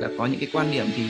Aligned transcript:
là 0.00 0.08
có 0.18 0.26
những 0.26 0.40
cái 0.40 0.48
quan 0.52 0.72
điểm 0.72 0.86
thì 0.96 1.02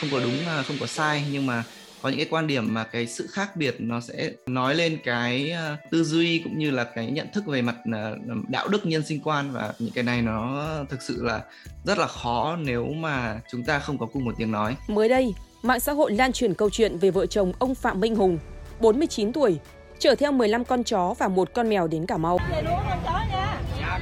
không 0.00 0.10
có 0.12 0.20
đúng 0.20 0.34
không 0.66 0.76
có 0.80 0.86
sai 0.86 1.24
nhưng 1.32 1.46
mà 1.46 1.64
có 2.02 2.08
những 2.08 2.18
cái 2.18 2.26
quan 2.30 2.46
điểm 2.46 2.74
mà 2.74 2.84
cái 2.84 3.06
sự 3.06 3.26
khác 3.32 3.56
biệt 3.56 3.76
nó 3.78 4.00
sẽ 4.00 4.30
nói 4.46 4.74
lên 4.74 4.98
cái 5.04 5.50
ờ, 5.50 5.76
tư 5.90 6.04
duy 6.04 6.38
cũng 6.44 6.58
như 6.58 6.70
là 6.70 6.84
cái 6.84 7.06
nhận 7.06 7.26
thức 7.32 7.46
về 7.46 7.62
mặt 7.62 7.76
ờ, 7.92 8.16
đạo 8.48 8.68
đức 8.68 8.86
nhân 8.86 9.02
sinh 9.02 9.20
quan 9.24 9.52
và 9.52 9.72
những 9.78 9.92
cái 9.94 10.04
này 10.04 10.22
nó 10.22 10.66
thực 10.90 11.02
sự 11.02 11.22
là 11.22 11.40
rất 11.84 11.98
là 11.98 12.06
khó 12.06 12.56
nếu 12.60 12.86
mà 12.86 13.40
chúng 13.50 13.64
ta 13.64 13.78
không 13.78 13.98
có 13.98 14.06
cùng 14.06 14.24
một 14.24 14.34
tiếng 14.38 14.52
nói. 14.52 14.76
Mới 14.88 15.08
đây, 15.08 15.34
mạng 15.62 15.80
xã 15.80 15.92
hội 15.92 16.12
lan 16.12 16.32
truyền 16.32 16.54
câu 16.54 16.70
chuyện 16.70 16.98
về 16.98 17.10
vợ 17.10 17.26
chồng 17.26 17.52
ông 17.58 17.74
Phạm 17.74 18.00
Minh 18.00 18.16
Hùng, 18.16 18.38
49 18.80 19.32
tuổi, 19.32 19.58
chở 19.98 20.14
theo 20.14 20.32
15 20.32 20.64
con 20.64 20.84
chó 20.84 21.14
và 21.18 21.28
một 21.28 21.48
con 21.54 21.68
mèo 21.68 21.86
đến 21.88 22.06
Cà 22.06 22.16
Mau. 22.16 22.38
Về 22.50 22.62
nuôi 22.62 22.74
con 22.88 22.98
chó 23.04 23.24
nha. 23.30 23.60
Dạ, 23.80 24.00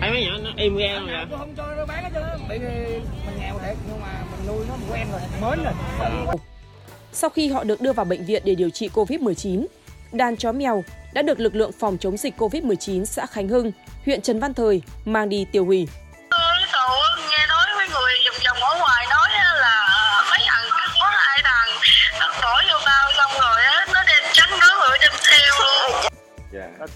Ai 0.00 0.10
mấy 0.10 0.24
nhỏ 0.24 0.38
nó 0.44 0.50
im 0.56 0.76
nghe 0.76 0.94
không 0.94 1.06
vậy? 1.06 1.26
Tôi 1.30 1.38
không 1.38 1.54
cho 1.56 1.74
nó 1.76 1.86
bán 1.86 2.04
hết 2.04 2.10
trơn 2.14 2.48
bị 2.48 2.58
mình 3.26 3.40
nghèo 3.40 3.58
thiệt 3.58 3.76
nhưng 3.88 4.00
mà 4.00 4.24
mình 4.30 4.46
nuôi 4.46 4.64
nó 4.68 4.74
quen 4.90 5.06
rồi, 5.12 5.20
mến 5.40 5.64
rồi. 5.64 6.36
Sau 7.12 7.30
khi 7.30 7.48
họ 7.48 7.64
được 7.64 7.80
đưa 7.80 7.92
vào 7.92 8.04
bệnh 8.04 8.24
viện 8.24 8.42
để 8.44 8.54
điều 8.54 8.70
trị 8.70 8.90
Covid-19, 8.94 9.66
đàn 10.12 10.36
chó 10.36 10.52
mèo 10.52 10.84
đã 11.14 11.22
được 11.22 11.40
lực 11.40 11.54
lượng 11.54 11.72
phòng 11.72 11.96
chống 12.00 12.16
dịch 12.16 12.34
Covid-19 12.38 13.04
xã 13.04 13.26
Khánh 13.26 13.48
Hưng, 13.48 13.72
huyện 14.04 14.20
Trần 14.20 14.40
Văn 14.40 14.54
Thời 14.54 14.82
mang 15.04 15.28
đi 15.28 15.46
tiêu 15.52 15.64
hủy. 15.64 15.88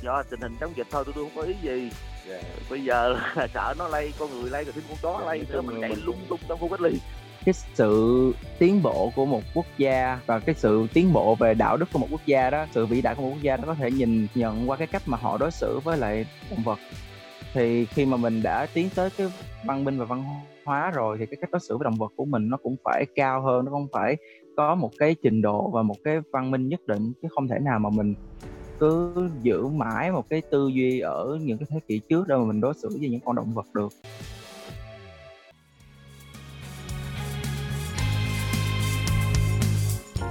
Do 0.04 0.22
tình 0.22 0.40
hình 0.40 0.56
chống 0.60 0.72
dịch 0.76 0.86
thôi 0.90 1.02
tôi, 1.06 1.14
tôi 1.16 1.24
không 1.24 1.32
có 1.36 1.42
ý 1.42 1.54
gì. 1.62 1.90
Dạ. 2.28 2.40
Bây 2.70 2.84
giờ 2.84 3.16
là 3.34 3.46
sợ 3.54 3.74
nó 3.78 3.88
lây 3.88 4.12
con 4.18 4.30
người 4.30 4.50
lây 4.50 4.64
rồi 4.64 4.72
thêm 4.72 4.84
con 4.88 4.98
chó 5.02 5.26
lây 5.26 5.46
nữa 5.48 5.62
mình 5.62 5.80
chạy 5.80 5.96
lung 6.04 6.16
tung 6.28 6.40
trong 6.48 6.58
khu 6.58 6.68
cách 6.68 6.80
ly 6.80 6.98
cái 7.44 7.52
sự 7.74 8.32
tiến 8.58 8.82
bộ 8.82 9.12
của 9.16 9.26
một 9.26 9.42
quốc 9.54 9.66
gia 9.78 10.20
và 10.26 10.38
cái 10.38 10.54
sự 10.54 10.86
tiến 10.92 11.12
bộ 11.12 11.34
về 11.34 11.54
đạo 11.54 11.76
đức 11.76 11.86
của 11.92 11.98
một 11.98 12.06
quốc 12.10 12.20
gia 12.26 12.50
đó 12.50 12.66
sự 12.70 12.86
vĩ 12.86 13.02
đại 13.02 13.14
của 13.14 13.22
một 13.22 13.28
quốc 13.28 13.42
gia 13.42 13.56
nó 13.56 13.62
có 13.66 13.74
thể 13.74 13.90
nhìn 13.90 14.26
nhận 14.34 14.70
qua 14.70 14.76
cái 14.76 14.86
cách 14.86 15.02
mà 15.06 15.16
họ 15.16 15.38
đối 15.38 15.50
xử 15.50 15.80
với 15.84 15.98
lại 15.98 16.26
động 16.50 16.62
vật 16.64 16.78
thì 17.52 17.86
khi 17.86 18.06
mà 18.06 18.16
mình 18.16 18.42
đã 18.42 18.66
tiến 18.74 18.88
tới 18.94 19.10
cái 19.16 19.26
văn 19.64 19.84
minh 19.84 19.98
và 19.98 20.04
văn 20.04 20.24
hóa 20.64 20.90
rồi 20.90 21.16
thì 21.18 21.26
cái 21.26 21.36
cách 21.40 21.50
đối 21.50 21.60
xử 21.60 21.76
với 21.78 21.84
động 21.84 21.98
vật 21.98 22.12
của 22.16 22.24
mình 22.24 22.48
nó 22.48 22.56
cũng 22.56 22.76
phải 22.84 23.06
cao 23.14 23.42
hơn 23.42 23.64
nó 23.64 23.70
không 23.70 23.86
phải 23.92 24.16
có 24.56 24.74
một 24.74 24.90
cái 24.98 25.16
trình 25.22 25.42
độ 25.42 25.70
và 25.70 25.82
một 25.82 25.96
cái 26.04 26.16
văn 26.32 26.50
minh 26.50 26.68
nhất 26.68 26.80
định 26.86 27.12
chứ 27.22 27.28
không 27.34 27.48
thể 27.48 27.58
nào 27.58 27.78
mà 27.78 27.90
mình 27.90 28.14
cứ 28.78 29.14
giữ 29.42 29.66
mãi 29.66 30.12
một 30.12 30.28
cái 30.30 30.42
tư 30.50 30.70
duy 30.74 31.00
ở 31.00 31.38
những 31.42 31.58
cái 31.58 31.66
thế 31.70 31.80
kỷ 31.88 32.00
trước 32.08 32.28
đâu 32.28 32.40
mà 32.40 32.52
mình 32.52 32.60
đối 32.60 32.74
xử 32.74 32.88
với 32.88 33.08
những 33.08 33.20
con 33.24 33.36
động 33.36 33.54
vật 33.54 33.66
được 33.74 33.92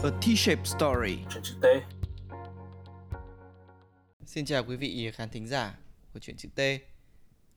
A 0.04 0.10
T-shaped 0.22 0.64
story. 0.64 1.18
Chữ 1.30 1.54
T. 1.62 1.66
Xin 4.26 4.46
chào 4.46 4.64
quý 4.64 4.76
vị 4.76 5.12
khán 5.14 5.30
thính 5.30 5.48
giả 5.48 5.78
của 6.14 6.20
chuyện 6.20 6.38
chữ 6.38 6.50
T. 6.56 6.60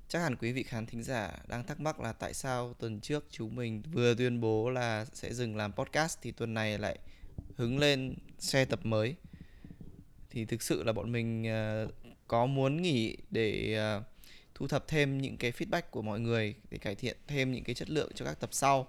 Chắc 0.08 0.18
hẳn 0.18 0.36
quý 0.36 0.52
vị 0.52 0.62
khán 0.62 0.86
thính 0.86 1.02
giả 1.02 1.30
đang 1.48 1.66
thắc 1.66 1.80
mắc 1.80 2.00
là 2.00 2.12
tại 2.12 2.34
sao 2.34 2.74
tuần 2.78 3.00
trước 3.00 3.24
chúng 3.30 3.56
mình 3.56 3.82
vừa 3.92 4.14
tuyên 4.14 4.40
bố 4.40 4.70
là 4.70 5.04
sẽ 5.12 5.34
dừng 5.34 5.56
làm 5.56 5.72
podcast 5.72 6.18
thì 6.22 6.32
tuần 6.32 6.54
này 6.54 6.78
lại 6.78 6.98
hứng 7.56 7.78
lên 7.78 8.14
xe 8.38 8.64
tập 8.64 8.80
mới. 8.82 9.14
Thì 10.30 10.44
thực 10.44 10.62
sự 10.62 10.82
là 10.82 10.92
bọn 10.92 11.12
mình 11.12 11.46
uh, 11.84 11.92
có 12.26 12.46
muốn 12.46 12.82
nghỉ 12.82 13.16
để 13.30 13.78
uh, 13.98 14.04
thu 14.54 14.68
thập 14.68 14.88
thêm 14.88 15.18
những 15.18 15.36
cái 15.36 15.52
feedback 15.52 15.82
của 15.90 16.02
mọi 16.02 16.20
người 16.20 16.54
để 16.70 16.78
cải 16.78 16.94
thiện 16.94 17.16
thêm 17.26 17.52
những 17.52 17.64
cái 17.64 17.74
chất 17.74 17.90
lượng 17.90 18.10
cho 18.14 18.24
các 18.24 18.40
tập 18.40 18.50
sau. 18.52 18.88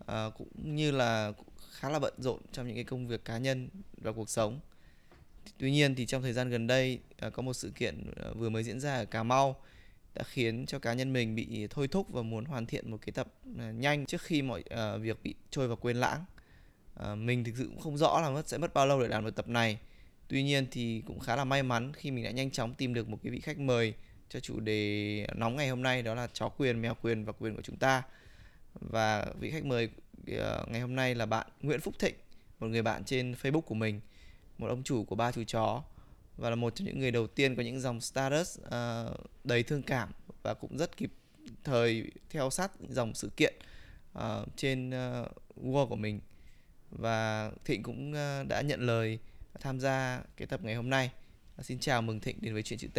Uh, 0.00 0.34
cũng 0.38 0.74
như 0.74 0.90
là 0.90 1.32
khá 1.70 1.90
là 1.90 1.98
bận 1.98 2.14
rộn 2.18 2.40
trong 2.52 2.66
những 2.66 2.74
cái 2.74 2.84
công 2.84 3.08
việc 3.08 3.24
cá 3.24 3.38
nhân 3.38 3.68
và 3.96 4.12
cuộc 4.12 4.30
sống. 4.30 4.60
Tuy 5.58 5.70
nhiên 5.70 5.94
thì 5.94 6.06
trong 6.06 6.22
thời 6.22 6.32
gian 6.32 6.50
gần 6.50 6.66
đây 6.66 6.98
à, 7.18 7.30
có 7.30 7.42
một 7.42 7.52
sự 7.52 7.72
kiện 7.74 8.10
vừa 8.34 8.48
mới 8.48 8.64
diễn 8.64 8.80
ra 8.80 8.96
ở 8.96 9.04
cà 9.04 9.22
mau 9.22 9.56
đã 10.14 10.22
khiến 10.22 10.66
cho 10.66 10.78
cá 10.78 10.94
nhân 10.94 11.12
mình 11.12 11.34
bị 11.34 11.66
thôi 11.70 11.88
thúc 11.88 12.06
và 12.10 12.22
muốn 12.22 12.44
hoàn 12.44 12.66
thiện 12.66 12.90
một 12.90 12.96
cái 13.06 13.12
tập 13.12 13.26
à, 13.58 13.70
nhanh 13.70 14.06
trước 14.06 14.22
khi 14.22 14.42
mọi 14.42 14.64
việc 15.00 15.22
bị 15.22 15.34
trôi 15.50 15.68
vào 15.68 15.76
quên 15.76 15.96
lãng. 15.96 16.24
Mình 17.16 17.44
thực 17.44 17.52
sự 17.56 17.66
cũng 17.66 17.80
không 17.80 17.98
rõ 17.98 18.20
là 18.20 18.30
mất 18.30 18.48
sẽ 18.48 18.58
mất 18.58 18.74
bao 18.74 18.86
lâu 18.86 19.00
để 19.00 19.08
làm 19.08 19.24
được 19.24 19.36
tập 19.36 19.48
này 19.48 19.78
tuy 20.30 20.42
nhiên 20.42 20.66
thì 20.70 21.02
cũng 21.06 21.20
khá 21.20 21.36
là 21.36 21.44
may 21.44 21.62
mắn 21.62 21.92
khi 21.94 22.10
mình 22.10 22.24
đã 22.24 22.30
nhanh 22.30 22.50
chóng 22.50 22.74
tìm 22.74 22.94
được 22.94 23.08
một 23.08 23.18
cái 23.22 23.30
vị 23.30 23.40
khách 23.40 23.58
mời 23.58 23.94
cho 24.28 24.40
chủ 24.40 24.60
đề 24.60 25.26
nóng 25.34 25.56
ngày 25.56 25.68
hôm 25.68 25.82
nay 25.82 26.02
đó 26.02 26.14
là 26.14 26.28
chó 26.32 26.48
quyền 26.48 26.82
mèo 26.82 26.94
quyền 27.02 27.24
và 27.24 27.32
quyền 27.32 27.56
của 27.56 27.62
chúng 27.62 27.76
ta. 27.76 28.02
Và 28.74 29.26
vị 29.40 29.50
khách 29.50 29.64
mời 29.64 29.88
ờ, 30.36 30.66
ngày 30.68 30.80
hôm 30.80 30.94
nay 30.94 31.14
là 31.14 31.26
bạn 31.26 31.46
Nguyễn 31.62 31.80
Phúc 31.80 31.94
Thịnh 31.98 32.14
một 32.60 32.66
người 32.66 32.82
bạn 32.82 33.04
trên 33.04 33.34
Facebook 33.42 33.60
của 33.60 33.74
mình 33.74 34.00
một 34.58 34.66
ông 34.66 34.82
chủ 34.82 35.04
của 35.04 35.16
ba 35.16 35.32
chú 35.32 35.44
chó 35.44 35.82
và 36.36 36.50
là 36.50 36.56
một 36.56 36.74
trong 36.74 36.86
những 36.86 36.98
người 36.98 37.10
đầu 37.10 37.26
tiên 37.26 37.56
có 37.56 37.62
những 37.62 37.80
dòng 37.80 38.00
status 38.00 38.58
uh, 38.58 38.70
ờ, 38.70 39.16
đầy 39.44 39.62
thương 39.62 39.82
cảm 39.82 40.08
và 40.42 40.54
cũng 40.54 40.78
rất 40.78 40.96
kịp 40.96 41.12
thời 41.64 42.10
theo 42.30 42.50
sát 42.50 42.72
dòng 42.88 43.14
sự 43.14 43.30
kiện 43.36 43.54
uh, 44.18 44.22
trên 44.56 44.88
uh, 44.90 45.28
Google 45.56 45.86
của 45.88 45.96
mình. 45.96 46.20
Và 46.90 47.50
Thịnh 47.64 47.82
cũng 47.82 48.10
uh, 48.12 48.48
đã 48.48 48.60
nhận 48.60 48.80
lời 48.80 49.18
tham 49.60 49.80
gia 49.80 50.22
cái 50.36 50.46
tập 50.46 50.60
ngày 50.62 50.74
hôm 50.74 50.90
nay. 50.90 51.10
Uh, 51.58 51.64
xin 51.64 51.78
chào 51.78 52.02
mừng 52.02 52.20
Thịnh 52.20 52.36
đến 52.40 52.54
với 52.54 52.62
chuyện 52.62 52.78
chữ 52.78 52.88
T. 52.94 52.98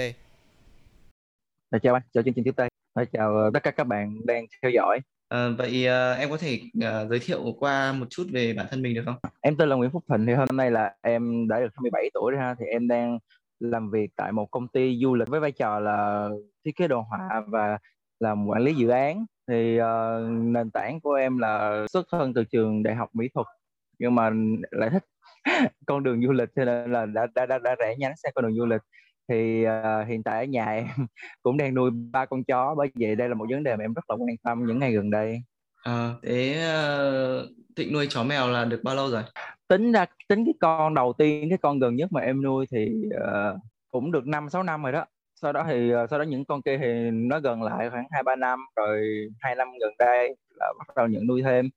Dạ, 1.71 1.79
chào 1.83 1.93
anh, 1.93 2.03
chào 2.13 2.23
chương 2.23 2.33
trình 2.33 2.43
chữ 2.45 2.51
T. 2.51 2.61
Chào 3.13 3.51
tất 3.53 3.63
cả 3.63 3.71
các 3.71 3.83
bạn 3.83 4.25
đang 4.25 4.45
theo 4.61 4.71
dõi. 4.71 4.99
À, 5.29 5.49
vậy 5.57 5.87
uh, 5.87 6.19
em 6.19 6.29
có 6.29 6.37
thể 6.37 6.61
uh, 6.77 7.09
giới 7.09 7.19
thiệu 7.19 7.55
qua 7.59 7.93
một 7.93 8.05
chút 8.09 8.23
về 8.31 8.53
bản 8.53 8.65
thân 8.69 8.81
mình 8.81 8.95
được 8.95 9.03
không? 9.05 9.15
Em 9.41 9.55
tên 9.57 9.69
là 9.69 9.75
Nguyễn 9.75 9.91
Phúc 9.91 10.03
Thịnh 10.09 10.25
thì 10.25 10.33
hôm 10.33 10.47
nay 10.53 10.71
là 10.71 10.95
em 11.01 11.47
đã 11.47 11.59
được 11.59 11.69
27 11.75 12.09
tuổi 12.13 12.33
ha 12.37 12.55
thì 12.59 12.65
em 12.65 12.87
đang 12.87 13.19
làm 13.59 13.91
việc 13.91 14.11
tại 14.15 14.31
một 14.31 14.51
công 14.51 14.67
ty 14.67 14.99
du 15.01 15.15
lịch 15.15 15.27
với 15.27 15.39
vai 15.39 15.51
trò 15.51 15.79
là 15.79 16.29
thiết 16.65 16.75
kế 16.75 16.87
đồ 16.87 17.01
họa 17.01 17.41
và 17.47 17.77
làm 18.19 18.47
quản 18.47 18.61
lý 18.61 18.73
dự 18.73 18.87
án 18.89 19.25
thì 19.47 19.79
uh, 19.81 19.85
nền 20.29 20.71
tảng 20.71 21.01
của 21.01 21.13
em 21.13 21.37
là 21.37 21.85
xuất 21.93 22.05
thân 22.11 22.33
từ 22.33 22.43
trường 22.43 22.83
đại 22.83 22.95
học 22.95 23.09
mỹ 23.13 23.27
thuật 23.33 23.47
nhưng 23.99 24.15
mà 24.15 24.31
lại 24.71 24.89
thích 24.89 25.03
con 25.85 26.03
đường 26.03 26.21
du 26.25 26.31
lịch 26.31 26.49
cho 26.55 26.65
nên 26.65 26.91
là 26.91 27.05
đã 27.05 27.27
đã 27.35 27.45
đã, 27.45 27.59
đã 27.59 27.75
rẽ 27.79 27.95
nhánh 27.97 28.13
sang 28.17 28.31
con 28.35 28.45
đường 28.45 28.57
du 28.57 28.65
lịch. 28.65 28.81
Thì 29.29 29.65
uh, 29.67 30.07
hiện 30.07 30.23
tại 30.23 30.39
ở 30.39 30.45
nhà 30.45 30.65
em 30.65 30.87
cũng 31.43 31.57
đang 31.57 31.73
nuôi 31.73 31.91
ba 32.11 32.25
con 32.25 32.43
chó 32.43 32.75
bởi 32.77 32.87
vậy 32.99 33.15
đây 33.15 33.29
là 33.29 33.35
một 33.35 33.45
vấn 33.49 33.63
đề 33.63 33.75
mà 33.75 33.83
em 33.83 33.93
rất 33.93 34.09
là 34.09 34.15
quan 34.15 34.37
tâm 34.43 34.65
những 34.65 34.79
ngày 34.79 34.91
gần 34.91 35.09
đây. 35.09 35.41
À, 35.83 36.09
thế 36.23 36.65
uh, 37.43 37.49
thịnh 37.75 37.93
nuôi 37.93 38.07
chó 38.09 38.23
mèo 38.23 38.47
là 38.47 38.65
được 38.65 38.83
bao 38.83 38.95
lâu 38.95 39.09
rồi? 39.09 39.23
Tính 39.67 39.91
ra 39.91 40.05
tính 40.27 40.45
cái 40.45 40.53
con 40.59 40.93
đầu 40.93 41.13
tiên 41.17 41.49
cái 41.49 41.57
con 41.57 41.79
gần 41.79 41.95
nhất 41.95 42.11
mà 42.11 42.21
em 42.21 42.41
nuôi 42.41 42.65
thì 42.71 42.91
uh, 43.15 43.59
cũng 43.91 44.11
được 44.11 44.27
năm 44.27 44.49
sáu 44.49 44.63
năm 44.63 44.83
rồi 44.83 44.91
đó. 44.91 45.05
Sau 45.35 45.53
đó 45.53 45.65
thì 45.67 45.95
uh, 45.95 46.09
sau 46.09 46.19
đó 46.19 46.23
những 46.23 46.45
con 46.45 46.61
kia 46.61 46.77
thì 46.77 47.11
nó 47.11 47.39
gần 47.39 47.63
lại 47.63 47.89
khoảng 47.89 48.05
hai 48.11 48.23
ba 48.23 48.35
năm 48.35 48.59
rồi 48.75 49.27
hai 49.39 49.55
năm 49.55 49.67
gần 49.81 49.93
đây 49.99 50.35
là 50.59 50.73
bắt 50.79 50.95
đầu 50.95 51.07
nhận 51.07 51.27
nuôi 51.27 51.41
thêm 51.41 51.69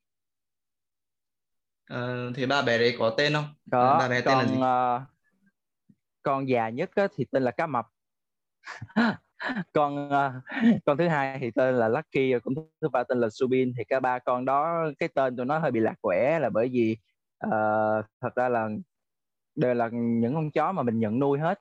à, 1.94 2.30
thế 2.34 2.46
ba 2.46 2.62
bé 2.62 2.78
đấy 2.78 2.96
có 2.98 3.14
tên 3.16 3.32
không? 3.32 3.44
Có 3.70 3.96
ba 3.98 4.08
bé 4.08 4.20
tên 4.20 4.34
con, 4.34 4.38
là 4.38 4.46
gì? 4.46 4.56
uh, 4.56 5.08
con 6.22 6.48
già 6.48 6.68
nhất 6.68 6.90
á, 6.94 7.08
thì 7.16 7.24
tên 7.30 7.42
là 7.42 7.50
cá 7.50 7.66
mập. 7.66 7.86
Con 9.72 10.08
uh, 10.08 10.32
con 10.84 10.98
thứ 10.98 11.08
hai 11.08 11.38
thì 11.40 11.50
tên 11.50 11.74
là 11.74 11.88
Lucky 11.88 12.32
cũng 12.42 12.54
thứ 12.80 12.88
ba 12.88 13.02
tên 13.02 13.20
là 13.20 13.28
Subin. 13.30 13.72
Thì 13.78 13.84
cả 13.84 14.00
ba 14.00 14.18
con 14.18 14.44
đó 14.44 14.84
cái 14.98 15.08
tên 15.08 15.36
tụi 15.36 15.46
nó 15.46 15.58
hơi 15.58 15.70
bị 15.70 15.80
lạc 15.80 15.94
quẻ 16.00 16.38
là 16.38 16.50
bởi 16.50 16.68
vì 16.68 16.96
uh, 17.46 18.04
thật 18.20 18.34
ra 18.36 18.48
là 18.48 18.68
đều 19.54 19.74
là 19.74 19.88
những 19.92 20.34
con 20.34 20.50
chó 20.50 20.72
mà 20.72 20.82
mình 20.82 20.98
nhận 20.98 21.18
nuôi 21.18 21.38
hết. 21.38 21.60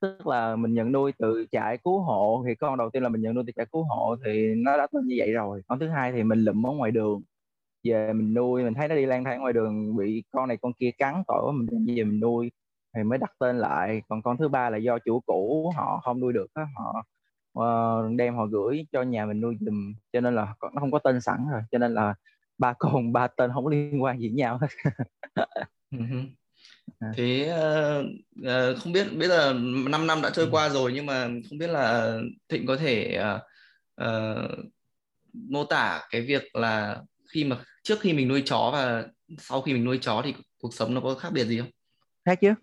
Tức 0.00 0.26
là 0.26 0.56
mình 0.56 0.74
nhận 0.74 0.92
nuôi 0.92 1.12
từ 1.18 1.46
trại 1.52 1.78
cứu 1.78 2.00
hộ 2.00 2.44
thì 2.46 2.54
con 2.54 2.78
đầu 2.78 2.90
tiên 2.90 3.02
là 3.02 3.08
mình 3.08 3.22
nhận 3.22 3.34
nuôi 3.34 3.44
từ 3.46 3.52
trại 3.56 3.66
cứu 3.72 3.84
hộ 3.84 4.16
thì 4.24 4.54
nó 4.56 4.76
đã 4.76 4.86
tên 4.92 5.06
như 5.06 5.14
vậy 5.18 5.32
rồi. 5.32 5.62
Con 5.66 5.78
thứ 5.78 5.88
hai 5.88 6.12
thì 6.12 6.22
mình 6.22 6.44
lụm 6.44 6.66
ở 6.66 6.70
ngoài 6.70 6.90
đường 6.90 7.22
về 7.84 8.12
mình 8.12 8.34
nuôi 8.34 8.64
mình 8.64 8.74
thấy 8.74 8.88
nó 8.88 8.94
đi 8.94 9.06
lang 9.06 9.24
thang 9.24 9.40
ngoài 9.40 9.52
đường 9.52 9.96
bị 9.96 10.24
con 10.30 10.48
này 10.48 10.56
con 10.62 10.72
kia 10.72 10.90
cắn 10.98 11.22
tội 11.28 11.42
quá 11.44 11.52
mình 11.52 11.86
về 11.86 12.04
mình 12.04 12.20
nuôi 12.20 12.50
thì 12.96 13.02
mới 13.02 13.18
đặt 13.18 13.32
tên 13.38 13.58
lại 13.58 14.02
còn 14.08 14.22
con 14.22 14.36
thứ 14.36 14.48
ba 14.48 14.70
là 14.70 14.76
do 14.78 14.98
chủ 14.98 15.20
cũ 15.26 15.72
họ 15.76 16.00
không 16.04 16.20
nuôi 16.20 16.32
được 16.32 16.46
á 16.54 16.66
họ 16.76 17.04
uh, 17.58 18.16
đem 18.16 18.36
họ 18.36 18.46
gửi 18.46 18.86
cho 18.92 19.02
nhà 19.02 19.26
mình 19.26 19.40
nuôi 19.40 19.56
dùm 19.60 19.94
cho 20.12 20.20
nên 20.20 20.34
là 20.34 20.54
nó 20.62 20.80
không 20.80 20.90
có 20.90 20.98
tên 20.98 21.20
sẵn 21.20 21.46
rồi 21.52 21.60
cho 21.70 21.78
nên 21.78 21.94
là 21.94 22.14
ba 22.58 22.74
con 22.78 23.12
ba 23.12 23.26
tên 23.26 23.50
không 23.54 23.66
liên 23.66 24.02
quan 24.02 24.18
gì 24.20 24.28
với 24.28 24.36
nhau 24.36 24.58
hết 24.58 24.68
à. 27.00 27.12
thế 27.16 27.52
uh, 27.52 28.06
uh, 28.40 28.78
không 28.82 28.92
biết 28.92 29.06
biết 29.16 29.28
là 29.28 29.52
5 29.90 30.06
năm 30.06 30.22
đã 30.22 30.30
trôi 30.30 30.44
ừ. 30.44 30.50
qua 30.52 30.68
rồi 30.68 30.92
nhưng 30.94 31.06
mà 31.06 31.28
không 31.48 31.58
biết 31.58 31.70
là 31.70 32.18
thịnh 32.48 32.66
có 32.66 32.76
thể 32.76 33.22
uh, 33.36 33.42
uh, 34.06 34.58
mô 35.32 35.64
tả 35.64 36.00
cái 36.10 36.20
việc 36.20 36.56
là 36.56 37.02
khi 37.34 37.44
mà 37.44 37.56
trước 37.82 38.00
khi 38.00 38.12
mình 38.12 38.28
nuôi 38.28 38.42
chó 38.46 38.70
và 38.72 39.04
sau 39.38 39.62
khi 39.62 39.72
mình 39.72 39.84
nuôi 39.84 39.98
chó 40.02 40.22
thì 40.24 40.34
cuộc 40.58 40.74
sống 40.74 40.94
nó 40.94 41.00
có 41.00 41.14
khác 41.14 41.28
biệt 41.32 41.44
gì 41.44 41.58
không? 41.58 41.70
Khác 42.24 42.38
chứ. 42.40 42.54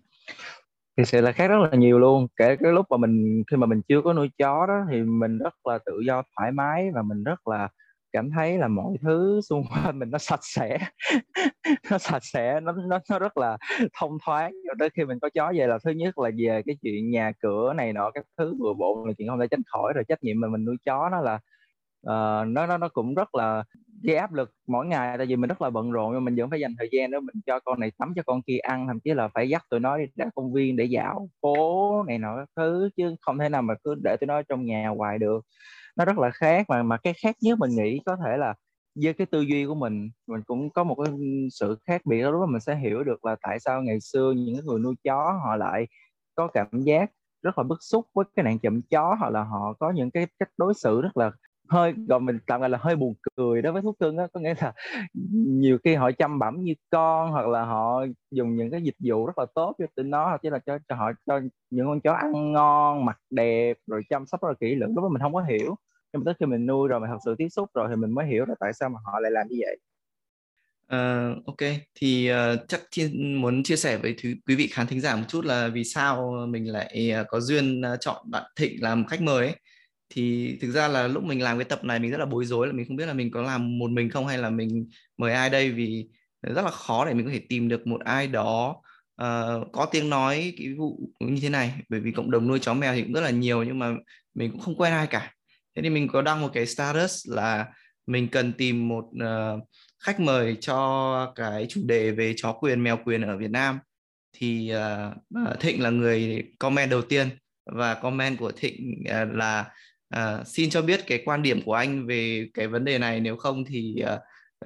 Thì 0.96 1.04
sự 1.04 1.20
là 1.20 1.32
khác 1.32 1.48
rất 1.48 1.56
là 1.58 1.78
nhiều 1.78 1.98
luôn. 1.98 2.26
Kể 2.36 2.56
cái 2.56 2.72
lúc 2.72 2.86
mà 2.90 2.96
mình 2.96 3.42
khi 3.50 3.56
mà 3.56 3.66
mình 3.66 3.80
chưa 3.88 4.00
có 4.02 4.12
nuôi 4.12 4.30
chó 4.38 4.66
đó 4.66 4.84
thì 4.90 5.02
mình 5.02 5.38
rất 5.38 5.54
là 5.64 5.78
tự 5.86 6.00
do 6.06 6.22
thoải 6.36 6.52
mái 6.52 6.90
và 6.94 7.02
mình 7.02 7.24
rất 7.24 7.48
là 7.48 7.68
cảm 8.12 8.30
thấy 8.30 8.58
là 8.58 8.68
mọi 8.68 8.96
thứ 9.02 9.40
xung 9.48 9.64
quanh 9.70 9.98
mình 9.98 10.10
nó 10.10 10.18
sạch 10.18 10.40
sẽ. 10.42 10.78
Nó 11.90 11.98
sạch 11.98 12.24
sẽ 12.24 12.60
nó 12.60 12.72
nó 12.72 12.98
nó 13.10 13.18
rất 13.18 13.36
là 13.38 13.58
thông 13.98 14.18
thoáng. 14.26 14.52
Cho 14.68 14.74
tới 14.78 14.90
khi 14.96 15.04
mình 15.04 15.18
có 15.22 15.28
chó 15.34 15.52
về 15.56 15.66
là 15.66 15.78
thứ 15.84 15.90
nhất 15.90 16.18
là 16.18 16.30
về 16.38 16.62
cái 16.66 16.76
chuyện 16.82 17.10
nhà 17.10 17.32
cửa 17.40 17.72
này 17.72 17.92
nọ 17.92 18.10
các 18.10 18.24
thứ 18.38 18.54
vừa 18.60 18.74
bộn 18.74 19.08
là 19.08 19.12
chuyện 19.18 19.28
không 19.28 19.40
thể 19.40 19.46
tránh 19.50 19.62
khỏi. 19.66 19.92
Rồi 19.92 20.04
trách 20.08 20.22
nhiệm 20.22 20.40
mà 20.40 20.48
mình 20.48 20.64
nuôi 20.64 20.76
chó 20.84 21.08
nó 21.12 21.20
là 21.20 21.38
uh, 22.00 22.48
nó 22.48 22.66
nó 22.66 22.78
nó 22.78 22.88
cũng 22.88 23.14
rất 23.14 23.34
là 23.34 23.64
gây 24.02 24.16
áp 24.16 24.32
lực 24.32 24.50
mỗi 24.66 24.86
ngày 24.86 25.18
tại 25.18 25.26
vì 25.26 25.36
mình 25.36 25.48
rất 25.48 25.62
là 25.62 25.70
bận 25.70 25.90
rộn 25.90 26.12
nhưng 26.12 26.24
mình 26.24 26.36
vẫn 26.36 26.50
phải 26.50 26.60
dành 26.60 26.74
thời 26.78 26.88
gian 26.92 27.10
đó 27.10 27.20
mình 27.20 27.36
cho 27.46 27.60
con 27.60 27.80
này 27.80 27.92
tắm 27.98 28.12
cho 28.16 28.22
con 28.26 28.42
kia 28.42 28.58
ăn 28.58 28.86
thậm 28.86 29.00
chí 29.00 29.14
là 29.14 29.28
phải 29.28 29.48
dắt 29.48 29.64
tụi 29.70 29.80
nó 29.80 29.98
đi 29.98 30.04
ra 30.16 30.24
công 30.34 30.52
viên 30.52 30.76
để 30.76 30.84
dạo 30.84 31.28
phố 31.42 32.02
này 32.08 32.18
nọ 32.18 32.44
thứ 32.56 32.90
chứ 32.96 33.14
không 33.20 33.38
thể 33.38 33.48
nào 33.48 33.62
mà 33.62 33.74
cứ 33.84 33.94
để 34.04 34.16
tụi 34.20 34.26
nó 34.26 34.42
trong 34.42 34.64
nhà 34.64 34.88
hoài 34.88 35.18
được. 35.18 35.44
Nó 35.96 36.04
rất 36.04 36.18
là 36.18 36.30
khác 36.30 36.66
mà 36.68 36.82
mà 36.82 36.96
cái 36.96 37.14
khác 37.22 37.36
nhất 37.42 37.58
mình 37.58 37.70
nghĩ 37.70 38.00
có 38.06 38.16
thể 38.24 38.36
là 38.36 38.54
với 39.02 39.12
cái 39.12 39.26
tư 39.26 39.40
duy 39.40 39.66
của 39.66 39.74
mình 39.74 40.10
mình 40.26 40.42
cũng 40.46 40.70
có 40.70 40.84
một 40.84 40.94
cái 41.04 41.14
sự 41.52 41.78
khác 41.86 42.00
biệt 42.04 42.22
đó 42.22 42.30
lúc 42.30 42.40
đó 42.40 42.46
mình 42.46 42.60
sẽ 42.60 42.76
hiểu 42.76 43.04
được 43.04 43.24
là 43.24 43.36
tại 43.42 43.60
sao 43.60 43.82
ngày 43.82 44.00
xưa 44.00 44.32
những 44.36 44.66
người 44.66 44.78
nuôi 44.78 44.94
chó 45.04 45.40
họ 45.44 45.56
lại 45.56 45.86
có 46.34 46.48
cảm 46.54 46.68
giác 46.72 47.10
rất 47.42 47.58
là 47.58 47.64
bức 47.64 47.78
xúc 47.80 48.06
với 48.14 48.24
cái 48.36 48.44
nạn 48.44 48.58
chậm 48.58 48.82
chó 48.82 49.16
hoặc 49.20 49.30
là 49.30 49.44
họ 49.44 49.72
có 49.80 49.90
những 49.90 50.10
cái 50.10 50.26
cách 50.38 50.48
đối 50.56 50.74
xử 50.74 51.00
rất 51.02 51.16
là 51.16 51.30
hơi 51.68 51.94
gọi 52.08 52.20
mình 52.20 52.38
tạm 52.46 52.60
gọi 52.60 52.70
là 52.70 52.78
hơi 52.80 52.96
buồn 52.96 53.14
cười 53.36 53.62
đối 53.62 53.72
với 53.72 53.82
thú 53.82 53.92
cưng 53.92 54.18
á. 54.18 54.26
Có 54.32 54.40
nghĩa 54.40 54.54
là 54.60 54.72
nhiều 55.32 55.78
khi 55.84 55.94
họ 55.94 56.10
chăm 56.12 56.38
bẩm 56.38 56.62
như 56.62 56.74
con 56.90 57.30
hoặc 57.30 57.48
là 57.48 57.64
họ 57.64 58.04
dùng 58.30 58.56
những 58.56 58.70
cái 58.70 58.82
dịch 58.82 58.96
vụ 58.98 59.26
rất 59.26 59.38
là 59.38 59.46
tốt 59.54 59.74
cho 59.78 59.86
tụi 59.94 60.04
nó 60.04 60.24
hoặc 60.24 60.40
chỉ 60.42 60.50
là 60.50 60.58
cho, 60.58 60.78
cho 60.88 60.96
họ 60.96 61.12
cho 61.26 61.40
những 61.70 61.86
con 61.86 62.00
chó 62.00 62.12
ăn 62.12 62.52
ngon 62.52 63.04
mặc 63.04 63.18
đẹp 63.30 63.76
rồi 63.86 64.02
chăm 64.08 64.26
sóc 64.26 64.42
rất 64.42 64.48
là 64.48 64.54
kỹ 64.60 64.74
lưỡng. 64.74 64.94
Lúc 64.94 65.04
đó 65.04 65.08
mình 65.08 65.22
không 65.22 65.34
có 65.34 65.42
hiểu 65.42 65.76
nhưng 66.12 66.20
mà 66.20 66.22
tới 66.24 66.34
khi 66.40 66.46
mình 66.46 66.66
nuôi 66.66 66.88
rồi 66.88 67.00
mình 67.00 67.10
thật 67.10 67.18
sự 67.24 67.34
tiếp 67.38 67.48
xúc 67.48 67.70
rồi 67.74 67.86
thì 67.90 67.96
mình 67.96 68.10
mới 68.10 68.26
hiểu 68.26 68.44
là 68.46 68.54
tại 68.60 68.72
sao 68.72 68.88
mà 68.88 68.98
họ 69.04 69.20
lại 69.20 69.30
làm 69.30 69.46
như 69.48 69.56
vậy. 69.60 69.76
Uh, 70.92 71.46
ok. 71.46 71.70
Thì 71.94 72.30
uh, 72.32 72.68
chắc 72.68 72.80
chia, 72.90 73.08
muốn 73.14 73.62
chia 73.62 73.76
sẻ 73.76 73.96
với 73.96 74.14
thứ, 74.22 74.34
quý 74.46 74.54
vị 74.54 74.68
khán 74.72 74.86
thính 74.86 75.00
giả 75.00 75.16
một 75.16 75.22
chút 75.28 75.44
là 75.44 75.68
vì 75.68 75.84
sao 75.84 76.32
mình 76.48 76.72
lại 76.72 77.12
uh, 77.20 77.26
có 77.28 77.40
duyên 77.40 77.80
uh, 77.80 78.00
chọn 78.00 78.30
bạn 78.30 78.44
Thịnh 78.56 78.82
làm 78.82 79.06
khách 79.06 79.22
mời 79.22 79.46
ấy 79.46 79.56
thì 80.08 80.56
thực 80.60 80.70
ra 80.70 80.88
là 80.88 81.06
lúc 81.06 81.24
mình 81.24 81.42
làm 81.42 81.58
cái 81.58 81.64
tập 81.64 81.84
này 81.84 81.98
mình 81.98 82.10
rất 82.10 82.18
là 82.18 82.26
bối 82.26 82.44
rối 82.44 82.66
là 82.66 82.72
mình 82.72 82.86
không 82.88 82.96
biết 82.96 83.06
là 83.06 83.14
mình 83.14 83.30
có 83.30 83.42
làm 83.42 83.78
một 83.78 83.90
mình 83.90 84.10
không 84.10 84.26
hay 84.26 84.38
là 84.38 84.50
mình 84.50 84.88
mời 85.18 85.32
ai 85.32 85.50
đây 85.50 85.70
vì 85.70 86.08
rất 86.42 86.62
là 86.62 86.70
khó 86.70 87.06
để 87.06 87.14
mình 87.14 87.26
có 87.26 87.32
thể 87.32 87.40
tìm 87.48 87.68
được 87.68 87.86
một 87.86 88.00
ai 88.04 88.26
đó 88.26 88.76
uh, 89.22 89.72
có 89.72 89.86
tiếng 89.90 90.10
nói 90.10 90.54
cái 90.58 90.74
vụ 90.74 91.10
như 91.20 91.40
thế 91.42 91.48
này. 91.48 91.72
Bởi 91.88 92.00
vì 92.00 92.12
cộng 92.12 92.30
đồng 92.30 92.48
nuôi 92.48 92.58
chó 92.58 92.74
mèo 92.74 92.94
thì 92.94 93.02
cũng 93.02 93.12
rất 93.12 93.20
là 93.20 93.30
nhiều 93.30 93.62
nhưng 93.62 93.78
mà 93.78 93.90
mình 94.34 94.50
cũng 94.50 94.60
không 94.60 94.76
quen 94.76 94.92
ai 94.92 95.06
cả. 95.06 95.32
Thế 95.76 95.82
thì 95.82 95.90
mình 95.90 96.08
có 96.08 96.22
đăng 96.22 96.40
một 96.40 96.50
cái 96.54 96.66
status 96.66 97.28
là 97.28 97.66
mình 98.06 98.28
cần 98.28 98.52
tìm 98.52 98.88
một 98.88 99.04
uh, 99.04 99.68
khách 100.04 100.20
mời 100.20 100.56
cho 100.60 101.32
cái 101.34 101.66
chủ 101.68 101.80
đề 101.84 102.10
về 102.10 102.34
chó 102.36 102.52
quyền 102.52 102.82
mèo 102.82 102.98
quyền 103.04 103.22
ở 103.22 103.36
Việt 103.36 103.50
Nam. 103.50 103.78
Thì 104.32 104.72
uh, 104.74 105.60
Thịnh 105.60 105.82
là 105.82 105.90
người 105.90 106.44
comment 106.58 106.90
đầu 106.90 107.02
tiên 107.02 107.28
và 107.72 107.94
comment 107.94 108.38
của 108.38 108.52
Thịnh 108.52 108.94
uh, 109.00 109.36
là 109.36 109.64
À, 110.08 110.44
xin 110.44 110.70
cho 110.70 110.82
biết 110.82 111.00
cái 111.06 111.22
quan 111.24 111.42
điểm 111.42 111.62
của 111.62 111.74
anh 111.74 112.06
về 112.06 112.48
cái 112.54 112.66
vấn 112.66 112.84
đề 112.84 112.98
này 112.98 113.20
nếu 113.20 113.36
không 113.36 113.64
thì 113.64 114.02
uh, 114.14 114.20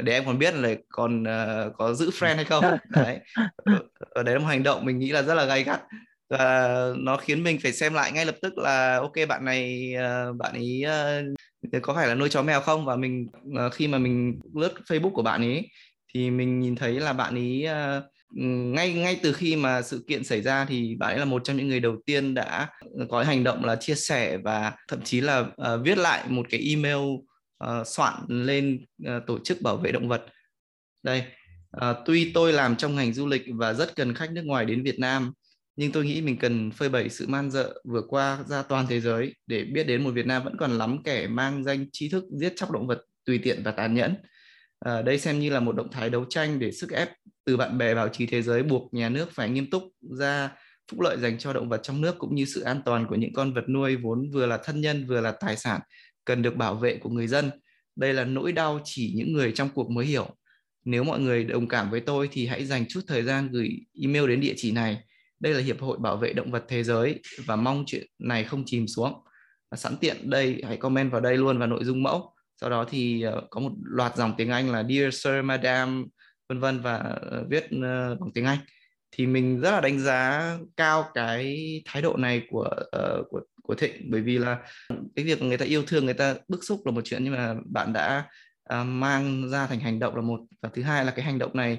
để 0.04 0.12
em 0.12 0.24
còn 0.26 0.38
biết 0.38 0.54
là 0.54 0.74
còn 0.88 1.22
uh, 1.22 1.72
có 1.76 1.94
giữ 1.94 2.10
friend 2.10 2.36
hay 2.36 2.44
không? 2.44 2.64
Đấy. 2.88 3.18
Ở 4.10 4.22
đấy 4.22 4.34
là 4.34 4.40
một 4.40 4.46
hành 4.46 4.62
động 4.62 4.84
mình 4.84 4.98
nghĩ 4.98 5.12
là 5.12 5.22
rất 5.22 5.34
là 5.34 5.44
gay 5.44 5.64
gắt. 5.64 5.80
Và 6.30 6.68
nó 6.96 7.16
khiến 7.16 7.42
mình 7.42 7.58
phải 7.62 7.72
xem 7.72 7.94
lại 7.94 8.12
ngay 8.12 8.26
lập 8.26 8.34
tức 8.42 8.58
là 8.58 8.98
ok 8.98 9.12
bạn 9.28 9.44
này 9.44 9.94
uh, 9.96 10.36
bạn 10.36 10.52
ấy 10.52 10.84
uh, 11.72 11.82
có 11.82 11.94
phải 11.94 12.08
là 12.08 12.14
nuôi 12.14 12.28
chó 12.28 12.42
mèo 12.42 12.60
không? 12.60 12.84
Và 12.84 12.96
mình 12.96 13.26
uh, 13.66 13.72
khi 13.72 13.88
mà 13.88 13.98
mình 13.98 14.40
lướt 14.54 14.72
Facebook 14.86 15.12
của 15.12 15.22
bạn 15.22 15.40
ấy 15.40 15.68
thì 16.14 16.30
mình 16.30 16.60
nhìn 16.60 16.76
thấy 16.76 17.00
là 17.00 17.12
bạn 17.12 17.34
ấy 17.34 17.66
uh, 17.98 18.04
ngay 18.30 18.92
ngay 18.92 19.20
từ 19.22 19.32
khi 19.32 19.56
mà 19.56 19.82
sự 19.82 20.04
kiện 20.08 20.24
xảy 20.24 20.42
ra 20.42 20.64
thì 20.64 20.96
bạn 20.96 21.10
ấy 21.10 21.18
là 21.18 21.24
một 21.24 21.44
trong 21.44 21.56
những 21.56 21.68
người 21.68 21.80
đầu 21.80 21.96
tiên 22.06 22.34
đã 22.34 22.68
có 23.08 23.22
hành 23.22 23.44
động 23.44 23.64
là 23.64 23.76
chia 23.76 23.94
sẻ 23.94 24.38
và 24.38 24.72
thậm 24.88 25.02
chí 25.02 25.20
là 25.20 25.38
uh, 25.40 25.80
viết 25.84 25.98
lại 25.98 26.24
một 26.28 26.46
cái 26.50 26.60
email 26.60 26.96
uh, 27.64 27.86
soạn 27.86 28.14
lên 28.28 28.86
uh, 29.06 29.22
tổ 29.26 29.38
chức 29.38 29.62
bảo 29.62 29.76
vệ 29.76 29.92
động 29.92 30.08
vật. 30.08 30.26
Đây 31.02 31.24
uh, 31.76 31.96
tuy 32.06 32.32
tôi 32.32 32.52
làm 32.52 32.76
trong 32.76 32.96
ngành 32.96 33.12
du 33.12 33.26
lịch 33.26 33.42
và 33.54 33.72
rất 33.72 33.96
cần 33.96 34.14
khách 34.14 34.32
nước 34.32 34.44
ngoài 34.44 34.64
đến 34.64 34.82
Việt 34.82 34.98
Nam 34.98 35.32
nhưng 35.80 35.92
tôi 35.92 36.04
nghĩ 36.04 36.20
mình 36.20 36.36
cần 36.36 36.70
phơi 36.70 36.88
bày 36.88 37.08
sự 37.08 37.26
man 37.26 37.50
dợ 37.50 37.74
vừa 37.84 38.02
qua 38.08 38.38
ra 38.48 38.62
toàn 38.62 38.86
thế 38.88 39.00
giới 39.00 39.34
để 39.46 39.64
biết 39.64 39.84
đến 39.84 40.04
một 40.04 40.10
Việt 40.10 40.26
Nam 40.26 40.44
vẫn 40.44 40.56
còn 40.56 40.78
lắm 40.78 41.02
kẻ 41.04 41.26
mang 41.26 41.64
danh 41.64 41.86
trí 41.92 42.08
thức 42.08 42.24
giết 42.40 42.52
chóc 42.56 42.70
động 42.70 42.86
vật 42.86 42.98
tùy 43.24 43.40
tiện 43.42 43.62
và 43.62 43.70
tàn 43.70 43.94
nhẫn. 43.94 44.14
À, 44.80 45.02
đây 45.02 45.18
xem 45.18 45.40
như 45.40 45.50
là 45.50 45.60
một 45.60 45.76
động 45.76 45.90
thái 45.92 46.10
đấu 46.10 46.24
tranh 46.24 46.58
để 46.58 46.72
sức 46.72 46.90
ép 46.90 47.08
từ 47.44 47.56
bạn 47.56 47.78
bè 47.78 47.94
báo 47.94 48.08
chí 48.08 48.26
thế 48.26 48.42
giới 48.42 48.62
buộc 48.62 48.94
nhà 48.94 49.08
nước 49.08 49.32
phải 49.32 49.50
nghiêm 49.50 49.70
túc 49.70 49.82
ra 50.18 50.50
phúc 50.90 51.00
lợi 51.00 51.16
dành 51.18 51.38
cho 51.38 51.52
động 51.52 51.68
vật 51.68 51.80
trong 51.82 52.00
nước 52.00 52.18
cũng 52.18 52.34
như 52.34 52.44
sự 52.44 52.60
an 52.60 52.82
toàn 52.84 53.06
của 53.06 53.14
những 53.14 53.32
con 53.32 53.52
vật 53.52 53.68
nuôi 53.68 53.96
vốn 53.96 54.30
vừa 54.30 54.46
là 54.46 54.58
thân 54.64 54.80
nhân 54.80 55.06
vừa 55.06 55.20
là 55.20 55.32
tài 55.32 55.56
sản 55.56 55.80
cần 56.24 56.42
được 56.42 56.56
bảo 56.56 56.74
vệ 56.74 56.96
của 56.96 57.10
người 57.10 57.26
dân. 57.26 57.50
Đây 57.96 58.14
là 58.14 58.24
nỗi 58.24 58.52
đau 58.52 58.80
chỉ 58.84 59.12
những 59.16 59.32
người 59.32 59.52
trong 59.52 59.68
cuộc 59.74 59.90
mới 59.90 60.06
hiểu. 60.06 60.36
Nếu 60.84 61.04
mọi 61.04 61.20
người 61.20 61.44
đồng 61.44 61.68
cảm 61.68 61.90
với 61.90 62.00
tôi 62.00 62.28
thì 62.32 62.46
hãy 62.46 62.64
dành 62.64 62.84
chút 62.88 63.00
thời 63.06 63.22
gian 63.22 63.48
gửi 63.52 63.68
email 64.02 64.28
đến 64.28 64.40
địa 64.40 64.54
chỉ 64.56 64.72
này. 64.72 64.98
Đây 65.40 65.54
là 65.54 65.60
Hiệp 65.60 65.80
hội 65.80 65.98
Bảo 65.98 66.16
vệ 66.16 66.32
Động 66.32 66.50
vật 66.50 66.64
Thế 66.68 66.82
giới 66.82 67.20
và 67.46 67.56
mong 67.56 67.84
chuyện 67.86 68.06
này 68.18 68.44
không 68.44 68.62
chìm 68.66 68.86
xuống. 68.88 69.24
Sẵn 69.76 69.96
tiện 69.96 70.30
đây, 70.30 70.62
hãy 70.66 70.76
comment 70.76 71.12
vào 71.12 71.20
đây 71.20 71.36
luôn 71.36 71.58
và 71.58 71.66
nội 71.66 71.84
dung 71.84 72.02
mẫu 72.02 72.34
sau 72.60 72.70
đó 72.70 72.84
thì 72.88 73.22
ờ, 73.22 73.42
có 73.50 73.60
một 73.60 73.72
loạt 73.82 74.16
dòng 74.16 74.34
tiếng 74.36 74.50
Anh 74.50 74.72
là 74.72 74.82
Dear 74.82 75.14
Sir, 75.14 75.44
Madam 75.44 76.06
vân 76.48 76.60
vân 76.60 76.80
và 76.80 76.96
ờ, 76.96 77.44
viết 77.48 77.66
ờ, 77.82 78.16
bằng 78.20 78.30
tiếng 78.34 78.44
Anh. 78.44 78.58
Thì 79.12 79.26
mình 79.26 79.60
rất 79.60 79.70
là 79.70 79.80
đánh 79.80 80.00
giá 80.00 80.52
cao 80.76 81.10
cái 81.14 81.82
thái 81.84 82.02
độ 82.02 82.16
này 82.16 82.42
của 82.50 82.70
uh, 82.80 83.26
của 83.30 83.40
của 83.62 83.74
Thịnh. 83.74 84.10
Bởi 84.10 84.20
vì 84.20 84.38
là 84.38 84.58
cái 85.16 85.24
việc 85.24 85.42
người 85.42 85.56
ta 85.56 85.64
yêu 85.64 85.82
thương 85.86 86.04
người 86.04 86.14
ta 86.14 86.34
bức 86.48 86.64
xúc 86.64 86.80
là 86.84 86.92
một 86.92 87.00
chuyện 87.04 87.24
nhưng 87.24 87.34
mà 87.34 87.54
bạn 87.64 87.92
đã 87.92 88.24
uh, 88.74 88.86
mang 88.86 89.50
ra 89.50 89.66
thành 89.66 89.80
hành 89.80 89.98
động 89.98 90.16
là 90.16 90.22
một. 90.22 90.40
Và 90.62 90.68
thứ 90.72 90.82
hai 90.82 91.04
là 91.04 91.10
cái 91.10 91.24
hành 91.24 91.38
động 91.38 91.50
này 91.54 91.72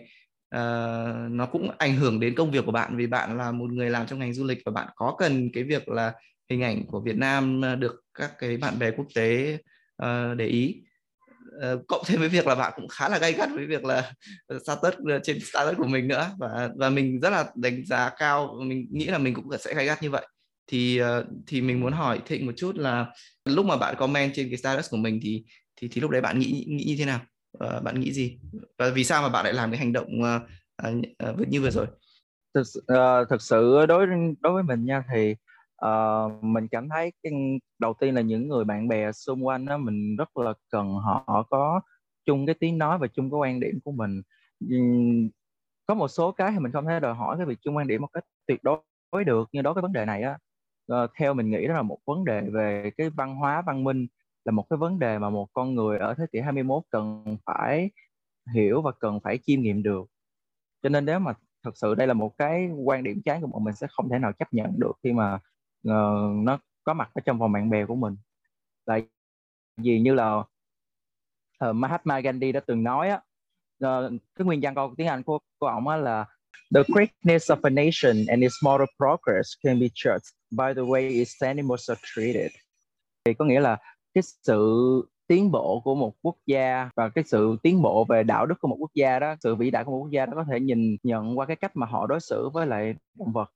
uh, 0.56 1.32
nó 1.32 1.46
cũng 1.52 1.72
ảnh 1.78 1.96
hưởng 1.96 2.20
đến 2.20 2.36
công 2.36 2.52
việc 2.52 2.66
của 2.66 2.72
bạn 2.72 2.98
vì 2.98 3.08
bạn 3.08 3.38
là 3.38 3.52
một 3.52 3.72
người 3.72 3.90
làm 3.90 4.08
trong 4.08 4.20
ngành 4.20 4.34
du 4.34 4.46
lịch 4.46 4.60
và 4.66 4.72
bạn 4.72 4.88
có 4.96 5.16
cần 5.20 5.50
cái 5.54 5.64
việc 5.64 5.90
là 5.90 6.14
hình 6.50 6.64
ảnh 6.64 6.86
của 6.88 7.00
Việt 7.00 7.18
Nam 7.18 7.62
được 7.80 8.02
các 8.14 8.32
cái 8.40 8.58
bạn 8.58 8.80
bè 8.80 8.92
quốc 8.92 9.08
tế 9.16 9.58
uh, 10.06 10.38
để 10.38 10.46
ý. 10.46 10.82
Uh, 11.74 11.88
cộng 11.88 12.04
thêm 12.06 12.20
với 12.20 12.30
việc 12.30 12.48
là 12.48 12.56
bạn 12.56 12.74
cũng 12.76 12.88
khá 12.88 13.10
là 13.10 13.20
gay 13.20 13.34
gắt 13.34 13.50
với 13.56 13.66
việc 13.66 13.86
là 13.86 14.14
status 14.66 14.94
ờ, 15.10 15.20
trên 15.24 15.40
status 15.40 15.78
của 15.78 15.88
mình 15.88 16.08
nữa. 16.08 16.30
Và 16.38 16.70
và 16.76 16.90
mình 16.90 17.20
rất 17.20 17.30
là 17.30 17.46
đánh 17.56 17.86
giá 17.86 18.10
cao 18.18 18.58
mình 18.62 18.88
nghĩ 18.92 19.06
là 19.06 19.18
mình 19.18 19.34
cũng 19.34 19.46
sẽ 19.60 19.74
gay 19.74 19.86
gắt 19.86 20.04
như 20.04 20.10
vậy. 20.10 20.28
Thì 20.68 21.02
uh, 21.02 21.26
thì 21.48 21.62
mình 21.62 21.80
muốn 21.80 21.94
hỏi 21.94 22.22
thịnh 22.26 22.46
một 22.46 22.54
chút 22.58 22.76
là 22.76 23.06
lúc 23.46 23.66
mà 23.66 23.78
bạn 23.78 23.96
comment 23.98 24.32
trên 24.36 24.50
cái 24.50 24.58
status 24.58 24.90
của 24.92 24.98
mình 24.98 25.20
thì 25.24 25.44
thì 25.76 25.88
thì 25.88 26.02
lúc 26.02 26.12
đấy 26.12 26.22
bạn 26.22 26.40
nghĩ 26.40 26.66
nghĩ 26.68 26.84
như 26.84 26.96
thế 26.98 27.06
nào? 27.06 27.20
Uh, 27.66 27.84
bạn 27.84 28.00
nghĩ 28.00 28.14
gì? 28.14 28.40
Và 28.78 28.90
vì 28.90 29.04
sao 29.04 29.22
mà 29.22 29.30
bạn 29.30 29.46
lại 29.46 29.54
làm 29.54 29.72
cái 29.72 29.80
hành 29.80 29.94
động 29.94 30.22
uh, 30.22 30.42
uh, 31.30 31.48
như 31.48 31.62
vừa 31.62 31.72
rồi? 31.72 31.88
Thực 32.54 32.68
uh, 32.94 33.30
thực 33.30 33.42
sự 33.42 33.86
đối 33.86 34.08
đối 34.42 34.54
với 34.54 34.64
mình 34.64 34.86
nha 34.86 35.04
thì 35.14 35.36
uh, 35.86 36.44
mình 36.44 36.68
cảm 36.68 36.90
thấy 36.90 37.14
cái 37.24 37.34
đầu 37.80 37.94
tiên 38.00 38.16
là 38.16 38.22
những 38.22 38.48
người 38.48 38.64
bạn 38.66 38.88
bè 38.88 39.12
xung 39.12 39.46
quanh 39.46 39.66
đó 39.66 39.78
mình 39.78 40.16
rất 40.16 40.38
là 40.38 40.54
cần 40.72 40.94
họ, 40.94 41.46
có 41.50 41.82
chung 42.26 42.46
cái 42.46 42.56
tiếng 42.60 42.78
nói 42.78 42.98
và 42.98 43.08
chung 43.08 43.32
cái 43.32 43.38
quan 43.38 43.60
điểm 43.60 43.80
của 43.84 43.92
mình. 43.92 44.22
Có 45.86 45.94
một 45.94 46.08
số 46.08 46.32
cái 46.32 46.52
thì 46.52 46.60
mình 46.60 46.72
không 46.72 46.86
thể 46.86 47.00
đòi 47.00 47.14
hỏi 47.14 47.38
cái 47.38 47.46
việc 47.46 47.58
chung 47.62 47.76
quan 47.76 47.88
điểm 47.88 48.02
một 48.02 48.10
cách 48.14 48.24
tuyệt 48.48 48.60
đối 48.64 49.24
được 49.26 49.50
nhưng 49.52 49.64
đó 49.64 49.74
cái 49.74 49.82
vấn 49.82 49.94
đề 49.94 50.06
này 50.06 50.24
á 50.24 50.38
uh, 50.94 51.10
theo 51.16 51.34
mình 51.34 51.50
nghĩ 51.50 51.68
đó 51.68 51.74
là 51.74 51.82
một 51.82 51.98
vấn 52.06 52.26
đề 52.26 52.42
về 52.42 52.92
cái 52.98 53.10
văn 53.10 53.36
hóa 53.36 53.62
văn 53.62 53.84
minh 53.84 54.08
là 54.46 54.52
một 54.52 54.66
cái 54.70 54.78
vấn 54.78 55.00
đề 55.00 55.20
mà 55.20 55.30
một 55.30 55.48
con 55.54 55.76
người 55.76 56.00
ở 56.00 56.14
thế 56.14 56.26
kỷ 56.32 56.40
21 56.40 56.84
cần 56.90 57.38
phải 57.46 57.92
hiểu 58.56 58.82
và 58.82 58.92
cần 59.00 59.20
phải 59.24 59.40
chiêm 59.44 59.62
nghiệm 59.62 59.84
được. 59.84 60.06
Cho 60.84 60.90
nên 60.90 61.06
nếu 61.06 61.20
mà 61.20 61.34
thật 61.64 61.78
sự 61.78 61.96
đây 61.96 62.08
là 62.08 62.14
một 62.14 62.38
cái 62.38 62.70
quan 62.86 63.04
điểm 63.04 63.22
trái 63.26 63.42
của 63.42 63.48
bọn 63.48 63.64
mình 63.64 63.76
sẽ 63.76 63.88
không 63.92 64.10
thể 64.10 64.20
nào 64.20 64.32
chấp 64.34 64.54
nhận 64.54 64.80
được 64.80 64.94
khi 65.04 65.14
mà 65.14 65.40
uh, 65.88 66.44
nó 66.44 66.60
có 66.84 66.94
mặt 66.94 67.10
ở 67.14 67.22
trong 67.26 67.40
vòng 67.40 67.52
bạn 67.52 67.70
bè 67.70 67.86
của 67.86 67.96
mình 67.96 68.18
tại 68.86 69.04
vì 69.78 70.00
như 70.00 70.14
là 70.14 70.36
uh, 70.36 71.76
Mahatma 71.76 72.20
Gandhi 72.20 72.52
đã 72.52 72.60
từng 72.60 72.84
nói 72.84 73.10
á 73.10 73.22
uh, 73.86 74.12
cái 74.36 74.46
nguyên 74.46 74.60
văn 74.62 74.76
câu 74.76 74.94
tiếng 74.98 75.08
Anh 75.08 75.24
của 75.24 75.40
của 75.60 75.68
ông 75.68 75.88
á 75.88 75.98
là 75.98 76.26
The 76.74 76.84
greatness 76.88 77.52
of 77.52 77.60
a 77.64 77.70
nation 77.70 78.26
and 78.28 78.44
its 78.44 78.64
moral 78.64 78.88
progress 78.98 79.54
can 79.64 79.80
be 79.80 79.88
judged 79.88 80.32
by 80.52 80.74
the 80.74 80.82
way 80.82 81.10
its 81.10 81.44
animals 81.44 81.90
are 81.90 82.02
treated. 82.16 82.52
Thì 83.26 83.34
có 83.34 83.46
nghĩa 83.46 83.60
là 83.60 83.78
cái 84.14 84.22
sự 84.44 84.62
tiến 85.28 85.52
bộ 85.52 85.82
của 85.84 85.96
một 85.96 86.14
quốc 86.22 86.36
gia 86.46 86.90
và 86.96 87.10
cái 87.10 87.24
sự 87.24 87.58
tiến 87.64 87.82
bộ 87.82 88.06
về 88.10 88.24
đạo 88.24 88.46
đức 88.46 88.56
của 88.60 88.68
một 88.68 88.78
quốc 88.80 88.92
gia 88.94 89.20
đó, 89.20 89.36
sự 89.40 89.56
vĩ 89.56 89.72
đại 89.72 89.84
của 89.84 89.92
một 89.92 89.98
quốc 89.98 90.12
gia 90.12 90.26
đó 90.26 90.34
có 90.36 90.46
thể 90.52 90.60
nhìn 90.60 90.98
nhận 91.04 91.40
qua 91.40 91.46
cái 91.46 91.56
cách 91.56 91.72
mà 91.76 91.88
họ 91.88 92.08
đối 92.08 92.20
xử 92.20 92.50
với 92.54 92.68
lại 92.68 92.96
động 93.20 93.32
vật 93.32 93.52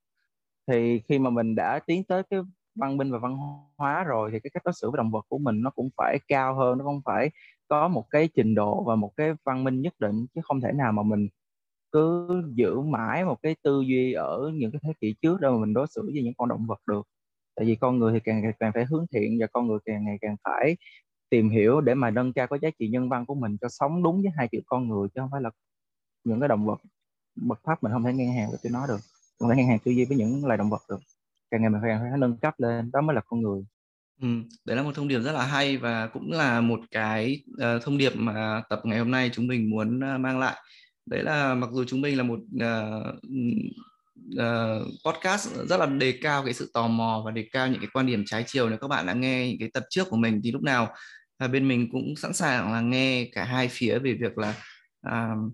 thì 0.67 1.01
khi 1.09 1.19
mà 1.19 1.29
mình 1.29 1.55
đã 1.55 1.79
tiến 1.87 2.03
tới 2.03 2.23
cái 2.29 2.39
văn 2.75 2.97
minh 2.97 3.11
và 3.11 3.19
văn 3.19 3.37
hóa 3.77 4.03
rồi 4.03 4.31
thì 4.31 4.39
cái 4.39 4.49
cách 4.53 4.63
đối 4.65 4.73
xử 4.73 4.91
với 4.91 4.97
động 4.97 5.11
vật 5.11 5.25
của 5.29 5.37
mình 5.37 5.61
nó 5.61 5.69
cũng 5.69 5.89
phải 5.97 6.19
cao 6.27 6.55
hơn, 6.55 6.77
nó 6.77 6.83
không 6.83 7.01
phải 7.05 7.29
có 7.67 7.87
một 7.87 8.05
cái 8.09 8.29
trình 8.35 8.55
độ 8.55 8.83
và 8.83 8.95
một 8.95 9.11
cái 9.17 9.33
văn 9.43 9.63
minh 9.63 9.81
nhất 9.81 9.93
định, 9.99 10.25
chứ 10.35 10.41
không 10.43 10.61
thể 10.61 10.71
nào 10.71 10.91
mà 10.91 11.03
mình 11.03 11.27
cứ 11.91 12.27
giữ 12.55 12.79
mãi 12.81 13.25
một 13.25 13.37
cái 13.43 13.55
tư 13.63 13.81
duy 13.87 14.13
ở 14.13 14.51
những 14.55 14.71
cái 14.71 14.79
thế 14.83 14.93
kỷ 15.01 15.15
trước 15.21 15.41
đâu 15.41 15.53
mà 15.53 15.59
mình 15.65 15.73
đối 15.73 15.87
xử 15.87 16.01
với 16.13 16.23
những 16.23 16.33
con 16.37 16.49
động 16.49 16.65
vật 16.67 16.79
được. 16.87 17.07
Tại 17.55 17.65
vì 17.65 17.75
con 17.75 17.99
người 17.99 18.13
thì 18.13 18.19
càng 18.23 18.41
ngày 18.41 18.53
càng 18.59 18.71
phải 18.73 18.85
hướng 18.85 19.05
thiện 19.13 19.37
và 19.39 19.47
con 19.53 19.67
người 19.67 19.79
càng 19.85 20.05
ngày 20.05 20.17
càng 20.21 20.35
phải 20.43 20.77
tìm 21.29 21.49
hiểu 21.49 21.81
để 21.81 21.95
mà 21.95 22.11
nâng 22.11 22.33
cao 22.33 22.47
cái 22.47 22.59
giá 22.61 22.69
trị 22.79 22.89
nhân 22.89 23.09
văn 23.09 23.25
của 23.25 23.35
mình 23.35 23.57
cho 23.61 23.69
sống 23.69 24.03
đúng 24.03 24.21
với 24.21 24.31
hai 24.37 24.47
triệu 24.51 24.61
con 24.65 24.87
người, 24.89 25.07
chứ 25.15 25.21
không 25.21 25.29
phải 25.31 25.41
là 25.41 25.51
những 26.25 26.39
cái 26.39 26.49
động 26.49 26.65
vật 26.65 26.81
bậc 27.35 27.59
thấp 27.65 27.83
mình 27.83 27.91
không 27.93 28.03
thể 28.03 28.13
ngang 28.13 28.33
hàng 28.33 28.49
với 28.49 28.59
tụi 28.63 28.71
nó 28.71 28.87
được 28.87 28.99
không 29.39 29.49
thể 29.49 29.55
ngang 29.55 29.67
hàng 29.67 29.79
tư 29.79 29.91
duy 29.91 30.05
với 30.05 30.17
những 30.17 30.45
loài 30.45 30.57
động 30.57 30.69
vật 30.69 30.81
được. 30.89 30.99
Càng 31.51 31.61
ngày 31.61 31.69
mình 31.69 31.81
phải, 31.81 31.97
phải 32.01 32.17
nâng 32.17 32.37
cấp 32.37 32.53
lên 32.57 32.91
đó 32.91 33.01
mới 33.01 33.15
là 33.15 33.21
con 33.27 33.41
người. 33.41 33.61
Ừ, 34.21 34.27
đấy 34.65 34.77
là 34.77 34.83
một 34.83 34.95
thông 34.95 35.07
điệp 35.07 35.19
rất 35.19 35.31
là 35.31 35.45
hay 35.45 35.77
và 35.77 36.07
cũng 36.07 36.31
là 36.31 36.61
một 36.61 36.79
cái 36.91 37.43
uh, 37.51 37.83
thông 37.83 37.97
điệp 37.97 38.15
mà 38.15 38.63
tập 38.69 38.81
ngày 38.83 38.99
hôm 38.99 39.11
nay 39.11 39.29
chúng 39.33 39.47
mình 39.47 39.69
muốn 39.69 39.97
uh, 39.97 40.19
mang 40.19 40.39
lại. 40.39 40.55
Đấy 41.05 41.23
là 41.23 41.55
mặc 41.55 41.69
dù 41.73 41.83
chúng 41.83 42.01
mình 42.01 42.17
là 42.17 42.23
một 42.23 42.39
uh, 42.55 43.15
uh, 44.33 44.87
podcast 45.05 45.55
rất 45.69 45.77
là 45.77 45.85
đề 45.85 46.19
cao 46.21 46.43
cái 46.45 46.53
sự 46.53 46.71
tò 46.73 46.87
mò 46.87 47.21
và 47.25 47.31
đề 47.31 47.47
cao 47.51 47.67
những 47.67 47.79
cái 47.79 47.89
quan 47.93 48.05
điểm 48.05 48.23
trái 48.25 48.43
chiều. 48.47 48.69
Nếu 48.69 48.77
các 48.77 48.87
bạn 48.87 49.05
đã 49.05 49.13
nghe 49.13 49.47
những 49.47 49.59
cái 49.59 49.69
tập 49.73 49.83
trước 49.89 50.09
của 50.09 50.17
mình 50.17 50.41
thì 50.43 50.51
lúc 50.51 50.63
nào 50.63 50.93
uh, 51.45 51.51
bên 51.51 51.67
mình 51.67 51.89
cũng 51.91 52.15
sẵn 52.15 52.33
sàng 52.33 52.73
là 52.73 52.81
nghe 52.81 53.29
cả 53.33 53.43
hai 53.43 53.67
phía 53.67 53.99
về 53.99 54.13
việc 54.13 54.37
là 54.37 54.53
uh, 55.07 55.53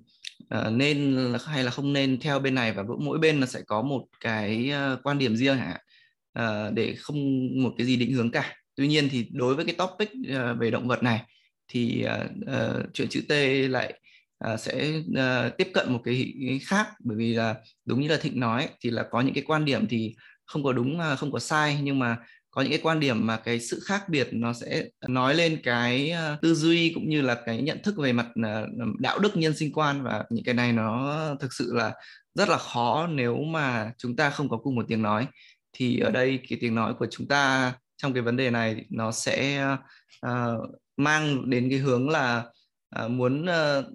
uh, 0.58 0.74
nên 0.74 1.18
hay 1.46 1.64
là 1.64 1.72
không 1.72 1.94
nên 1.94 2.20
theo 2.20 2.40
bên 2.40 2.56
này 2.56 2.74
và 2.74 2.84
mỗi 3.00 3.20
bên 3.20 3.40
là 3.40 3.46
sẽ 3.46 3.62
có 3.68 3.82
một 3.82 4.06
cái 4.20 4.70
ờ, 4.70 5.00
quan 5.04 5.18
điểm 5.18 5.36
riêng 5.36 5.58
hả? 5.58 5.80
Uh, 6.40 6.74
để 6.74 6.96
không 6.96 7.18
một 7.64 7.74
cái 7.78 7.88
gì 7.88 7.96
định 7.96 8.12
hướng 8.12 8.32
cả. 8.32 8.56
Tuy 8.76 8.88
nhiên 8.88 9.10
thì 9.12 9.28
đối 9.32 9.56
với 9.56 9.66
cái 9.66 9.76
topic 9.76 10.10
uh, 10.12 10.60
về 10.60 10.72
động 10.72 10.88
vật 10.88 11.04
này 11.04 11.22
thì 11.68 12.06
uh, 12.06 12.32
uh, 12.42 12.94
chuyện 12.94 13.08
chữ 13.10 13.22
T 13.30 13.32
lại 13.72 14.00
uh, 14.54 14.60
sẽ 14.60 15.00
uh, 15.00 15.58
tiếp 15.58 15.68
cận 15.74 15.94
một 15.94 16.02
cái, 16.04 16.34
khác. 16.62 16.88
Bởi 17.04 17.18
vì 17.18 17.34
là 17.34 17.56
đúng 17.86 18.02
như 18.02 18.08
là 18.08 18.18
Thịnh 18.18 18.40
nói 18.40 18.70
thì 18.82 18.90
là 18.90 19.04
có 19.12 19.22
những 19.22 19.34
cái 19.34 19.44
quan 19.48 19.66
điểm 19.66 19.88
thì 19.88 20.16
không 20.46 20.64
có 20.64 20.74
đúng 20.74 21.00
không 21.18 21.32
có 21.32 21.40
sai. 21.40 21.80
Nhưng 21.84 22.00
mà 22.00 22.18
có 22.52 22.62
những 22.62 22.72
cái 22.72 22.80
quan 22.84 23.00
điểm 23.00 23.28
mà 23.28 23.38
cái 23.38 23.60
sự 23.60 23.80
khác 23.86 24.10
biệt 24.10 24.30
nó 24.32 24.54
sẽ 24.54 24.84
nói 25.08 25.36
lên 25.36 25.60
cái 25.64 26.12
ờ, 26.12 26.38
tư 26.42 26.56
duy 26.56 26.92
cũng 26.96 27.10
như 27.10 27.22
là 27.22 27.42
cái 27.46 27.62
nhận 27.62 27.82
thức 27.84 27.98
về 27.98 28.14
mặt 28.14 28.28
ờ, 28.44 28.68
đạo 29.00 29.20
đức 29.20 29.38
nhân 29.38 29.58
sinh 29.58 29.74
quan 29.74 30.04
và 30.04 30.24
những 30.30 30.44
cái 30.44 30.56
này 30.56 30.74
nó 30.74 31.18
thực 31.40 31.54
sự 31.54 31.74
là 31.74 31.94
rất 32.36 32.50
là 32.50 32.58
khó 32.58 33.08
nếu 33.08 33.38
mà 33.38 33.92
chúng 33.98 34.16
ta 34.16 34.30
không 34.30 34.50
có 34.50 34.58
cùng 34.58 34.76
một 34.76 34.86
tiếng 34.88 35.02
nói. 35.02 35.28
Thì 35.74 36.00
ở 36.00 36.12
đây 36.12 36.40
cái 36.50 36.58
tiếng 36.62 36.76
nói 36.76 36.94
của 37.00 37.08
chúng 37.12 37.28
ta 37.28 37.74
trong 37.98 38.14
cái 38.14 38.22
vấn 38.22 38.38
đề 38.38 38.50
này 38.50 38.86
nó 38.90 39.12
sẽ 39.12 39.66
uh, 40.28 40.70
mang 40.98 41.50
đến 41.50 41.70
cái 41.70 41.80
hướng 41.80 42.10
là 42.10 42.44
uh, 43.06 43.12
muốn 43.12 43.46
uh, 43.46 43.86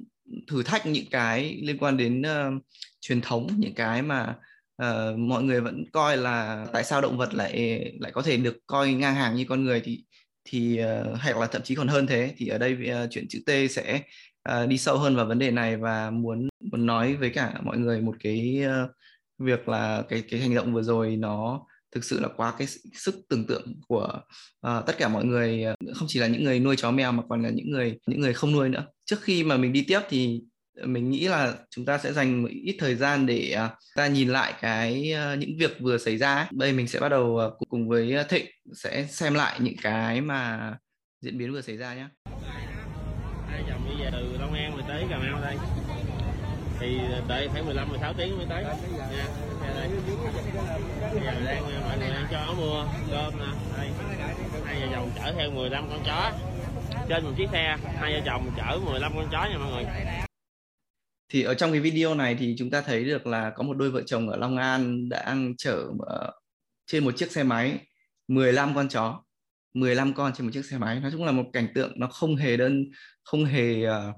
thử 0.48 0.62
thách 0.62 0.86
những 0.86 1.06
cái 1.10 1.60
liên 1.62 1.78
quan 1.78 1.96
đến 1.96 2.22
uh, 2.22 2.62
truyền 3.00 3.20
thống 3.20 3.48
những 3.56 3.74
cái 3.74 4.02
mà 4.02 4.36
uh, 4.82 5.18
mọi 5.18 5.42
người 5.42 5.60
vẫn 5.60 5.84
coi 5.92 6.16
là 6.16 6.66
tại 6.72 6.84
sao 6.84 7.00
động 7.00 7.18
vật 7.18 7.34
lại 7.34 7.80
lại 8.00 8.12
có 8.12 8.22
thể 8.22 8.36
được 8.36 8.56
coi 8.66 8.92
ngang 8.92 9.14
hàng 9.14 9.34
như 9.34 9.44
con 9.48 9.64
người 9.64 9.80
thì 9.84 10.04
thì 10.44 10.76
ờ, 10.76 11.10
uh, 11.12 11.18
hay 11.18 11.34
là 11.34 11.46
thậm 11.46 11.62
chí 11.62 11.74
còn 11.74 11.88
hơn 11.88 12.06
thế 12.06 12.34
thì 12.36 12.48
ở 12.48 12.58
đây 12.58 12.76
uh, 13.04 13.10
chuyện 13.10 13.26
chữ 13.28 13.38
T 13.46 13.50
sẽ 13.70 14.02
uh, 14.50 14.68
đi 14.68 14.78
sâu 14.78 14.98
hơn 14.98 15.16
vào 15.16 15.26
vấn 15.26 15.38
đề 15.38 15.50
này 15.50 15.76
và 15.76 16.10
muốn 16.10 16.48
muốn 16.72 16.86
nói 16.86 17.16
với 17.16 17.30
cả 17.30 17.54
mọi 17.62 17.78
người 17.78 18.00
một 18.00 18.16
cái 18.20 18.62
uh, 18.84 18.90
việc 19.38 19.68
là 19.68 20.02
cái 20.08 20.22
cái 20.30 20.40
hành 20.40 20.54
động 20.54 20.74
vừa 20.74 20.82
rồi 20.82 21.16
nó 21.16 21.66
thực 21.92 22.04
sự 22.04 22.20
là 22.20 22.28
quá 22.36 22.54
cái 22.58 22.68
sức 22.92 23.14
tưởng 23.28 23.46
tượng 23.46 23.80
của 23.88 24.20
uh, 24.66 24.86
tất 24.86 24.98
cả 24.98 25.08
mọi 25.08 25.24
người 25.24 25.64
không 25.94 26.08
chỉ 26.08 26.20
là 26.20 26.26
những 26.26 26.44
người 26.44 26.60
nuôi 26.60 26.76
chó 26.76 26.90
mèo 26.90 27.12
mà 27.12 27.22
còn 27.28 27.42
là 27.42 27.50
những 27.50 27.70
người 27.70 27.98
những 28.06 28.20
người 28.20 28.34
không 28.34 28.52
nuôi 28.52 28.68
nữa. 28.68 28.86
Trước 29.04 29.20
khi 29.22 29.44
mà 29.44 29.56
mình 29.56 29.72
đi 29.72 29.84
tiếp 29.88 30.00
thì 30.08 30.40
mình 30.84 31.10
nghĩ 31.10 31.28
là 31.28 31.54
chúng 31.70 31.84
ta 31.84 31.98
sẽ 31.98 32.12
dành 32.12 32.42
một 32.42 32.48
ít 32.50 32.76
thời 32.80 32.94
gian 32.94 33.26
để 33.26 33.50
à, 33.50 33.70
ta 33.96 34.06
nhìn 34.06 34.28
lại 34.28 34.54
cái 34.60 35.12
ờ, 35.12 35.36
những 35.36 35.58
việc 35.58 35.76
vừa 35.80 35.98
xảy 35.98 36.16
ra 36.16 36.48
đây 36.52 36.72
mình 36.72 36.88
sẽ 36.88 37.00
bắt 37.00 37.08
đầu 37.08 37.36
ờ, 37.38 37.56
cùng 37.70 37.88
với 37.88 38.12
ờ, 38.12 38.22
thịnh 38.22 38.46
sẽ 38.74 39.06
xem 39.10 39.34
lại 39.34 39.58
những 39.60 39.76
cái 39.82 40.20
mà 40.20 40.72
diễn 41.20 41.38
biến 41.38 41.52
vừa 41.52 41.60
xảy 41.60 41.76
ra 41.76 41.94
nhé 41.94 42.06
hai 43.50 43.64
chồng 43.68 43.80
bây 43.88 43.96
giờ 43.98 44.10
từ 44.12 44.38
long 44.40 44.54
an 44.54 44.76
về 44.76 44.82
tới 44.88 45.04
cà 45.10 45.18
mau 45.18 45.40
đây. 45.42 45.56
Thì 46.80 46.98
đợi 47.28 47.48
phải 47.48 47.62
15 47.62 47.88
16 47.88 48.12
tiếng 48.12 48.36
mới 48.36 48.46
tới. 48.48 48.64
Nha 48.64 49.72
đây. 49.74 49.88
giờ 51.24 51.32
đang 51.46 51.62
mọi 51.62 51.98
người 51.98 52.10
đang 52.10 52.26
cho 52.30 52.54
mua, 52.54 52.84
cơm 53.10 53.38
nè. 53.38 53.46
Đây. 53.76 53.88
Hai 54.64 54.80
vợ 54.80 54.86
chồng 54.92 55.10
chở 55.16 55.32
theo 55.32 55.50
15 55.50 55.88
con 55.90 56.02
chó. 56.06 56.32
Trên 57.08 57.24
một 57.24 57.32
chiếc 57.36 57.48
xe, 57.52 57.76
hai 58.00 58.12
vợ 58.12 58.20
chồng 58.26 58.50
chở 58.56 58.78
15 58.84 59.12
con 59.16 59.28
chó 59.32 59.48
nha 59.50 59.58
mọi 59.58 59.72
người 59.72 59.84
thì 61.28 61.42
ở 61.42 61.54
trong 61.54 61.72
cái 61.72 61.80
video 61.80 62.14
này 62.14 62.36
thì 62.38 62.54
chúng 62.58 62.70
ta 62.70 62.80
thấy 62.80 63.04
được 63.04 63.26
là 63.26 63.50
có 63.50 63.62
một 63.62 63.76
đôi 63.76 63.90
vợ 63.90 64.02
chồng 64.06 64.28
ở 64.28 64.36
Long 64.36 64.56
An 64.56 65.08
đang 65.08 65.56
chở 65.56 65.84
ờ, 66.06 66.32
trên 66.86 67.04
một 67.04 67.16
chiếc 67.16 67.32
xe 67.32 67.42
máy 67.42 67.78
15 68.28 68.74
con 68.74 68.88
chó 68.88 69.22
15 69.74 70.14
con 70.14 70.32
trên 70.32 70.46
một 70.46 70.50
chiếc 70.54 70.64
xe 70.64 70.78
máy. 70.78 71.00
Nói 71.00 71.10
chung 71.10 71.24
là 71.24 71.32
một 71.32 71.44
cảnh 71.52 71.68
tượng 71.74 71.92
nó 71.96 72.06
không 72.06 72.36
hề 72.36 72.56
đơn 72.56 72.84
không 73.24 73.44
hề 73.44 73.82
ờ, 73.84 74.12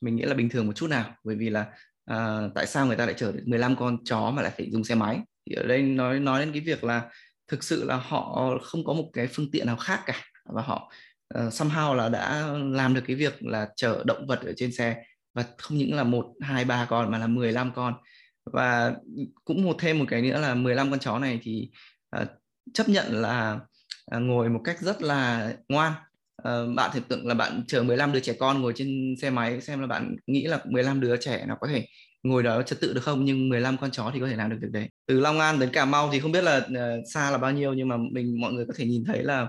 mình 0.00 0.16
nghĩ 0.16 0.22
là 0.22 0.34
bình 0.34 0.48
thường 0.48 0.66
một 0.66 0.72
chút 0.72 0.90
nào. 0.90 1.14
Bởi 1.24 1.36
vì 1.36 1.50
là 1.50 1.66
à, 2.04 2.40
tại 2.54 2.66
sao 2.66 2.86
người 2.86 2.96
ta 2.96 3.06
lại 3.06 3.14
chở 3.18 3.32
được 3.32 3.42
15 3.46 3.76
con 3.76 4.04
chó 4.04 4.30
mà 4.30 4.42
lại 4.42 4.52
phải 4.56 4.70
dùng 4.70 4.84
xe 4.84 4.94
máy? 4.94 5.18
Thì 5.46 5.56
ở 5.56 5.66
đây 5.66 5.82
nói 5.82 6.20
nói 6.20 6.40
đến 6.40 6.52
cái 6.52 6.60
việc 6.60 6.84
là 6.84 7.10
thực 7.48 7.64
sự 7.64 7.84
là 7.84 7.96
họ 7.96 8.50
không 8.62 8.84
có 8.84 8.92
một 8.92 9.10
cái 9.12 9.26
phương 9.26 9.50
tiện 9.50 9.66
nào 9.66 9.76
khác 9.76 10.00
cả 10.06 10.24
và 10.54 10.62
họ 10.62 10.92
uh, 11.38 11.52
somehow 11.52 11.94
là 11.94 12.08
đã 12.08 12.46
làm 12.72 12.94
được 12.94 13.02
cái 13.06 13.16
việc 13.16 13.42
là 13.42 13.68
chở 13.76 14.02
động 14.06 14.26
vật 14.26 14.40
ở 14.40 14.52
trên 14.56 14.72
xe 14.72 15.02
và 15.36 15.44
không 15.58 15.78
những 15.78 15.94
là 15.94 16.04
một 16.04 16.26
hai 16.40 16.64
ba 16.64 16.86
con 16.90 17.10
mà 17.10 17.18
là 17.18 17.26
15 17.26 17.72
con. 17.74 17.94
Và 18.52 18.94
cũng 19.44 19.64
một 19.64 19.76
thêm 19.78 19.98
một 19.98 20.04
cái 20.08 20.22
nữa 20.22 20.40
là 20.40 20.54
15 20.54 20.90
con 20.90 20.98
chó 20.98 21.18
này 21.18 21.40
thì 21.42 21.70
uh, 22.22 22.28
chấp 22.74 22.88
nhận 22.88 23.22
là 23.22 23.60
uh, 24.16 24.22
ngồi 24.22 24.48
một 24.48 24.60
cách 24.64 24.80
rất 24.80 25.02
là 25.02 25.52
ngoan. 25.68 25.92
Uh, 26.42 26.74
bạn 26.76 26.90
tưởng 26.94 27.02
tượng 27.08 27.26
là 27.26 27.34
bạn 27.34 27.64
chở 27.68 27.82
15 27.82 28.12
đứa 28.12 28.20
trẻ 28.20 28.32
con 28.38 28.62
ngồi 28.62 28.72
trên 28.76 29.14
xe 29.22 29.30
máy 29.30 29.60
xem 29.60 29.80
là 29.80 29.86
bạn 29.86 30.16
nghĩ 30.26 30.46
là 30.46 30.60
15 30.64 31.00
đứa 31.00 31.16
trẻ 31.16 31.44
nó 31.48 31.56
có 31.60 31.66
thể 31.66 31.86
ngồi 32.22 32.42
đó 32.42 32.62
trật 32.62 32.80
tự 32.80 32.94
được 32.94 33.00
không? 33.00 33.24
Nhưng 33.24 33.48
15 33.48 33.76
con 33.76 33.90
chó 33.90 34.10
thì 34.14 34.20
có 34.20 34.28
thể 34.28 34.36
làm 34.36 34.50
được 34.50 34.56
việc 34.60 34.70
đấy. 34.72 34.88
Từ 35.06 35.20
Long 35.20 35.40
An 35.40 35.58
đến 35.58 35.70
Cà 35.72 35.84
Mau 35.84 36.10
thì 36.12 36.20
không 36.20 36.32
biết 36.32 36.44
là 36.44 36.56
uh, 36.56 37.04
xa 37.14 37.30
là 37.30 37.38
bao 37.38 37.52
nhiêu 37.52 37.74
nhưng 37.74 37.88
mà 37.88 37.96
mình 38.12 38.40
mọi 38.40 38.52
người 38.52 38.66
có 38.66 38.74
thể 38.76 38.84
nhìn 38.84 39.04
thấy 39.04 39.22
là 39.22 39.42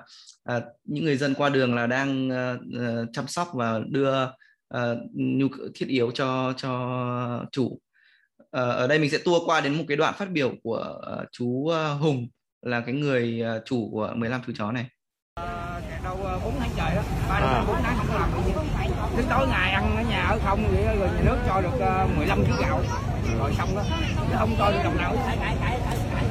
uh, 0.57 0.63
những 0.83 1.05
người 1.05 1.17
dân 1.17 1.33
qua 1.33 1.49
đường 1.49 1.75
là 1.75 1.87
đang 1.87 2.29
uh, 2.29 2.59
uh, 2.81 3.09
chăm 3.13 3.27
sóc 3.27 3.47
và 3.53 3.79
đưa 3.89 4.27
uh, 4.75 4.97
nhu 5.13 5.47
thiết 5.75 5.87
yếu 5.87 6.11
cho 6.11 6.53
cho 6.57 7.45
chủ. 7.51 7.65
Uh, 7.65 8.49
ở 8.51 8.87
đây 8.87 8.99
mình 8.99 9.09
sẽ 9.09 9.17
tua 9.17 9.45
qua 9.45 9.61
đến 9.61 9.73
một 9.77 9.83
cái 9.87 9.97
đoạn 9.97 10.13
phát 10.17 10.31
biểu 10.31 10.53
của 10.63 10.99
uh, 11.21 11.27
chú 11.31 11.45
uh, 11.45 12.01
Hùng 12.01 12.27
là 12.61 12.79
cái 12.79 12.95
người 12.95 13.43
uh, 13.57 13.65
chủ 13.65 13.89
của 13.91 14.13
15 14.15 14.41
chú 14.47 14.53
chó 14.57 14.71
này. 14.71 14.85
Đâu 16.03 16.17
4 16.43 16.53
tháng 16.59 16.69
trời 16.77 16.95
đó. 16.95 17.01
Ba 17.29 17.35
à. 17.35 17.63
4 17.67 17.75
tháng 17.83 17.97
không 17.97 18.15
làm 18.15 18.29
thứ 19.15 19.23
tối 19.29 19.47
ngày 19.47 19.71
ăn 19.71 19.95
ở 19.95 20.03
nhà 20.09 20.23
ở 20.23 20.39
không 20.45 20.63
vậy 20.71 20.97
rồi 20.99 21.07
nhà 21.07 21.21
nước 21.25 21.37
cho 21.47 21.61
được 21.61 22.03
uh, 22.05 22.17
15 22.17 22.43
kg 22.45 22.61
gạo. 22.61 22.81
Rồi 23.39 23.53
xong 23.57 23.75
đó 23.75 23.83
nó 24.31 24.37
không 24.39 24.55
cho 24.57 24.71
được 24.71 24.79
đồng 24.83 24.97
nào 24.97 25.15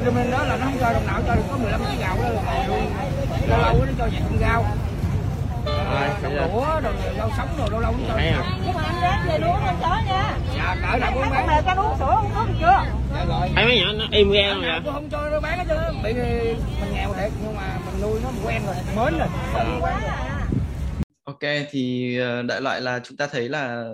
cho 0.05 0.13
nên 0.13 0.31
đó 0.31 0.45
là 0.45 0.57
nó 0.57 0.65
không 0.65 0.77
cho 0.81 0.93
đồng 0.93 1.07
nào 1.07 1.23
cho 1.27 1.35
được 1.35 1.43
có 1.51 1.57
15 1.57 1.81
kg 1.81 2.01
gạo 2.01 2.17
đó. 2.17 2.29
Lâu 3.49 3.59
lâu 3.59 3.85
nó 3.87 3.93
cho 3.99 4.09
vậy 4.13 4.21
con 4.25 4.39
rau 4.41 4.65
à, 5.87 6.19
đậu 6.23 6.49
đũa 6.49 6.81
rồi. 6.81 6.93
rau 7.17 7.31
sống 7.37 7.49
rồi 7.59 7.69
lâu 7.71 7.81
lâu 7.81 7.95
cho 8.09 8.15
à. 8.15 8.59
nhưng 8.65 8.75
mà 8.75 8.83
anh 8.83 9.01
ráng 9.03 9.27
về 9.29 9.39
nuôi 9.39 9.57
con 9.67 9.77
chó 9.81 10.01
nha. 10.07 10.39
Dạ 10.57 10.77
cỡ 10.83 10.99
nào 10.99 11.13
cũng 11.15 11.31
bán 11.31 11.63
con 11.67 11.79
uống 11.79 11.99
sữa 11.99 12.17
uống 12.23 12.31
thuốc 12.35 12.49
chưa? 12.61 12.85
Dạ 13.15 13.25
rồi. 13.29 13.49
Mấy 13.55 13.65
mấy 13.67 13.79
nhỏ 13.79 13.93
nó 13.99 14.05
im 14.11 14.31
nghe 14.31 14.51
không 14.53 14.63
vậy? 14.63 14.81
tôi 14.85 14.95
không 14.95 15.09
cho 15.11 15.31
nó 15.31 15.41
bán 15.41 15.59
hết 15.59 15.65
trơn. 15.69 16.03
Bị 16.05 16.13
mình 16.81 16.95
nghèo 16.95 17.15
thiệt 17.15 17.31
nhưng 17.43 17.57
mà 17.57 17.79
mình 17.87 18.03
nuôi 18.03 18.21
nó 18.23 18.31
quen 18.45 18.63
rồi 18.67 18.75
mến 18.97 19.19
rồi 19.19 19.29
rồi 19.55 19.93
Ok 21.25 21.41
thì 21.71 22.17
ờ, 22.19 22.43
đại 22.43 22.61
loại 22.61 22.81
là 22.81 23.01
chúng 23.05 23.17
ta 23.17 23.27
thấy 23.27 23.49
là 23.49 23.85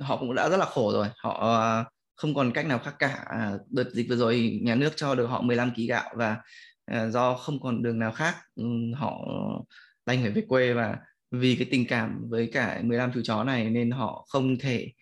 họ 0.00 0.16
cũng 0.16 0.34
đã 0.34 0.48
rất 0.48 0.56
là 0.56 0.64
khổ 0.64 0.92
rồi. 0.92 1.06
Họ 1.16 1.38
ờ, 1.40 1.84
không 2.16 2.34
còn 2.34 2.52
cách 2.52 2.66
nào 2.66 2.78
khác 2.78 2.94
cả. 2.98 3.24
Đợt 3.70 3.90
dịch 3.92 4.06
vừa 4.08 4.16
rồi 4.16 4.60
nhà 4.62 4.74
nước 4.74 4.90
cho 4.96 5.14
được 5.14 5.26
họ 5.26 5.40
15 5.40 5.70
kg 5.74 5.86
gạo 5.88 6.10
và 6.14 6.36
ờ, 6.90 7.10
do 7.10 7.34
không 7.34 7.60
còn 7.62 7.82
đường 7.82 7.98
nào 7.98 8.12
khác. 8.12 8.34
Họ 8.96 9.12
đành 10.06 10.22
phải 10.22 10.30
về 10.30 10.42
quê 10.48 10.72
và 10.72 10.98
vì 11.30 11.56
cái 11.56 11.68
tình 11.70 11.86
cảm 11.86 12.24
với 12.28 12.50
cả 12.52 12.80
15 12.82 13.12
chú 13.14 13.20
chó 13.24 13.44
này 13.44 13.70
nên 13.70 13.90
họ 13.90 14.26
không 14.28 14.58
thể 14.58 14.92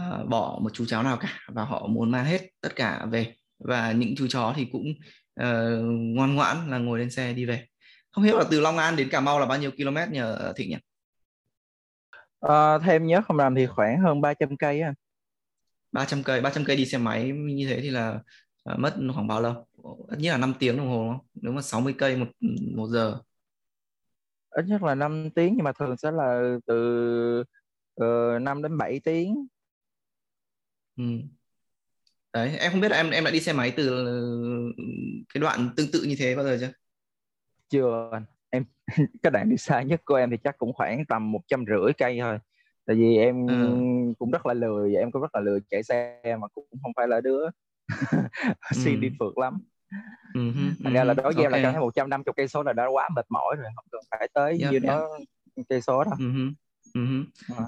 uh, 0.00 0.28
bỏ 0.28 0.58
một 0.62 0.70
chú 0.72 0.84
chó 0.86 1.02
nào 1.02 1.16
cả 1.16 1.38
và 1.48 1.64
họ 1.64 1.86
muốn 1.86 2.10
mang 2.10 2.24
hết 2.24 2.40
tất 2.60 2.76
cả 2.76 3.06
về 3.10 3.34
và 3.58 3.92
những 3.92 4.16
chú 4.16 4.26
chó 4.26 4.52
thì 4.56 4.68
cũng 4.72 4.86
uh, 5.40 5.84
ngoan 6.14 6.34
ngoãn 6.34 6.70
là 6.70 6.78
ngồi 6.78 6.98
lên 6.98 7.10
xe 7.10 7.32
đi 7.32 7.44
về 7.44 7.66
không 8.16 8.24
biết 8.24 8.34
là 8.34 8.44
từ 8.50 8.60
Long 8.60 8.78
An 8.78 8.96
đến 8.96 9.08
Cà 9.08 9.20
Mau 9.20 9.40
là 9.40 9.46
bao 9.46 9.58
nhiêu 9.58 9.70
km 9.70 10.12
nhờ 10.12 10.52
Thịnh 10.56 10.70
nhỉ? 10.70 10.76
Uh, 12.46 12.82
thêm 12.82 13.06
nhớ 13.06 13.22
không 13.26 13.36
làm 13.36 13.54
thì 13.54 13.66
khoảng 13.66 14.00
hơn 14.00 14.20
300 14.20 14.56
cây 14.56 14.80
á. 14.80 14.94
300 15.92 16.22
cây, 16.22 16.40
300 16.40 16.64
cây 16.64 16.76
đi 16.76 16.86
xe 16.86 16.98
máy 16.98 17.32
như 17.32 17.66
thế 17.68 17.80
thì 17.80 17.90
là 17.90 18.20
uh, 18.72 18.78
mất 18.78 18.94
khoảng 19.14 19.26
bao 19.26 19.40
lâu? 19.40 19.66
ít 20.08 20.18
nhất 20.18 20.30
là 20.32 20.36
5 20.36 20.54
tiếng 20.58 20.76
đồng 20.76 20.88
hồ 20.88 21.02
đúng 21.02 21.12
không? 21.12 21.26
Nếu 21.34 21.52
mà 21.52 21.62
60 21.62 21.94
cây 21.98 22.16
một 22.16 22.26
một 22.76 22.88
giờ. 22.88 23.18
Ít 24.56 24.64
nhất 24.68 24.82
là 24.82 24.94
5 24.94 25.30
tiếng 25.34 25.54
nhưng 25.56 25.64
mà 25.64 25.72
thường 25.72 25.96
sẽ 25.96 26.10
là 26.10 26.56
từ 26.66 27.44
uh, 28.04 28.42
5 28.42 28.62
đến 28.62 28.78
7 28.78 29.00
tiếng 29.04 29.46
Ừ. 30.96 31.04
Đấy, 32.32 32.56
em 32.58 32.72
không 32.72 32.80
biết 32.80 32.90
là 32.90 32.96
em 32.96 33.10
em 33.10 33.24
đã 33.24 33.30
đi 33.30 33.40
xe 33.40 33.52
máy 33.52 33.72
từ 33.76 34.04
cái 35.34 35.40
đoạn 35.40 35.70
tương 35.76 35.86
tự 35.92 36.02
như 36.02 36.14
thế 36.18 36.36
bao 36.36 36.44
giờ 36.44 36.58
chưa? 36.60 36.72
chưa 37.68 38.10
em 38.50 38.64
cái 39.22 39.30
đoạn 39.30 39.48
đi 39.50 39.56
xa 39.56 39.82
nhất 39.82 40.00
của 40.04 40.14
em 40.14 40.30
thì 40.30 40.36
chắc 40.44 40.58
cũng 40.58 40.72
khoảng 40.72 41.04
tầm 41.08 41.32
một 41.32 41.40
trăm 41.46 41.64
rưỡi 41.68 41.92
cây 41.98 42.18
thôi 42.20 42.38
tại 42.86 42.96
vì 42.96 43.16
em 43.16 43.46
Ừ. 43.46 43.54
cũng 44.18 44.30
rất 44.30 44.46
là 44.46 44.54
lười 44.54 44.94
em 44.96 45.10
cũng 45.12 45.22
rất 45.22 45.34
là 45.34 45.40
lười 45.40 45.60
chạy 45.70 45.82
xe 45.82 46.20
mà 46.40 46.48
cũng 46.48 46.66
không 46.82 46.92
phải 46.96 47.08
là 47.08 47.20
đứa 47.20 47.46
đi 49.00 49.08
Ừ. 49.08 49.14
phượt 49.18 49.38
lắm 49.38 49.58
Ừ 50.34 50.50
hứ, 50.50 50.60
thành 50.84 50.92
ừ 50.92 50.94
ra 50.94 51.04
là 51.04 51.14
hứ, 51.14 51.22
đối 51.22 51.32
với 51.32 51.42
em 51.44 51.52
là 51.52 51.62
cảm 51.62 51.72
thấy 51.72 51.80
150 51.80 52.32
cây 52.36 52.48
số 52.48 52.62
là 52.62 52.72
đã 52.72 52.86
quá 52.86 53.08
mệt 53.16 53.26
mỏi 53.28 53.56
rồi 53.58 53.66
không 53.76 53.84
cần 53.92 54.00
phải 54.10 54.28
tới 54.34 54.50
Yep, 54.60 54.72
như 54.72 54.78
yep. 54.78 54.82
đó 54.82 55.08
cây 55.68 55.80
số 55.80 56.04
đâu 56.04 56.14
Ừ 56.18 56.32
ừ 56.94 57.06
hứ. 57.06 57.24
À. 57.56 57.64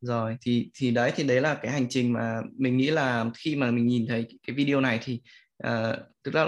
Rồi 0.00 0.36
thì 0.40 0.70
thì 0.74 0.90
đấy 0.90 1.12
thì 1.16 1.24
đấy 1.24 1.40
là 1.40 1.54
cái 1.54 1.72
hành 1.72 1.86
trình 1.88 2.12
mà 2.12 2.40
mình 2.56 2.76
nghĩ 2.76 2.90
là 2.90 3.24
khi 3.34 3.56
mà 3.56 3.70
mình 3.70 3.86
nhìn 3.86 4.06
thấy 4.08 4.26
cái 4.46 4.56
video 4.56 4.80
này 4.80 5.00
thì 5.02 5.20
ờ, 5.58 6.06
tức 6.22 6.34
là 6.34 6.46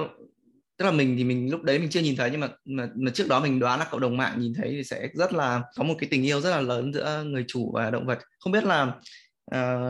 tức 0.76 0.84
là 0.84 0.90
mình 0.90 1.14
thì 1.16 1.24
mình 1.24 1.50
lúc 1.50 1.62
đấy 1.62 1.78
mình 1.78 1.90
chưa 1.90 2.00
nhìn 2.00 2.16
thấy 2.16 2.30
nhưng 2.30 2.40
mà 2.40 2.48
mà, 2.64 2.88
mà 2.94 3.10
trước 3.14 3.28
đó 3.28 3.40
mình 3.40 3.58
đoán 3.58 3.78
là 3.78 3.86
cộng 3.90 4.00
đồng 4.00 4.16
mạng 4.16 4.34
nhìn 4.40 4.52
thấy 4.54 4.68
thì 4.70 4.84
sẽ 4.84 5.08
rất 5.14 5.32
là 5.32 5.62
có 5.76 5.84
một 5.84 5.94
cái 5.98 6.08
tình 6.10 6.22
yêu 6.22 6.40
rất 6.40 6.50
là 6.50 6.60
lớn 6.60 6.92
giữa 6.92 7.22
người 7.26 7.44
chủ 7.48 7.72
và 7.74 7.90
động 7.90 8.06
vật 8.06 8.18
không 8.38 8.52
biết 8.52 8.64
là 8.64 8.94
ờ, 9.44 9.80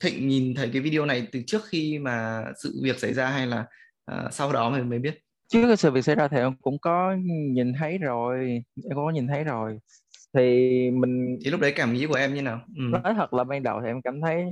Thịnh 0.00 0.28
nhìn 0.28 0.54
thấy 0.54 0.70
cái 0.72 0.82
video 0.82 1.06
này 1.06 1.26
từ 1.32 1.42
trước 1.46 1.62
khi 1.68 1.98
mà 1.98 2.44
sự 2.62 2.80
việc 2.82 2.98
xảy 2.98 3.14
ra 3.14 3.26
hay 3.30 3.46
là 3.46 3.66
ờ, 4.04 4.28
sau 4.30 4.52
đó 4.52 4.70
mình 4.70 4.88
mới 4.88 4.98
biết. 4.98 5.18
Trước 5.48 5.66
cái 5.66 5.76
sự 5.76 5.90
việc 5.90 6.02
xảy 6.02 6.14
ra 6.14 6.28
thì 6.28 6.36
em 6.36 6.56
cũng 6.62 6.78
có 6.78 7.16
nhìn 7.50 7.72
thấy 7.78 7.98
rồi 7.98 8.38
em 8.84 8.94
cũng 8.94 9.04
có 9.04 9.10
nhìn 9.10 9.26
thấy 9.26 9.44
rồi. 9.44 9.78
Thì 10.34 10.90
mình 10.90 11.38
thì 11.44 11.50
lúc 11.50 11.60
đấy 11.60 11.72
cảm 11.76 11.92
nghĩ 11.92 12.06
của 12.06 12.14
em 12.14 12.34
như 12.34 12.42
nào? 12.42 12.60
Ừ. 12.76 12.82
nói 13.02 13.14
thật 13.16 13.34
là 13.34 13.44
ban 13.44 13.62
đầu 13.62 13.80
thì 13.80 13.86
em 13.86 14.02
cảm 14.02 14.20
thấy 14.20 14.44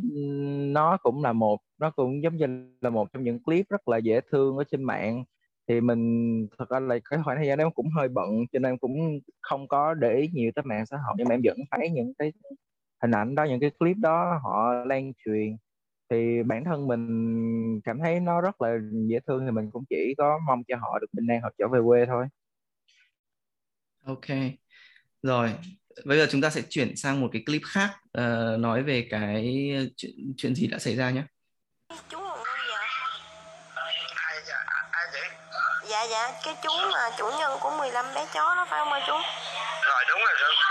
nó 0.73 0.97
cũng 1.03 1.23
là 1.23 1.33
một 1.33 1.61
nó 1.79 1.91
cũng 1.91 2.23
giống 2.23 2.37
như 2.37 2.47
là 2.81 2.91
một 2.91 3.13
trong 3.13 3.23
những 3.23 3.43
clip 3.43 3.67
rất 3.69 3.89
là 3.89 3.97
dễ 3.97 4.21
thương 4.33 4.57
ở 4.57 4.65
trên 4.71 4.83
mạng. 4.83 5.25
Thì 5.69 5.81
mình 5.81 6.47
thật 6.59 6.71
ra 6.71 6.81
là 6.81 6.99
cái 7.11 7.21
khoảng 7.25 7.37
thời 7.37 7.47
gian 7.47 7.59
đó 7.59 7.65
em 7.65 7.73
cũng 7.73 7.89
hơi 7.97 8.09
bận 8.09 8.31
cho 8.53 8.59
nên 8.59 8.73
em 8.73 8.79
cũng 8.79 9.21
không 9.41 9.69
có 9.69 9.95
để 9.95 10.15
ý 10.15 10.29
nhiều 10.33 10.51
tới 10.55 10.65
mạng 10.65 10.87
xã 10.87 10.97
hội. 10.97 11.15
Nhưng 11.19 11.29
mà 11.29 11.35
em 11.35 11.41
vẫn 11.45 11.59
thấy 11.71 11.91
những 11.91 12.13
cái 12.19 12.33
hình 13.03 13.11
ảnh 13.11 13.35
đó 13.35 13.45
những 13.45 13.61
cái 13.61 13.71
clip 13.79 13.97
đó 13.97 14.41
họ 14.43 14.75
lan 14.87 15.13
truyền 15.25 15.57
thì 16.11 16.43
bản 16.47 16.65
thân 16.65 16.87
mình 16.87 17.81
cảm 17.85 17.99
thấy 17.99 18.21
nó 18.21 18.41
rất 18.41 18.61
là 18.63 18.77
dễ 19.09 19.19
thương 19.27 19.45
thì 19.45 19.51
mình 19.51 19.71
cũng 19.71 19.85
chỉ 19.91 20.15
có 20.19 20.39
mong 20.47 20.63
cho 20.69 20.77
họ 20.81 20.99
được 20.99 21.07
bình 21.13 21.27
an 21.27 21.41
hoặc 21.41 21.55
trở 21.59 21.69
về 21.69 21.81
quê 21.87 22.07
thôi. 22.07 22.27
Ok, 24.07 24.27
rồi 25.23 25.51
bây 26.05 26.19
giờ 26.19 26.27
chúng 26.31 26.41
ta 26.41 26.51
sẽ 26.51 26.63
chuyển 26.69 26.97
sang 26.97 27.21
một 27.21 27.29
cái 27.33 27.43
clip 27.47 27.63
khác 27.65 27.91
ờ, 28.13 28.57
nói 28.61 28.83
về 28.83 29.07
cái 29.11 29.73
chuyện 29.97 30.35
chuyện 30.37 30.55
gì 30.55 30.67
đã 30.67 30.79
xảy 30.79 30.97
ra 30.97 31.11
nhé. 31.11 31.23
chú 32.09 32.19
còn 32.19 32.39
nuôi 32.39 32.59
dạ 34.47 34.57
ai 34.57 34.89
ai 34.91 35.07
vậy? 35.13 35.29
Dạ 35.89 36.05
dạ 36.11 36.41
cái 36.45 36.55
chú 36.63 36.71
mà 36.93 37.11
chủ 37.19 37.31
nhân 37.39 37.59
của 37.61 37.71
15 37.79 38.07
bé 38.15 38.27
chó 38.35 38.55
đó 38.57 38.67
phải 38.71 38.81
không 38.81 38.93
ơi 38.93 39.03
chú? 39.07 39.13
Rồi 39.89 40.05
đúng 40.09 40.19
rồi 40.19 40.35
đúng. 40.41 40.55
dạ 40.63 40.70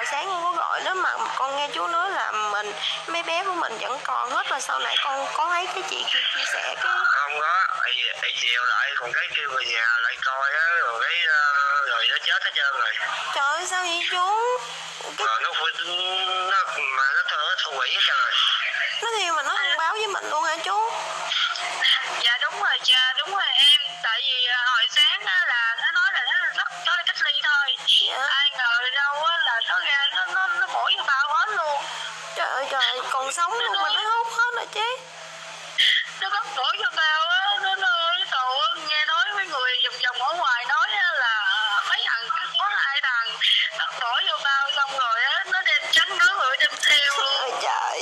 hồi 0.00 0.06
sáng 0.10 0.26
con 0.28 0.42
có 0.44 0.52
gọi 0.52 0.80
đó 0.80 0.94
mà 0.94 1.10
con 1.36 1.56
nghe 1.56 1.68
chú 1.74 1.86
nói 1.86 2.10
là 2.10 2.30
mình 2.32 2.72
mấy 3.06 3.22
bé 3.22 3.44
của 3.44 3.54
mình 3.54 3.78
vẫn 3.78 3.98
còn 4.04 4.30
hết 4.30 4.46
và 4.48 4.60
sau 4.60 4.78
này 4.78 4.96
con 5.04 5.26
có 5.34 5.48
thấy 5.48 5.66
cái 5.66 5.82
chị 5.90 6.04
kia 6.12 6.20
chia 6.34 6.44
sẻ 6.52 6.74
cái 6.82 6.92
không 7.06 7.32
thì, 7.86 8.02
thì 8.22 8.28
chiều 8.40 8.64
lại 8.64 8.92
còn 8.96 9.12
cái 9.12 9.28
kêu 9.34 9.50
người 9.50 9.64
nhà 9.64 9.86
lại 10.02 10.16
coi 10.24 10.52
á 10.52 10.66
rồi 10.80 11.00
cái 11.02 11.26
ờ, 11.26 11.42
rồi 11.88 12.06
nó 12.10 12.16
chết 12.24 12.44
hết 12.44 12.50
trơn 12.54 12.72
rồi. 12.80 12.92
Trời 13.34 13.44
ơi 13.44 13.66
sao 13.66 13.82
vậy 13.84 14.06
chú? 14.10 14.36
Cái 15.16 15.26
rồi 15.26 15.40
nó 15.42 15.52
phụ- 15.52 15.84
nó 16.50 16.64
mà 16.96 17.04
nó 17.14 17.22
thơ 17.28 17.54
thu 17.64 17.72
hủy 17.76 17.88
hết 17.94 18.00
trơn 18.06 18.16
rồi. 18.16 18.32
Nó 19.02 19.08
thiêu 19.18 19.34
mà 19.34 19.42
nó 19.42 19.54
không 19.56 19.76
báo 19.78 19.92
với 19.92 20.06
mình 20.06 20.30
luôn 20.30 20.44
hả 20.44 20.56
chú 20.64 20.90
dạ 22.24 22.38
đúng 22.42 22.62
rồi 22.62 22.78
cha 22.84 23.14
đúng 23.18 23.30
rồi 23.30 23.46
em 23.54 23.80
tại 24.02 24.20
vì 24.22 24.46
à, 24.46 24.58
hồi 24.66 24.86
sáng 24.90 25.20
á 25.26 25.44
là 25.46 25.76
nó 25.78 25.90
nói 25.94 26.10
là 26.14 26.20
nó 26.24 26.46
rất 26.56 26.70
nó 26.86 26.92
cách 27.06 27.16
ly 27.24 27.32
thôi 27.42 27.76
dạ 28.08 28.26
ai 28.28 28.50
ngờ 28.50 28.90
đâu 28.94 29.24
á 29.24 29.36
là 29.38 29.60
nó 29.68 29.78
ra 29.80 30.08
nó 30.14 30.24
nó 30.34 30.46
nó 30.60 30.66
bổ 30.66 30.90
vô 30.96 31.02
bao 31.06 31.28
hết 31.28 31.48
luôn 31.56 31.82
trời 32.36 32.48
ơi 32.48 32.66
trời 32.70 33.00
còn 33.10 33.32
sống 33.32 33.52
luôn 33.52 33.82
mà 33.82 33.88
nó 33.94 34.02
hút 34.16 34.26
hết 34.30 34.50
rồi 34.56 34.66
chứ 34.74 34.96
bắt 36.30 36.46
bổ 36.56 36.64
vô 36.78 36.90
bao 36.96 37.28
á 37.28 37.40
nó 37.62 37.74
nó 37.74 37.88
tàu 38.30 38.58
nghe 38.88 39.04
nói 39.06 39.24
mấy 39.36 39.46
người 39.46 39.72
vòng 39.84 40.00
vòng 40.02 40.28
ở 40.28 40.34
ngoài 40.34 40.64
nói 40.68 40.88
á 40.90 41.12
là 41.12 41.44
à, 41.44 41.82
mấy 41.88 42.00
thằng 42.06 42.28
có 42.58 42.68
hai 42.76 43.00
thằng 43.02 43.28
bắt 43.78 43.90
bổ 44.00 44.20
vô 44.28 44.38
bao 44.44 44.70
xong 44.76 44.98
rồi 44.98 45.22
á 45.22 45.44
nó 45.52 45.60
đem 45.66 45.82
trắng 45.92 46.18
nước 46.18 46.38
rồi 46.40 46.56
đem 46.60 46.72
theo 46.88 47.12
luôn. 47.18 47.60
Trời 47.62 48.00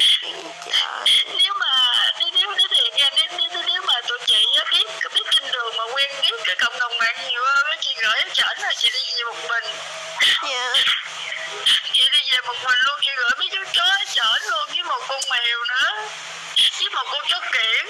trời. 0.67 1.25
Nếu 1.37 1.55
mà 1.55 1.73
nếu 2.19 2.29
nếu 2.33 2.51
nếu 2.57 2.69
thì 2.71 2.91
em 2.95 3.13
nếu, 3.17 3.27
nếu, 3.39 3.63
nếu 3.67 3.83
mà 3.87 3.95
tụi 4.09 4.19
chị 4.27 4.47
biết 4.71 4.87
biết 5.15 5.23
trên 5.31 5.53
đường 5.53 5.77
mà 5.77 5.85
quen 5.95 6.11
biết 6.23 6.35
cái 6.45 6.57
cộng 6.57 6.79
đồng 6.79 6.99
mạng 6.99 7.17
nhiều 7.29 7.43
hơn 7.45 7.67
á 7.71 7.77
chị 7.81 7.95
gửi 8.03 8.15
em 8.19 8.29
chảnh 8.33 8.59
là 8.61 8.73
chị 8.77 8.91
đi 8.93 9.01
về 9.17 9.25
một 9.25 9.49
mình. 9.49 9.65
Dạ. 10.43 10.73
Chị 11.93 12.09
đi 12.13 12.19
về 12.33 12.41
một 12.47 12.57
mình 12.65 12.79
luôn 12.87 12.99
chị 13.03 13.11
gửi 13.17 13.31
mấy 13.39 13.49
chú 13.53 13.65
chó 13.73 13.95
chởn 14.15 14.51
luôn 14.51 14.67
với 14.69 14.83
một 14.83 15.01
con 15.09 15.21
mèo 15.31 15.59
nữa 15.69 16.09
một 16.95 17.05
con 17.13 17.23
chó 17.29 17.41
kiển. 17.53 17.87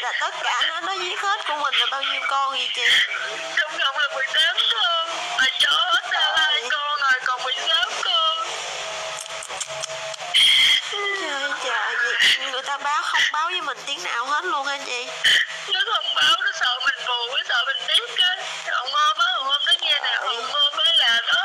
Là 0.00 0.12
tất 0.20 0.34
cả 0.42 0.62
nó 0.68 0.80
nó 0.80 0.92
giết 0.92 1.20
hết 1.20 1.40
của 1.48 1.56
mình 1.62 1.74
là 1.74 1.86
bao 1.90 2.02
nhiêu 2.02 2.20
con 2.28 2.50
vậy 2.50 2.68
chị? 2.74 2.82
Trong 3.56 3.70
cộng 3.78 3.96
là 3.98 4.08
18 4.14 4.56
con 4.72 5.08
mà 5.38 5.44
chó 5.60 5.70
hết 5.70 6.10
ra 6.12 6.32
hai 6.36 6.62
con 6.70 7.00
rồi 7.00 7.20
còn 7.26 7.42
16 7.42 7.84
con. 8.04 8.46
Trời 10.92 11.50
trời 11.64 11.96
gì 12.04 12.46
người 12.52 12.62
ta 12.62 12.78
báo 12.78 13.02
không 13.02 13.22
báo 13.32 13.46
với 13.46 13.60
mình 13.60 13.78
tiếng 13.86 14.02
nào 14.02 14.26
hết 14.26 14.44
luôn 14.44 14.66
hả 14.66 14.78
chị? 14.86 15.06
Nó 15.72 15.80
không 15.94 16.14
báo 16.14 16.36
nó 16.44 16.50
sợ 16.60 16.78
mình 16.86 17.06
buồn 17.06 17.28
nó 17.34 17.42
sợ 17.48 17.64
mình 17.66 17.86
biết 17.88 18.24
á 18.24 18.36
ông 18.72 18.94
ôm 18.94 19.18
á 19.18 19.26
ông 19.36 19.46
ôm 19.46 19.62
nó 19.66 19.72
nghe 19.80 20.00
nè 20.04 20.12
ông 20.20 20.52
ôm 20.52 20.72
á 20.78 20.92
là 20.94 21.20
nó 21.26 21.42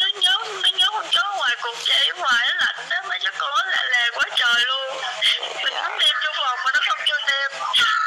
nó 0.00 0.06
nhớ 0.20 0.36
nó 0.62 0.68
nhớ 0.68 0.86
con 0.92 1.06
chó 1.10 1.34
ngoài 1.36 1.56
cục 1.62 1.74
chạy 1.84 2.06
ở 2.08 2.14
ngoài 2.18 2.48
nó 2.48 2.54
lạnh 2.66 2.86
đó 2.90 2.96
mấy 3.08 3.18
chú 3.22 3.30
con 3.38 3.50
nó 3.58 3.64
lạ 3.64 3.84
lè 3.92 4.10
quá 4.14 4.24
trời 4.36 4.64
luôn 4.64 4.96
mình 5.62 5.74
muốn 5.74 5.98
đem 5.98 6.16
vô 6.24 6.30
phòng 6.36 6.58
mà 6.64 6.70
nó 6.74 6.80
không 6.88 6.98
cho 7.06 7.16
đem 7.28 7.50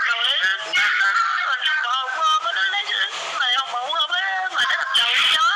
rồi 0.07 0.25
nó 0.43 0.49
nó 0.75 0.81
nó 1.01 1.09
mình 1.47 1.59
còn 1.83 1.93
ông 1.93 2.09
ôm 2.19 2.43
á 2.45 2.51
nó 2.55 2.61
lấy 2.71 2.83
mà 3.39 3.45
ông 3.57 3.75
ông 3.75 3.93
ôm 3.93 4.09
á 4.11 4.49
mà 4.55 4.61
nó 4.71 4.77
đập 4.77 4.87
đầu 4.97 5.07
con 5.15 5.25
chó 5.33 5.49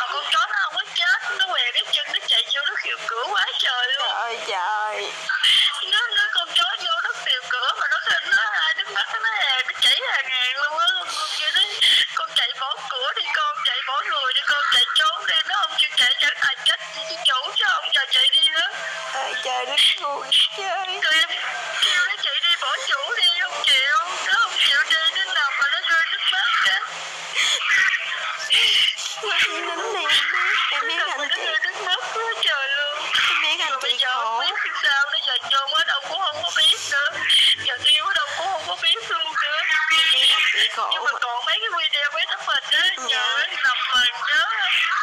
mà 0.00 0.06
con 0.12 0.24
chó 0.32 0.46
nó 0.50 0.56
không 0.62 0.74
có 0.74 0.82
chết 0.94 1.38
nó 1.38 1.46
què 1.52 1.72
cái 1.72 1.84
chân 1.92 2.06
nó 2.12 2.18
chạy 2.28 2.42
vô 2.54 2.60
nó 2.68 2.74
khiêu 2.76 2.96
cửa 3.06 3.24
quá 3.30 3.46
trời 3.58 3.86
luôn 3.98 4.08
trời 4.18 4.38
trời 4.46 5.12
nó 5.92 6.00
nó 6.16 6.24
con 6.32 6.48
chó 6.54 6.64
vô 6.78 6.92
nó 7.04 7.10
tìm 7.24 7.42
cửa 7.50 7.68
mà 7.80 7.86
nó 7.90 7.98
nó 8.30 8.42
hai 8.52 8.74
đứa 8.74 8.84
mắt 8.94 9.08
nó 9.22 9.30
hè 9.40 9.60
nó 9.66 9.72
chảy 9.80 10.00
hàng 10.12 10.26
ngàn 10.28 10.56
luôn 10.56 10.78
á 10.78 10.86
con 10.96 11.08
kia 11.38 11.50
đấy 11.54 11.80
con 12.14 12.30
chạy 12.34 12.48
bỏ 12.60 12.74
cửa 12.90 13.12
đi 13.16 13.22
con 13.36 13.56
chạy 13.64 13.76
bỏ 13.86 14.02
người 14.10 14.32
đi 14.34 14.40
con 14.46 14.64
chạy 14.72 14.84
trốn 14.94 15.26
đi 15.26 15.34
nó 15.48 15.54
không 15.60 15.74
chịu 15.78 15.90
chạy 15.96 16.14
cho 16.20 16.28
ai 16.40 16.56
chết 16.64 16.80
với 16.94 17.04
cái 17.08 17.18
chủ 17.24 17.50
chứ 17.56 17.64
không 17.68 17.84
cho 17.92 18.00
chạy 18.10 18.28
đi 18.32 18.48
nữa 18.48 18.68
trời 19.14 19.34
trời 19.44 19.66
đất 19.66 19.80
buồn 20.02 20.26
chơi 20.56 20.86
tụi 21.02 21.14
em 21.14 21.28
kêu 21.82 22.00
nó 22.08 22.14
chạy 22.22 22.34
đi 22.42 22.56
bỏ 22.62 22.76
chủ 22.88 23.14
đi 23.16 23.28
không 23.42 23.62
chịu 23.64 23.96
nó 24.26 24.34
không 24.40 24.52
chịu 24.66 24.80
đi 24.90 24.96
nó 25.16 25.32
nằm 25.34 25.52
mà 25.60 25.68
nó 25.72 25.80
rơi 25.90 26.04
nước 26.12 26.22
mắt 26.32 26.48
á 26.70 26.80
nó 29.22 29.36
chỉ 29.44 29.60
nín 29.60 29.92
đi 29.94 30.04
em 30.04 30.24
biết 30.32 30.48
em 30.70 30.82
biết 30.88 30.96
nằm 30.98 31.08
mà 31.08 31.14
anh 31.14 31.28
nó 31.28 31.36
chị 31.36 31.44
rơi 31.46 31.58
nước 31.64 31.82
mắt 31.86 31.98
quá 32.14 32.24
trời 32.42 32.68
luôn 32.76 32.98
em 33.28 33.42
biết 33.42 33.60
anh 33.64 33.70
rồi 33.70 33.78
bây 33.82 33.92
chị 33.92 33.98
giờ 34.00 34.14
khổ 34.14 34.24
không 34.24 34.40
biết 34.40 34.54
làm 34.64 34.74
sao 34.82 35.04
nó 35.12 35.18
giờ 35.26 35.34
trôn 35.50 35.70
ở 35.72 35.84
đâu 35.84 36.00
cũng 36.08 36.20
không 36.20 36.36
có 36.42 36.50
biết 36.56 36.76
nữa 36.92 37.10
giờ 37.64 37.74
yêu 37.84 38.04
ở 38.04 38.12
đâu 38.16 38.26
cũng 38.38 38.46
không 38.52 38.62
có 38.66 38.76
biết 38.82 39.10
luôn 39.10 39.32
nữa 39.42 39.60
em 39.98 40.06
biết 40.12 40.26
anh 40.30 40.42
chị 40.52 40.68
khổ 40.76 40.88
nhưng 40.92 41.04
mà 41.04 41.12
mà 41.12 41.18
còn 41.22 41.44
mấy 41.46 41.58
cái 41.60 41.68
video 41.78 42.10
mấy 42.14 42.24
tấm 42.30 42.40
hình 42.46 42.64
á 42.70 42.86
Dạ. 42.96 43.04
nhờ 43.06 43.38
nó 43.38 43.46
nằm 43.64 43.76
mình 43.94 44.14
nhớ 44.28 44.44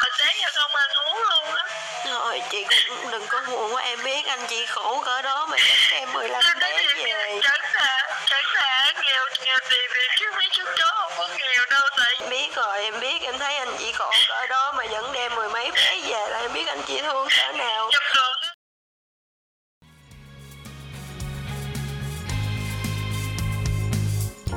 hồi 0.01 0.09
sáng 0.17 0.35
giờ 0.41 0.47
không 0.55 0.75
ăn 0.75 0.89
uống 1.07 1.21
luôn 1.29 1.55
á 1.55 1.63
rồi 2.05 2.41
chị 2.49 2.65
cũng 2.89 3.11
đừng 3.11 3.27
có 3.27 3.41
buồn 3.47 3.73
quá 3.75 3.83
em 3.83 4.03
biết 4.03 4.25
anh 4.25 4.47
chị 4.49 4.65
khổ 4.65 5.01
cỡ 5.05 5.21
đó 5.21 5.45
mà 5.45 5.57
vẫn 5.67 5.77
đem 5.91 6.13
15 6.13 6.41
Nên 6.43 6.59
bé 6.59 6.71
nói 6.71 6.93
thì 6.95 7.03
về 7.03 7.39
chẳng 7.43 7.61
là 7.73 8.07
chẳng 8.25 8.43
là 8.53 8.93
nghèo 9.01 9.25
nghèo 9.45 9.57
tiền 9.69 9.89
thì 9.93 10.07
chứ 10.19 10.25
mấy 10.35 10.49
chú 10.51 10.63
chó 10.77 10.91
không 10.95 11.11
có 11.17 11.27
nghèo 11.37 11.65
đâu 11.69 11.89
tại 11.97 12.15
em 12.19 12.29
biết 12.29 12.52
rồi 12.67 12.83
em 12.83 12.93
biết 13.01 13.21
em 13.21 13.35
thấy 13.39 13.55
anh 13.55 13.75
chị 13.79 13.91
khổ 13.93 14.11
cỡ 14.29 14.47
đó 14.49 14.73
mà 14.77 14.83
vẫn 14.91 15.05
đem 15.13 15.35
mười 15.35 15.49
mấy 15.49 15.71
bé 15.71 16.01
về 16.03 16.27
là 16.29 16.39
em 16.39 16.51
biết 16.53 16.67
anh 16.67 16.79
chị 16.87 17.01
thương 17.01 17.27
cỡ 17.29 17.57
nào. 17.57 17.89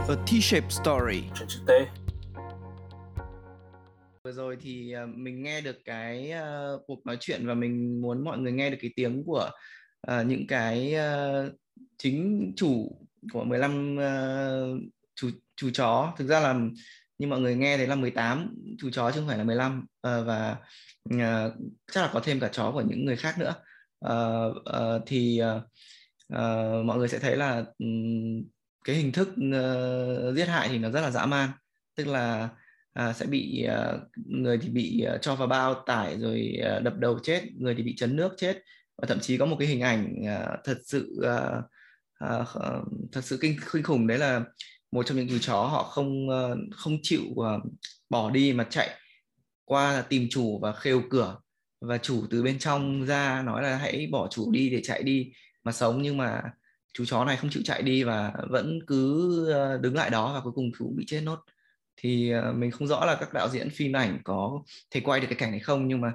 A 0.08 0.14
T-shaped 0.26 0.70
story. 0.70 1.22
Chuyện 1.38 1.48
chữ 1.48 1.58
T 1.66 1.70
Vừa 4.24 4.32
rồi 4.32 4.56
thì 4.60 4.92
ờ, 4.92 5.06
mình 5.06 5.42
nghe 5.42 5.60
được 5.60 5.76
cái 5.84 6.30
ờ, 6.30 6.78
cuộc 6.86 7.06
nói 7.06 7.16
chuyện 7.20 7.46
và 7.46 7.54
mình 7.54 8.00
muốn 8.02 8.24
mọi 8.24 8.38
người 8.38 8.52
nghe 8.52 8.70
được 8.70 8.78
cái 8.80 8.90
tiếng 8.96 9.24
của 9.26 9.50
ờ, 10.00 10.24
những 10.24 10.46
cái 10.46 10.94
ờ, 10.94 11.50
chính 11.98 12.52
chủ 12.56 12.98
của 13.32 13.44
15 13.44 13.96
ờ, 13.96 14.68
chú 15.14 15.30
chú 15.56 15.70
chó. 15.74 16.12
Thực 16.16 16.26
ra 16.26 16.40
là 16.40 16.54
nhưng 17.18 17.30
mọi 17.30 17.40
người 17.40 17.54
nghe 17.54 17.76
thấy 17.76 17.86
là 17.86 17.94
18 17.94 18.54
chú 18.78 18.90
chó 18.90 19.10
chứ 19.10 19.20
không 19.20 19.28
phải 19.28 19.38
là 19.38 19.44
15 19.44 19.78
uh, 19.78 19.84
ờ, 20.00 20.24
và 20.24 20.56
uh, 21.14 21.52
chắc 21.92 22.00
là 22.00 22.10
có 22.12 22.20
thêm 22.24 22.40
cả 22.40 22.48
chó 22.52 22.70
của 22.72 22.80
những 22.80 23.04
người 23.04 23.16
khác 23.16 23.38
nữa. 23.38 23.54
Uh, 24.06 24.56
uh, 24.56 25.02
thì 25.06 25.40
uh, 25.56 25.62
uh, 26.34 26.84
mọi 26.84 26.98
người 26.98 27.08
sẽ 27.08 27.18
thấy 27.18 27.36
là 27.36 27.64
um, 27.78 28.44
cái 28.84 28.96
hình 28.96 29.12
thức 29.12 29.28
uh, 29.28 30.36
giết 30.36 30.48
hại 30.48 30.68
thì 30.68 30.78
nó 30.78 30.90
rất 30.90 31.00
là 31.00 31.10
dã 31.10 31.26
man. 31.26 31.50
Tức 31.96 32.06
là 32.06 32.48
à, 32.92 33.12
sẽ 33.12 33.26
bị 33.26 33.66
uh, 33.68 34.00
người 34.14 34.58
thì 34.58 34.68
bị 34.68 35.06
uh, 35.14 35.22
cho 35.22 35.34
vào 35.34 35.48
bao 35.48 35.74
tải 35.86 36.18
rồi 36.18 36.58
uh, 36.76 36.82
đập 36.82 36.94
đầu 36.98 37.18
chết 37.22 37.42
người 37.58 37.74
thì 37.74 37.82
bị 37.82 37.94
chấn 37.96 38.16
nước 38.16 38.34
chết. 38.36 38.62
Và 38.96 39.06
thậm 39.08 39.20
chí 39.20 39.38
có 39.38 39.46
một 39.46 39.56
cái 39.58 39.68
hình 39.68 39.80
ảnh 39.80 40.14
uh, 40.20 40.58
thật 40.64 40.78
sự 40.84 41.20
uh, 41.20 41.64
uh, 42.24 42.48
thật 43.12 43.20
sự 43.24 43.38
kinh 43.40 43.56
kinh 43.72 43.82
khủng 43.82 44.06
đấy 44.06 44.18
là 44.18 44.44
một 44.92 45.06
trong 45.06 45.16
những 45.18 45.28
chú 45.28 45.38
chó 45.38 45.66
họ 45.66 45.82
không 45.82 46.28
ờ, 46.28 46.56
không 46.70 46.98
chịu 47.02 47.22
ờ, 47.36 47.60
bỏ 48.10 48.30
đi 48.30 48.52
mà 48.52 48.64
chạy 48.70 48.90
qua 49.64 50.02
tìm 50.08 50.26
chủ 50.30 50.58
và 50.62 50.72
khêu 50.72 51.02
cửa. 51.10 51.36
Và 51.80 51.98
chủ 51.98 52.24
từ 52.30 52.42
bên 52.42 52.58
trong 52.58 53.06
ra 53.06 53.42
nói 53.42 53.62
là 53.62 53.76
hãy 53.76 54.08
bỏ 54.12 54.28
chủ 54.30 54.50
đi 54.52 54.70
để 54.70 54.80
chạy 54.84 55.02
đi 55.02 55.32
mà 55.64 55.72
sống. 55.72 56.02
Nhưng 56.02 56.16
mà 56.16 56.42
chú 56.94 57.04
chó 57.04 57.24
này 57.24 57.36
không 57.36 57.50
chịu 57.50 57.62
chạy 57.66 57.82
đi 57.82 58.04
và 58.04 58.32
vẫn 58.50 58.78
cứ 58.86 59.50
ờ, 59.52 59.78
đứng 59.78 59.94
lại 59.94 60.10
đó 60.10 60.34
và 60.34 60.40
cuối 60.40 60.52
cùng 60.52 60.70
chú 60.78 60.92
bị 60.96 61.04
chết 61.06 61.20
nốt. 61.20 61.38
Thì 61.96 62.32
mình 62.54 62.70
không 62.70 62.88
rõ 62.88 63.04
là 63.04 63.16
các 63.20 63.32
đạo 63.32 63.48
diễn 63.48 63.70
phim 63.70 63.92
ảnh 63.92 64.20
có 64.24 64.62
thể 64.90 65.00
quay 65.00 65.20
được 65.20 65.26
cái 65.30 65.38
cảnh 65.38 65.50
này 65.50 65.60
không. 65.60 65.88
Nhưng 65.88 66.00
mà 66.00 66.08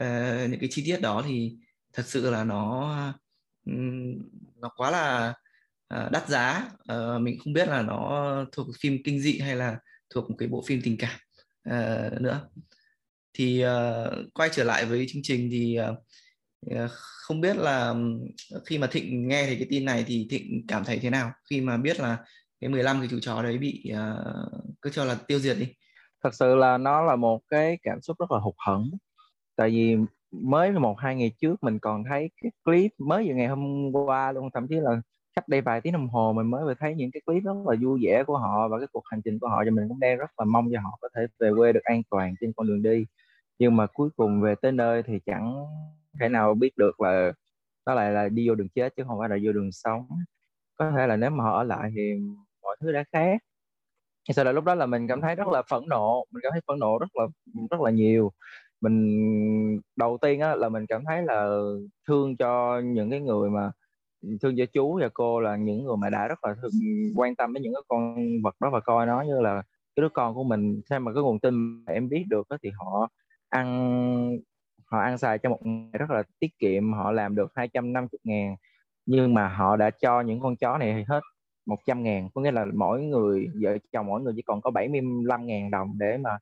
uh, 0.00 0.50
những 0.50 0.60
cái 0.60 0.68
chi 0.72 0.82
tiết 0.86 1.00
đó 1.00 1.22
thì 1.26 1.56
thật 1.92 2.02
sự 2.06 2.30
là 2.30 2.44
nó 2.44 2.94
um, 3.66 4.18
nó 4.60 4.68
quá 4.76 4.90
là 4.90 5.34
À, 5.92 6.08
đắt 6.12 6.28
giá. 6.28 6.68
Ờ, 6.86 7.18
mình 7.18 7.38
không 7.44 7.52
biết 7.52 7.68
là 7.68 7.82
nó 7.82 8.34
thuộc 8.52 8.66
phim 8.80 8.98
kinh 9.04 9.20
dị 9.20 9.38
hay 9.38 9.56
là 9.56 9.78
thuộc 10.14 10.30
một 10.30 10.36
cái 10.38 10.48
bộ 10.48 10.64
phim 10.66 10.80
tình 10.84 10.96
cảm 10.98 11.18
ờ, 11.64 12.10
nữa. 12.20 12.48
Thì 13.34 13.60
ờ, 13.60 14.10
quay 14.34 14.48
trở 14.52 14.64
lại 14.64 14.84
với 14.86 15.06
chương 15.08 15.22
trình 15.22 15.48
thì 15.52 15.78
không 16.98 17.40
biết 17.40 17.56
là 17.56 17.88
ừ, 17.88 18.60
khi 18.66 18.78
mà 18.78 18.86
Thịnh 18.86 19.28
nghe 19.28 19.46
thấy 19.46 19.56
cái 19.56 19.66
tin 19.70 19.84
này 19.84 20.04
thì 20.06 20.26
Thịnh 20.30 20.64
cảm 20.68 20.84
thấy 20.84 20.98
thế 20.98 21.10
nào? 21.10 21.32
Khi 21.50 21.60
mà 21.60 21.76
biết 21.76 22.00
là 22.00 22.18
cái 22.60 22.70
15 22.70 23.00
cái 23.00 23.08
chú 23.10 23.18
chó 23.20 23.42
đấy 23.42 23.58
bị 23.58 23.92
cứ 24.82 24.90
cho 24.90 25.04
là 25.04 25.14
tiêu 25.26 25.38
diệt 25.38 25.56
đi. 25.58 25.66
Thật 26.24 26.34
sự 26.34 26.54
là 26.54 26.78
nó 26.78 27.02
là 27.02 27.16
một 27.16 27.40
cái 27.48 27.78
cảm 27.82 28.00
xúc 28.02 28.16
rất 28.20 28.30
là 28.30 28.38
hụt 28.38 28.54
hẫng. 28.66 28.90
Tại 29.56 29.70
vì 29.70 29.96
mới 30.30 30.72
một, 30.72 30.96
hai 30.98 31.16
ngày 31.16 31.32
trước 31.40 31.62
mình 31.62 31.78
còn 31.78 32.04
thấy 32.08 32.30
cái 32.42 32.52
clip 32.64 32.90
mới 32.98 33.28
vừa 33.28 33.34
ngày 33.34 33.48
hôm 33.48 33.92
qua 33.92 34.32
luôn. 34.32 34.48
Thậm 34.54 34.66
chí 34.68 34.76
là 34.76 35.00
cách 35.36 35.48
đây 35.48 35.60
vài 35.60 35.80
tiếng 35.80 35.92
đồng 35.92 36.08
hồ 36.08 36.32
mình 36.32 36.50
mới 36.50 36.64
vừa 36.64 36.74
thấy 36.74 36.94
những 36.94 37.10
cái 37.10 37.20
clip 37.26 37.44
rất 37.44 37.52
là 37.66 37.76
vui 37.82 38.00
vẻ 38.04 38.24
của 38.24 38.38
họ 38.38 38.68
và 38.68 38.78
cái 38.78 38.86
cuộc 38.92 39.02
hành 39.10 39.20
trình 39.24 39.38
của 39.38 39.48
họ 39.48 39.64
cho 39.64 39.70
mình 39.70 39.88
cũng 39.88 40.00
đang 40.00 40.18
rất 40.18 40.30
là 40.38 40.44
mong 40.44 40.68
cho 40.72 40.80
họ 40.80 40.98
có 41.00 41.08
thể 41.16 41.26
về 41.38 41.50
quê 41.56 41.72
được 41.72 41.84
an 41.84 42.02
toàn 42.10 42.34
trên 42.40 42.52
con 42.56 42.66
đường 42.66 42.82
đi. 42.82 43.06
Nhưng 43.58 43.76
mà 43.76 43.86
cuối 43.86 44.10
cùng 44.16 44.40
về 44.40 44.54
tới 44.54 44.72
nơi 44.72 45.02
thì 45.02 45.18
chẳng 45.26 45.66
thể 46.20 46.28
nào 46.28 46.54
biết 46.54 46.76
được 46.76 47.00
là 47.00 47.32
nó 47.86 47.94
lại 47.94 48.12
là 48.12 48.28
đi 48.28 48.48
vô 48.48 48.54
đường 48.54 48.68
chết 48.68 48.96
chứ 48.96 49.04
không 49.08 49.18
phải 49.20 49.28
là 49.28 49.36
vô 49.44 49.52
đường 49.52 49.72
sống. 49.72 50.06
Có 50.76 50.90
thể 50.90 51.06
là 51.06 51.16
nếu 51.16 51.30
mà 51.30 51.44
họ 51.44 51.58
ở 51.58 51.64
lại 51.64 51.90
thì 51.96 52.12
mọi 52.62 52.76
thứ 52.80 52.92
đã 52.92 53.04
khác. 53.12 53.38
Thì 54.28 54.34
sau 54.34 54.44
đó 54.44 54.52
lúc 54.52 54.64
đó 54.64 54.74
là 54.74 54.86
mình 54.86 55.08
cảm 55.08 55.20
thấy 55.20 55.34
rất 55.34 55.48
là 55.48 55.62
phẫn 55.62 55.82
nộ, 55.88 56.24
mình 56.30 56.40
cảm 56.42 56.52
thấy 56.52 56.60
phẫn 56.68 56.78
nộ 56.78 56.98
rất 56.98 57.08
là 57.16 57.24
rất 57.70 57.80
là 57.80 57.90
nhiều. 57.90 58.32
Mình, 58.80 59.80
đầu 59.96 60.18
tiên 60.22 60.40
á 60.40 60.54
là 60.56 60.68
mình 60.68 60.86
cảm 60.86 61.04
thấy 61.04 61.22
là 61.22 61.48
thương 62.08 62.36
cho 62.36 62.80
những 62.84 63.10
cái 63.10 63.20
người 63.20 63.50
mà 63.50 63.70
thương 64.40 64.54
cho 64.56 64.64
chú 64.72 64.98
và 65.00 65.08
cô 65.14 65.40
là 65.40 65.56
những 65.56 65.84
người 65.84 65.96
mà 65.96 66.10
đã 66.10 66.28
rất 66.28 66.44
là 66.44 66.54
thương, 66.62 66.72
quan 67.16 67.36
tâm 67.36 67.52
đến 67.52 67.62
những 67.62 67.74
cái 67.74 67.82
con 67.88 68.16
vật 68.42 68.56
đó 68.60 68.70
và 68.70 68.80
coi 68.80 69.06
nó 69.06 69.22
như 69.22 69.40
là 69.40 69.62
cái 69.96 70.02
đứa 70.02 70.08
con 70.08 70.34
của 70.34 70.44
mình. 70.44 70.80
Sao 70.88 71.00
mà 71.00 71.14
cái 71.14 71.22
nguồn 71.22 71.40
tin 71.40 71.54
mà 71.54 71.92
em 71.92 72.08
biết 72.08 72.24
được 72.28 72.48
đó, 72.50 72.56
thì 72.62 72.70
họ 72.70 73.08
ăn 73.48 74.38
họ 74.86 75.00
ăn 75.00 75.18
xài 75.18 75.38
cho 75.38 75.50
một 75.50 75.66
ngày 75.66 75.98
rất 75.98 76.10
là 76.10 76.22
tiết 76.38 76.58
kiệm 76.58 76.92
họ 76.92 77.12
làm 77.12 77.34
được 77.34 77.52
250 77.54 78.18
ngàn. 78.24 78.56
Nhưng 79.06 79.34
mà 79.34 79.48
họ 79.48 79.76
đã 79.76 79.90
cho 79.90 80.20
những 80.20 80.40
con 80.40 80.56
chó 80.56 80.78
này 80.78 81.04
hết 81.08 81.20
100 81.66 82.02
ngàn. 82.02 82.28
Có 82.34 82.40
nghĩa 82.40 82.50
là 82.52 82.66
mỗi 82.74 83.02
người 83.02 83.48
vợ 83.62 83.78
chồng 83.92 84.06
mỗi 84.06 84.20
người 84.22 84.32
chỉ 84.36 84.42
còn 84.42 84.60
có 84.60 84.70
75 84.70 85.46
ngàn 85.46 85.70
đồng 85.70 85.92
để 85.98 86.16
mà 86.16 86.38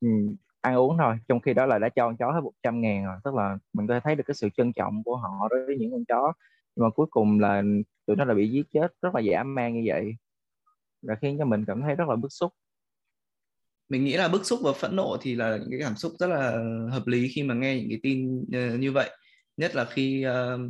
um, 0.00 0.36
ăn 0.60 0.74
uống 0.74 0.98
thôi. 0.98 1.18
Trong 1.28 1.40
khi 1.40 1.54
đó 1.54 1.66
là 1.66 1.78
đã 1.78 1.88
cho 1.88 2.06
con 2.06 2.16
chó 2.16 2.30
hết 2.30 2.40
100 2.40 2.80
ngàn 2.80 3.04
rồi. 3.04 3.16
Tức 3.24 3.34
là 3.34 3.58
mình 3.72 3.86
có 3.86 3.94
thể 3.94 4.00
thấy 4.04 4.14
được 4.14 4.24
cái 4.26 4.34
sự 4.34 4.48
trân 4.56 4.72
trọng 4.72 5.02
của 5.04 5.16
họ 5.16 5.48
đối 5.50 5.66
với 5.66 5.76
những 5.78 5.92
con 5.92 6.04
chó 6.04 6.32
nhưng 6.78 6.84
mà 6.84 6.90
cuối 6.90 7.06
cùng 7.10 7.40
là 7.40 7.62
tụi 8.06 8.16
nó 8.16 8.24
là 8.24 8.34
bị 8.34 8.50
giết 8.50 8.62
chết 8.72 8.88
rất 9.02 9.14
là 9.14 9.20
dã 9.20 9.42
man 9.42 9.74
như 9.74 9.82
vậy. 9.86 10.12
Là 11.02 11.14
khiến 11.22 11.36
cho 11.38 11.44
mình 11.44 11.64
cảm 11.66 11.82
thấy 11.82 11.94
rất 11.94 12.08
là 12.08 12.16
bức 12.16 12.32
xúc. 12.32 12.52
Mình 13.88 14.04
nghĩ 14.04 14.16
là 14.16 14.28
bức 14.28 14.46
xúc 14.46 14.60
và 14.62 14.72
phẫn 14.72 14.96
nộ 14.96 15.16
thì 15.20 15.34
là 15.34 15.56
những 15.56 15.70
cái 15.70 15.80
cảm 15.80 15.96
xúc 15.96 16.12
rất 16.18 16.26
là 16.26 16.50
hợp 16.90 17.06
lý 17.06 17.28
khi 17.28 17.42
mà 17.42 17.54
nghe 17.54 17.76
những 17.76 17.88
cái 17.88 17.98
tin 18.02 18.40
uh, 18.40 18.80
như 18.80 18.92
vậy. 18.92 19.10
Nhất 19.56 19.74
là 19.74 19.84
khi 19.84 20.26
uh, 20.26 20.60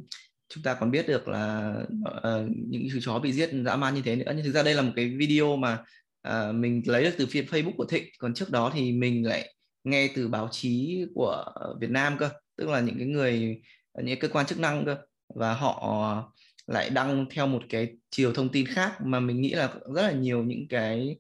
chúng 0.49 0.63
ta 0.63 0.75
còn 0.75 0.91
biết 0.91 1.09
được 1.09 1.29
là 1.29 1.75
uh, 2.17 2.51
những 2.57 2.89
chú 2.93 2.99
chó 3.03 3.19
bị 3.19 3.33
giết 3.33 3.51
dã 3.65 3.77
man 3.77 3.95
như 3.95 4.03
thế 4.05 4.17
nữa. 4.17 4.33
Nhưng 4.37 4.45
thực 4.45 4.53
ra 4.53 4.63
đây 4.63 4.75
là 4.75 4.83
một 4.83 4.93
cái 4.97 5.17
video 5.19 5.57
mà 5.57 5.85
uh, 6.29 6.55
mình 6.55 6.83
lấy 6.87 7.05
được 7.05 7.15
từ 7.19 7.27
phía 7.31 7.43
Facebook 7.43 7.77
của 7.77 7.87
Thịnh. 7.87 8.05
Còn 8.19 8.35
trước 8.35 8.51
đó 8.51 8.73
thì 8.75 8.93
mình 8.93 9.27
lại 9.27 9.55
nghe 9.85 10.11
từ 10.15 10.29
báo 10.29 10.49
chí 10.51 11.05
của 11.15 11.45
Việt 11.81 11.91
Nam 11.91 12.17
cơ. 12.19 12.31
Tức 12.57 12.69
là 12.69 12.81
những 12.81 12.99
cái 12.99 13.07
người 13.07 13.61
những 14.03 14.19
cơ 14.21 14.29
quan 14.29 14.47
chức 14.47 14.61
năng 14.61 14.85
cơ 14.87 14.97
và 15.35 15.55
họ 15.55 16.33
lại 16.67 16.91
đăng 16.91 17.27
theo 17.31 17.47
một 17.47 17.63
cái 17.69 17.89
chiều 18.11 18.33
thông 18.33 18.49
tin 18.49 18.67
khác 18.67 19.01
mà 19.05 19.21
mình 19.21 19.41
nghĩ 19.41 19.51
là 19.51 19.73
rất 19.95 20.03
là 20.03 20.13
nhiều 20.13 20.45
những 20.45 20.69
cái 20.69 21.17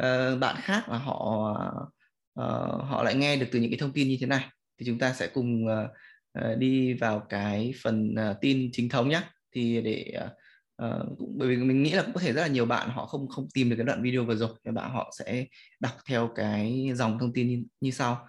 uh, 0.00 0.38
bạn 0.40 0.56
khác 0.62 0.88
là 0.88 0.98
họ 0.98 1.50
uh, 2.40 2.82
họ 2.84 3.02
lại 3.04 3.14
nghe 3.14 3.36
được 3.36 3.46
từ 3.52 3.58
những 3.58 3.70
cái 3.70 3.78
thông 3.78 3.92
tin 3.92 4.08
như 4.08 4.16
thế 4.20 4.26
này. 4.26 4.48
Thì 4.78 4.86
chúng 4.86 4.98
ta 4.98 5.12
sẽ 5.12 5.26
cùng 5.26 5.64
uh, 5.66 6.58
đi 6.58 6.94
vào 6.94 7.20
cái 7.20 7.74
phần 7.82 8.14
uh, 8.30 8.36
tin 8.40 8.70
chính 8.72 8.88
thống 8.88 9.08
nhé 9.08 9.22
thì 9.54 9.80
để 9.80 10.14
uh, 10.84 11.18
bởi 11.36 11.48
vì 11.48 11.56
mình 11.56 11.82
nghĩ 11.82 11.90
là 11.90 12.02
cũng 12.02 12.12
có 12.12 12.20
thể 12.20 12.32
rất 12.32 12.42
là 12.42 12.48
nhiều 12.48 12.66
bạn 12.66 12.90
họ 12.90 13.06
không 13.06 13.28
không 13.28 13.48
tìm 13.54 13.70
được 13.70 13.76
cái 13.76 13.86
đoạn 13.86 14.02
video 14.02 14.24
vừa 14.24 14.36
rồi. 14.36 14.50
Thì 14.64 14.70
bạn 14.70 14.90
họ 14.90 15.12
sẽ 15.18 15.46
đọc 15.80 15.92
theo 16.08 16.30
cái 16.34 16.90
dòng 16.94 17.18
thông 17.18 17.32
tin 17.32 17.48
như, 17.48 17.64
như 17.80 17.90
sau. 17.90 18.26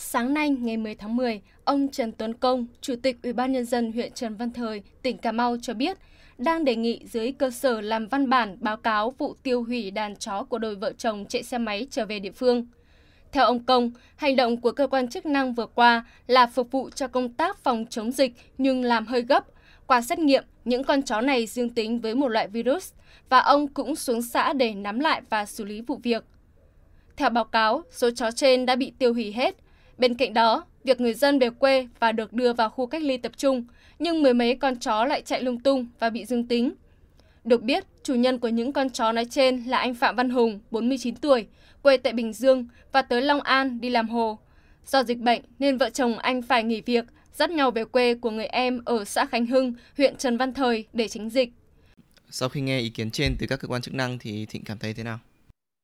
Sáng 0.00 0.34
nay 0.34 0.50
ngày 0.50 0.76
10 0.76 0.94
tháng 0.94 1.16
10, 1.16 1.40
ông 1.64 1.88
Trần 1.88 2.12
Tuấn 2.12 2.34
Công, 2.34 2.66
Chủ 2.80 2.94
tịch 3.02 3.16
Ủy 3.22 3.32
ban 3.32 3.52
nhân 3.52 3.64
dân 3.64 3.92
huyện 3.92 4.12
Trần 4.12 4.34
Văn 4.34 4.50
Thời, 4.50 4.82
tỉnh 5.02 5.18
Cà 5.18 5.32
Mau 5.32 5.56
cho 5.62 5.74
biết, 5.74 5.98
đang 6.38 6.64
đề 6.64 6.76
nghị 6.76 7.00
dưới 7.04 7.32
cơ 7.32 7.50
sở 7.50 7.80
làm 7.80 8.06
văn 8.06 8.30
bản 8.30 8.56
báo 8.60 8.76
cáo 8.76 9.14
vụ 9.18 9.34
tiêu 9.42 9.64
hủy 9.64 9.90
đàn 9.90 10.16
chó 10.16 10.44
của 10.44 10.58
đôi 10.58 10.74
vợ 10.74 10.92
chồng 10.98 11.24
chạy 11.26 11.42
xe 11.42 11.58
máy 11.58 11.86
trở 11.90 12.06
về 12.06 12.18
địa 12.18 12.30
phương. 12.30 12.66
Theo 13.32 13.44
ông 13.44 13.64
Công, 13.64 13.90
hành 14.16 14.36
động 14.36 14.60
của 14.60 14.72
cơ 14.72 14.86
quan 14.86 15.08
chức 15.08 15.26
năng 15.26 15.54
vừa 15.54 15.66
qua 15.66 16.04
là 16.26 16.46
phục 16.46 16.70
vụ 16.70 16.90
cho 16.90 17.08
công 17.08 17.32
tác 17.32 17.58
phòng 17.58 17.84
chống 17.90 18.12
dịch 18.12 18.32
nhưng 18.58 18.82
làm 18.84 19.06
hơi 19.06 19.22
gấp. 19.22 19.44
Qua 19.86 20.00
xét 20.00 20.18
nghiệm, 20.18 20.44
những 20.64 20.84
con 20.84 21.02
chó 21.02 21.20
này 21.20 21.46
dương 21.46 21.70
tính 21.70 22.00
với 22.00 22.14
một 22.14 22.28
loại 22.28 22.48
virus 22.48 22.92
và 23.28 23.38
ông 23.38 23.68
cũng 23.68 23.96
xuống 23.96 24.22
xã 24.22 24.52
để 24.52 24.74
nắm 24.74 25.00
lại 25.00 25.22
và 25.30 25.46
xử 25.46 25.64
lý 25.64 25.80
vụ 25.80 26.00
việc. 26.02 26.24
Theo 27.16 27.30
báo 27.30 27.44
cáo, 27.44 27.82
số 27.90 28.10
chó 28.10 28.30
trên 28.30 28.66
đã 28.66 28.76
bị 28.76 28.92
tiêu 28.98 29.14
hủy 29.14 29.32
hết. 29.32 29.54
Bên 29.98 30.14
cạnh 30.14 30.34
đó, 30.34 30.64
việc 30.84 31.00
người 31.00 31.14
dân 31.14 31.38
về 31.38 31.50
quê 31.50 31.88
và 32.00 32.12
được 32.12 32.32
đưa 32.32 32.52
vào 32.52 32.70
khu 32.70 32.86
cách 32.86 33.02
ly 33.02 33.16
tập 33.16 33.32
trung– 33.36 33.64
nhưng 33.98 34.22
mười 34.22 34.34
mấy 34.34 34.54
con 34.54 34.76
chó 34.76 35.04
lại 35.04 35.22
chạy 35.22 35.42
lung 35.42 35.60
tung 35.60 35.86
và 35.98 36.10
bị 36.10 36.24
dương 36.24 36.46
tính. 36.46 36.72
Được 37.44 37.62
biết, 37.62 37.84
chủ 38.02 38.14
nhân 38.14 38.38
của 38.38 38.48
những 38.48 38.72
con 38.72 38.90
chó 38.90 39.12
nói 39.12 39.24
trên 39.30 39.64
là 39.64 39.78
anh 39.78 39.94
Phạm 39.94 40.16
Văn 40.16 40.30
Hùng, 40.30 40.60
49 40.70 41.16
tuổi, 41.16 41.46
quê 41.82 41.96
tại 41.96 42.12
Bình 42.12 42.32
Dương 42.32 42.68
và 42.92 43.02
tới 43.02 43.22
Long 43.22 43.40
An 43.40 43.80
đi 43.80 43.88
làm 43.88 44.08
hồ. 44.08 44.38
Do 44.86 45.02
dịch 45.02 45.18
bệnh 45.18 45.42
nên 45.58 45.78
vợ 45.78 45.90
chồng 45.90 46.18
anh 46.18 46.42
phải 46.42 46.62
nghỉ 46.64 46.80
việc, 46.80 47.04
dắt 47.34 47.50
nhau 47.50 47.70
về 47.70 47.84
quê 47.84 48.14
của 48.14 48.30
người 48.30 48.46
em 48.46 48.82
ở 48.84 49.04
xã 49.04 49.26
Khánh 49.26 49.46
Hưng, 49.46 49.74
huyện 49.96 50.16
Trần 50.16 50.36
Văn 50.36 50.54
Thời 50.54 50.84
để 50.92 51.08
tránh 51.08 51.30
dịch. 51.30 51.50
Sau 52.30 52.48
khi 52.48 52.60
nghe 52.60 52.78
ý 52.78 52.88
kiến 52.88 53.10
trên 53.10 53.34
từ 53.38 53.46
các 53.46 53.60
cơ 53.60 53.68
quan 53.68 53.82
chức 53.82 53.94
năng 53.94 54.18
thì 54.18 54.46
Thịnh 54.46 54.64
cảm 54.64 54.78
thấy 54.78 54.94
thế 54.94 55.02
nào? 55.02 55.18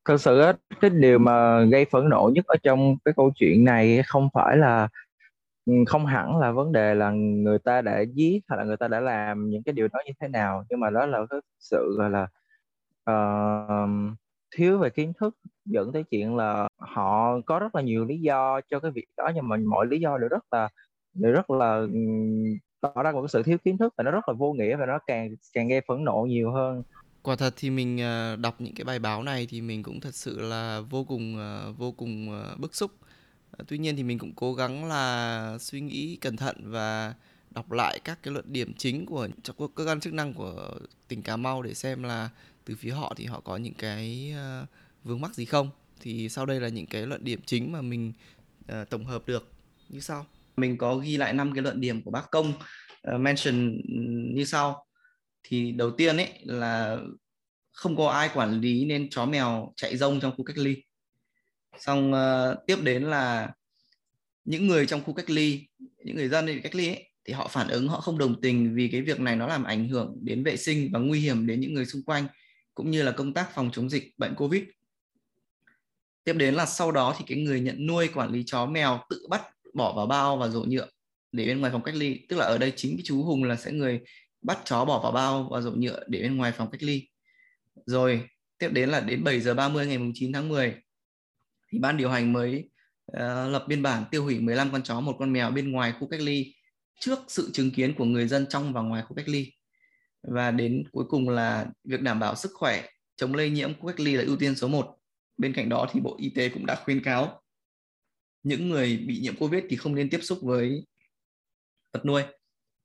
Thực 0.04 0.20
sự 0.20 0.52
cái 0.80 0.90
điều 0.90 1.18
mà 1.18 1.64
gây 1.64 1.84
phẫn 1.84 2.08
nộ 2.08 2.30
nhất 2.34 2.44
ở 2.46 2.56
trong 2.62 2.96
cái 3.04 3.14
câu 3.16 3.32
chuyện 3.36 3.64
này 3.64 4.02
không 4.06 4.28
phải 4.34 4.56
là 4.56 4.88
ừ, 5.66 5.72
không 5.86 6.06
hẳn 6.06 6.36
là 6.38 6.52
vấn 6.52 6.72
đề 6.72 6.94
là 6.94 7.10
người 7.10 7.58
ta 7.58 7.82
đã 7.82 8.00
giết 8.00 8.40
hay 8.48 8.58
là 8.58 8.64
người 8.64 8.76
ta 8.76 8.88
đã 8.88 9.00
làm 9.00 9.48
những 9.50 9.62
cái 9.62 9.72
điều 9.72 9.88
đó 9.88 10.00
như 10.06 10.12
thế 10.20 10.28
nào 10.28 10.64
nhưng 10.70 10.80
mà 10.80 10.90
đó 10.90 11.06
là 11.06 11.18
cái 11.30 11.40
sự 11.58 11.96
gọi 11.98 12.10
là 12.10 12.26
uh, 13.10 13.90
thiếu 14.56 14.78
về 14.78 14.90
kiến 14.90 15.12
thức 15.20 15.36
dẫn 15.64 15.92
tới 15.92 16.02
chuyện 16.02 16.36
là 16.36 16.68
họ 16.78 17.40
có 17.46 17.58
rất 17.58 17.74
là 17.74 17.82
nhiều 17.82 18.04
lý 18.04 18.20
do 18.20 18.60
cho 18.70 18.80
cái 18.80 18.90
việc 18.90 19.06
đó 19.16 19.30
nhưng 19.34 19.48
mà 19.48 19.56
mọi 19.56 19.86
lý 19.86 20.00
do 20.00 20.18
đều 20.18 20.28
rất 20.28 20.44
là 20.52 20.68
đều 21.14 21.32
rất 21.32 21.50
là 21.50 21.76
ừ, 21.76 21.88
tỏ 22.80 23.02
ra 23.02 23.12
một 23.12 23.22
cái 23.22 23.28
sự 23.28 23.42
thiếu 23.42 23.58
kiến 23.64 23.78
thức 23.78 23.94
và 23.96 24.04
nó 24.04 24.10
rất 24.10 24.28
là 24.28 24.34
vô 24.34 24.52
nghĩa 24.52 24.76
và 24.76 24.86
nó 24.86 24.98
càng 25.06 25.28
càng 25.52 25.68
gây 25.68 25.80
phẫn 25.88 26.04
nộ 26.04 26.26
nhiều 26.28 26.52
hơn 26.52 26.82
quả 27.24 27.36
thật 27.36 27.54
thì 27.56 27.70
mình 27.70 27.98
ờ, 27.98 28.36
đọc 28.36 28.60
những 28.60 28.74
cái 28.74 28.84
bài 28.84 28.98
báo 28.98 29.22
này 29.22 29.46
thì 29.50 29.60
mình 29.60 29.82
cũng 29.82 30.00
thật 30.00 30.14
sự 30.14 30.40
là 30.40 30.80
vô 30.80 31.04
cùng 31.04 31.36
ờ, 31.38 31.72
vô 31.72 31.92
cùng 31.92 32.30
ờ, 32.30 32.56
bức 32.58 32.74
xúc. 32.74 32.90
Tuy 33.68 33.78
nhiên 33.78 33.96
thì 33.96 34.02
mình 34.02 34.18
cũng 34.18 34.32
cố 34.36 34.54
gắng 34.54 34.84
là 34.84 35.56
suy 35.60 35.80
nghĩ 35.80 36.16
cẩn 36.16 36.36
thận 36.36 36.56
và 36.60 37.14
đọc 37.50 37.72
lại 37.72 38.00
các 38.04 38.18
cái 38.22 38.34
luận 38.34 38.44
điểm 38.52 38.72
chính 38.74 39.06
của 39.06 39.28
cơ 39.74 39.84
quan 39.86 40.00
chức 40.00 40.12
năng 40.12 40.34
của 40.34 40.78
tỉnh 41.08 41.22
Cà 41.22 41.36
Mau 41.36 41.62
để 41.62 41.74
xem 41.74 42.02
là 42.02 42.28
từ 42.64 42.74
phía 42.74 42.90
họ 42.90 43.14
thì 43.16 43.24
họ 43.24 43.40
có 43.40 43.56
những 43.56 43.74
cái 43.74 44.34
vướng 45.04 45.20
mắc 45.20 45.34
gì 45.34 45.44
không. 45.44 45.70
Thì 46.00 46.28
sau 46.28 46.46
đây 46.46 46.60
là 46.60 46.68
những 46.68 46.86
cái 46.86 47.06
luận 47.06 47.24
điểm 47.24 47.40
chính 47.46 47.72
mà 47.72 47.82
mình 47.82 48.12
tổng 48.90 49.04
hợp 49.04 49.22
được. 49.26 49.52
Như 49.88 50.00
sau. 50.00 50.26
Mình 50.56 50.78
có 50.78 50.96
ghi 50.96 51.16
lại 51.16 51.32
năm 51.32 51.54
cái 51.54 51.62
luận 51.62 51.80
điểm 51.80 52.02
của 52.02 52.10
bác 52.10 52.30
công 52.30 52.52
uh, 53.14 53.20
mention 53.20 53.70
ừ, 53.88 54.00
như 54.34 54.44
sau 54.44 54.86
thì 55.44 55.72
đầu 55.72 55.90
tiên 55.90 56.16
ấy 56.16 56.28
là 56.42 56.98
không 57.72 57.96
có 57.96 58.08
ai 58.08 58.30
quản 58.34 58.60
lý 58.60 58.84
nên 58.84 59.10
chó 59.10 59.26
mèo 59.26 59.72
chạy 59.76 59.96
rông 59.96 60.20
trong 60.20 60.36
khu 60.36 60.44
cách 60.44 60.58
ly. 60.58 60.76
Xong 61.78 62.12
uh, 62.12 62.66
tiếp 62.66 62.76
đến 62.82 63.02
là 63.02 63.52
những 64.44 64.66
người 64.66 64.86
trong 64.86 65.04
khu 65.04 65.14
cách 65.14 65.30
ly 65.30 65.66
những 66.04 66.16
người 66.16 66.28
dân 66.28 66.46
bị 66.46 66.60
cách 66.60 66.74
ly 66.74 66.88
ấy, 66.88 67.10
thì 67.24 67.32
họ 67.32 67.48
phản 67.48 67.68
ứng 67.68 67.88
họ 67.88 68.00
không 68.00 68.18
đồng 68.18 68.40
tình 68.40 68.74
vì 68.74 68.88
cái 68.88 69.02
việc 69.02 69.20
này 69.20 69.36
nó 69.36 69.46
làm 69.46 69.64
ảnh 69.64 69.88
hưởng 69.88 70.16
đến 70.22 70.44
vệ 70.44 70.56
sinh 70.56 70.90
và 70.92 70.98
nguy 70.98 71.20
hiểm 71.20 71.46
đến 71.46 71.60
những 71.60 71.74
người 71.74 71.86
xung 71.86 72.02
quanh 72.02 72.26
cũng 72.74 72.90
như 72.90 73.02
là 73.02 73.12
công 73.12 73.34
tác 73.34 73.54
phòng 73.54 73.70
chống 73.72 73.90
dịch 73.90 74.18
bệnh 74.18 74.34
covid. 74.34 74.62
Tiếp 76.24 76.32
đến 76.32 76.54
là 76.54 76.66
sau 76.66 76.92
đó 76.92 77.14
thì 77.18 77.24
cái 77.28 77.38
người 77.38 77.60
nhận 77.60 77.86
nuôi 77.86 78.08
quản 78.14 78.32
lý 78.32 78.42
chó 78.46 78.66
mèo 78.66 79.00
tự 79.10 79.26
bắt 79.30 79.42
bỏ 79.74 79.92
vào 79.92 80.06
bao 80.06 80.36
và 80.36 80.48
rổ 80.48 80.64
nhựa 80.64 80.86
để 81.32 81.46
bên 81.46 81.60
ngoài 81.60 81.72
phòng 81.72 81.82
cách 81.82 81.94
ly. 81.94 82.26
Tức 82.28 82.36
là 82.36 82.44
ở 82.44 82.58
đây 82.58 82.72
chính 82.76 82.96
cái 82.96 83.02
chú 83.04 83.22
hùng 83.22 83.44
là 83.44 83.56
sẽ 83.56 83.72
người 83.72 84.00
bắt 84.44 84.58
chó 84.64 84.84
bỏ 84.84 85.00
vào 85.02 85.12
bao 85.12 85.48
và 85.50 85.60
rổ 85.60 85.70
nhựa 85.70 86.04
để 86.06 86.22
bên 86.22 86.36
ngoài 86.36 86.52
phòng 86.52 86.70
cách 86.70 86.82
ly. 86.82 87.08
Rồi 87.86 88.28
tiếp 88.58 88.68
đến 88.72 88.88
là 88.88 89.00
đến 89.00 89.24
7 89.24 89.40
giờ 89.40 89.54
30 89.54 89.86
ngày 89.86 89.98
9 90.14 90.32
tháng 90.32 90.48
10 90.48 90.74
thì 91.72 91.78
ban 91.78 91.96
điều 91.96 92.10
hành 92.10 92.32
mới 92.32 92.70
uh, 93.12 93.18
lập 93.52 93.64
biên 93.68 93.82
bản 93.82 94.04
tiêu 94.10 94.24
hủy 94.24 94.40
15 94.40 94.72
con 94.72 94.82
chó 94.82 95.00
một 95.00 95.16
con 95.18 95.32
mèo 95.32 95.50
bên 95.50 95.72
ngoài 95.72 95.92
khu 96.00 96.08
cách 96.08 96.20
ly 96.20 96.54
trước 97.00 97.18
sự 97.28 97.50
chứng 97.52 97.70
kiến 97.70 97.94
của 97.94 98.04
người 98.04 98.28
dân 98.28 98.46
trong 98.48 98.72
và 98.72 98.82
ngoài 98.82 99.02
khu 99.08 99.16
cách 99.16 99.28
ly. 99.28 99.52
Và 100.22 100.50
đến 100.50 100.84
cuối 100.92 101.04
cùng 101.08 101.28
là 101.28 101.66
việc 101.84 102.00
đảm 102.00 102.20
bảo 102.20 102.34
sức 102.34 102.50
khỏe 102.54 102.88
chống 103.16 103.34
lây 103.34 103.50
nhiễm 103.50 103.80
khu 103.80 103.86
cách 103.86 104.00
ly 104.00 104.16
là 104.16 104.24
ưu 104.24 104.36
tiên 104.36 104.56
số 104.56 104.68
1 104.68 104.96
bên 105.36 105.52
cạnh 105.52 105.68
đó 105.68 105.88
thì 105.92 106.00
bộ 106.00 106.16
y 106.18 106.30
tế 106.34 106.48
cũng 106.48 106.66
đã 106.66 106.82
khuyên 106.84 107.02
cáo 107.02 107.42
những 108.42 108.68
người 108.68 108.96
bị 108.96 109.20
nhiễm 109.20 109.36
covid 109.36 109.64
thì 109.68 109.76
không 109.76 109.94
nên 109.94 110.10
tiếp 110.10 110.20
xúc 110.22 110.38
với 110.42 110.84
vật 111.92 112.04
nuôi. 112.04 112.22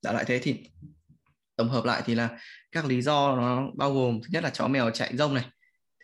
Đã 0.02 0.12
lại 0.12 0.24
thế 0.26 0.38
thì 0.38 0.56
tổng 1.60 1.68
hợp 1.68 1.84
lại 1.84 2.02
thì 2.06 2.14
là 2.14 2.28
các 2.72 2.84
lý 2.84 3.02
do 3.02 3.36
nó 3.36 3.70
bao 3.74 3.94
gồm 3.94 4.20
thứ 4.22 4.28
nhất 4.32 4.44
là 4.44 4.50
chó 4.50 4.68
mèo 4.68 4.90
chạy 4.90 5.16
rông 5.16 5.34
này 5.34 5.44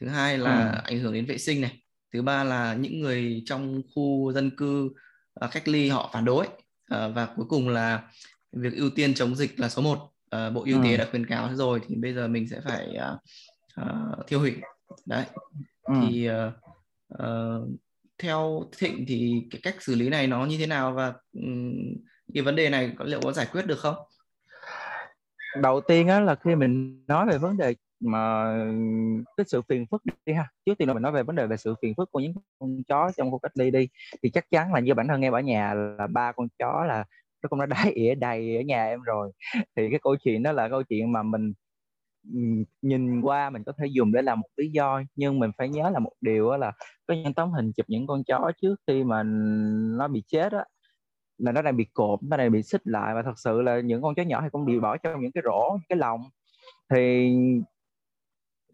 thứ 0.01 0.09
hai 0.09 0.39
là 0.39 0.71
ừ. 0.71 0.81
ảnh 0.85 0.99
hưởng 0.99 1.13
đến 1.13 1.27
vệ 1.27 1.39
sinh 1.39 1.61
này 1.61 1.83
thứ 2.13 2.23
ba 2.23 2.45
là 2.45 2.75
những 2.75 3.01
người 3.01 3.43
trong 3.47 3.83
khu 3.95 4.33
dân 4.33 4.51
cư 4.57 4.91
uh, 5.45 5.51
cách 5.53 5.69
ly 5.69 5.89
họ 5.89 6.11
phản 6.13 6.25
đối 6.25 6.47
uh, 6.47 7.15
và 7.15 7.29
cuối 7.37 7.47
cùng 7.49 7.69
là 7.69 8.03
việc 8.53 8.73
ưu 8.77 8.91
tiên 8.91 9.15
chống 9.15 9.35
dịch 9.37 9.61
là 9.61 9.69
số 9.69 9.83
1 9.83 9.93
uh, 9.93 10.55
bộ 10.55 10.65
y 10.65 10.73
tế 10.73 10.91
ừ. 10.91 10.97
đã 10.97 11.07
khuyến 11.11 11.27
cáo 11.27 11.55
rồi 11.55 11.81
thì 11.89 11.95
bây 11.95 12.15
giờ 12.15 12.29
mình 12.29 12.49
sẽ 12.49 12.61
phải 12.65 12.89
uh, 12.89 13.21
uh, 13.81 14.27
thiêu 14.27 14.41
hủy 14.41 14.55
đấy 15.07 15.25
ừ. 15.83 15.95
thì 16.01 16.29
uh, 16.31 16.53
uh, 17.23 17.69
theo 18.19 18.71
thịnh 18.79 19.05
thì 19.09 19.43
cái 19.51 19.61
cách 19.63 19.83
xử 19.83 19.95
lý 19.95 20.09
này 20.09 20.27
nó 20.27 20.47
như 20.47 20.59
thế 20.59 20.67
nào 20.67 20.93
và 20.93 21.13
um, 21.33 21.75
cái 22.35 22.43
vấn 22.43 22.57
đề 22.57 22.71
này 22.71 22.93
có 22.99 23.05
liệu 23.05 23.21
có 23.21 23.33
giải 23.33 23.47
quyết 23.53 23.67
được 23.67 23.79
không 23.79 23.97
đầu 25.63 25.81
tiên 25.81 26.09
á 26.09 26.21
là 26.21 26.35
khi 26.35 26.55
mình 26.55 27.05
nói 27.07 27.27
về 27.27 27.39
vấn 27.39 27.57
đề 27.57 27.75
mà 28.01 28.45
cái 29.37 29.45
sự 29.47 29.63
phiền 29.69 29.87
phức 29.91 30.03
đi 30.27 30.33
ha. 30.33 30.49
Trước 30.67 30.79
tiên 30.79 30.89
là 30.89 30.95
mình 30.95 31.03
nói 31.03 31.13
về 31.13 31.23
vấn 31.23 31.37
đề 31.37 31.47
về 31.47 31.57
sự 31.57 31.75
phiền 31.83 31.95
phức 31.97 32.13
của 32.13 32.21
những 32.21 32.33
con 32.59 32.83
chó 32.89 33.11
trong 33.17 33.31
khu 33.31 33.39
cách 33.39 33.53
ly 33.55 33.71
đi. 33.71 33.89
Thì 34.23 34.31
chắc 34.31 34.51
chắn 34.51 34.73
là 34.75 34.81
như 34.81 34.95
bản 34.95 35.09
thân 35.09 35.23
em 35.23 35.33
ở 35.33 35.41
nhà 35.41 35.75
là 35.75 36.07
ba 36.07 36.33
con 36.33 36.49
chó 36.59 36.85
là 36.89 37.05
nó 37.43 37.49
cũng 37.49 37.59
đã 37.59 37.67
đái 37.85 37.93
ỉa 37.93 38.15
đầy 38.15 38.57
ở 38.57 38.63
nhà 38.63 38.85
em 38.87 39.03
rồi. 39.03 39.33
Thì 39.77 39.91
cái 39.91 40.01
câu 40.03 40.17
chuyện 40.17 40.43
đó 40.43 40.53
là 40.53 40.69
câu 40.69 40.83
chuyện 40.83 41.13
mà 41.13 41.23
mình 41.23 41.53
nhìn 42.83 43.21
qua 43.21 43.51
mình 43.51 43.65
có 43.65 43.73
thể 43.79 43.87
dùng 43.87 44.13
để 44.13 44.23
làm 44.23 44.41
một 44.41 44.49
lý 44.57 44.69
do, 44.71 45.03
nhưng 45.17 45.39
mình 45.39 45.51
phải 45.59 45.69
nhớ 45.69 45.91
là 45.91 45.99
một 45.99 46.13
điều 46.21 46.57
là 46.57 46.73
có 47.07 47.15
những 47.15 47.35
tấm 47.35 47.53
hình 47.53 47.73
chụp 47.73 47.87
những 47.89 48.07
con 48.07 48.25
chó 48.25 48.53
trước 48.63 48.77
khi 48.87 49.05
mà 49.05 49.23
nó 49.99 50.09
bị 50.09 50.23
chết 50.27 50.53
á 50.53 50.65
là 51.39 51.53
nó 51.53 51.63
đang 51.63 51.77
bị 51.77 51.87
cột 51.95 52.23
nó 52.23 52.37
đang 52.37 52.53
bị 52.53 52.63
xích 52.63 52.83
lại. 52.85 53.15
Và 53.15 53.23
thật 53.23 53.39
sự 53.39 53.63
là 53.63 53.81
những 53.81 54.03
con 54.03 54.15
chó 54.15 54.23
nhỏ 54.23 54.41
thì 54.43 54.49
cũng 54.53 54.65
bị 54.65 54.81
bỏ 54.81 54.97
trong 54.97 55.21
những 55.21 55.33
cái 55.33 55.43
rổ 55.45 55.79
cái 55.89 55.99
lồng. 55.99 56.23
Thì 56.91 57.33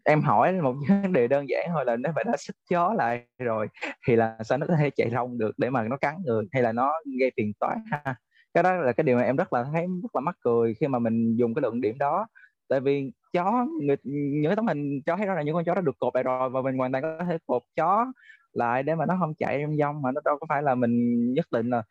em 0.03 0.21
hỏi 0.21 0.51
một 0.51 0.75
vấn 1.03 1.13
đề 1.13 1.27
đơn 1.27 1.49
giản 1.49 1.69
thôi 1.69 1.85
là 1.85 1.95
nếu 1.95 2.11
phải 2.15 2.23
đã 2.23 2.33
xích 2.37 2.55
chó 2.69 2.93
lại 2.93 3.27
rồi 3.39 3.67
thì 4.07 4.15
là 4.15 4.37
sao 4.43 4.57
nó 4.57 4.65
có 4.67 4.75
thể 4.79 4.89
chạy 4.89 5.09
rong 5.11 5.37
được 5.37 5.51
để 5.57 5.69
mà 5.69 5.83
nó 5.83 5.97
cắn 5.97 6.15
người 6.25 6.45
hay 6.51 6.63
là 6.63 6.71
nó 6.71 6.93
gây 7.19 7.31
phiền 7.37 7.53
toái 7.59 7.77
ha? 7.91 8.15
Cái 8.53 8.63
đó 8.63 8.73
là 8.73 8.91
cái 8.91 9.03
điều 9.03 9.17
mà 9.17 9.23
em 9.23 9.35
rất 9.35 9.53
là 9.53 9.63
thấy 9.73 9.87
rất 10.03 10.15
là 10.15 10.21
mắc 10.21 10.35
cười 10.41 10.73
khi 10.73 10.87
mà 10.87 10.99
mình 10.99 11.35
dùng 11.35 11.53
cái 11.53 11.61
luận 11.61 11.81
điểm 11.81 11.97
đó. 11.97 12.27
Tại 12.69 12.79
vì 12.79 13.11
chó 13.33 13.65
người, 13.81 13.95
những 14.03 14.49
cái 14.49 14.55
tấm 14.55 14.67
hình 14.67 15.01
chó 15.05 15.17
thấy 15.17 15.27
đó 15.27 15.33
là 15.33 15.41
những 15.41 15.55
con 15.55 15.65
chó 15.65 15.75
đã 15.75 15.81
được 15.81 15.99
cột 15.99 16.15
lại 16.15 16.23
rồi 16.23 16.49
và 16.49 16.61
mình 16.61 16.77
hoàn 16.77 16.91
toàn 16.91 17.01
có 17.01 17.25
thể 17.25 17.37
cột 17.45 17.61
chó 17.75 18.05
lại 18.53 18.83
để 18.83 18.95
mà 18.95 19.05
nó 19.05 19.15
không 19.19 19.33
chạy 19.35 19.59
trong 19.61 19.77
dông 19.77 20.01
mà 20.01 20.11
nó 20.11 20.21
đâu 20.25 20.37
có 20.39 20.45
phải 20.49 20.63
là 20.63 20.75
mình 20.75 21.33
nhất 21.33 21.45
định 21.51 21.69
là 21.69 21.83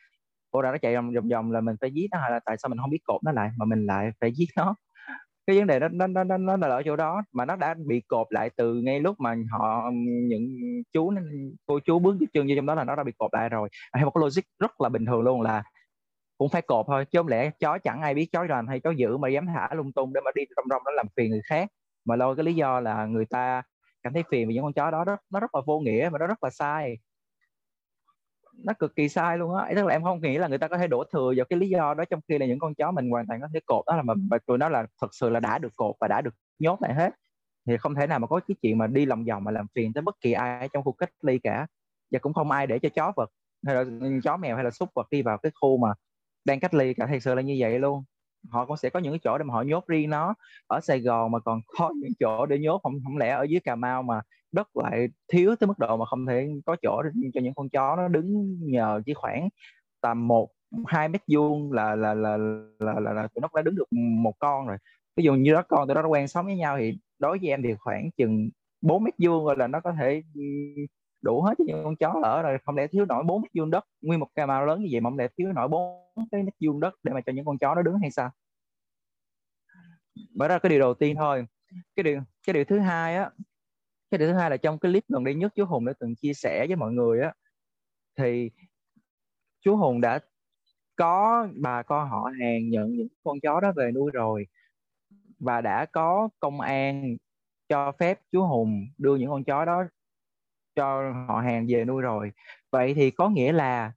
cô 0.53 0.63
ra 0.63 0.71
nó 0.73 0.79
chạy 0.79 0.95
vòng 0.95 1.13
vòng 1.15 1.29
vòng 1.29 1.53
là 1.53 1.61
mình 1.61 1.77
phải 1.81 1.91
giết 1.91 2.07
nó 2.13 2.19
hay 2.19 2.31
là 2.31 2.41
tại 2.45 2.57
sao 2.59 2.69
mình 2.69 2.79
không 2.79 2.91
biết 2.91 3.01
cột 3.05 3.25
nó 3.25 3.33
lại? 3.33 3.51
Mà 3.59 3.65
mình 3.67 3.87
lại 3.87 4.11
phải 4.21 4.33
giết 4.33 4.47
nó. 4.57 4.75
Cái 5.47 5.59
vấn 5.59 5.67
đề 5.67 5.81
nó 5.81 6.07
nó 6.07 6.25
nó 6.25 6.37
nó 6.37 6.57
là 6.57 6.69
ở 6.69 6.83
chỗ 6.85 6.97
đó. 6.97 7.23
Mà 7.33 7.45
nó 7.45 7.57
đã 7.57 7.75
bị 7.87 8.01
cột 8.09 8.27
lại 8.31 8.51
từ 8.57 8.75
ngay 8.75 9.01
lúc 9.01 9.21
mà 9.21 9.35
họ, 9.51 9.91
những 10.29 10.49
chú, 10.93 11.13
cô 11.67 11.79
chú 11.81 11.99
bước 11.99 12.17
dưới 12.21 12.29
chân 12.35 12.47
vô 12.49 12.55
trong 12.57 12.67
đó 12.67 12.75
là 12.75 12.85
nó 12.85 12.97
đã 12.97 13.05
bị 13.05 13.13
cột 13.19 13.35
lại 13.35 13.49
rồi. 13.49 13.69
Hay 13.93 14.05
một 14.05 14.11
cái 14.15 14.23
logic 14.23 14.43
rất 14.61 14.81
là 14.81 14.89
bình 14.89 15.07
thường 15.07 15.23
luôn 15.23 15.43
là 15.43 15.63
cũng 16.39 16.49
phải 16.49 16.63
cột 16.63 16.87
thôi. 16.89 17.05
Chứ 17.05 17.19
không 17.19 17.29
lẽ 17.29 17.51
chó 17.61 17.79
chẳng 17.79 18.01
ai 18.03 18.15
biết 18.15 18.29
chó 18.33 18.45
rành 18.45 18.67
hay 18.67 18.81
chó 18.81 18.91
dữ 18.91 19.17
mà 19.17 19.29
dám 19.29 19.47
thả 19.47 19.69
lung 19.75 19.93
tung 19.93 20.13
để 20.13 20.21
mà 20.25 20.31
đi 20.35 20.43
trong 20.57 20.65
rong 20.71 20.83
nó 20.85 20.91
làm 20.91 21.07
phiền 21.17 21.31
người 21.31 21.43
khác? 21.49 21.69
Mà 22.05 22.17
lôi 22.17 22.37
cái 22.37 22.45
lý 22.45 22.55
do 22.55 22.81
là 22.81 23.07
người 23.07 23.27
ta 23.27 23.63
cảm 24.03 24.13
thấy 24.13 24.23
phiền 24.31 24.49
vì 24.49 24.55
những 24.55 24.65
con 24.65 24.73
chó 24.73 24.91
đó 24.91 25.05
rất, 25.05 25.21
nó 25.31 25.41
rất 25.41 25.55
là 25.55 25.61
vô 25.67 25.81
nghĩa 25.81 26.09
mà 26.13 26.19
nó 26.19 26.27
rất 26.27 26.43
là 26.45 26.51
sai 26.51 26.99
nó 28.65 28.73
cực 28.79 28.97
kỳ 28.97 29.09
sai 29.09 29.39
luôn 29.39 29.55
á. 29.55 29.73
Tức 29.77 29.87
là 29.87 29.95
em 29.95 30.03
không 30.03 30.21
nghĩ 30.21 30.39
là 30.39 30.49
người 30.49 30.59
ta 30.59 30.69
có 30.69 30.79
thể 30.79 30.87
đổ 30.87 31.05
thừa 31.13 31.33
vào 31.37 31.47
cái 31.51 31.59
lý 31.59 31.69
do 31.69 31.95
đó 31.95 32.05
trong 32.11 32.21
khi 32.29 32.39
là 32.39 32.47
những 32.47 32.59
con 32.59 32.75
chó 32.75 32.91
mình 32.91 33.11
hoàn 33.11 33.27
toàn 33.27 33.41
có 33.41 33.49
thể 33.55 33.61
cột. 33.67 33.85
Đó 33.87 33.97
là 33.97 34.03
mà, 34.03 34.15
mà 34.31 34.39
tụi 34.47 34.59
nó 34.59 34.69
là 34.69 34.87
thật 35.01 35.15
sự 35.15 35.31
là 35.31 35.41
đã 35.41 35.59
được 35.59 35.73
cột 35.77 35.95
và 36.01 36.09
đã 36.09 36.21
được 36.21 36.35
nhốt 36.59 36.83
lại 36.83 36.95
hết. 36.95 37.15
Thì 37.67 37.77
không 37.77 37.95
thể 37.95 38.07
nào 38.07 38.19
mà 38.19 38.27
có 38.27 38.41
cái 38.49 38.55
chuyện 38.63 38.79
mà 38.79 38.87
đi 38.87 39.07
lòng 39.07 39.25
vòng 39.25 39.45
mà 39.45 39.51
làm 39.51 39.67
phiền 39.75 39.93
tới 39.93 40.03
bất 40.03 40.17
kỳ 40.21 40.33
ai 40.33 40.69
trong 40.73 40.85
khu 40.85 40.93
cách 40.93 41.11
ly 41.23 41.39
cả. 41.39 41.67
Và 42.11 42.19
cũng 42.19 42.35
không 42.35 42.51
ai 42.51 42.67
để 42.67 42.79
cho 42.79 42.89
chó 42.89 43.13
vật 43.17 43.31
hay 43.67 43.75
là 43.75 43.85
chó 44.25 44.37
mèo 44.37 44.57
hay 44.57 44.65
là 44.65 44.71
súc 44.71 44.89
vật 44.95 45.07
đi 45.11 45.23
vào 45.23 45.39
cái 45.39 45.53
khu 45.61 45.77
mà 45.77 45.89
đang 46.45 46.61
cách 46.61 46.75
ly 46.75 46.95
cả. 46.95 47.07
Thật 47.07 47.19
sự 47.23 47.35
là 47.35 47.43
như 47.43 47.57
vậy 47.59 47.79
luôn. 47.79 48.05
Họ 48.51 48.67
cũng 48.67 48.77
sẽ 48.77 48.91
có 48.91 49.01
những 49.01 49.13
cái 49.13 49.21
chỗ 49.25 49.39
để 49.39 49.45
mà 49.45 49.55
họ 49.55 49.63
nhốt 49.63 49.87
riêng 49.87 50.11
nó. 50.11 50.35
Ở 50.67 50.81
Sài 50.81 51.01
Gòn 51.01 51.31
mà 51.31 51.41
còn 51.41 51.61
có 51.79 51.91
những 51.97 52.13
chỗ 52.21 52.47
để 52.47 52.59
nhốt. 52.59 52.81
Không 52.83 52.95
không 53.05 53.17
lẽ 53.17 53.31
ở 53.31 53.43
dưới 53.43 53.61
Cà 53.61 53.75
Mau 53.75 54.03
mà 54.03 54.21
đất 54.53 54.77
lại 54.77 55.09
thiếu 55.29 55.57
tới 55.57 55.67
mức 55.67 55.79
độ 55.79 55.97
mà 55.97 56.07
không 56.07 56.27
thể 56.27 56.49
có 56.67 56.77
chỗ 56.83 57.03
cho 57.35 57.41
những 57.41 57.55
con 57.55 57.69
chó 57.69 57.97
nó 57.97 58.09
đứng 58.09 58.57
nhờ 58.61 59.03
chỉ 59.07 59.15
khoảng 59.15 59.49
tầm 60.01 60.29
một 60.29 60.51
hai 60.87 61.09
mét 61.09 61.23
vuông 61.29 61.73
là 61.73 61.95
là 61.95 62.15
là 62.15 62.37
là, 62.79 63.01
là, 63.01 63.13
là 63.13 63.29
tụi 63.35 63.43
nó 63.43 63.49
đã 63.55 63.63
đứng 63.63 63.75
được 63.75 63.93
một 63.93 64.39
con 64.39 64.67
rồi. 64.67 64.77
Ví 65.17 65.25
dụ 65.25 65.35
như 65.35 65.53
đó 65.53 65.63
con 65.69 65.89
tụi 65.89 65.95
nó 65.95 66.09
quen 66.09 66.29
sống 66.29 66.47
với 66.47 66.57
nhau 66.57 66.79
thì 66.79 66.99
đối 67.19 67.39
với 67.39 67.49
em 67.49 67.63
thì 67.63 67.75
khoảng 67.79 68.11
chừng 68.17 68.51
4 68.81 69.05
mét 69.05 69.15
vuông 69.19 69.45
rồi 69.45 69.57
là 69.57 69.67
nó 69.67 69.81
có 69.81 69.93
thể 70.01 70.23
đủ 71.23 71.43
hết 71.43 71.55
cho 71.59 71.65
những 71.67 71.85
con 71.85 71.97
chó 71.97 72.21
ở 72.23 72.43
rồi. 72.43 72.59
Không 72.65 72.77
lẽ 72.77 72.87
thiếu 72.87 73.05
nổi 73.05 73.25
4 73.25 73.43
mét 73.43 73.51
vuông 73.55 73.71
đất? 73.71 73.85
Nguyên 74.03 74.21
một 74.21 74.29
cây 74.35 74.47
mau 74.47 74.67
lớn 74.67 74.81
như 74.83 74.89
vậy 74.93 75.01
mà 75.01 75.11
không 75.11 75.19
lẽ 75.19 75.29
thiếu 75.37 75.53
nổi 75.53 75.69
4 75.69 76.27
cái 76.31 76.43
mét 76.43 76.55
vuông 76.61 76.81
đất 76.81 76.95
để 77.03 77.13
mà 77.13 77.21
cho 77.21 77.33
những 77.33 77.45
con 77.45 77.59
chó 77.59 77.75
nó 77.75 77.83
đứng 77.83 77.99
hay 77.99 78.11
sao? 78.11 78.31
Bởi 80.35 80.49
ra 80.49 80.59
cái 80.59 80.71
điều 80.71 80.81
đầu 80.81 80.95
tiên 80.95 81.17
thôi. 81.17 81.47
Cái 81.97 82.05
điều 82.05 82.21
cái 82.47 82.55
điều 82.55 82.65
thứ 82.65 82.79
hai 82.79 83.17
á 83.17 83.31
cái 84.13 84.19
điều 84.19 84.29
thứ 84.29 84.35
hai 84.35 84.51
là 84.51 84.57
trong 84.57 84.79
cái 84.79 84.93
clip 84.93 85.05
gần 85.09 85.25
đây 85.25 85.35
nhất 85.35 85.53
chú 85.55 85.65
hùng 85.65 85.85
đã 85.85 85.93
từng 86.01 86.15
chia 86.15 86.35
sẻ 86.35 86.67
với 86.67 86.77
mọi 86.77 86.93
người 86.93 87.21
á, 87.21 87.35
thì 88.19 88.51
chú 89.61 89.77
hùng 89.77 90.01
đã 90.01 90.19
có 90.97 91.49
bà 91.57 91.83
con 91.83 92.09
họ 92.09 92.31
hàng 92.41 92.71
nhận 92.71 92.93
những 92.93 93.09
con 93.25 93.41
chó 93.41 93.61
đó 93.61 93.73
về 93.77 93.91
nuôi 93.93 94.11
rồi 94.15 94.47
và 95.39 95.61
đã 95.61 95.87
có 95.93 96.29
công 96.41 96.61
an 96.61 97.17
cho 97.69 97.93
phép 97.93 98.21
chú 98.33 98.47
hùng 98.47 98.87
đưa 98.99 99.17
những 99.17 99.31
con 99.31 99.45
chó 99.45 99.65
đó 99.65 99.85
cho 100.75 101.13
họ 101.29 101.41
hàng 101.41 101.67
về 101.69 101.85
nuôi 101.85 102.03
rồi. 102.03 102.33
Vậy 102.73 102.95
thì 102.95 103.11
có 103.11 103.29
nghĩa 103.29 103.53
là 103.53 103.93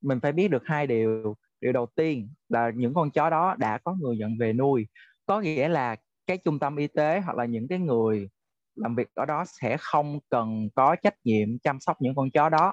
mình 0.00 0.20
phải 0.20 0.32
biết 0.32 0.48
được 0.48 0.62
hai 0.66 0.86
điều. 0.86 1.36
Điều 1.60 1.72
đầu 1.72 1.86
tiên 1.86 2.28
là 2.48 2.70
những 2.74 2.94
con 2.94 3.10
chó 3.10 3.30
đó 3.30 3.54
đã 3.58 3.78
có 3.78 3.96
người 4.00 4.16
nhận 4.16 4.38
về 4.38 4.52
nuôi. 4.52 4.86
Có 5.26 5.40
nghĩa 5.40 5.68
là 5.68 5.96
cái 6.26 6.38
trung 6.38 6.58
tâm 6.58 6.76
y 6.76 6.86
tế 6.86 7.20
hoặc 7.20 7.36
là 7.36 7.44
những 7.44 7.68
cái 7.68 7.78
người 7.78 8.28
làm 8.74 8.94
việc 8.96 9.08
ở 9.14 9.24
đó 9.26 9.44
sẽ 9.46 9.76
không 9.80 10.18
cần 10.28 10.68
có 10.74 10.96
trách 11.02 11.14
nhiệm 11.24 11.58
chăm 11.58 11.80
sóc 11.80 11.96
những 12.00 12.14
con 12.14 12.30
chó 12.30 12.48
đó. 12.48 12.72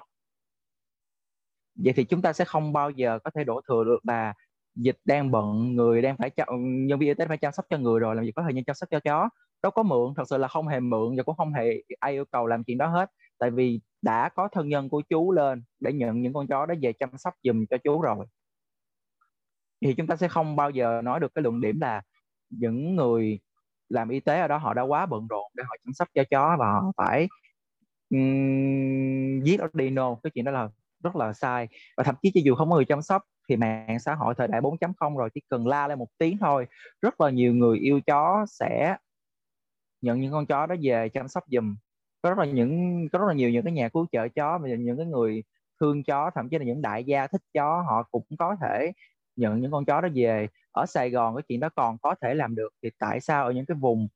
Vậy 1.74 1.92
thì 1.96 2.04
chúng 2.04 2.22
ta 2.22 2.32
sẽ 2.32 2.44
không 2.44 2.72
bao 2.72 2.90
giờ 2.90 3.18
có 3.24 3.30
thể 3.34 3.44
đổ 3.44 3.60
thừa 3.68 3.84
được 3.84 3.98
là 4.02 4.34
dịch 4.74 4.98
đang 5.04 5.30
bận 5.30 5.76
người 5.76 6.02
đang 6.02 6.16
phải 6.16 6.30
chăm, 6.30 6.48
nhân 6.86 6.98
viên 6.98 7.08
y 7.08 7.14
tế 7.14 7.26
phải 7.26 7.38
chăm 7.38 7.52
sóc 7.52 7.66
cho 7.70 7.78
người 7.78 8.00
rồi 8.00 8.16
làm 8.16 8.24
gì 8.24 8.32
có 8.32 8.42
thời 8.42 8.54
gian 8.54 8.64
chăm 8.64 8.74
sóc 8.74 8.88
cho 8.90 9.00
chó. 9.00 9.28
Đâu 9.62 9.72
có 9.72 9.82
mượn 9.82 10.14
thật 10.16 10.24
sự 10.30 10.36
là 10.38 10.48
không 10.48 10.68
hề 10.68 10.80
mượn 10.80 11.16
và 11.16 11.22
cũng 11.22 11.36
không 11.36 11.52
hề 11.52 11.82
ai 12.00 12.12
yêu 12.12 12.24
cầu 12.32 12.46
làm 12.46 12.64
chuyện 12.64 12.78
đó 12.78 12.86
hết. 12.86 13.10
Tại 13.38 13.50
vì 13.50 13.80
đã 14.02 14.28
có 14.28 14.48
thân 14.52 14.68
nhân 14.68 14.88
của 14.88 15.02
chú 15.08 15.32
lên 15.32 15.62
để 15.80 15.92
nhận 15.92 16.22
những 16.22 16.32
con 16.32 16.46
chó 16.46 16.66
đó 16.66 16.74
về 16.82 16.92
chăm 16.92 17.10
sóc 17.18 17.34
giùm 17.42 17.64
cho 17.70 17.76
chú 17.84 18.02
rồi. 18.02 18.26
Thì 19.80 19.94
chúng 19.94 20.06
ta 20.06 20.16
sẽ 20.16 20.28
không 20.28 20.56
bao 20.56 20.70
giờ 20.70 21.02
nói 21.04 21.20
được 21.20 21.34
cái 21.34 21.42
luận 21.42 21.60
điểm 21.60 21.80
là 21.80 22.02
những 22.50 22.96
người 22.96 23.40
làm 23.90 24.08
y 24.08 24.20
tế 24.20 24.40
ở 24.40 24.48
đó 24.48 24.56
họ 24.56 24.74
đã 24.74 24.82
quá 24.82 25.06
bận 25.06 25.26
rộn 25.30 25.52
để 25.54 25.64
họ 25.68 25.76
chăm 25.84 25.92
sóc 25.94 26.08
cho 26.14 26.24
chó 26.30 26.56
và 26.58 26.72
họ 26.72 26.92
phải 26.96 27.28
um, 28.10 29.42
giết 29.42 29.60
nó 29.60 29.66
đi 29.72 29.94
cái 30.22 30.30
chuyện 30.34 30.44
đó 30.44 30.52
là 30.52 30.68
rất 31.02 31.16
là 31.16 31.32
sai. 31.32 31.68
Và 31.96 32.04
thậm 32.04 32.14
chí 32.22 32.30
cho 32.34 32.40
dù 32.44 32.54
không 32.54 32.70
có 32.70 32.76
người 32.76 32.84
chăm 32.84 33.02
sóc 33.02 33.22
thì 33.48 33.56
mạng 33.56 33.98
xã 34.00 34.14
hội 34.14 34.34
thời 34.38 34.48
đại 34.48 34.60
4.0 34.60 35.16
rồi 35.16 35.30
chỉ 35.34 35.40
cần 35.48 35.66
la 35.66 35.88
lên 35.88 35.98
một 35.98 36.08
tiếng 36.18 36.38
thôi 36.38 36.66
rất 37.02 37.20
là 37.20 37.30
nhiều 37.30 37.54
người 37.54 37.78
yêu 37.78 38.00
chó 38.06 38.46
sẽ 38.48 38.96
nhận 40.00 40.20
những 40.20 40.32
con 40.32 40.46
chó 40.46 40.66
đó 40.66 40.74
về 40.82 41.08
chăm 41.08 41.28
sóc 41.28 41.44
giùm. 41.46 41.76
Có 42.22 42.30
rất 42.30 42.38
là 42.38 42.44
những 42.44 43.08
có 43.12 43.18
rất 43.18 43.26
là 43.28 43.34
nhiều 43.34 43.50
những 43.50 43.64
cái 43.64 43.72
nhà 43.72 43.88
cứu 43.88 44.06
trợ 44.12 44.28
chó 44.28 44.58
và 44.58 44.68
những 44.68 44.96
cái 44.96 45.06
người 45.06 45.42
thương 45.80 46.02
chó 46.04 46.30
thậm 46.34 46.48
chí 46.48 46.58
là 46.58 46.64
những 46.64 46.82
đại 46.82 47.04
gia 47.04 47.26
thích 47.26 47.42
chó 47.54 47.82
họ 47.82 48.02
cũng 48.10 48.24
có 48.38 48.56
thể 48.60 48.92
nhận 49.36 49.60
những 49.60 49.70
con 49.72 49.84
chó 49.84 50.00
đó 50.00 50.08
về 50.14 50.48
ở 50.72 50.86
Sài 50.86 51.10
Gòn 51.10 51.36
cái 51.36 51.42
chuyện 51.48 51.60
đó 51.60 51.68
còn 51.76 51.98
có 51.98 52.14
thể 52.22 52.34
làm 52.34 52.54
được 52.54 52.68
thì 52.82 52.90
tại 52.98 53.20
sao 53.20 53.44
ở 53.44 53.52
những 53.52 53.66
cái 53.66 53.76
vùng 53.80 54.08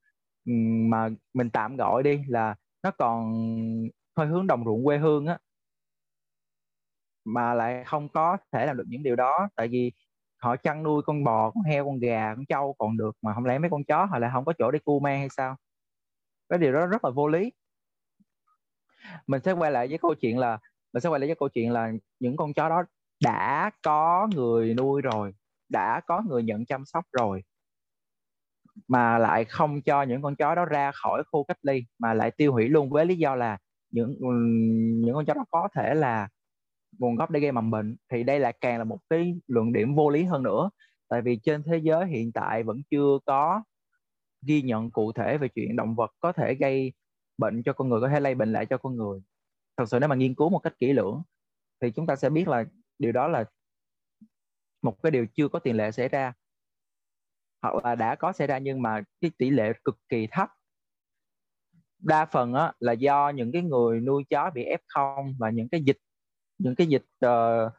mà 0.91 1.09
mình 1.35 1.51
tạm 1.51 1.77
gọi 1.77 2.03
đi 2.03 2.25
là 2.29 2.55
nó 2.83 2.91
còn 2.91 3.35
hơi 4.17 4.27
hướng 4.27 4.47
đồng 4.47 4.65
ruộng 4.65 4.85
quê 4.85 4.99
hương 4.99 5.27
á, 5.27 5.39
mà 7.25 7.55
lại 7.55 7.85
không 7.85 8.09
có 8.09 8.37
thể 8.53 8.67
làm 8.67 8.77
được 8.77 8.85
những 8.89 9.03
điều 9.03 9.17
đó. 9.17 9.49
Tại 9.57 9.69
vì 9.69 9.93
họ 10.37 10.57
chăn 10.57 10.83
nuôi 10.83 11.03
con 11.07 11.25
bò, 11.25 11.51
con 11.51 11.65
heo, 11.65 11.85
con 11.85 11.99
gà, 11.99 12.35
con 12.35 12.45
trâu 12.47 12.75
còn 12.79 12.97
được 12.97 13.17
mà 13.23 13.35
không 13.35 13.45
lẽ 13.45 13.59
mấy 13.59 13.71
con 13.71 13.85
chó 13.85 14.05
họ 14.05 14.19
lại 14.19 14.31
không 14.33 14.45
có 14.45 14.53
chỗ 14.59 14.71
để 14.71 14.79
cu 14.85 15.01
mang 15.01 15.19
hay 15.19 15.29
sao? 15.29 15.57
Cái 16.49 16.59
điều 16.59 16.73
đó 16.73 16.87
rất 16.87 17.05
là 17.05 17.11
vô 17.11 17.29
lý. 17.29 17.53
Mình 19.27 19.43
sẽ 19.45 19.53
quay 19.53 19.71
lại 19.73 19.89
với 19.89 19.99
câu 19.99 20.15
chuyện 20.15 20.39
là, 20.39 20.59
mình 20.93 21.01
sẽ 21.01 21.09
quay 21.09 21.21
lại 21.21 21.29
với 21.29 21.37
câu 21.41 21.49
chuyện 21.49 21.73
là 21.73 21.93
những 22.21 22.37
con 22.37 22.55
chó 22.55 22.69
đó 22.69 22.83
đã 23.25 23.71
có 23.83 24.29
người 24.35 24.75
nuôi 24.75 25.03
rồi 25.03 25.35
đã 25.75 26.01
có 26.07 26.23
người 26.29 26.43
nhận 26.43 26.67
chăm 26.67 26.85
sóc 26.85 27.05
rồi, 27.13 27.43
mà 28.89 29.19
lại 29.19 29.45
không 29.45 29.83
cho 29.83 30.03
những 30.03 30.23
con 30.23 30.37
chó 30.37 30.55
đó 30.55 30.65
ra 30.65 30.93
khỏi 30.95 31.23
khu 31.33 31.45
cách 31.45 31.59
ly, 31.63 31.85
mà 31.99 32.15
lại 32.15 32.31
tiêu 32.31 32.53
hủy 32.53 32.69
luôn 32.69 32.91
với 32.91 33.07
lý 33.07 33.17
do 33.17 33.35
là 33.35 33.59
những 33.91 34.17
những 35.05 35.15
con 35.15 35.25
chó 35.27 35.35
đó 35.35 35.45
có 35.51 35.69
thể 35.75 35.95
là 35.95 36.29
nguồn 36.99 37.17
gốc 37.17 37.31
để 37.31 37.41
gây 37.41 37.53
mầm 37.53 37.71
bệnh. 37.71 37.97
Thì 38.13 38.23
đây 38.23 38.41
là 38.41 38.53
càng 38.61 38.79
là 38.79 38.85
một 38.85 38.99
cái 39.11 39.41
luận 39.47 39.73
điểm 39.73 39.95
vô 39.95 40.11
lý 40.11 40.25
hơn 40.25 40.43
nữa, 40.43 40.71
tại 41.09 41.23
vì 41.23 41.37
trên 41.43 41.63
thế 41.63 41.79
giới 41.79 42.07
hiện 42.07 42.33
tại 42.33 42.63
vẫn 42.63 42.83
chưa 42.91 43.19
có 43.27 43.63
ghi 44.47 44.63
nhận 44.63 44.91
cụ 44.91 45.13
thể 45.13 45.39
về 45.39 45.49
chuyện 45.49 45.77
động 45.77 45.95
vật 45.95 46.11
có 46.21 46.33
thể 46.33 46.55
gây 46.55 46.93
bệnh 47.39 47.63
cho 47.63 47.73
con 47.73 47.89
người, 47.89 48.01
có 48.01 48.09
thể 48.09 48.21
lây 48.21 48.35
bệnh 48.35 48.53
lại 48.53 48.67
cho 48.67 48.79
con 48.79 48.97
người. 48.97 49.21
Thật 49.77 49.85
sự 49.89 49.99
nếu 50.01 50.09
mà 50.09 50.15
nghiên 50.15 50.35
cứu 50.35 50.51
một 50.51 50.59
cách 50.59 50.75
kỹ 50.79 50.93
lưỡng, 50.93 51.23
thì 51.83 51.91
chúng 51.91 52.07
ta 52.07 52.17
sẽ 52.17 52.31
biết 52.31 52.49
là 52.49 52.65
điều 52.99 53.13
đó 53.13 53.29
là 53.29 53.45
một 54.85 55.03
cái 55.03 55.11
điều 55.11 55.27
chưa 55.35 55.49
có 55.49 55.59
tiền 55.59 55.77
lệ 55.77 55.91
xảy 55.93 56.09
ra. 56.09 56.33
Hoặc 57.63 57.85
là 57.85 57.95
đã 57.95 58.15
có 58.15 58.33
xảy 58.33 58.47
ra 58.47 58.59
nhưng 58.59 58.83
mà 58.83 59.03
cái 59.21 59.31
tỷ 59.39 59.51
lệ 59.51 59.73
cực 59.85 59.99
kỳ 60.09 60.27
thấp. 60.31 60.49
Đa 61.99 62.25
phần 62.25 62.55
á, 62.55 62.73
là 62.81 62.93
do 62.93 63.29
những 63.29 63.53
cái 63.53 63.63
người 63.63 64.01
nuôi 64.01 64.25
chó 64.31 64.51
bị 64.55 64.65
f0 64.65 65.35
và 65.39 65.51
những 65.51 65.69
cái 65.69 65.83
dịch 65.83 65.99
những 66.59 66.75
cái 66.75 66.87
dịch 66.87 67.07
uh, 67.27 67.73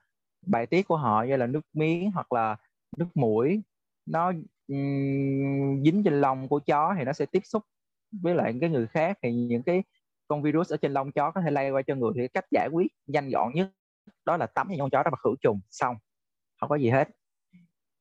bài 0.46 0.65
tiết 0.65 0.88
của 0.88 0.98
họ 0.98 1.24
như 1.24 1.36
là 1.36 1.48
nước 1.48 1.62
miếng 1.74 2.12
hoặc 2.12 2.34
là 2.34 2.56
nước 2.98 3.08
mũi 3.15 3.63
nó 4.06 4.28
um, 4.68 5.84
dính 5.84 6.02
trên 6.06 6.22
lông 6.22 6.48
của 6.48 6.60
chó 6.60 6.96
thì 6.98 7.04
nó 7.04 7.13
sẽ 7.13 7.26
tiếp 7.26 7.41
xúc 7.44 7.63
với 8.12 8.36
lại 8.36 8.54
cái 8.62 8.70
người 8.70 8.88
khác 8.88 9.18
thì 9.24 9.34
những 9.34 9.63
cái 9.63 9.84
con 10.28 10.41
virus 10.41 10.74
ở 10.74 10.78
trên 10.78 10.94
lông 10.94 11.12
chó 11.12 11.32
có 11.32 11.41
thể 11.41 11.52
lây 11.52 11.72
qua 11.72 11.82
cho 11.88 11.96
người. 11.96 12.12
Thì 12.15 12.28
cách 12.28 12.46
giải 12.52 12.70
quyết 12.72 12.88
nhanh 13.08 13.30
gọn 13.30 13.54
nhất 13.54 13.70
đó 14.26 14.38
là 14.38 14.48
tắm 14.48 14.68
cho 14.70 14.76
con 14.80 14.89
chó 14.89 15.04
đó 15.04 15.10
và 15.12 15.18
khử 15.24 15.36
trùng 15.41 15.60
xong 15.70 15.96
không 16.60 16.70
có 16.70 16.76
gì 16.76 16.89
hết. 16.89 17.10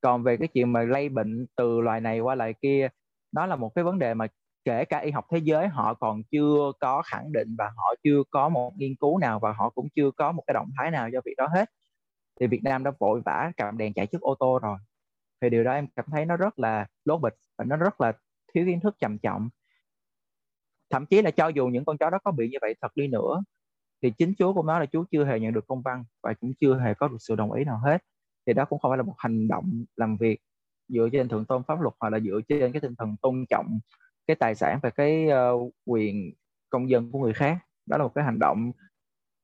Còn 0.01 0.23
về 0.23 0.37
cái 0.37 0.49
chuyện 0.49 0.73
mà 0.73 0.83
lây 0.83 1.09
bệnh 1.09 1.47
từ 1.57 1.81
loài 1.81 2.01
này 2.01 2.21
qua 2.21 2.35
loài 2.35 2.55
kia 2.63 2.89
nó 3.33 3.47
là 3.47 3.57
một 3.57 3.73
cái 3.75 3.85
vấn 3.85 3.99
đề 3.99 4.15
mà 4.15 4.27
kể 4.65 4.85
cả 4.85 4.99
y 4.99 5.11
học 5.11 5.27
thế 5.31 5.39
giới 5.39 5.69
họ 5.69 5.95
còn 5.95 6.23
chưa 6.31 6.73
có 6.81 7.03
khẳng 7.03 7.33
định 7.33 7.55
và 7.59 7.71
họ 7.77 7.95
chưa 8.05 8.23
có 8.31 8.49
một 8.49 8.73
nghiên 8.77 8.97
cứu 9.01 9.19
nào 9.19 9.41
và 9.41 9.53
họ 9.53 9.71
cũng 9.71 9.89
chưa 9.97 10.11
có 10.11 10.33
một 10.33 10.45
cái 10.47 10.55
động 10.55 10.69
thái 10.79 10.91
nào 10.91 11.09
cho 11.13 11.21
việc 11.25 11.35
đó 11.37 11.49
hết. 11.55 11.71
Thì 12.41 12.47
Việt 12.47 12.61
Nam 12.65 12.85
đã 12.85 12.93
vội 12.99 13.21
vã 13.25 13.53
cầm 13.57 13.79
đèn 13.79 13.93
chạy 13.95 14.07
trước 14.07 14.21
ô 14.21 14.35
tô 14.41 14.59
rồi. 14.63 14.79
Thì 15.41 15.51
điều 15.51 15.65
đó 15.65 15.73
em 15.73 15.87
cảm 15.97 16.07
thấy 16.13 16.25
nó 16.27 16.37
rất 16.37 16.59
là 16.59 16.87
lố 17.05 17.19
bịch 17.19 17.35
và 17.59 17.65
nó 17.65 17.77
rất 17.77 18.01
là 18.01 18.13
thiếu 18.55 18.67
kiến 18.67 18.81
thức 18.81 18.97
trầm 19.01 19.19
trọng. 19.19 19.49
Thậm 20.91 21.07
chí 21.07 21.23
là 21.23 21.31
cho 21.31 21.49
dù 21.49 21.67
những 21.67 21.85
con 21.85 21.99
chó 21.99 22.11
đó 22.11 22.19
có 22.25 22.31
bị 22.33 22.49
như 22.49 22.59
vậy 22.61 22.75
thật 22.83 22.93
đi 22.97 23.09
nữa, 23.09 23.43
thì 24.03 24.11
chính 24.19 24.35
chú 24.39 24.55
của 24.55 24.63
nó 24.63 24.79
là 24.79 24.87
chú 24.87 25.05
chưa 25.11 25.25
hề 25.25 25.41
nhận 25.41 25.53
được 25.53 25.67
công 25.67 25.83
văn 25.83 26.05
và 26.23 26.35
cũng 26.41 26.53
chưa 26.61 26.79
hề 26.79 26.95
có 26.95 27.09
được 27.09 27.17
sự 27.21 27.37
đồng 27.37 27.53
ý 27.53 27.65
nào 27.65 27.79
hết 27.85 27.99
thì 28.47 28.53
đó 28.53 28.65
cũng 28.65 28.79
không 28.79 28.91
phải 28.91 28.99
là 28.99 29.03
một 29.03 29.15
hành 29.19 29.49
động 29.49 29.85
làm 29.97 30.17
việc 30.17 30.41
dựa 30.89 31.09
trên 31.13 31.29
thượng 31.29 31.45
tôn 31.45 31.63
pháp 31.69 31.81
luật 31.81 31.95
hoặc 32.01 32.11
là 32.11 32.21
dựa 32.21 32.41
trên 32.49 32.73
cái 32.73 32.81
tinh 32.81 32.95
thần 32.99 33.17
tôn 33.23 33.45
trọng 33.51 33.79
cái 34.27 34.37
tài 34.37 34.55
sản 34.55 34.79
và 34.83 34.91
cái 34.91 35.27
uh, 35.55 35.73
quyền 35.85 36.33
công 36.71 36.91
dân 36.91 37.11
của 37.11 37.19
người 37.19 37.33
khác. 37.33 37.59
Đó 37.87 37.97
là 37.99 38.05
một 38.05 38.13
cái 38.15 38.25
hành 38.25 38.39
động 38.39 38.73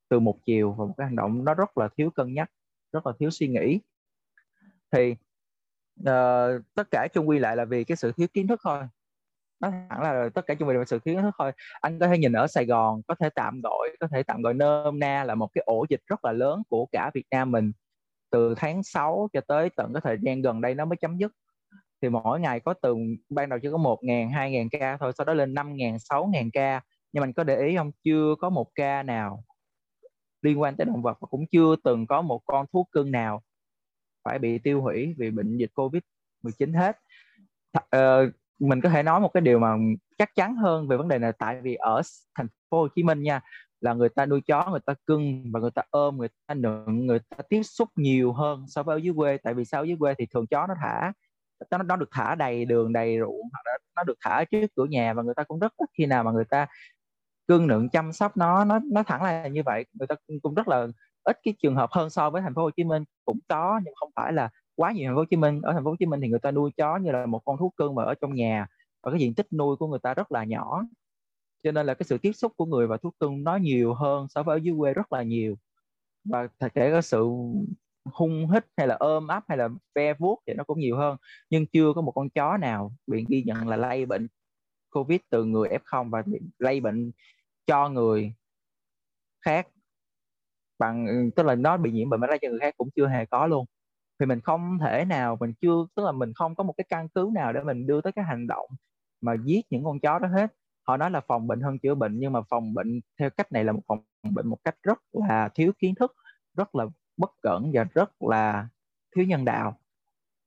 từ 0.08 0.20
một 0.20 0.38
chiều 0.46 0.72
và 0.72 0.84
một 0.84 0.94
cái 0.96 1.06
hành 1.06 1.16
động 1.16 1.44
nó 1.44 1.54
rất 1.54 1.78
là 1.78 1.88
thiếu 1.96 2.10
cân 2.10 2.34
nhắc 2.34 2.50
rất 2.92 3.06
là 3.06 3.12
thiếu 3.18 3.30
suy 3.30 3.48
nghĩ. 3.48 3.80
Thì 4.90 5.14
uh, 6.00 6.62
tất 6.74 6.90
cả 6.90 7.08
chung 7.12 7.28
quy 7.28 7.38
lại 7.38 7.56
là 7.56 7.64
vì 7.64 7.84
cái 7.84 7.96
sự 7.96 8.12
thiếu 8.12 8.26
kiến 8.32 8.46
thức 8.46 8.60
thôi. 8.64 8.82
Nó 9.60 9.68
hẳn 9.68 10.02
là 10.02 10.28
tất 10.34 10.46
cả 10.46 10.54
chung 10.54 10.68
quy 10.68 10.74
là 10.74 10.84
sự 10.84 10.98
thiếu 10.98 11.14
kiến 11.14 11.22
thức 11.22 11.34
thôi. 11.38 11.52
Anh 11.80 11.98
có 11.98 12.08
thể 12.08 12.18
nhìn 12.18 12.32
ở 12.32 12.46
Sài 12.46 12.66
Gòn 12.66 13.02
có 13.08 13.14
thể 13.14 13.30
tạm 13.34 13.60
gọi 13.62 13.96
có 14.00 14.08
thể 14.12 14.22
tạm 14.22 14.42
gọi 14.42 14.54
nôm 14.54 14.98
na 14.98 15.24
là 15.24 15.34
một 15.34 15.48
cái 15.54 15.62
ổ 15.66 15.86
dịch 15.88 16.00
rất 16.06 16.24
là 16.24 16.32
lớn 16.32 16.62
của 16.68 16.86
cả 16.92 17.10
Việt 17.14 17.26
Nam 17.30 17.50
mình 17.50 17.72
từ 18.30 18.54
tháng 18.56 18.82
6 18.82 19.28
cho 19.32 19.40
tới 19.48 19.70
tận 19.76 19.92
cái 19.94 20.00
thời 20.04 20.18
gian 20.22 20.42
gần 20.42 20.60
đây 20.60 20.74
nó 20.74 20.84
mới 20.84 20.96
chấm 20.96 21.16
dứt. 21.16 21.32
Thì 22.02 22.08
mỗi 22.08 22.40
ngày 22.40 22.60
có 22.60 22.74
từ 22.82 22.96
ban 23.28 23.48
đầu 23.48 23.58
chỉ 23.62 23.68
có 23.70 23.76
1 23.76 24.04
ngàn 24.04 24.30
2 24.30 24.50
ngàn 24.50 24.68
ca 24.68 24.96
thôi 24.96 25.12
sau 25.18 25.24
đó 25.24 25.34
lên 25.34 25.54
5 25.54 25.76
ngàn 25.76 25.98
6 25.98 26.26
ngàn 26.26 26.50
ca. 26.50 26.80
Nhưng 27.12 27.20
mình 27.20 27.32
có 27.32 27.44
để 27.44 27.56
ý 27.56 27.76
không? 27.76 27.90
Chưa 28.04 28.34
có 28.40 28.50
một 28.50 28.74
ca 28.74 29.02
nào 29.02 29.44
liên 30.42 30.60
quan 30.60 30.76
tới 30.76 30.84
động 30.84 31.02
vật 31.02 31.18
và 31.20 31.26
cũng 31.30 31.46
chưa 31.46 31.76
từng 31.84 32.06
có 32.06 32.22
một 32.22 32.40
con 32.44 32.66
thú 32.72 32.86
cưng 32.92 33.10
nào 33.10 33.42
phải 34.24 34.38
bị 34.38 34.58
tiêu 34.58 34.82
hủy 34.82 35.14
vì 35.18 35.30
bệnh 35.30 35.56
dịch 35.56 35.70
covid 35.74 36.02
19 36.42 36.72
hết. 36.72 36.96
Uh, 37.78 38.34
mình 38.58 38.80
có 38.80 38.88
thể 38.88 39.02
nói 39.02 39.20
một 39.20 39.30
cái 39.34 39.40
điều 39.40 39.58
mà 39.58 39.76
chắc 40.18 40.34
chắn 40.34 40.56
hơn 40.56 40.88
về 40.88 40.96
vấn 40.96 41.08
đề 41.08 41.18
này 41.18 41.32
tại 41.38 41.60
vì 41.62 41.74
ở 41.74 42.02
thành 42.34 42.46
phố 42.70 42.80
Hồ 42.80 42.88
Chí 42.94 43.02
Minh 43.02 43.22
nha 43.22 43.40
là 43.80 43.94
người 43.94 44.08
ta 44.08 44.26
nuôi 44.26 44.40
chó, 44.40 44.70
người 44.70 44.80
ta 44.86 44.94
cưng 45.06 45.44
và 45.52 45.60
người 45.60 45.70
ta 45.70 45.82
ôm, 45.90 46.16
người 46.16 46.28
ta 46.46 46.54
nựng, 46.54 47.06
người 47.06 47.18
ta 47.18 47.36
tiếp 47.48 47.62
xúc 47.62 47.88
nhiều 47.96 48.32
hơn 48.32 48.64
so 48.68 48.82
với 48.82 48.96
ở 48.96 48.98
dưới 48.98 49.14
quê. 49.16 49.38
Tại 49.44 49.54
vì 49.54 49.64
sao 49.64 49.82
ở 49.82 49.84
dưới 49.84 49.96
quê 50.00 50.14
thì 50.18 50.26
thường 50.26 50.46
chó 50.46 50.66
nó 50.66 50.74
thả, 50.80 51.12
nó 51.70 51.78
nó 51.78 51.96
được 51.96 52.08
thả 52.12 52.34
đầy 52.34 52.64
đường, 52.64 52.92
đầy 52.92 53.18
ruộng 53.20 53.40
hoặc 53.52 53.62
là 53.64 53.78
nó 53.96 54.02
được 54.04 54.18
thả 54.20 54.44
trước 54.50 54.66
cửa 54.76 54.84
nhà 54.84 55.14
và 55.14 55.22
người 55.22 55.34
ta 55.34 55.44
cũng 55.44 55.58
rất 55.60 55.72
ít 55.76 55.90
khi 55.98 56.06
nào 56.06 56.24
mà 56.24 56.30
người 56.32 56.44
ta 56.44 56.66
cưng 57.48 57.66
nựng 57.66 57.88
chăm 57.88 58.12
sóc 58.12 58.36
nó 58.36 58.64
nó 58.64 58.80
nó 58.92 59.02
thẳng 59.02 59.22
là 59.22 59.46
như 59.48 59.62
vậy. 59.66 59.84
Người 59.92 60.06
ta 60.06 60.14
cũng 60.42 60.54
rất 60.54 60.68
là 60.68 60.86
ít 61.24 61.38
cái 61.42 61.54
trường 61.62 61.76
hợp 61.76 61.90
hơn 61.92 62.10
so 62.10 62.30
với 62.30 62.42
thành 62.42 62.54
phố 62.54 62.62
Hồ 62.62 62.70
Chí 62.70 62.84
Minh. 62.84 63.04
Cũng 63.24 63.38
có, 63.48 63.80
nhưng 63.84 63.94
không 63.96 64.10
phải 64.16 64.32
là 64.32 64.50
quá 64.76 64.92
nhiều 64.92 65.08
thành 65.08 65.14
phố 65.16 65.20
Hồ 65.20 65.24
Chí 65.30 65.36
Minh. 65.36 65.60
Ở 65.62 65.72
thành 65.72 65.84
phố 65.84 65.90
Hồ 65.90 65.96
Chí 65.98 66.06
Minh 66.06 66.20
thì 66.20 66.28
người 66.28 66.38
ta 66.38 66.50
nuôi 66.50 66.70
chó 66.76 66.96
như 66.96 67.12
là 67.12 67.26
một 67.26 67.40
con 67.44 67.56
thú 67.58 67.72
cưng 67.76 67.94
mà 67.94 68.04
ở 68.04 68.14
trong 68.14 68.34
nhà. 68.34 68.66
Và 69.02 69.10
cái 69.10 69.20
diện 69.20 69.34
tích 69.34 69.52
nuôi 69.52 69.76
của 69.76 69.86
người 69.86 69.98
ta 69.98 70.14
rất 70.14 70.32
là 70.32 70.44
nhỏ 70.44 70.82
cho 71.62 71.72
nên 71.72 71.86
là 71.86 71.94
cái 71.94 72.04
sự 72.04 72.18
tiếp 72.18 72.32
xúc 72.32 72.52
của 72.56 72.66
người 72.66 72.86
và 72.86 72.96
thú 72.96 73.10
cưng 73.20 73.44
nó 73.44 73.56
nhiều 73.56 73.94
hơn 73.94 74.26
so 74.28 74.42
với 74.42 74.56
ở 74.56 74.60
dưới 74.62 74.74
quê 74.78 74.94
rất 74.94 75.12
là 75.12 75.22
nhiều. 75.22 75.56
Và 76.24 76.48
kể 76.60 76.90
cả 76.92 77.00
sự 77.02 77.28
hung 78.04 78.50
hít 78.50 78.64
hay 78.76 78.86
là 78.86 78.96
ôm 78.98 79.28
ấp 79.28 79.44
hay 79.48 79.58
là 79.58 79.68
ve 79.94 80.14
vuốt 80.14 80.42
thì 80.46 80.54
nó 80.54 80.64
cũng 80.64 80.78
nhiều 80.78 80.96
hơn. 80.96 81.16
Nhưng 81.50 81.66
chưa 81.66 81.92
có 81.94 82.00
một 82.00 82.12
con 82.12 82.30
chó 82.30 82.56
nào 82.56 82.92
bị 83.06 83.24
ghi 83.28 83.42
nhận 83.42 83.68
là 83.68 83.76
lây 83.76 84.06
bệnh 84.06 84.28
covid 84.90 85.20
từ 85.30 85.44
người 85.44 85.68
f0 85.68 86.10
và 86.10 86.22
lây 86.58 86.80
bệnh 86.80 87.10
cho 87.66 87.88
người 87.88 88.34
khác 89.44 89.68
bằng, 90.78 91.30
tức 91.36 91.42
là 91.46 91.54
nó 91.54 91.76
bị 91.76 91.90
nhiễm 91.90 92.10
bệnh 92.10 92.20
mà 92.20 92.26
lây 92.26 92.38
cho 92.42 92.48
người 92.48 92.60
khác 92.60 92.74
cũng 92.76 92.90
chưa 92.96 93.08
hề 93.08 93.26
có 93.26 93.46
luôn. 93.46 93.66
Thì 94.20 94.26
mình 94.26 94.40
không 94.40 94.78
thể 94.80 95.04
nào, 95.04 95.36
mình 95.40 95.52
chưa, 95.60 95.86
tức 95.94 96.02
là 96.04 96.12
mình 96.12 96.32
không 96.34 96.54
có 96.54 96.64
một 96.64 96.74
cái 96.76 96.84
căn 96.88 97.08
cứ 97.08 97.30
nào 97.34 97.52
để 97.52 97.60
mình 97.62 97.86
đưa 97.86 98.00
tới 98.00 98.12
cái 98.12 98.24
hành 98.24 98.46
động 98.46 98.66
mà 99.20 99.34
giết 99.44 99.66
những 99.70 99.84
con 99.84 100.00
chó 100.00 100.18
đó 100.18 100.28
hết 100.28 100.52
họ 100.88 100.96
nói 100.96 101.10
là 101.10 101.20
phòng 101.20 101.46
bệnh 101.46 101.60
hơn 101.60 101.78
chữa 101.78 101.94
bệnh, 101.94 102.18
nhưng 102.20 102.32
mà 102.32 102.40
phòng 102.50 102.74
bệnh 102.74 103.00
theo 103.20 103.30
cách 103.30 103.52
này 103.52 103.64
là 103.64 103.72
một 103.72 103.82
phòng 103.88 103.98
bệnh 104.34 104.46
một 104.48 104.58
cách 104.64 104.76
rất 104.82 104.98
là 105.12 105.48
thiếu 105.54 105.72
kiến 105.78 105.94
thức, 105.94 106.12
rất 106.56 106.74
là 106.74 106.86
bất 107.16 107.30
cẩn 107.42 107.70
và 107.74 107.84
rất 107.94 108.22
là 108.22 108.68
thiếu 109.16 109.24
nhân 109.24 109.44
đạo. 109.44 109.78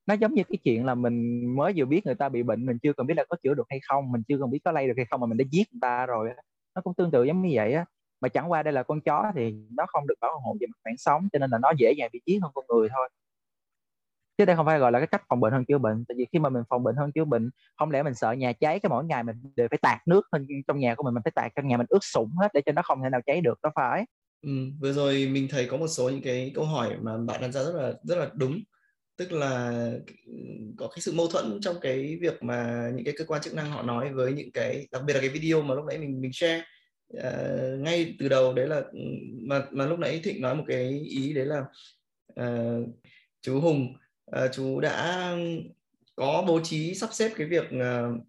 Nó 0.07 0.13
giống 0.13 0.34
như 0.34 0.43
cái 0.49 0.57
chuyện 0.63 0.86
là 0.86 0.95
mình 0.95 1.45
mới 1.55 1.73
vừa 1.75 1.86
biết 1.86 2.05
người 2.05 2.15
ta 2.15 2.29
bị 2.29 2.43
bệnh, 2.43 2.65
mình 2.65 2.77
chưa 2.84 2.93
cần 2.93 3.07
biết 3.07 3.13
là 3.17 3.23
có 3.29 3.38
chữa 3.43 3.53
được 3.53 3.67
hay 3.69 3.79
không, 3.88 4.11
mình 4.11 4.21
chưa 4.27 4.38
cần 4.39 4.51
biết 4.51 4.59
có 4.65 4.71
lây 4.71 4.88
được 4.88 4.93
hay 4.97 5.05
không 5.09 5.21
mà 5.21 5.27
mình 5.27 5.38
đã 5.38 5.45
giết 5.51 5.67
người 5.73 5.79
ta 5.81 6.05
rồi 6.05 6.29
nó 6.75 6.81
cũng 6.81 6.93
tương 6.95 7.11
tự 7.11 7.23
giống 7.23 7.41
như 7.41 7.49
vậy 7.53 7.73
á. 7.73 7.86
Mà 8.21 8.29
chẳng 8.29 8.51
qua 8.51 8.63
đây 8.63 8.73
là 8.73 8.84
con 8.84 9.01
chó 9.01 9.31
thì 9.36 9.55
nó 9.77 9.86
không 9.88 10.07
được 10.07 10.15
bảo 10.21 10.39
hộ 10.39 10.55
về 10.59 10.67
mặt 10.67 10.77
mạng 10.86 10.97
sống, 10.97 11.27
cho 11.34 11.39
nên 11.39 11.49
là 11.51 11.57
nó 11.61 11.71
dễ 11.77 11.93
dàng 11.97 12.09
bị 12.13 12.21
giết 12.25 12.39
hơn 12.41 12.51
con 12.55 12.65
người 12.69 12.89
thôi 12.89 13.09
chứ 14.38 14.45
đây 14.45 14.55
không 14.55 14.65
phải 14.65 14.79
gọi 14.79 14.91
là 14.91 14.99
cái 14.99 15.07
cách 15.07 15.23
phòng 15.29 15.39
bệnh 15.39 15.53
hơn 15.53 15.65
chữa 15.65 15.77
bệnh. 15.77 16.05
Tại 16.07 16.15
vì 16.17 16.25
khi 16.31 16.39
mà 16.39 16.49
mình 16.49 16.63
phòng 16.69 16.84
bệnh 16.84 16.95
hơn 16.95 17.11
chữa 17.11 17.25
bệnh 17.25 17.49
không 17.77 17.91
lẽ 17.91 18.03
mình 18.03 18.13
sợ 18.13 18.31
nhà 18.31 18.53
cháy 18.53 18.79
cái 18.79 18.89
mỗi 18.89 19.05
ngày 19.05 19.23
mình 19.23 19.36
đều 19.55 19.67
phải 19.71 19.79
tạt 19.81 20.07
nước 20.07 20.21
trong 20.67 20.79
nhà 20.79 20.95
của 20.95 21.03
mình 21.03 21.13
mình 21.13 21.23
phải 21.23 21.31
tạt 21.36 21.51
trong 21.55 21.67
nhà 21.67 21.77
mình 21.77 21.88
ướt 21.89 22.03
sũng 22.03 22.31
hết 22.41 22.47
để 22.53 22.61
cho 22.65 22.71
nó 22.71 22.81
không 22.81 23.03
thể 23.03 23.09
nào 23.09 23.21
cháy 23.25 23.41
được 23.41 23.59
đó 23.63 23.71
phải. 23.75 24.05
Ừ, 24.41 24.49
vừa 24.79 24.93
rồi 24.93 25.29
mình 25.31 25.47
thấy 25.49 25.65
có 25.65 25.77
một 25.77 25.88
số 25.88 26.09
những 26.09 26.21
cái 26.21 26.51
câu 26.55 26.65
hỏi 26.65 26.97
mà 27.01 27.17
bạn 27.17 27.41
đặt 27.41 27.51
ra 27.51 27.63
rất 27.63 27.75
là 27.75 27.93
rất 28.03 28.17
là 28.17 28.29
đúng. 28.34 28.59
Tức 29.17 29.31
là 29.31 29.69
ừ, 30.25 30.34
có 30.77 30.88
cái 30.88 30.99
sự 30.99 31.13
mâu 31.13 31.27
thuẫn 31.27 31.59
trong 31.61 31.75
cái 31.81 32.17
việc 32.21 32.43
mà 32.43 32.89
những 32.95 33.05
cái 33.05 33.13
cơ 33.17 33.25
quan 33.25 33.41
chức 33.41 33.53
năng 33.53 33.71
họ 33.71 33.81
nói 33.81 34.13
với 34.13 34.34
những 34.34 34.51
cái 34.51 34.88
đặc 34.91 35.01
biệt 35.05 35.13
là 35.13 35.19
cái 35.19 35.29
video 35.29 35.61
mà 35.61 35.75
lúc 35.75 35.86
nãy 35.86 35.97
mình 35.97 36.21
mình 36.21 36.34
share. 36.34 36.63
Uh, 37.17 37.79
ngay 37.79 38.15
từ 38.19 38.29
đầu 38.29 38.53
đấy 38.53 38.67
là 38.67 38.75
ừ, 38.75 38.99
mà 39.41 39.65
mà 39.71 39.86
lúc 39.86 39.99
nãy 39.99 40.21
thịnh 40.23 40.41
nói 40.41 40.55
một 40.55 40.63
cái 40.67 40.89
ý 41.09 41.34
đấy 41.34 41.45
là 41.45 41.65
uh, 42.41 42.89
chú 43.41 43.59
hùng 43.61 43.93
uh, 44.36 44.51
chú 44.53 44.79
đã 44.79 45.36
có 46.15 46.43
bố 46.47 46.59
trí 46.63 46.95
sắp 46.95 47.09
xếp 47.13 47.31
cái 47.36 47.47
việc 47.47 47.63
uh, 47.63 48.21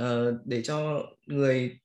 uh, 0.00 0.34
để 0.44 0.62
cho 0.62 1.02
người 1.26 1.78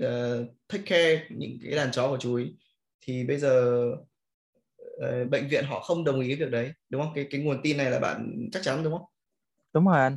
uh, 0.00 0.46
take 0.68 0.84
care 0.86 1.26
những 1.30 1.58
cái 1.62 1.72
đàn 1.72 1.90
chó 1.92 2.08
của 2.08 2.18
chú 2.20 2.34
ấy 2.34 2.56
thì 3.00 3.24
bây 3.24 3.38
giờ 3.38 3.84
uh, 4.96 5.30
bệnh 5.30 5.48
viện 5.48 5.64
họ 5.64 5.80
không 5.80 6.04
đồng 6.04 6.20
ý 6.20 6.28
cái 6.28 6.36
việc 6.36 6.50
đấy 6.50 6.72
đúng 6.88 7.02
không? 7.02 7.12
Cái 7.14 7.26
cái 7.30 7.40
nguồn 7.40 7.60
tin 7.62 7.76
này 7.76 7.90
là 7.90 7.98
bạn 7.98 8.48
chắc 8.52 8.62
chắn 8.62 8.84
đúng 8.84 8.92
không? 8.92 9.08
Đúng 9.72 9.86
rồi 9.86 9.98
anh. 9.98 10.16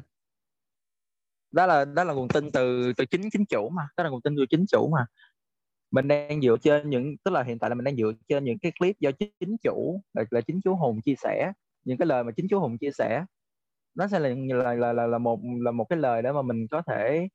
Đó 1.52 1.66
là 1.66 1.86
đó 1.86 2.04
là 2.04 2.14
nguồn 2.14 2.28
tin 2.28 2.52
từ 2.52 2.94
từ 2.98 3.06
chính 3.06 3.30
chính 3.30 3.46
chủ 3.46 3.70
mà 3.70 3.88
đó 3.98 4.04
là 4.04 4.10
nguồn 4.10 4.22
tin 4.22 4.36
từ 4.38 4.46
chính 4.50 4.66
chủ 4.68 4.90
mà. 4.90 5.06
Mình 5.92 6.08
đang 6.08 6.42
dựa 6.42 6.58
trên 6.62 6.90
những 6.90 7.18
tức 7.24 7.32
là 7.32 7.44
hiện 7.44 7.60
tại 7.60 7.70
là 7.70 7.76
mình 7.76 7.84
đang 7.84 7.96
dựa 7.96 8.12
trên 8.28 8.44
những 8.44 8.60
cái 8.60 8.72
clip 8.80 9.00
do 9.00 9.12
chính 9.40 9.58
chủ 9.64 10.02
là, 10.14 10.24
là 10.30 10.42
chính 10.42 10.62
chú 10.64 10.76
Hùng 10.76 11.02
chia 11.02 11.16
sẻ 11.16 11.52
những 11.90 11.98
cái 11.98 12.06
lời 12.06 12.24
mà 12.24 12.32
chính 12.32 12.48
chú 12.50 12.60
Hùng 12.60 12.78
chia 12.78 12.92
sẻ 12.92 13.26
nó 13.96 14.08
sẽ 14.08 14.20
là 14.20 14.30
là 14.48 14.74
là 14.74 14.94
là, 14.94 15.08
là 15.08 15.18
một 15.18 15.40
là 15.62 15.72
một 15.72 15.86
cái 15.90 16.00
lời 16.00 16.22
để 16.22 16.32
mà 16.32 16.42
mình 16.42 16.68
có 16.72 16.82
thể 16.88 17.28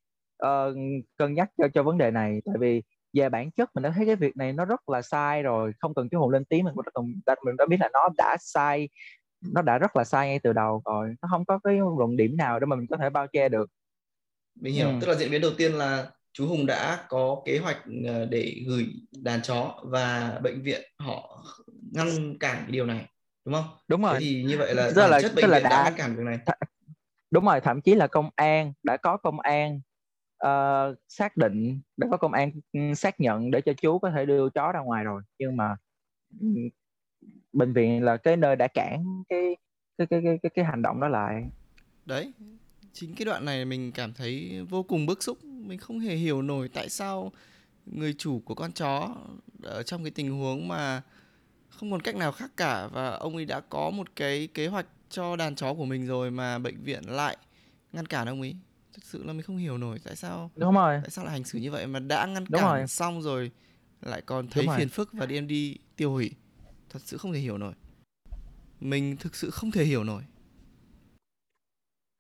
uh, 0.45 0.77
cân 1.17 1.35
nhắc 1.35 1.51
cho 1.59 1.69
cho 1.75 1.83
vấn 1.83 1.99
đề 1.99 2.11
này. 2.11 2.41
Tại 2.45 2.55
vì 2.61 2.83
về 3.13 3.29
bản 3.29 3.51
chất 3.51 3.71
mình 3.75 3.83
đã 3.83 3.93
thấy 3.97 4.07
cái 4.07 4.17
việc 4.17 4.37
này 4.37 4.53
nó 4.53 4.65
rất 4.65 4.89
là 4.89 5.03
sai 5.03 5.43
rồi. 5.43 5.73
Không 5.81 5.95
cần 5.95 6.09
chú 6.09 6.19
Hùng 6.19 6.31
lên 6.31 6.45
tiếng 6.45 6.65
mình 6.65 6.75
đã, 7.27 7.35
mình 7.45 7.57
đã 7.57 7.67
biết 7.69 7.77
là 7.81 7.89
nó 7.93 8.09
đã 8.19 8.37
sai 8.41 8.89
nó 9.53 9.63
đã 9.63 9.79
rất 9.79 9.97
là 9.97 10.05
sai 10.05 10.29
ngay 10.29 10.39
từ 10.39 10.53
đầu 10.53 10.83
rồi. 10.85 11.15
Nó 11.23 11.29
không 11.31 11.45
có 11.45 11.59
cái 11.65 11.79
luận 11.99 12.17
điểm 12.17 12.37
nào 12.37 12.61
để 12.61 12.67
mà 12.67 12.77
mình 12.77 12.87
có 12.91 12.97
thể 12.97 13.11
bao 13.11 13.27
che 13.27 13.49
được. 13.49 13.71
Mình 14.61 14.75
hiểu. 14.75 14.89
Ừ. 14.89 14.95
tức 15.01 15.07
là 15.09 15.15
diễn 15.15 15.31
biến 15.31 15.41
đầu 15.41 15.51
tiên 15.57 15.73
là 15.73 16.11
chú 16.33 16.47
Hùng 16.47 16.67
đã 16.67 17.07
có 17.09 17.43
kế 17.45 17.59
hoạch 17.59 17.79
ờ, 18.07 18.27
để 18.27 18.55
gửi 18.67 18.87
đàn 19.23 19.43
chó 19.43 19.83
và 19.85 20.39
bệnh 20.43 20.63
viện 20.63 20.83
họ 20.99 21.45
ngăn 21.93 22.39
cản 22.41 22.57
cái 22.57 22.71
điều 22.71 22.87
này 22.87 23.07
đúng 23.45 23.55
không? 23.55 23.65
Đúng 23.89 24.03
rồi. 24.03 24.15
Thế 24.15 24.21
thì 24.21 24.43
như 24.43 24.59
vậy 24.59 24.75
là 24.75 24.91
tức 24.97 25.07
là 25.07 25.23
chất 25.23 25.33
bệnh 25.35 25.51
là 25.51 25.61
đã, 25.61 25.71
đã 25.71 25.85
ngăn 25.85 25.95
cản 25.97 26.17
việc 26.17 26.23
này. 26.25 26.39
th- 26.47 26.67
đúng 27.31 27.45
rồi 27.45 27.61
thậm 27.61 27.81
chí 27.81 27.95
là 27.95 28.07
công 28.07 28.31
an 28.37 28.73
đã 28.83 28.97
có 28.97 29.17
công 29.17 29.41
an 29.41 29.81
uh, 30.47 30.99
xác 31.09 31.37
định 31.37 31.81
đã 31.97 32.09
có 32.11 32.17
công 32.17 32.33
an 32.33 32.51
ừ, 32.73 32.81
xác 32.97 33.21
nhận 33.21 33.51
để 33.51 33.61
cho 33.61 33.73
chú 33.73 33.99
có 33.99 34.11
thể 34.11 34.27
đưa 34.27 34.49
chó 34.51 34.73
ra 34.73 34.81
ngoài 34.81 35.05
rồi. 35.05 35.23
Nhưng 35.39 35.57
mà 35.57 35.77
ừ, 36.41 36.47
bệnh 37.53 37.73
viện 37.73 38.05
là 38.05 38.17
cái 38.17 38.37
nơi 38.37 38.57
đã 38.57 38.69
cản 38.69 39.23
cái 39.29 39.57
cái 39.99 40.07
cái 40.07 40.21
cái 40.25 40.39
cái, 40.43 40.51
cái 40.55 40.65
hành 40.65 40.83
động 40.83 41.01
đó 41.01 41.09
lại. 41.09 41.45
Đấy 42.07 42.33
chính 42.93 43.15
cái 43.15 43.25
đoạn 43.25 43.45
này 43.45 43.65
mình 43.65 43.93
cảm 43.93 44.13
thấy 44.13 44.63
vô 44.71 44.83
cùng 44.83 45.07
bức 45.07 45.23
xúc. 45.23 45.45
Mình 45.45 45.79
không 45.79 45.99
hề 45.99 46.15
hiểu 46.15 46.43
nổi 46.43 46.69
tại 46.75 46.89
sao 46.89 47.33
người 47.87 48.15
chủ 48.19 48.43
của 48.45 48.55
con 48.55 48.73
chó 48.73 49.17
ở 49.63 49.83
trong 49.83 50.05
cái 50.05 50.11
tình 50.11 50.31
huống 50.31 50.69
mà 50.69 51.03
không 51.77 51.91
còn 51.91 52.01
cách 52.01 52.17
nào 52.17 52.33
khác 52.33 52.51
cả 52.57 52.89
và 52.93 53.11
ông 53.11 53.37
ấy 53.37 53.45
đã 53.45 53.61
có 53.61 53.91
một 53.91 54.17
cái 54.17 54.49
kế 54.55 54.67
hoạch 54.67 54.87
cho 55.09 55.37
đàn 55.37 55.55
chó 55.55 55.75
của 55.75 55.85
mình 55.85 56.07
rồi 56.07 56.31
mà 56.31 56.59
bệnh 56.59 56.83
viện 56.83 57.03
lại 57.07 57.37
ngăn 57.93 58.07
cản 58.07 58.29
ông 58.29 58.41
ấy. 58.41 58.57
Thực 58.93 59.05
sự 59.05 59.25
là 59.25 59.33
mình 59.33 59.43
không 59.43 59.57
hiểu 59.57 59.79
nổi 59.79 59.99
tại 60.05 60.17
sao 60.17 60.51
đúng 60.57 60.75
rồi. 60.75 60.99
tại 61.03 61.11
sao 61.11 61.25
lại 61.25 61.33
hành 61.33 61.45
xử 61.45 61.59
như 61.59 61.71
vậy 61.71 61.87
mà 61.87 61.99
đã 61.99 62.27
ngăn 62.27 62.45
đúng 62.45 62.61
cản 62.61 62.79
rồi. 62.79 62.87
xong 62.87 63.23
rồi 63.23 63.51
lại 64.01 64.23
còn 64.27 64.49
thấy 64.49 64.67
phiền 64.77 64.89
phức 64.89 65.13
và 65.13 65.27
đem 65.27 65.47
đi 65.47 65.79
tiêu 65.97 66.13
hủy. 66.13 66.31
Thật 66.91 67.01
sự 67.03 67.17
không 67.17 67.33
thể 67.33 67.39
hiểu 67.39 67.59
nổi. 67.59 67.73
Mình 68.81 69.17
thực 69.17 69.35
sự 69.35 69.51
không 69.51 69.71
thể 69.71 69.85
hiểu 69.85 70.05
nổi. 70.05 70.23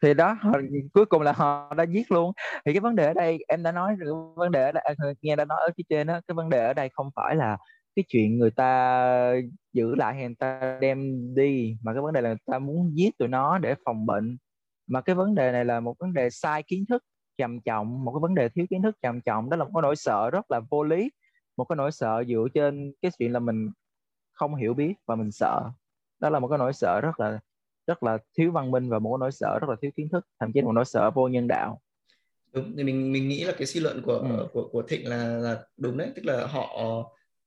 Thì 0.02 0.14
đó 0.14 0.36
họ, 0.40 0.52
cuối 0.92 1.06
cùng 1.06 1.22
là 1.22 1.32
họ 1.32 1.74
đã 1.74 1.84
giết 1.84 2.12
luôn. 2.12 2.32
Thì 2.66 2.72
cái 2.72 2.80
vấn 2.80 2.96
đề 2.96 3.06
ở 3.06 3.12
đây 3.14 3.38
em 3.48 3.62
đã 3.62 3.72
nói 3.72 3.96
vấn 4.36 4.52
đề 4.52 4.64
ở 4.64 4.72
đây 4.72 4.82
à, 4.84 4.94
nghe 5.22 5.36
đã 5.36 5.44
nói 5.44 5.58
ở 5.60 5.70
phía 5.76 5.84
trên 5.88 6.06
đó 6.06 6.20
cái 6.28 6.34
vấn 6.34 6.50
đề 6.50 6.66
ở 6.66 6.74
đây 6.74 6.88
không 6.92 7.10
phải 7.16 7.36
là 7.36 7.56
cái 7.96 8.04
chuyện 8.08 8.38
người 8.38 8.50
ta 8.50 9.34
giữ 9.72 9.94
lại 9.94 10.14
hay 10.14 10.24
người 10.24 10.34
ta 10.38 10.78
đem 10.80 11.28
đi 11.34 11.76
mà 11.82 11.92
cái 11.92 12.02
vấn 12.02 12.12
đề 12.12 12.20
là 12.20 12.28
người 12.28 12.38
ta 12.46 12.58
muốn 12.58 12.96
giết 12.96 13.18
tụi 13.18 13.28
nó 13.28 13.58
để 13.58 13.74
phòng 13.84 14.06
bệnh. 14.06 14.36
Mà 14.86 15.00
cái 15.00 15.16
vấn 15.16 15.34
đề 15.34 15.52
này 15.52 15.64
là 15.64 15.80
một 15.80 15.98
vấn 15.98 16.12
đề 16.12 16.30
sai 16.30 16.62
kiến 16.62 16.84
thức 16.88 17.04
trầm 17.38 17.60
trọng 17.60 18.04
một 18.04 18.12
cái 18.12 18.20
vấn 18.20 18.34
đề 18.34 18.48
thiếu 18.48 18.66
kiến 18.70 18.82
thức 18.82 18.96
trầm 19.02 19.20
trọng 19.20 19.50
đó 19.50 19.56
là 19.56 19.64
một 19.64 19.70
cái 19.74 19.82
nỗi 19.82 19.96
sợ 19.96 20.30
rất 20.30 20.50
là 20.50 20.60
vô 20.70 20.82
lý 20.82 21.10
một 21.56 21.64
cái 21.64 21.76
nỗi 21.76 21.92
sợ 21.92 22.24
dựa 22.28 22.46
trên 22.54 22.92
cái 23.02 23.10
chuyện 23.18 23.32
là 23.32 23.38
mình 23.38 23.70
không 24.32 24.54
hiểu 24.54 24.74
biết 24.74 24.94
và 25.06 25.14
mình 25.14 25.32
sợ. 25.32 25.70
Đó 26.20 26.30
là 26.30 26.38
một 26.38 26.48
cái 26.48 26.58
nỗi 26.58 26.72
sợ 26.72 27.00
rất 27.00 27.20
là 27.20 27.40
rất 27.86 28.02
là 28.02 28.18
thiếu 28.38 28.50
văn 28.50 28.70
minh 28.70 28.88
và 28.88 28.98
một 28.98 29.16
nỗi 29.20 29.32
sợ 29.32 29.58
rất 29.60 29.70
là 29.70 29.76
thiếu 29.82 29.90
kiến 29.96 30.08
thức 30.08 30.26
thậm 30.40 30.52
chí 30.52 30.60
là 30.60 30.64
một 30.66 30.72
nỗi 30.72 30.84
sợ 30.84 31.10
vô 31.10 31.28
nhân 31.28 31.48
đạo. 31.48 31.80
Đúng 32.52 32.76
thì 32.76 32.84
mình 32.84 33.12
mình 33.12 33.28
nghĩ 33.28 33.44
là 33.44 33.52
cái 33.58 33.66
suy 33.66 33.80
luận 33.80 34.02
của 34.02 34.12
ừ. 34.12 34.48
của 34.52 34.68
của 34.72 34.82
thịnh 34.82 35.08
là 35.08 35.24
là 35.26 35.62
đúng 35.76 35.96
đấy 35.96 36.12
tức 36.16 36.24
là 36.24 36.46
họ 36.46 36.76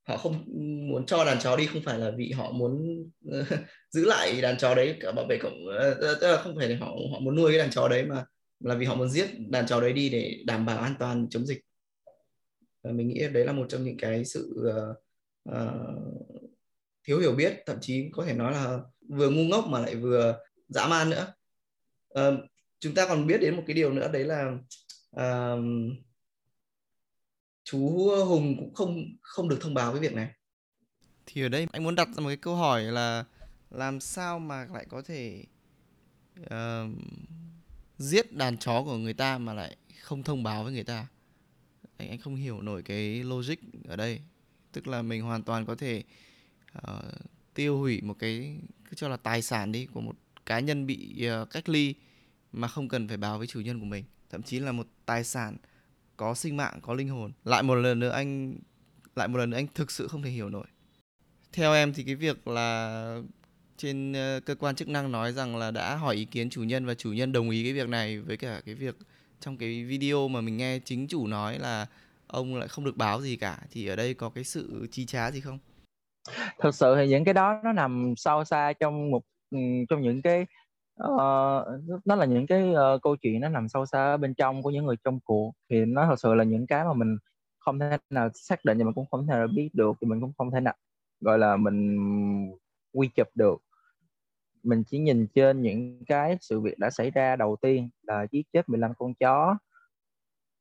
họ 0.08 0.18
không 0.18 0.44
muốn 0.90 1.06
cho 1.06 1.26
đàn 1.26 1.40
chó 1.40 1.56
đi 1.56 1.66
không 1.66 1.82
phải 1.86 2.00
là 2.00 2.12
vì 2.18 2.32
họ 2.32 2.52
muốn 2.52 3.04
ờ, 3.32 3.46
giữ 3.92 4.06
lại 4.06 4.42
đàn 4.42 4.58
chó 4.58 4.76
đấy 4.76 4.98
cả 5.00 5.12
bảo 5.12 5.26
vệ 5.30 5.38
cộng 5.42 5.68
ờ, 5.68 5.94
ờ, 5.94 6.18
tức 6.22 6.32
là 6.32 6.38
không 6.38 6.56
phải 6.58 6.70
là 6.70 6.78
họ 6.80 6.86
họ 7.12 7.20
muốn 7.20 7.36
nuôi 7.36 7.52
cái 7.52 7.60
đàn 7.60 7.70
chó 7.70 7.88
đấy 7.88 8.06
mà 8.06 8.26
là 8.60 8.76
vì 8.76 8.86
họ 8.86 8.96
muốn 8.96 9.10
giết 9.10 9.30
đàn 9.50 9.68
chó 9.68 9.82
đấy 9.82 9.94
đi 9.94 10.10
để 10.10 10.40
đảm 10.46 10.66
bảo 10.66 10.80
an 10.80 10.96
toàn 11.00 11.28
chống 11.30 11.46
dịch. 11.46 11.62
Và 12.84 12.92
mình 12.92 13.08
nghĩ 13.08 13.28
đấy 13.34 13.46
là 13.46 13.52
một 13.52 13.66
trong 13.70 13.84
những 13.84 13.98
cái 13.98 14.26
sự 14.26 14.56
uh, 14.60 14.98
uh, 15.56 16.48
thiếu 17.08 17.20
hiểu 17.20 17.32
biết 17.32 17.54
thậm 17.66 17.78
chí 17.82 18.10
có 18.12 18.26
thể 18.26 18.34
nói 18.34 18.52
là 18.52 18.80
vừa 19.10 19.30
ngu 19.30 19.44
ngốc 19.44 19.66
mà 19.68 19.80
lại 19.80 19.96
vừa 19.96 20.40
dã 20.68 20.88
man 20.88 21.10
nữa. 21.10 21.34
Uh, 22.20 22.40
chúng 22.80 22.94
ta 22.94 23.08
còn 23.08 23.28
biết 23.28 23.38
đến 23.42 23.56
một 23.56 23.64
cái 23.68 23.74
điều 23.74 23.94
nữa 23.94 24.10
đấy 24.14 24.24
là 24.24 24.52
uh, 25.16 25.60
chú 27.72 28.10
ờ, 28.10 28.24
Hùng 28.24 28.56
cũng 28.60 28.74
không 28.74 29.06
không 29.22 29.50
được 29.50 29.58
thông 29.62 29.74
báo 29.74 29.92
cái 29.92 30.02
việc 30.02 30.14
này. 30.14 30.32
Thì 31.26 31.42
ở 31.42 31.50
đây 31.50 31.68
anh 31.72 31.84
muốn 31.84 31.96
đặt 31.96 32.08
ra 32.08 32.22
một 32.22 32.28
cái 32.28 32.38
câu 32.38 32.56
hỏi 32.56 32.84
là 32.84 33.26
làm 33.70 34.00
sao 34.00 34.40
mà 34.40 34.68
lại 34.74 34.86
có 34.90 35.02
thể 35.02 35.44
uh, 36.42 36.92
giết 37.98 38.34
đàn 38.34 38.58
chó 38.58 38.84
của 38.84 38.98
người 38.98 39.14
ta 39.14 39.38
mà 39.38 39.54
lại 39.54 39.76
không 40.02 40.24
thông 40.24 40.44
báo 40.44 40.64
với 40.64 40.74
người 40.74 40.84
ta? 40.84 41.08
Anh 41.98 42.10
anh 42.10 42.20
không 42.20 42.36
hiểu 42.36 42.62
nổi 42.62 42.84
cái 42.84 43.24
logic 43.24 43.56
ở 43.88 43.96
đây. 43.96 44.22
Tức 44.72 44.88
là 44.88 45.02
mình 45.02 45.22
hoàn 45.22 45.44
toàn 45.44 45.66
có 45.66 45.76
thể 45.76 46.04
uh, 46.78 47.04
tiêu 47.54 47.80
hủy 47.80 48.02
một 48.02 48.16
cái 48.20 48.58
cứ 48.90 48.96
cho 48.96 49.08
là 49.08 49.18
tài 49.18 49.42
sản 49.42 49.72
đi 49.72 49.86
của 49.86 50.02
một 50.02 50.16
cá 50.46 50.60
nhân 50.60 50.86
bị 50.86 51.28
uh, 51.42 51.50
cách 51.50 51.70
ly 51.70 51.94
mà 52.52 52.68
không 52.68 52.88
cần 52.88 53.08
phải 53.08 53.18
báo 53.18 53.38
với 53.38 53.48
chủ 53.48 53.60
nhân 53.60 53.80
của 53.80 53.86
mình. 53.86 54.04
Thậm 54.30 54.44
chí 54.44 54.60
là 54.60 54.72
một 54.72 54.88
tài 55.06 55.24
sản 55.24 55.58
có 56.18 56.36
sinh 56.36 56.58
mạng, 56.58 56.80
có 56.82 56.94
linh 56.94 57.10
hồn. 57.10 57.32
Lại 57.44 57.64
một 57.64 57.76
lần 57.76 58.00
nữa 58.00 58.10
anh, 58.10 58.56
lại 59.16 59.28
một 59.28 59.38
lần 59.38 59.50
nữa 59.50 59.58
anh 59.58 59.68
thực 59.76 59.92
sự 59.92 60.08
không 60.08 60.22
thể 60.22 60.30
hiểu 60.30 60.50
nổi. 60.50 60.66
Theo 61.54 61.74
em 61.74 61.94
thì 61.94 62.04
cái 62.04 62.16
việc 62.16 62.48
là 62.48 63.22
trên 63.78 64.14
ờ, 64.14 64.40
cơ 64.46 64.56
quan 64.56 64.76
chức 64.76 64.88
năng 64.88 65.12
nói 65.12 65.34
rằng 65.34 65.58
là 65.58 65.72
đã 65.72 65.96
hỏi 65.96 66.16
ý 66.16 66.26
kiến 66.26 66.50
chủ 66.50 66.64
nhân 66.64 66.86
và 66.86 66.94
chủ 66.94 67.14
nhân 67.14 67.32
đồng 67.32 67.50
ý 67.50 67.64
cái 67.64 67.74
việc 67.74 67.90
này 67.90 68.20
với 68.20 68.38
cả 68.38 68.62
cái 68.66 68.76
việc 68.76 68.96
trong 69.40 69.58
cái 69.58 69.84
video 69.84 70.28
mà 70.28 70.42
mình 70.42 70.58
nghe 70.58 70.80
chính 70.80 71.08
chủ 71.08 71.28
nói 71.28 71.60
là 71.60 71.86
ông 72.28 72.56
lại 72.56 72.68
không 72.68 72.86
được 72.86 72.98
báo 72.98 73.22
gì 73.22 73.36
cả, 73.36 73.60
thì 73.72 73.88
ở 73.88 73.96
đây 73.96 74.14
có 74.14 74.30
cái 74.30 74.44
sự 74.44 74.88
chi 74.92 75.06
trá 75.06 75.32
gì 75.32 75.42
không? 75.42 75.60
Thực 76.60 76.76
sự 76.76 76.96
thì 76.98 77.08
những 77.08 77.26
cái 77.26 77.34
đó 77.34 77.62
nó 77.64 77.74
nằm 77.74 78.14
sâu 78.18 78.44
xa 78.44 78.74
trong 78.80 79.12
một 79.12 79.24
ừ, 79.52 79.58
trong 79.90 80.02
những 80.02 80.22
cái 80.22 80.46
uh, 81.04 82.02
nó 82.06 82.16
là 82.16 82.26
những 82.26 82.48
cái 82.48 82.72
uh, 82.72 83.02
câu 83.02 83.16
chuyện 83.16 83.42
nó 83.42 83.50
nằm 83.50 83.70
sâu 83.70 83.86
xa 83.86 84.06
ở 84.06 84.18
bên 84.18 84.34
trong 84.34 84.64
của 84.64 84.70
những 84.70 84.86
người 84.86 84.96
trong 85.04 85.20
cuộc. 85.20 85.52
Thì 85.70 85.86
nó 85.86 86.06
thật 86.06 86.16
sự 86.20 86.34
là 86.34 86.44
những 86.44 86.68
cái 86.68 86.86
mà 86.86 86.94
mình 86.94 87.18
không 87.60 87.80
thể 87.80 87.98
nào 88.10 88.30
xác 88.34 88.66
định 88.66 88.78
và 88.78 88.84
mình 88.84 88.94
cũng 88.94 89.06
không 89.12 89.28
thể 89.28 89.34
nào 89.34 89.48
biết 89.48 89.70
được 89.74 89.98
thì 90.02 90.08
mình 90.08 90.22
cũng 90.22 90.34
không 90.38 90.52
thể 90.52 90.60
nào 90.60 90.76
gọi 91.20 91.40
là 91.40 91.58
mình 91.58 91.98
quy 92.94 93.08
chụp 93.16 93.28
được. 93.36 93.58
Mình 94.64 94.84
chỉ 94.88 95.00
nhìn 95.00 95.28
trên 95.36 95.62
những 95.62 96.06
cái 96.06 96.38
sự 96.42 96.62
việc 96.62 96.80
đã 96.80 96.90
xảy 96.90 97.12
ra 97.12 97.36
đầu 97.36 97.56
tiên 97.62 97.90
là 98.02 98.28
giết 98.32 98.44
chết 98.54 98.70
15 98.70 98.94
con 98.98 99.14
chó 99.14 99.58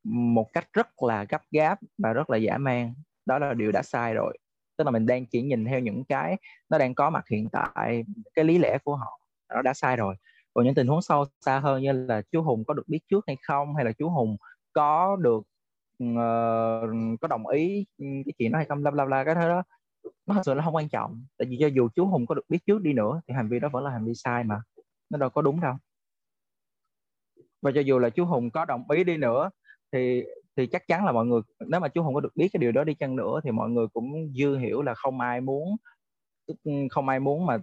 một 0.04 0.52
cách 0.52 0.68
rất 0.72 1.02
là 1.02 1.24
gấp 1.28 1.42
gáp 1.50 1.78
và 1.98 2.12
rất 2.12 2.30
là 2.30 2.36
dã 2.36 2.58
man. 2.58 2.94
Đó 3.26 3.38
là 3.38 3.54
điều 3.54 3.72
đã 3.72 3.82
sai 3.82 4.14
rồi. 4.14 4.38
Tức 4.76 4.84
là 4.84 4.90
mình 4.90 5.06
đang 5.06 5.26
chỉ 5.26 5.42
nhìn 5.42 5.64
theo 5.64 5.80
những 5.80 6.04
cái 6.04 6.36
nó 6.70 6.78
đang 6.78 6.94
có 6.94 7.10
mặt 7.10 7.24
hiện 7.30 7.48
tại 7.52 8.04
cái 8.34 8.44
lý 8.44 8.58
lẽ 8.58 8.78
của 8.84 8.96
họ 8.96 9.25
nó 9.54 9.62
đã 9.62 9.74
sai 9.74 9.96
rồi. 9.96 10.14
Còn 10.54 10.64
những 10.64 10.74
tình 10.74 10.86
huống 10.86 11.02
sâu 11.02 11.24
xa 11.40 11.58
hơn 11.58 11.82
như 11.82 11.92
là 11.92 12.22
chú 12.32 12.42
Hùng 12.42 12.64
có 12.64 12.74
được 12.74 12.88
biết 12.88 13.00
trước 13.10 13.24
hay 13.26 13.36
không 13.42 13.76
hay 13.76 13.84
là 13.84 13.92
chú 13.92 14.08
Hùng 14.08 14.36
có 14.72 15.16
được 15.16 15.42
uh, 16.04 17.20
có 17.20 17.28
đồng 17.28 17.46
ý 17.46 17.86
cái 17.98 18.32
chuyện 18.38 18.52
đó 18.52 18.56
hay 18.56 18.66
không 18.66 18.82
bla 18.82 18.90
bla 18.90 19.04
bla 19.04 19.24
cái 19.24 19.34
thứ 19.34 19.48
đó 19.48 19.62
nó 20.26 20.34
thật 20.34 20.42
sự 20.46 20.54
là 20.54 20.64
không 20.64 20.74
quan 20.74 20.88
trọng. 20.88 21.24
Tại 21.38 21.48
vì 21.50 21.56
cho 21.60 21.66
dù 21.66 21.88
chú 21.94 22.06
Hùng 22.06 22.26
có 22.26 22.34
được 22.34 22.44
biết 22.48 22.58
trước 22.66 22.82
đi 22.82 22.92
nữa 22.92 23.20
thì 23.28 23.34
hành 23.34 23.48
vi 23.48 23.60
đó 23.60 23.68
vẫn 23.72 23.84
là 23.84 23.90
hành 23.90 24.04
vi 24.04 24.12
sai 24.14 24.44
mà 24.44 24.60
nó 25.10 25.18
đâu 25.18 25.30
có 25.30 25.42
đúng 25.42 25.60
đâu. 25.60 25.74
Và 27.62 27.70
cho 27.74 27.80
dù 27.80 27.98
là 27.98 28.10
chú 28.10 28.24
Hùng 28.24 28.50
có 28.50 28.64
đồng 28.64 28.90
ý 28.90 29.04
đi 29.04 29.16
nữa 29.16 29.50
thì 29.92 30.24
thì 30.56 30.66
chắc 30.66 30.86
chắn 30.86 31.04
là 31.04 31.12
mọi 31.12 31.26
người 31.26 31.40
nếu 31.66 31.80
mà 31.80 31.88
chú 31.88 32.02
không 32.02 32.14
có 32.14 32.20
được 32.20 32.36
biết 32.36 32.48
cái 32.52 32.58
điều 32.58 32.72
đó 32.72 32.84
đi 32.84 32.94
chăng 32.94 33.16
nữa 33.16 33.40
thì 33.44 33.50
mọi 33.50 33.70
người 33.70 33.86
cũng 33.92 34.32
dư 34.34 34.56
hiểu 34.56 34.82
là 34.82 34.94
không 34.94 35.20
ai 35.20 35.40
muốn 35.40 35.76
không 36.90 37.08
ai 37.08 37.20
muốn 37.20 37.46
mà 37.46 37.58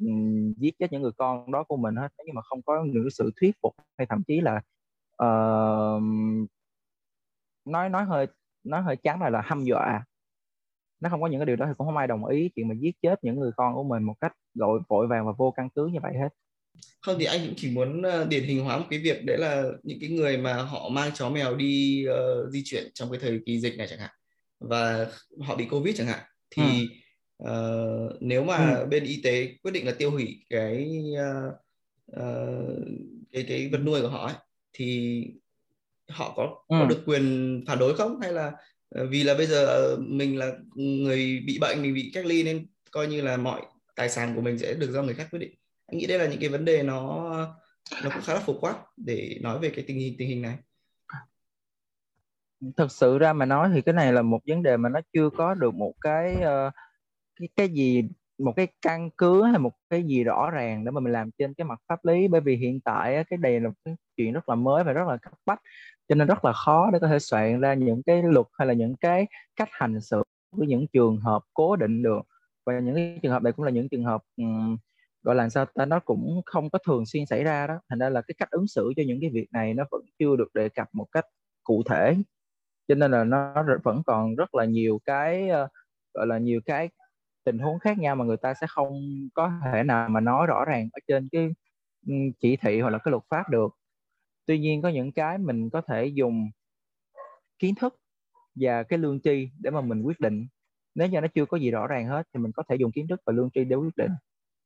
giết 0.58 0.76
chết 0.80 0.92
những 0.92 1.02
người 1.02 1.12
con 1.18 1.52
đó 1.52 1.64
của 1.64 1.78
mình 1.78 1.96
hết. 1.96 2.08
Nhưng 2.26 2.36
mà 2.36 2.42
không 2.42 2.62
có 2.62 2.84
những 2.86 3.10
sự 3.10 3.32
thuyết 3.36 3.56
phục 3.62 3.76
hay 3.98 4.08
thậm 4.10 4.24
chí 4.28 4.42
là 4.42 4.62
uh, 5.24 6.04
nói 7.66 7.90
nói 7.90 8.06
hơi 8.06 8.28
nói 8.64 8.82
hơi 8.82 8.96
chán 8.96 9.22
là 9.22 9.30
là 9.30 9.42
hăm 9.42 9.64
dọa. 9.64 10.04
Nó 11.00 11.10
không 11.10 11.22
có 11.22 11.28
những 11.28 11.40
cái 11.40 11.46
điều 11.46 11.56
đó 11.56 11.66
thì 11.66 11.74
cũng 11.78 11.88
không 11.88 11.98
ai 11.98 12.08
đồng 12.08 12.26
ý 12.26 12.50
chuyện 12.56 12.68
mà 12.68 12.76
giết 12.80 12.96
chết 13.02 13.24
những 13.24 13.40
người 13.40 13.52
con 13.58 13.74
của 13.74 13.84
mình 13.84 14.04
một 14.04 14.16
cách 14.20 14.34
gọi 14.54 14.80
vội 14.88 15.08
vàng 15.08 15.26
và 15.26 15.32
vô 15.38 15.52
căn 15.52 15.70
cứ 15.76 15.86
như 15.86 16.00
vậy 16.02 16.14
hết. 16.22 16.30
Không 17.02 17.16
thì 17.20 17.26
anh 17.26 17.40
cũng 17.46 17.54
chỉ 17.58 17.72
muốn 17.72 18.02
uh, 18.02 18.28
điển 18.30 18.44
hình 18.44 18.64
hóa 18.64 18.78
một 18.78 18.86
cái 18.90 19.00
việc 19.00 19.26
đấy 19.26 19.38
là 19.38 19.64
những 19.84 19.98
cái 20.02 20.10
người 20.10 20.38
mà 20.38 20.54
họ 20.54 20.90
mang 20.90 21.12
chó 21.14 21.30
mèo 21.30 21.56
đi 21.56 22.06
uh, 22.10 22.52
di 22.52 22.62
chuyển 22.66 22.84
trong 22.94 23.12
cái 23.12 23.20
thời 23.20 23.42
kỳ 23.46 23.60
dịch 23.60 23.78
này 23.78 23.88
chẳng 23.90 24.00
hạn 24.00 24.12
và 24.60 25.08
họ 25.42 25.56
bị 25.56 25.66
covid 25.66 25.98
chẳng 25.98 26.08
hạn. 26.08 26.20
Thì 26.50 26.64
ừ. 26.64 26.96
Uh, 27.48 28.18
nếu 28.20 28.44
mà 28.44 28.76
ừ. 28.76 28.86
bên 28.86 29.04
y 29.04 29.22
tế 29.24 29.48
quyết 29.64 29.72
định 29.72 29.86
là 29.86 29.92
tiêu 29.98 30.12
hủy 30.12 30.46
cái 30.50 31.04
uh, 31.14 31.54
uh, 32.20 32.88
cái 33.32 33.46
cái 33.48 33.70
vật 33.72 33.78
nuôi 33.78 34.02
của 34.02 34.10
họ 34.10 34.26
ấy, 34.26 34.36
thì 34.74 35.26
họ 36.10 36.34
có 36.36 36.44
ừ. 36.68 36.76
có 36.80 36.86
được 36.86 37.04
quyền 37.06 37.64
phản 37.68 37.80
đối 37.80 37.96
không 37.96 38.20
hay 38.20 38.34
là 38.34 38.52
vì 39.10 39.24
là 39.24 39.34
bây 39.34 39.46
giờ 39.46 39.96
mình 40.00 40.38
là 40.38 40.52
người 40.76 41.44
bị 41.48 41.58
bệnh 41.62 41.82
mình 41.82 41.94
bị 41.94 42.12
cách 42.14 42.26
ly 42.26 42.44
nên 42.44 42.68
coi 42.92 43.08
như 43.08 43.22
là 43.22 43.38
mọi 43.38 43.62
tài 43.96 44.10
sản 44.10 44.36
của 44.36 44.42
mình 44.42 44.60
sẽ 44.60 44.74
được 44.74 44.92
do 44.92 45.04
người 45.04 45.14
khác 45.14 45.28
quyết 45.32 45.40
định 45.40 45.56
anh 45.88 45.98
nghĩ 45.98 46.08
đây 46.08 46.20
là 46.20 46.26
những 46.28 46.40
cái 46.40 46.50
vấn 46.50 46.66
đề 46.66 46.84
nó 46.84 47.30
nó 48.04 48.10
cũng 48.10 48.22
khá 48.24 48.34
là 48.34 48.40
phổ 48.40 48.60
quát 48.60 48.76
để 48.98 49.38
nói 49.42 49.60
về 49.60 49.70
cái 49.76 49.86
tình 49.88 50.00
hình 50.00 50.16
tình 50.18 50.28
hình 50.28 50.42
này 50.42 50.58
thực 52.78 52.92
sự 52.92 53.18
ra 53.18 53.34
mà 53.34 53.46
nói 53.46 53.70
thì 53.74 53.82
cái 53.82 53.94
này 53.94 54.14
là 54.14 54.22
một 54.22 54.40
vấn 54.48 54.64
đề 54.64 54.78
mà 54.78 54.90
nó 54.90 55.00
chưa 55.14 55.30
có 55.38 55.54
được 55.54 55.74
một 55.74 55.94
cái 56.02 56.36
uh, 56.36 56.74
cái 57.36 57.50
cái 57.56 57.70
gì 57.70 58.10
một 58.38 58.54
cái 58.56 58.68
căn 58.82 59.10
cứ 59.18 59.44
hay 59.44 59.60
một 59.60 59.74
cái 59.90 60.04
gì 60.04 60.24
rõ 60.24 60.50
ràng 60.50 60.86
để 60.86 60.92
mà 60.92 61.00
mình 61.00 61.14
làm 61.14 61.32
trên 61.38 61.54
cái 61.54 61.66
mặt 61.66 61.80
pháp 61.88 62.06
lý? 62.06 62.28
Bởi 62.28 62.42
vì 62.42 62.56
hiện 62.56 62.80
tại 62.82 63.24
cái 63.30 63.38
đề 63.38 63.60
là 63.60 63.70
một 63.70 63.76
cái 63.86 63.96
chuyện 64.18 64.34
rất 64.34 64.50
là 64.50 64.56
mới 64.56 64.84
và 64.84 64.94
rất 64.94 65.08
là 65.08 65.18
cấp 65.18 65.34
bách 65.46 65.62
cho 66.10 66.16
nên 66.16 66.28
rất 66.28 66.46
là 66.46 66.54
khó 66.54 66.90
để 66.94 67.00
có 67.00 67.08
thể 67.08 67.20
soạn 67.20 67.62
ra 67.62 67.74
những 67.74 68.04
cái 68.04 68.24
luật 68.24 68.46
hay 68.54 68.68
là 68.68 68.74
những 68.74 68.96
cái 68.96 69.28
cách 69.56 69.70
hành 69.72 70.02
xử 70.02 70.24
với 70.52 70.68
những 70.68 70.88
trường 70.94 71.18
hợp 71.18 71.44
cố 71.54 71.76
định 71.76 72.04
được. 72.04 72.22
Và 72.66 72.80
những 72.80 72.96
cái 72.96 73.20
trường 73.24 73.32
hợp 73.32 73.44
này 73.44 73.54
cũng 73.54 73.66
là 73.66 73.72
những 73.72 73.90
trường 73.90 74.04
hợp 74.04 74.24
um, 74.38 74.78
gọi 75.24 75.36
là 75.36 75.50
sao 75.50 75.66
ta 75.66 75.86
nó 75.86 76.00
cũng 76.00 76.42
không 76.46 76.70
có 76.70 76.80
thường 76.86 77.06
xuyên 77.06 77.26
xảy 77.26 77.44
ra 77.44 77.68
đó. 77.68 77.80
Thành 77.90 78.00
ra 78.00 78.10
là 78.10 78.22
cái 78.22 78.36
cách 78.38 78.52
ứng 78.52 78.68
xử 78.68 78.94
cho 78.98 79.04
những 79.08 79.22
cái 79.22 79.30
việc 79.34 79.48
này 79.52 79.74
nó 79.74 79.84
vẫn 79.92 80.02
chưa 80.20 80.36
được 80.36 80.54
đề 80.54 80.70
cập 80.70 80.88
một 80.94 81.06
cách 81.12 81.26
cụ 81.64 81.84
thể. 81.90 82.16
Cho 82.88 82.96
nên 82.96 83.12
là 83.12 83.24
nó 83.24 83.66
vẫn 83.84 84.04
còn 84.06 84.36
rất 84.36 84.56
là 84.56 84.66
nhiều 84.66 85.00
cái 85.06 85.50
uh, 85.64 85.70
gọi 86.14 86.28
là 86.28 86.38
nhiều 86.38 86.62
cái 86.66 86.90
tình 87.44 87.60
huống 87.60 87.80
khác 87.80 87.98
nhau 88.00 88.16
mà 88.16 88.26
người 88.26 88.38
ta 88.38 88.54
sẽ 88.54 88.68
không 88.70 89.02
có 89.34 89.52
thể 89.64 89.84
nào 89.84 90.10
mà 90.10 90.20
nói 90.20 90.48
rõ 90.48 90.66
ràng 90.66 90.90
ở 90.92 91.00
trên 91.08 91.30
cái 91.32 91.50
chỉ 92.40 92.58
thị 92.58 92.82
hoặc 92.82 92.90
là 92.90 92.98
cái 92.98 93.12
luật 93.12 93.24
pháp 93.30 93.50
được. 93.50 93.76
Tuy 94.46 94.60
nhiên 94.60 94.82
có 94.82 94.90
những 94.90 95.12
cái 95.12 95.38
mình 95.38 95.70
có 95.70 95.82
thể 95.82 96.06
dùng 96.06 96.50
kiến 97.60 97.76
thức 97.76 97.96
và 98.56 98.84
cái 98.84 99.00
lương 99.00 99.20
tri 99.22 99.50
để 99.60 99.72
mà 99.72 99.82
mình 99.82 100.02
quyết 100.02 100.20
định. 100.20 100.48
Nếu 100.96 101.08
như 101.08 101.22
nó 101.22 101.28
chưa 101.28 101.46
có 101.46 101.58
gì 101.58 101.72
rõ 101.72 101.88
ràng 101.88 102.08
hết 102.08 102.28
thì 102.34 102.40
mình 102.40 102.52
có 102.52 102.64
thể 102.70 102.76
dùng 102.76 102.92
kiến 102.92 103.08
thức 103.08 103.22
và 103.26 103.34
lương 103.34 103.50
tri 103.54 103.64
để 103.64 103.76
quyết 103.76 103.98
định. 103.98 104.12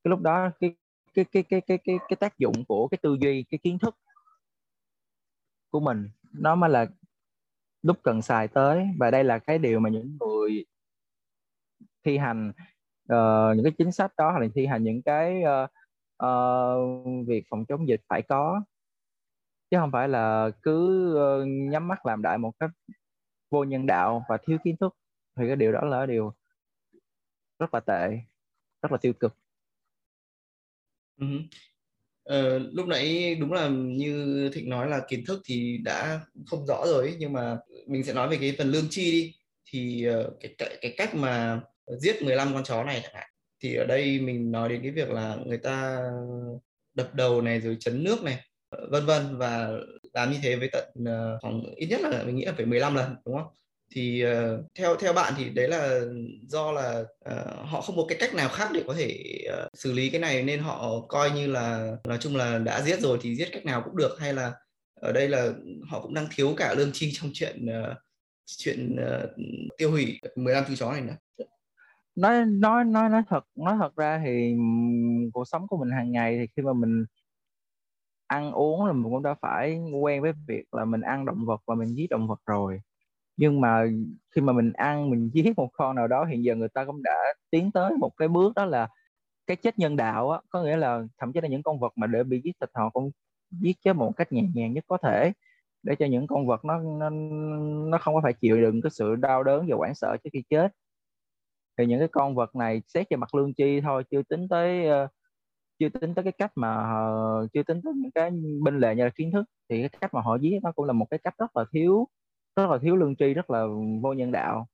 Cái 0.03 0.09
lúc 0.09 0.21
đó 0.21 0.49
cái 0.59 0.75
cái 1.13 1.25
cái 1.25 1.43
cái 1.43 1.61
cái 1.61 1.77
cái 1.77 1.97
cái 2.07 2.17
tác 2.19 2.37
dụng 2.37 2.65
của 2.67 2.87
cái 2.87 2.97
tư 3.01 3.17
duy 3.21 3.43
cái 3.49 3.57
kiến 3.63 3.79
thức 3.79 3.95
của 5.69 5.79
mình 5.79 6.09
nó 6.33 6.55
mới 6.55 6.69
là 6.69 6.87
lúc 7.81 7.97
cần 8.03 8.21
xài 8.21 8.47
tới. 8.47 8.87
Và 8.99 9.11
đây 9.11 9.23
là 9.23 9.39
cái 9.39 9.59
điều 9.59 9.79
mà 9.79 9.89
những 9.89 10.17
người 10.19 10.65
thi 12.07 12.17
hành 12.17 12.51
uh, 13.13 13.55
những 13.55 13.63
cái 13.63 13.73
chính 13.77 13.91
sách 13.91 14.11
đó 14.17 14.31
hoặc 14.31 14.39
là 14.39 14.47
thi 14.55 14.65
hành 14.65 14.83
những 14.83 15.01
cái 15.01 15.41
uh, 15.41 15.69
uh, 16.23 17.27
việc 17.27 17.43
phòng 17.49 17.65
chống 17.65 17.87
dịch 17.87 18.01
phải 18.09 18.21
có. 18.21 18.61
Chứ 19.71 19.77
không 19.79 19.91
phải 19.91 20.09
là 20.09 20.49
cứ 20.61 20.77
uh, 21.15 21.47
nhắm 21.47 21.87
mắt 21.87 22.05
làm 22.05 22.21
đại 22.21 22.37
một 22.37 22.51
cách 22.59 22.69
vô 23.51 23.63
nhân 23.63 23.85
đạo 23.85 24.25
và 24.29 24.37
thiếu 24.47 24.57
kiến 24.63 24.75
thức 24.79 24.95
thì 25.39 25.47
cái 25.47 25.55
điều 25.55 25.71
đó 25.71 25.81
là 25.81 26.05
điều 26.05 26.33
rất 27.59 27.73
là 27.73 27.79
tệ 27.79 28.19
rất 28.81 28.91
là 28.91 28.97
tiêu 28.97 29.13
cực. 29.13 29.37
Uh-huh. 31.19 31.41
lúc 32.73 32.87
nãy 32.87 33.35
đúng 33.35 33.53
là 33.53 33.69
như 33.69 34.49
thịnh 34.53 34.69
nói 34.69 34.89
là 34.89 35.01
kiến 35.07 35.23
thức 35.27 35.41
thì 35.45 35.77
đã 35.83 36.21
không 36.45 36.65
rõ 36.65 36.85
rồi 36.85 37.03
ấy, 37.07 37.15
nhưng 37.19 37.33
mà 37.33 37.57
mình 37.87 38.03
sẽ 38.03 38.13
nói 38.13 38.29
về 38.29 38.37
cái 38.41 38.55
phần 38.57 38.67
lương 38.67 38.85
chi 38.89 39.11
đi. 39.11 39.35
Thì 39.71 40.09
uh, 40.09 40.33
cái, 40.39 40.55
cái 40.57 40.77
cái 40.81 40.93
cách 40.97 41.15
mà 41.15 41.61
giết 41.99 42.23
15 42.23 42.53
con 42.53 42.63
chó 42.63 42.83
này 42.83 42.99
chẳng 43.03 43.15
hạn. 43.15 43.29
Thì 43.63 43.75
ở 43.75 43.85
đây 43.85 44.19
mình 44.19 44.51
nói 44.51 44.69
đến 44.69 44.81
cái 44.81 44.91
việc 44.91 45.09
là 45.09 45.37
người 45.45 45.57
ta 45.57 46.01
đập 46.93 47.15
đầu 47.15 47.41
này 47.41 47.59
rồi 47.59 47.77
chấn 47.79 48.03
nước 48.03 48.23
này 48.23 48.39
vân 48.89 49.05
vân 49.05 49.37
và 49.37 49.71
làm 50.13 50.31
như 50.31 50.37
thế 50.43 50.55
với 50.55 50.69
tận 50.71 50.85
ờ, 51.05 51.37
khoảng 51.41 51.63
ít 51.75 51.87
nhất 51.87 52.01
là 52.01 52.23
mình 52.23 52.35
nghĩ 52.35 52.45
là 52.45 52.53
phải 52.57 52.65
15 52.65 52.95
lần 52.95 53.15
đúng 53.25 53.35
không? 53.37 53.47
Thì 53.91 54.25
uh, 54.25 54.65
theo 54.75 54.95
theo 54.95 55.13
bạn 55.13 55.33
thì 55.37 55.49
đấy 55.49 55.67
là 55.67 56.01
do 56.47 56.71
là 56.71 56.99
uh, 56.99 57.67
họ 57.67 57.81
không 57.81 57.97
có 57.97 58.05
cái 58.09 58.17
cách 58.21 58.33
nào 58.33 58.49
khác 58.49 58.69
để 58.73 58.83
có 58.87 58.93
thể 58.93 59.39
uh, 59.47 59.77
xử 59.77 59.91
lý 59.91 60.09
cái 60.09 60.21
này 60.21 60.43
nên 60.43 60.59
họ 60.59 61.01
coi 61.07 61.31
như 61.31 61.47
là 61.47 61.95
nói 62.07 62.17
chung 62.21 62.35
là 62.35 62.57
đã 62.57 62.81
giết 62.81 62.99
rồi 62.99 63.17
thì 63.21 63.35
giết 63.35 63.49
cách 63.51 63.65
nào 63.65 63.81
cũng 63.85 63.97
được 63.97 64.17
hay 64.19 64.33
là 64.33 64.53
ở 65.01 65.11
đây 65.11 65.29
là 65.29 65.49
họ 65.89 66.01
cũng 66.01 66.13
đang 66.13 66.27
thiếu 66.35 66.53
cả 66.57 66.73
lương 66.73 66.91
chi 66.93 67.11
trong 67.13 67.31
chuyện 67.33 67.65
uh, 67.65 67.97
chuyện 68.45 68.95
uh, 68.95 69.29
tiêu 69.77 69.91
hủy 69.91 70.19
15 70.35 70.63
chú 70.67 70.75
chó 70.75 70.91
này 70.91 71.01
nữa? 71.01 71.15
Nói 72.17 72.45
nói 72.45 72.83
nói 72.85 73.09
nói 73.09 73.23
thật 73.27 73.43
nói 73.55 73.75
thật 73.79 73.95
ra 73.95 74.21
thì 74.25 74.55
cuộc 75.33 75.45
sống 75.47 75.67
của 75.67 75.77
mình 75.77 75.89
hàng 75.91 76.11
ngày 76.11 76.37
thì 76.37 76.47
khi 76.55 76.61
mà 76.63 76.73
mình 76.73 77.05
ăn 78.27 78.51
uống 78.51 78.85
là 78.85 78.93
mình 78.93 79.03
cũng 79.03 79.23
đã 79.23 79.35
phải 79.41 79.79
quen 80.01 80.21
với 80.21 80.31
việc 80.47 80.63
là 80.73 80.85
mình 80.85 81.01
ăn 81.01 81.25
động 81.25 81.45
vật 81.45 81.61
và 81.67 81.75
mình 81.75 81.87
giết 81.95 82.07
động 82.09 82.27
vật 82.27 82.39
rồi. 82.45 82.81
Nhưng 83.37 83.61
mà 83.61 83.83
khi 84.35 84.41
mà 84.41 84.53
mình 84.53 84.73
ăn, 84.73 85.09
mình 85.09 85.29
giết 85.33 85.53
một 85.57 85.69
con 85.73 85.95
nào 85.95 86.07
đó, 86.07 86.25
hiện 86.25 86.43
giờ 86.45 86.55
người 86.55 86.69
ta 86.69 86.85
cũng 86.85 87.03
đã 87.03 87.13
tiến 87.51 87.71
tới 87.71 87.93
một 87.99 88.11
cái 88.17 88.27
bước 88.27 88.53
đó 88.55 88.65
là 88.65 88.89
cái 89.47 89.57
chết 89.57 89.79
nhân 89.79 89.95
đạo 89.97 90.31
á. 90.31 90.39
Có 90.49 90.63
nghĩa 90.63 90.77
là 90.77 91.03
thậm 91.19 91.33
chí 91.33 91.41
là 91.41 91.47
những 91.49 91.63
con 91.63 91.79
vật 91.79 91.93
mà 91.97 92.07
để 92.07 92.23
bị 92.23 92.41
giết 92.45 92.53
thịt 92.61 92.69
họ 92.75 92.89
cũng 92.89 93.11
giết 93.51 93.77
chết 93.85 93.93
một 93.97 94.13
cách 94.17 94.33
nhẹ 94.33 94.43
nhàng 94.55 94.73
nhất 94.73 94.85
có 94.87 94.97
thể, 95.03 95.33
để 95.83 95.95
cho 95.99 96.07
những 96.07 96.27
con 96.27 96.47
vật 96.47 96.65
nó 96.65 96.79
nó 96.79 97.09
nó 97.91 97.99
không 97.99 98.15
có 98.15 98.21
phải 98.23 98.33
chịu 98.33 98.61
đựng 98.61 98.81
cái 98.81 98.91
sự 98.91 99.15
đau 99.15 99.43
đớn 99.43 99.65
và 99.69 99.77
hoảng 99.77 99.95
sợ 99.95 100.17
trước 100.23 100.31
khi 100.33 100.43
chết 100.49 100.73
thì 101.77 101.85
những 101.85 101.99
cái 101.99 102.07
con 102.07 102.35
vật 102.35 102.55
này 102.55 102.81
xét 102.87 103.07
về 103.09 103.17
mặt 103.17 103.35
lương 103.35 103.53
chi 103.53 103.81
thôi 103.81 104.03
chưa 104.11 104.21
tính 104.23 104.47
tới 104.49 104.87
uh, 105.05 105.09
chưa 105.79 105.89
tính 105.89 106.15
tới 106.15 106.23
cái 106.23 106.33
cách 106.37 106.51
mà 106.55 107.01
uh, 107.43 107.53
chưa 107.53 107.63
tính 107.63 107.81
tới 107.83 107.93
những 107.95 108.11
cái 108.11 108.31
bên 108.63 108.79
lề 108.79 108.95
như 108.95 109.03
là 109.03 109.09
kiến 109.15 109.31
thức. 109.31 109.45
Thì 109.69 109.79
cái 109.81 109.89
cách 110.01 110.13
mà 110.13 110.21
họ 110.21 110.35
giết 110.35 110.59
nó 110.63 110.71
cũng 110.71 110.85
là 110.85 110.93
một 110.93 111.05
cái 111.09 111.19
cách 111.23 111.35
rất 111.37 111.57
là 111.57 111.65
thiếu 111.71 112.07
rất 112.55 112.69
là 112.69 112.77
thiếu 112.81 112.95
lương 112.95 113.15
tri 113.15 113.33
rất 113.33 113.49
là 113.49 113.65
vô 114.01 114.13
nhân 114.13 114.31
đạo. 114.31 114.67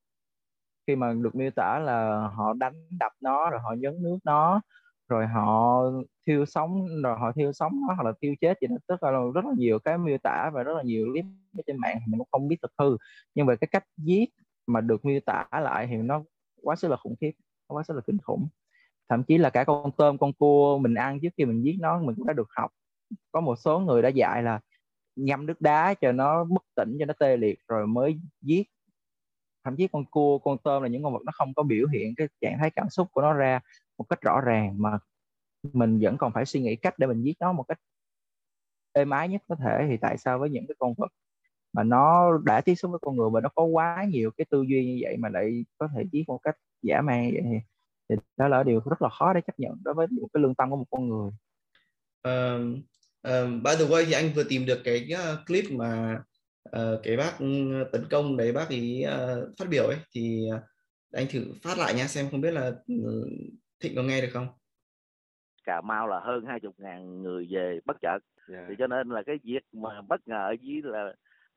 Khi 0.87 0.95
mà 0.95 1.13
được 1.13 1.35
miêu 1.35 1.51
tả 1.55 1.79
là 1.79 2.27
họ 2.35 2.53
đánh 2.53 2.73
đập 2.99 3.11
nó 3.21 3.49
rồi 3.49 3.59
họ 3.63 3.73
nhấn 3.73 4.03
nước 4.03 4.17
nó 4.23 4.61
rồi 5.09 5.27
họ 5.27 5.83
thiêu 6.27 6.45
sống 6.45 6.87
rồi 7.03 7.17
họ 7.19 7.31
thiêu 7.31 7.53
sống 7.53 7.71
nó 7.87 7.93
hoặc 7.93 8.03
là 8.03 8.13
thiêu 8.21 8.33
chết 8.41 8.57
thì 8.61 8.67
nó 8.67 8.77
tức 8.87 9.03
là 9.03 9.11
rất 9.35 9.45
là 9.45 9.53
nhiều 9.57 9.79
cái 9.79 9.97
miêu 9.97 10.17
tả 10.23 10.49
và 10.53 10.63
rất 10.63 10.73
là 10.77 10.83
nhiều 10.83 11.05
clip 11.11 11.25
trên 11.67 11.77
mạng 11.77 11.99
mình 12.07 12.17
cũng 12.19 12.27
không 12.31 12.47
biết 12.47 12.57
thực 12.61 12.71
hư. 12.79 12.97
Nhưng 13.35 13.47
về 13.47 13.55
cái 13.55 13.67
cách 13.71 13.83
giết 13.97 14.29
mà 14.67 14.81
được 14.81 15.05
miêu 15.05 15.19
tả 15.25 15.45
lại 15.51 15.87
thì 15.87 15.97
nó 15.97 16.23
quá 16.63 16.75
sức 16.75 16.87
là 16.87 16.97
khủng 16.97 17.15
khiếp 17.21 17.31
quá 17.67 17.83
sức 17.83 17.93
là 17.93 18.01
kinh 18.07 18.17
khủng. 18.23 18.47
Thậm 19.09 19.23
chí 19.23 19.37
là 19.37 19.49
cả 19.49 19.63
con 19.63 19.91
tôm, 19.97 20.17
con 20.17 20.33
cua 20.33 20.77
mình 20.77 20.93
ăn 20.93 21.19
trước 21.19 21.29
khi 21.37 21.45
mình 21.45 21.63
giết 21.63 21.75
nó, 21.79 21.99
mình 21.99 22.15
cũng 22.15 22.27
đã 22.27 22.33
được 22.33 22.47
học. 22.55 22.71
Có 23.31 23.41
một 23.41 23.55
số 23.55 23.79
người 23.79 24.01
đã 24.01 24.09
dạy 24.09 24.43
là 24.43 24.59
ngâm 25.15 25.45
nước 25.45 25.61
đá 25.61 25.93
cho 25.93 26.11
nó 26.11 26.43
bất 26.43 26.63
tỉnh, 26.75 26.97
cho 26.99 27.05
nó 27.05 27.13
tê 27.19 27.37
liệt 27.37 27.59
rồi 27.67 27.87
mới 27.87 28.19
giết. 28.41 28.63
Thậm 29.63 29.75
chí 29.75 29.87
con 29.87 30.05
cua, 30.05 30.37
con 30.37 30.57
tôm 30.63 30.83
là 30.83 30.89
những 30.89 31.03
con 31.03 31.13
vật 31.13 31.21
nó 31.25 31.31
không 31.35 31.53
có 31.53 31.63
biểu 31.63 31.87
hiện 31.87 32.15
cái 32.17 32.27
trạng 32.41 32.57
thái 32.59 32.71
cảm 32.71 32.89
xúc 32.89 33.07
của 33.11 33.21
nó 33.21 33.33
ra 33.33 33.59
một 33.97 34.05
cách 34.09 34.21
rõ 34.21 34.41
ràng 34.41 34.81
mà 34.81 34.99
mình 35.73 35.99
vẫn 36.01 36.17
còn 36.17 36.31
phải 36.33 36.45
suy 36.45 36.61
nghĩ 36.61 36.75
cách 36.75 36.99
để 36.99 37.07
mình 37.07 37.23
giết 37.23 37.37
nó 37.39 37.53
một 37.53 37.63
cách 37.63 37.79
êm 38.91 39.09
ái 39.09 39.29
nhất 39.29 39.41
có 39.47 39.55
thể. 39.55 39.85
Thì 39.89 39.97
tại 39.97 40.17
sao 40.17 40.39
với 40.39 40.49
những 40.49 40.67
cái 40.67 40.75
con 40.79 40.93
vật 40.97 41.11
mà 41.73 41.83
nó 41.83 42.37
đã 42.45 42.61
tiếp 42.61 42.75
xúc 42.75 42.91
với 42.91 42.99
con 43.01 43.15
người 43.15 43.29
và 43.29 43.41
nó 43.41 43.49
có 43.55 43.63
quá 43.63 44.05
nhiều 44.09 44.31
cái 44.37 44.45
tư 44.49 44.61
duy 44.61 44.85
như 44.85 44.99
vậy 45.01 45.17
mà 45.17 45.29
lại 45.29 45.65
có 45.77 45.87
thể 45.95 46.03
giết 46.11 46.23
một 46.27 46.39
cách 46.43 46.55
giả 46.81 47.01
man 47.01 47.31
vậy 47.33 47.41
thì, 47.43 47.57
thì 48.09 48.15
đó 48.37 48.47
là 48.47 48.63
điều 48.63 48.81
rất 48.89 49.01
là 49.01 49.09
khó 49.09 49.33
để 49.33 49.41
chấp 49.41 49.59
nhận 49.59 49.77
đối 49.83 49.93
với 49.93 50.07
một 50.07 50.27
cái 50.33 50.43
lương 50.43 50.55
tâm 50.55 50.69
của 50.69 50.75
một 50.75 50.87
con 50.91 51.09
người. 51.09 51.31
Uh, 52.27 52.77
uh, 53.27 53.63
by 53.63 53.71
the 53.79 53.85
way 53.85 54.05
thì 54.05 54.11
anh 54.11 54.33
vừa 54.35 54.43
tìm 54.49 54.65
được 54.65 54.81
cái 54.83 55.09
uh, 55.13 55.47
clip 55.47 55.65
mà 55.71 56.23
uh, 56.69 56.99
cái 57.03 57.17
bác 57.17 57.37
tấn 57.91 58.05
công 58.09 58.37
đấy 58.37 58.51
bác 58.51 58.69
ý 58.69 59.05
uh, 59.05 59.57
phát 59.59 59.65
biểu 59.69 59.85
ấy 59.85 59.97
thì 60.11 60.47
uh, 60.55 60.61
anh 61.11 61.25
thử 61.29 61.53
phát 61.63 61.77
lại 61.77 61.93
nha 61.93 62.07
xem 62.07 62.27
không 62.31 62.41
biết 62.41 62.51
là 62.51 62.67
uh, 62.67 63.27
Thịnh 63.83 63.95
có 63.95 64.03
nghe 64.03 64.21
được 64.21 64.29
không? 64.33 64.47
Cà 65.63 65.81
Mau 65.81 66.07
là 66.07 66.19
hơn 66.19 66.45
hai 66.45 66.59
chục 66.59 66.75
ngàn 66.77 67.21
người 67.21 67.47
về 67.51 67.79
bất 67.85 67.97
chợt 68.01 68.09
yeah. 68.09 68.21
Dạ. 68.47 68.65
thì 68.69 68.75
cho 68.79 68.87
nên 68.87 69.09
là 69.09 69.23
cái 69.25 69.35
việc 69.43 69.63
mà 69.73 70.01
bất 70.01 70.27
ngờ 70.27 70.47
ở 70.47 70.55
dưới 70.61 70.81
là 70.83 71.13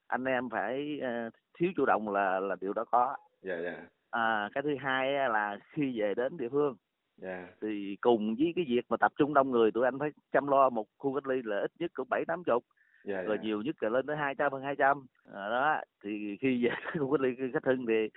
anh 0.07 0.25
em 0.25 0.49
phải 0.51 1.01
uh, 1.03 1.33
thiếu 1.59 1.71
chủ 1.77 1.87
động 1.87 2.09
là 2.09 2.41
là 2.41 2.57
điều 2.61 2.73
đó 2.73 2.85
có 2.85 3.17
dạ 3.43 3.55
yeah, 3.55 3.65
dạ 3.65 3.71
yeah. 3.71 3.89
à, 4.11 4.49
cái 4.55 4.63
thứ 4.63 4.77
hai 4.81 5.13
là 5.13 5.59
khi 5.73 6.01
về 6.01 6.15
đến 6.15 6.37
địa 6.37 6.49
phương 6.49 6.77
yeah. 7.23 7.49
thì 7.63 7.97
cùng 8.01 8.35
với 8.39 8.53
cái 8.57 8.65
việc 8.69 8.85
mà 8.89 8.97
tập 8.97 9.13
trung 9.17 9.35
đông 9.35 9.51
người 9.51 9.71
tụi 9.73 9.85
anh 9.85 9.99
phải 9.99 10.11
chăm 10.33 10.47
lo 10.47 10.71
một 10.71 10.87
khu 10.99 11.15
cách 11.15 11.27
ly 11.27 11.43
là 11.45 11.61
ít 11.61 11.71
nhất 11.79 11.91
cũng 11.95 12.09
bảy 12.11 12.25
tám 12.25 12.45
chục 12.45 12.65
dạ, 13.05 13.23
rồi 13.23 13.37
dạ. 13.37 13.43
nhiều 13.43 13.63
nhất 13.63 13.83
là 13.83 13.89
lên 13.89 14.07
tới 14.07 14.17
hai 14.17 14.35
trăm 14.35 14.53
hơn 14.53 14.63
hai 14.63 14.77
trăm 14.77 15.07
à, 15.35 15.49
đó 15.49 15.81
thì 16.05 16.37
khi 16.41 16.65
về 16.65 16.71
khu 17.01 17.13
cách 17.13 17.21
ly 17.21 17.51
khách 17.53 17.65
hưng 17.65 17.87
thì 17.87 18.09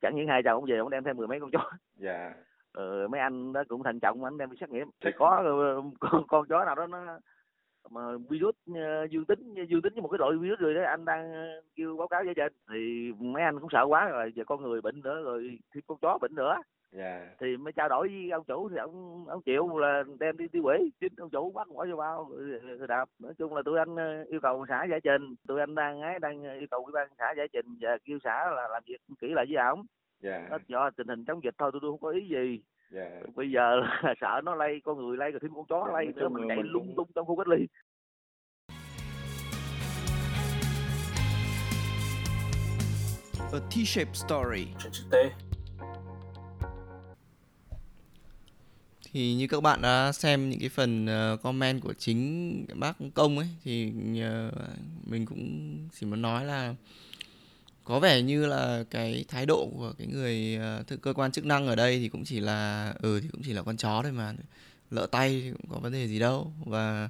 chẳng 0.00 0.16
những 0.16 0.28
hai 0.28 0.42
chồng 0.42 0.54
ông 0.54 0.64
về 0.64 0.78
ông 0.78 0.90
đem 0.90 1.04
thêm 1.04 1.16
mười 1.16 1.26
mấy 1.26 1.40
con 1.40 1.50
chó 1.50 1.70
dạ 1.96 2.34
ờ, 2.72 3.08
mấy 3.08 3.20
anh 3.20 3.52
đó 3.52 3.62
cũng 3.68 3.82
thận 3.82 4.00
trọng 4.00 4.24
anh 4.24 4.38
đem 4.38 4.50
đi 4.50 4.56
xét 4.60 4.70
nghiệm 4.70 4.90
thì 5.04 5.10
có 5.18 5.42
ờ, 5.44 5.82
con, 6.00 6.26
con 6.28 6.46
chó 6.48 6.64
nào 6.64 6.74
đó 6.74 6.86
nó 6.86 7.18
mà 7.90 8.00
virus 8.28 8.54
ờ, 8.74 9.04
dương 9.10 9.24
tính 9.24 9.54
dương 9.68 9.82
tính 9.82 9.94
với 9.94 10.02
một 10.02 10.08
cái 10.08 10.18
loại 10.18 10.32
virus 10.36 10.58
rồi 10.58 10.74
đó 10.74 10.80
anh 10.86 11.04
đang 11.04 11.32
ờ, 11.32 11.62
kêu 11.76 11.96
báo 11.96 12.08
cáo 12.08 12.22
với 12.24 12.34
trên. 12.34 12.52
Thì 12.70 13.12
mấy 13.18 13.42
anh 13.42 13.60
cũng 13.60 13.70
sợ 13.72 13.84
quá 13.88 14.08
rồi 14.08 14.32
giờ 14.34 14.44
con 14.46 14.62
người 14.62 14.80
bệnh 14.80 15.00
nữa 15.00 15.22
rồi 15.24 15.58
thêm 15.74 15.82
con 15.86 15.98
chó 16.02 16.18
bệnh 16.20 16.34
nữa. 16.34 16.56
Dạ. 16.92 17.26
Thì 17.40 17.56
mới 17.56 17.72
trao 17.72 17.88
đổi 17.88 18.08
với 18.08 18.30
ông 18.30 18.44
chủ 18.44 18.68
thì 18.68 18.76
ông 18.76 19.24
ông 19.28 19.42
chịu 19.42 19.78
là 19.78 20.02
đem 20.20 20.36
đi 20.36 20.48
tiêu 20.48 20.62
hủy. 20.62 20.92
Chính 21.00 21.12
ông 21.16 21.30
chủ 21.30 21.50
bắt 21.50 21.68
bỏ 21.68 21.86
vô 21.90 21.96
bao 21.96 22.30
rồi, 22.30 22.86
đạp. 22.88 23.08
Nói 23.18 23.32
chung 23.38 23.54
là 23.54 23.62
tụi 23.62 23.78
anh 23.78 23.96
ờ, 23.96 24.24
yêu 24.28 24.40
cầu 24.40 24.66
xã 24.68 24.84
giải 24.90 25.00
trình. 25.00 25.34
Tụi 25.48 25.60
anh 25.60 25.74
đang 25.74 26.00
ấy 26.00 26.18
đang 26.18 26.42
yêu 26.42 26.66
cầu 26.70 26.80
ủy 26.80 26.92
ban 26.92 27.08
xã 27.18 27.34
giải 27.36 27.48
trình 27.52 27.66
và 27.80 27.98
kêu 28.04 28.18
xã 28.24 28.50
là 28.56 28.68
làm 28.68 28.82
việc 28.86 29.00
kỹ 29.20 29.28
lại 29.28 29.46
với 29.48 29.66
ổng. 29.66 29.86
Dạ. 30.20 30.46
Đó, 30.50 30.58
do 30.68 30.90
tình 30.90 31.08
hình 31.08 31.24
chống 31.24 31.40
dịch 31.44 31.54
thôi 31.58 31.70
tôi, 31.72 31.80
tôi 31.82 31.90
không 31.90 32.00
có 32.00 32.10
ý 32.10 32.28
gì 32.28 32.62
dạ. 32.92 33.10
Bây 33.34 33.50
giờ 33.50 33.76
là 34.02 34.14
sợ 34.20 34.40
nó 34.44 34.54
lây 34.54 34.80
con 34.84 34.98
người 34.98 35.16
lây 35.16 35.30
rồi 35.30 35.40
thêm 35.42 35.50
con 35.54 35.64
chó 35.68 35.84
Dạ, 35.86 35.92
lây 35.92 36.06
nữa 36.06 36.28
mình 36.28 36.44
chạy 36.48 36.56
mình 36.56 36.66
lung 36.66 36.94
tung 36.96 37.08
trong 37.14 37.26
khu 37.26 37.36
cách 37.36 37.48
ly. 37.48 37.66
A 43.52 43.58
T-shaped 43.70 44.14
story. 44.14 44.66
Thì 49.12 49.34
như 49.34 49.46
các 49.46 49.62
bạn 49.62 49.82
đã 49.82 50.12
xem 50.12 50.50
những 50.50 50.60
cái 50.60 50.68
phần 50.68 51.06
ờ, 51.06 51.36
comment 51.42 51.82
của 51.82 51.92
chính 51.92 52.66
bác 52.74 52.96
công 53.14 53.38
ấy 53.38 53.48
thì 53.64 53.92
ờ, 54.22 54.50
mình 55.04 55.26
cũng 55.26 55.74
chỉ 55.92 56.06
muốn 56.06 56.22
nói 56.22 56.44
là 56.44 56.74
có 57.84 58.00
vẻ 58.00 58.22
như 58.22 58.46
là 58.46 58.84
cái 58.90 59.24
thái 59.28 59.46
độ 59.46 59.70
của 59.72 59.92
cái 59.98 60.06
người 60.06 60.58
uh, 60.80 61.02
cơ 61.02 61.12
quan 61.12 61.32
chức 61.32 61.44
năng 61.44 61.66
ở 61.66 61.76
đây 61.76 61.98
thì 61.98 62.08
cũng 62.08 62.24
chỉ 62.24 62.40
là 62.40 62.94
ừ 63.02 63.20
thì 63.20 63.28
cũng 63.28 63.42
chỉ 63.44 63.52
là 63.52 63.62
con 63.62 63.76
chó 63.76 64.02
thôi 64.02 64.12
mà. 64.12 64.34
Lỡ 64.90 65.06
tay 65.06 65.40
thì 65.42 65.50
cũng 65.50 65.70
có 65.70 65.78
vấn 65.78 65.92
đề 65.92 66.08
gì 66.08 66.18
đâu. 66.18 66.52
Và 66.64 67.08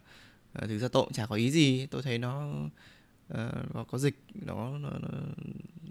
uh, 0.58 0.68
thực 0.68 0.78
ra 0.78 0.88
tôi 0.88 1.02
cũng 1.02 1.12
chả 1.12 1.26
có 1.26 1.36
ý 1.36 1.50
gì. 1.50 1.86
Tôi 1.86 2.02
thấy 2.02 2.18
nó 2.18 2.52
uh, 3.34 3.74
nó 3.74 3.84
có 3.90 3.98
dịch 3.98 4.18
nó, 4.34 4.78
nó, 4.78 4.90
nó 4.90 5.08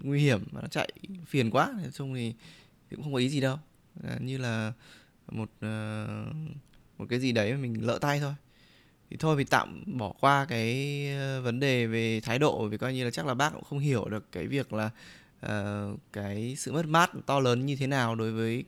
nguy 0.02 0.20
hiểm 0.20 0.44
mà 0.52 0.60
nó 0.60 0.68
chạy 0.68 0.92
phiền 1.26 1.50
quá. 1.50 1.72
Nói 1.76 1.90
chung 1.94 2.14
thì, 2.14 2.34
thì 2.90 2.96
cũng 2.96 3.04
không 3.04 3.12
có 3.12 3.18
ý 3.18 3.28
gì 3.28 3.40
đâu. 3.40 3.58
Uh, 3.98 4.22
như 4.22 4.38
là 4.38 4.72
một 5.28 5.50
uh, 5.66 6.34
một 6.98 7.06
cái 7.08 7.20
gì 7.20 7.32
đấy 7.32 7.52
mà 7.52 7.58
mình 7.58 7.86
lỡ 7.86 7.98
tay 8.00 8.20
thôi 8.20 8.34
thì 9.12 9.16
thôi 9.18 9.36
thì 9.38 9.44
tạm 9.44 9.84
bỏ 9.86 10.12
qua 10.20 10.46
cái 10.48 11.06
ờ, 11.18 11.42
vấn 11.42 11.60
đề 11.60 11.86
về 11.86 12.20
thái 12.20 12.38
độ 12.38 12.68
vì 12.68 12.78
coi 12.78 12.94
như 12.94 13.04
là 13.04 13.10
chắc 13.10 13.26
là 13.26 13.34
bác 13.34 13.50
cũng 13.50 13.64
không 13.64 13.78
hiểu 13.78 14.08
được 14.08 14.32
cái 14.32 14.46
việc 14.46 14.72
là 14.72 14.90
uh, 15.46 15.98
cái 16.12 16.54
sự 16.58 16.72
mất 16.72 16.86
mát 16.86 17.10
to 17.26 17.40
lớn 17.40 17.66
như 17.66 17.76
thế 17.76 17.86
nào 17.86 18.14
đối 18.14 18.32
với 18.32 18.64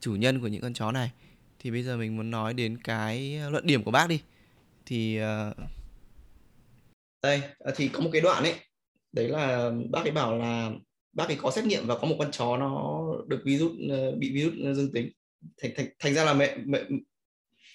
chủ 0.00 0.16
nhân 0.16 0.40
của 0.40 0.46
những 0.46 0.62
con 0.62 0.74
chó 0.74 0.92
này. 0.92 1.10
Thì 1.58 1.70
bây 1.70 1.82
giờ 1.82 1.96
mình 1.96 2.16
muốn 2.16 2.30
nói 2.30 2.54
đến 2.54 2.78
cái 2.84 3.40
luận 3.50 3.66
điểm 3.66 3.82
của 3.82 3.90
bác 3.90 4.08
đi. 4.08 4.20
Thì 4.86 5.20
uh... 5.20 5.56
đây 7.22 7.42
thì 7.76 7.88
có 7.88 8.00
một 8.00 8.10
cái 8.12 8.20
đoạn 8.20 8.42
ấy 8.42 8.54
đấy 9.12 9.28
là 9.28 9.70
bác 9.90 10.04
ấy 10.04 10.10
bảo 10.12 10.38
là 10.38 10.70
bác 11.12 11.28
ấy 11.28 11.36
có 11.42 11.50
xét 11.50 11.64
nghiệm 11.64 11.86
và 11.86 11.98
có 11.98 12.06
một 12.06 12.16
con 12.18 12.30
chó 12.30 12.56
nó 12.56 13.02
được 13.26 13.40
virus 13.44 13.72
bị 14.18 14.32
virus 14.32 14.76
dương 14.76 14.92
tính. 14.92 15.10
Thành 15.62 15.72
thành 15.76 15.86
thành 15.98 16.14
ra 16.14 16.24
là 16.24 16.34
mẹ, 16.34 16.56
mẹ 16.64 16.80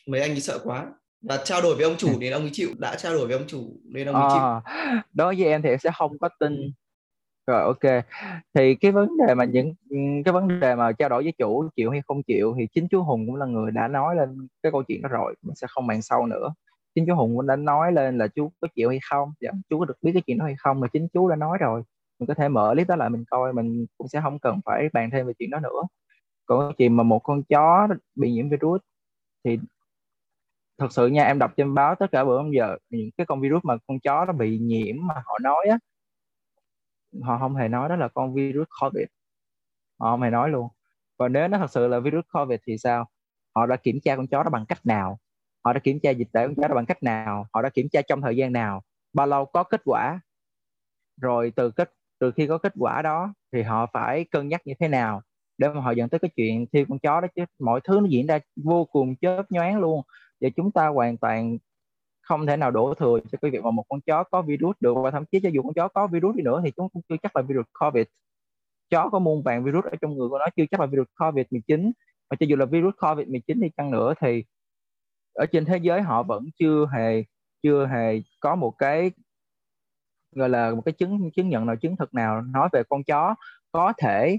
mấy 0.07 0.22
anh 0.22 0.32
ấy 0.32 0.41
sợ 0.41 0.59
quá 0.63 0.86
và 1.28 1.41
trao 1.43 1.61
đổi 1.61 1.76
với 1.76 1.84
ông 1.84 1.95
chủ 1.97 2.19
nên 2.19 2.34
ông 2.34 2.41
ấy 2.41 2.49
chịu 2.53 2.69
đã 2.78 2.95
trao 2.95 3.13
đổi 3.13 3.28
với 3.28 3.38
ông 3.38 3.47
chủ 3.47 3.78
nên 3.84 4.07
ông 4.07 4.15
ấy 4.15 4.30
chịu. 4.34 4.41
À, 4.41 5.03
đối 5.13 5.36
với 5.36 5.45
em 5.45 5.61
thì 5.61 5.69
em 5.69 5.80
sẽ 5.80 5.89
không 5.97 6.17
có 6.19 6.30
tin. 6.39 6.71
Rồi 7.47 7.61
ok. 7.61 8.03
Thì 8.53 8.76
cái 8.76 8.91
vấn 8.91 9.09
đề 9.28 9.36
mà 9.36 9.45
những 9.45 9.73
cái 10.26 10.34
vấn 10.34 10.59
đề 10.59 10.76
mà 10.76 10.91
trao 10.91 11.09
đổi 11.09 11.23
với 11.23 11.34
chủ 11.38 11.69
chịu 11.76 11.91
hay 11.91 12.01
không 12.07 12.23
chịu 12.23 12.55
thì 12.57 12.67
chính 12.73 12.88
chú 12.88 13.03
Hùng 13.03 13.26
cũng 13.28 13.36
là 13.36 13.45
người 13.45 13.71
đã 13.71 13.88
nói 13.88 14.15
lên 14.15 14.47
cái 14.63 14.71
câu 14.71 14.84
chuyện 14.84 15.01
đó 15.01 15.09
rồi 15.09 15.36
mình 15.41 15.55
sẽ 15.55 15.67
không 15.69 15.88
bàn 15.88 16.01
sâu 16.01 16.26
nữa. 16.26 16.53
Chính 16.95 17.05
chú 17.07 17.15
Hùng 17.15 17.36
cũng 17.36 17.47
đã 17.47 17.55
nói 17.55 17.91
lên 17.91 18.17
là 18.17 18.28
chú 18.28 18.51
có 18.61 18.67
chịu 18.76 18.89
hay 18.89 18.99
không. 19.09 19.34
Dạ, 19.41 19.51
chú 19.69 19.80
có 19.80 19.86
được 19.86 19.97
biết 20.01 20.11
cái 20.13 20.21
chuyện 20.28 20.38
đó 20.38 20.45
hay 20.45 20.55
không 20.57 20.80
mà 20.80 20.88
chính 20.88 21.07
chú 21.13 21.30
đã 21.30 21.36
nói 21.36 21.57
rồi. 21.61 21.84
Mình 22.19 22.28
có 22.28 22.34
thể 22.34 22.49
mở 22.49 22.71
clip 22.73 22.88
đó 22.88 22.95
lại 22.95 23.09
mình 23.09 23.23
coi 23.30 23.53
mình 23.53 23.86
cũng 23.97 24.07
sẽ 24.07 24.21
không 24.23 24.39
cần 24.39 24.59
phải 24.65 24.89
bàn 24.93 25.09
thêm 25.11 25.28
về 25.28 25.34
chuyện 25.39 25.49
đó 25.49 25.59
nữa. 25.59 25.82
Còn 26.45 26.59
cái 26.59 26.76
chuyện 26.78 26.97
mà 26.97 27.03
một 27.03 27.19
con 27.19 27.43
chó 27.43 27.88
bị 28.15 28.32
nhiễm 28.32 28.49
virus 28.49 28.82
thì 29.43 29.59
thật 30.78 30.91
sự 30.91 31.07
nha, 31.07 31.23
em 31.23 31.39
đọc 31.39 31.51
trên 31.57 31.73
báo 31.73 31.95
tất 31.95 32.07
cả 32.11 32.26
bữa 32.26 32.38
hôm 32.38 32.51
giờ, 32.51 32.78
những 32.89 33.09
cái 33.17 33.26
con 33.26 33.41
virus 33.41 33.63
mà 33.63 33.78
con 33.88 33.99
chó 33.99 34.26
nó 34.26 34.34
bị 34.34 34.59
nhiễm 34.59 34.95
mà 35.07 35.15
họ 35.26 35.39
nói 35.39 35.65
á, 35.69 35.78
họ 37.23 37.38
không 37.39 37.55
hề 37.55 37.67
nói 37.67 37.89
đó 37.89 37.95
là 37.95 38.07
con 38.07 38.34
virus 38.34 38.67
covid. 38.82 39.05
Họ 39.99 40.11
không 40.11 40.21
hề 40.21 40.30
nói 40.30 40.49
luôn. 40.49 40.67
Và 41.17 41.28
nếu 41.28 41.47
nó 41.47 41.57
thật 41.57 41.71
sự 41.71 41.88
là 41.88 41.99
virus 41.99 42.26
covid 42.34 42.59
thì 42.67 42.78
sao? 42.78 43.09
Họ 43.55 43.65
đã 43.65 43.76
kiểm 43.76 43.99
tra 44.03 44.15
con 44.15 44.28
chó 44.28 44.43
đó 44.43 44.49
bằng 44.49 44.65
cách 44.65 44.86
nào? 44.86 45.19
Họ 45.65 45.73
đã 45.73 45.80
kiểm 45.80 45.99
tra 45.99 46.09
dịch 46.09 46.28
tễ 46.34 46.47
con 46.47 46.55
chó 46.55 46.67
đó 46.67 46.76
bằng 46.76 46.86
cách 46.86 47.03
nào? 47.03 47.47
Họ 47.53 47.61
đã 47.61 47.69
kiểm 47.69 47.89
tra 47.89 48.01
trong 48.01 48.21
thời 48.21 48.36
gian 48.38 48.53
nào? 48.53 48.82
Bao 49.13 49.28
lâu 49.28 49.45
có 49.45 49.63
kết 49.63 49.82
quả? 49.86 50.19
Rồi 51.21 51.53
từ 51.55 51.71
kết, 51.71 51.93
từ 52.19 52.32
khi 52.32 52.47
có 52.47 52.57
kết 52.57 52.73
quả 52.76 53.01
đó 53.01 53.34
thì 53.51 53.61
họ 53.61 53.86
phải 53.93 54.26
cân 54.32 54.47
nhắc 54.47 54.61
như 54.65 54.73
thế 54.80 54.88
nào 54.88 55.21
để 55.57 55.69
mà 55.69 55.82
họ 55.82 55.91
dẫn 55.91 56.09
tới 56.09 56.19
cái 56.19 56.32
chuyện 56.36 56.65
thiêu 56.73 56.86
con 56.89 56.99
chó 56.99 57.21
đó 57.21 57.28
chứ? 57.36 57.45
Mọi 57.59 57.82
thứ 57.84 57.99
nó 57.99 58.07
diễn 58.09 58.28
ra 58.28 58.39
vô 58.55 58.86
cùng 58.86 59.15
chớp 59.15 59.43
nhoáng 59.49 59.80
luôn 59.80 60.01
và 60.41 60.49
chúng 60.55 60.71
ta 60.71 60.88
hoàn 60.88 61.17
toàn 61.17 61.57
không 62.21 62.45
thể 62.45 62.57
nào 62.57 62.71
đổ 62.71 62.93
thừa 62.93 63.19
cho 63.31 63.38
cái 63.41 63.51
việc 63.51 63.63
mà 63.63 63.71
một 63.71 63.83
con 63.89 64.01
chó 64.01 64.23
có 64.23 64.41
virus 64.41 64.75
được, 64.79 64.93
và 64.93 65.11
thậm 65.11 65.25
chí 65.25 65.39
cho 65.43 65.49
dù 65.49 65.63
con 65.63 65.73
chó 65.73 65.88
có 65.88 66.07
virus 66.07 66.36
đi 66.36 66.43
nữa 66.43 66.61
thì 66.65 66.71
chúng 66.71 66.89
cũng 66.89 67.01
chưa 67.09 67.15
chắc 67.23 67.36
là 67.36 67.41
virus 67.41 67.65
covid. 67.79 68.05
Chó 68.89 69.09
có 69.09 69.19
muôn 69.19 69.43
vàng 69.43 69.63
virus 69.63 69.86
ở 69.86 69.95
trong 70.01 70.17
người 70.17 70.29
của 70.29 70.39
nó, 70.39 70.45
chưa 70.55 70.63
chắc 70.71 70.79
là 70.79 70.86
virus 70.86 71.07
covid 71.19 71.45
19 71.51 71.91
và 72.29 72.38
cho 72.39 72.45
dù 72.49 72.55
là 72.55 72.65
virus 72.65 72.93
covid 73.01 73.27
19 73.27 73.59
đi 73.61 73.69
chăng 73.77 73.91
nữa 73.91 74.13
thì 74.21 74.43
ở 75.33 75.45
trên 75.45 75.65
thế 75.65 75.77
giới 75.77 76.01
họ 76.01 76.23
vẫn 76.23 76.45
chưa 76.59 76.88
hề 76.93 77.23
chưa 77.63 77.88
hề 77.88 78.21
có 78.39 78.55
một 78.55 78.71
cái, 78.77 79.11
gọi 80.36 80.49
là 80.49 80.71
một 80.71 80.81
cái 80.86 80.93
chứng 80.93 81.31
chứng 81.36 81.49
nhận 81.49 81.65
nào, 81.65 81.75
chứng 81.75 81.95
thực 81.95 82.13
nào 82.13 82.41
nói 82.41 82.69
về 82.71 82.83
con 82.89 83.03
chó 83.03 83.36
có 83.71 83.93
thể 83.97 84.38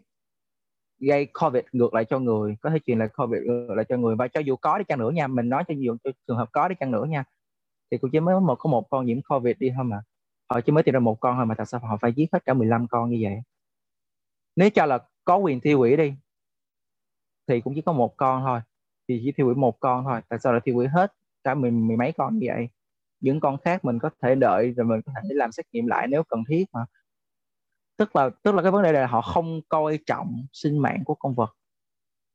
gây 0.99 1.27
covid 1.27 1.65
ngược 1.73 1.95
lại 1.95 2.05
cho 2.05 2.19
người 2.19 2.57
có 2.61 2.71
thể 2.71 2.79
truyền 2.87 2.99
lại 2.99 3.09
covid 3.17 3.43
ngược 3.43 3.75
lại 3.75 3.85
cho 3.89 3.97
người. 3.97 4.17
Và 4.17 4.29
cho 4.29 4.41
dù 4.41 4.57
có 4.57 4.79
đi 4.79 4.85
chăng 4.89 4.99
nữa 4.99 5.11
nha 5.11 5.27
mình 5.27 5.49
nói 5.49 5.65
cho 5.69 5.75
nhiều 5.75 5.97
cho 6.05 6.11
trường 6.29 6.37
hợp 6.37 6.49
có 6.53 6.69
đi 6.69 6.75
chăng 6.81 6.91
nữa 6.91 7.05
nha 7.09 7.25
thì 7.91 7.99
cũng 7.99 8.11
chỉ 8.13 8.21
mới 8.21 8.41
một 8.41 8.57
có 8.57 8.71
một 8.71 8.91
con 8.91 9.07
nhiễm 9.07 9.23
covid 9.23 9.57
đi 9.59 9.71
thôi 9.77 9.85
mà. 9.85 10.03
Họ 10.51 10.61
chỉ 10.61 10.73
mới 10.73 10.83
tìm 10.83 10.93
ra 10.93 11.01
một 11.01 11.21
con 11.21 11.37
thôi 11.37 11.47
mà 11.47 11.55
tại 11.55 11.67
sao 11.67 11.81
họ 11.81 11.97
phải 12.03 12.13
giết 12.13 12.33
hết 12.33 12.45
cả 12.45 12.55
15 12.55 12.87
con 12.89 13.11
như 13.11 13.19
vậy? 13.23 13.37
Nếu 14.57 14.71
cho 14.71 14.87
là 14.87 14.99
có 15.25 15.37
quyền 15.37 15.61
thi 15.61 15.73
hủy 15.75 15.97
đi 15.97 16.15
thì 17.49 17.61
cũng 17.61 17.75
chỉ 17.75 17.81
có 17.83 17.93
một 17.93 18.17
con 18.17 18.43
thôi. 18.43 18.61
Thì 19.09 19.21
chỉ 19.25 19.33
thi 19.37 19.45
hủy 19.45 19.55
một 19.55 19.81
con 19.81 20.05
thôi 20.05 20.21
tại 20.29 20.39
sao 20.39 20.53
lại 20.53 20.63
thi 20.65 20.73
hủy 20.73 20.87
hết 20.89 21.13
cả 21.45 21.55
mười, 21.55 21.71
mười 21.71 21.97
mấy 21.97 22.13
con 22.13 22.39
như 22.39 22.47
vậy? 22.49 22.69
Những 23.21 23.41
con 23.41 23.57
khác 23.65 23.85
mình 23.85 23.99
có 23.99 24.11
thể 24.23 24.35
đợi 24.35 24.73
rồi 24.77 24.87
mình 24.87 25.01
có 25.07 25.13
thể 25.17 25.29
làm 25.35 25.53
xét 25.53 25.67
nghiệm 25.73 25.87
lại 25.87 26.07
nếu 26.09 26.23
cần 26.25 26.45
thiết 26.49 26.65
mà 26.73 26.81
tức 27.97 28.17
là 28.17 28.31
tức 28.43 28.55
là 28.55 28.63
cái 28.63 28.71
vấn 28.71 28.83
đề 28.83 28.93
là 28.93 29.07
họ 29.07 29.21
không 29.21 29.61
coi 29.69 29.99
trọng 30.07 30.47
sinh 30.53 30.79
mạng 30.79 31.03
của 31.05 31.15
con 31.15 31.35
vật. 31.35 31.57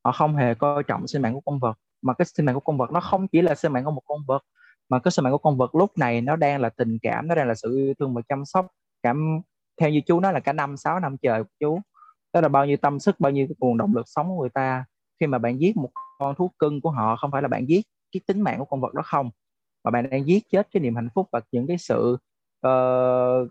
Họ 0.05 0.12
không 0.12 0.36
hề 0.36 0.53
coi 0.53 0.84
trọng 0.84 1.07
sinh 1.07 1.22
mạng 1.22 1.34
của 1.34 1.41
con 1.45 1.59
vật. 1.59 1.78
Mà 2.01 2.14
cái 2.14 2.26
sinh 2.26 2.45
mạng 2.45 2.55
của 2.55 2.62
con 2.62 2.78
vật 2.78 2.91
nó 2.91 2.99
không 2.99 3.28
chỉ 3.28 3.41
là 3.41 3.55
sinh 3.55 3.74
mạng 3.74 3.86
của 3.86 3.91
một 3.91 4.01
con 4.07 4.20
vật 4.28 4.43
mà 4.91 4.99
cái 4.99 5.12
sinh 5.12 5.24
mạng 5.24 5.34
của 5.34 5.38
con 5.38 5.57
vật 5.57 5.76
lúc 5.76 5.97
này 5.97 6.22
nó 6.22 6.36
đang 6.36 6.62
là 6.62 6.70
tình 6.70 6.97
cảm 7.01 7.28
nó 7.28 7.36
đang 7.36 7.47
là 7.47 7.55
sự 7.55 7.76
yêu 7.78 7.93
thương 7.99 8.14
và 8.14 8.22
chăm 8.30 8.45
sóc 8.45 8.68
cảm 9.03 9.41
theo 9.82 9.89
như 9.89 10.01
chú 10.05 10.20
nói 10.20 10.34
là 10.34 10.39
cả 10.39 10.53
năm 10.53 10.78
sáu 10.78 10.99
năm 10.99 11.18
trời 11.22 11.43
của 11.43 11.49
chú. 11.59 11.80
Đó 12.34 12.41
là 12.41 12.47
bao 12.47 12.66
nhiêu 12.66 12.78
tâm 12.78 12.99
sức 12.99 13.20
bao 13.20 13.32
nhiêu 13.32 13.47
cái 13.47 13.55
nguồn 13.59 13.78
động 13.78 13.95
lực 13.95 14.05
sống 14.05 14.28
của 14.28 14.41
người 14.41 14.49
ta 14.49 14.86
khi 15.20 15.28
mà 15.28 15.38
bạn 15.38 15.62
giết 15.62 15.78
một 15.78 15.89
con 16.20 16.36
thú 16.36 16.51
cưng 16.59 16.82
của 16.82 16.89
họ 16.89 17.16
không 17.16 17.32
phải 17.32 17.41
là 17.41 17.47
bạn 17.47 17.70
giết 17.70 17.86
cái 18.12 18.22
tính 18.28 18.41
mạng 18.41 18.59
của 18.59 18.66
con 18.66 18.82
vật 18.82 18.93
đó 18.93 19.01
không. 19.05 19.30
Mà 19.84 19.91
bạn 19.91 20.09
đang 20.09 20.28
giết 20.28 20.43
chết 20.49 20.68
cái 20.72 20.82
niềm 20.82 20.95
hạnh 20.95 21.09
phúc 21.16 21.28
và 21.32 21.41
những 21.51 21.68
cái 21.68 21.78
sự 21.78 22.18
uh, 22.68 23.49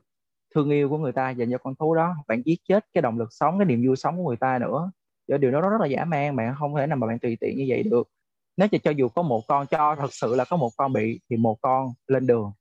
thương 0.54 0.70
yêu 0.70 0.88
của 0.88 0.98
người 0.98 1.12
ta 1.12 1.30
dành 1.30 1.50
cho 1.50 1.58
con 1.58 1.74
thú 1.74 1.94
đó. 1.94 2.14
Bạn 2.28 2.42
giết 2.44 2.60
chết 2.68 2.86
cái 2.94 3.02
động 3.02 3.18
lực 3.18 3.28
sống 3.32 3.58
cái 3.58 3.66
niềm 3.66 3.82
vui 3.86 3.96
sống 3.96 4.16
của 4.16 4.28
người 4.28 4.36
ta 4.36 4.58
nữa. 4.58 4.90
Do 5.28 5.36
điều 5.36 5.50
đó 5.50 5.60
rất 5.60 5.80
là 5.80 5.86
dã 5.86 6.04
man 6.04 6.36
bạn 6.36 6.54
không 6.58 6.76
thể 6.76 6.86
nào 6.86 6.96
mà 6.96 7.06
bạn 7.06 7.18
tùy 7.18 7.36
tiện 7.40 7.56
như 7.56 7.64
vậy 7.68 7.82
được. 7.82 8.08
Nếu 8.56 8.68
cho, 8.68 8.78
cho 8.84 8.90
dù 8.90 9.08
có 9.08 9.22
một 9.22 9.42
con 9.48 9.66
cho 9.66 9.96
thật 9.98 10.14
sự 10.14 10.36
là 10.36 10.44
có 10.44 10.56
một 10.56 10.70
con 10.76 10.92
bị 10.92 11.20
thì 11.30 11.36
một 11.36 11.58
con 11.60 11.88
lên 12.06 12.26
đường. 12.26 12.52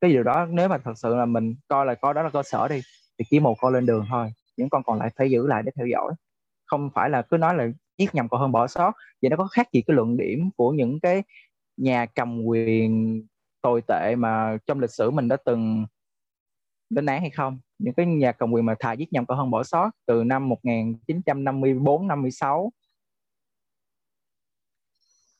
Cái 0.00 0.10
điều 0.10 0.22
đó 0.22 0.46
nếu 0.50 0.68
mà 0.68 0.78
thật 0.78 0.94
sự 0.96 1.16
là 1.16 1.26
mình 1.26 1.54
coi 1.68 1.86
là 1.86 1.94
coi 1.94 2.14
đó 2.14 2.22
là 2.22 2.30
cơ 2.30 2.42
sở 2.42 2.68
đi 2.68 2.80
thì 3.18 3.24
chỉ 3.30 3.40
một 3.40 3.54
con 3.60 3.72
lên 3.72 3.86
đường 3.86 4.06
thôi. 4.10 4.32
Những 4.56 4.68
con 4.68 4.82
còn 4.82 4.98
lại 4.98 5.10
phải 5.16 5.30
giữ 5.30 5.46
lại 5.46 5.62
để 5.62 5.72
theo 5.76 5.86
dõi. 5.86 6.12
Không 6.66 6.90
phải 6.94 7.10
là 7.10 7.22
cứ 7.22 7.36
nói 7.36 7.54
là 7.54 7.68
giết 7.98 8.14
nhầm 8.14 8.28
còn 8.28 8.40
hơn 8.40 8.52
bỏ 8.52 8.66
sót. 8.66 8.92
Vậy 9.22 9.30
nó 9.30 9.36
có 9.36 9.46
khác 9.46 9.68
gì 9.72 9.82
cái 9.82 9.94
luận 9.94 10.16
điểm 10.16 10.50
của 10.56 10.70
những 10.72 11.00
cái 11.00 11.22
nhà 11.76 12.06
cầm 12.06 12.44
quyền 12.44 13.22
tồi 13.62 13.82
tệ 13.88 14.16
mà 14.16 14.56
trong 14.66 14.80
lịch 14.80 14.90
sử 14.90 15.10
mình 15.10 15.28
đã 15.28 15.36
từng 15.44 15.86
lên 16.90 17.06
án 17.06 17.20
hay 17.20 17.30
không 17.30 17.58
những 17.78 17.94
cái 17.94 18.06
nhà 18.06 18.32
cầm 18.32 18.52
quyền 18.52 18.66
mà 18.66 18.74
thà 18.80 18.92
giết 18.92 19.12
nhầm 19.12 19.26
còn 19.26 19.38
hơn 19.38 19.50
bỏ 19.50 19.62
sót 19.62 19.90
từ 20.06 20.24
năm 20.24 20.48
1954 20.48 22.08
56 22.08 22.72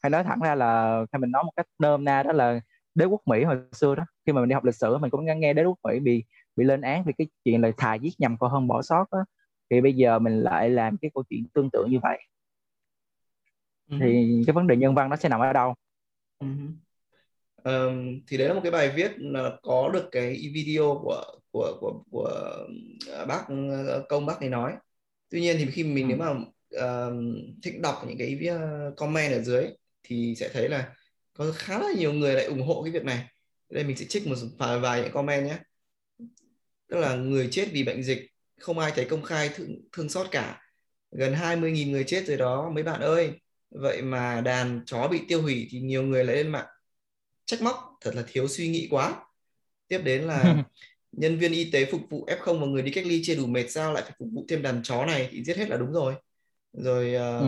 hay 0.03 0.11
nói 0.11 0.25
thẳng 0.25 0.41
ra 0.41 0.55
là 0.55 0.97
hay 1.13 1.21
mình 1.21 1.31
nói 1.31 1.45
một 1.45 1.53
cách 1.57 1.67
nôm 1.79 2.05
na 2.05 2.23
đó 2.23 2.33
là 2.33 2.61
đế 2.95 3.05
quốc 3.05 3.21
Mỹ 3.27 3.45
hồi 3.45 3.59
xưa 3.73 3.95
đó 3.95 4.05
khi 4.27 4.33
mà 4.33 4.41
mình 4.41 4.49
đi 4.49 4.55
học 4.55 4.65
lịch 4.65 4.75
sử 4.75 4.99
mình 4.99 5.11
cũng 5.11 5.25
nghe 5.41 5.53
đế 5.53 5.65
quốc 5.65 5.79
Mỹ 5.85 6.01
bị 6.01 6.25
bị 6.57 6.65
lên 6.65 6.81
án 6.81 7.05
vì 7.05 7.13
cái 7.19 7.27
chuyện 7.45 7.61
là 7.61 7.71
thà 7.77 7.95
giết 7.95 8.11
nhầm 8.19 8.37
còn 8.39 8.51
hơn 8.51 8.69
bỏ 8.69 8.83
sót 8.83 9.05
đó. 9.13 9.25
thì 9.71 9.81
bây 9.81 9.93
giờ 9.93 10.19
mình 10.19 10.41
lại 10.41 10.71
làm 10.71 10.97
cái 10.97 11.11
câu 11.15 11.25
chuyện 11.31 11.45
tương 11.55 11.71
tự 11.73 11.85
như 11.91 11.99
vậy 12.03 12.19
ừ. 13.91 13.97
thì 14.01 14.43
cái 14.47 14.55
vấn 14.55 14.67
đề 14.67 14.77
nhân 14.77 14.95
văn 14.95 15.11
nó 15.11 15.17
sẽ 15.17 15.29
nằm 15.29 15.41
ở 15.41 15.53
đâu 15.53 15.75
ừ. 16.39 16.47
um, 17.65 18.21
thì 18.27 18.37
đấy 18.37 18.49
là 18.49 18.55
một 18.55 18.61
cái 18.63 18.73
bài 18.73 18.93
viết 18.97 19.13
là 19.17 19.57
có 19.63 19.91
được 19.93 20.09
cái 20.13 20.51
video 20.55 21.01
của 21.03 21.40
của 21.53 21.77
của 21.81 22.03
của 22.11 22.57
à, 23.13 23.25
bác 23.25 23.45
ờ, 23.87 24.05
công 24.09 24.27
bác 24.27 24.41
này 24.41 24.51
nói. 24.51 24.73
Tuy 25.31 25.41
nhiên 25.41 25.57
thì 25.59 25.67
khi 25.67 25.85
mình 25.85 26.09
ừ. 26.09 26.09
nếu 26.09 26.19
mà 26.19 26.31
uh, 26.31 27.15
thích 27.63 27.81
đọc 27.81 28.05
những 28.09 28.19
cái 28.19 28.39
comment 28.97 29.33
ở 29.33 29.43
dưới 29.43 29.67
thì 30.03 30.35
sẽ 30.37 30.49
thấy 30.49 30.69
là 30.69 30.95
có 31.33 31.53
khá 31.57 31.79
là 31.79 31.93
nhiều 31.99 32.13
người 32.13 32.35
lại 32.35 32.45
ủng 32.45 32.67
hộ 32.67 32.83
cái 32.83 32.93
việc 32.93 33.05
này. 33.05 33.27
Đây 33.71 33.85
mình 33.85 33.97
sẽ 33.97 34.05
trích 34.05 34.27
một 34.27 34.37
vài, 34.59 34.79
vài 34.79 35.03
những 35.03 35.13
comment 35.13 35.47
nhé. 35.47 35.59
Tức 36.89 36.97
là 36.97 37.15
người 37.15 37.49
chết 37.51 37.69
vì 37.73 37.85
bệnh 37.85 38.03
dịch 38.03 38.31
không 38.61 38.79
ai 38.79 38.93
thấy 38.95 39.05
công 39.05 39.23
khai 39.23 39.51
thương, 39.55 39.69
thương 39.93 40.09
xót 40.09 40.27
cả. 40.31 40.63
Gần 41.11 41.35
20.000 41.35 41.91
người 41.91 42.05
chết 42.05 42.27
rồi 42.27 42.37
đó 42.37 42.71
mấy 42.75 42.83
bạn 42.83 43.01
ơi. 43.01 43.33
Vậy 43.71 44.03
mà 44.03 44.41
đàn 44.41 44.81
chó 44.87 45.09
bị 45.09 45.21
tiêu 45.29 45.43
hủy 45.43 45.69
thì 45.71 45.81
nhiều 45.81 46.03
người 46.03 46.25
lại 46.25 46.37
lên 46.37 46.49
mạng. 46.49 46.67
Trách 47.45 47.63
móc 47.63 47.99
thật 48.01 48.15
là 48.15 48.25
thiếu 48.29 48.49
suy 48.49 48.69
nghĩ 48.69 48.89
quá. 48.91 49.25
Tiếp 49.89 50.01
đến 50.05 50.23
là 50.23 50.65
nhân 51.13 51.39
viên 51.39 51.53
y 51.53 51.71
tế 51.71 51.85
phục 51.85 52.01
vụ 52.11 52.27
F0 52.27 52.61
và 52.61 52.67
người 52.67 52.83
đi 52.83 52.93
cách 52.93 53.07
ly 53.07 53.23
chưa 53.25 53.37
đủ 53.37 53.47
mệt 53.47 53.71
sao 53.71 53.93
lại 53.93 54.03
phải 54.03 54.13
phục 54.19 54.29
vụ 54.33 54.45
thêm 54.49 54.63
đàn 54.63 54.83
chó 54.83 55.07
này? 55.07 55.29
Thì 55.31 55.45
giết 55.45 55.57
hết 55.57 55.69
là 55.69 55.77
đúng 55.77 55.93
rồi. 55.93 56.15
Rồi 56.73 57.15
uh, 57.15 57.43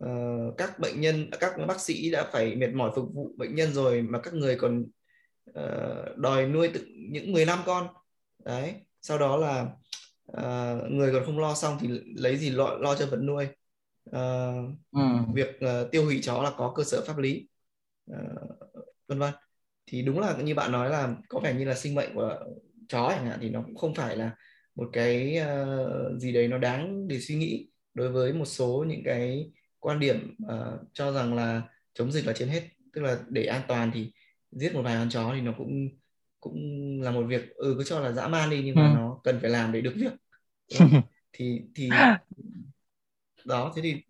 ừ. 0.00 0.48
uh, 0.48 0.54
các 0.58 0.78
bệnh 0.78 1.00
nhân 1.00 1.30
các 1.40 1.52
bác 1.68 1.80
sĩ 1.80 2.10
đã 2.10 2.30
phải 2.32 2.56
mệt 2.56 2.68
mỏi 2.74 2.90
phục 2.96 3.08
vụ 3.14 3.30
bệnh 3.36 3.54
nhân 3.54 3.72
rồi 3.72 4.02
mà 4.02 4.20
các 4.20 4.34
người 4.34 4.56
còn 4.56 4.84
uh, 5.50 6.16
đòi 6.16 6.46
nuôi 6.46 6.68
tự, 6.68 6.86
những 7.10 7.32
15 7.32 7.58
con. 7.66 7.86
Đấy 8.44 8.74
sau 9.00 9.18
đó 9.18 9.36
là 9.36 9.66
uh, 10.32 10.90
người 10.90 11.12
còn 11.12 11.24
không 11.26 11.38
lo 11.38 11.54
xong 11.54 11.78
thì 11.80 11.88
lấy 12.16 12.36
gì 12.36 12.50
lo, 12.50 12.74
lo 12.74 12.94
cho 12.94 13.06
vật 13.06 13.20
nuôi. 13.22 13.46
Uh, 14.10 14.70
ừ. 14.92 15.00
việc 15.34 15.60
uh, 15.64 15.90
tiêu 15.90 16.04
hủy 16.04 16.20
chó 16.22 16.42
là 16.42 16.52
có 16.56 16.72
cơ 16.76 16.84
sở 16.84 17.04
pháp 17.06 17.18
lý. 17.18 17.48
Uh, 18.12 18.18
vân 19.08 19.18
vân. 19.18 19.34
Thì 19.86 20.02
đúng 20.02 20.20
là 20.20 20.36
như 20.36 20.54
bạn 20.54 20.72
nói 20.72 20.90
là 20.90 21.16
có 21.28 21.40
vẻ 21.40 21.54
như 21.54 21.64
là 21.64 21.74
sinh 21.74 21.94
mệnh 21.94 22.14
của 22.14 22.38
chó 22.88 23.10
chẳng 23.10 23.26
hạn 23.26 23.38
thì 23.42 23.48
nó 23.50 23.62
cũng 23.62 23.76
không 23.76 23.94
phải 23.94 24.16
là 24.16 24.30
một 24.74 24.90
cái 24.92 25.40
uh, 25.40 26.20
gì 26.20 26.32
đấy 26.32 26.48
nó 26.48 26.58
đáng 26.58 27.08
để 27.08 27.20
suy 27.20 27.34
nghĩ 27.34 27.68
đối 27.94 28.12
với 28.12 28.32
một 28.32 28.44
số 28.44 28.84
những 28.88 29.02
cái 29.04 29.50
quan 29.78 30.00
điểm 30.00 30.36
uh, 30.44 30.80
cho 30.92 31.12
rằng 31.12 31.34
là 31.34 31.62
chống 31.94 32.12
dịch 32.12 32.26
là 32.26 32.32
trên 32.32 32.48
hết. 32.48 32.62
Tức 32.92 33.00
là 33.00 33.18
để 33.28 33.46
an 33.46 33.62
toàn 33.68 33.90
thì 33.94 34.12
giết 34.50 34.74
một 34.74 34.82
vài 34.82 34.96
con 34.96 35.10
chó 35.10 35.32
thì 35.34 35.40
nó 35.40 35.54
cũng 35.58 35.88
cũng 36.40 36.58
là 37.02 37.10
một 37.10 37.22
việc. 37.28 37.54
Ừ 37.54 37.74
cứ 37.78 37.84
cho 37.84 38.00
là 38.00 38.12
dã 38.12 38.28
man 38.28 38.50
đi 38.50 38.62
nhưng 38.64 38.74
mà 38.74 38.88
ừ. 38.88 38.94
nó 38.96 39.20
cần 39.24 39.38
phải 39.40 39.50
làm 39.50 39.72
để 39.72 39.80
được 39.80 39.94
việc. 39.96 40.12
Thì 41.32 41.60
thì 41.74 41.90
đó 43.44 43.72
thế 43.76 43.82
thì 43.82 44.02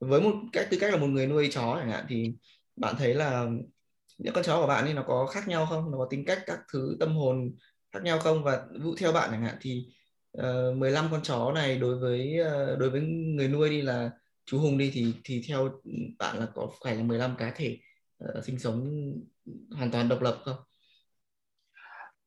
với 0.00 0.20
một 0.20 0.32
cách 0.52 0.66
tư 0.70 0.78
cách 0.80 0.92
là 0.92 0.98
một 0.98 1.06
người 1.06 1.26
nuôi 1.26 1.48
chó 1.52 1.76
chẳng 1.80 1.90
hạn 1.90 2.04
thì 2.08 2.32
bạn 2.76 2.94
thấy 2.98 3.14
là 3.14 3.46
những 4.22 4.34
con 4.34 4.44
chó 4.44 4.60
của 4.60 4.66
bạn 4.66 4.84
ấy 4.84 4.94
nó 4.94 5.02
có 5.06 5.26
khác 5.26 5.48
nhau 5.48 5.66
không? 5.66 5.90
Nó 5.90 5.98
có 5.98 6.06
tính 6.10 6.24
cách 6.26 6.38
các 6.46 6.58
thứ 6.72 6.96
tâm 7.00 7.16
hồn 7.16 7.52
khác 7.92 8.02
nhau 8.02 8.18
không? 8.18 8.44
Và 8.44 8.66
vụ 8.82 8.94
theo 8.98 9.12
bạn 9.12 9.30
chẳng 9.32 9.42
hạn 9.42 9.56
thì 9.60 9.86
ờ, 10.32 10.70
uh, 10.70 10.76
15 10.76 11.08
con 11.10 11.22
chó 11.22 11.52
này 11.52 11.78
đối 11.78 11.98
với 11.98 12.38
uh, 12.40 12.78
đối 12.78 12.90
với 12.90 13.00
người 13.36 13.48
nuôi 13.48 13.70
đi 13.70 13.82
là 13.82 14.10
chú 14.44 14.58
Hùng 14.58 14.78
đi 14.78 14.90
thì 14.94 15.14
thì 15.24 15.42
theo 15.48 15.70
bạn 16.18 16.38
là 16.38 16.46
có 16.54 16.68
phải 16.84 16.96
là 16.96 17.02
15 17.02 17.36
cá 17.38 17.52
thể 17.56 17.78
uh, 18.24 18.44
sinh 18.44 18.58
sống 18.58 18.88
hoàn 19.76 19.90
toàn 19.90 20.08
độc 20.08 20.22
lập 20.22 20.38
không? 20.44 20.56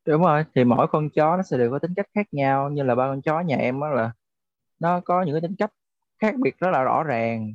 Đúng 0.05 0.21
rồi, 0.21 0.43
thì 0.55 0.63
mỗi 0.63 0.87
con 0.91 1.09
chó 1.09 1.37
nó 1.37 1.43
sẽ 1.43 1.57
đều 1.57 1.71
có 1.71 1.79
tính 1.79 1.93
cách 1.95 2.07
khác 2.15 2.27
nhau. 2.31 2.69
Như 2.69 2.83
là 2.83 2.95
ba 2.95 3.07
con 3.07 3.21
chó 3.21 3.39
nhà 3.39 3.57
em 3.57 3.79
đó 3.79 3.89
là 3.89 4.11
nó 4.79 5.01
có 5.05 5.23
những 5.23 5.33
cái 5.35 5.41
tính 5.41 5.55
cách 5.57 5.71
khác 6.19 6.35
biệt 6.43 6.59
rất 6.59 6.69
là 6.71 6.83
rõ 6.83 7.03
ràng 7.03 7.53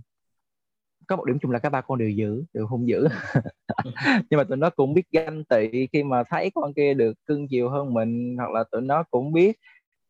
có 1.11 1.17
một 1.17 1.25
điểm 1.25 1.39
chung 1.43 1.51
là 1.51 1.59
cả 1.59 1.71
ba 1.71 1.81
con 1.81 1.99
đều 1.99 2.11
dữ 2.11 2.45
đều 2.55 2.67
hung 2.67 2.89
dữ 2.89 3.09
nhưng 4.31 4.39
mà 4.39 4.45
tụi 4.45 4.57
nó 4.57 4.71
cũng 4.71 4.95
biết 4.95 5.03
ganh 5.13 5.45
tị 5.45 5.87
khi 5.93 6.03
mà 6.03 6.23
thấy 6.31 6.51
con 6.55 6.75
kia 6.75 6.95
được 6.95 7.13
cưng 7.27 7.49
chiều 7.49 7.71
hơn 7.71 7.95
mình 7.95 8.37
hoặc 8.39 8.51
là 8.51 8.65
tụi 8.71 8.81
nó 8.81 9.03
cũng 9.11 9.33
biết 9.33 9.57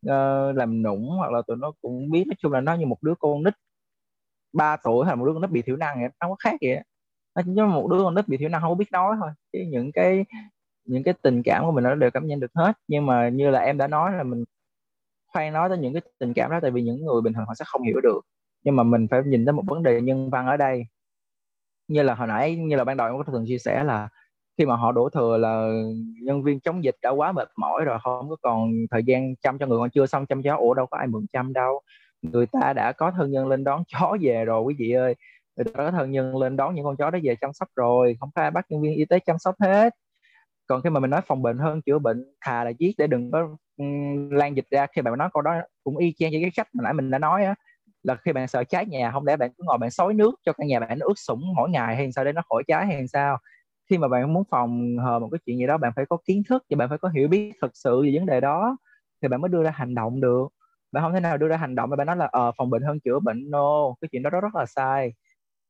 uh, 0.06 0.56
làm 0.56 0.82
nũng 0.82 1.08
hoặc 1.08 1.32
là 1.32 1.42
tụi 1.46 1.56
nó 1.56 1.72
cũng 1.80 2.10
biết 2.10 2.24
nói 2.26 2.36
chung 2.38 2.52
là 2.52 2.60
nó 2.60 2.74
như 2.74 2.86
một 2.86 3.02
đứa 3.02 3.14
con 3.18 3.42
nít 3.42 3.54
3 4.52 4.76
tuổi 4.76 5.06
hay 5.06 5.16
một 5.16 5.24
đứa 5.26 5.32
con 5.32 5.42
nít 5.42 5.50
bị 5.50 5.62
thiểu 5.62 5.76
năng 5.76 6.00
vậy 6.00 6.08
nó 6.08 6.26
không 6.26 6.30
có 6.30 6.36
khác 6.38 6.56
vậy 6.60 6.82
nó 7.34 7.42
chỉ 7.46 7.50
một 7.62 7.88
đứa 7.90 8.02
con 8.04 8.14
nít 8.14 8.28
bị 8.28 8.36
thiểu 8.36 8.48
năng 8.48 8.60
không 8.60 8.78
biết 8.78 8.92
nói 8.92 9.16
thôi. 9.20 9.30
Chứ 9.52 9.58
những 9.68 9.92
cái 9.92 10.24
những 10.84 11.02
cái 11.02 11.14
tình 11.22 11.42
cảm 11.42 11.64
của 11.64 11.72
mình 11.72 11.84
nó 11.84 11.94
đều 11.94 12.10
cảm 12.10 12.26
nhận 12.26 12.40
được 12.40 12.50
hết. 12.54 12.72
Nhưng 12.88 13.06
mà 13.06 13.28
như 13.28 13.50
là 13.50 13.60
em 13.60 13.78
đã 13.78 13.86
nói 13.86 14.12
là 14.12 14.22
mình 14.22 14.44
khoan 15.32 15.52
nói 15.52 15.68
tới 15.68 15.78
những 15.78 15.92
cái 15.94 16.02
tình 16.18 16.34
cảm 16.34 16.50
đó 16.50 16.58
tại 16.62 16.70
vì 16.70 16.82
những 16.82 17.04
người 17.04 17.22
bình 17.22 17.32
thường 17.32 17.44
họ 17.46 17.54
sẽ 17.54 17.64
không 17.68 17.82
hiểu 17.82 18.00
được 18.02 18.20
nhưng 18.64 18.76
mà 18.76 18.82
mình 18.82 19.06
phải 19.10 19.22
nhìn 19.26 19.44
tới 19.44 19.52
một 19.52 19.62
vấn 19.66 19.82
đề 19.82 20.00
nhân 20.00 20.30
văn 20.30 20.46
ở 20.46 20.56
đây. 20.56 20.86
Như 21.88 22.02
là 22.02 22.14
hồi 22.14 22.28
nãy, 22.28 22.56
như 22.56 22.76
là 22.76 22.84
ban 22.84 22.96
đầu 22.96 23.06
em 23.06 23.18
có 23.18 23.32
thường 23.32 23.44
chia 23.46 23.58
sẻ 23.58 23.84
là 23.84 24.08
khi 24.58 24.66
mà 24.66 24.76
họ 24.76 24.92
đổ 24.92 25.08
thừa 25.08 25.36
là 25.36 25.68
nhân 26.22 26.42
viên 26.42 26.60
chống 26.60 26.84
dịch 26.84 26.96
đã 27.02 27.10
quá 27.10 27.32
mệt 27.32 27.48
mỏi 27.56 27.84
rồi, 27.84 27.98
không 28.02 28.28
có 28.28 28.36
còn 28.42 28.72
thời 28.90 29.02
gian 29.04 29.36
chăm 29.36 29.58
cho 29.58 29.66
người 29.66 29.78
còn 29.78 29.90
chưa 29.90 30.06
xong 30.06 30.26
chăm 30.26 30.42
chó 30.42 30.56
ủa, 30.56 30.74
đâu 30.74 30.86
có 30.86 30.98
ai 30.98 31.06
mượn 31.06 31.26
chăm 31.32 31.52
đâu. 31.52 31.80
Người 32.22 32.46
ta 32.46 32.72
đã 32.72 32.92
có 32.92 33.10
thân 33.10 33.30
nhân 33.30 33.48
lên 33.48 33.64
đón 33.64 33.82
chó 33.86 34.16
về 34.20 34.44
rồi, 34.44 34.62
quý 34.62 34.74
vị 34.78 34.92
ơi. 34.92 35.14
Người 35.56 35.64
ta 35.64 35.70
có 35.76 35.90
thân 35.90 36.10
nhân 36.10 36.36
lên 36.36 36.56
đón 36.56 36.74
những 36.74 36.84
con 36.84 36.96
chó 36.96 37.10
đó 37.10 37.18
về 37.22 37.34
chăm 37.40 37.52
sóc 37.52 37.68
rồi, 37.76 38.16
không 38.20 38.30
có 38.34 38.42
ai 38.42 38.50
bắt 38.50 38.66
nhân 38.68 38.82
viên 38.82 38.94
y 38.94 39.04
tế 39.04 39.18
chăm 39.18 39.38
sóc 39.38 39.54
hết. 39.60 39.94
Còn 40.66 40.82
khi 40.82 40.90
mà 40.90 41.00
mình 41.00 41.10
nói 41.10 41.20
phòng 41.26 41.42
bệnh 41.42 41.58
hơn, 41.58 41.82
chữa 41.82 41.98
bệnh, 41.98 42.24
thà 42.40 42.64
là 42.64 42.70
giết 42.70 42.94
để 42.98 43.06
đừng 43.06 43.30
có 43.30 43.48
lan 44.30 44.56
dịch 44.56 44.66
ra. 44.70 44.86
Khi 44.96 45.02
bạn 45.02 45.18
nói 45.18 45.28
câu 45.32 45.42
đó 45.42 45.54
cũng 45.84 45.96
y 45.96 46.12
chang 46.12 46.30
như 46.30 46.38
cái 46.42 46.50
cách 46.56 46.68
mà 46.72 46.82
nãy 46.84 46.92
mình 46.92 47.10
đã 47.10 47.18
nói 47.18 47.44
á 47.44 47.54
là 48.02 48.14
khi 48.16 48.32
bạn 48.32 48.48
sợ 48.48 48.64
cháy 48.64 48.86
nhà 48.86 49.10
không 49.12 49.26
lẽ 49.26 49.36
bạn 49.36 49.50
cứ 49.58 49.64
ngồi 49.66 49.78
bạn 49.78 49.90
xối 49.90 50.14
nước 50.14 50.34
cho 50.46 50.52
căn 50.52 50.66
nhà 50.68 50.80
bạn 50.80 50.98
nó 50.98 51.06
ướt 51.06 51.18
sũng 51.18 51.42
mỗi 51.56 51.70
ngày 51.70 51.96
hay 51.96 52.12
sao 52.12 52.24
để 52.24 52.32
nó 52.32 52.42
khỏi 52.48 52.62
cháy 52.66 52.86
hay 52.86 53.08
sao? 53.08 53.38
Khi 53.90 53.98
mà 53.98 54.08
bạn 54.08 54.32
muốn 54.32 54.44
phòng 54.50 54.96
hờ 55.04 55.18
một 55.18 55.28
cái 55.32 55.38
chuyện 55.46 55.58
gì 55.58 55.66
đó 55.66 55.78
bạn 55.78 55.92
phải 55.96 56.06
có 56.08 56.16
kiến 56.26 56.42
thức 56.48 56.64
và 56.70 56.76
bạn 56.76 56.88
phải 56.88 56.98
có 56.98 57.08
hiểu 57.08 57.28
biết 57.28 57.52
thực 57.62 57.70
sự 57.74 58.02
về 58.04 58.10
vấn 58.18 58.26
đề 58.26 58.40
đó 58.40 58.76
thì 59.22 59.28
bạn 59.28 59.40
mới 59.40 59.48
đưa 59.48 59.62
ra 59.62 59.70
hành 59.74 59.94
động 59.94 60.20
được. 60.20 60.48
Bạn 60.92 61.02
không 61.04 61.12
thể 61.14 61.20
nào 61.20 61.36
đưa 61.36 61.48
ra 61.48 61.56
hành 61.56 61.74
động 61.74 61.90
mà 61.90 61.96
bạn 61.96 62.06
nói 62.06 62.16
là 62.16 62.26
ờ 62.32 62.52
phòng 62.58 62.70
bệnh 62.70 62.82
hơn 62.82 63.00
chữa 63.00 63.18
bệnh 63.20 63.50
no. 63.50 63.94
Cái 64.00 64.08
chuyện 64.12 64.22
đó 64.22 64.30
rất, 64.30 64.40
rất 64.42 64.54
là 64.54 64.66
sai. 64.66 65.12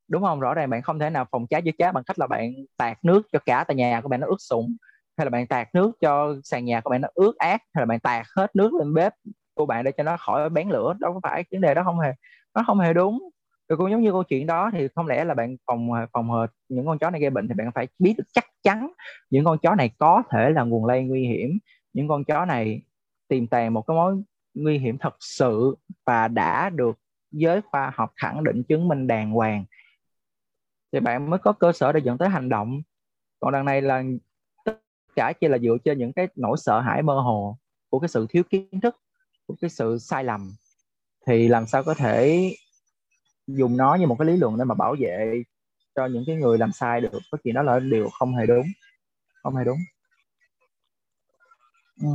Đúng 0.09 0.23
không? 0.23 0.41
Rõ 0.41 0.55
ràng 0.55 0.71
bạn 0.71 0.83
không 0.83 0.99
thể 0.99 1.11
nào 1.11 1.27
phòng 1.33 1.47
cháy 1.51 1.63
chữa 1.65 1.71
cháy 1.79 1.93
bằng 1.93 2.05
cách 2.05 2.19
là 2.19 2.27
bạn 2.27 2.53
tạt 2.77 2.99
nước 3.05 3.23
cho 3.33 3.39
cả 3.47 3.65
tòa 3.69 3.75
nhà 3.75 4.01
của 4.01 4.09
bạn 4.09 4.21
nó 4.21 4.27
ướt 4.27 4.37
sũng 4.41 4.77
hay 5.17 5.25
là 5.27 5.31
bạn 5.31 5.47
tạt 5.47 5.69
nước 5.75 5.93
cho 6.01 6.35
sàn 6.45 6.65
nhà 6.65 6.81
của 6.81 6.91
bạn 6.91 7.01
nó 7.01 7.09
ướt 7.15 7.33
át 7.39 7.61
hay 7.75 7.83
là 7.83 7.87
bạn 7.87 8.01
tạt 8.01 8.27
hết 8.37 8.57
nước 8.57 8.75
lên 8.75 8.95
bếp 8.95 9.13
của 9.61 9.67
bạn 9.67 9.85
để 9.85 9.93
cho 9.93 10.03
nó 10.03 10.17
khỏi 10.17 10.51
bén 10.51 10.69
lửa, 10.69 10.95
đâu 11.01 11.13
có 11.13 11.21
phải 11.23 11.45
vấn 11.53 11.61
đề 11.61 11.75
đó 11.75 11.83
không 11.85 11.99
hề, 11.99 12.13
nó 12.55 12.63
không 12.67 12.81
hề 12.81 12.93
đúng. 12.93 13.31
Rồi 13.69 13.77
cũng 13.77 13.91
giống 13.91 14.03
như 14.03 14.13
câu 14.13 14.23
chuyện 14.25 14.47
đó 14.47 14.71
thì 14.73 14.89
không 14.95 15.07
lẽ 15.07 15.25
là 15.25 15.35
bạn 15.35 15.57
phòng 15.67 15.89
phòng 16.13 16.31
hờ 16.31 16.47
những 16.69 16.87
con 16.87 16.99
chó 16.99 17.11
này 17.11 17.21
gây 17.21 17.31
bệnh 17.31 17.49
thì 17.49 17.55
bạn 17.55 17.73
phải 17.75 17.89
biết 17.99 18.15
được 18.19 18.25
chắc 18.33 18.45
chắn 18.63 18.93
những 19.31 19.45
con 19.45 19.59
chó 19.59 19.75
này 19.75 19.91
có 19.99 20.23
thể 20.31 20.51
là 20.51 20.63
nguồn 20.63 20.87
lây 20.87 21.05
nguy 21.05 21.27
hiểm. 21.27 21.59
Những 21.93 22.09
con 22.09 22.25
chó 22.25 22.45
này 22.45 22.83
tìm 23.29 23.47
tàng 23.47 23.75
một 23.75 23.83
cái 23.87 23.95
mối 23.95 24.23
nguy 24.55 24.79
hiểm 24.79 24.99
thật 24.99 25.17
sự 25.21 25.77
và 26.07 26.29
đã 26.29 26.71
được 26.71 26.99
giới 27.33 27.61
khoa 27.61 27.93
học 27.95 28.13
khẳng 28.17 28.45
định 28.45 28.63
chứng 28.63 28.89
minh 28.89 29.07
đàng 29.07 29.31
hoàng. 29.31 29.65
Thì 30.93 31.01
bạn 31.01 31.31
mới 31.31 31.39
có 31.39 31.53
cơ 31.53 31.73
sở 31.73 31.93
để 31.93 32.01
dẫn 32.05 32.19
tới 32.19 32.29
hành 32.29 32.49
động. 32.49 32.83
Còn 33.41 33.53
đằng 33.53 33.65
này 33.65 33.83
là 33.83 34.03
tất 34.65 34.79
cả 35.17 35.33
chỉ 35.41 35.49
là 35.49 35.59
dựa 35.59 35.77
trên 35.85 35.99
những 35.99 36.13
cái 36.13 36.29
nỗi 36.37 36.57
sợ 36.57 36.81
hãi 36.81 37.03
mơ 37.03 37.21
hồ 37.21 37.59
của 37.91 37.99
cái 37.99 38.09
sự 38.09 38.27
thiếu 38.31 38.43
kiến 38.51 38.81
thức 38.83 38.97
của 39.51 39.57
cái 39.61 39.71
sự 39.71 39.99
sai 39.99 40.25
lầm 40.25 40.55
thì 41.27 41.49
làm 41.49 41.67
sao 41.67 41.83
có 41.83 41.95
thể 41.95 42.51
dùng 43.47 43.77
nó 43.77 43.95
như 43.95 44.07
một 44.07 44.17
cái 44.19 44.27
lý 44.27 44.37
luận 44.37 44.59
để 44.59 44.65
mà 44.65 44.75
bảo 44.75 44.97
vệ 45.01 45.43
cho 45.95 46.07
những 46.07 46.25
cái 46.27 46.37
người 46.37 46.59
làm 46.59 46.73
sai 46.73 47.01
được? 47.01 47.19
Cái 47.33 47.39
chuyện 47.45 47.55
đó 47.55 47.63
là 47.63 47.79
điều 47.79 48.09
không 48.19 48.35
hề 48.35 48.47
đúng 48.47 48.67
không 49.43 49.57
hề 49.57 49.65
đúng. 49.65 49.79
Ừ. 52.03 52.09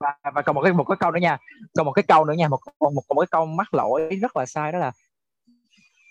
và, 0.00 0.16
và 0.34 0.42
còn 0.42 0.54
một 0.54 0.62
cái 0.62 0.72
một 0.72 0.84
cái 0.84 0.96
câu 1.00 1.10
nữa 1.10 1.20
nha 1.20 1.38
còn 1.74 1.86
một 1.86 1.92
cái 1.92 2.02
câu 2.02 2.24
nữa 2.24 2.34
nha 2.34 2.48
một 2.48 2.60
một, 2.80 2.92
một, 2.92 3.02
một 3.08 3.20
cái 3.20 3.26
câu 3.30 3.46
mắc 3.46 3.74
lỗi 3.74 4.18
rất 4.22 4.36
là 4.36 4.46
sai 4.46 4.72
đó 4.72 4.78
là 4.78 4.92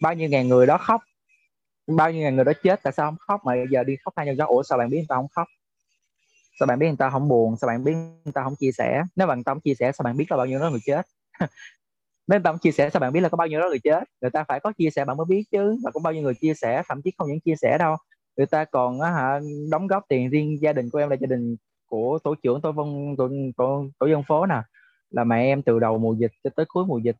bao 0.01 0.13
nhiêu 0.13 0.29
ngàn 0.29 0.47
người 0.47 0.65
đó 0.65 0.77
khóc 0.77 1.01
bao 1.87 2.11
nhiêu 2.11 2.21
ngàn 2.21 2.35
người 2.35 2.45
đó 2.45 2.51
chết 2.63 2.79
tại 2.83 2.93
sao 2.93 3.07
không 3.07 3.17
khóc? 3.27 3.45
Mà 3.45 3.53
giờ 3.71 3.83
đi 3.83 3.95
khóc 4.05 4.13
thay 4.17 4.25
nhau 4.25 4.35
cho 4.37 4.45
ủa 4.45 4.63
sao 4.63 4.77
bạn 4.77 4.89
biết 4.89 5.05
tao 5.09 5.19
không 5.19 5.27
khóc? 5.27 5.47
Sao 6.59 6.67
bạn 6.67 6.79
biết 6.79 6.87
người 6.87 6.97
ta 6.97 7.09
không 7.09 7.27
buồn 7.27 7.55
sao 7.57 7.67
bạn 7.67 7.83
biết 7.83 7.93
người 8.25 8.33
ta 8.33 8.43
không 8.43 8.55
chia 8.55 8.71
sẻ? 8.71 9.03
Nếu 9.15 9.27
bạn 9.27 9.43
ta 9.43 9.53
không 9.53 9.61
chia 9.61 9.75
sẻ 9.75 9.91
sao 9.91 10.03
bạn 10.03 10.17
biết 10.17 10.25
là 10.31 10.37
bao 10.37 10.45
nhiêu 10.45 10.59
đó 10.59 10.69
người 10.69 10.79
chết? 10.85 11.07
Nếu 12.27 12.39
bạn 12.39 12.53
không 12.53 12.59
chia 12.59 12.71
sẻ 12.71 12.89
sao 12.89 12.99
bạn 12.99 13.13
biết 13.13 13.19
là 13.21 13.29
có 13.29 13.35
bao 13.37 13.47
nhiêu 13.47 13.59
đó 13.59 13.67
người 13.69 13.79
chết? 13.79 14.03
Người 14.21 14.31
ta 14.31 14.43
phải 14.47 14.59
có 14.59 14.71
chia 14.77 14.89
sẻ 14.89 15.05
bạn 15.05 15.17
mới 15.17 15.25
biết 15.25 15.43
chứ. 15.51 15.77
Và 15.83 15.91
cũng 15.91 16.03
bao 16.03 16.13
nhiêu 16.13 16.23
người 16.23 16.33
chia 16.35 16.53
sẻ 16.53 16.83
thậm 16.89 17.01
chí 17.01 17.11
không 17.17 17.27
những 17.27 17.39
chia 17.39 17.55
sẻ 17.55 17.77
đâu. 17.77 17.95
Người 18.37 18.45
ta 18.45 18.65
còn 18.65 19.01
hả 19.01 19.39
đóng 19.71 19.87
góp 19.87 20.03
tiền 20.09 20.29
riêng 20.29 20.61
gia 20.61 20.73
đình 20.73 20.89
của 20.89 20.97
em 20.99 21.09
là 21.09 21.15
gia 21.21 21.27
đình 21.27 21.55
của 21.87 22.19
tổ 22.23 22.35
trưởng 22.43 22.61
tổ 22.61 22.71
vân 22.71 23.15
tổ, 23.17 23.29
tổ, 23.57 23.85
tổ 23.99 24.07
dân 24.07 24.23
phố 24.27 24.45
nè. 24.45 24.61
Là 25.09 25.23
mẹ 25.23 25.43
em 25.43 25.61
từ 25.61 25.79
đầu 25.79 25.97
mùa 25.97 26.13
dịch 26.13 26.31
cho 26.43 26.49
tới 26.55 26.65
cuối 26.69 26.85
mùa 26.85 26.97
dịch 26.97 27.15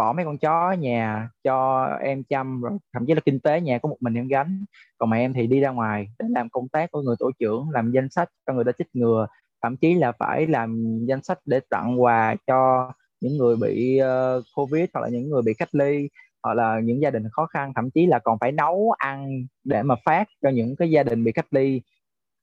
bỏ 0.00 0.12
mấy 0.12 0.24
con 0.24 0.38
chó 0.38 0.68
ở 0.68 0.74
nhà 0.74 1.28
cho 1.44 1.86
em 2.02 2.22
chăm 2.22 2.60
rồi 2.60 2.72
thậm 2.94 3.06
chí 3.06 3.14
là 3.14 3.20
kinh 3.24 3.40
tế 3.40 3.60
nhà 3.60 3.78
có 3.78 3.88
một 3.88 3.96
mình 4.00 4.14
em 4.14 4.28
gánh. 4.28 4.64
Còn 4.98 5.10
mẹ 5.10 5.24
em 5.24 5.32
thì 5.32 5.46
đi 5.46 5.60
ra 5.60 5.70
ngoài 5.70 6.08
để 6.18 6.26
làm 6.28 6.48
công 6.48 6.68
tác 6.68 6.90
của 6.90 7.02
người 7.02 7.16
tổ 7.18 7.30
trưởng 7.38 7.70
làm 7.70 7.90
danh 7.92 8.08
sách 8.10 8.28
cho 8.46 8.52
người 8.52 8.64
ta 8.64 8.72
chích 8.78 8.88
ngừa. 8.92 9.26
Thậm 9.62 9.76
chí 9.76 9.94
là 9.94 10.12
phải 10.12 10.46
làm 10.46 10.98
danh 11.08 11.22
sách 11.22 11.38
để 11.44 11.60
tặng 11.70 12.02
quà 12.02 12.36
cho 12.46 12.92
những 13.20 13.36
người 13.36 13.56
bị 13.56 14.00
uh, 14.02 14.44
covid 14.54 14.84
hoặc 14.94 15.00
là 15.00 15.08
những 15.08 15.30
người 15.30 15.42
bị 15.42 15.54
cách 15.54 15.74
ly 15.74 16.08
hoặc 16.42 16.54
là 16.54 16.80
những 16.80 17.02
gia 17.02 17.10
đình 17.10 17.22
khó 17.32 17.46
khăn. 17.46 17.72
Thậm 17.76 17.90
chí 17.90 18.06
là 18.06 18.18
còn 18.18 18.38
phải 18.38 18.52
nấu 18.52 18.92
ăn 18.98 19.46
để 19.64 19.82
mà 19.82 19.94
phát 20.04 20.28
cho 20.42 20.48
những 20.50 20.76
cái 20.76 20.90
gia 20.90 21.02
đình 21.02 21.24
bị 21.24 21.32
cách 21.32 21.46
ly 21.50 21.82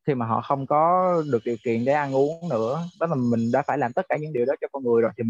khi 0.08 0.16
mà 0.16 0.26
họ 0.26 0.42
không 0.42 0.66
có 0.66 1.14
được 1.32 1.42
điều 1.46 1.56
kiện 1.66 1.86
để 1.86 1.94
ăn 1.94 2.16
uống 2.16 2.50
nữa. 2.50 2.84
Đó 3.00 3.08
là 3.08 3.16
mình 3.16 3.52
đã 3.54 3.62
phải 3.68 3.78
làm 3.78 3.94
tất 3.94 4.06
cả 4.10 4.18
những 4.18 4.34
điều 4.34 4.46
đó 4.46 4.54
cho 4.62 4.68
con 4.72 4.84
người 4.84 5.02
rồi 5.02 5.12
thì 5.18 5.24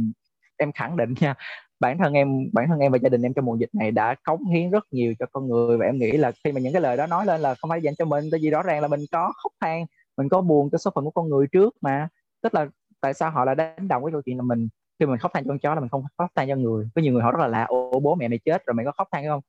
em 0.57 0.71
khẳng 0.71 0.97
định 0.97 1.13
nha 1.19 1.35
bản 1.79 1.97
thân 1.97 2.13
em, 2.13 2.49
bản 2.53 2.67
thân 2.67 2.79
em 2.79 2.91
và 2.91 2.97
gia 2.97 3.09
đình 3.09 3.21
em 3.21 3.33
trong 3.33 3.45
mùa 3.45 3.55
dịch 3.55 3.69
này 3.73 3.91
đã 3.91 4.15
cống 4.23 4.45
hiến 4.45 4.71
rất 4.71 4.83
nhiều 4.91 5.13
cho 5.19 5.25
con 5.31 5.47
người 5.47 5.77
và 5.77 5.85
em 5.85 5.97
nghĩ 5.97 6.11
là 6.11 6.31
khi 6.43 6.51
mà 6.51 6.59
những 6.61 6.73
cái 6.73 6.81
lời 6.81 6.97
đó 6.97 7.07
nói 7.07 7.25
lên 7.25 7.41
là 7.41 7.55
không 7.55 7.69
phải 7.69 7.81
dành 7.81 7.95
cho 7.97 8.05
mình, 8.05 8.25
tại 8.31 8.39
vì 8.43 8.49
rõ 8.49 8.63
ràng 8.63 8.81
là 8.81 8.87
mình 8.87 8.99
có 9.11 9.33
khóc 9.43 9.51
than, 9.61 9.85
mình 10.17 10.29
có 10.29 10.41
buồn 10.41 10.69
cái 10.71 10.79
số 10.79 10.91
phận 10.95 11.03
của 11.05 11.11
con 11.11 11.29
người 11.29 11.47
trước 11.51 11.75
mà. 11.81 12.07
Tức 12.41 12.53
là 12.53 12.67
tại 13.01 13.13
sao 13.13 13.31
họ 13.31 13.45
lại 13.45 13.55
đánh 13.55 13.87
đồng 13.87 14.03
cái 14.05 14.11
câu 14.11 14.21
chuyện 14.21 14.37
là 14.37 14.43
mình, 14.43 14.67
khi 14.99 15.05
mình 15.05 15.17
khóc 15.17 15.31
than 15.33 15.43
cho 15.43 15.49
con 15.49 15.59
chó 15.59 15.73
là 15.75 15.79
mình 15.79 15.89
không 15.89 16.03
khóc 16.17 16.31
than 16.35 16.47
cho 16.47 16.55
người. 16.55 16.85
Có 16.95 17.01
nhiều 17.01 17.13
người 17.13 17.23
họ 17.23 17.31
rất 17.31 17.39
là 17.41 17.47
lạ 17.47 17.63
ô 17.63 17.99
bố 18.03 18.15
mẹ 18.15 18.27
mày 18.27 18.39
chết 18.45 18.65
rồi 18.65 18.73
mày 18.73 18.85
có 18.85 18.91
khóc 18.91 19.07
than 19.11 19.25
không? 19.27 19.41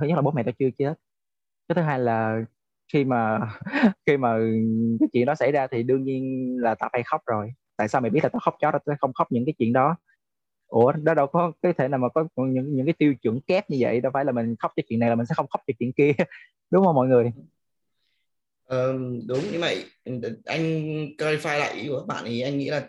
Thứ 0.00 0.06
nhất 0.06 0.16
là 0.16 0.22
bố 0.22 0.30
mẹ 0.30 0.42
tao 0.42 0.52
chưa 0.58 0.70
chết. 0.78 0.94
Cái 1.68 1.74
thứ 1.76 1.82
hai 1.82 1.98
là 1.98 2.44
khi 2.92 3.04
mà 3.04 3.40
khi 4.06 4.16
mà 4.16 4.38
cái 5.00 5.08
chuyện 5.12 5.26
đó 5.26 5.34
xảy 5.34 5.52
ra 5.52 5.66
thì 5.66 5.82
đương 5.82 6.04
nhiên 6.04 6.56
là 6.60 6.74
tao 6.74 6.90
phải 6.92 7.02
khóc 7.02 7.20
rồi. 7.26 7.52
Tại 7.76 7.88
sao 7.88 8.00
mày 8.00 8.10
biết 8.10 8.20
là 8.22 8.28
tao 8.28 8.40
khóc 8.40 8.54
chó 8.60 8.72
tao 8.72 8.96
không 9.00 9.12
khóc 9.12 9.26
những 9.32 9.44
cái 9.46 9.54
chuyện 9.58 9.72
đó? 9.72 9.96
Ủa 10.66 10.92
đó 10.92 11.14
đâu 11.14 11.26
có 11.26 11.52
cái 11.62 11.72
thể 11.78 11.88
nào 11.88 11.98
mà 11.98 12.08
có 12.08 12.26
những 12.36 12.76
những 12.76 12.86
cái 12.86 12.94
tiêu 12.98 13.14
chuẩn 13.22 13.40
kép 13.40 13.70
như 13.70 13.76
vậy 13.80 14.00
đâu 14.00 14.12
phải 14.14 14.24
là 14.24 14.32
mình 14.32 14.56
khóc 14.58 14.72
cho 14.76 14.82
chuyện 14.88 15.00
này 15.00 15.08
là 15.08 15.14
mình 15.14 15.26
sẽ 15.26 15.34
không 15.34 15.46
khóc 15.46 15.60
cho 15.66 15.74
chuyện 15.78 15.92
kia 15.92 16.12
đúng 16.70 16.84
không 16.84 16.94
mọi 16.94 17.08
người? 17.08 17.32
Ờ, 18.64 18.92
đúng 19.26 19.52
như 19.52 19.60
vậy 19.60 19.84
anh 20.44 20.62
clarify 21.18 21.58
lại 21.58 21.74
ý 21.74 21.88
của 21.88 22.00
các 22.00 22.06
bạn 22.06 22.24
thì 22.26 22.40
anh 22.40 22.58
nghĩ 22.58 22.70
là 22.70 22.86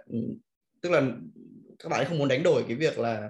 tức 0.81 0.91
là 0.91 1.01
các 1.79 1.89
bạn 1.89 2.05
không 2.09 2.17
muốn 2.17 2.27
đánh 2.27 2.43
đổi 2.43 2.63
cái 2.67 2.75
việc 2.77 2.99
là 2.99 3.29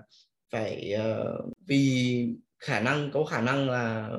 phải 0.52 0.94
uh, 0.96 1.54
vì 1.68 2.28
khả 2.60 2.80
năng 2.80 3.12
có 3.12 3.26
khả 3.26 3.42
năng 3.42 3.70
là 3.70 4.10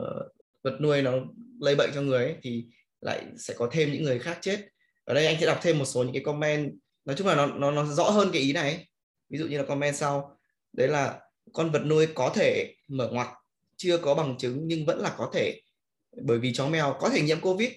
vật 0.62 0.81
nuôi 0.81 1.03
nó 1.03 1.12
lây 1.61 1.74
bệnh 1.74 1.91
cho 1.95 2.03
người 2.03 2.24
ấy, 2.24 2.37
thì 2.43 2.66
lại 3.01 3.24
sẽ 3.39 3.55
có 3.57 3.68
thêm 3.72 3.93
những 3.93 4.03
người 4.03 4.18
khác 4.18 4.39
chết. 4.41 4.68
Ở 5.05 5.14
đây 5.14 5.26
anh 5.26 5.37
sẽ 5.41 5.47
đọc 5.47 5.59
thêm 5.62 5.79
một 5.79 5.85
số 5.85 6.03
những 6.03 6.12
cái 6.12 6.22
comment 6.22 6.72
nói 7.05 7.16
chung 7.16 7.26
là 7.26 7.35
nó 7.35 7.47
nó 7.47 7.70
nó 7.70 7.85
rõ 7.85 8.11
hơn 8.11 8.31
cái 8.33 8.43
ý 8.43 8.53
này 8.53 8.87
ví 9.31 9.39
dụ 9.39 9.47
như 9.47 9.59
là 9.59 9.64
comment 9.64 9.97
sau. 9.97 10.39
Đấy 10.72 10.89
là 10.89 11.20
con 11.53 11.70
vật 11.70 11.83
nuôi 11.87 12.07
có 12.14 12.33
thể 12.35 12.74
mở 12.89 13.09
ngoặc 13.12 13.29
chưa 13.76 13.99
có 13.99 14.14
bằng 14.14 14.39
chứng 14.39 14.61
nhưng 14.64 14.87
vẫn 14.87 14.99
là 14.99 15.14
có 15.18 15.31
thể 15.35 15.61
bởi 16.22 16.39
vì 16.39 16.53
chó 16.53 16.68
mèo 16.68 16.97
có 17.01 17.09
thể 17.09 17.22
nhiễm 17.22 17.41
covid. 17.41 17.70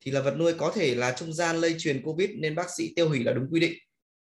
Thì 0.00 0.10
là 0.10 0.20
vật 0.20 0.36
nuôi 0.36 0.54
có 0.54 0.72
thể 0.74 0.94
là 0.94 1.12
trung 1.12 1.32
gian 1.32 1.56
lây 1.56 1.74
truyền 1.78 2.02
covid 2.02 2.30
nên 2.36 2.54
bác 2.54 2.70
sĩ 2.76 2.92
tiêu 2.96 3.08
hủy 3.08 3.24
là 3.24 3.32
đúng 3.32 3.48
quy 3.50 3.60
định. 3.60 3.74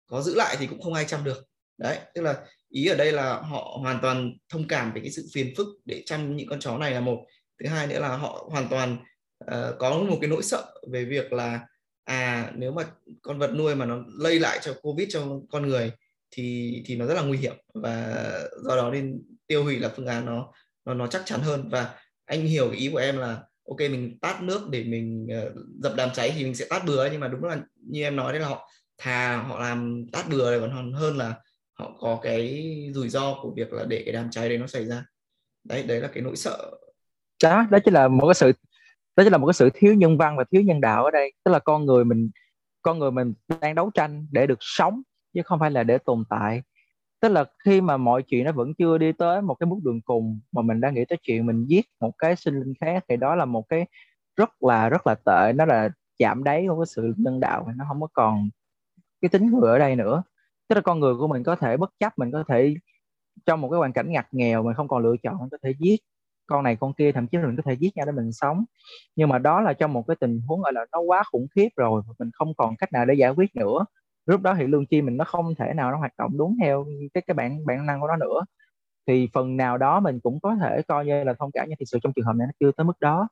Có 0.06 0.22
giữ 0.22 0.34
lại 0.34 0.56
thì 0.58 0.66
cũng 0.66 0.82
không 0.82 0.94
ai 0.94 1.04
chăm 1.04 1.24
được. 1.24 1.46
Đấy 1.78 1.98
tức 2.14 2.22
là 2.22 2.46
ý 2.68 2.86
ở 2.86 2.96
đây 2.96 3.12
là 3.12 3.40
họ 3.40 3.78
hoàn 3.80 3.98
toàn 4.02 4.32
thông 4.48 4.68
cảm 4.68 4.92
về 4.94 5.00
cái 5.00 5.10
sự 5.10 5.28
phiền 5.32 5.54
phức 5.56 5.66
để 5.84 6.02
chăm 6.06 6.36
những 6.36 6.48
con 6.48 6.60
chó 6.60 6.78
này 6.78 6.92
là 6.92 7.00
một. 7.00 7.24
Thứ 7.62 7.68
hai 7.68 7.86
nữa 7.86 8.00
là 8.00 8.16
họ 8.16 8.48
hoàn 8.50 8.68
toàn 8.68 8.96
uh, 9.44 9.78
có 9.78 9.98
một 9.98 10.18
cái 10.20 10.30
nỗi 10.30 10.42
sợ 10.42 10.74
về 10.92 11.04
việc 11.04 11.32
là 11.32 11.60
à 12.04 12.52
nếu 12.56 12.72
mà 12.72 12.84
con 13.22 13.38
vật 13.38 13.50
nuôi 13.54 13.74
mà 13.74 13.84
nó 13.84 14.04
lây 14.18 14.38
lại 14.38 14.58
cho 14.62 14.74
covid 14.82 15.08
cho 15.12 15.40
con 15.50 15.68
người 15.68 15.92
thì 16.30 16.82
thì 16.86 16.96
nó 16.96 17.06
rất 17.06 17.14
là 17.14 17.22
nguy 17.22 17.38
hiểm 17.38 17.54
và 17.74 18.24
do 18.64 18.76
đó 18.76 18.90
nên 18.90 19.22
tiêu 19.46 19.64
hủy 19.64 19.78
là 19.78 19.88
phương 19.96 20.06
án 20.06 20.26
nó 20.26 20.52
nó 20.84 20.94
nó 20.94 21.06
chắc 21.06 21.22
chắn 21.24 21.40
hơn. 21.40 21.68
Và 21.68 21.94
anh 22.24 22.46
hiểu 22.46 22.68
cái 22.70 22.78
ý 22.78 22.90
của 22.92 22.98
em 22.98 23.18
là 23.18 23.42
ok 23.68 23.78
mình 23.78 24.18
tát 24.20 24.42
nước 24.42 24.68
để 24.70 24.84
mình 24.84 25.28
uh, 25.46 25.52
dập 25.82 25.92
đám 25.96 26.08
cháy 26.14 26.32
thì 26.36 26.44
mình 26.44 26.54
sẽ 26.54 26.66
tát 26.70 26.84
bừa 26.86 27.10
nhưng 27.10 27.20
mà 27.20 27.28
đúng 27.28 27.44
là 27.44 27.60
như 27.74 28.02
em 28.02 28.16
nói 28.16 28.32
đấy 28.32 28.40
là 28.40 28.48
họ 28.48 28.70
thà 28.98 29.42
họ 29.42 29.60
làm 29.60 30.06
tát 30.12 30.28
bừa 30.30 30.60
còn 30.60 30.92
hơn 30.92 31.16
là 31.16 31.34
họ 31.72 31.96
có 32.00 32.18
cái 32.22 32.74
rủi 32.94 33.08
ro 33.08 33.34
của 33.42 33.52
việc 33.56 33.72
là 33.72 33.84
để 33.84 34.02
cái 34.04 34.12
đám 34.12 34.30
cháy 34.30 34.48
đấy 34.48 34.58
nó 34.58 34.66
xảy 34.66 34.86
ra. 34.86 35.04
Đấy 35.64 35.82
đấy 35.82 36.00
là 36.00 36.08
cái 36.08 36.22
nỗi 36.22 36.36
sợ. 36.36 36.70
Đó 37.42 37.66
đó 37.70 37.78
chính 37.84 37.94
là 37.94 38.08
một 38.08 38.26
cái 38.26 38.34
sự 38.34 38.52
đó 39.16 39.24
chính 39.24 39.32
là 39.32 39.38
một 39.38 39.46
cái 39.46 39.54
sự 39.54 39.70
thiếu 39.74 39.94
nhân 39.94 40.18
văn 40.18 40.36
và 40.36 40.44
thiếu 40.52 40.62
nhân 40.62 40.80
đạo 40.80 41.04
ở 41.04 41.10
đây. 41.10 41.32
Tức 41.44 41.50
là 41.50 41.58
con 41.58 41.86
người 41.86 42.04
mình 42.04 42.30
con 42.82 42.98
người 42.98 43.10
mình 43.10 43.34
đang 43.60 43.74
đấu 43.74 43.90
tranh 43.94 44.26
để 44.30 44.46
được 44.46 44.58
sống 44.60 45.02
chứ 45.34 45.42
không 45.44 45.58
phải 45.60 45.70
là 45.70 45.82
để 45.84 45.98
tồn 45.98 46.24
tại. 46.30 46.62
Tức 47.20 47.28
là 47.28 47.44
khi 47.64 47.80
mà 47.80 47.96
mọi 47.96 48.22
chuyện 48.22 48.44
nó 48.44 48.52
vẫn 48.52 48.74
chưa 48.78 48.98
đi 48.98 49.12
tới 49.12 49.42
một 49.42 49.54
cái 49.54 49.66
bước 49.66 49.78
đường 49.84 50.00
cùng 50.02 50.40
mà 50.52 50.62
mình 50.62 50.80
đang 50.80 50.94
nghĩ 50.94 51.04
tới 51.08 51.18
chuyện 51.22 51.46
mình 51.46 51.66
giết 51.68 51.86
một 52.00 52.12
cái 52.18 52.36
sinh 52.36 52.54
linh 52.60 52.74
khác 52.80 53.04
thì 53.08 53.16
đó 53.16 53.34
là 53.36 53.44
một 53.44 53.68
cái 53.68 53.86
rất 54.36 54.50
là 54.62 54.88
rất 54.88 55.06
là 55.06 55.14
tệ. 55.14 55.52
Nó 55.52 55.64
là 55.66 55.90
chạm 56.18 56.44
đáy 56.44 56.66
của 56.68 56.80
cái 56.80 56.86
sự 56.86 57.14
nhân 57.16 57.40
đạo, 57.40 57.68
nó 57.76 57.84
không 57.88 58.00
có 58.00 58.08
còn 58.12 58.50
cái 59.22 59.28
tính 59.28 59.46
người 59.46 59.70
ở 59.70 59.78
đây 59.78 59.96
nữa. 59.96 60.22
Tức 60.68 60.74
là 60.76 60.80
con 60.82 61.00
người 61.00 61.14
của 61.16 61.28
mình 61.28 61.42
có 61.44 61.56
thể 61.56 61.76
bất 61.76 61.90
chấp, 62.00 62.18
mình 62.18 62.32
có 62.32 62.44
thể 62.48 62.74
trong 63.46 63.60
một 63.60 63.68
cái 63.70 63.78
hoàn 63.78 63.92
cảnh 63.92 64.12
ngặt 64.12 64.26
nghèo 64.32 64.62
mình 64.62 64.74
không 64.74 64.88
còn 64.88 65.02
lựa 65.02 65.16
chọn, 65.22 65.38
mình 65.40 65.48
có 65.50 65.58
thể 65.64 65.74
giết 65.78 66.00
con 66.46 66.64
này 66.64 66.76
con 66.80 66.94
kia, 66.94 67.12
thậm 67.12 67.26
chí 67.28 67.38
mình 67.38 67.56
có 67.56 67.62
thể 67.66 67.74
giết 67.74 67.96
nhau 67.96 68.06
để 68.06 68.12
mình 68.12 68.32
sống. 68.32 68.64
Nhưng 69.16 69.28
mà 69.28 69.38
đó 69.38 69.60
là 69.60 69.72
trong 69.72 69.92
một 69.92 70.04
cái 70.08 70.16
tình 70.20 70.40
huống 70.48 70.60
gọi 70.62 70.72
là 70.72 70.86
nó 70.92 71.00
quá 71.00 71.22
khủng 71.32 71.46
khiếp 71.56 71.68
rồi 71.76 72.02
mình 72.18 72.30
không 72.34 72.54
còn 72.56 72.76
cách 72.76 72.92
nào 72.92 73.04
để 73.06 73.14
giải 73.14 73.30
quyết 73.30 73.56
nữa 73.56 73.84
lúc 74.30 74.42
đó 74.42 74.54
thì 74.58 74.66
lương 74.66 74.86
chi 74.86 75.02
mình 75.02 75.16
nó 75.16 75.24
không 75.24 75.54
thể 75.54 75.74
nào 75.74 75.90
nó 75.90 75.98
hoạt 75.98 76.12
động 76.18 76.38
đúng 76.38 76.56
theo 76.60 76.86
cái 77.14 77.22
cái 77.26 77.34
bản 77.34 77.66
bản 77.66 77.86
năng 77.86 78.00
của 78.00 78.06
nó 78.08 78.16
nữa. 78.16 78.44
Thì 79.06 79.28
phần 79.32 79.56
nào 79.56 79.78
đó 79.78 80.00
mình 80.00 80.20
cũng 80.20 80.40
có 80.40 80.56
thể 80.56 80.82
coi 80.88 81.06
như 81.06 81.24
là 81.24 81.34
thông 81.38 81.52
cảm 81.52 81.66
nhưng 81.68 81.78
thực 81.78 81.84
sự 81.88 81.98
trong 82.02 82.12
trường 82.12 82.24
hợp 82.24 82.36
này 82.36 82.46
nó 82.46 82.52
chưa 82.60 82.72
tới 82.72 82.84
mức 82.84 83.00
đó. 83.00 83.28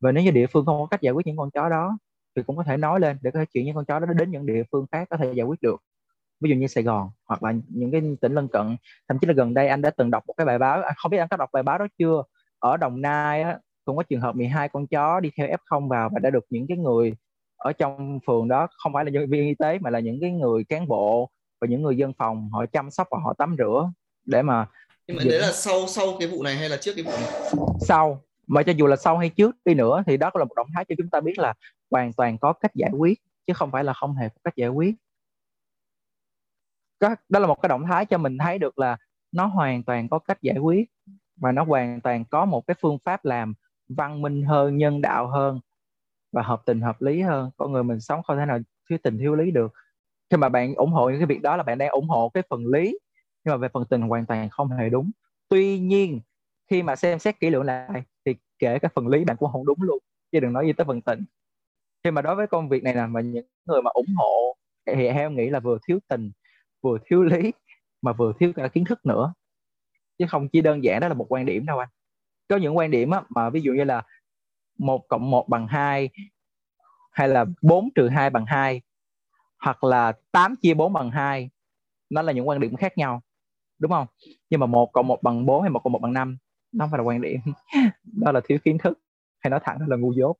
Và 0.00 0.12
nếu 0.12 0.24
như 0.24 0.30
địa 0.30 0.46
phương 0.46 0.66
không 0.66 0.80
có 0.80 0.86
cách 0.86 1.00
giải 1.02 1.12
quyết 1.12 1.26
những 1.26 1.36
con 1.36 1.50
chó 1.50 1.68
đó 1.68 1.98
thì 2.36 2.42
cũng 2.42 2.56
có 2.56 2.64
thể 2.64 2.76
nói 2.76 3.00
lên 3.00 3.18
để 3.22 3.30
có 3.30 3.38
thể 3.38 3.46
chuyển 3.54 3.66
những 3.66 3.74
con 3.74 3.84
chó 3.84 3.98
đó 3.98 4.06
đến 4.06 4.30
những 4.30 4.46
địa 4.46 4.62
phương 4.72 4.86
khác 4.92 5.08
có 5.10 5.16
thể 5.16 5.32
giải 5.32 5.46
quyết 5.46 5.62
được. 5.62 5.82
Ví 6.40 6.50
dụ 6.50 6.56
như 6.56 6.66
Sài 6.66 6.84
Gòn 6.84 7.10
hoặc 7.28 7.42
là 7.42 7.52
những 7.68 7.90
cái 7.92 8.02
tỉnh 8.20 8.34
lân 8.34 8.48
cận. 8.48 8.76
Thậm 9.08 9.18
chí 9.18 9.26
là 9.26 9.34
gần 9.34 9.54
đây 9.54 9.68
anh 9.68 9.82
đã 9.82 9.90
từng 9.90 10.10
đọc 10.10 10.24
một 10.26 10.34
cái 10.36 10.46
bài 10.46 10.58
báo 10.58 10.82
à, 10.82 10.94
không 10.96 11.10
biết 11.10 11.18
anh 11.18 11.28
có 11.28 11.36
đọc 11.36 11.50
bài 11.52 11.62
báo 11.62 11.78
đó 11.78 11.86
chưa? 11.98 12.22
Ở 12.58 12.76
Đồng 12.76 13.00
Nai 13.00 13.42
á, 13.42 13.58
cũng 13.84 13.96
có 13.96 14.02
trường 14.02 14.20
hợp 14.20 14.36
12 14.36 14.68
con 14.68 14.86
chó 14.86 15.20
đi 15.20 15.30
theo 15.36 15.48
F0 15.48 15.88
vào 15.88 16.10
và 16.12 16.18
đã 16.18 16.30
được 16.30 16.44
những 16.50 16.66
cái 16.68 16.78
người 16.78 17.14
ở 17.60 17.72
trong 17.72 18.20
phường 18.26 18.48
đó 18.48 18.68
không 18.76 18.92
phải 18.92 19.04
là 19.04 19.10
nhân 19.10 19.30
viên 19.30 19.46
y 19.46 19.54
tế 19.54 19.78
mà 19.78 19.90
là 19.90 20.00
những 20.00 20.18
cái 20.20 20.30
người 20.30 20.64
cán 20.64 20.88
bộ 20.88 21.30
và 21.60 21.66
những 21.66 21.82
người 21.82 21.96
dân 21.96 22.12
phòng 22.12 22.50
họ 22.52 22.66
chăm 22.66 22.90
sóc 22.90 23.08
và 23.10 23.18
họ 23.24 23.34
tắm 23.38 23.54
rửa 23.58 23.92
để 24.24 24.42
mà 24.42 24.66
nhưng 25.06 25.16
mà 25.16 25.22
đấy 25.24 25.40
là 25.40 25.52
sau 25.52 25.86
sau 25.86 26.06
cái 26.20 26.28
vụ 26.28 26.42
này 26.42 26.56
hay 26.56 26.68
là 26.68 26.76
trước 26.76 26.92
cái 26.96 27.04
vụ 27.04 27.10
này? 27.10 27.52
Sau 27.80 28.22
mà 28.46 28.62
cho 28.62 28.72
dù 28.72 28.86
là 28.86 28.96
sau 28.96 29.18
hay 29.18 29.28
trước 29.28 29.56
đi 29.64 29.74
nữa 29.74 30.02
thì 30.06 30.16
đó 30.16 30.30
là 30.34 30.44
một 30.44 30.54
động 30.56 30.66
thái 30.74 30.84
cho 30.88 30.94
chúng 30.98 31.10
ta 31.10 31.20
biết 31.20 31.38
là 31.38 31.54
hoàn 31.90 32.12
toàn 32.12 32.38
có 32.38 32.52
cách 32.52 32.74
giải 32.74 32.90
quyết 32.98 33.18
chứ 33.46 33.52
không 33.52 33.70
phải 33.70 33.84
là 33.84 33.92
không 33.92 34.14
hề 34.14 34.28
có 34.28 34.40
cách 34.44 34.56
giải 34.56 34.68
quyết. 34.68 34.94
Đó, 37.00 37.14
đó 37.28 37.40
là 37.40 37.46
một 37.46 37.62
cái 37.62 37.68
động 37.68 37.84
thái 37.86 38.06
cho 38.06 38.18
mình 38.18 38.38
thấy 38.38 38.58
được 38.58 38.78
là 38.78 38.96
nó 39.32 39.46
hoàn 39.46 39.82
toàn 39.82 40.08
có 40.08 40.18
cách 40.18 40.42
giải 40.42 40.58
quyết 40.58 40.90
và 41.36 41.52
nó 41.52 41.64
hoàn 41.64 42.00
toàn 42.00 42.24
có 42.24 42.44
một 42.44 42.66
cái 42.66 42.74
phương 42.80 42.98
pháp 43.04 43.24
làm 43.24 43.54
văn 43.88 44.22
minh 44.22 44.42
hơn 44.42 44.76
nhân 44.76 45.00
đạo 45.00 45.28
hơn 45.28 45.60
và 46.32 46.42
hợp 46.42 46.62
tình 46.66 46.80
hợp 46.80 47.02
lý 47.02 47.20
hơn. 47.20 47.50
Con 47.56 47.72
người 47.72 47.82
mình 47.84 48.00
sống 48.00 48.22
không 48.22 48.36
thể 48.36 48.46
nào 48.46 48.58
thiếu 48.90 48.98
tình 49.02 49.18
thiếu 49.18 49.34
lý 49.34 49.50
được. 49.50 49.72
Khi 50.30 50.36
mà 50.36 50.48
bạn 50.48 50.74
ủng 50.74 50.92
hộ 50.92 51.10
những 51.10 51.18
cái 51.20 51.26
việc 51.26 51.42
đó 51.42 51.56
là 51.56 51.62
bạn 51.62 51.78
đang 51.78 51.90
ủng 51.90 52.08
hộ 52.08 52.28
cái 52.34 52.42
phần 52.50 52.66
lý 52.66 52.98
nhưng 53.44 53.52
mà 53.52 53.56
về 53.56 53.68
phần 53.72 53.84
tình 53.90 54.02
hoàn 54.02 54.26
toàn 54.26 54.50
không 54.50 54.68
hề 54.70 54.88
đúng. 54.88 55.10
Tuy 55.48 55.78
nhiên 55.78 56.20
khi 56.70 56.82
mà 56.82 56.96
xem 56.96 57.18
xét 57.18 57.40
kỹ 57.40 57.50
lưỡng 57.50 57.62
lại 57.62 58.02
thì 58.26 58.34
kể 58.58 58.78
cả 58.78 58.88
phần 58.94 59.08
lý 59.08 59.24
bạn 59.24 59.36
cũng 59.36 59.52
không 59.52 59.66
đúng 59.66 59.82
luôn 59.82 59.98
chứ 60.32 60.40
đừng 60.40 60.52
nói 60.52 60.66
gì 60.66 60.72
tới 60.72 60.84
phần 60.84 61.00
tình. 61.02 61.24
Khi 62.04 62.10
mà 62.10 62.22
đối 62.22 62.36
với 62.36 62.46
công 62.46 62.68
việc 62.68 62.82
này 62.82 62.94
là 62.94 63.06
mà 63.06 63.20
những 63.20 63.46
người 63.66 63.82
mà 63.82 63.90
ủng 63.94 64.14
hộ 64.16 64.56
thì 64.86 65.06
em 65.06 65.36
nghĩ 65.36 65.50
là 65.50 65.60
vừa 65.60 65.78
thiếu 65.88 65.98
tình 66.08 66.30
vừa 66.82 66.98
thiếu 67.06 67.22
lý 67.22 67.52
mà 68.02 68.12
vừa 68.12 68.32
thiếu 68.40 68.52
cả 68.56 68.68
kiến 68.68 68.84
thức 68.84 69.06
nữa. 69.06 69.34
Chứ 70.18 70.26
không 70.28 70.48
chỉ 70.48 70.60
đơn 70.60 70.84
giản 70.84 71.00
đó 71.00 71.08
là 71.08 71.14
một 71.14 71.26
quan 71.28 71.46
điểm 71.46 71.66
đâu 71.66 71.78
anh. 71.78 71.88
Có 72.48 72.56
những 72.56 72.76
quan 72.76 72.90
điểm 72.90 73.10
á, 73.10 73.22
mà 73.28 73.50
ví 73.50 73.60
dụ 73.60 73.72
như 73.72 73.84
là 73.84 74.02
1 74.80 75.08
cộng 75.08 75.30
1 75.30 75.48
bằng 75.48 75.66
2 75.66 76.10
hay 77.12 77.28
là 77.28 77.44
4 77.62 77.88
trừ 77.94 78.08
2 78.08 78.30
bằng 78.30 78.44
2 78.46 78.82
hoặc 79.64 79.84
là 79.84 80.12
8 80.32 80.54
chia 80.62 80.74
4 80.74 80.92
bằng 80.92 81.10
2 81.10 81.50
nó 82.10 82.22
là 82.22 82.32
những 82.32 82.48
quan 82.48 82.60
điểm 82.60 82.76
khác 82.76 82.98
nhau, 82.98 83.22
đúng 83.78 83.90
không? 83.90 84.06
Nhưng 84.50 84.60
mà 84.60 84.66
1 84.66 84.92
cộng 84.92 85.06
1 85.06 85.22
bằng 85.22 85.46
4 85.46 85.62
hay 85.62 85.70
1 85.70 85.80
cộng 85.84 85.92
1 85.92 85.98
bằng 86.02 86.12
5 86.12 86.38
nó 86.72 86.84
không 86.84 86.90
phải 86.90 86.98
là 86.98 87.04
quan 87.04 87.20
điểm. 87.20 87.40
Đó 88.04 88.32
là 88.32 88.40
thiếu 88.48 88.58
kiến 88.64 88.78
thức, 88.78 88.98
hay 89.40 89.50
nói 89.50 89.60
thẳng 89.64 89.78
là 89.88 89.96
ngu 89.96 90.12
dốt. 90.12 90.36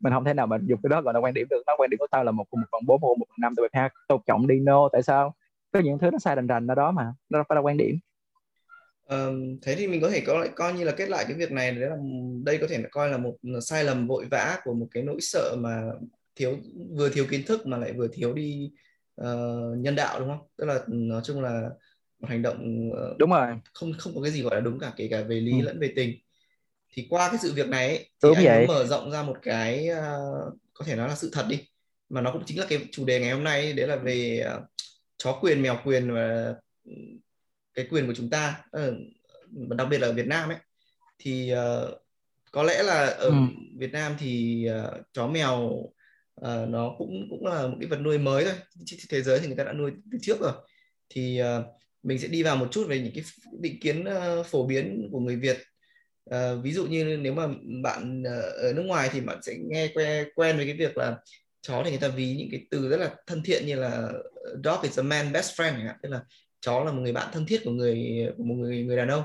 Mình 0.00 0.12
không 0.12 0.24
thể 0.24 0.34
nào 0.34 0.46
mình 0.46 0.66
dùng 0.66 0.80
cái 0.82 0.90
đó 0.90 1.02
gọi 1.02 1.14
là 1.14 1.20
quan 1.20 1.34
điểm 1.34 1.46
được. 1.50 1.62
Nó 1.66 1.74
quan 1.78 1.90
điểm 1.90 1.98
của 1.98 2.06
tao 2.10 2.24
là 2.24 2.32
một 2.32 2.44
cộng 2.50 2.60
một 2.60 2.66
bằng 2.72 2.86
bốn, 2.86 3.00
một 3.00 3.16
một 3.18 3.26
bằng 3.28 3.36
năm, 3.40 3.54
tụi 3.56 3.68
ha, 3.72 3.88
tôn 4.08 4.20
trọng 4.26 4.46
đi, 4.46 4.60
no, 4.60 4.88
tại 4.92 5.02
sao? 5.02 5.34
Có 5.72 5.80
những 5.80 5.98
thứ 5.98 6.10
nó 6.10 6.18
sai 6.18 6.36
rành 6.36 6.46
rành 6.46 6.66
ở 6.66 6.74
đó 6.74 6.90
mà, 6.90 7.14
nó 7.30 7.44
phải 7.48 7.56
là 7.56 7.60
quan 7.62 7.76
điểm. 7.76 7.98
Um, 9.10 9.58
thế 9.62 9.74
thì 9.76 9.86
mình 9.86 10.00
có 10.00 10.10
thể 10.10 10.20
coi 10.20 10.48
coi 10.48 10.72
như 10.72 10.84
là 10.84 10.92
kết 10.92 11.08
lại 11.08 11.24
cái 11.28 11.36
việc 11.36 11.52
này 11.52 11.72
đấy 11.72 11.90
là 11.90 11.96
đây 12.44 12.58
có 12.58 12.66
thể 12.66 12.82
coi 12.90 13.10
là 13.10 13.18
một 13.18 13.36
sai 13.62 13.84
lầm 13.84 14.06
vội 14.06 14.24
vã 14.30 14.58
của 14.64 14.74
một 14.74 14.88
cái 14.90 15.02
nỗi 15.02 15.20
sợ 15.20 15.56
mà 15.58 15.82
thiếu 16.36 16.56
vừa 16.96 17.08
thiếu 17.08 17.26
kiến 17.30 17.42
thức 17.46 17.66
mà 17.66 17.76
lại 17.76 17.92
vừa 17.92 18.08
thiếu 18.08 18.34
đi 18.34 18.70
uh, 19.20 19.78
nhân 19.78 19.94
đạo 19.94 20.20
đúng 20.20 20.28
không? 20.28 20.46
Tức 20.56 20.64
là 20.64 20.80
nói 20.86 21.20
chung 21.24 21.42
là 21.42 21.70
một 22.20 22.28
hành 22.28 22.42
động 22.42 22.90
uh, 22.90 23.18
đúng 23.18 23.30
rồi 23.30 23.46
không 23.72 23.92
không 23.98 24.14
có 24.14 24.22
cái 24.22 24.32
gì 24.32 24.42
gọi 24.42 24.54
là 24.54 24.60
đúng 24.60 24.78
cả 24.78 24.92
kể 24.96 25.08
cả 25.10 25.22
về 25.22 25.40
lý 25.40 25.52
ừ. 25.52 25.64
lẫn 25.64 25.80
về 25.80 25.92
tình 25.96 26.18
thì 26.92 27.06
qua 27.10 27.28
cái 27.28 27.38
sự 27.42 27.52
việc 27.52 27.68
này 27.68 27.88
ấy, 27.88 27.98
thì 27.98 28.08
đúng 28.22 28.34
anh 28.34 28.44
vậy. 28.44 28.66
mở 28.66 28.86
rộng 28.86 29.10
ra 29.10 29.22
một 29.22 29.36
cái 29.42 29.88
uh, 29.90 30.54
có 30.74 30.84
thể 30.84 30.96
nói 30.96 31.08
là 31.08 31.14
sự 31.14 31.30
thật 31.32 31.46
đi 31.48 31.64
mà 32.08 32.20
nó 32.20 32.32
cũng 32.32 32.42
chính 32.46 32.58
là 32.58 32.66
cái 32.68 32.78
chủ 32.92 33.04
đề 33.04 33.20
ngày 33.20 33.30
hôm 33.30 33.44
nay 33.44 33.60
ấy, 33.60 33.72
đấy 33.72 33.88
là 33.88 33.96
về 33.96 34.46
uh, 34.56 34.62
chó 35.16 35.38
quyền 35.40 35.62
mèo 35.62 35.78
quyền 35.84 36.14
và 36.14 36.54
cái 37.76 37.86
quyền 37.90 38.06
của 38.06 38.14
chúng 38.14 38.30
ta 38.30 38.64
uh, 38.76 38.94
đặc 39.76 39.88
biệt 39.90 39.98
là 39.98 40.06
ở 40.06 40.12
Việt 40.12 40.26
Nam 40.26 40.48
ấy 40.48 40.58
thì 41.18 41.52
uh, 41.54 42.02
có 42.50 42.62
lẽ 42.62 42.82
là 42.82 43.06
ở 43.06 43.28
ừ. 43.28 43.32
Việt 43.78 43.92
Nam 43.92 44.16
thì 44.18 44.66
uh, 44.84 45.02
chó 45.12 45.26
mèo 45.26 45.56
uh, 46.40 46.68
nó 46.68 46.94
cũng 46.98 47.26
cũng 47.30 47.46
là 47.46 47.66
một 47.66 47.76
cái 47.80 47.88
vật 47.88 48.00
nuôi 48.00 48.18
mới 48.18 48.44
thôi. 48.44 48.54
Trên 48.86 49.00
thế 49.10 49.22
giới 49.22 49.40
thì 49.40 49.46
người 49.46 49.56
ta 49.56 49.64
đã 49.64 49.72
nuôi 49.72 49.92
từ 50.12 50.18
trước 50.22 50.40
rồi. 50.40 50.52
Thì 51.08 51.40
uh, 51.42 51.64
mình 52.02 52.18
sẽ 52.18 52.28
đi 52.28 52.42
vào 52.42 52.56
một 52.56 52.68
chút 52.70 52.86
về 52.88 53.00
những 53.00 53.12
cái 53.14 53.24
định 53.60 53.80
kiến 53.80 54.04
uh, 54.40 54.46
phổ 54.46 54.66
biến 54.66 55.08
của 55.12 55.20
người 55.20 55.36
Việt. 55.36 55.58
Uh, 56.30 56.62
ví 56.62 56.72
dụ 56.72 56.86
như 56.86 57.18
nếu 57.20 57.34
mà 57.34 57.46
bạn 57.82 58.22
uh, 58.22 58.54
ở 58.62 58.72
nước 58.76 58.82
ngoài 58.82 59.08
thì 59.12 59.20
bạn 59.20 59.38
sẽ 59.42 59.56
nghe 59.58 59.88
quen 59.94 60.28
quen 60.34 60.56
với 60.56 60.66
cái 60.66 60.76
việc 60.76 60.96
là 60.96 61.16
chó 61.62 61.82
thì 61.84 61.90
người 61.90 62.00
ta 62.00 62.08
ví 62.08 62.36
những 62.38 62.48
cái 62.50 62.66
từ 62.70 62.88
rất 62.88 62.96
là 62.96 63.14
thân 63.26 63.42
thiện 63.42 63.66
như 63.66 63.74
là 63.74 64.12
dog 64.64 64.82
is 64.82 64.98
a 64.98 65.02
man 65.02 65.32
best 65.32 65.60
friend 65.60 65.92
tức 66.02 66.08
là 66.08 66.20
chó 66.66 66.84
là 66.84 66.92
một 66.92 67.00
người 67.00 67.12
bạn 67.12 67.28
thân 67.32 67.46
thiết 67.46 67.60
của 67.64 67.70
người 67.70 68.26
của 68.36 68.44
một 68.44 68.54
người 68.54 68.84
người 68.84 68.96
đàn 68.96 69.08
ông. 69.08 69.24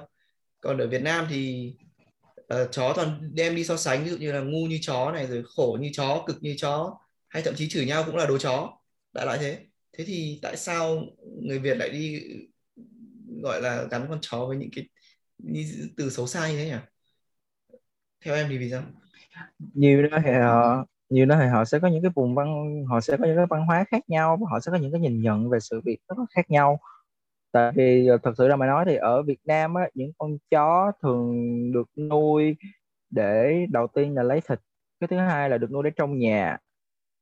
Còn 0.61 0.77
ở 0.77 0.87
Việt 0.87 1.01
Nam 1.01 1.27
thì 1.29 1.73
uh, 2.39 2.71
chó 2.71 2.93
toàn 2.95 3.31
đem 3.33 3.55
đi 3.55 3.63
so 3.63 3.77
sánh 3.77 4.03
ví 4.03 4.09
dụ 4.09 4.17
như 4.17 4.31
là 4.31 4.39
ngu 4.39 4.65
như 4.65 4.79
chó 4.81 5.11
này 5.11 5.27
rồi 5.27 5.43
khổ 5.55 5.77
như 5.81 5.89
chó 5.93 6.23
cực 6.27 6.37
như 6.41 6.55
chó 6.57 6.97
hay 7.27 7.43
thậm 7.43 7.53
chí 7.55 7.69
chửi 7.69 7.85
nhau 7.85 8.03
cũng 8.05 8.15
là 8.15 8.25
đồ 8.25 8.37
chó 8.37 8.77
đại 9.13 9.25
loại 9.25 9.37
thế. 9.41 9.57
Thế 9.97 10.03
thì 10.07 10.39
tại 10.41 10.57
sao 10.57 11.01
người 11.41 11.59
Việt 11.59 11.77
lại 11.77 11.89
đi 11.89 12.21
gọi 13.43 13.61
là 13.61 13.83
gắn 13.91 14.05
con 14.09 14.19
chó 14.21 14.45
với 14.45 14.57
những 14.57 14.69
cái 14.75 14.89
những 15.37 15.65
từ 15.97 16.09
xấu 16.09 16.27
xa 16.27 16.49
như 16.49 16.57
thế 16.57 16.65
nhỉ? 16.65 16.77
Theo 18.25 18.35
em 18.35 18.47
thì 18.49 18.57
vì 18.57 18.69
sao? 18.71 18.83
Nhiều 19.73 20.07
đó 20.07 20.17
thì 20.25 20.31
họ 20.31 20.85
nhiều 21.09 21.25
đó 21.25 21.37
thì 21.39 21.47
họ 21.47 21.65
sẽ 21.65 21.79
có 21.79 21.87
những 21.87 22.01
cái 22.01 22.11
vùng 22.15 22.35
văn 22.35 22.47
họ 22.89 23.01
sẽ 23.01 23.17
có 23.17 23.25
những 23.25 23.35
cái 23.35 23.45
văn 23.49 23.65
hóa 23.65 23.85
khác 23.91 24.09
nhau 24.09 24.39
họ 24.51 24.59
sẽ 24.59 24.71
có 24.71 24.77
những 24.77 24.91
cái 24.91 25.01
nhìn 25.01 25.21
nhận 25.21 25.49
về 25.49 25.59
sự 25.59 25.81
việc 25.85 25.97
rất 26.07 26.19
là 26.19 26.25
khác 26.29 26.51
nhau 26.51 26.79
tại 27.51 27.71
vì 27.75 28.07
ờ, 28.07 28.17
thật 28.23 28.33
sự 28.37 28.47
ra 28.47 28.55
mà 28.55 28.67
nói 28.67 28.85
thì 28.87 28.95
ở 28.95 29.23
Việt 29.23 29.39
Nam 29.45 29.73
á, 29.73 29.89
những 29.93 30.11
con 30.17 30.37
chó 30.51 30.91
thường 31.01 31.33
được 31.73 31.89
nuôi 31.97 32.55
để 33.09 33.65
đầu 33.71 33.87
tiên 33.87 34.15
là 34.15 34.23
lấy 34.23 34.41
thịt 34.41 34.59
cái 34.99 35.07
thứ 35.07 35.17
hai 35.17 35.49
là 35.49 35.57
được 35.57 35.71
nuôi 35.71 35.83
để 35.83 35.91
trong 35.95 36.17
nhà. 36.19 36.57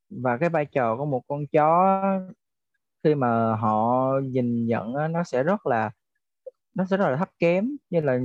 Và 0.10 0.38
cái 0.38 0.50
vai 0.50 0.66
trò 0.66 0.98
của 0.98 1.06
một 1.06 1.22
con 1.28 1.48
chó 1.48 2.02
khi 3.04 3.16
mà 3.16 3.56
họ 3.56 4.12
nhìn 4.24 4.68
nhận 4.68 4.96
á, 4.96 5.08
nó 5.08 5.24
sẽ 5.24 5.44
rất 5.44 5.68
là 5.68 5.92
nó 6.76 6.86
sẽ 6.86 6.98
rất 6.98 7.10
là 7.10 7.18
thấp 7.18 7.30
kém. 7.40 7.70
Như 7.90 8.02
là 8.02 8.20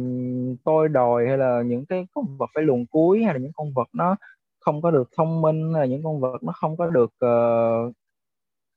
tôi 0.64 0.88
đòi 0.88 1.28
hay 1.28 1.38
là 1.38 1.62
những 1.66 1.86
cái 1.86 2.06
con 2.14 2.38
vật 2.38 2.50
phải 2.54 2.64
luồn 2.64 2.86
cuối 2.90 3.24
hay 3.24 3.34
là 3.34 3.40
những 3.40 3.52
con 3.54 3.72
vật 3.74 3.88
nó 3.92 4.16
không 4.60 4.82
có 4.82 4.90
được 4.90 5.10
thông 5.16 5.42
minh 5.42 5.74
hay 5.74 5.80
là 5.80 5.86
những 5.86 6.04
con 6.04 6.20
vật 6.20 6.42
nó 6.42 6.52
không 6.52 6.76
có 6.76 6.86
được 6.86 7.12
uh, 7.26 7.94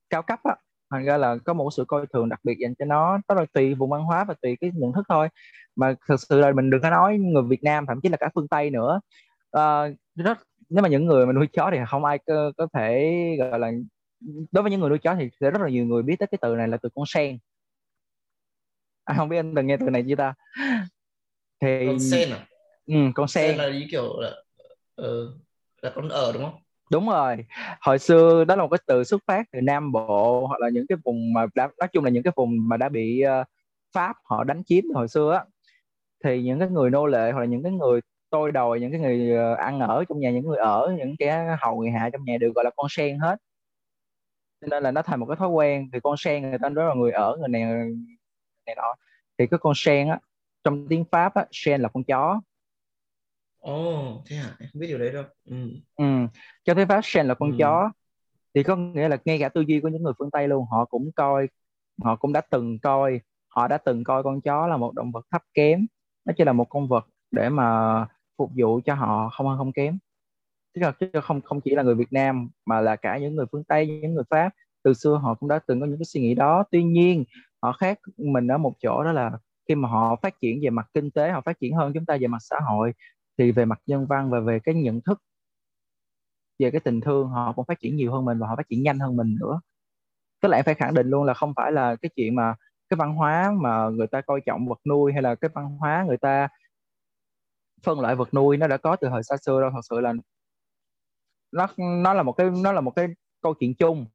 cao 0.09 0.21
cấp 0.23 0.39
á 0.43 0.55
thành 0.91 1.05
ra 1.05 1.17
là 1.17 1.37
có 1.45 1.53
một 1.53 1.69
sự 1.77 1.85
coi 1.87 2.05
thường 2.13 2.29
đặc 2.29 2.39
biệt 2.43 2.57
dành 2.59 2.75
cho 2.75 2.85
nó 2.85 3.19
đó 3.27 3.35
là 3.35 3.45
tùy 3.53 3.73
vùng 3.73 3.89
văn 3.89 4.03
hóa 4.03 4.23
và 4.23 4.33
tùy 4.41 4.57
cái 4.61 4.71
nhận 4.73 4.93
thức 4.93 5.05
thôi. 5.09 5.29
Mà 5.75 5.95
thực 6.07 6.19
sự 6.19 6.39
là 6.39 6.51
mình 6.51 6.69
đừng 6.69 6.81
có 6.81 6.89
nói 6.89 7.17
người 7.17 7.43
Việt 7.43 7.63
Nam 7.63 7.85
thậm 7.87 8.01
chí 8.01 8.09
là 8.09 8.17
cả 8.17 8.29
phương 8.35 8.47
Tây 8.47 8.69
nữa. 8.69 8.99
Uh, 9.57 9.97
rất 10.15 10.37
nếu 10.69 10.83
mà 10.83 10.89
những 10.89 11.05
người 11.05 11.25
mà 11.25 11.33
nuôi 11.33 11.47
chó 11.47 11.69
thì 11.73 11.77
không 11.87 12.05
ai 12.05 12.19
có, 12.27 12.51
có 12.57 12.67
thể 12.73 13.15
gọi 13.39 13.59
là 13.59 13.71
đối 14.51 14.61
với 14.61 14.71
những 14.71 14.79
người 14.79 14.89
nuôi 14.89 14.99
chó 14.99 15.15
thì 15.15 15.29
sẽ 15.41 15.51
rất 15.51 15.61
là 15.61 15.69
nhiều 15.69 15.85
người 15.85 16.03
biết 16.03 16.15
tới 16.19 16.27
cái 16.27 16.39
từ 16.41 16.55
này 16.55 16.67
là 16.67 16.77
từ 16.77 16.89
con 16.95 17.05
sen. 17.05 17.37
À, 19.03 19.15
không 19.17 19.29
biết 19.29 19.37
anh 19.37 19.55
từng 19.55 19.67
nghe 19.67 19.77
từ 19.77 19.89
này 19.89 20.05
chưa 20.07 20.15
ta? 20.15 20.33
Thì 21.61 21.85
con 21.87 21.99
sen 21.99 22.29
à? 22.29 22.47
Ừ, 22.85 22.95
con 23.15 23.27
sen, 23.27 23.47
sen 23.47 23.57
là 23.57 23.79
ý 23.79 23.87
kiểu 23.91 24.19
là 24.19 24.31
uh, 25.01 25.33
là 25.81 25.91
con 25.95 26.09
ở 26.09 26.31
đúng 26.33 26.43
không 26.43 26.61
đúng 26.91 27.09
rồi. 27.09 27.45
Hồi 27.81 27.99
xưa 27.99 28.45
đó 28.45 28.55
là 28.55 28.63
một 28.63 28.69
cái 28.71 28.79
từ 28.87 29.03
xuất 29.03 29.21
phát 29.27 29.45
từ 29.51 29.61
nam 29.61 29.91
bộ 29.91 30.47
hoặc 30.47 30.61
là 30.61 30.69
những 30.69 30.87
cái 30.89 30.97
vùng 31.05 31.33
mà 31.33 31.45
đã, 31.55 31.69
nói 31.79 31.87
chung 31.93 32.03
là 32.03 32.09
những 32.09 32.23
cái 32.23 32.33
vùng 32.35 32.69
mà 32.69 32.77
đã 32.77 32.89
bị 32.89 33.23
uh, 33.41 33.47
pháp 33.93 34.15
họ 34.23 34.43
đánh 34.43 34.63
chiếm 34.63 34.83
hồi 34.95 35.07
xưa 35.07 35.33
á. 35.33 35.45
Thì 36.23 36.43
những 36.43 36.59
cái 36.59 36.69
người 36.69 36.89
nô 36.89 37.05
lệ 37.05 37.31
hoặc 37.31 37.39
là 37.39 37.45
những 37.45 37.63
cái 37.63 37.71
người 37.71 38.01
tôi 38.29 38.51
đòi 38.51 38.79
những 38.79 38.91
cái 38.91 38.99
người 38.99 39.31
ờ, 39.37 39.53
ăn 39.55 39.79
ở 39.79 40.03
trong 40.09 40.19
nhà 40.19 40.31
những 40.31 40.45
người 40.45 40.57
ở 40.57 40.95
những 40.97 41.15
cái 41.19 41.45
hầu 41.61 41.77
người 41.81 41.91
hạ 41.91 42.09
trong 42.13 42.23
nhà 42.25 42.37
đều 42.37 42.51
gọi 42.55 42.65
là 42.65 42.71
con 42.75 42.87
sen 42.89 43.19
hết. 43.19 43.37
Cho 44.61 44.67
nên 44.67 44.83
là 44.83 44.91
nó 44.91 45.01
thành 45.01 45.19
một 45.19 45.25
cái 45.25 45.35
thói 45.35 45.49
quen 45.49 45.89
thì 45.93 45.99
con 46.03 46.17
sen 46.17 46.49
người 46.49 46.59
ta 46.61 46.69
nói 46.69 46.85
là 46.85 46.93
người 46.93 47.11
ở 47.11 47.37
người 47.39 47.49
này 47.49 47.63
này 48.65 48.75
nọ. 48.75 48.95
Thì 49.37 49.47
cái 49.47 49.57
con 49.59 49.73
sen 49.75 50.09
á 50.09 50.19
trong 50.63 50.87
tiếng 50.89 51.05
pháp 51.11 51.33
á 51.35 51.45
sen 51.51 51.81
là 51.81 51.89
con 51.89 52.03
chó. 52.03 52.41
Ồ, 53.67 54.17
oh, 54.17 54.23
thế 54.27 54.35
hả? 54.35 54.55
Em 54.59 54.69
không 54.73 54.79
biết 54.79 54.87
điều 54.87 54.97
đấy 54.97 55.11
đâu. 55.11 55.23
Ừ. 55.45 55.55
Ừ. 55.95 56.05
Cho 56.63 56.73
thấy 56.73 56.85
phát 56.85 57.05
sen 57.05 57.27
là 57.27 57.33
con 57.33 57.51
ừ. 57.51 57.55
chó 57.59 57.91
thì 58.55 58.63
có 58.63 58.75
nghĩa 58.75 59.07
là 59.07 59.17
ngay 59.25 59.39
cả 59.39 59.49
tư 59.49 59.61
duy 59.61 59.79
của 59.79 59.87
những 59.87 60.03
người 60.03 60.13
phương 60.19 60.31
Tây 60.31 60.47
luôn 60.47 60.65
họ 60.71 60.85
cũng 60.85 61.11
coi 61.15 61.47
họ 62.03 62.15
cũng 62.15 62.33
đã 62.33 62.41
từng 62.41 62.79
coi 62.79 63.19
họ 63.47 63.67
đã 63.67 63.77
từng 63.77 64.03
coi 64.03 64.23
con 64.23 64.41
chó 64.41 64.67
là 64.67 64.77
một 64.77 64.93
động 64.93 65.11
vật 65.11 65.25
thấp 65.31 65.41
kém 65.53 65.85
nó 66.25 66.33
chỉ 66.37 66.43
là 66.43 66.53
một 66.53 66.65
con 66.69 66.87
vật 66.87 67.07
để 67.31 67.49
mà 67.49 68.05
phục 68.37 68.51
vụ 68.55 68.79
cho 68.85 68.93
họ 68.93 69.29
không 69.29 69.47
hơn 69.47 69.57
không 69.57 69.73
kém 69.73 69.97
chứ 70.73 70.81
không 71.23 71.41
không 71.41 71.61
chỉ 71.61 71.71
là 71.75 71.83
người 71.83 71.95
Việt 71.95 72.13
Nam 72.13 72.49
mà 72.65 72.81
là 72.81 72.95
cả 72.95 73.17
những 73.17 73.35
người 73.35 73.45
phương 73.51 73.63
Tây 73.63 73.87
những 73.87 74.13
người 74.13 74.23
Pháp 74.29 74.49
từ 74.83 74.93
xưa 74.93 75.15
họ 75.15 75.33
cũng 75.33 75.49
đã 75.49 75.59
từng 75.67 75.79
có 75.79 75.85
những 75.85 75.99
cái 75.99 76.05
suy 76.05 76.21
nghĩ 76.21 76.33
đó 76.33 76.63
tuy 76.71 76.83
nhiên 76.83 77.23
họ 77.61 77.71
khác 77.71 77.99
mình 78.17 78.47
ở 78.47 78.57
một 78.57 78.73
chỗ 78.79 79.03
đó 79.03 79.11
là 79.11 79.31
khi 79.67 79.75
mà 79.75 79.89
họ 79.89 80.15
phát 80.21 80.41
triển 80.41 80.59
về 80.63 80.69
mặt 80.69 80.87
kinh 80.93 81.11
tế 81.11 81.31
họ 81.31 81.41
phát 81.41 81.59
triển 81.59 81.75
hơn 81.75 81.91
chúng 81.93 82.05
ta 82.05 82.17
về 82.21 82.27
mặt 82.27 82.39
xã 82.41 82.55
hội 82.69 82.93
thì 83.37 83.51
về 83.51 83.65
mặt 83.65 83.79
nhân 83.85 84.05
văn 84.07 84.29
và 84.29 84.39
về 84.39 84.59
cái 84.63 84.75
nhận 84.75 85.01
thức, 85.01 85.21
về 86.59 86.71
cái 86.71 86.81
tình 86.81 87.01
thương, 87.01 87.29
họ 87.29 87.53
cũng 87.53 87.65
phát 87.65 87.79
triển 87.79 87.95
nhiều 87.95 88.11
hơn 88.13 88.25
mình 88.25 88.39
và 88.39 88.47
họ 88.47 88.55
phát 88.55 88.69
triển 88.69 88.83
nhanh 88.83 88.99
hơn 88.99 89.15
mình 89.17 89.35
nữa. 89.39 89.61
Tức 90.41 90.49
là 90.49 90.57
em 90.57 90.65
phải 90.65 90.75
khẳng 90.75 90.93
định 90.93 91.09
luôn 91.09 91.23
là 91.23 91.33
không 91.33 91.53
phải 91.55 91.71
là 91.71 91.95
cái 91.95 92.09
chuyện 92.15 92.35
mà 92.35 92.55
cái 92.89 92.97
văn 92.97 93.15
hóa 93.15 93.51
mà 93.61 93.89
người 93.89 94.07
ta 94.07 94.21
coi 94.21 94.41
trọng 94.45 94.67
vật 94.67 94.79
nuôi 94.89 95.13
hay 95.13 95.21
là 95.21 95.35
cái 95.35 95.49
văn 95.55 95.77
hóa 95.77 96.05
người 96.07 96.17
ta 96.17 96.47
phân 97.83 97.99
loại 97.99 98.15
vật 98.15 98.33
nuôi 98.33 98.57
nó 98.57 98.67
đã 98.67 98.77
có 98.77 98.95
từ 98.95 99.07
thời 99.09 99.23
xa 99.23 99.37
xưa 99.37 99.61
đâu. 99.61 99.69
Thật 99.73 99.81
sự 99.89 99.99
là 99.99 100.13
nó 101.51 101.67
nó 102.03 102.13
là 102.13 102.23
một 102.23 102.31
cái, 102.33 102.49
nó 102.63 102.71
là 102.71 102.81
một 102.81 102.91
cái 102.95 103.07
câu 103.41 103.53
chuyện 103.53 103.75
chung. 103.75 104.05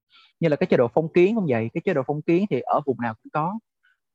Như 0.40 0.48
là 0.48 0.56
cái 0.56 0.66
chế 0.66 0.76
độ 0.76 0.88
phong 0.94 1.12
kiến 1.12 1.34
cũng 1.34 1.46
vậy, 1.48 1.70
cái 1.74 1.82
chế 1.84 1.94
độ 1.94 2.02
phong 2.06 2.22
kiến 2.22 2.46
thì 2.50 2.60
ở 2.60 2.80
vùng 2.86 3.00
nào 3.00 3.14
cũng 3.22 3.30
có, 3.32 3.58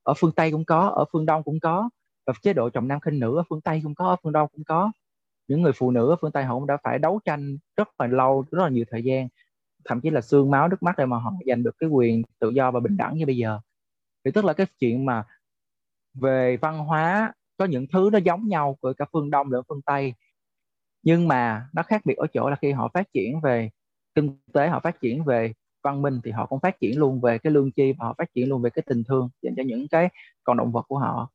ở 0.03 0.13
phương 0.17 0.31
tây 0.35 0.51
cũng 0.51 0.65
có, 0.65 0.89
ở 0.89 1.05
phương 1.13 1.25
đông 1.25 1.43
cũng 1.43 1.59
có 1.59 1.89
và 2.27 2.33
chế 2.41 2.53
độ 2.53 2.69
trọng 2.69 2.87
nam 2.87 2.99
khinh 2.99 3.19
nữ 3.19 3.37
ở 3.37 3.43
phương 3.49 3.61
tây 3.61 3.81
cũng 3.83 3.95
có, 3.95 4.07
ở 4.09 4.15
phương 4.23 4.33
đông 4.33 4.49
cũng 4.53 4.63
có. 4.63 4.91
Những 5.47 5.61
người 5.61 5.71
phụ 5.75 5.91
nữ 5.91 6.09
ở 6.09 6.15
phương 6.21 6.31
tây 6.31 6.43
họ 6.43 6.55
cũng 6.55 6.67
đã 6.67 6.77
phải 6.83 6.99
đấu 6.99 7.19
tranh 7.25 7.57
rất 7.77 7.89
là 7.99 8.07
lâu, 8.07 8.45
rất 8.51 8.63
là 8.63 8.69
nhiều 8.69 8.85
thời 8.91 9.03
gian, 9.03 9.27
thậm 9.85 10.01
chí 10.01 10.09
là 10.09 10.21
xương 10.21 10.51
máu, 10.51 10.67
nước 10.67 10.83
mắt 10.83 10.95
để 10.97 11.05
mà 11.05 11.17
họ 11.19 11.33
giành 11.47 11.63
được 11.63 11.75
cái 11.79 11.89
quyền 11.89 12.23
tự 12.39 12.49
do 12.49 12.71
và 12.71 12.79
bình 12.79 12.97
đẳng 12.97 13.17
như 13.17 13.25
bây 13.25 13.37
giờ. 13.37 13.59
Thì 14.25 14.31
tức 14.31 14.45
là 14.45 14.53
cái 14.53 14.67
chuyện 14.79 15.05
mà 15.05 15.23
về 16.13 16.57
văn 16.57 16.79
hóa, 16.79 17.33
có 17.57 17.65
những 17.65 17.87
thứ 17.93 18.09
nó 18.13 18.19
giống 18.19 18.47
nhau 18.47 18.77
của 18.81 18.93
cả 18.97 19.05
phương 19.13 19.29
đông 19.31 19.51
lẫn 19.51 19.63
phương 19.69 19.81
tây. 19.81 20.13
Nhưng 21.03 21.27
mà 21.27 21.69
nó 21.73 21.83
khác 21.83 22.01
biệt 22.05 22.17
ở 22.17 22.27
chỗ 22.33 22.49
là 22.49 22.55
khi 22.61 22.71
họ 22.71 22.89
phát 22.93 23.13
triển 23.13 23.41
về 23.41 23.69
kinh 24.15 24.37
tế, 24.53 24.69
họ 24.69 24.79
phát 24.79 25.01
triển 25.01 25.23
về 25.23 25.53
văn 25.83 26.01
minh 26.01 26.19
thì 26.23 26.31
họ 26.31 26.45
cũng 26.45 26.59
phát 26.59 26.79
triển 26.79 26.99
luôn 26.99 27.21
về 27.21 27.37
cái 27.37 27.53
lương 27.53 27.71
chi 27.71 27.93
và 27.99 28.05
họ 28.05 28.15
phát 28.17 28.33
triển 28.33 28.49
luôn 28.49 28.61
về 28.61 28.69
cái 28.69 28.83
tình 28.87 29.03
thương 29.03 29.29
dành 29.41 29.53
cho 29.57 29.63
những 29.63 29.87
cái 29.91 30.09
con 30.43 30.57
động 30.57 30.71
vật 30.71 30.85
của 30.87 30.99
họ 30.99 31.29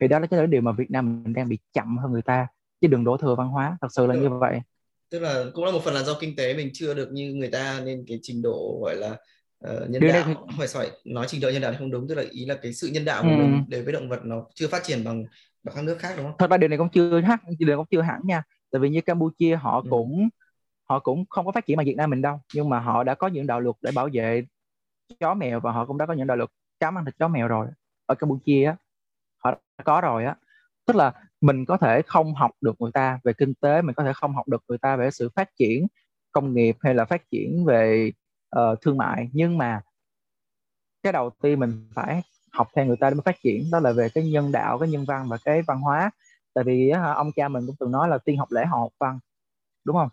thì 0.00 0.08
đó 0.08 0.18
là 0.18 0.26
cái 0.26 0.46
điều 0.46 0.60
mà 0.60 0.72
Việt 0.72 0.90
Nam 0.90 1.22
mình 1.24 1.34
đang 1.34 1.48
bị 1.48 1.58
chậm 1.72 1.98
hơn 1.98 2.12
người 2.12 2.22
ta 2.22 2.46
chứ 2.80 2.88
đừng 2.88 3.04
đổ 3.04 3.16
thừa 3.16 3.34
văn 3.34 3.48
hóa 3.48 3.76
thật 3.80 3.88
sự 3.90 4.06
là 4.06 4.14
như 4.14 4.28
vậy 4.28 4.60
tức 5.10 5.18
là 5.18 5.44
cũng 5.54 5.64
là 5.64 5.70
một 5.70 5.82
phần 5.84 5.94
là 5.94 6.02
do 6.02 6.16
kinh 6.20 6.36
tế 6.36 6.54
mình 6.54 6.70
chưa 6.72 6.94
được 6.94 7.12
như 7.12 7.34
người 7.34 7.50
ta 7.50 7.80
nên 7.84 8.04
cái 8.08 8.18
trình 8.22 8.42
độ 8.42 8.78
gọi 8.82 8.96
là 8.96 9.16
uh, 9.68 9.90
nhân 9.90 10.02
đạo 10.02 10.22
thì... 10.26 10.34
phải 10.58 10.66
phải 10.66 10.90
nói 11.04 11.26
trình 11.28 11.40
độ 11.40 11.50
nhân 11.50 11.62
đạo 11.62 11.72
thì 11.72 11.78
không 11.78 11.90
đúng 11.90 12.08
tức 12.08 12.14
là 12.14 12.24
ý 12.30 12.44
là 12.44 12.54
cái 12.62 12.72
sự 12.72 12.88
nhân 12.88 13.04
đạo 13.04 13.22
của 13.22 13.28
ừ. 13.28 13.36
mình 13.36 13.64
đối 13.68 13.82
với 13.82 13.92
động 13.92 14.08
vật 14.08 14.20
nó 14.24 14.46
chưa 14.54 14.68
phát 14.68 14.84
triển 14.84 15.04
bằng 15.04 15.24
bằng 15.62 15.74
các 15.74 15.84
nước 15.84 15.98
khác 15.98 16.14
đúng 16.16 16.26
không? 16.26 16.34
Thật 16.38 16.50
ra 16.50 16.56
điều 16.56 16.68
này 16.68 16.78
cũng 16.78 16.88
chưa 16.88 17.20
hẳn, 17.20 17.38
điều 17.58 17.68
này 17.68 17.76
cũng 17.76 17.86
chưa 17.90 18.00
hẳn 18.00 18.20
nha. 18.24 18.42
Tại 18.70 18.80
vì 18.80 18.88
như 18.88 19.00
Campuchia 19.00 19.56
họ 19.56 19.80
ừ. 19.84 19.90
cũng 19.90 20.28
họ 20.88 20.98
cũng 20.98 21.24
không 21.30 21.46
có 21.46 21.52
phát 21.52 21.66
triển 21.66 21.76
bằng 21.76 21.86
Việt 21.86 21.96
Nam 21.96 22.10
mình 22.10 22.22
đâu, 22.22 22.40
nhưng 22.54 22.68
mà 22.68 22.80
họ 22.80 23.04
đã 23.04 23.14
có 23.14 23.28
những 23.28 23.46
đạo 23.46 23.60
luật 23.60 23.76
để 23.82 23.90
bảo 23.94 24.08
vệ 24.12 24.42
chó 25.20 25.34
mèo 25.34 25.60
và 25.60 25.72
họ 25.72 25.86
cũng 25.86 25.98
đã 25.98 26.06
có 26.06 26.12
những 26.12 26.26
đạo 26.26 26.36
luật 26.36 26.50
cấm 26.80 26.98
ăn 26.98 27.04
thịt 27.04 27.14
chó 27.18 27.28
mèo 27.28 27.48
rồi. 27.48 27.66
Ở 28.06 28.14
Campuchia 28.14 28.74
có 29.84 30.00
rồi 30.00 30.24
á. 30.24 30.36
Tức 30.86 30.96
là 30.96 31.12
mình 31.40 31.64
có 31.64 31.76
thể 31.76 32.02
không 32.06 32.34
học 32.34 32.50
được 32.60 32.80
người 32.80 32.92
ta 32.92 33.18
về 33.24 33.32
kinh 33.32 33.54
tế, 33.54 33.82
mình 33.82 33.94
có 33.94 34.04
thể 34.04 34.12
không 34.14 34.34
học 34.34 34.48
được 34.48 34.62
người 34.68 34.78
ta 34.78 34.96
về 34.96 35.10
sự 35.10 35.28
phát 35.36 35.50
triển 35.58 35.86
công 36.32 36.54
nghiệp 36.54 36.76
hay 36.80 36.94
là 36.94 37.04
phát 37.04 37.30
triển 37.30 37.64
về 37.64 38.12
uh, 38.58 38.80
thương 38.80 38.98
mại, 38.98 39.28
nhưng 39.32 39.58
mà 39.58 39.80
cái 41.02 41.12
đầu 41.12 41.30
tiên 41.42 41.60
mình 41.60 41.88
phải 41.94 42.22
học 42.52 42.68
theo 42.76 42.86
người 42.86 42.96
ta 42.96 43.10
để 43.10 43.14
mới 43.14 43.22
phát 43.22 43.36
triển 43.42 43.70
đó 43.72 43.80
là 43.80 43.92
về 43.92 44.08
cái 44.08 44.30
nhân 44.30 44.52
đạo 44.52 44.78
cái 44.78 44.88
nhân 44.88 45.04
văn 45.08 45.28
và 45.28 45.36
cái 45.44 45.62
văn 45.62 45.80
hóa. 45.80 46.10
Tại 46.54 46.64
vì 46.64 46.90
ông 46.90 47.32
cha 47.32 47.48
mình 47.48 47.66
cũng 47.66 47.76
từng 47.80 47.90
nói 47.90 48.08
là 48.08 48.18
tiên 48.18 48.38
học 48.38 48.48
lễ 48.52 48.64
học 48.66 48.92
văn 48.98 49.18
đúng 49.84 49.96
không? 49.96 50.08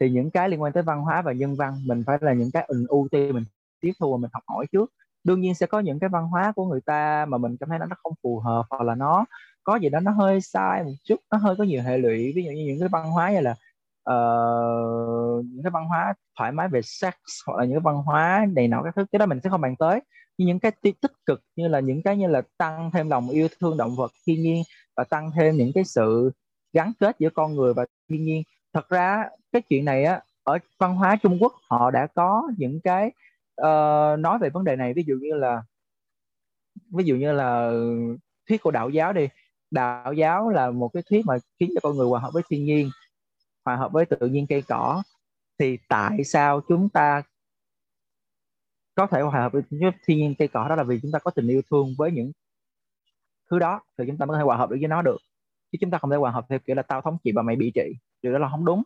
Thì 0.00 0.10
những 0.10 0.30
cái 0.30 0.48
liên 0.48 0.62
quan 0.62 0.72
tới 0.72 0.82
văn 0.82 1.00
hóa 1.00 1.22
và 1.22 1.32
nhân 1.32 1.56
văn 1.56 1.82
mình 1.86 2.02
phải 2.06 2.18
là 2.20 2.32
những 2.32 2.50
cái 2.50 2.68
ưu 2.88 3.08
tiên 3.10 3.34
mình 3.34 3.44
tiếp 3.80 3.92
thu 4.00 4.12
và 4.12 4.18
mình 4.18 4.30
học 4.32 4.42
hỏi 4.46 4.66
trước 4.72 4.92
đương 5.24 5.40
nhiên 5.40 5.54
sẽ 5.54 5.66
có 5.66 5.80
những 5.80 5.98
cái 5.98 6.08
văn 6.08 6.26
hóa 6.26 6.52
của 6.56 6.66
người 6.66 6.80
ta 6.80 7.26
mà 7.28 7.38
mình 7.38 7.56
cảm 7.60 7.68
thấy 7.68 7.78
nó 7.78 7.86
không 8.02 8.12
phù 8.22 8.38
hợp 8.38 8.66
hoặc 8.70 8.82
là 8.82 8.94
nó 8.94 9.24
có 9.64 9.76
gì 9.76 9.88
đó 9.88 10.00
nó 10.00 10.10
hơi 10.10 10.40
sai 10.40 10.84
một 10.84 10.92
chút 11.04 11.20
nó 11.32 11.38
hơi 11.38 11.56
có 11.56 11.64
nhiều 11.64 11.82
hệ 11.82 11.98
lụy. 11.98 12.32
Ví 12.36 12.44
dụ 12.44 12.50
như 12.50 12.64
những 12.66 12.80
cái 12.80 12.88
văn 12.88 13.10
hóa 13.10 13.30
như 13.32 13.40
là 13.40 13.54
uh, 14.10 15.44
những 15.44 15.62
cái 15.62 15.70
văn 15.70 15.86
hóa 15.88 16.14
thoải 16.38 16.52
mái 16.52 16.68
về 16.68 16.80
sex 16.82 17.14
hoặc 17.46 17.58
là 17.58 17.64
những 17.64 17.74
cái 17.74 17.80
văn 17.80 17.96
hóa 17.96 18.46
này 18.56 18.68
nọ 18.68 18.82
các 18.82 18.94
thứ 18.96 19.04
cái 19.12 19.18
đó 19.18 19.26
mình 19.26 19.40
sẽ 19.44 19.50
không 19.50 19.60
bàn 19.60 19.76
tới. 19.76 20.00
Nhưng 20.38 20.48
những 20.48 20.58
cái 20.58 20.72
tích 20.82 21.12
cực 21.26 21.42
như 21.56 21.68
là 21.68 21.80
những 21.80 22.02
cái 22.02 22.16
như 22.16 22.26
là 22.26 22.42
tăng 22.58 22.90
thêm 22.90 23.10
lòng 23.10 23.28
yêu 23.28 23.48
thương 23.60 23.76
động 23.76 23.96
vật 23.96 24.12
thiên 24.26 24.42
nhiên 24.42 24.62
và 24.96 25.04
tăng 25.04 25.30
thêm 25.34 25.56
những 25.56 25.72
cái 25.74 25.84
sự 25.84 26.32
gắn 26.72 26.92
kết 27.00 27.16
giữa 27.18 27.30
con 27.30 27.54
người 27.54 27.74
và 27.74 27.86
thiên 28.08 28.22
nhiên. 28.22 28.42
Thật 28.72 28.88
ra 28.88 29.24
cái 29.52 29.62
chuyện 29.62 29.84
này 29.84 30.04
á 30.04 30.20
ở 30.44 30.58
văn 30.78 30.96
hóa 30.96 31.16
Trung 31.22 31.38
Quốc 31.40 31.52
họ 31.68 31.90
đã 31.90 32.06
có 32.14 32.42
những 32.58 32.80
cái 32.80 33.12
uh, 33.60 34.20
nói 34.20 34.38
về 34.40 34.50
vấn 34.50 34.64
đề 34.64 34.76
này 34.76 34.94
ví 34.94 35.04
dụ 35.06 35.14
như 35.20 35.34
là 35.34 35.62
ví 36.90 37.04
dụ 37.04 37.16
như 37.16 37.32
là 37.32 37.72
thuyết 38.48 38.62
của 38.62 38.70
đạo 38.70 38.90
giáo 38.90 39.12
đi. 39.12 39.28
Đạo 39.70 40.12
giáo 40.12 40.48
là 40.48 40.70
một 40.70 40.88
cái 40.92 41.02
thuyết 41.10 41.26
mà 41.26 41.36
khiến 41.60 41.70
cho 41.74 41.80
con 41.82 41.96
người 41.96 42.06
hòa 42.06 42.20
hợp 42.20 42.30
với 42.32 42.42
thiên 42.48 42.64
nhiên 42.64 42.90
hòa 43.64 43.76
hợp 43.76 43.92
với 43.92 44.06
tự 44.06 44.26
nhiên 44.26 44.46
cây 44.48 44.62
cỏ. 44.68 45.02
Thì 45.58 45.78
tại 45.88 46.24
sao 46.24 46.60
chúng 46.68 46.88
ta 46.88 47.22
có 48.94 49.06
thể 49.06 49.20
hòa 49.20 49.40
hợp 49.40 49.52
với 49.52 49.62
thiên 50.06 50.18
nhiên 50.18 50.34
cây 50.38 50.48
cỏ 50.48 50.68
đó 50.68 50.76
là 50.76 50.82
vì 50.82 50.98
chúng 51.02 51.12
ta 51.12 51.18
có 51.18 51.30
tình 51.30 51.48
yêu 51.48 51.62
thương 51.70 51.94
với 51.98 52.12
những 52.12 52.32
thứ 53.50 53.58
đó 53.58 53.80
thì 53.98 54.04
chúng 54.06 54.18
ta 54.18 54.26
mới 54.26 54.34
có 54.34 54.38
thể 54.38 54.44
hòa 54.44 54.56
hợp 54.56 54.70
được 54.70 54.76
với 54.80 54.88
nó 54.88 55.02
được. 55.02 55.18
Chứ 55.72 55.78
chúng 55.80 55.90
ta 55.90 55.98
không 55.98 56.10
thể 56.10 56.16
hòa 56.16 56.30
hợp 56.30 56.46
theo 56.48 56.58
kiểu 56.58 56.76
là 56.76 56.82
tao 56.82 57.00
thống 57.00 57.16
trị 57.24 57.32
và 57.34 57.42
mày 57.42 57.56
bị 57.56 57.72
trị 57.74 57.92
điều 58.22 58.32
đó 58.32 58.38
là 58.38 58.48
không 58.48 58.64
đúng. 58.64 58.82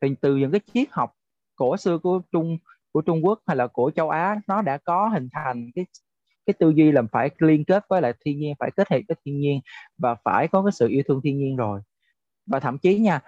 Thì 0.00 0.14
từ 0.20 0.36
những 0.36 0.50
cái 0.50 0.60
triết 0.74 0.88
học 0.90 1.12
cổ 1.56 1.76
xưa 1.76 1.98
của 1.98 2.20
trung 2.32 2.58
của 2.94 3.00
Trung 3.00 3.24
Quốc 3.24 3.40
hay 3.46 3.56
là 3.56 3.66
của 3.66 3.90
châu 3.96 4.10
Á 4.10 4.40
nó 4.46 4.62
đã 4.62 4.78
có 4.78 5.08
hình 5.08 5.28
thành 5.32 5.70
cái 5.74 5.86
cái 6.46 6.54
tư 6.58 6.70
duy 6.70 6.92
là 6.92 7.02
phải 7.12 7.30
liên 7.38 7.64
kết 7.64 7.84
với 7.88 8.02
lại 8.02 8.12
thiên 8.24 8.38
nhiên 8.38 8.54
phải 8.58 8.70
kết 8.76 8.90
hợp 8.90 8.98
với 9.08 9.16
thiên 9.24 9.38
nhiên 9.38 9.60
và 9.98 10.14
phải 10.24 10.48
có 10.48 10.62
cái 10.62 10.72
sự 10.72 10.88
yêu 10.88 11.02
thương 11.08 11.20
thiên 11.24 11.38
nhiên 11.38 11.56
rồi. 11.56 11.80
Và 12.46 12.60
thậm 12.60 12.78
chí 12.78 12.98
nha 12.98 13.20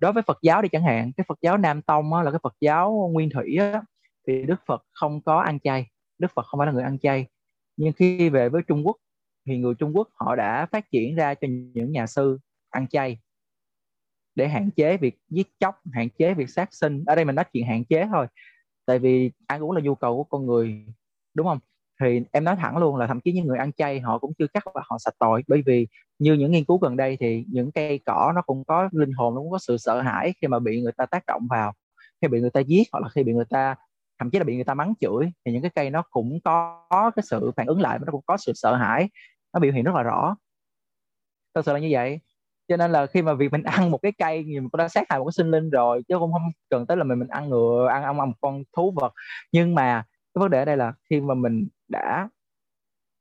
đối 0.00 0.12
với 0.12 0.22
Phật 0.22 0.38
giáo 0.42 0.62
đi 0.62 0.68
chẳng 0.68 0.82
hạn 0.82 1.12
cái 1.16 1.24
Phật 1.28 1.38
giáo 1.42 1.56
Nam 1.56 1.82
Tông 1.82 2.14
á, 2.14 2.22
là 2.22 2.30
cái 2.30 2.40
Phật 2.42 2.54
giáo 2.60 3.10
Nguyên 3.12 3.30
Thủy 3.30 3.56
á, 3.56 3.82
thì 4.26 4.42
Đức 4.42 4.60
Phật 4.66 4.84
không 4.92 5.20
có 5.20 5.40
ăn 5.40 5.60
chay 5.60 5.86
Đức 6.18 6.28
Phật 6.34 6.46
không 6.46 6.58
phải 6.58 6.66
là 6.66 6.72
người 6.72 6.82
ăn 6.82 6.98
chay. 6.98 7.26
Nhưng 7.76 7.92
khi 7.92 8.28
về 8.28 8.48
với 8.48 8.62
Trung 8.62 8.86
Quốc 8.86 8.96
thì 9.46 9.58
người 9.58 9.74
Trung 9.74 9.96
Quốc 9.96 10.08
họ 10.14 10.36
đã 10.36 10.66
phát 10.66 10.90
triển 10.90 11.16
ra 11.16 11.34
cho 11.34 11.48
những 11.48 11.92
nhà 11.92 12.06
sư 12.06 12.38
ăn 12.70 12.88
chay 12.88 13.18
để 14.34 14.48
hạn 14.48 14.70
chế 14.76 14.96
việc 14.96 15.18
giết 15.28 15.48
chóc 15.60 15.80
hạn 15.92 16.08
chế 16.18 16.34
việc 16.34 16.50
sát 16.50 16.68
sinh. 16.74 17.04
Ở 17.06 17.14
đây 17.14 17.24
mình 17.24 17.34
nói 17.34 17.44
chuyện 17.52 17.66
hạn 17.66 17.84
chế 17.84 18.06
thôi 18.12 18.26
tại 18.86 18.98
vì 18.98 19.30
ăn 19.46 19.62
uống 19.62 19.72
là 19.72 19.80
nhu 19.80 19.94
cầu 19.94 20.16
của 20.16 20.24
con 20.24 20.46
người, 20.46 20.84
đúng 21.34 21.46
không? 21.46 21.58
Thì 22.00 22.20
em 22.32 22.44
nói 22.44 22.56
thẳng 22.56 22.78
luôn 22.78 22.96
là 22.96 23.06
thậm 23.06 23.20
chí 23.20 23.32
những 23.32 23.46
người 23.46 23.58
ăn 23.58 23.72
chay 23.72 24.00
họ 24.00 24.18
cũng 24.18 24.32
chưa 24.38 24.46
chắc 24.54 24.66
là 24.76 24.82
họ 24.86 24.98
sạch 24.98 25.14
tội 25.18 25.42
bởi 25.48 25.62
vì 25.66 25.86
như 26.18 26.34
những 26.34 26.52
nghiên 26.52 26.64
cứu 26.64 26.78
gần 26.78 26.96
đây 26.96 27.16
thì 27.20 27.44
những 27.48 27.72
cây 27.72 28.00
cỏ 28.06 28.32
nó 28.34 28.42
cũng 28.42 28.64
có 28.64 28.88
linh 28.92 29.12
hồn, 29.12 29.34
nó 29.34 29.40
cũng 29.40 29.50
có 29.50 29.58
sự 29.58 29.76
sợ 29.78 30.00
hãi 30.00 30.34
khi 30.40 30.48
mà 30.48 30.58
bị 30.58 30.80
người 30.82 30.92
ta 30.96 31.06
tác 31.06 31.26
động 31.26 31.46
vào, 31.50 31.72
khi 32.22 32.28
bị 32.28 32.40
người 32.40 32.50
ta 32.50 32.60
giết 32.60 32.88
hoặc 32.92 33.00
là 33.00 33.08
khi 33.08 33.22
bị 33.22 33.32
người 33.32 33.44
ta, 33.50 33.74
thậm 34.18 34.30
chí 34.30 34.38
là 34.38 34.44
bị 34.44 34.54
người 34.54 34.64
ta 34.64 34.74
mắng 34.74 34.94
chửi, 35.00 35.32
thì 35.44 35.52
những 35.52 35.62
cái 35.62 35.70
cây 35.74 35.90
nó 35.90 36.02
cũng 36.10 36.38
có 36.44 37.10
cái 37.16 37.22
sự 37.30 37.50
phản 37.56 37.66
ứng 37.66 37.80
lại 37.80 37.98
nó 37.98 38.12
cũng 38.12 38.22
có 38.26 38.36
sự 38.36 38.52
sợ 38.54 38.76
hãi, 38.76 39.08
nó 39.54 39.60
biểu 39.60 39.72
hiện 39.72 39.84
rất 39.84 39.94
là 39.94 40.02
rõ. 40.02 40.36
Thật 41.54 41.62
sự 41.66 41.72
là 41.72 41.78
như 41.78 41.88
vậy 41.90 42.20
cho 42.68 42.76
nên 42.76 42.92
là 42.92 43.06
khi 43.06 43.22
mà 43.22 43.34
việc 43.34 43.52
mình 43.52 43.62
ăn 43.62 43.90
một 43.90 43.98
cái 44.02 44.12
cây 44.18 44.44
thì 44.46 44.60
mình 44.60 44.70
cũng 44.70 44.78
đã 44.78 44.88
sát 44.88 45.04
hại 45.10 45.18
một 45.18 45.24
cái 45.24 45.32
sinh 45.32 45.50
linh 45.50 45.70
rồi, 45.70 46.02
chứ 46.08 46.16
không 46.18 46.32
không 46.32 46.42
cần 46.70 46.86
tới 46.86 46.96
là 46.96 47.04
mình 47.04 47.18
mình 47.18 47.28
ăn 47.28 47.48
ngựa, 47.50 47.88
ăn 47.90 48.02
ăn 48.04 48.16
một 48.16 48.32
con 48.40 48.62
thú 48.76 48.92
vật. 48.96 49.12
Nhưng 49.52 49.74
mà 49.74 50.04
cái 50.34 50.40
vấn 50.40 50.50
đề 50.50 50.58
ở 50.58 50.64
đây 50.64 50.76
là 50.76 50.92
khi 51.10 51.20
mà 51.20 51.34
mình 51.34 51.68
đã 51.88 52.28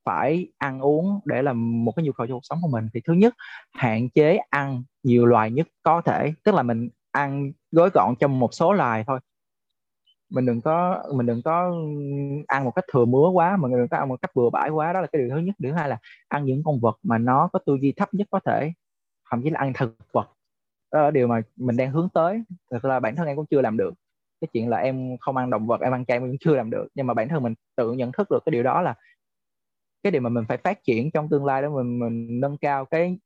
phải 0.06 0.48
ăn 0.58 0.80
uống 0.80 1.20
để 1.26 1.42
làm 1.42 1.86
một 1.86 1.92
cái 1.96 2.06
nhu 2.06 2.12
cầu 2.12 2.28
cho 2.28 2.34
cuộc 2.34 2.40
sống 2.44 2.60
của 2.62 2.70
mình, 2.70 2.88
thì 2.94 3.02
thứ 3.08 3.14
nhất, 3.14 3.36
hạn 3.74 4.10
chế 4.10 4.38
ăn 4.50 4.84
nhiều 5.04 5.26
loài 5.26 5.52
nhất 5.52 5.68
có 5.84 6.02
thể. 6.02 6.34
Tức 6.44 6.56
là 6.56 6.64
mình 6.64 6.90
ăn 7.12 7.52
gói 7.72 7.90
gọn 7.90 8.16
trong 8.20 8.40
một 8.40 8.54
số 8.54 8.74
loài 8.74 9.04
thôi. 9.08 9.20
Mình 10.30 10.46
đừng 10.46 10.62
có, 10.62 11.04
mình 11.16 11.26
đừng 11.26 11.42
có 11.46 11.76
ăn 12.48 12.64
một 12.66 12.72
cách 12.76 12.86
thừa 12.94 13.06
mứa 13.06 13.30
quá, 13.34 13.58
mà 13.58 13.68
mình 13.68 13.78
đừng 13.80 13.88
có 13.88 13.98
ăn 13.98 14.10
một 14.10 14.22
cách 14.22 14.32
bừa 14.36 14.50
bãi 14.50 14.70
quá. 14.70 14.94
Đó 14.94 15.02
là 15.02 15.08
cái 15.12 15.22
điều 15.22 15.30
thứ 15.30 15.38
nhất. 15.38 15.56
Điều 15.60 15.72
thứ 15.72 15.78
hai 15.78 15.90
là 15.90 15.98
ăn 16.28 16.46
những 16.46 16.62
con 16.66 16.80
vật 16.80 17.00
mà 17.04 17.18
nó 17.18 17.50
có 17.54 17.60
tư 17.66 17.78
duy 17.82 17.94
thấp 17.98 18.14
nhất 18.14 18.28
có 18.32 18.40
thể 18.46 18.72
thậm 19.32 19.42
chí 19.44 19.50
là 19.50 19.60
ăn 19.60 19.74
thực 19.80 19.96
vật, 20.14 20.30
đó 20.94 21.02
là 21.02 21.12
điều 21.12 21.28
mà 21.28 21.42
mình 21.58 21.78
đang 21.78 21.92
hướng 21.92 22.10
tới. 22.14 22.44
Thực 22.72 22.86
là 22.86 23.00
bản 23.00 23.16
thân 23.16 23.28
em 23.28 23.36
cũng 23.38 23.46
chưa 23.52 23.62
làm 23.62 23.78
được. 23.78 23.94
Cái 24.42 24.50
chuyện 24.54 24.70
là 24.70 24.78
em 24.78 25.18
không 25.22 25.38
ăn 25.38 25.50
động 25.50 25.68
vật, 25.68 25.82
em 25.82 25.94
ăn 25.94 26.06
chay 26.06 26.20
mình 26.20 26.30
cũng 26.32 26.38
chưa 26.42 26.56
làm 26.56 26.70
được. 26.72 26.88
Nhưng 26.96 27.08
mà 27.08 27.14
bản 27.14 27.30
thân 27.30 27.44
mình 27.44 27.54
tự 27.78 27.94
nhận 27.94 28.12
thức 28.12 28.32
được 28.32 28.40
cái 28.46 28.52
điều 28.52 28.64
đó 28.64 28.82
là 28.82 28.96
cái 30.04 30.12
điều 30.12 30.22
mà 30.22 30.30
mình 30.30 30.46
phải 30.48 30.58
phát 30.58 30.84
triển 30.84 31.12
trong 31.12 31.30
tương 31.30 31.46
lai 31.46 31.62
đó, 31.62 31.70
mình 31.70 32.00
mình 32.00 32.40
nâng 32.42 32.58
cao 32.58 32.86
cái 32.86 33.20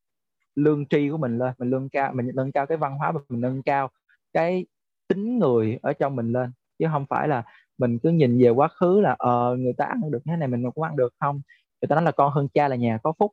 lương 0.56 0.86
tri 0.86 1.10
của 1.10 1.18
mình 1.18 1.38
lên, 1.38 1.54
mình 1.60 1.70
nâng 1.70 1.90
cao, 1.90 2.14
mình 2.14 2.32
nâng 2.36 2.52
cao 2.52 2.66
cái 2.66 2.78
văn 2.78 2.98
hóa 2.98 3.12
và 3.12 3.22
mình 3.30 3.42
nâng 3.42 3.64
cao 3.64 3.90
cái 4.34 4.66
tính 5.08 5.40
người 5.40 5.80
ở 5.82 5.94
trong 5.94 6.16
mình 6.16 6.32
lên. 6.32 6.52
Chứ 6.80 6.88
không 6.92 7.06
phải 7.10 7.28
là 7.28 7.44
mình 7.78 8.00
cứ 8.04 8.10
nhìn 8.10 8.40
về 8.44 8.50
quá 8.50 8.68
khứ 8.68 9.02
là 9.02 9.16
ờ 9.20 9.56
người 9.60 9.74
ta 9.74 9.86
ăn 9.86 10.12
được 10.12 10.20
thế 10.26 10.36
này, 10.38 10.48
mình 10.48 10.64
cũng 10.76 10.84
ăn 10.84 10.96
được 10.96 11.14
không? 11.20 11.42
Người 11.82 11.88
ta 11.90 11.96
nói 11.96 12.04
là 12.04 12.12
con 12.12 12.32
hơn 12.34 12.48
cha 12.54 12.68
là 12.68 12.76
nhà 12.76 12.98
có 13.04 13.14
phúc. 13.20 13.32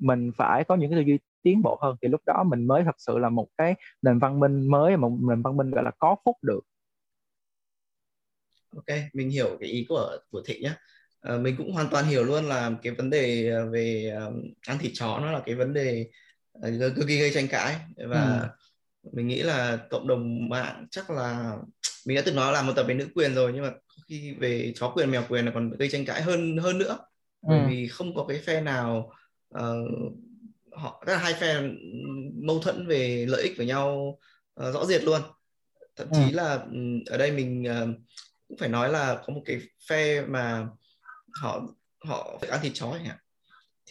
Mình 0.00 0.32
phải 0.36 0.64
có 0.64 0.74
những 0.76 0.90
cái 0.90 1.00
tư 1.00 1.04
duy 1.06 1.18
tiến 1.42 1.62
bộ 1.62 1.78
hơn 1.82 1.96
thì 2.02 2.08
lúc 2.08 2.20
đó 2.26 2.44
mình 2.46 2.66
mới 2.66 2.84
thật 2.84 2.96
sự 2.98 3.18
là 3.18 3.28
một 3.28 3.48
cái 3.58 3.74
nền 4.02 4.18
văn 4.18 4.40
minh 4.40 4.70
mới 4.70 4.96
một 4.96 5.18
nền 5.20 5.42
văn 5.42 5.56
minh 5.56 5.70
gọi 5.70 5.84
là 5.84 5.90
có 5.98 6.16
phúc 6.24 6.36
được 6.42 6.60
ok 8.76 8.98
mình 9.12 9.30
hiểu 9.30 9.56
cái 9.60 9.68
ý 9.68 9.86
của 9.88 10.18
của 10.30 10.42
thị 10.46 10.60
nhé 10.62 10.72
à, 11.20 11.38
mình 11.38 11.54
cũng 11.58 11.72
hoàn 11.72 11.88
toàn 11.90 12.04
hiểu 12.04 12.24
luôn 12.24 12.44
là 12.44 12.70
cái 12.82 12.92
vấn 12.92 13.10
đề 13.10 13.48
ờ, 13.48 13.70
về 13.70 14.14
um, 14.26 14.42
ăn 14.66 14.78
thịt 14.78 14.92
chó 14.94 15.18
nó 15.22 15.32
là 15.32 15.42
cái 15.46 15.54
vấn 15.54 15.72
đề 15.72 16.10
uh, 16.58 16.96
cực 16.96 17.08
kỳ 17.08 17.18
gây 17.18 17.30
tranh 17.34 17.48
cãi 17.48 17.76
và 18.08 18.50
ừ. 19.02 19.10
mình 19.12 19.26
nghĩ 19.26 19.42
là 19.42 19.78
cộng 19.90 20.06
đồng 20.06 20.48
mạng 20.48 20.86
chắc 20.90 21.10
là 21.10 21.56
mình 22.06 22.16
đã 22.16 22.22
từng 22.26 22.36
nói 22.36 22.52
là 22.52 22.62
một 22.62 22.72
tập 22.76 22.84
về 22.88 22.94
nữ 22.94 23.08
quyền 23.14 23.34
rồi 23.34 23.52
nhưng 23.54 23.62
mà 23.62 23.70
khi 24.08 24.34
về 24.34 24.72
chó 24.76 24.92
quyền 24.94 25.10
mèo 25.10 25.22
quyền 25.28 25.44
là 25.44 25.52
còn 25.54 25.70
gây 25.70 25.88
tranh 25.90 26.04
cãi 26.04 26.22
hơn 26.22 26.56
hơn 26.56 26.78
nữa 26.78 26.98
ừ. 27.48 27.54
vì 27.68 27.88
không 27.88 28.14
có 28.14 28.24
cái 28.28 28.38
phe 28.38 28.60
nào 28.60 29.12
uh, 29.58 30.12
họ 30.76 31.02
rất 31.06 31.12
là 31.12 31.18
hai 31.18 31.34
phe 31.34 31.62
mâu 32.42 32.58
thuẫn 32.58 32.86
về 32.86 33.26
lợi 33.28 33.42
ích 33.42 33.52
với 33.56 33.66
nhau 33.66 34.18
uh, 34.60 34.74
rõ 34.74 34.84
rệt 34.84 35.04
luôn 35.04 35.20
thậm 35.96 36.08
chí 36.12 36.22
ừ. 36.32 36.36
là 36.36 36.66
ở 37.06 37.16
đây 37.18 37.32
mình 37.32 37.64
uh, 37.70 37.96
cũng 38.48 38.58
phải 38.58 38.68
nói 38.68 38.90
là 38.90 39.22
có 39.26 39.32
một 39.34 39.42
cái 39.44 39.60
phe 39.88 40.22
mà 40.22 40.66
họ 41.40 41.62
họ 42.04 42.38
ăn 42.50 42.60
thịt 42.62 42.72
chó 42.74 42.92
chẳng 42.92 43.04
hạn 43.04 43.18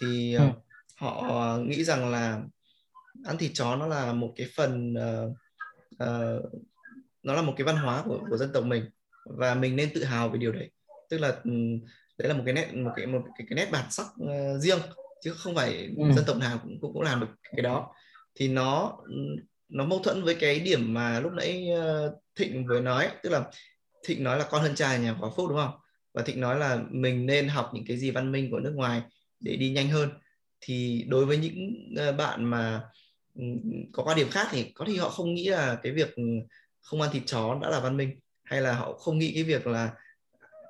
thì 0.01 0.35
ừ. 0.35 0.43
họ 0.97 1.57
nghĩ 1.57 1.83
rằng 1.83 2.11
là 2.11 2.41
ăn 3.25 3.37
thịt 3.37 3.51
chó 3.53 3.75
nó 3.75 3.87
là 3.87 4.13
một 4.13 4.33
cái 4.35 4.47
phần 4.55 4.93
uh, 4.93 5.31
uh, 6.03 6.61
nó 7.23 7.33
là 7.33 7.41
một 7.41 7.53
cái 7.57 7.65
văn 7.65 7.77
hóa 7.77 8.03
của 8.05 8.19
của 8.29 8.37
dân 8.37 8.53
tộc 8.53 8.63
mình 8.63 8.85
và 9.25 9.55
mình 9.55 9.75
nên 9.75 9.89
tự 9.93 10.03
hào 10.03 10.29
về 10.29 10.39
điều 10.39 10.51
đấy 10.51 10.71
tức 11.09 11.17
là 11.17 11.41
đấy 12.17 12.27
là 12.29 12.33
một 12.33 12.43
cái 12.45 12.53
nét 12.53 12.73
một 12.73 12.91
cái 12.95 13.05
một 13.05 13.21
cái, 13.37 13.47
cái 13.49 13.55
nét 13.55 13.71
bản 13.71 13.85
sắc 13.91 14.05
uh, 14.23 14.61
riêng 14.61 14.79
chứ 15.21 15.33
không 15.33 15.55
phải 15.55 15.89
ừ. 15.97 16.03
dân 16.15 16.25
tộc 16.27 16.37
nào 16.37 16.59
cũng, 16.63 16.77
cũng 16.81 16.93
cũng 16.93 17.01
làm 17.01 17.19
được 17.19 17.27
cái 17.55 17.61
đó. 17.61 17.93
Thì 18.35 18.47
nó 18.47 18.97
nó 19.69 19.85
mâu 19.85 19.99
thuẫn 19.99 20.23
với 20.23 20.35
cái 20.35 20.59
điểm 20.59 20.93
mà 20.93 21.19
lúc 21.19 21.31
nãy 21.33 21.67
uh, 21.71 22.13
thịnh 22.35 22.65
vừa 22.67 22.79
nói 22.79 23.09
tức 23.23 23.29
là 23.29 23.43
thịnh 24.05 24.23
nói 24.23 24.39
là 24.39 24.45
con 24.49 24.61
hơn 24.61 24.75
cha 24.75 24.97
nhà 24.97 25.15
có 25.21 25.33
phúc 25.35 25.49
đúng 25.49 25.57
không? 25.57 25.73
Và 26.13 26.23
thịnh 26.23 26.41
nói 26.41 26.59
là 26.59 26.79
mình 26.89 27.25
nên 27.25 27.47
học 27.47 27.71
những 27.73 27.85
cái 27.87 27.97
gì 27.97 28.11
văn 28.11 28.31
minh 28.31 28.51
của 28.51 28.59
nước 28.59 28.73
ngoài 28.75 29.01
để 29.39 29.55
đi 29.55 29.69
nhanh 29.69 29.89
hơn. 29.89 30.09
Thì 30.61 31.05
đối 31.07 31.25
với 31.25 31.37
những 31.37 31.73
uh, 32.09 32.15
bạn 32.15 32.45
mà 32.45 32.81
um, 33.35 33.59
có 33.93 34.03
quan 34.03 34.17
điểm 34.17 34.29
khác 34.29 34.47
thì 34.51 34.71
có 34.75 34.85
thể 34.85 34.93
họ 34.93 35.09
không 35.09 35.33
nghĩ 35.33 35.49
là 35.49 35.79
cái 35.83 35.91
việc 35.91 36.15
không 36.81 37.01
ăn 37.01 37.11
thịt 37.13 37.23
chó 37.25 37.59
đã 37.61 37.69
là 37.69 37.79
văn 37.79 37.97
minh 37.97 38.19
hay 38.43 38.61
là 38.61 38.73
họ 38.73 38.93
không 38.93 39.19
nghĩ 39.19 39.31
cái 39.33 39.43
việc 39.43 39.67
là 39.67 39.91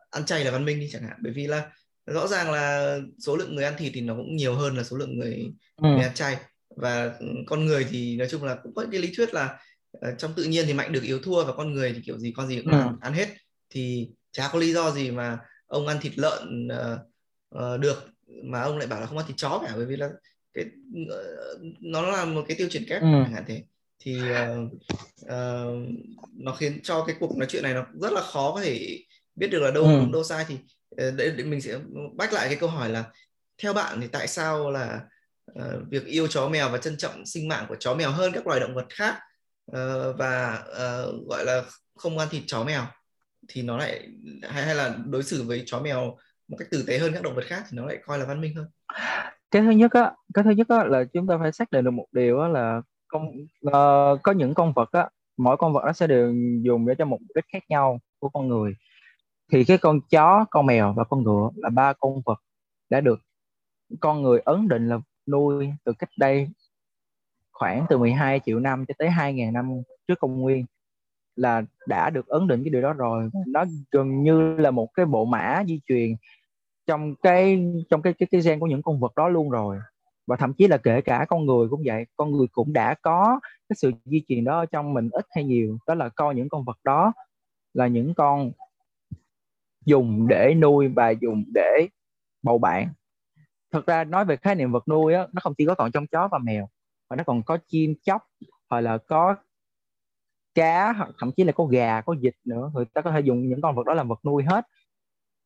ăn 0.09 0.25
chay 0.25 0.43
là 0.43 0.51
văn 0.51 0.65
minh 0.65 0.79
đi 0.79 0.89
chẳng 0.91 1.03
hạn. 1.03 1.17
Bởi 1.23 1.33
vì 1.33 1.47
là 1.47 1.71
rõ 2.11 2.27
ràng 2.27 2.51
là 2.51 2.97
số 3.19 3.35
lượng 3.35 3.55
người 3.55 3.65
ăn 3.65 3.73
thịt 3.77 3.91
thì 3.95 4.01
nó 4.01 4.15
cũng 4.15 4.35
nhiều 4.35 4.55
hơn 4.55 4.77
là 4.77 4.83
số 4.83 4.97
lượng 4.97 5.19
người, 5.19 5.51
ừ. 5.81 5.89
người 5.89 6.03
ăn 6.03 6.13
chay 6.13 6.37
và 6.75 7.13
con 7.45 7.65
người 7.65 7.85
thì 7.89 8.15
nói 8.15 8.27
chung 8.31 8.43
là 8.43 8.55
cũng 8.63 8.73
có 8.75 8.85
cái 8.91 9.01
lý 9.01 9.11
thuyết 9.17 9.33
là 9.33 9.59
uh, 9.97 10.17
trong 10.17 10.33
tự 10.35 10.43
nhiên 10.43 10.65
thì 10.67 10.73
mạnh 10.73 10.91
được 10.91 11.03
yếu 11.03 11.19
thua 11.19 11.45
và 11.45 11.53
con 11.53 11.73
người 11.73 11.93
thì 11.93 12.01
kiểu 12.05 12.17
gì 12.17 12.33
con 12.35 12.47
gì 12.47 12.61
cũng 12.61 12.73
ừ. 12.73 12.79
ăn, 12.79 12.97
ăn 13.01 13.13
hết 13.13 13.27
thì 13.69 14.09
chả 14.31 14.49
có 14.53 14.59
lý 14.59 14.73
do 14.73 14.91
gì 14.91 15.11
mà 15.11 15.39
ông 15.67 15.87
ăn 15.87 15.97
thịt 16.01 16.13
lợn 16.17 16.67
uh, 16.67 16.99
uh, 17.55 17.79
được 17.79 18.07
mà 18.43 18.61
ông 18.61 18.77
lại 18.77 18.87
bảo 18.87 19.01
là 19.01 19.05
không 19.05 19.17
ăn 19.17 19.27
thịt 19.27 19.37
chó 19.37 19.61
cả 19.65 19.73
bởi 19.75 19.85
vì 19.85 19.95
là 19.95 20.09
cái 20.53 20.65
uh, 21.03 21.61
nó 21.79 22.01
là 22.01 22.25
một 22.25 22.45
cái 22.47 22.57
tiêu 22.57 22.69
chuẩn 22.69 22.85
kép 22.85 23.01
ừ. 23.01 23.07
chẳng 23.23 23.33
hạn 23.33 23.43
thế 23.47 23.63
thì 23.99 24.19
uh, 24.21 24.73
uh, 25.21 25.89
nó 26.33 26.53
khiến 26.53 26.79
cho 26.83 27.03
cái 27.07 27.15
cuộc 27.19 27.37
nói 27.37 27.47
chuyện 27.49 27.63
này 27.63 27.73
nó 27.73 27.85
rất 28.01 28.13
là 28.13 28.21
khó 28.21 28.51
có 28.55 28.61
thể 28.61 28.99
biết 29.35 29.47
được 29.47 29.59
là 29.59 29.71
đâu 29.71 29.83
ừ. 29.83 29.99
đúng 29.99 30.11
đâu 30.11 30.23
sai 30.23 30.45
thì 30.47 30.57
Ờ, 30.97 31.11
để, 31.11 31.33
để 31.37 31.43
mình 31.43 31.61
sẽ 31.61 31.79
bách 32.15 32.33
lại 32.33 32.47
cái 32.47 32.57
câu 32.59 32.69
hỏi 32.69 32.89
là 32.89 33.03
theo 33.63 33.73
bạn 33.73 34.01
thì 34.01 34.07
tại 34.07 34.27
sao 34.27 34.71
là 34.71 35.01
uh, 35.59 35.89
việc 35.89 36.05
yêu 36.05 36.27
chó 36.27 36.49
mèo 36.49 36.69
và 36.69 36.77
trân 36.77 36.97
trọng 36.97 37.25
sinh 37.25 37.47
mạng 37.47 37.65
của 37.69 37.75
chó 37.79 37.95
mèo 37.95 38.11
hơn 38.11 38.31
các 38.33 38.47
loài 38.47 38.59
động 38.59 38.75
vật 38.75 38.85
khác 38.89 39.19
uh, 39.71 40.17
và 40.17 40.63
uh, 40.69 41.27
gọi 41.29 41.45
là 41.45 41.63
không 41.95 42.17
ăn 42.17 42.27
thịt 42.31 42.43
chó 42.47 42.63
mèo? 42.63 42.81
Thì 43.47 43.61
nó 43.61 43.77
lại 43.77 44.07
hay 44.43 44.65
hay 44.65 44.75
là 44.75 44.95
đối 45.05 45.23
xử 45.23 45.43
với 45.43 45.63
chó 45.65 45.79
mèo 45.79 46.17
một 46.47 46.57
cách 46.59 46.67
tử 46.71 46.83
tế 46.87 46.97
hơn 46.97 47.13
các 47.13 47.23
động 47.23 47.35
vật 47.35 47.45
khác 47.45 47.63
thì 47.69 47.77
nó 47.77 47.85
lại 47.85 47.97
coi 48.05 48.19
là 48.19 48.25
văn 48.25 48.41
minh 48.41 48.55
hơn? 48.55 48.67
Cái 49.51 49.61
thứ 49.61 49.69
nhất 49.69 49.91
á 49.91 50.11
cái 50.33 50.43
thứ 50.43 50.51
nhất 50.51 50.67
á 50.69 50.83
là 50.83 51.03
chúng 51.13 51.27
ta 51.27 51.37
phải 51.41 51.51
xác 51.51 51.71
định 51.71 51.83
được 51.83 51.91
một 51.91 52.05
điều 52.11 52.39
á 52.39 52.47
là 52.47 52.81
con 53.07 53.27
uh, 53.67 54.21
có 54.23 54.31
những 54.35 54.53
con 54.53 54.73
vật 54.75 54.89
á 54.91 55.09
mỗi 55.37 55.57
con 55.57 55.73
vật 55.73 55.81
nó 55.85 55.93
sẽ 55.93 56.07
đều 56.07 56.33
dùng 56.63 56.87
để 56.87 56.95
cho 56.97 57.05
một 57.05 57.17
mục 57.21 57.31
đích 57.35 57.45
khác 57.53 57.63
nhau 57.69 57.99
của 58.19 58.29
con 58.29 58.47
người 58.47 58.73
thì 59.51 59.63
cái 59.63 59.77
con 59.77 59.99
chó, 60.09 60.45
con 60.49 60.65
mèo 60.65 60.93
và 60.93 61.03
con 61.03 61.23
ngựa 61.23 61.49
là 61.55 61.69
ba 61.69 61.93
con 61.93 62.21
vật 62.25 62.41
đã 62.89 63.01
được 63.01 63.19
con 63.99 64.21
người 64.21 64.39
ấn 64.39 64.67
định 64.67 64.89
là 64.89 64.99
nuôi 65.27 65.69
từ 65.83 65.93
cách 65.99 66.09
đây 66.17 66.49
khoảng 67.51 67.85
từ 67.89 67.97
12 67.97 68.39
triệu 68.45 68.59
năm 68.59 68.85
cho 68.87 68.93
tới 68.97 69.09
2.000 69.09 69.51
năm 69.51 69.81
trước 70.07 70.19
công 70.19 70.41
nguyên 70.41 70.65
là 71.35 71.63
đã 71.87 72.09
được 72.09 72.27
ấn 72.27 72.47
định 72.47 72.63
cái 72.63 72.69
điều 72.69 72.81
đó 72.81 72.93
rồi. 72.93 73.29
Nó 73.47 73.65
gần 73.91 74.23
như 74.23 74.55
là 74.57 74.71
một 74.71 74.87
cái 74.93 75.05
bộ 75.05 75.25
mã 75.25 75.63
di 75.67 75.79
truyền 75.87 76.15
trong 76.87 77.15
cái 77.15 77.73
trong 77.89 78.01
cái 78.01 78.13
cái 78.13 78.27
cái 78.31 78.41
gen 78.41 78.59
của 78.59 78.67
những 78.67 78.81
con 78.81 78.99
vật 78.99 79.15
đó 79.15 79.29
luôn 79.29 79.49
rồi. 79.49 79.79
Và 80.27 80.35
thậm 80.35 80.53
chí 80.53 80.67
là 80.67 80.77
kể 80.77 81.01
cả 81.01 81.25
con 81.29 81.45
người 81.45 81.67
cũng 81.69 81.83
vậy, 81.85 82.05
con 82.17 82.31
người 82.31 82.47
cũng 82.51 82.73
đã 82.73 82.95
có 83.01 83.39
cái 83.69 83.75
sự 83.75 83.91
di 84.05 84.23
truyền 84.27 84.43
đó 84.43 84.65
trong 84.65 84.93
mình 84.93 85.09
ít 85.11 85.25
hay 85.29 85.43
nhiều. 85.43 85.77
Đó 85.87 85.95
là 85.95 86.09
coi 86.09 86.35
những 86.35 86.49
con 86.49 86.63
vật 86.63 86.77
đó 86.83 87.13
là 87.73 87.87
những 87.87 88.13
con 88.13 88.51
dùng 89.85 90.27
để 90.27 90.53
nuôi 90.53 90.87
và 90.87 91.09
dùng 91.09 91.43
để 91.53 91.87
bầu 92.43 92.57
bạn. 92.57 92.93
Thật 93.71 93.85
ra 93.85 94.03
nói 94.03 94.25
về 94.25 94.37
khái 94.37 94.55
niệm 94.55 94.71
vật 94.71 94.87
nuôi 94.87 95.13
á, 95.13 95.27
nó 95.33 95.39
không 95.43 95.53
chỉ 95.57 95.65
có 95.65 95.75
còn 95.75 95.91
trong 95.91 96.07
chó 96.07 96.27
và 96.27 96.37
mèo, 96.37 96.69
mà 97.09 97.15
nó 97.15 97.23
còn 97.23 97.43
có 97.43 97.57
chim 97.67 97.93
chóc, 98.03 98.21
hoặc 98.69 98.81
là 98.81 98.97
có 98.97 99.35
cá, 100.55 100.93
hoặc 100.93 101.09
thậm 101.19 101.31
chí 101.31 101.43
là 101.43 101.51
có 101.51 101.65
gà, 101.65 102.01
có 102.01 102.15
vịt 102.21 102.35
nữa. 102.43 102.71
Người 102.73 102.85
ta 102.85 103.01
có 103.01 103.11
thể 103.11 103.19
dùng 103.19 103.49
những 103.49 103.61
con 103.61 103.75
vật 103.75 103.85
đó 103.85 103.93
làm 103.93 104.07
vật 104.07 104.25
nuôi 104.25 104.43
hết. 104.43 104.67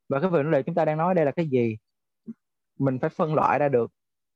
Và 0.10 0.20
cái 0.20 0.30
vấn 0.30 0.52
đề 0.52 0.64
chúng 0.64 0.76
ta 0.76 0.86
đang 0.86 0.98
nói 0.98 1.16
đây 1.16 1.26
là 1.26 1.32
cái 1.32 1.48
gì? 1.48 1.78
Mình 2.80 3.00
phải 3.00 3.10
phân 3.10 3.34
loại 3.34 3.60
ra 3.60 3.70
được 3.70 3.92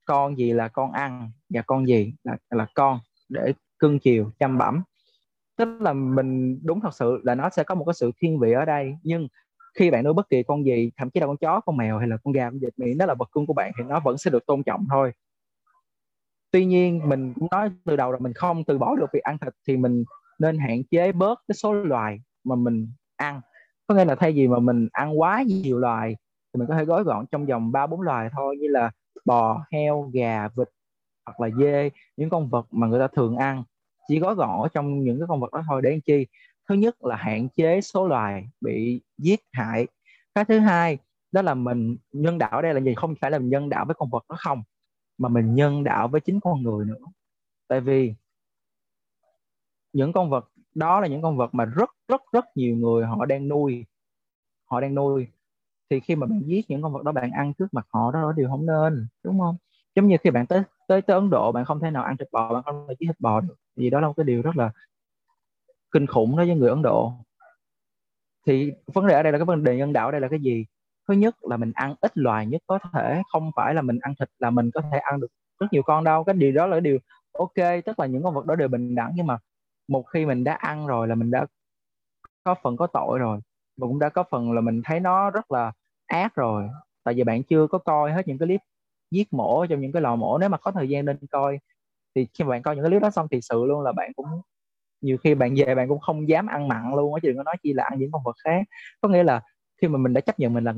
con 0.05 0.37
gì 0.37 0.53
là 0.53 0.67
con 0.67 0.91
ăn 0.91 1.31
và 1.49 1.61
con 1.61 1.87
gì 1.87 2.13
là 2.23 2.37
là 2.49 2.67
con 2.75 2.99
để 3.29 3.53
cưng 3.79 3.99
chiều, 3.99 4.31
chăm 4.39 4.57
bẩm. 4.57 4.83
Tức 5.57 5.81
là 5.81 5.93
mình, 5.93 6.59
đúng 6.63 6.81
thật 6.81 6.93
sự 6.93 7.21
là 7.23 7.35
nó 7.35 7.49
sẽ 7.49 7.63
có 7.63 7.75
một 7.75 7.85
cái 7.85 7.93
sự 7.93 8.11
thiên 8.17 8.39
vị 8.39 8.51
ở 8.51 8.65
đây, 8.65 8.97
nhưng 9.03 9.27
khi 9.73 9.91
bạn 9.91 10.03
nuôi 10.03 10.13
bất 10.13 10.29
kỳ 10.29 10.43
con 10.43 10.65
gì, 10.65 10.91
thậm 10.97 11.09
chí 11.09 11.19
là 11.19 11.25
con 11.27 11.37
chó, 11.37 11.59
con 11.61 11.77
mèo 11.77 11.97
hay 11.97 12.07
là 12.07 12.17
con 12.23 12.33
gà, 12.33 12.49
con 12.49 12.59
vịt, 12.59 12.73
miệng 12.77 12.97
nó 12.97 13.05
là 13.05 13.13
vật 13.13 13.29
cưng 13.31 13.45
của 13.45 13.53
bạn 13.53 13.71
thì 13.77 13.83
nó 13.83 13.99
vẫn 13.99 14.17
sẽ 14.17 14.31
được 14.31 14.45
tôn 14.45 14.63
trọng 14.63 14.85
thôi. 14.89 15.11
Tuy 16.51 16.65
nhiên, 16.65 17.09
mình 17.09 17.33
cũng 17.33 17.47
nói 17.51 17.71
từ 17.85 17.95
đầu 17.95 18.11
là 18.11 18.19
mình 18.19 18.33
không 18.33 18.63
từ 18.63 18.77
bỏ 18.77 18.95
được 18.95 19.05
việc 19.13 19.23
ăn 19.23 19.37
thịt 19.37 19.53
thì 19.67 19.77
mình 19.77 20.03
nên 20.39 20.57
hạn 20.57 20.83
chế 20.91 21.11
bớt 21.11 21.39
cái 21.47 21.55
số 21.55 21.73
loài 21.73 22.19
mà 22.43 22.55
mình 22.55 22.87
ăn. 23.15 23.41
Có 23.87 23.95
nghĩa 23.95 24.05
là 24.05 24.15
thay 24.15 24.31
vì 24.31 24.47
mà 24.47 24.59
mình 24.59 24.87
ăn 24.91 25.19
quá 25.19 25.43
nhiều 25.47 25.79
loài 25.79 26.15
thì 26.53 26.57
mình 26.59 26.67
có 26.67 26.75
thể 26.75 26.85
gói 26.85 27.03
gọn 27.03 27.25
trong 27.31 27.45
vòng 27.45 27.71
ba 27.71 27.87
bốn 27.87 28.01
loài 28.01 28.29
thôi, 28.33 28.57
như 28.59 28.67
là 28.67 28.91
bò, 29.25 29.65
heo, 29.71 30.09
gà, 30.13 30.47
vịt 30.47 30.67
hoặc 31.25 31.39
là 31.41 31.49
dê, 31.59 31.89
những 32.17 32.29
con 32.29 32.49
vật 32.49 32.67
mà 32.71 32.87
người 32.87 32.99
ta 32.99 33.07
thường 33.07 33.37
ăn. 33.37 33.63
Chỉ 34.07 34.19
gói 34.19 34.35
gọn 34.35 34.61
ở 34.61 34.67
trong 34.73 35.03
những 35.03 35.19
cái 35.19 35.27
con 35.29 35.39
vật 35.39 35.53
đó 35.53 35.63
thôi 35.69 35.81
để 35.81 35.89
làm 35.91 36.01
chi? 36.01 36.27
Thứ 36.69 36.75
nhất 36.75 37.05
là 37.05 37.15
hạn 37.15 37.49
chế 37.49 37.81
số 37.81 38.07
loài 38.07 38.49
bị 38.61 39.01
giết 39.17 39.39
hại. 39.53 39.87
Cái 40.35 40.45
thứ 40.45 40.59
hai, 40.59 40.97
đó 41.31 41.41
là 41.41 41.53
mình 41.53 41.97
nhân 42.11 42.37
đạo 42.37 42.51
ở 42.51 42.61
đây 42.61 42.73
là 42.73 42.79
gì? 42.79 42.93
Không 42.95 43.15
phải 43.21 43.31
là 43.31 43.39
mình 43.39 43.49
nhân 43.49 43.69
đạo 43.69 43.85
với 43.85 43.95
con 43.95 44.09
vật 44.09 44.25
đó 44.29 44.35
không, 44.39 44.63
mà 45.17 45.29
mình 45.29 45.55
nhân 45.55 45.83
đạo 45.83 46.07
với 46.07 46.21
chính 46.21 46.39
con 46.39 46.63
người 46.63 46.85
nữa. 46.85 47.05
Tại 47.67 47.81
vì 47.81 48.13
những 49.93 50.13
con 50.13 50.29
vật, 50.29 50.51
đó 50.75 50.99
là 50.99 51.07
những 51.07 51.21
con 51.21 51.37
vật 51.37 51.53
mà 51.53 51.65
rất 51.65 51.89
rất 52.07 52.21
rất 52.31 52.45
nhiều 52.55 52.75
người 52.75 53.05
họ 53.05 53.25
đang 53.25 53.47
nuôi. 53.47 53.85
Họ 54.65 54.81
đang 54.81 54.95
nuôi. 54.95 55.27
Thì 55.89 55.99
khi 55.99 56.15
mà 56.15 56.27
bạn 56.27 56.41
giết 56.45 56.69
những 56.69 56.81
con 56.81 56.93
vật 56.93 57.03
đó, 57.03 57.11
bạn 57.11 57.31
ăn 57.31 57.53
trước 57.53 57.67
mặt 57.73 57.87
họ, 57.93 58.11
đó 58.11 58.21
là 58.21 58.33
điều 58.37 58.49
không 58.49 58.65
nên, 58.65 59.07
đúng 59.23 59.39
không? 59.39 59.57
Giống 59.95 60.07
như 60.07 60.17
khi 60.23 60.29
bạn 60.31 60.47
tới 60.47 60.63
tới 60.87 61.01
tới 61.01 61.15
Ấn 61.15 61.29
Độ, 61.29 61.51
bạn 61.51 61.65
không 61.65 61.79
thể 61.79 61.91
nào 61.91 62.03
ăn 62.03 62.17
thịt 62.17 62.27
bò, 62.31 62.53
bạn 62.53 62.63
không 62.63 62.85
thể 62.89 62.95
giết 62.99 63.07
thịt 63.07 63.19
bò 63.19 63.41
được. 63.41 63.55
Vì 63.75 63.89
đó 63.89 63.99
là 63.99 64.07
một 64.07 64.13
cái 64.17 64.23
điều 64.23 64.41
rất 64.41 64.57
là 64.57 64.71
kinh 65.91 66.07
khủng 66.07 66.37
đối 66.37 66.45
với 66.45 66.55
người 66.55 66.69
Ấn 66.69 66.81
Độ. 66.81 67.13
Thì 68.47 68.71
vấn 68.93 69.07
đề 69.07 69.13
ở 69.13 69.23
đây 69.23 69.31
là 69.31 69.37
cái 69.37 69.45
vấn 69.45 69.63
đề 69.63 69.77
nhân 69.77 69.93
đạo 69.93 70.07
ở 70.07 70.11
đây 70.11 70.21
là 70.21 70.27
cái 70.27 70.39
gì? 70.39 70.65
Thứ 71.07 71.13
nhất 71.13 71.35
là 71.41 71.57
mình 71.57 71.71
ăn 71.75 71.95
ít 72.01 72.17
loài 72.17 72.45
nhất 72.45 72.61
có 72.67 72.79
thể, 72.93 73.21
không 73.31 73.51
phải 73.55 73.73
là 73.73 73.81
mình 73.81 73.99
ăn 74.01 74.13
thịt 74.19 74.29
là 74.39 74.49
mình 74.49 74.71
có 74.73 74.81
thể 74.91 74.97
ăn 74.97 75.19
được 75.19 75.27
rất 75.59 75.67
nhiều 75.71 75.83
con 75.83 76.03
đâu. 76.03 76.23
Cái 76.23 76.35
điều 76.35 76.51
đó 76.51 76.67
là 76.67 76.75
cái 76.75 76.81
điều 76.81 76.97
ok, 77.31 77.83
tức 77.85 77.99
là 77.99 78.05
những 78.05 78.23
con 78.23 78.33
vật 78.33 78.45
đó 78.45 78.55
đều 78.55 78.67
bình 78.67 78.95
đẳng, 78.95 79.11
nhưng 79.15 79.27
mà 79.27 79.37
một 79.87 80.03
khi 80.13 80.25
mình 80.25 80.43
đã 80.43 80.53
ăn 80.53 80.87
rồi 80.87 81.07
là 81.07 81.15
mình 81.15 81.31
đã 81.31 81.45
có 82.43 82.55
phần 82.63 82.77
có 82.77 82.87
tội 82.87 83.19
rồi. 83.19 83.39
Và 83.77 83.87
cũng 83.87 83.99
đã 83.99 84.09
có 84.09 84.23
phần 84.31 84.51
là 84.51 84.61
mình 84.61 84.81
thấy 84.85 84.99
nó 84.99 85.29
rất 85.29 85.51
là 85.51 85.71
ác 86.07 86.35
rồi. 86.35 86.69
Tại 87.03 87.13
vì 87.13 87.23
bạn 87.23 87.43
chưa 87.43 87.67
có 87.67 87.77
coi 87.77 88.11
hết 88.11 88.27
những 88.27 88.37
cái 88.37 88.47
clip 88.47 88.61
giết 89.11 89.33
mổ 89.33 89.65
trong 89.65 89.81
những 89.81 89.91
cái 89.91 90.01
lò 90.01 90.15
mổ. 90.15 90.37
Nếu 90.37 90.49
mà 90.49 90.57
có 90.57 90.71
thời 90.71 90.89
gian 90.89 91.05
nên 91.05 91.17
coi, 91.31 91.59
thì 92.15 92.27
khi 92.33 92.43
mà 92.43 92.49
bạn 92.49 92.61
coi 92.61 92.75
những 92.75 92.83
cái 92.83 92.89
clip 92.89 93.01
đó 93.01 93.09
xong 93.09 93.27
thì 93.31 93.41
sự 93.41 93.65
luôn 93.65 93.81
là 93.81 93.91
bạn 93.91 94.13
cũng 94.15 94.25
nhiều 95.01 95.17
khi 95.23 95.35
bạn 95.35 95.53
về 95.57 95.75
bạn 95.75 95.87
cũng 95.89 95.99
không 95.99 96.29
dám 96.29 96.47
ăn 96.47 96.67
mặn 96.67 96.95
luôn 96.95 97.13
á 97.13 97.19
chứ 97.23 97.27
đừng 97.27 97.37
có 97.37 97.43
nói 97.43 97.55
chi 97.63 97.73
là 97.73 97.83
ăn 97.83 97.99
những 97.99 98.11
con 98.11 98.21
vật 98.25 98.35
khác. 98.43 98.61
Có 99.01 99.09
nghĩa 99.09 99.23
là 99.23 99.41
khi 99.81 99.87
mà 99.87 99.97
mình 99.97 100.13
đã 100.13 100.21
chấp 100.21 100.39
nhận 100.39 100.53
mình 100.53 100.63
là 100.63 100.73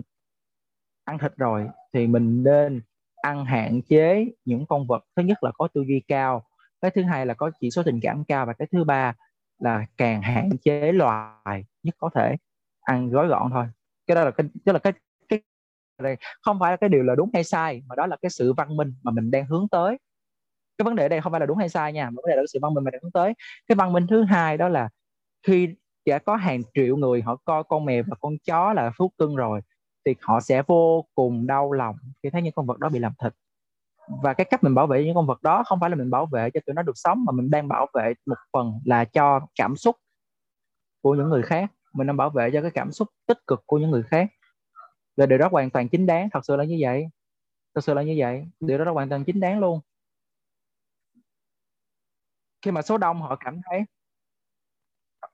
ăn 1.06 1.18
thịt 1.20 1.32
rồi, 1.38 1.68
thì 1.94 2.08
mình 2.08 2.44
nên 2.44 2.82
ăn 3.16 3.46
hạn 3.46 3.82
chế 3.82 4.26
những 4.46 4.66
con 4.66 4.88
vật. 4.88 5.04
Thứ 5.16 5.24
nhất 5.24 5.44
là 5.44 5.52
có 5.58 5.68
tư 5.74 5.82
duy 5.88 6.02
cao, 6.08 6.44
cái 6.82 6.92
thứ 6.92 7.04
hai 7.04 7.26
là 7.26 7.34
có 7.34 7.52
chỉ 7.60 7.72
số 7.72 7.84
tình 7.84 8.00
cảm 8.02 8.24
cao, 8.24 8.46
và 8.46 8.54
cái 8.54 8.68
thứ 8.72 8.84
ba 8.84 9.14
là 9.60 9.86
càng 9.98 10.22
hạn 10.22 10.50
chế 10.62 10.92
loài 10.92 11.66
nhất 11.84 11.96
có 11.98 12.10
thể 12.16 12.36
ăn 12.82 13.10
gói 13.10 13.28
gọn 13.28 13.52
thôi. 13.52 13.66
Cái 14.08 14.16
đó 14.16 14.24
là 14.26 14.32
cái, 14.32 14.48
tức 14.66 14.72
là 14.74 14.80
cái 14.80 14.94
cái 15.30 15.42
đây 16.04 16.18
không 16.42 16.60
phải 16.60 16.72
là 16.72 16.78
cái 16.78 16.90
điều 16.90 17.04
là 17.04 17.16
đúng 17.16 17.30
hay 17.34 17.44
sai, 17.44 17.84
mà 17.88 17.96
đó 17.96 18.08
là 18.08 18.18
cái 18.22 18.30
sự 18.30 18.54
văn 18.54 18.78
minh 18.78 18.94
mà 19.04 19.12
mình 19.12 19.32
đang 19.32 19.46
hướng 19.48 19.68
tới 19.72 19.98
cái 20.82 20.86
vấn 20.86 20.96
đề 20.96 21.06
ở 21.06 21.10
đây 21.10 21.22
không 21.22 21.32
phải 21.32 21.40
là 21.40 21.46
đúng 21.46 21.58
hay 21.58 21.70
sai 21.70 21.94
nha, 21.94 22.06
mà 22.06 22.16
vấn 22.16 22.26
đề 22.30 22.36
là 22.36 22.44
sự 22.54 22.60
văn 22.62 22.74
minh 22.74 22.84
mà 22.84 22.92
đang 22.92 23.02
hướng 23.04 23.12
tới. 23.12 23.34
Cái 23.68 23.76
văn 23.76 23.94
minh 23.94 24.08
thứ 24.08 24.24
hai 24.24 24.58
đó 24.58 24.70
là 24.70 24.90
khi 25.48 25.76
đã 26.06 26.20
có 26.20 26.36
hàng 26.36 26.62
triệu 26.74 26.98
người 26.98 27.22
họ 27.22 27.36
coi 27.46 27.64
con 27.64 27.86
mèo 27.86 28.04
và 28.08 28.16
con 28.20 28.34
chó 28.48 28.74
là 28.74 28.92
thú 28.98 29.12
cưng 29.18 29.36
rồi, 29.36 29.62
thì 30.06 30.16
họ 30.22 30.40
sẽ 30.40 30.64
vô 30.68 31.06
cùng 31.16 31.48
đau 31.48 31.72
lòng 31.72 31.96
khi 32.24 32.30
thấy 32.30 32.42
những 32.42 32.54
con 32.56 32.68
vật 32.68 32.80
đó 32.80 32.90
bị 32.90 33.00
làm 33.00 33.14
thịt. 33.24 33.34
Và 34.24 34.34
cái 34.34 34.46
cách 34.46 34.64
mình 34.64 34.76
bảo 34.76 34.88
vệ 34.88 35.04
những 35.04 35.16
con 35.16 35.28
vật 35.28 35.44
đó 35.44 35.64
không 35.66 35.80
phải 35.80 35.90
là 35.90 35.96
mình 35.96 36.10
bảo 36.10 36.26
vệ 36.26 36.50
cho 36.50 36.60
tụi 36.66 36.74
nó 36.74 36.82
được 36.82 36.96
sống, 36.96 37.26
mà 37.26 37.32
mình 37.32 37.50
đang 37.50 37.68
bảo 37.68 37.88
vệ 37.94 38.14
một 38.26 38.36
phần 38.54 38.74
là 38.86 39.06
cho 39.06 39.40
cảm 39.56 39.76
xúc 39.76 39.96
của 41.02 41.16
những 41.16 41.30
người 41.30 41.42
khác. 41.42 41.72
Mình 41.94 42.08
đang 42.08 42.18
bảo 42.18 42.30
vệ 42.30 42.50
cho 42.54 42.62
cái 42.62 42.72
cảm 42.72 42.92
xúc 42.92 43.08
tích 43.28 43.38
cực 43.48 43.64
của 43.66 43.78
những 43.78 43.92
người 43.92 44.04
khác. 44.04 44.28
Và 45.18 45.26
điều 45.26 45.38
đó 45.38 45.48
hoàn 45.52 45.70
toàn 45.70 45.90
chính 45.90 46.06
đáng, 46.06 46.30
thật 46.34 46.40
sự 46.44 46.56
là 46.56 46.64
như 46.64 46.78
vậy. 46.82 47.08
Thật 47.76 47.82
sự 47.84 47.94
là 47.94 48.02
như 48.02 48.16
vậy. 48.18 48.46
Điều 48.60 48.78
đó 48.78 48.92
hoàn 48.92 49.10
toàn 49.10 49.24
chính 49.24 49.40
đáng 49.40 49.60
luôn 49.60 49.80
khi 52.62 52.72
mà 52.72 52.82
số 52.82 52.98
đông 52.98 53.22
họ 53.22 53.36
cảm 53.36 53.62
thấy, 53.70 53.84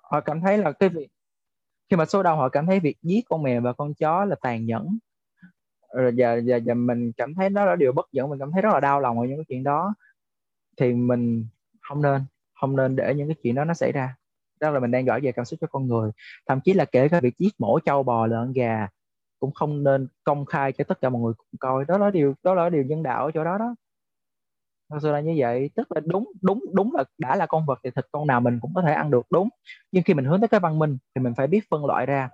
họ 0.03 0.21
cảm 0.21 0.41
thấy 0.41 0.57
là 0.57 0.71
cái 0.71 0.89
việc, 0.89 1.07
khi 1.89 1.97
mà 1.97 2.05
số 2.05 2.23
đông 2.23 2.39
họ 2.39 2.49
cảm 2.49 2.65
thấy 2.65 2.79
việc 2.79 2.97
giết 3.01 3.21
con 3.29 3.43
mèo 3.43 3.61
và 3.61 3.73
con 3.73 3.93
chó 3.93 4.25
là 4.25 4.35
tàn 4.41 4.65
nhẫn. 4.65 4.97
Rồi 5.93 6.11
giờ 6.15 6.41
giờ 6.43 6.57
giờ 6.57 6.73
mình 6.73 7.11
cảm 7.17 7.35
thấy 7.35 7.49
đó 7.49 7.65
là 7.65 7.75
điều 7.75 7.91
bất 7.91 8.11
dẫn 8.11 8.29
mình 8.29 8.39
cảm 8.39 8.51
thấy 8.51 8.61
rất 8.61 8.73
là 8.73 8.79
đau 8.79 8.99
lòng 8.99 9.19
ở 9.19 9.25
những 9.25 9.37
cái 9.37 9.45
chuyện 9.47 9.63
đó, 9.63 9.95
thì 10.77 10.93
mình 10.93 11.47
không 11.81 12.01
nên 12.01 12.25
không 12.59 12.75
nên 12.75 12.95
để 12.95 13.13
những 13.15 13.27
cái 13.27 13.35
chuyện 13.43 13.55
đó 13.55 13.63
nó 13.63 13.73
xảy 13.73 13.91
ra. 13.91 14.15
Đó 14.59 14.69
là 14.69 14.79
mình 14.79 14.91
đang 14.91 15.05
gửi 15.05 15.19
về 15.21 15.31
cảm 15.31 15.45
xúc 15.45 15.59
cho 15.61 15.67
con 15.67 15.87
người. 15.87 16.11
Thậm 16.47 16.59
chí 16.61 16.73
là 16.73 16.85
kể 16.85 17.09
cả 17.09 17.19
việc 17.19 17.37
giết 17.37 17.53
mổ 17.59 17.79
trâu 17.79 18.03
bò 18.03 18.27
lợn 18.27 18.53
gà 18.53 18.87
cũng 19.39 19.53
không 19.53 19.83
nên 19.83 20.07
công 20.23 20.45
khai 20.45 20.71
cho 20.71 20.83
tất 20.83 21.01
cả 21.01 21.09
mọi 21.09 21.21
người 21.21 21.33
cùng 21.37 21.59
coi. 21.59 21.85
Đó 21.85 21.97
là 21.97 22.09
điều, 22.11 22.33
đó 22.43 22.53
là 22.53 22.69
điều 22.69 22.83
nhân 22.83 23.03
đạo 23.03 23.25
ở 23.25 23.31
chỗ 23.33 23.43
đó 23.43 23.57
đó 23.57 23.75
thật 24.89 24.97
sự 25.01 25.11
là 25.11 25.19
như 25.19 25.35
vậy. 25.38 25.69
Tức 25.76 25.91
là 25.91 26.01
đúng 26.05 26.31
đúng 26.41 26.65
đúng 26.73 26.95
là 26.95 27.03
đã 27.18 27.35
là 27.35 27.45
con 27.45 27.65
vật 27.65 27.80
thì 27.84 27.89
thịt 27.95 28.05
con 28.11 28.27
nào 28.27 28.41
mình 28.41 28.59
cũng 28.61 28.73
có 28.76 28.81
thể 28.81 28.93
ăn 28.93 29.11
được, 29.11 29.27
đúng. 29.31 29.49
Nhưng 29.91 30.03
khi 30.03 30.14
mình 30.14 30.26
hướng 30.26 30.41
tới 30.41 30.47
cái 30.47 30.59
văn 30.59 30.80
minh 30.80 30.97
thì 31.15 31.22
mình 31.22 31.34
phải 31.38 31.47
biết 31.47 31.61
phân 31.72 31.85
loại 31.85 32.05
ra 32.05 32.30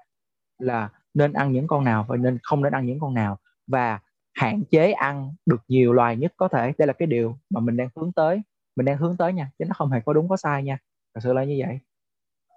là 0.60 0.90
nên 1.14 1.34
ăn 1.34 1.52
những 1.52 1.68
con 1.68 1.84
nào 1.84 2.06
và 2.10 2.18
nên 2.18 2.38
không 2.44 2.64
nên 2.64 2.74
ăn 2.74 2.86
những 2.86 3.00
con 3.00 3.14
nào 3.14 3.38
và 3.68 4.00
hạn 4.34 4.64
chế 4.72 4.92
ăn 4.92 5.34
được 5.46 5.62
nhiều 5.68 5.94
loài 5.94 6.18
nhất 6.18 6.34
có 6.38 6.48
thể. 6.48 6.74
Đây 6.78 6.88
là 6.88 6.94
cái 6.94 7.08
điều 7.08 7.38
mà 7.50 7.60
mình 7.62 7.78
đang 7.78 7.90
hướng 7.96 8.12
tới. 8.14 8.42
Mình 8.76 8.86
đang 8.86 8.98
hướng 8.98 9.18
tới 9.18 9.34
nha, 9.34 9.52
chứ 9.60 9.66
nó 9.66 9.74
không 9.78 9.92
hề 9.92 10.00
có 10.06 10.14
đúng 10.14 10.30
có 10.30 10.38
sai 10.38 10.64
nha. 10.64 10.78
Thật 11.16 11.22
sự 11.24 11.34
là 11.34 11.44
như 11.44 11.64
vậy. 11.68 11.80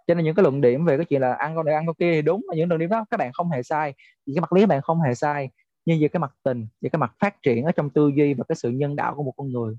Cho 0.06 0.14
nên 0.14 0.24
những 0.24 0.34
cái 0.34 0.42
luận 0.42 0.60
điểm 0.60 0.84
về 0.84 0.96
cái 0.96 1.06
chuyện 1.06 1.20
là 1.20 1.34
ăn 1.34 1.56
con 1.56 1.66
này, 1.66 1.74
ăn 1.74 1.86
con 1.86 1.96
kia 1.96 2.12
thì 2.14 2.22
đúng 2.22 2.46
những 2.56 2.68
luận 2.68 2.80
điểm 2.80 2.90
đó 2.90 3.04
các 3.10 3.16
bạn 3.16 3.32
không 3.34 3.50
hề 3.50 3.62
sai. 3.62 3.94
Vì 4.26 4.34
cái 4.36 4.40
mặt 4.40 4.52
lý 4.52 4.62
các 4.62 4.68
bạn 4.68 4.82
không 4.82 5.00
hề 5.02 5.14
sai 5.14 5.50
nhưng 5.86 6.00
về 6.00 6.08
cái 6.08 6.20
mặt 6.20 6.32
tình 6.42 6.66
về 6.80 6.90
cái 6.90 6.98
mặt 6.98 7.12
phát 7.18 7.42
triển 7.42 7.64
ở 7.64 7.72
trong 7.72 7.90
tư 7.90 8.10
duy 8.16 8.34
và 8.34 8.44
cái 8.48 8.56
sự 8.56 8.70
nhân 8.70 8.96
đạo 8.96 9.14
của 9.14 9.22
một 9.22 9.32
con 9.36 9.48
người 9.48 9.76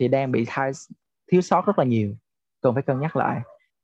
thì 0.00 0.08
đang 0.08 0.32
bị 0.32 0.44
thai 0.48 0.72
thiếu 1.32 1.40
sót 1.40 1.66
rất 1.66 1.78
là 1.78 1.84
nhiều. 1.84 2.14
Cần 2.62 2.74
phải 2.74 2.82
cân 2.82 3.00
nhắc 3.00 3.16
lại. 3.16 3.40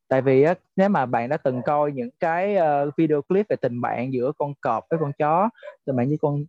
Tại 0.08 0.22
vì 0.22 0.42
á, 0.42 0.54
nếu 0.76 0.88
mà 0.88 1.06
bạn 1.06 1.28
đã 1.28 1.36
từng 1.36 1.62
coi 1.66 1.92
những 1.92 2.10
cái 2.20 2.56
uh, 2.56 2.96
video 2.96 3.22
clip 3.22 3.46
về 3.48 3.56
tình 3.56 3.80
bạn 3.80 4.12
giữa 4.12 4.32
con 4.38 4.54
cọp 4.60 4.84
với 4.90 4.98
con 5.02 5.12
chó 5.18 5.50
tình 5.86 5.96
bạn 5.96 6.08
như 6.08 6.16
con 6.22 6.44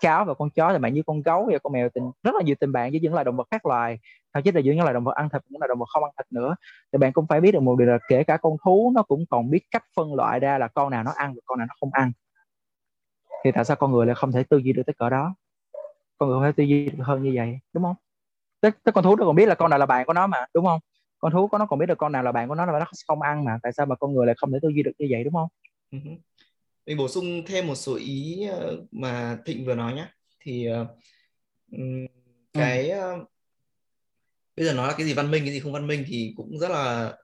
cháo 0.00 0.24
và 0.24 0.34
con 0.34 0.50
chó 0.50 0.72
thì 0.72 0.78
bạn 0.78 0.94
như 0.94 1.02
con 1.06 1.22
gấu 1.22 1.48
và 1.52 1.58
con 1.62 1.72
mèo 1.72 1.88
tình 1.88 2.10
rất 2.22 2.34
là 2.34 2.42
nhiều 2.42 2.54
tình 2.60 2.72
bạn 2.72 2.90
với 2.90 3.00
những 3.00 3.12
loài 3.12 3.24
động 3.24 3.36
vật 3.36 3.48
khác 3.50 3.66
loài. 3.66 3.98
Thậm 4.34 4.42
chí 4.42 4.52
là 4.52 4.60
giữa 4.60 4.72
những 4.72 4.82
loài 4.82 4.94
động 4.94 5.04
vật 5.04 5.14
ăn 5.14 5.28
thịt 5.32 5.42
những 5.48 5.60
loài 5.60 5.68
động 5.68 5.78
vật 5.78 5.86
không 5.88 6.04
ăn 6.04 6.12
thịt 6.18 6.26
nữa. 6.32 6.56
Thì 6.92 6.98
bạn 6.98 7.12
cũng 7.12 7.26
phải 7.28 7.40
biết 7.40 7.52
được 7.52 7.60
một 7.60 7.76
điều 7.78 7.88
là 7.88 7.98
kể 8.08 8.24
cả 8.24 8.36
con 8.36 8.56
thú 8.64 8.92
nó 8.94 9.02
cũng 9.02 9.24
còn 9.30 9.50
biết 9.50 9.60
cách 9.70 9.84
phân 9.96 10.14
loại 10.14 10.40
ra 10.40 10.58
là 10.58 10.68
con 10.68 10.90
nào 10.90 11.02
nó 11.04 11.12
ăn 11.16 11.34
và 11.34 11.40
con 11.44 11.58
nào 11.58 11.66
nó 11.66 11.74
không 11.80 11.90
ăn 11.92 12.12
thì 13.44 13.50
tại 13.54 13.64
sao 13.64 13.76
con 13.76 13.92
người 13.92 14.06
lại 14.06 14.14
không 14.14 14.32
thể 14.32 14.42
tư 14.42 14.58
duy 14.58 14.72
được 14.72 14.82
tới 14.86 14.94
cỡ 14.98 15.10
đó? 15.10 15.34
Con 16.18 16.28
người 16.28 16.36
không 16.36 16.44
thể 16.44 16.52
tư 16.56 16.64
duy 16.64 16.88
được 16.88 17.04
hơn 17.04 17.22
như 17.22 17.32
vậy 17.34 17.58
đúng 17.72 17.84
không? 17.84 17.96
Tức, 18.60 18.76
tức 18.84 18.92
con 18.92 19.04
thú 19.04 19.16
nó 19.16 19.26
còn 19.26 19.36
biết 19.36 19.46
là 19.46 19.54
con 19.54 19.70
nào 19.70 19.78
là 19.78 19.86
bạn 19.86 20.06
của 20.06 20.12
nó 20.12 20.26
mà 20.26 20.46
đúng 20.54 20.64
không? 20.64 20.80
Con 21.18 21.32
thú 21.32 21.48
có 21.48 21.58
nó 21.58 21.66
còn 21.66 21.78
biết 21.78 21.86
được 21.86 21.98
con 21.98 22.12
nào 22.12 22.22
là 22.22 22.32
bạn 22.32 22.48
của 22.48 22.54
nó 22.54 22.66
là 22.66 22.78
nó 22.78 22.86
không 23.06 23.22
ăn 23.22 23.44
mà 23.44 23.58
tại 23.62 23.72
sao 23.72 23.86
mà 23.86 23.96
con 23.96 24.14
người 24.14 24.26
lại 24.26 24.34
không 24.38 24.52
thể 24.52 24.58
tư 24.62 24.68
duy 24.68 24.82
được 24.82 24.92
như 24.98 25.06
vậy 25.10 25.24
đúng 25.24 25.34
không? 25.34 25.48
Ừ 25.90 25.98
mình 26.90 26.96
bổ 26.96 27.08
sung 27.08 27.42
thêm 27.46 27.66
một 27.66 27.74
số 27.74 27.94
ý 27.94 28.46
ờ, 28.46 28.84
mà 28.90 29.38
Thịnh 29.46 29.64
vừa 29.64 29.74
nói 29.74 29.94
nhé 29.94 30.06
thì 30.40 30.68
uh, 30.82 30.86
cái 32.52 32.92
uh, 32.92 33.28
bây 34.56 34.66
giờ 34.66 34.72
nói 34.72 34.88
là 34.88 34.94
cái 34.98 35.06
gì 35.06 35.12
văn 35.12 35.30
minh 35.30 35.44
cái 35.44 35.52
gì 35.52 35.60
không 35.60 35.72
văn 35.72 35.86
minh 35.86 36.04
thì 36.06 36.34
cũng 36.36 36.58
rất 36.58 36.70
là 36.70 37.16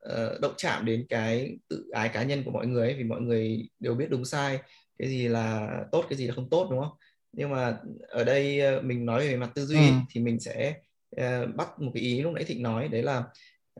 động 0.43 0.55
chạm 0.56 0.84
đến 0.84 1.06
cái 1.09 1.56
tự 1.68 1.90
ái 1.93 2.09
cá 2.09 2.22
nhân 2.22 2.43
của 2.44 2.51
mọi 2.51 2.66
người 2.66 2.88
ấy, 2.88 2.98
vì 2.98 3.05
mọi 3.05 3.20
người 3.20 3.68
đều 3.80 3.94
biết 3.94 4.06
đúng 4.10 4.24
sai 4.24 4.59
cái 4.98 5.09
gì 5.09 5.28
là 5.28 5.70
tốt 5.93 6.05
cái 6.09 6.18
gì 6.18 6.27
là 6.27 6.35
không 6.35 6.51
tốt 6.51 6.68
đúng 6.70 6.81
không 6.81 6.98
nhưng 7.32 7.51
mà 7.51 7.78
ở 8.09 8.24
đây 8.24 8.60
mình 8.82 9.06
nói 9.06 9.28
về 9.28 9.36
mặt 9.36 9.51
tư 9.55 9.66
duy 9.66 9.89
ừ. 9.89 9.94
thì 10.10 10.20
mình 10.20 10.40
sẽ 10.40 10.74
uh, 11.20 11.55
bắt 11.55 11.81
một 11.81 11.90
cái 11.94 12.02
ý 12.02 12.23
lúc 12.23 12.32
nãy 12.32 12.44
thịnh 12.44 12.62
nói 12.62 12.89
đấy 12.89 13.02
là 13.02 13.24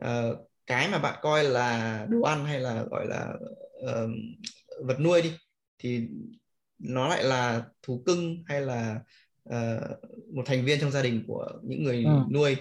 uh, 0.05 0.37
cái 0.67 0.89
mà 0.89 0.97
bạn 0.97 1.19
coi 1.21 1.43
là 1.43 2.05
đồ 2.09 2.21
ăn 2.21 2.45
hay 2.45 2.59
là 2.59 2.83
gọi 2.83 3.05
là 3.07 3.33
uh, 3.77 4.09
vật 4.83 4.99
nuôi 4.99 5.21
đi 5.21 5.31
thì 5.79 6.07
nó 6.79 7.07
lại 7.07 7.23
là 7.23 7.63
thú 7.83 8.03
cưng 8.05 8.43
hay 8.47 8.61
là 8.61 8.99
uh, 9.49 9.81
một 10.33 10.43
thành 10.45 10.65
viên 10.65 10.79
trong 10.79 10.91
gia 10.91 11.01
đình 11.01 11.23
của 11.27 11.47
những 11.63 11.83
người 11.83 12.03
ừ. 12.03 12.25
nuôi 12.31 12.55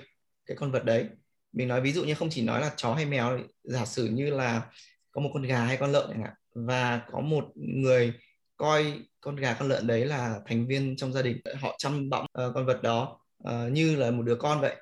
cái 0.47 0.57
con 0.57 0.73
vật 0.73 0.85
đấy 0.85 1.09
mình 1.53 1.69
nói 1.69 1.81
ví 1.81 1.93
dụ 1.93 2.05
như 2.05 2.15
không 2.15 2.31
chỉ 2.31 2.43
nói 2.43 2.61
là 2.61 2.71
chó 2.77 2.95
hay 2.95 3.07
mèo 3.07 3.39
giả 3.65 3.85
sử 3.85 4.07
như 4.07 4.31
là 4.31 4.71
có 5.13 5.21
một 5.21 5.31
con 5.35 5.43
gà 5.43 5.65
hay 5.65 5.77
con 5.77 5.93
lợn 5.93 6.11
hạn 6.11 6.35
và 6.55 7.03
có 7.13 7.21
một 7.21 7.45
người 7.55 8.13
coi 8.57 9.01
con 9.21 9.37
gà 9.37 9.55
con 9.55 9.69
lợn 9.69 9.87
đấy 9.87 10.05
là 10.05 10.41
thành 10.47 10.67
viên 10.67 10.97
trong 10.97 11.13
gia 11.13 11.23
đình 11.23 11.41
họ 11.61 11.75
chăm 11.79 12.11
bẵm 12.11 12.23
uh, 12.25 12.55
con 12.55 12.67
vật 12.67 12.83
đó 12.83 13.21
uh, 13.49 13.73
như 13.73 13.97
là 13.97 14.11
một 14.11 14.23
đứa 14.23 14.37
con 14.37 14.61
vậy. 14.61 14.77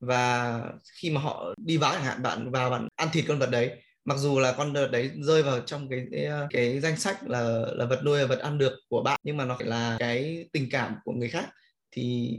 Và 0.00 0.62
khi 1.00 1.10
mà 1.10 1.20
họ 1.20 1.54
đi 1.56 1.76
vắng 1.76 1.92
chẳng 1.94 2.04
hạn 2.04 2.22
bạn 2.22 2.50
vào 2.50 2.70
bạn 2.70 2.88
ăn 2.96 3.08
thịt 3.12 3.24
con 3.28 3.38
vật 3.38 3.50
đấy 3.50 3.82
mặc 4.04 4.18
dù 4.18 4.38
là 4.38 4.54
con 4.58 4.72
vật 4.72 4.88
đấy 4.88 5.10
rơi 5.22 5.42
vào 5.42 5.60
trong 5.60 5.88
cái 5.88 6.06
cái, 6.12 6.28
cái 6.50 6.80
danh 6.80 6.96
sách 6.96 7.28
là 7.28 7.66
là 7.72 7.86
vật 7.86 8.00
nuôi 8.04 8.18
là 8.20 8.26
vật 8.26 8.38
ăn 8.38 8.58
được 8.58 8.72
của 8.88 9.02
bạn 9.02 9.20
nhưng 9.24 9.36
mà 9.36 9.44
nó 9.44 9.56
phải 9.58 9.66
là 9.66 9.96
cái 9.98 10.48
tình 10.52 10.68
cảm 10.70 10.96
của 11.04 11.12
người 11.12 11.28
khác 11.28 11.48
thì 11.90 12.36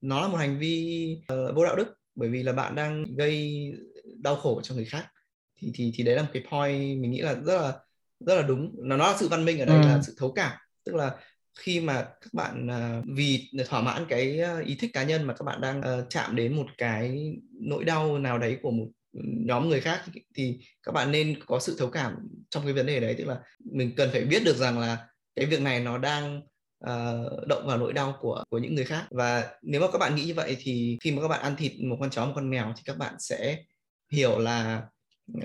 nó 0.00 0.20
là 0.22 0.28
một 0.28 0.36
hành 0.36 0.58
vi 0.58 1.16
uh, 1.32 1.54
vô 1.56 1.64
đạo 1.64 1.76
đức 1.76 1.88
bởi 2.14 2.28
vì 2.28 2.42
là 2.42 2.52
bạn 2.52 2.74
đang 2.74 3.04
gây 3.16 3.64
đau 4.22 4.36
khổ 4.36 4.60
cho 4.62 4.74
người 4.74 4.84
khác. 4.84 5.06
Thì 5.60 5.70
thì 5.74 5.92
thì 5.94 6.04
đấy 6.04 6.16
là 6.16 6.22
một 6.22 6.28
cái 6.32 6.42
point 6.50 7.00
mình 7.02 7.10
nghĩ 7.10 7.20
là 7.20 7.34
rất 7.34 7.62
là 7.62 7.72
rất 8.26 8.34
là 8.34 8.42
đúng. 8.42 8.74
Nó 8.78 8.96
nó 8.96 9.06
là 9.10 9.16
sự 9.20 9.28
văn 9.28 9.44
minh 9.44 9.58
ở 9.58 9.64
đây 9.64 9.76
ừ. 9.76 9.88
là 9.88 10.02
sự 10.02 10.14
thấu 10.18 10.32
cảm. 10.32 10.52
Tức 10.84 10.94
là 10.94 11.16
khi 11.58 11.80
mà 11.80 12.02
các 12.02 12.32
bạn 12.32 12.66
uh, 12.66 13.04
vì 13.16 13.50
thỏa 13.68 13.82
mãn 13.82 14.06
cái 14.08 14.40
ý 14.64 14.74
thích 14.74 14.90
cá 14.92 15.02
nhân 15.02 15.26
mà 15.26 15.34
các 15.34 15.44
bạn 15.44 15.60
đang 15.60 15.80
uh, 15.80 16.06
chạm 16.10 16.36
đến 16.36 16.56
một 16.56 16.66
cái 16.78 17.32
nỗi 17.60 17.84
đau 17.84 18.18
nào 18.18 18.38
đấy 18.38 18.58
của 18.62 18.70
một 18.70 18.86
nhóm 19.46 19.68
người 19.68 19.80
khác 19.80 20.02
thì 20.34 20.58
các 20.82 20.92
bạn 20.92 21.12
nên 21.12 21.44
có 21.46 21.60
sự 21.60 21.76
thấu 21.78 21.90
cảm 21.90 22.28
trong 22.50 22.64
cái 22.64 22.72
vấn 22.72 22.86
đề 22.86 23.00
đấy. 23.00 23.14
Tức 23.18 23.24
là 23.24 23.40
mình 23.72 23.92
cần 23.96 24.08
phải 24.12 24.24
biết 24.24 24.42
được 24.44 24.56
rằng 24.56 24.78
là 24.78 25.06
cái 25.36 25.46
việc 25.46 25.60
này 25.60 25.80
nó 25.80 25.98
đang 25.98 26.40
uh, 26.84 27.46
động 27.48 27.66
vào 27.66 27.78
nỗi 27.78 27.92
đau 27.92 28.16
của 28.20 28.44
của 28.50 28.58
những 28.58 28.74
người 28.74 28.84
khác. 28.84 29.06
Và 29.10 29.50
nếu 29.62 29.80
mà 29.80 29.86
các 29.92 29.98
bạn 29.98 30.14
nghĩ 30.14 30.24
như 30.24 30.34
vậy 30.34 30.56
thì 30.60 30.98
khi 31.00 31.12
mà 31.12 31.22
các 31.22 31.28
bạn 31.28 31.42
ăn 31.42 31.56
thịt 31.56 31.72
một 31.80 31.96
con 32.00 32.10
chó 32.10 32.26
một 32.26 32.32
con 32.34 32.50
mèo 32.50 32.72
thì 32.76 32.82
các 32.84 32.98
bạn 32.98 33.14
sẽ 33.18 33.58
hiểu 34.12 34.38
là 34.38 34.82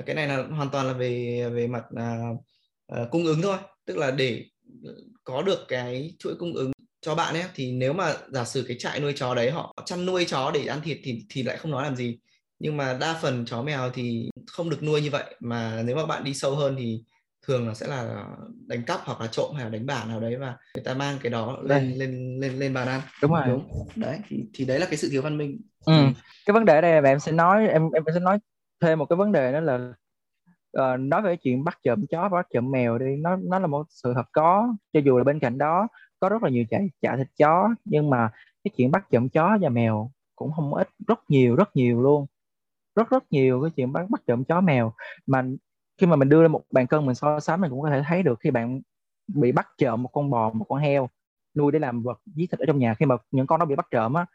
cái 0.06 0.16
này 0.16 0.28
là 0.28 0.44
hoàn 0.44 0.70
toàn 0.70 0.88
là 0.88 0.94
về 0.94 1.44
về 1.50 1.68
mặt 1.68 1.84
uh, 1.94 2.40
uh, 2.94 3.12
cung 3.12 3.26
ứng 3.26 3.42
thôi. 3.42 3.58
Tức 3.86 3.98
là 3.98 4.12
để 4.12 4.46
có 5.24 5.42
được 5.42 5.66
cái 5.68 6.14
chuỗi 6.20 6.36
cung 6.36 6.54
ứng 6.54 6.72
cho 7.02 7.16
bạn 7.16 7.34
ấy 7.34 7.44
thì 7.56 7.72
nếu 7.72 7.94
mà 7.94 8.14
giả 8.32 8.44
sử 8.44 8.66
cái 8.68 8.78
trại 8.80 9.00
nuôi 9.00 9.14
chó 9.16 9.36
đấy 9.36 9.52
họ 9.52 9.76
chăn 9.86 10.06
nuôi 10.06 10.26
chó 10.26 10.52
để 10.54 10.66
ăn 10.66 10.82
thịt 10.82 10.98
thì 11.04 11.26
thì 11.30 11.44
lại 11.44 11.58
không 11.58 11.72
nói 11.72 11.84
làm 11.84 11.96
gì. 11.96 12.20
Nhưng 12.60 12.78
mà 12.78 12.98
đa 13.02 13.20
phần 13.22 13.46
chó 13.46 13.62
mèo 13.62 13.90
thì 13.94 14.30
không 14.48 14.70
được 14.70 14.84
nuôi 14.84 15.02
như 15.02 15.10
vậy. 15.10 15.36
Mà 15.40 15.82
nếu 15.86 15.96
mà 15.96 16.06
bạn 16.06 16.24
đi 16.24 16.34
sâu 16.34 16.56
hơn 16.56 16.76
thì 16.80 17.04
thường 17.48 17.68
là 17.68 17.74
sẽ 17.74 17.88
là 17.88 18.26
đánh 18.68 18.84
cắp 18.84 19.00
hoặc 19.04 19.22
là 19.22 19.28
trộm 19.28 19.56
hay 19.56 19.64
là 19.64 19.70
đánh 19.70 19.86
bả 19.86 20.06
nào 20.06 20.20
đấy 20.20 20.36
và 20.40 20.58
người 20.76 20.84
ta 20.84 20.94
mang 20.94 21.18
cái 21.22 21.30
đó 21.30 21.58
lên 21.64 21.68
đây. 21.70 21.98
lên 21.98 22.40
lên 22.40 22.60
lên 22.60 22.74
bàn 22.74 22.88
ăn. 22.88 23.02
Đúng 23.22 23.32
rồi. 23.32 23.44
Đúng. 23.48 23.68
Đấy 23.96 24.20
thì 24.28 24.44
thì 24.54 24.66
đấy 24.66 24.80
là 24.80 24.86
cái 24.86 24.98
sự 24.98 25.10
thiếu 25.12 25.22
văn 25.22 25.38
minh. 25.38 25.62
Ừ. 25.86 25.94
cái 26.46 26.54
vấn 26.54 26.66
đề 26.66 26.76
ở 26.76 26.82
đây 26.82 27.02
là 27.02 27.10
em 27.10 27.20
sẽ 27.20 27.32
nói 27.32 27.68
em 27.68 27.92
em 27.92 28.04
sẽ 28.14 28.20
nói 28.20 28.40
thêm 28.82 29.00
một 29.00 29.06
cái 29.06 29.18
vấn 29.18 29.32
đề 29.32 29.52
đó 29.52 29.60
là 29.60 29.94
uh, 30.80 31.00
nói 31.00 31.22
về 31.22 31.36
chuyện 31.36 31.64
bắt 31.64 31.80
trộm 31.84 32.06
chó 32.10 32.30
bắt 32.30 32.48
trộm 32.54 32.72
mèo 32.72 32.98
đi 32.98 33.16
nó 33.18 33.36
nó 33.36 33.60
là 33.60 33.68
một 33.68 33.86
sự 33.90 34.14
thật 34.16 34.26
có. 34.32 34.76
Cho 34.94 35.00
dù 35.00 35.18
là 35.18 35.24
bên 35.24 35.40
cạnh 35.40 35.58
đó 35.58 35.88
có 36.20 36.30
rất 36.30 36.44
là 36.44 36.50
nhiều 36.50 36.66
chạy 36.70 36.90
chạy 37.02 37.18
thịt 37.18 37.28
chó 37.38 37.70
nhưng 37.86 38.10
mà 38.10 38.30
cái 38.64 38.72
chuyện 38.78 38.92
bắt 38.92 39.06
trộm 39.12 39.30
chó 39.30 39.58
và 39.62 39.70
mèo 39.70 40.12
cũng 40.36 40.52
không 40.56 40.74
ít 40.74 40.90
rất 41.08 41.20
nhiều 41.30 41.56
rất 41.56 41.76
nhiều 41.76 42.02
luôn. 42.02 42.26
Rất 42.96 43.10
rất 43.10 43.24
nhiều 43.32 43.62
cái 43.62 43.72
chuyện 43.76 43.94
bắt 43.94 44.10
bắt 44.10 44.22
trộm 44.28 44.44
chó 44.44 44.62
mèo. 44.62 44.94
Mà 45.28 45.46
khi 45.98 46.08
mà 46.08 46.16
mình 46.16 46.30
đưa 46.30 46.42
lên 46.42 46.52
một 46.52 46.64
bàn 46.72 46.88
cân 46.88 47.06
mình 47.06 47.16
so 47.16 47.40
sánh 47.40 47.62
mình 47.62 47.72
cũng 47.72 47.82
có 47.82 47.90
thể 47.90 48.04
thấy 48.08 48.24
được 48.24 48.40
khi 48.40 48.52
bạn 48.52 48.82
bị 49.28 49.52
bắt 49.52 49.68
trộm 49.78 50.04
một 50.04 50.10
con 50.14 50.30
bò 50.30 50.52
một 50.54 50.66
con 50.70 50.80
heo 50.80 51.10
nuôi 51.58 51.72
để 51.72 51.80
làm 51.80 52.04
vật 52.04 52.22
giết 52.26 52.52
thịt 52.52 52.60
ở 52.60 52.66
trong 52.66 52.80
nhà 52.80 52.94
khi 52.94 53.06
mà 53.06 53.16
những 53.32 53.48
con 53.48 53.60
đó 53.60 53.66
bị 53.66 53.76
bắt 53.76 53.88
trộm 53.92 54.14
á 54.14 54.26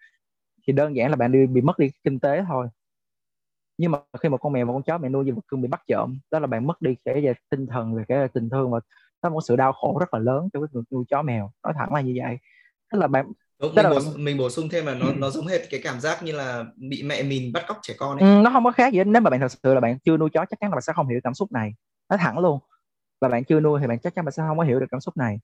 thì 0.66 0.72
đơn 0.72 0.96
giản 0.96 1.10
là 1.10 1.16
bạn 1.16 1.32
đi 1.32 1.46
bị 1.46 1.60
mất 1.60 1.78
đi 1.78 1.90
kinh 2.04 2.20
tế 2.20 2.44
thôi 2.48 2.66
nhưng 3.81 3.90
mà 3.93 3.98
khi 4.20 4.28
một 4.28 4.39
con 4.39 4.52
mèo 4.52 4.66
một 4.66 4.73
con 4.73 4.82
chó 4.82 4.98
mẹ 4.98 5.09
nuôi 5.09 5.24
như 5.24 5.35
vật 5.35 5.43
cưng 5.48 5.62
bị 5.62 5.69
bắt 5.69 5.82
trộm 5.89 6.19
đó 6.31 6.39
là 6.39 6.47
bạn 6.47 6.66
mất 6.66 6.82
đi 6.82 6.94
cái 7.05 7.24
tinh 7.51 7.66
thần 7.66 7.94
về 7.94 8.05
cái 8.09 8.28
tình 8.28 8.51
thương 8.51 8.70
và 8.70 8.81
nó 9.23 9.31
một 9.31 9.40
sự 9.48 9.57
đau 9.57 9.73
khổ 9.73 9.97
rất 10.01 10.15
là 10.15 10.20
lớn 10.20 10.48
cho 10.52 10.61
cái 10.61 10.69
người 10.73 10.82
nuôi 10.90 11.05
chó 11.11 11.23
mèo 11.23 11.51
nói 11.65 11.73
thẳng 11.77 11.94
là 11.94 12.01
như 12.01 12.15
vậy 12.24 12.39
tức 12.93 12.98
là 12.98 13.07
bạn 13.07 13.32
Đúng, 13.61 13.74
mình, 13.74 13.86
bổ, 13.90 13.98
mình 14.16 14.39
bổ 14.39 14.51
sung 14.51 14.69
thêm 14.69 14.86
là 14.86 14.94
nó 14.94 15.07
nó 15.19 15.31
giống 15.31 15.47
hết 15.47 15.61
cái 15.70 15.81
cảm 15.85 16.01
giác 16.01 16.23
như 16.23 16.32
là 16.32 16.65
bị 16.77 17.02
mẹ 17.02 17.23
mình 17.23 17.52
bắt 17.52 17.65
cóc 17.69 17.78
trẻ 17.82 17.94
con 17.98 18.19
ấy. 18.19 18.36
Ừ, 18.36 18.43
nó 18.44 18.51
không 18.51 18.65
có 18.65 18.73
khác 18.73 18.93
gì 18.93 18.98
hết. 18.98 19.05
Nếu 19.07 19.23
mà 19.23 19.31
bạn 19.31 19.40
thật 19.40 19.52
sự 19.62 19.74
là 19.74 19.81
bạn 19.81 19.98
chưa 19.98 20.16
nuôi 20.16 20.31
chó 20.32 20.44
chắc 20.51 20.61
chắn 20.61 20.70
là 20.70 20.74
bạn 20.74 20.82
sẽ 20.82 20.93
không 20.93 21.09
hiểu 21.09 21.20
cảm 21.24 21.35
xúc 21.35 21.52
này. 21.52 21.74
Nói 22.11 22.19
thẳng 22.19 22.39
luôn. 22.39 22.59
Và 23.20 23.28
bạn 23.28 23.44
chưa 23.44 23.61
nuôi 23.61 23.81
thì 23.81 23.86
bạn 23.86 23.98
chắc 23.98 24.15
chắn 24.15 24.24
bạn 24.24 24.32
sẽ 24.32 24.43
không 24.48 24.59
có 24.59 24.65
hiểu 24.65 24.81
được 24.81 24.86
cảm 24.90 25.01
xúc 25.01 25.16
này. 25.16 25.39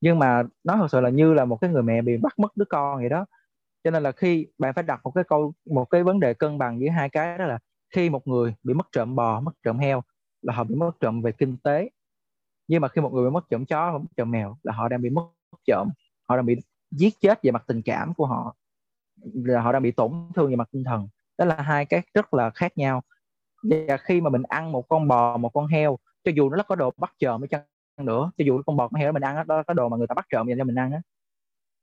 Nhưng 0.00 0.18
mà 0.18 0.42
nó 0.64 0.76
thật 0.76 0.88
sự 0.92 1.00
là 1.00 1.10
như 1.10 1.34
là 1.34 1.44
một 1.44 1.58
cái 1.60 1.70
người 1.70 1.82
mẹ 1.82 2.02
bị 2.02 2.16
bắt 2.16 2.38
mất 2.38 2.56
đứa 2.56 2.64
con 2.64 2.98
vậy 2.98 3.08
đó. 3.08 3.26
Cho 3.84 3.90
nên 3.90 4.02
là 4.02 4.12
khi 4.12 4.46
bạn 4.58 4.74
phải 4.74 4.84
đặt 4.84 5.00
một 5.04 5.10
cái 5.14 5.24
câu 5.28 5.52
một 5.70 5.84
cái 5.84 6.02
vấn 6.02 6.20
đề 6.20 6.34
cân 6.34 6.58
bằng 6.58 6.80
giữa 6.80 6.88
hai 6.88 7.08
cái 7.08 7.38
đó 7.38 7.44
là 7.44 7.58
khi 7.94 8.10
một 8.10 8.28
người 8.28 8.54
bị 8.62 8.74
mất 8.74 8.86
trộm 8.92 9.14
bò, 9.16 9.40
mất 9.40 9.52
trộm 9.62 9.78
heo 9.78 10.02
là 10.42 10.54
họ 10.54 10.64
bị 10.64 10.74
mất 10.74 10.90
trộm 11.00 11.22
về 11.22 11.32
kinh 11.32 11.56
tế. 11.56 11.90
Nhưng 12.68 12.80
mà 12.80 12.88
khi 12.88 13.00
một 13.00 13.12
người 13.12 13.24
bị 13.24 13.34
mất 13.34 13.44
trộm 13.50 13.64
chó, 13.64 13.98
mất 13.98 14.08
trộm 14.16 14.30
mèo 14.30 14.56
là 14.62 14.72
họ 14.72 14.88
đang 14.88 15.02
bị 15.02 15.10
mất 15.10 15.22
trộm, 15.66 15.88
họ 16.28 16.36
đang 16.36 16.46
bị 16.46 16.56
giết 16.90 17.14
chết 17.20 17.42
về 17.42 17.50
mặt 17.50 17.64
tình 17.66 17.82
cảm 17.82 18.14
của 18.14 18.26
họ 18.26 18.56
là 19.22 19.60
họ 19.60 19.72
đang 19.72 19.82
bị 19.82 19.90
tổn 19.90 20.12
thương 20.34 20.50
về 20.50 20.56
mặt 20.56 20.68
tinh 20.72 20.84
thần. 20.84 21.08
Đó 21.38 21.44
là 21.44 21.54
hai 21.54 21.86
cái 21.86 22.02
rất 22.14 22.34
là 22.34 22.50
khác 22.50 22.78
nhau. 22.78 23.02
Và 23.62 23.96
khi 23.96 24.20
mà 24.20 24.30
mình 24.30 24.42
ăn 24.42 24.72
một 24.72 24.88
con 24.88 25.08
bò 25.08 25.36
một 25.36 25.48
con 25.54 25.66
heo 25.66 25.98
cho 26.24 26.32
dù 26.36 26.50
nó 26.50 26.62
có 26.62 26.76
đồ 26.76 26.90
bắt 26.96 27.12
trộm 27.18 27.40
với 27.40 27.48
chăng 27.48 27.62
nữa 28.06 28.30
cho 28.38 28.44
dù 28.44 28.62
con 28.66 28.76
bò 28.76 28.88
con 28.88 29.00
heo 29.00 29.08
đó 29.08 29.12
mình 29.12 29.24
ăn 29.24 29.36
đó, 29.36 29.44
đó 29.44 29.62
có 29.66 29.74
đồ 29.74 29.88
mà 29.88 29.96
người 29.96 30.06
ta 30.06 30.14
bắt 30.14 30.26
trộm 30.30 30.48
dành 30.48 30.58
cho 30.58 30.64
mình 30.64 30.78
ăn 30.78 30.92
á. 30.92 31.02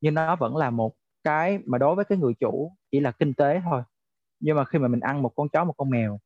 Nhưng 0.02 0.14
nó 0.14 0.36
vẫn 0.36 0.58
là 0.58 0.70
một 0.70 0.94
cái 1.24 1.60
mà 1.66 1.78
đối 1.78 1.96
với 1.96 2.06
cái 2.06 2.18
người 2.18 2.34
chủ 2.34 2.72
chỉ 2.92 3.00
là 3.00 3.12
kinh 3.12 3.34
tế 3.34 3.62
thôi 3.66 3.84
nhưng 4.42 4.58
mà 4.58 4.66
khi 4.66 4.80
mà 4.80 4.88
mình 4.88 5.00
ăn 5.00 5.22
một 5.22 5.32
con 5.36 5.50
chó, 5.50 5.64
một 5.66 5.74
con 5.78 5.90
mèo, 5.90 6.20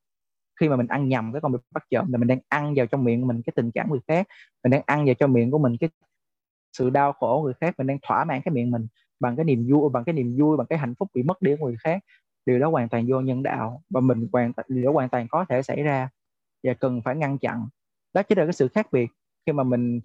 khi 0.59 0.69
mà 0.69 0.75
mình 0.75 0.87
ăn 0.87 1.09
nhầm 1.09 1.33
cái 1.33 1.41
con 1.41 1.51
bị 1.51 1.59
bắt 1.71 1.83
trộm 1.91 2.11
là 2.11 2.17
mình 2.17 2.27
đang 2.27 2.39
ăn 2.49 2.73
vào 2.77 2.85
trong 2.87 3.03
miệng 3.03 3.21
của 3.21 3.27
mình 3.27 3.41
cái 3.45 3.53
tình 3.55 3.71
cảm 3.71 3.89
người 3.91 3.99
khác, 4.07 4.27
mình 4.63 4.71
đang 4.71 4.81
ăn 4.85 5.05
vào 5.05 5.15
trong 5.15 5.33
miệng 5.33 5.51
của 5.51 5.57
mình 5.57 5.77
cái 5.79 5.89
sự 6.77 6.89
đau 6.89 7.13
khổ 7.13 7.41
người 7.45 7.53
khác, 7.61 7.75
mình 7.77 7.87
đang 7.87 7.99
thỏa 8.01 8.25
mãn 8.25 8.41
cái 8.45 8.53
miệng 8.53 8.71
mình 8.71 8.87
bằng 9.19 9.35
cái 9.35 9.45
niềm 9.45 9.67
vui, 9.69 9.89
bằng 9.89 10.03
cái 10.03 10.13
niềm 10.13 10.35
vui, 10.39 10.57
bằng 10.57 10.67
cái 10.67 10.79
hạnh 10.79 10.95
phúc 10.99 11.09
bị 11.15 11.23
mất 11.23 11.41
đi 11.41 11.55
của 11.59 11.65
người 11.67 11.77
khác. 11.83 12.03
Điều 12.45 12.59
đó 12.59 12.69
hoàn 12.69 12.89
toàn 12.89 13.05
vô 13.09 13.21
nhân 13.21 13.43
đạo 13.43 13.81
và 13.89 14.01
mình 14.01 14.27
hoàn 14.33 14.51
điều 14.69 14.85
đó 14.85 14.91
hoàn 14.91 15.09
toàn 15.09 15.27
có 15.27 15.45
thể 15.49 15.61
xảy 15.61 15.83
ra 15.83 16.09
và 16.63 16.73
cần 16.73 17.01
phải 17.01 17.15
ngăn 17.15 17.37
chặn. 17.37 17.67
Đó 18.13 18.23
chính 18.23 18.37
là 18.37 18.45
cái 18.45 18.53
sự 18.53 18.67
khác 18.67 18.87
biệt 18.91 19.09
khi 19.45 19.53
mà 19.53 19.63
mình 19.63 19.99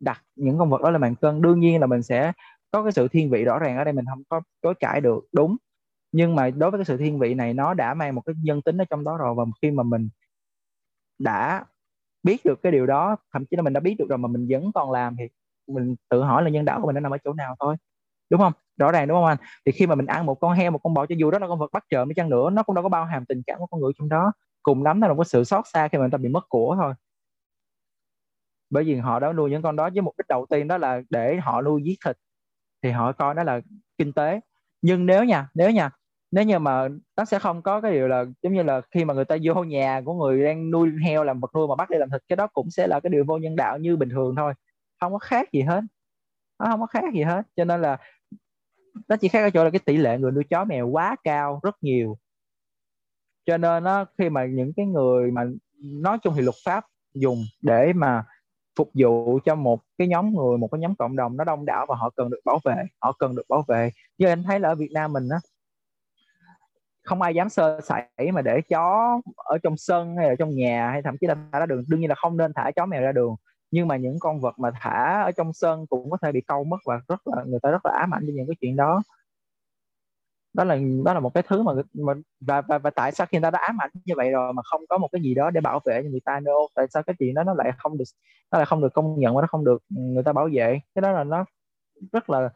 đặt 0.00 0.22
những 0.36 0.58
con 0.58 0.70
vật 0.70 0.82
đó 0.82 0.90
lên 0.90 1.00
bàn 1.00 1.14
cân. 1.14 1.42
Đương 1.42 1.60
nhiên 1.60 1.80
là 1.80 1.86
mình 1.86 2.02
sẽ 2.02 2.32
có 2.70 2.82
cái 2.82 2.92
sự 2.92 3.08
thiên 3.08 3.30
vị 3.30 3.44
rõ 3.44 3.58
ràng 3.58 3.76
ở 3.78 3.84
đây, 3.84 3.94
mình 3.94 4.04
không 4.08 4.22
có 4.28 4.40
chối 4.62 4.74
cãi 4.80 5.00
được. 5.00 5.24
Đúng 5.32 5.56
nhưng 6.14 6.36
mà 6.36 6.50
đối 6.50 6.70
với 6.70 6.78
cái 6.78 6.84
sự 6.84 6.96
thiên 6.96 7.18
vị 7.18 7.34
này, 7.34 7.54
nó 7.54 7.74
đã 7.74 7.94
mang 7.94 8.14
một 8.14 8.22
cái 8.26 8.34
nhân 8.42 8.62
tính 8.62 8.78
ở 8.78 8.84
trong 8.90 9.04
đó 9.04 9.16
rồi. 9.16 9.34
Và 9.34 9.44
khi 9.62 9.70
mà 9.70 9.82
mình 9.82 10.08
đã 11.18 11.64
biết 12.22 12.44
được 12.44 12.62
cái 12.62 12.72
điều 12.72 12.86
đó, 12.86 13.16
thậm 13.32 13.44
chí 13.46 13.56
là 13.56 13.62
mình 13.62 13.72
đã 13.72 13.80
biết 13.80 13.96
được 13.98 14.06
rồi 14.08 14.18
mà 14.18 14.28
mình 14.28 14.46
vẫn 14.50 14.72
còn 14.74 14.90
làm, 14.92 15.16
thì 15.18 15.24
mình 15.66 15.96
tự 16.10 16.22
hỏi 16.22 16.42
là 16.42 16.50
nhân 16.50 16.64
đạo 16.64 16.80
của 16.80 16.86
mình 16.86 16.94
nó 16.94 17.00
nằm 17.00 17.14
ở 17.14 17.18
chỗ 17.24 17.32
nào 17.32 17.56
thôi. 17.60 17.76
Đúng 18.30 18.40
không? 18.40 18.52
Rõ 18.78 18.92
ràng, 18.92 19.08
đúng 19.08 19.16
không 19.16 19.26
anh? 19.26 19.38
Thì 19.66 19.72
khi 19.72 19.86
mà 19.86 19.94
mình 19.94 20.06
ăn 20.06 20.26
một 20.26 20.34
con 20.34 20.52
heo, 20.52 20.70
một 20.70 20.80
con 20.82 20.94
bò, 20.94 21.06
cho 21.06 21.14
dù 21.18 21.30
đó 21.30 21.38
là 21.38 21.48
con 21.48 21.58
vật 21.58 21.72
bắt 21.72 21.84
trộm 21.90 22.08
mới 22.08 22.14
chăng 22.14 22.30
nữa, 22.30 22.50
nó 22.50 22.62
cũng 22.62 22.74
đâu 22.74 22.82
có 22.82 22.88
bao 22.88 23.04
hàm 23.04 23.26
tình 23.26 23.42
cảm 23.46 23.58
của 23.58 23.66
con 23.66 23.80
người 23.80 23.92
trong 23.98 24.08
đó. 24.08 24.32
Cùng 24.62 24.84
lắm 24.84 25.00
nó 25.00 25.08
là 25.08 25.14
có 25.18 25.24
sự 25.24 25.44
xót 25.44 25.64
xa 25.72 25.88
khi 25.88 25.98
mà 25.98 26.02
người 26.02 26.10
ta 26.10 26.18
bị 26.18 26.28
mất 26.28 26.48
của 26.48 26.76
thôi. 26.80 26.94
Bởi 28.70 28.84
vì 28.84 28.96
họ 28.96 29.20
đã 29.20 29.32
nuôi 29.32 29.50
những 29.50 29.62
con 29.62 29.76
đó 29.76 29.90
với 29.90 30.02
mục 30.02 30.14
đích 30.18 30.28
đầu 30.28 30.46
tiên 30.50 30.68
đó 30.68 30.78
là 30.78 31.02
để 31.10 31.36
họ 31.36 31.62
nuôi 31.62 31.82
giết 31.84 31.96
thịt. 32.06 32.16
Thì 32.82 32.90
họ 32.90 33.12
coi 33.12 33.34
đó 33.34 33.42
là 33.42 33.60
kinh 33.98 34.12
tế. 34.12 34.40
Nhưng 34.82 35.06
nếu 35.06 35.24
nha 35.24 35.48
nếu 35.54 35.70
nha 35.70 35.90
nếu 36.34 36.44
như 36.44 36.58
mà 36.58 36.88
nó 37.16 37.24
sẽ 37.24 37.38
không 37.38 37.62
có 37.62 37.80
cái 37.80 37.92
điều 37.92 38.08
là, 38.08 38.24
giống 38.42 38.54
như 38.54 38.62
là, 38.62 38.80
khi 38.90 39.04
mà 39.04 39.14
người 39.14 39.24
ta 39.24 39.36
vô 39.42 39.64
nhà 39.64 40.00
của 40.04 40.14
người 40.14 40.44
đang 40.44 40.70
nuôi 40.70 40.90
heo 41.04 41.24
làm 41.24 41.40
vật 41.40 41.50
nuôi 41.54 41.68
mà 41.68 41.74
bắt 41.76 41.90
đi 41.90 41.98
làm 41.98 42.10
thịt, 42.10 42.22
cái 42.28 42.36
đó 42.36 42.46
cũng 42.46 42.70
sẽ 42.70 42.86
là 42.86 43.00
cái 43.00 43.10
điều 43.10 43.24
vô 43.24 43.38
nhân 43.38 43.56
đạo 43.56 43.78
như 43.78 43.96
bình 43.96 44.08
thường 44.08 44.36
thôi. 44.36 44.54
Không 45.00 45.12
có 45.12 45.18
khác 45.18 45.52
gì 45.52 45.62
hết. 45.62 45.80
Nó 46.58 46.66
không 46.66 46.80
có 46.80 46.86
khác 46.86 47.04
gì 47.14 47.22
hết. 47.22 47.42
Cho 47.56 47.64
nên 47.64 47.82
là 47.82 47.98
nó 49.08 49.16
chỉ 49.16 49.28
khác 49.28 49.42
ở 49.42 49.50
chỗ 49.50 49.64
là 49.64 49.70
cái 49.70 49.78
tỷ 49.78 49.96
lệ 49.96 50.18
người 50.18 50.30
nuôi 50.32 50.44
chó 50.50 50.64
mèo 50.64 50.88
quá 50.88 51.16
cao, 51.24 51.60
rất 51.62 51.76
nhiều. 51.80 52.18
Cho 53.46 53.56
nên 53.56 53.84
nó 53.84 54.04
khi 54.18 54.30
mà 54.30 54.46
những 54.46 54.72
cái 54.76 54.86
người 54.86 55.30
mà 55.30 55.44
nói 55.82 56.18
chung 56.22 56.34
thì 56.36 56.42
luật 56.42 56.56
pháp 56.64 56.84
dùng 57.14 57.44
để 57.62 57.92
mà 57.92 58.24
phục 58.78 58.90
vụ 58.94 59.38
cho 59.44 59.54
một 59.54 59.80
cái 59.98 60.08
nhóm 60.08 60.34
người, 60.34 60.58
một 60.58 60.68
cái 60.72 60.78
nhóm 60.80 60.94
cộng 60.94 61.16
đồng 61.16 61.36
nó 61.36 61.44
đông 61.44 61.64
đảo 61.64 61.86
và 61.88 61.96
họ 61.96 62.10
cần 62.16 62.30
được 62.30 62.40
bảo 62.44 62.60
vệ, 62.64 62.74
họ 63.00 63.12
cần 63.18 63.34
được 63.34 63.48
bảo 63.48 63.64
vệ. 63.68 63.90
Như 64.18 64.26
anh 64.26 64.42
thấy 64.42 64.60
là 64.60 64.68
ở 64.68 64.74
Việt 64.74 64.90
Nam 64.92 65.12
mình 65.12 65.28
á 65.28 65.38
không 67.04 67.22
ai 67.22 67.34
dám 67.34 67.48
sơ 67.48 67.80
sẩy 67.84 68.32
mà 68.32 68.42
để 68.42 68.60
chó 68.68 69.20
ở 69.36 69.58
trong 69.62 69.76
sân 69.76 70.16
hay 70.16 70.28
là 70.28 70.34
trong 70.38 70.50
nhà 70.50 70.90
hay 70.90 71.02
thậm 71.02 71.16
chí 71.20 71.26
là 71.26 71.36
thả 71.52 71.58
ra 71.60 71.66
đường. 71.66 71.84
Đương 71.88 72.00
nhiên 72.00 72.08
là 72.08 72.14
không 72.14 72.36
nên 72.36 72.52
thả 72.56 72.70
chó 72.76 72.86
mèo 72.86 73.02
ra 73.02 73.12
đường. 73.12 73.36
Nhưng 73.70 73.88
mà 73.88 73.96
những 73.96 74.18
con 74.20 74.40
vật 74.40 74.58
mà 74.58 74.70
thả 74.80 75.22
ở 75.22 75.30
trong 75.32 75.52
sân 75.52 75.86
cũng 75.86 76.10
có 76.10 76.16
thể 76.22 76.32
bị 76.32 76.40
câu 76.40 76.64
mất 76.64 76.76
và 76.86 77.00
rất 77.08 77.20
là 77.26 77.44
người 77.44 77.60
ta 77.62 77.70
rất 77.70 77.86
là 77.86 77.92
ám 77.98 78.14
ảnh 78.14 78.24
với 78.26 78.34
những 78.34 78.46
cái 78.46 78.56
chuyện 78.60 78.76
đó. 78.76 79.02
Đó 80.54 80.64
là 80.64 80.78
đó 81.04 81.14
là 81.14 81.20
một 81.20 81.34
cái 81.34 81.42
thứ 81.48 81.62
mà, 81.62 81.72
mà 81.94 82.14
và, 82.40 82.60
và 82.60 82.78
và 82.78 82.90
tại 82.90 83.12
sao 83.12 83.26
khi 83.26 83.38
người 83.38 83.42
ta 83.42 83.50
đã 83.50 83.58
ám 83.58 83.76
ảnh 83.80 83.90
như 84.04 84.14
vậy 84.16 84.30
rồi 84.30 84.52
mà 84.52 84.62
không 84.62 84.80
có 84.88 84.98
một 84.98 85.08
cái 85.12 85.22
gì 85.22 85.34
đó 85.34 85.50
để 85.50 85.60
bảo 85.60 85.80
vệ 85.84 86.02
cho 86.02 86.08
người 86.08 86.20
ta 86.24 86.40
nữa? 86.40 86.52
Tại 86.74 86.86
sao 86.90 87.02
cái 87.02 87.16
chuyện 87.18 87.34
đó 87.34 87.44
nó 87.44 87.54
lại 87.54 87.72
không 87.78 87.98
được 87.98 88.04
nó 88.52 88.58
lại 88.58 88.66
không 88.66 88.80
được 88.82 88.92
công 88.94 89.20
nhận 89.20 89.34
và 89.34 89.40
nó 89.40 89.46
không 89.46 89.64
được 89.64 89.82
ừ, 89.96 90.00
người 90.02 90.22
ta 90.22 90.32
bảo 90.32 90.48
vệ? 90.52 90.80
Cái 90.94 91.02
đó 91.02 91.12
là 91.12 91.24
nó 91.24 91.44
rất 92.12 92.30
là 92.30 92.48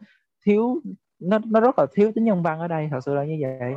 thiếu 0.47 0.81
nó 1.19 1.39
nó 1.47 1.61
rất 1.61 1.79
là 1.79 1.87
thiếu 1.93 2.13
tính 2.15 2.25
nhân 2.25 2.43
văn 2.43 2.61
ở 2.61 2.69
đây 2.69 2.89
thật 2.91 3.01
sự 3.05 3.15
là 3.15 3.25
như 3.25 3.39
vậy 3.43 3.75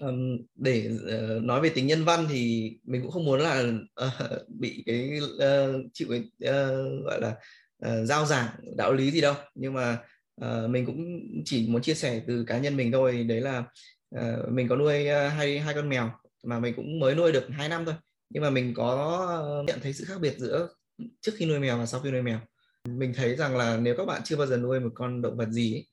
um, 0.00 0.38
để 0.54 0.90
uh, 0.94 1.42
nói 1.42 1.60
về 1.60 1.68
tính 1.68 1.86
nhân 1.86 2.04
văn 2.04 2.26
thì 2.30 2.72
mình 2.84 3.02
cũng 3.02 3.10
không 3.10 3.24
muốn 3.24 3.40
là 3.40 3.64
uh, 4.06 4.48
bị 4.48 4.82
cái 4.86 5.20
uh, 5.22 5.84
chịu 5.92 6.08
cái 6.10 6.20
uh, 6.20 7.04
gọi 7.04 7.20
là 7.20 7.36
uh, 7.86 8.06
giao 8.06 8.26
giảng 8.26 8.46
đạo 8.76 8.92
lý 8.92 9.10
gì 9.10 9.20
đâu. 9.20 9.34
Nhưng 9.54 9.74
mà 9.74 9.98
uh, 10.44 10.70
mình 10.70 10.86
cũng 10.86 11.20
chỉ 11.44 11.68
muốn 11.68 11.82
chia 11.82 11.94
sẻ 11.94 12.22
từ 12.26 12.44
cá 12.44 12.58
nhân 12.58 12.76
mình 12.76 12.92
thôi. 12.92 13.24
Đấy 13.24 13.40
là 13.40 13.64
uh, 14.18 14.48
mình 14.48 14.68
có 14.68 14.76
nuôi 14.76 15.06
uh, 15.08 15.32
hai 15.32 15.58
hai 15.58 15.74
con 15.74 15.88
mèo 15.88 16.10
mà 16.44 16.60
mình 16.60 16.74
cũng 16.76 17.00
mới 17.00 17.14
nuôi 17.14 17.32
được 17.32 17.48
hai 17.50 17.68
năm 17.68 17.84
thôi. 17.84 17.94
Nhưng 18.30 18.42
mà 18.42 18.50
mình 18.50 18.74
có 18.74 19.64
nhận 19.66 19.80
thấy 19.82 19.92
sự 19.92 20.04
khác 20.04 20.20
biệt 20.20 20.38
giữa 20.38 20.68
trước 21.20 21.32
khi 21.36 21.46
nuôi 21.46 21.58
mèo 21.58 21.78
và 21.78 21.86
sau 21.86 22.00
khi 22.00 22.10
nuôi 22.10 22.22
mèo. 22.22 22.38
Mình 22.84 23.12
thấy 23.16 23.36
rằng 23.36 23.56
là 23.56 23.76
nếu 23.76 23.94
các 23.96 24.04
bạn 24.04 24.22
chưa 24.24 24.36
bao 24.36 24.46
giờ 24.46 24.56
nuôi 24.56 24.80
một 24.80 24.90
con 24.94 25.22
động 25.22 25.36
vật 25.36 25.48
gì 25.50 25.74
ấy, 25.74 25.86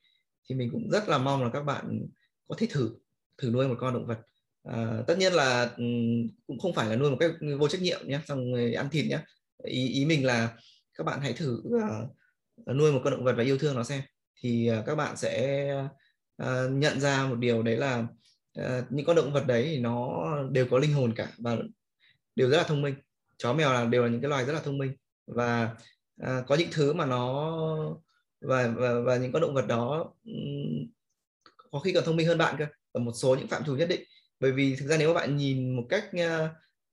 thì 0.50 0.56
mình 0.56 0.70
cũng 0.72 0.90
rất 0.90 1.10
là 1.10 1.18
mong 1.18 1.44
là 1.44 1.50
các 1.54 1.62
bạn 1.62 2.08
có 2.48 2.56
thể 2.60 2.68
thử 2.70 2.90
thử 3.38 3.50
nuôi 3.50 3.68
một 3.68 3.76
con 3.80 3.94
động 3.94 4.08
vật. 4.08 4.20
À, 4.64 5.04
tất 5.08 5.18
nhiên 5.18 5.34
là 5.34 5.72
ừ, 5.78 5.84
cũng 6.48 6.60
không 6.60 6.74
phải 6.74 6.90
là 6.90 6.96
nuôi 6.96 7.12
một 7.12 7.18
cách 7.20 7.32
vô 7.60 7.68
trách 7.68 7.82
nhiệm 7.82 8.08
nhé 8.08 8.20
xong 8.28 8.52
người 8.52 8.74
ăn 8.74 8.90
thịt 8.90 9.06
nhé. 9.06 9.20
Ý 9.64 9.88
ý 9.88 10.06
mình 10.06 10.26
là 10.26 10.58
các 10.94 11.04
bạn 11.04 11.22
hãy 11.22 11.34
thử 11.34 11.64
uh, 11.68 12.76
nuôi 12.76 12.92
một 12.92 13.02
con 13.04 13.14
động 13.14 13.24
vật 13.24 13.34
và 13.38 13.44
yêu 13.44 13.58
thương 13.58 13.76
nó 13.76 13.84
xem. 13.84 14.02
Thì 14.42 14.72
uh, 14.80 14.86
các 14.86 14.96
bạn 14.96 15.18
sẽ 15.18 15.68
uh, 16.44 16.72
nhận 16.72 17.00
ra 17.00 17.26
một 17.26 17.36
điều 17.36 17.64
đấy 17.64 17.78
là 17.78 18.08
uh, 18.60 18.86
những 18.90 19.06
con 19.06 19.16
động 19.16 19.34
vật 19.34 19.48
đấy 19.48 19.64
thì 19.64 19.80
nó 19.80 20.26
đều 20.52 20.68
có 20.72 20.80
linh 20.80 20.94
hồn 20.94 21.14
cả 21.16 21.28
và 21.38 21.58
đều 22.36 22.50
rất 22.50 22.58
là 22.58 22.64
thông 22.64 22.82
minh. 22.82 22.96
Chó 23.38 23.54
mèo 23.54 23.74
là 23.74 23.86
đều 23.86 24.04
là 24.04 24.10
những 24.10 24.22
cái 24.22 24.30
loài 24.30 24.46
rất 24.46 24.54
là 24.54 24.60
thông 24.60 24.78
minh 24.78 24.96
và 25.28 25.76
uh, 26.22 26.48
có 26.48 26.56
những 26.56 26.70
thứ 26.72 26.94
mà 26.94 27.06
nó 27.06 27.56
và 28.42 28.74
và, 28.78 29.00
và 29.00 29.18
những 29.18 29.32
con 29.32 29.42
động 29.42 29.54
vật 29.54 29.68
đó 29.68 30.14
um, 30.26 30.88
có 31.72 31.80
khi 31.80 31.94
còn 31.94 32.04
thông 32.04 32.16
minh 32.16 32.28
hơn 32.28 32.38
bạn 32.38 32.56
cơ 32.60 32.66
ở 32.94 32.99
một 32.99 33.11
số 33.15 33.36
những 33.36 33.48
phạm 33.48 33.65
trù 33.65 33.76
nhất 33.76 33.90
định. 33.90 34.03
Bởi 34.40 34.52
vì 34.52 34.76
thực 34.76 34.88
ra 34.88 34.98
nếu 34.98 35.14
mà 35.14 35.20
bạn 35.20 35.38
nhìn 35.38 35.76
một 35.76 35.84
cách 35.90 36.06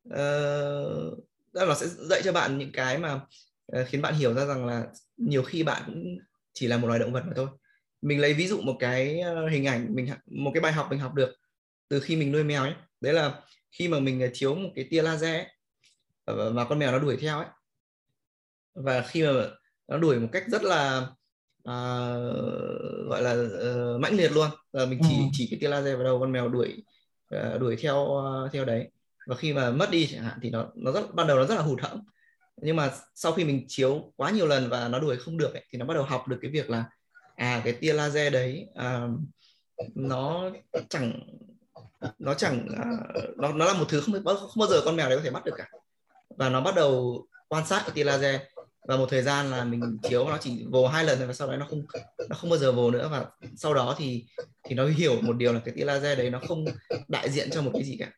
uh, 0.08 1.18
nó 1.52 1.74
sẽ 1.74 1.86
dạy 1.86 2.20
cho 2.24 2.32
bạn 2.32 2.58
những 2.58 2.72
cái 2.72 2.98
mà 2.98 3.14
uh, 3.14 3.86
khiến 3.86 4.02
bạn 4.02 4.14
hiểu 4.14 4.34
ra 4.34 4.44
rằng 4.44 4.66
là 4.66 4.86
nhiều 5.16 5.42
khi 5.42 5.62
bạn 5.62 5.82
cũng 5.86 6.18
chỉ 6.52 6.66
là 6.66 6.76
một 6.76 6.88
loài 6.88 7.00
động 7.00 7.12
vật 7.12 7.22
mà 7.26 7.32
thôi. 7.36 7.48
Mình 8.02 8.20
lấy 8.20 8.34
ví 8.34 8.48
dụ 8.48 8.60
một 8.60 8.76
cái 8.80 9.22
hình 9.50 9.64
ảnh 9.66 9.94
mình 9.94 10.08
một 10.26 10.50
cái 10.54 10.60
bài 10.60 10.72
học 10.72 10.86
mình 10.90 10.98
học 10.98 11.14
được 11.14 11.34
từ 11.88 12.00
khi 12.00 12.16
mình 12.16 12.32
nuôi 12.32 12.44
mèo 12.44 12.62
ấy. 12.62 12.74
Đấy 13.00 13.12
là 13.12 13.40
khi 13.72 13.88
mà 13.88 14.00
mình 14.00 14.30
chiếu 14.32 14.54
một 14.54 14.70
cái 14.74 14.86
tia 14.90 15.02
laser 15.02 15.34
ấy, 15.34 15.46
và 16.26 16.64
con 16.64 16.78
mèo 16.78 16.92
nó 16.92 16.98
đuổi 16.98 17.16
theo 17.16 17.38
ấy. 17.38 17.46
Và 18.74 19.02
khi 19.02 19.22
mà 19.22 19.32
nó 19.88 19.98
đuổi 19.98 20.20
một 20.20 20.28
cách 20.32 20.44
rất 20.48 20.62
là 20.62 21.06
uh, 21.68 22.89
gọi 23.10 23.22
là 23.22 23.32
uh, 23.32 24.00
mãnh 24.00 24.14
liệt 24.16 24.32
luôn. 24.32 24.50
Là 24.72 24.86
mình 24.86 25.00
chỉ 25.08 25.16
ừ. 25.16 25.24
chỉ 25.32 25.48
cái 25.50 25.58
tia 25.60 25.68
laser 25.68 25.94
vào 25.94 26.04
đầu 26.04 26.20
con 26.20 26.32
mèo 26.32 26.48
đuổi 26.48 26.82
uh, 27.36 27.60
đuổi 27.60 27.76
theo 27.76 27.96
uh, 27.96 28.52
theo 28.52 28.64
đấy. 28.64 28.90
Và 29.26 29.36
khi 29.36 29.52
mà 29.52 29.70
mất 29.70 29.90
đi 29.90 30.08
chẳng 30.12 30.24
hạn 30.24 30.38
thì 30.42 30.50
nó 30.50 30.66
nó 30.74 30.92
rất 30.92 31.14
ban 31.14 31.26
đầu 31.26 31.36
nó 31.36 31.44
rất 31.44 31.54
là 31.54 31.62
hụt 31.62 31.80
hẫng. 31.80 32.00
Nhưng 32.62 32.76
mà 32.76 32.90
sau 33.14 33.32
khi 33.32 33.44
mình 33.44 33.64
chiếu 33.68 34.12
quá 34.16 34.30
nhiều 34.30 34.46
lần 34.46 34.68
và 34.68 34.88
nó 34.88 34.98
đuổi 34.98 35.16
không 35.16 35.38
được 35.38 35.54
ấy, 35.54 35.64
thì 35.70 35.78
nó 35.78 35.86
bắt 35.86 35.94
đầu 35.94 36.02
học 36.02 36.28
được 36.28 36.38
cái 36.42 36.50
việc 36.50 36.70
là 36.70 36.84
à 37.36 37.60
cái 37.64 37.72
tia 37.72 37.92
laser 37.92 38.32
đấy 38.32 38.66
uh, 38.72 39.20
nó 39.94 40.50
chẳng 40.88 41.20
nó 42.18 42.34
chẳng 42.34 42.66
uh, 42.72 43.38
nó 43.38 43.52
nó 43.52 43.64
là 43.64 43.74
một 43.74 43.84
thứ 43.88 44.00
không, 44.00 44.24
không 44.24 44.58
bao 44.58 44.68
giờ 44.68 44.82
con 44.84 44.96
mèo 44.96 45.08
đấy 45.08 45.18
có 45.18 45.24
thể 45.24 45.30
bắt 45.30 45.44
được 45.44 45.54
cả. 45.56 45.68
Và 46.36 46.48
nó 46.48 46.60
bắt 46.60 46.74
đầu 46.74 47.26
quan 47.48 47.66
sát 47.66 47.82
cái 47.86 47.90
tia 47.94 48.04
laser 48.04 48.40
và 48.88 48.96
một 48.96 49.06
thời 49.10 49.22
gian 49.22 49.50
là 49.50 49.64
mình 49.64 49.98
chiếu 50.02 50.28
nó 50.28 50.38
chỉ 50.40 50.64
vồ 50.70 50.86
hai 50.88 51.04
lần 51.04 51.26
và 51.26 51.32
sau 51.32 51.48
đó 51.48 51.56
nó 51.56 51.66
không 51.70 51.82
nó 52.28 52.36
không 52.36 52.50
bao 52.50 52.58
giờ 52.58 52.72
vồ 52.72 52.90
nữa. 52.90 53.08
Và 53.12 53.26
sau 53.56 53.74
đó 53.74 53.94
thì 53.98 54.24
thì 54.64 54.74
nó 54.74 54.86
hiểu 54.86 55.20
một 55.20 55.32
điều 55.32 55.52
là 55.52 55.60
cái 55.64 55.74
tia 55.74 55.84
laser 55.84 56.18
đấy 56.18 56.30
nó 56.30 56.40
không 56.48 56.64
đại 57.08 57.30
diện 57.30 57.50
cho 57.50 57.62
một 57.62 57.70
cái 57.74 57.84
gì 57.84 57.96
cả. 57.98 58.12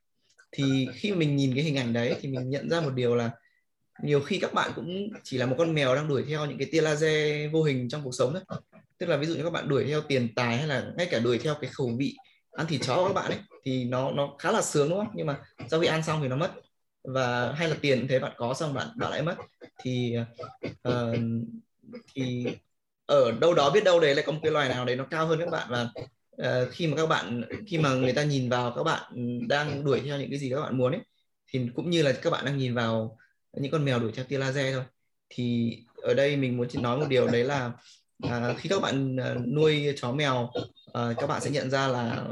Thì 0.52 0.88
khi 0.94 1.12
mình 1.12 1.36
nhìn 1.36 1.54
cái 1.54 1.64
hình 1.64 1.76
ảnh 1.76 1.92
đấy 1.92 2.14
thì 2.20 2.28
mình 2.28 2.50
nhận 2.50 2.70
ra 2.70 2.80
một 2.80 2.94
điều 2.94 3.16
là 3.16 3.30
nhiều 4.02 4.20
khi 4.20 4.38
các 4.38 4.54
bạn 4.54 4.72
cũng 4.76 5.08
chỉ 5.24 5.38
là 5.38 5.46
một 5.46 5.54
con 5.58 5.74
mèo 5.74 5.94
đang 5.94 6.08
đuổi 6.08 6.24
theo 6.28 6.46
những 6.46 6.58
cái 6.58 6.68
tia 6.72 6.80
laser 6.80 7.52
vô 7.52 7.62
hình 7.62 7.88
trong 7.88 8.04
cuộc 8.04 8.14
sống 8.14 8.34
thôi. 8.48 8.60
Tức 8.98 9.06
là 9.06 9.16
ví 9.16 9.26
dụ 9.26 9.34
như 9.34 9.42
các 9.44 9.52
bạn 9.52 9.68
đuổi 9.68 9.84
theo 9.88 10.00
tiền 10.00 10.34
tài 10.34 10.56
hay 10.56 10.66
là 10.66 10.92
ngay 10.96 11.06
cả 11.10 11.18
đuổi 11.18 11.38
theo 11.38 11.54
cái 11.60 11.70
khẩu 11.72 11.90
vị 11.98 12.16
ăn 12.52 12.66
thịt 12.66 12.80
chó 12.82 12.96
của 12.96 13.08
các 13.08 13.14
bạn 13.14 13.30
ấy 13.30 13.40
thì 13.64 13.84
nó 13.84 14.10
nó 14.10 14.36
khá 14.38 14.52
là 14.52 14.62
sướng 14.62 14.88
đúng 14.88 14.98
không? 14.98 15.14
Nhưng 15.14 15.26
mà 15.26 15.40
sau 15.70 15.80
khi 15.80 15.86
ăn 15.86 16.02
xong 16.02 16.22
thì 16.22 16.28
nó 16.28 16.36
mất 16.36 16.52
và 17.04 17.52
hay 17.52 17.68
là 17.68 17.76
tiền 17.80 18.06
thế 18.08 18.18
bạn 18.18 18.32
có 18.36 18.54
xong 18.54 18.74
bạn 18.74 18.88
bạn 18.96 19.10
lại 19.10 19.22
mất. 19.22 19.36
Thì 19.82 20.16
uh, 20.88 21.16
thì 22.14 22.46
ở 23.06 23.32
đâu 23.40 23.54
đó 23.54 23.70
biết 23.70 23.84
đâu 23.84 24.00
đấy 24.00 24.14
lại 24.14 24.24
có 24.26 24.32
một 24.32 24.40
cái 24.42 24.52
loài 24.52 24.68
nào 24.68 24.84
đấy 24.84 24.96
nó 24.96 25.04
cao 25.04 25.26
hơn 25.26 25.38
các 25.38 25.50
bạn. 25.50 25.68
Và 25.70 25.88
uh, 26.42 26.70
khi 26.70 26.86
mà 26.86 26.96
các 26.96 27.06
bạn 27.06 27.42
khi 27.66 27.78
mà 27.78 27.94
người 27.94 28.12
ta 28.12 28.22
nhìn 28.22 28.48
vào 28.48 28.72
các 28.76 28.82
bạn 28.82 29.12
đang 29.48 29.84
đuổi 29.84 30.00
theo 30.04 30.18
những 30.18 30.30
cái 30.30 30.38
gì 30.38 30.50
các 30.50 30.60
bạn 30.60 30.78
muốn 30.78 30.92
ấy 30.92 31.00
thì 31.52 31.68
cũng 31.74 31.90
như 31.90 32.02
là 32.02 32.12
các 32.12 32.30
bạn 32.30 32.44
đang 32.44 32.56
nhìn 32.58 32.74
vào 32.74 33.18
những 33.52 33.72
con 33.72 33.84
mèo 33.84 33.98
đuổi 33.98 34.12
theo 34.14 34.24
tia 34.24 34.38
laser 34.38 34.74
thôi. 34.74 34.84
Thì 35.28 35.76
ở 35.96 36.14
đây 36.14 36.36
mình 36.36 36.56
muốn 36.56 36.68
nói 36.74 36.98
một 36.98 37.06
điều 37.08 37.28
đấy 37.28 37.44
là 37.44 37.72
uh, 38.26 38.58
khi 38.58 38.68
các 38.68 38.82
bạn 38.82 39.16
ờ, 39.16 39.36
nuôi 39.46 39.94
chó 39.96 40.12
mèo 40.12 40.52
uh, 40.88 41.16
các 41.18 41.26
bạn 41.26 41.40
sẽ 41.40 41.50
nhận 41.50 41.70
ra 41.70 41.88
là 41.88 42.24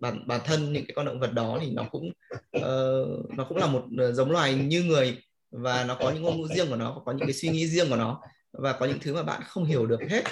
bản 0.00 0.26
bản 0.26 0.40
thân 0.44 0.72
những 0.72 0.84
cái 0.86 0.94
con 0.94 1.06
động 1.06 1.20
vật 1.20 1.32
đó 1.32 1.58
thì 1.60 1.70
nó 1.70 1.84
cũng 1.90 2.10
uh, 2.56 3.30
nó 3.36 3.44
cũng 3.48 3.58
là 3.58 3.66
một 3.66 3.84
giống 4.12 4.30
loài 4.30 4.54
như 4.54 4.82
người 4.82 5.18
và 5.50 5.84
nó 5.84 5.94
có 5.94 6.10
những 6.10 6.22
ngôn 6.22 6.40
ngữ 6.40 6.48
riêng 6.54 6.68
của 6.68 6.76
nó 6.76 7.02
có 7.04 7.12
những 7.12 7.26
cái 7.26 7.34
suy 7.34 7.48
nghĩ 7.48 7.66
riêng 7.66 7.90
của 7.90 7.96
nó 7.96 8.20
và 8.52 8.72
có 8.72 8.86
những 8.86 8.98
thứ 9.00 9.14
mà 9.14 9.22
bạn 9.22 9.42
không 9.46 9.64
hiểu 9.64 9.86
được 9.86 10.00
hết 10.10 10.24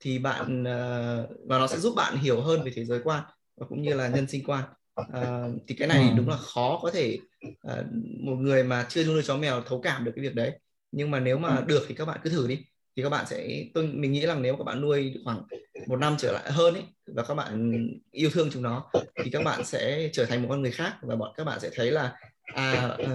thì 0.00 0.18
bạn 0.18 0.62
uh, 0.62 1.30
và 1.48 1.58
nó 1.58 1.66
sẽ 1.66 1.78
giúp 1.78 1.94
bạn 1.96 2.16
hiểu 2.16 2.40
hơn 2.40 2.62
về 2.64 2.72
thế 2.74 2.84
giới 2.84 3.00
quan 3.04 3.24
và 3.56 3.66
cũng 3.68 3.82
như 3.82 3.94
là 3.94 4.08
nhân 4.08 4.26
sinh 4.26 4.44
quan 4.46 4.64
uh, 5.00 5.62
thì 5.68 5.74
cái 5.74 5.88
này 5.88 6.02
ừ. 6.02 6.14
đúng 6.16 6.28
là 6.28 6.36
khó 6.36 6.78
có 6.82 6.90
thể 6.90 7.18
uh, 7.48 7.86
một 8.20 8.36
người 8.36 8.64
mà 8.64 8.86
chưa 8.88 9.04
nuôi 9.04 9.22
chó 9.22 9.36
mèo 9.36 9.60
thấu 9.60 9.80
cảm 9.80 10.04
được 10.04 10.12
cái 10.16 10.22
việc 10.22 10.34
đấy 10.34 10.58
nhưng 10.92 11.10
mà 11.10 11.20
nếu 11.20 11.38
mà 11.38 11.56
ừ. 11.56 11.64
được 11.66 11.84
thì 11.88 11.94
các 11.94 12.04
bạn 12.04 12.20
cứ 12.24 12.30
thử 12.30 12.48
đi 12.48 12.64
thì 12.96 13.02
các 13.02 13.08
bạn 13.08 13.26
sẽ 13.26 13.64
tôi 13.74 13.86
mình 13.86 14.12
nghĩ 14.12 14.26
rằng 14.26 14.42
nếu 14.42 14.56
các 14.56 14.64
bạn 14.64 14.80
nuôi 14.80 15.14
khoảng 15.24 15.42
một 15.86 15.96
năm 15.96 16.16
trở 16.18 16.32
lại 16.32 16.52
hơn 16.52 16.74
ấy 16.74 16.84
và 17.06 17.22
các 17.22 17.34
bạn 17.34 17.88
yêu 18.10 18.30
thương 18.32 18.48
chúng 18.52 18.62
nó 18.62 18.90
thì 19.24 19.30
các 19.30 19.44
bạn 19.44 19.64
sẽ 19.64 20.10
trở 20.12 20.24
thành 20.24 20.42
một 20.42 20.48
con 20.50 20.62
người 20.62 20.70
khác 20.70 20.96
và 21.02 21.16
bọn 21.16 21.32
các 21.36 21.44
bạn 21.44 21.60
sẽ 21.60 21.70
thấy 21.74 21.90
là 21.90 22.16
à 22.42 22.96
uh, 23.02 23.08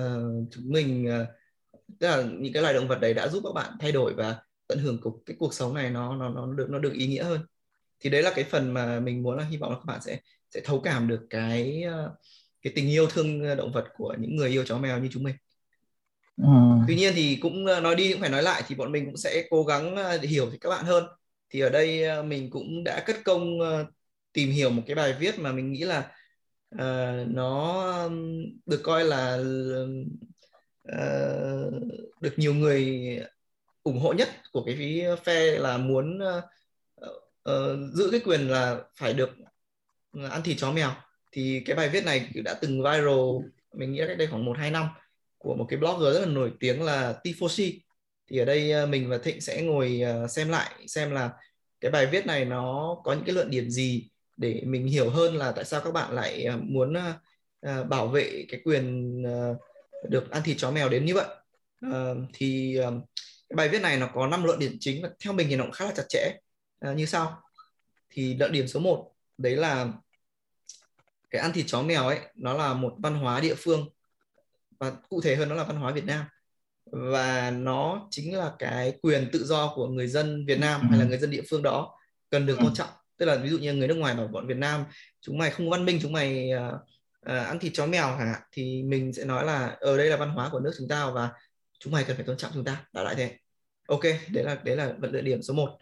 chúng 0.51 0.63
mình 0.71 1.07
uh, 1.21 1.27
tức 1.99 2.07
là 2.07 2.23
những 2.23 2.53
cái 2.53 2.61
loài 2.61 2.73
động 2.73 2.87
vật 2.87 2.99
đấy 3.01 3.13
đã 3.13 3.27
giúp 3.27 3.43
các 3.43 3.53
bạn 3.55 3.73
thay 3.79 3.91
đổi 3.91 4.13
và 4.13 4.35
tận 4.67 4.79
hưởng 4.79 5.01
cuộc 5.01 5.21
cái 5.25 5.35
cuộc 5.39 5.53
sống 5.53 5.73
này 5.73 5.89
nó 5.89 6.15
nó 6.15 6.29
nó 6.29 6.53
được 6.53 6.69
nó 6.69 6.79
được 6.79 6.93
ý 6.93 7.07
nghĩa 7.07 7.23
hơn. 7.23 7.41
Thì 7.99 8.09
đấy 8.09 8.23
là 8.23 8.31
cái 8.35 8.43
phần 8.43 8.73
mà 8.73 8.99
mình 8.99 9.23
muốn 9.23 9.37
là 9.37 9.43
hy 9.43 9.57
vọng 9.57 9.71
là 9.71 9.77
các 9.77 9.85
bạn 9.85 10.01
sẽ 10.01 10.19
sẽ 10.49 10.61
thấu 10.63 10.79
cảm 10.79 11.07
được 11.07 11.21
cái 11.29 11.83
cái 12.61 12.73
tình 12.75 12.89
yêu 12.89 13.07
thương 13.07 13.57
động 13.57 13.71
vật 13.71 13.85
của 13.97 14.15
những 14.19 14.35
người 14.35 14.49
yêu 14.49 14.65
chó 14.65 14.77
mèo 14.77 14.99
như 14.99 15.09
chúng 15.11 15.23
mình 15.23 15.35
ừ. 16.41 16.85
tuy 16.87 16.95
nhiên 16.95 17.13
thì 17.15 17.37
cũng 17.41 17.65
ờ, 17.65 17.81
nói 17.81 17.95
đi 17.95 18.11
cũng 18.11 18.21
phải 18.21 18.29
nói 18.29 18.43
lại 18.43 18.63
thì 18.67 18.75
bọn 18.75 18.91
mình 18.91 19.05
cũng 19.05 19.17
sẽ 19.17 19.47
cố 19.49 19.63
gắng 19.63 19.95
ờ, 19.95 20.17
để 20.17 20.27
hiểu 20.27 20.49
thì 20.51 20.57
các 20.57 20.69
bạn 20.69 20.85
hơn. 20.85 21.03
Thì 21.49 21.59
ở 21.59 21.69
đây 21.69 22.23
mình 22.23 22.49
cũng 22.49 22.83
đã 22.83 23.03
cất 23.05 23.15
công 23.25 23.59
tìm 24.33 24.49
hiểu 24.49 24.69
một 24.69 24.81
cái 24.87 24.95
bài 24.95 25.15
viết 25.19 25.39
mà 25.39 25.51
mình 25.51 25.71
nghĩ 25.71 25.79
là 25.79 26.11
uh, 26.75 27.27
nó 27.27 28.09
được 28.65 28.81
coi 28.83 29.05
là 29.05 29.37
uh, 30.91 31.73
được 32.21 32.33
nhiều 32.37 32.53
người 32.53 32.99
ủng 33.83 33.99
hộ 33.99 34.13
nhất 34.13 34.29
của 34.51 34.63
cái 34.65 34.75
phía 34.77 35.15
phe 35.23 35.59
là 35.59 35.77
muốn 35.77 36.19
uh, 36.19 36.43
uh, 37.49 37.93
giữ 37.93 38.09
cái 38.11 38.19
quyền 38.25 38.47
là 38.47 38.79
phải 38.95 39.13
được 39.13 39.29
ăn 40.29 40.41
thịt 40.43 40.57
chó 40.59 40.71
mèo. 40.71 40.91
Thì 41.31 41.63
cái 41.65 41.75
bài 41.75 41.89
viết 41.89 42.05
này 42.05 42.29
đã 42.43 42.53
từng 42.61 42.83
viral 42.83 43.51
mình 43.73 43.91
nghĩ 43.91 44.01
cách 44.07 44.17
đây 44.17 44.27
khoảng 44.27 44.45
một 44.45 44.57
hai 44.57 44.71
năm 44.71 44.87
của 45.41 45.55
một 45.55 45.65
cái 45.69 45.79
blogger 45.79 46.13
rất 46.13 46.19
là 46.19 46.25
nổi 46.25 46.51
tiếng 46.59 46.81
là 46.81 47.19
Tifosi. 47.23 47.79
Thì 48.27 48.37
ở 48.37 48.45
đây 48.45 48.71
ờ, 48.71 48.85
mình 48.85 49.09
và 49.09 49.17
Thịnh 49.17 49.41
sẽ 49.41 49.61
ngồi 49.61 50.01
ờ, 50.01 50.27
xem 50.27 50.49
lại, 50.49 50.71
xem 50.87 51.11
là 51.11 51.31
cái 51.81 51.91
bài 51.91 52.05
viết 52.05 52.25
này 52.25 52.45
nó 52.45 52.97
có 53.03 53.13
những 53.13 53.23
cái 53.25 53.35
luận 53.35 53.49
điểm 53.49 53.69
gì 53.69 54.09
để 54.37 54.61
mình 54.65 54.87
hiểu 54.87 55.09
hơn 55.09 55.35
là 55.35 55.51
tại 55.51 55.65
sao 55.65 55.81
các 55.81 55.93
bạn 55.93 56.13
lại 56.13 56.43
ờ, 56.43 56.57
muốn 56.57 56.93
bảo 57.89 58.07
vệ 58.07 58.45
cái 58.49 58.61
quyền 58.63 59.23
được 60.09 60.31
ăn 60.31 60.43
thịt 60.43 60.57
chó 60.57 60.71
mèo 60.71 60.89
đến 60.89 61.05
như 61.05 61.13
vậy. 61.13 61.27
Thì 62.33 62.77
cái 63.49 63.55
bài 63.55 63.69
viết 63.69 63.81
này 63.81 63.97
nó 63.97 64.09
có 64.13 64.27
5 64.27 64.43
luận 64.43 64.59
điểm 64.59 64.77
chính 64.79 65.03
và 65.03 65.09
theo 65.23 65.33
mình 65.33 65.47
thì 65.49 65.55
nó 65.55 65.63
cũng 65.63 65.73
khá 65.73 65.85
là 65.85 65.91
chặt 65.95 66.03
chẽ. 66.09 66.33
Như 66.95 67.05
sau. 67.05 67.41
Thì 68.09 68.35
luận 68.35 68.51
điểm 68.51 68.67
số 68.67 68.79
1 68.79 69.11
đấy 69.37 69.55
là 69.55 69.87
cái 71.29 71.41
ăn 71.41 71.53
thịt 71.53 71.65
chó 71.67 71.81
mèo 71.81 72.07
ấy, 72.07 72.19
nó 72.35 72.53
là 72.53 72.73
một 72.73 72.93
văn 72.97 73.15
hóa 73.15 73.39
địa 73.39 73.55
phương 73.57 73.89
và 74.81 74.91
cụ 75.09 75.21
thể 75.21 75.35
hơn 75.35 75.49
nó 75.49 75.55
là 75.55 75.63
văn 75.63 75.77
hóa 75.77 75.91
Việt 75.91 76.05
Nam. 76.05 76.25
Và 76.85 77.51
nó 77.51 78.07
chính 78.11 78.37
là 78.37 78.51
cái 78.59 78.93
quyền 79.01 79.29
tự 79.31 79.45
do 79.45 79.73
của 79.75 79.87
người 79.87 80.07
dân 80.07 80.45
Việt 80.45 80.59
Nam 80.59 80.81
hay 80.89 80.99
là 80.99 81.05
người 81.05 81.17
dân 81.17 81.31
địa 81.31 81.41
phương 81.49 81.63
đó 81.63 81.97
cần 82.29 82.45
được 82.45 82.57
tôn 82.59 82.73
trọng. 82.73 82.89
Tức 83.17 83.25
là 83.25 83.35
ví 83.35 83.49
dụ 83.49 83.57
như 83.57 83.73
người 83.73 83.87
nước 83.87 83.95
ngoài 83.95 84.15
bảo 84.15 84.27
bọn 84.27 84.47
Việt 84.47 84.57
Nam 84.57 84.85
chúng 85.21 85.37
mày 85.37 85.51
không 85.51 85.69
văn 85.69 85.85
minh 85.85 85.99
chúng 86.01 86.11
mày 86.11 86.49
uh, 86.53 86.73
uh, 86.73 87.47
ăn 87.47 87.59
thịt 87.59 87.71
chó 87.75 87.85
mèo 87.85 88.15
hả 88.15 88.39
thì 88.51 88.83
mình 88.83 89.13
sẽ 89.13 89.25
nói 89.25 89.45
là 89.45 89.77
ở 89.79 89.97
đây 89.97 90.09
là 90.09 90.17
văn 90.17 90.29
hóa 90.29 90.49
của 90.49 90.59
nước 90.59 90.71
chúng 90.77 90.87
ta 90.87 91.09
và 91.09 91.31
chúng 91.79 91.93
mày 91.93 92.03
cần 92.03 92.15
phải 92.15 92.25
tôn 92.25 92.37
trọng 92.37 92.51
chúng 92.53 92.65
ta. 92.65 92.85
Đã 92.93 93.03
lại 93.03 93.15
thế. 93.15 93.37
Ok 93.87 94.03
đấy 94.31 94.43
là 94.43 94.61
đấy 94.63 94.75
là 94.75 94.93
luận 95.01 95.23
điểm 95.23 95.41
số 95.41 95.53
1 95.53 95.77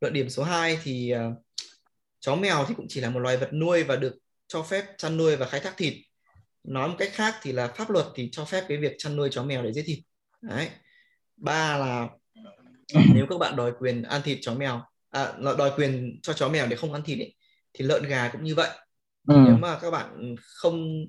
luận 0.00 0.12
điểm 0.12 0.28
số 0.28 0.42
2 0.42 0.78
thì 0.82 1.14
uh, 1.14 1.44
chó 2.20 2.34
mèo 2.34 2.64
thì 2.68 2.74
cũng 2.74 2.86
chỉ 2.88 3.00
là 3.00 3.10
một 3.10 3.20
loài 3.20 3.36
vật 3.36 3.52
nuôi 3.52 3.84
và 3.84 3.96
được 3.96 4.16
cho 4.48 4.62
phép 4.62 4.84
chăn 4.98 5.16
nuôi 5.16 5.36
và 5.36 5.46
khai 5.46 5.60
thác 5.60 5.76
thịt 5.76 6.07
nói 6.68 6.88
một 6.88 6.94
cách 6.98 7.10
khác 7.12 7.34
thì 7.42 7.52
là 7.52 7.66
pháp 7.68 7.90
luật 7.90 8.06
thì 8.14 8.28
cho 8.32 8.44
phép 8.44 8.64
cái 8.68 8.78
việc 8.78 8.94
chăn 8.98 9.16
nuôi 9.16 9.28
chó 9.32 9.44
mèo 9.44 9.62
để 9.62 9.72
giết 9.72 9.82
thịt. 9.86 9.98
Đấy. 10.42 10.68
Ba 11.36 11.76
là 11.76 12.08
nếu 13.14 13.26
các 13.30 13.38
bạn 13.38 13.56
đòi 13.56 13.72
quyền 13.78 14.02
ăn 14.02 14.22
thịt 14.24 14.38
chó 14.40 14.54
mèo 14.54 14.82
à, 15.10 15.32
đòi 15.58 15.70
quyền 15.76 16.20
cho 16.22 16.32
chó 16.32 16.48
mèo 16.48 16.66
để 16.66 16.76
không 16.76 16.92
ăn 16.92 17.02
thịt 17.02 17.18
ấy, 17.18 17.34
thì 17.72 17.84
lợn 17.84 18.02
gà 18.02 18.28
cũng 18.32 18.44
như 18.44 18.54
vậy. 18.54 18.68
Ừ. 19.28 19.34
nếu 19.46 19.56
mà 19.56 19.78
các 19.82 19.90
bạn 19.90 20.34
không 20.38 21.06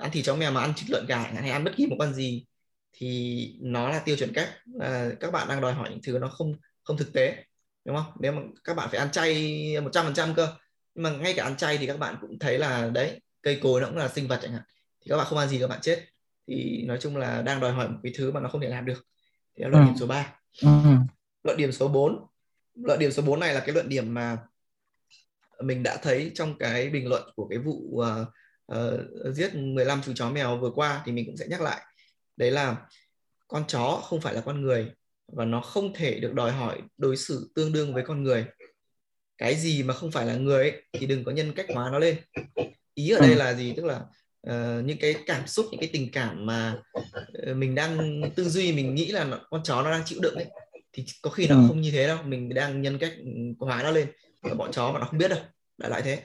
ăn 0.00 0.10
thịt 0.10 0.24
chó 0.24 0.36
mèo 0.36 0.52
mà 0.52 0.60
ăn 0.60 0.72
thịt 0.76 0.90
lợn 0.90 1.06
gà 1.06 1.18
hay 1.18 1.50
ăn 1.50 1.64
bất 1.64 1.72
kỳ 1.76 1.86
một 1.86 1.96
con 1.98 2.14
gì 2.14 2.44
thì 2.92 3.58
nó 3.60 3.88
là 3.88 3.98
tiêu 3.98 4.16
chuẩn 4.16 4.32
cách. 4.32 4.48
À, 4.80 5.08
các 5.20 5.32
bạn 5.32 5.48
đang 5.48 5.60
đòi 5.60 5.72
hỏi 5.72 5.88
những 5.90 6.00
thứ 6.02 6.18
nó 6.18 6.28
không 6.28 6.52
không 6.82 6.96
thực 6.96 7.12
tế 7.12 7.44
đúng 7.84 7.96
không? 7.96 8.12
Nếu 8.20 8.32
mà 8.32 8.42
các 8.64 8.74
bạn 8.74 8.88
phải 8.90 8.98
ăn 8.98 9.10
chay 9.12 9.74
một 9.80 9.90
trăm 9.92 10.04
phần 10.04 10.14
trăm 10.14 10.34
cơ. 10.34 10.48
Nhưng 10.94 11.02
mà 11.02 11.10
ngay 11.10 11.34
cả 11.36 11.44
ăn 11.44 11.56
chay 11.56 11.78
thì 11.78 11.86
các 11.86 11.98
bạn 11.98 12.16
cũng 12.20 12.38
thấy 12.38 12.58
là 12.58 12.90
đấy 12.94 13.20
cây 13.42 13.58
cối 13.62 13.80
nó 13.80 13.86
cũng 13.86 13.96
là 13.96 14.08
sinh 14.08 14.28
vật 14.28 14.38
chẳng 14.42 14.52
hạn 14.52 14.62
thì 15.00 15.08
các 15.08 15.16
bạn 15.16 15.26
không 15.26 15.38
ăn 15.38 15.48
gì 15.48 15.58
các 15.58 15.66
bạn 15.66 15.80
chết. 15.82 16.04
Thì 16.46 16.84
nói 16.86 16.98
chung 17.00 17.16
là 17.16 17.42
đang 17.42 17.60
đòi 17.60 17.72
hỏi 17.72 17.88
một 17.88 17.98
cái 18.02 18.12
thứ 18.16 18.32
mà 18.32 18.40
nó 18.40 18.48
không 18.48 18.60
thể 18.60 18.68
làm 18.68 18.84
được. 18.84 19.06
Thì 19.56 19.62
là 19.64 19.68
luận 19.68 19.82
ừ. 19.82 19.86
điểm 19.86 19.96
số 20.00 20.06
3 20.06 20.34
ừ. 20.62 20.68
luận 21.42 21.56
điểm 21.56 21.72
số 21.72 21.88
4 21.88 22.26
luận 22.74 22.98
điểm 22.98 23.10
số 23.10 23.22
4 23.22 23.40
này 23.40 23.54
là 23.54 23.60
cái 23.60 23.74
luận 23.74 23.88
điểm 23.88 24.14
mà 24.14 24.38
mình 25.62 25.82
đã 25.82 25.96
thấy 26.02 26.30
trong 26.34 26.58
cái 26.58 26.90
bình 26.90 27.08
luận 27.08 27.22
của 27.36 27.48
cái 27.48 27.58
vụ 27.58 27.72
uh, 27.72 28.04
uh, 28.72 29.34
giết 29.34 29.54
15 29.54 30.00
chú 30.04 30.12
chó 30.14 30.30
mèo 30.30 30.58
vừa 30.58 30.70
qua 30.70 31.02
thì 31.06 31.12
mình 31.12 31.26
cũng 31.26 31.36
sẽ 31.36 31.46
nhắc 31.48 31.60
lại. 31.60 31.80
Đấy 32.36 32.50
là 32.50 32.76
con 33.48 33.64
chó 33.68 34.00
không 34.04 34.20
phải 34.20 34.34
là 34.34 34.40
con 34.40 34.62
người 34.62 34.92
và 35.32 35.44
nó 35.44 35.60
không 35.60 35.94
thể 35.94 36.20
được 36.20 36.34
đòi 36.34 36.52
hỏi 36.52 36.82
đối 36.96 37.16
xử 37.16 37.52
tương 37.54 37.72
đương 37.72 37.94
với 37.94 38.04
con 38.06 38.22
người. 38.22 38.44
Cái 39.38 39.54
gì 39.56 39.82
mà 39.82 39.94
không 39.94 40.10
phải 40.10 40.26
là 40.26 40.36
người 40.36 40.70
ấy, 40.70 40.82
thì 40.92 41.06
đừng 41.06 41.24
có 41.24 41.32
nhân 41.32 41.52
cách 41.52 41.66
hóa 41.74 41.90
nó 41.92 41.98
lên. 41.98 42.16
Ý 42.94 43.10
ở 43.10 43.20
đây 43.20 43.36
là 43.36 43.54
gì? 43.54 43.74
Tức 43.76 43.84
là 43.84 44.04
uh, 44.50 44.84
những 44.84 44.98
cái 45.00 45.14
cảm 45.26 45.46
xúc 45.46 45.66
những 45.70 45.80
cái 45.80 45.90
tình 45.92 46.10
cảm 46.12 46.46
mà 46.46 46.78
uh, 46.98 47.56
mình 47.56 47.74
đang 47.74 48.22
tư 48.36 48.48
duy 48.48 48.72
mình 48.72 48.94
nghĩ 48.94 49.06
là 49.06 49.40
con 49.50 49.62
chó 49.64 49.82
nó 49.82 49.90
đang 49.90 50.02
chịu 50.04 50.18
đựng 50.22 50.34
ấy 50.34 50.46
thì 50.92 51.04
có 51.22 51.30
khi 51.30 51.46
nó 51.46 51.54
ừ. 51.54 51.64
không 51.68 51.80
như 51.80 51.90
thế 51.90 52.06
đâu 52.06 52.18
mình 52.24 52.54
đang 52.54 52.82
nhân 52.82 52.98
cách 52.98 53.12
hóa 53.60 53.82
nó 53.82 53.90
lên 53.90 54.08
bọn 54.56 54.72
chó 54.72 54.92
mà 54.92 54.98
nó 54.98 55.06
không 55.06 55.18
biết 55.18 55.28
đâu 55.28 55.38
lại 55.78 56.02
thế 56.02 56.22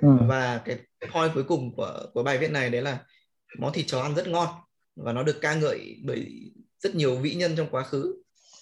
ừ. 0.00 0.08
và 0.20 0.62
cái 0.64 0.76
point 1.12 1.34
cuối 1.34 1.44
cùng 1.44 1.74
của 1.76 2.06
của 2.14 2.22
bài 2.22 2.38
viết 2.38 2.50
này 2.50 2.70
đấy 2.70 2.82
là 2.82 2.98
món 3.58 3.72
thịt 3.72 3.86
chó 3.88 4.00
ăn 4.00 4.14
rất 4.14 4.28
ngon 4.28 4.48
và 4.96 5.12
nó 5.12 5.22
được 5.22 5.40
ca 5.40 5.54
ngợi 5.54 5.96
bởi 6.04 6.52
rất 6.80 6.94
nhiều 6.94 7.16
vĩ 7.16 7.34
nhân 7.34 7.56
trong 7.56 7.68
quá 7.70 7.82
khứ 7.82 8.14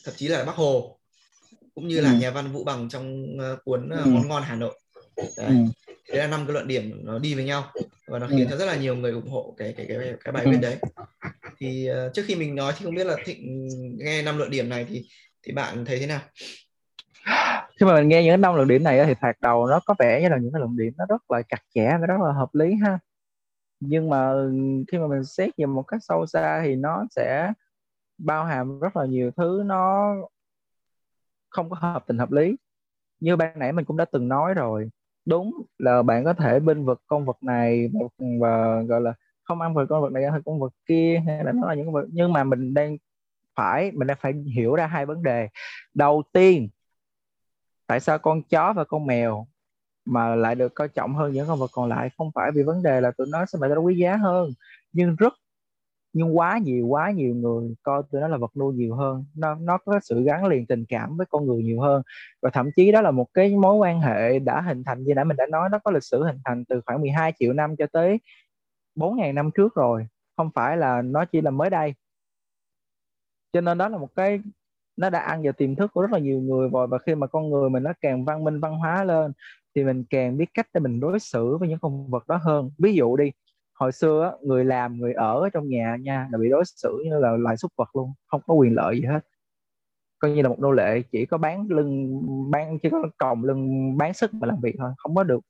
thậm 0.04 0.14
chí 0.16 0.28
là 0.28 0.44
bác 0.44 0.56
hồ 0.56 1.00
cũng 1.74 1.88
như 1.88 2.00
là 2.00 2.10
ừ. 2.10 2.18
nhà 2.20 2.30
văn 2.30 2.52
vũ 2.52 2.64
bằng 2.64 2.88
trong 2.88 3.22
uh, 3.52 3.64
cuốn 3.64 3.90
uh, 4.00 4.06
món 4.06 4.28
ngon 4.28 4.42
hà 4.42 4.56
nội 4.56 4.80
đấy. 5.16 5.46
Ừ. 5.46 5.54
đấy 6.10 6.18
là 6.18 6.26
năm 6.26 6.44
cái 6.46 6.52
luận 6.52 6.68
điểm 6.68 7.00
nó 7.04 7.18
đi 7.18 7.34
với 7.34 7.44
nhau 7.44 7.64
và 8.06 8.18
nó 8.18 8.26
khiến 8.26 8.46
ừ. 8.46 8.50
cho 8.50 8.56
rất 8.56 8.66
là 8.66 8.76
nhiều 8.76 8.96
người 8.96 9.12
ủng 9.12 9.28
hộ 9.28 9.54
cái 9.58 9.74
cái 9.76 9.86
cái 9.88 10.14
cái 10.24 10.32
bài 10.32 10.46
viết 10.46 10.58
đấy. 10.62 10.76
Thì 11.58 11.90
uh, 11.90 12.14
trước 12.14 12.22
khi 12.26 12.34
mình 12.34 12.54
nói 12.54 12.72
thì 12.78 12.84
không 12.84 12.94
biết 12.94 13.06
là 13.06 13.16
thịnh 13.24 13.68
nghe 13.98 14.22
năm 14.22 14.38
luận 14.38 14.50
điểm 14.50 14.68
này 14.68 14.86
thì 14.88 15.08
thì 15.42 15.52
bạn 15.52 15.84
thấy 15.84 15.98
thế 15.98 16.06
nào? 16.06 16.20
Khi 17.76 17.86
mà 17.86 17.94
mình 17.94 18.08
nghe 18.08 18.24
những 18.24 18.40
năm 18.40 18.54
luận 18.54 18.68
điểm 18.68 18.84
này 18.84 19.04
thì 19.06 19.14
thoạt 19.20 19.40
đầu 19.40 19.66
nó 19.66 19.80
có 19.86 19.94
vẻ 19.98 20.20
như 20.22 20.28
là 20.28 20.36
những 20.36 20.52
cái 20.52 20.60
luận 20.60 20.76
điểm 20.76 20.92
nó 20.96 21.06
rất 21.08 21.30
là 21.30 21.42
chặt 21.42 21.62
chẽ 21.74 21.96
và 22.00 22.06
rất 22.06 22.20
là 22.24 22.32
hợp 22.32 22.54
lý 22.54 22.74
ha. 22.74 22.98
Nhưng 23.80 24.10
mà 24.10 24.32
khi 24.92 24.98
mà 24.98 25.06
mình 25.06 25.24
xét 25.24 25.50
về 25.56 25.66
một 25.66 25.82
cách 25.82 26.00
sâu 26.04 26.26
xa 26.26 26.62
thì 26.64 26.76
nó 26.76 27.04
sẽ 27.16 27.52
bao 28.18 28.44
hàm 28.44 28.80
rất 28.80 28.96
là 28.96 29.04
nhiều 29.04 29.30
thứ 29.36 29.62
nó 29.66 30.14
không 31.48 31.70
có 31.70 31.76
hợp 31.80 32.04
tình 32.06 32.18
hợp 32.18 32.32
lý. 32.32 32.56
Như 33.20 33.36
ban 33.36 33.58
nãy 33.58 33.72
mình 33.72 33.84
cũng 33.84 33.96
đã 33.96 34.04
từng 34.04 34.28
nói 34.28 34.54
rồi 34.54 34.90
đúng 35.26 35.62
là 35.78 36.02
bạn 36.02 36.24
có 36.24 36.32
thể 36.32 36.60
bên 36.60 36.84
vực 36.84 37.02
con 37.06 37.24
vật 37.24 37.42
này 37.42 37.90
và, 37.92 38.26
và 38.40 38.82
gọi 38.82 39.00
là 39.00 39.14
không 39.42 39.60
ăn 39.60 39.74
vật 39.74 39.86
con 39.88 40.02
vật 40.02 40.12
này 40.12 40.30
hay 40.30 40.40
con 40.44 40.60
vật 40.60 40.72
kia 40.86 41.22
hay 41.26 41.44
là 41.44 41.52
nó 41.52 41.66
là 41.66 41.74
những 41.74 41.86
con 41.86 41.94
vật 41.94 42.06
nhưng 42.12 42.32
mà 42.32 42.44
mình 42.44 42.74
đang 42.74 42.96
phải 43.56 43.92
mình 43.92 44.06
đang 44.06 44.16
phải 44.20 44.32
hiểu 44.32 44.74
ra 44.74 44.86
hai 44.86 45.06
vấn 45.06 45.22
đề. 45.22 45.48
Đầu 45.94 46.22
tiên 46.32 46.68
tại 47.86 48.00
sao 48.00 48.18
con 48.18 48.42
chó 48.42 48.72
và 48.72 48.84
con 48.84 49.06
mèo 49.06 49.46
mà 50.04 50.34
lại 50.34 50.54
được 50.54 50.74
coi 50.74 50.88
trọng 50.88 51.14
hơn 51.14 51.32
những 51.32 51.48
con 51.48 51.58
vật 51.58 51.70
còn 51.72 51.88
lại? 51.88 52.10
Không 52.18 52.30
phải 52.34 52.50
vì 52.54 52.62
vấn 52.62 52.82
đề 52.82 53.00
là 53.00 53.10
tụi 53.10 53.26
nó 53.30 53.46
sẽ 53.46 53.58
phải 53.60 53.68
nó 53.68 53.80
quý 53.80 53.96
giá 53.96 54.16
hơn 54.16 54.50
nhưng 54.92 55.16
rất 55.16 55.34
nhưng 56.12 56.38
quá 56.38 56.58
nhiều 56.58 56.86
quá 56.86 57.10
nhiều 57.10 57.34
người 57.34 57.74
coi 57.82 58.02
tụi 58.10 58.20
nó 58.20 58.28
là 58.28 58.36
vật 58.36 58.56
nuôi 58.56 58.74
nhiều 58.74 58.94
hơn. 58.94 59.24
Nó 59.36 59.54
nó 59.54 59.78
có 59.78 60.00
sự 60.02 60.22
gắn 60.22 60.46
liền 60.46 60.66
tình 60.66 60.84
cảm 60.88 61.16
với 61.16 61.26
con 61.30 61.46
người 61.46 61.62
nhiều 61.62 61.80
hơn. 61.80 62.02
Và 62.42 62.50
thậm 62.50 62.70
chí 62.76 62.92
đó 62.92 63.00
là 63.00 63.10
một 63.10 63.26
cái 63.34 63.56
mối 63.56 63.74
quan 63.74 64.00
hệ 64.00 64.38
đã 64.38 64.60
hình 64.60 64.84
thành 64.84 65.02
như 65.04 65.14
nãy 65.14 65.24
mình 65.24 65.36
đã 65.36 65.46
nói, 65.46 65.68
nó 65.72 65.78
có 65.78 65.90
lịch 65.90 66.04
sử 66.04 66.24
hình 66.24 66.38
thành 66.44 66.64
từ 66.64 66.80
khoảng 66.86 67.00
12 67.00 67.32
triệu 67.38 67.52
năm 67.52 67.76
cho 67.76 67.86
tới 67.92 68.20
4.000 68.94 69.34
năm 69.34 69.50
trước 69.54 69.74
rồi. 69.74 70.06
Không 70.36 70.50
phải 70.54 70.76
là 70.76 71.02
nó 71.02 71.24
chỉ 71.24 71.40
là 71.40 71.50
mới 71.50 71.70
đây. 71.70 71.94
Cho 73.52 73.60
nên 73.60 73.78
đó 73.78 73.88
là 73.88 73.98
một 73.98 74.14
cái, 74.14 74.40
nó 74.96 75.10
đã 75.10 75.20
ăn 75.20 75.42
vào 75.42 75.52
tiềm 75.52 75.74
thức 75.74 75.90
của 75.94 76.02
rất 76.02 76.10
là 76.12 76.18
nhiều 76.18 76.40
người 76.40 76.68
rồi. 76.68 76.86
Và 76.86 76.98
khi 76.98 77.14
mà 77.14 77.26
con 77.26 77.50
người 77.50 77.70
mình 77.70 77.82
nó 77.82 77.92
càng 78.00 78.24
văn 78.24 78.44
minh, 78.44 78.60
văn 78.60 78.78
hóa 78.78 79.04
lên, 79.04 79.32
thì 79.74 79.84
mình 79.84 80.04
càng 80.10 80.36
biết 80.36 80.46
cách 80.54 80.66
để 80.74 80.80
mình 80.80 81.00
đối 81.00 81.20
xử 81.20 81.56
với 81.56 81.68
những 81.68 81.78
con 81.78 82.10
vật 82.10 82.28
đó 82.28 82.36
hơn. 82.42 82.70
Ví 82.78 82.94
dụ 82.94 83.16
đi 83.16 83.32
hồi 83.80 83.92
xưa 83.92 84.36
người 84.42 84.64
làm 84.64 84.98
người 84.98 85.12
ở 85.12 85.48
trong 85.52 85.68
nhà 85.68 85.96
nha 86.00 86.28
là 86.32 86.38
bị 86.38 86.48
đối 86.48 86.64
xử 86.64 87.02
như 87.04 87.18
là 87.18 87.30
loài 87.30 87.56
súc 87.56 87.72
vật 87.76 87.96
luôn 87.96 88.12
không 88.26 88.40
có 88.46 88.54
quyền 88.54 88.74
lợi 88.74 88.96
gì 89.00 89.06
hết. 89.06 89.20
Coi 90.18 90.30
như 90.30 90.42
là 90.42 90.48
một 90.48 90.60
nô 90.60 90.70
lệ 90.72 91.02
chỉ 91.12 91.26
có 91.26 91.38
bán 91.38 91.66
lưng 91.70 92.22
bán 92.50 92.78
chỉ 92.82 92.90
có 92.90 93.02
còng 93.18 93.44
lưng 93.44 93.96
bán 93.96 94.14
sức 94.14 94.34
mà 94.34 94.46
làm 94.46 94.60
việc 94.62 94.74
thôi 94.78 94.90
không 94.96 95.14
có 95.14 95.22
được 95.24 95.40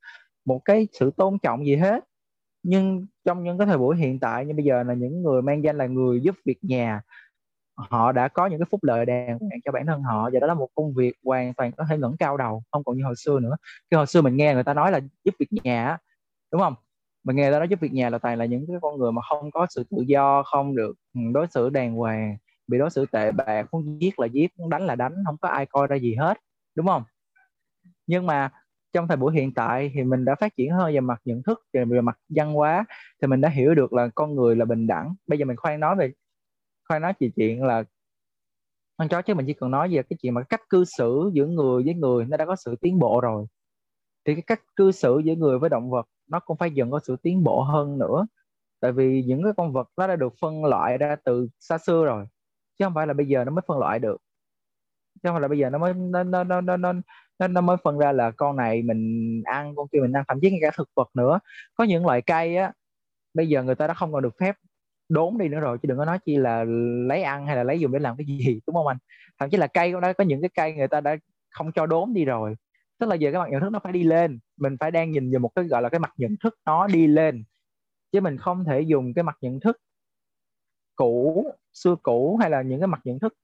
một 0.44 0.61
cái 0.65 0.89
sự 0.93 1.11
tôn 1.16 1.39
trọng 1.39 1.66
gì 1.66 1.77
hết. 1.77 2.05
Nhưng 2.62 3.07
trong 3.24 3.44
những 3.44 3.59
cái 3.59 3.66
thời 3.66 3.78
buổi 3.78 3.97
hiện 3.97 4.20
tại 4.20 4.47
như 4.47 4.55
bây 4.55 4.65
giờ 4.65 4.82
là 4.82 4.94
những 4.94 5.23
người 5.23 5.43
mang 5.43 5.65
danh 5.65 5.78
là 5.78 5.86
người 5.86 6.20
giúp 6.20 6.35
việc 6.44 6.59
nhà 6.62 7.02
họ 7.77 8.12
đã 8.12 8.28
có 8.28 8.47
những 8.47 8.59
cái 8.59 8.66
phúc 8.70 8.85
lợi 8.85 9.07
đàng 9.07 9.39
hoàng 9.39 9.61
cho 9.65 9.73
bản 9.73 9.86
thân 9.86 10.02
họ 10.02 10.31
và 10.32 10.40
đó 10.40 10.47
là 10.47 10.55
một 10.55 10.69
công 10.74 10.94
việc 10.94 11.15
hoàn 11.24 11.55
toàn 11.55 11.73
có 11.73 11.85
thể 11.90 11.98
ngẩng 11.98 12.16
cao 12.16 12.36
đầu 12.36 12.62
không 12.70 12.85
còn 12.85 12.97
như 12.97 13.05
hồi 13.05 13.16
xưa 13.16 13.40
nữa. 13.40 13.57
Cái 13.90 13.98
hồi 13.98 14.07
xưa 14.07 14.23
mình 14.23 14.36
nghe 14.36 14.55
người 14.55 14.65
ta 14.65 14.74
nói 14.74 14.93
là 14.93 15.01
giúp 15.24 15.35
việc 15.39 15.48
nhà 15.65 15.98
đúng 16.52 16.61
không 16.61 16.74
mình 17.24 17.36
nghe 17.36 17.51
ta 17.52 17.59
nói 17.59 17.68
giúp 17.68 17.80
việc 17.80 17.92
nhà 17.92 18.10
là 18.10 18.18
toàn 18.18 18.38
là 18.38 18.44
những 18.44 18.66
cái 18.66 18.76
con 18.82 18.98
người 18.98 19.12
mà 19.12 19.22
không 19.28 19.51
có 19.51 19.66
sự 19.70 19.84
tự 19.90 20.02
do 20.06 20.42
không 20.42 20.76
được 20.76 20.97
ừ, 21.14 21.20
đối 21.34 21.47
xử 21.47 21.70
đàng 21.70 21.94
hoàng 21.94 22.36
bị 22.66 22.78
đối 22.78 22.90
xử 22.90 23.06
tệ 23.06 23.32
bạc 23.32 23.66
muốn 23.72 24.01
giết 24.01 24.18
là 24.18 24.26
giết 24.26 24.59
muốn 24.59 24.70
đánh 24.70 24.86
là 24.86 24.94
đánh 24.94 25.14
không 25.26 25.36
có 25.38 25.48
ai 25.48 25.66
coi 25.66 25.86
ra 25.86 25.97
gì 25.97 26.14
hết 26.14 26.38
đúng 26.74 26.86
không? 26.86 27.02
Nhưng 28.06 28.26
mà 28.26 28.51
trong 28.92 29.09
thời 29.09 29.16
buổi 29.16 29.34
hiện 29.34 29.55
tại 29.55 29.90
thì 29.94 30.05
mình 30.05 30.24
đã 30.24 30.34
phát 30.34 30.56
triển 30.56 30.72
hơn 30.72 30.94
về 30.94 31.01
mặt 31.01 31.20
nhận 31.24 31.42
thức 31.42 31.60
về, 31.72 31.84
về 31.84 32.01
mặt 32.01 32.18
văn 32.28 32.52
hóa 32.52 32.84
thì 33.22 33.26
mình 33.26 33.40
đã 33.40 33.48
hiểu 33.48 33.74
được 33.74 33.92
là 33.92 34.09
con 34.14 34.34
người 34.34 34.56
là 34.56 34.64
bình 34.64 34.86
đẳng. 34.86 35.14
Bây 35.26 35.38
giờ 35.38 35.44
mình 35.44 35.56
khoan 35.56 35.80
nói 35.80 35.97
về 35.97 36.12
khoan 36.88 37.02
nói 37.02 37.12
về 37.20 37.30
chuyện 37.36 37.62
là 37.62 37.84
con 38.97 39.09
chó 39.09 39.22
chứ 39.22 39.34
mình 39.34 39.47
chỉ 39.47 39.55
cần 39.55 39.70
nói 39.70 39.88
về 39.88 40.02
cái 40.02 40.16
chuyện 40.22 40.34
mà 40.34 40.42
cách 40.42 40.60
cư 40.68 40.84
xử 40.84 41.30
giữa 41.32 41.47
người 41.47 41.82
với 41.84 41.94
người 41.94 42.24
nó 42.24 42.36
đã 42.36 42.47
có 42.47 42.56
sự 42.56 42.76
tiến 42.80 42.98
bộ 42.98 43.20
rồi. 43.20 43.47
Thì 44.24 44.34
cái 44.34 44.42
cách 44.47 44.60
cư 44.76 44.92
xử 44.92 45.20
giữa 45.24 45.34
người 45.34 45.59
với 45.59 45.70
động 45.70 45.90
vật 45.90 46.06
nó 46.31 46.40
cũng 46.40 46.57
phải 46.57 46.70
dần 46.70 46.90
có 46.90 47.01
sự 47.05 47.16
tiến 47.23 47.44
bộ 47.44 47.62
hơn 47.62 47.98
nữa. 47.98 48.27
Tại 48.81 48.93
vì 48.93 49.23
những 49.27 49.44
cái 49.44 49.52
con 49.57 49.73
vật 49.73 49.89
nó 49.97 50.07
đã 50.07 50.16
được 50.16 50.35
phân 50.40 50.65
loại 50.65 50.98
ra 50.98 51.16
từ 51.24 51.48
xa 51.61 51.78
xưa 51.78 52.05
rồi 52.05 52.27
chứ 52.78 52.85
không 52.86 52.94
phải 52.94 53.07
là 53.07 53.15
bây 53.15 53.27
giờ 53.28 53.44
nó 53.44 53.52
mới 53.52 53.62
phân 53.69 53.78
loại 53.78 53.98
được. 53.98 54.23
Chứ 55.15 55.20
không 55.28 55.35
phải 55.35 55.40
là 55.43 55.48
bây 55.48 55.59
giờ 55.59 55.70
nó 55.70 55.78
mới 55.78 55.94
nó 55.94 56.24
nó 56.24 56.44
nó 56.44 56.61
nó 56.61 56.77
nó, 56.77 57.48
nó 57.48 57.61
mới 57.61 57.77
phân 57.85 57.98
ra 57.98 58.12
là 58.12 58.31
con 58.31 58.57
này 58.57 58.82
mình 58.82 59.43
ăn 59.44 59.74
con 59.77 59.89
kia 59.93 59.98
mình 60.02 60.12
ăn 60.12 60.24
thậm 60.28 60.39
chí 60.43 60.51
ngay 60.51 60.61
cả 60.62 60.70
thực 60.77 60.89
vật 60.97 61.11
nữa. 61.15 61.40
Có 61.74 61.85
những 61.85 62.07
loại 62.07 62.23
cây 62.23 62.57
á 62.57 62.73
bây 63.35 63.48
giờ 63.48 63.62
người 63.62 63.74
ta 63.74 63.86
đã 63.86 63.94
không 63.94 64.12
còn 64.12 64.23
được 64.23 64.35
phép 64.40 64.57
đốn 65.09 65.39
đi 65.39 65.48
nữa 65.48 65.61
rồi 65.61 65.78
chứ 65.82 65.86
đừng 65.89 65.98
có 65.98 66.05
nói 66.05 66.19
chi 66.27 66.36
là 66.36 66.65
lấy 67.09 67.23
ăn 67.23 67.47
hay 67.47 67.57
là 67.57 67.65
lấy 67.65 67.81
dùng 67.81 67.93
để 67.93 67.98
làm 67.98 68.16
cái 68.16 68.27
gì 68.27 68.61
đúng 68.66 68.77
không 68.77 68.86
anh? 68.86 68.98
Thậm 69.40 69.51
chí 69.51 69.57
là 69.59 69.66
cây 69.66 69.93
cũng 69.93 70.01
đã 70.01 70.12
có 70.12 70.24
những 70.24 70.40
cái 70.43 70.51
cây 70.55 70.74
người 70.74 70.89
ta 70.89 71.01
đã 71.01 71.16
không 71.51 71.73
cho 71.73 71.86
đốn 71.86 72.15
đi 72.15 72.24
rồi 72.24 72.55
tức 73.01 73.06
là 73.09 73.14
giờ 73.14 73.31
cái 73.32 73.40
mặt 73.40 73.48
nhận 73.51 73.60
thức 73.60 73.70
nó 73.72 73.78
phải 73.78 73.93
đi 73.93 74.02
lên. 74.02 74.39
Mình 74.56 74.77
phải 74.81 74.90
đang 74.90 75.10
nhìn 75.10 75.31
vào 75.32 75.40
một 75.40 75.51
cái, 75.55 75.64
gọi 75.64 75.82
là 75.82 75.89
cái 75.89 76.01
mặt 76.01 76.12
nhận 76.16 76.36
thức 76.43 76.55
nó 76.64 76.86
đi 76.86 77.06
lên. 77.06 77.44
Chứ 78.12 78.20
mình 78.20 78.36
không 78.36 78.64
thể 78.64 78.81
dùng 78.81 79.14
cái 79.14 79.22
mặt 79.22 79.36
nhận 79.40 79.60
thức 79.60 79.77
cũ, 80.97 81.47
xưa 81.72 81.97
cũ 82.02 82.36
hay 82.40 82.51
là 82.51 82.62
những 82.62 82.81
cái 82.81 82.86
mặt 82.86 83.01
nhận 83.05 83.18
thức 83.18 83.35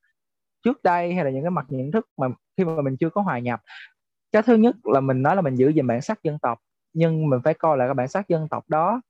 trước 0.64 0.82
đây 0.82 1.14
hay 1.14 1.24
là 1.24 1.30
những 1.30 1.42
cái 1.42 1.50
mặt 1.50 1.66
nhận 1.68 1.92
thức 1.92 2.08
mà 2.16 2.28
khi 2.56 2.64
mà 2.64 2.82
mình 2.82 2.96
chưa 2.96 3.10
có 3.10 3.20
hòa 3.22 3.38
nhập. 3.38 3.60
Cái 4.32 4.42
thứ 4.42 4.54
nhất 4.54 4.76
là 4.84 5.00
mình 5.00 5.22
nói 5.22 5.36
là 5.36 5.42
mình 5.42 5.54
giữ 5.54 5.68
gìn 5.68 5.86
bản 5.86 6.02
sắc 6.02 6.22
dân 6.22 6.38
tộc, 6.38 6.58
nhưng 6.92 7.30
mình 7.30 7.40
phải 7.44 7.54
coi 7.54 7.78
lại 7.78 7.88
cái 7.88 7.94
bản 7.94 8.08
sắc 8.08 8.28
dân 8.28 8.48
tộc 8.48 8.64
đó, 8.68 9.00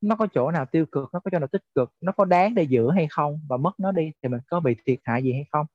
nó 0.00 0.16
có 0.16 0.26
chỗ 0.34 0.50
nào 0.50 0.66
tiêu 0.66 0.86
cực, 0.92 1.08
nó 1.12 1.20
có 1.20 1.30
chỗ 1.30 1.38
nào 1.38 1.48
tích 1.52 1.62
cực, 1.74 1.90
nó 2.00 2.12
có 2.12 2.24
đáng 2.24 2.54
để 2.54 2.62
giữ 2.62 2.90
hay 2.90 3.06
không, 3.10 3.40
và 3.48 3.56
mất 3.56 3.80
nó 3.80 3.92
đi 3.92 4.12
thì 4.22 4.28
mình 4.28 4.40
có 4.46 4.60
bị 4.60 4.76
thiệt 4.86 4.98
hại 5.04 5.22
gì 5.22 5.32
hay 5.32 5.44
không? 5.52 5.66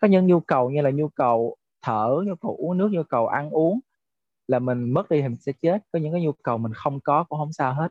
Có 0.00 0.08
những 0.08 0.26
nhu 0.26 0.40
cầu 0.40 0.70
như 0.70 0.82
là 0.82 0.90
nhu 0.90 1.08
cầu 1.08 1.56
thở 1.82 2.22
nhu 2.26 2.34
cầu 2.36 2.56
uống 2.58 2.78
nước 2.78 2.88
nhu 2.92 3.02
cầu 3.02 3.26
ăn 3.26 3.50
uống 3.50 3.80
là 4.48 4.58
mình 4.58 4.90
mất 4.90 5.10
đi 5.10 5.22
thì 5.22 5.28
mình 5.28 5.40
sẽ 5.40 5.52
chết. 5.62 5.82
Có 5.92 5.98
những 5.98 6.12
cái 6.12 6.22
nhu 6.22 6.32
cầu 6.32 6.58
mình 6.58 6.72
không 6.74 7.00
có 7.00 7.24
cũng 7.24 7.38
không 7.38 7.52
sao 7.52 7.74
hết. 7.74 7.88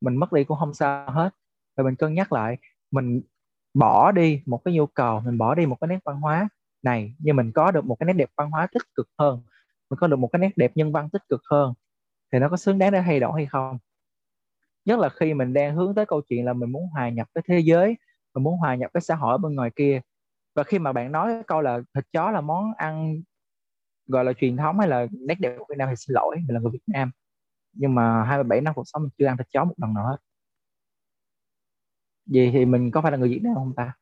Mình 0.00 0.16
mất 0.16 0.32
đi 0.32 0.44
cũng 0.44 0.58
không 0.58 0.74
sao 0.74 1.10
hết. 1.10 1.30
Rồi 1.76 1.84
mình 1.84 1.96
cân 1.96 2.14
nhắc 2.14 2.32
lại, 2.32 2.58
mình 2.90 3.22
bỏ 3.74 4.12
đi 4.12 4.42
một 4.46 4.62
cái 4.64 4.74
nhu 4.74 4.86
cầu, 4.86 5.20
mình 5.20 5.38
bỏ 5.38 5.54
đi 5.54 5.66
một 5.66 5.76
cái 5.80 5.88
nét 5.88 5.98
văn 6.04 6.20
hóa 6.20 6.48
này, 6.82 7.14
nhưng 7.18 7.36
mình 7.36 7.52
có 7.52 7.70
được 7.70 7.84
một 7.84 7.96
cái 8.00 8.06
nét 8.06 8.12
đẹp 8.12 8.30
văn 8.36 8.50
hóa 8.50 8.66
tích 8.72 8.82
cực 8.94 9.08
hơn. 9.18 9.42
Mình 9.90 9.98
có 9.98 10.06
được 10.06 10.16
một 10.18 10.28
cái 10.32 10.40
nét 10.40 10.50
đẹp 10.56 10.72
nhân 10.74 10.92
văn 10.92 11.10
tích 11.10 11.22
cực 11.28 11.42
hơn. 11.50 11.74
Thì 12.32 12.38
nó 12.38 12.48
có 12.48 12.56
xứng 12.56 12.78
đáng 12.78 12.92
để 12.92 13.02
thay 13.02 13.20
đổi 13.20 13.32
hay 13.34 13.46
không? 13.46 13.78
Nhất 14.84 14.98
là 14.98 15.08
khi 15.08 15.34
mình 15.34 15.52
đang 15.52 15.76
hướng 15.76 15.94
tới 15.94 16.06
câu 16.06 16.22
chuyện 16.28 16.44
là 16.44 16.52
mình 16.52 16.72
muốn 16.72 16.88
hòa 16.88 17.08
nhập 17.08 17.28
với 17.34 17.44
thế 17.48 17.58
giới, 17.60 17.96
mình 18.34 18.44
muốn 18.44 18.58
hòa 18.58 18.74
nhập 18.74 18.90
với 18.94 19.00
xã 19.00 19.14
hội 19.14 19.38
bên 19.38 19.54
ngoài 19.54 19.70
kia 19.76 20.00
và 20.56 20.64
khi 20.64 20.78
mà 20.78 20.92
bạn 20.92 21.12
nói 21.12 21.42
câu 21.46 21.60
là 21.60 21.80
thịt 21.94 22.04
chó 22.12 22.30
là 22.30 22.40
món 22.40 22.72
ăn, 22.76 23.22
gọi 24.06 24.24
là, 24.24 24.32
truyền 24.32 24.56
thống 24.56 24.78
hay 24.78 24.88
là 24.88 25.06
nét 25.12 25.34
đẹp 25.40 25.56
của 25.58 25.66
Việt 25.68 25.76
Nam 25.78 25.88
thì 25.90 25.96
xin 25.96 26.14
lỗi, 26.14 26.36
mình 26.36 26.54
là 26.54 26.60
người 26.60 26.72
Việt 26.72 26.82
Nam. 26.86 27.10
Nhưng 27.72 27.94
mà 27.94 28.24
27 28.24 28.60
năm 28.60 28.74
cuộc 28.74 28.82
sống 28.86 29.02
mình 29.02 29.10
chưa 29.18 29.26
ăn 29.26 29.36
thịt 29.36 29.46
chó 29.52 29.64
một 29.64 29.74
lần 29.76 29.94
nào 29.94 30.06
hết. 30.06 30.16
Vậy 32.26 32.50
thì 32.52 32.64
mình 32.64 32.90
có 32.90 33.02
phải 33.02 33.12
là 33.12 33.18
người 33.18 33.28
Việt 33.28 33.40
Nam 33.42 33.54
không 33.54 33.74
ta? 33.76 33.92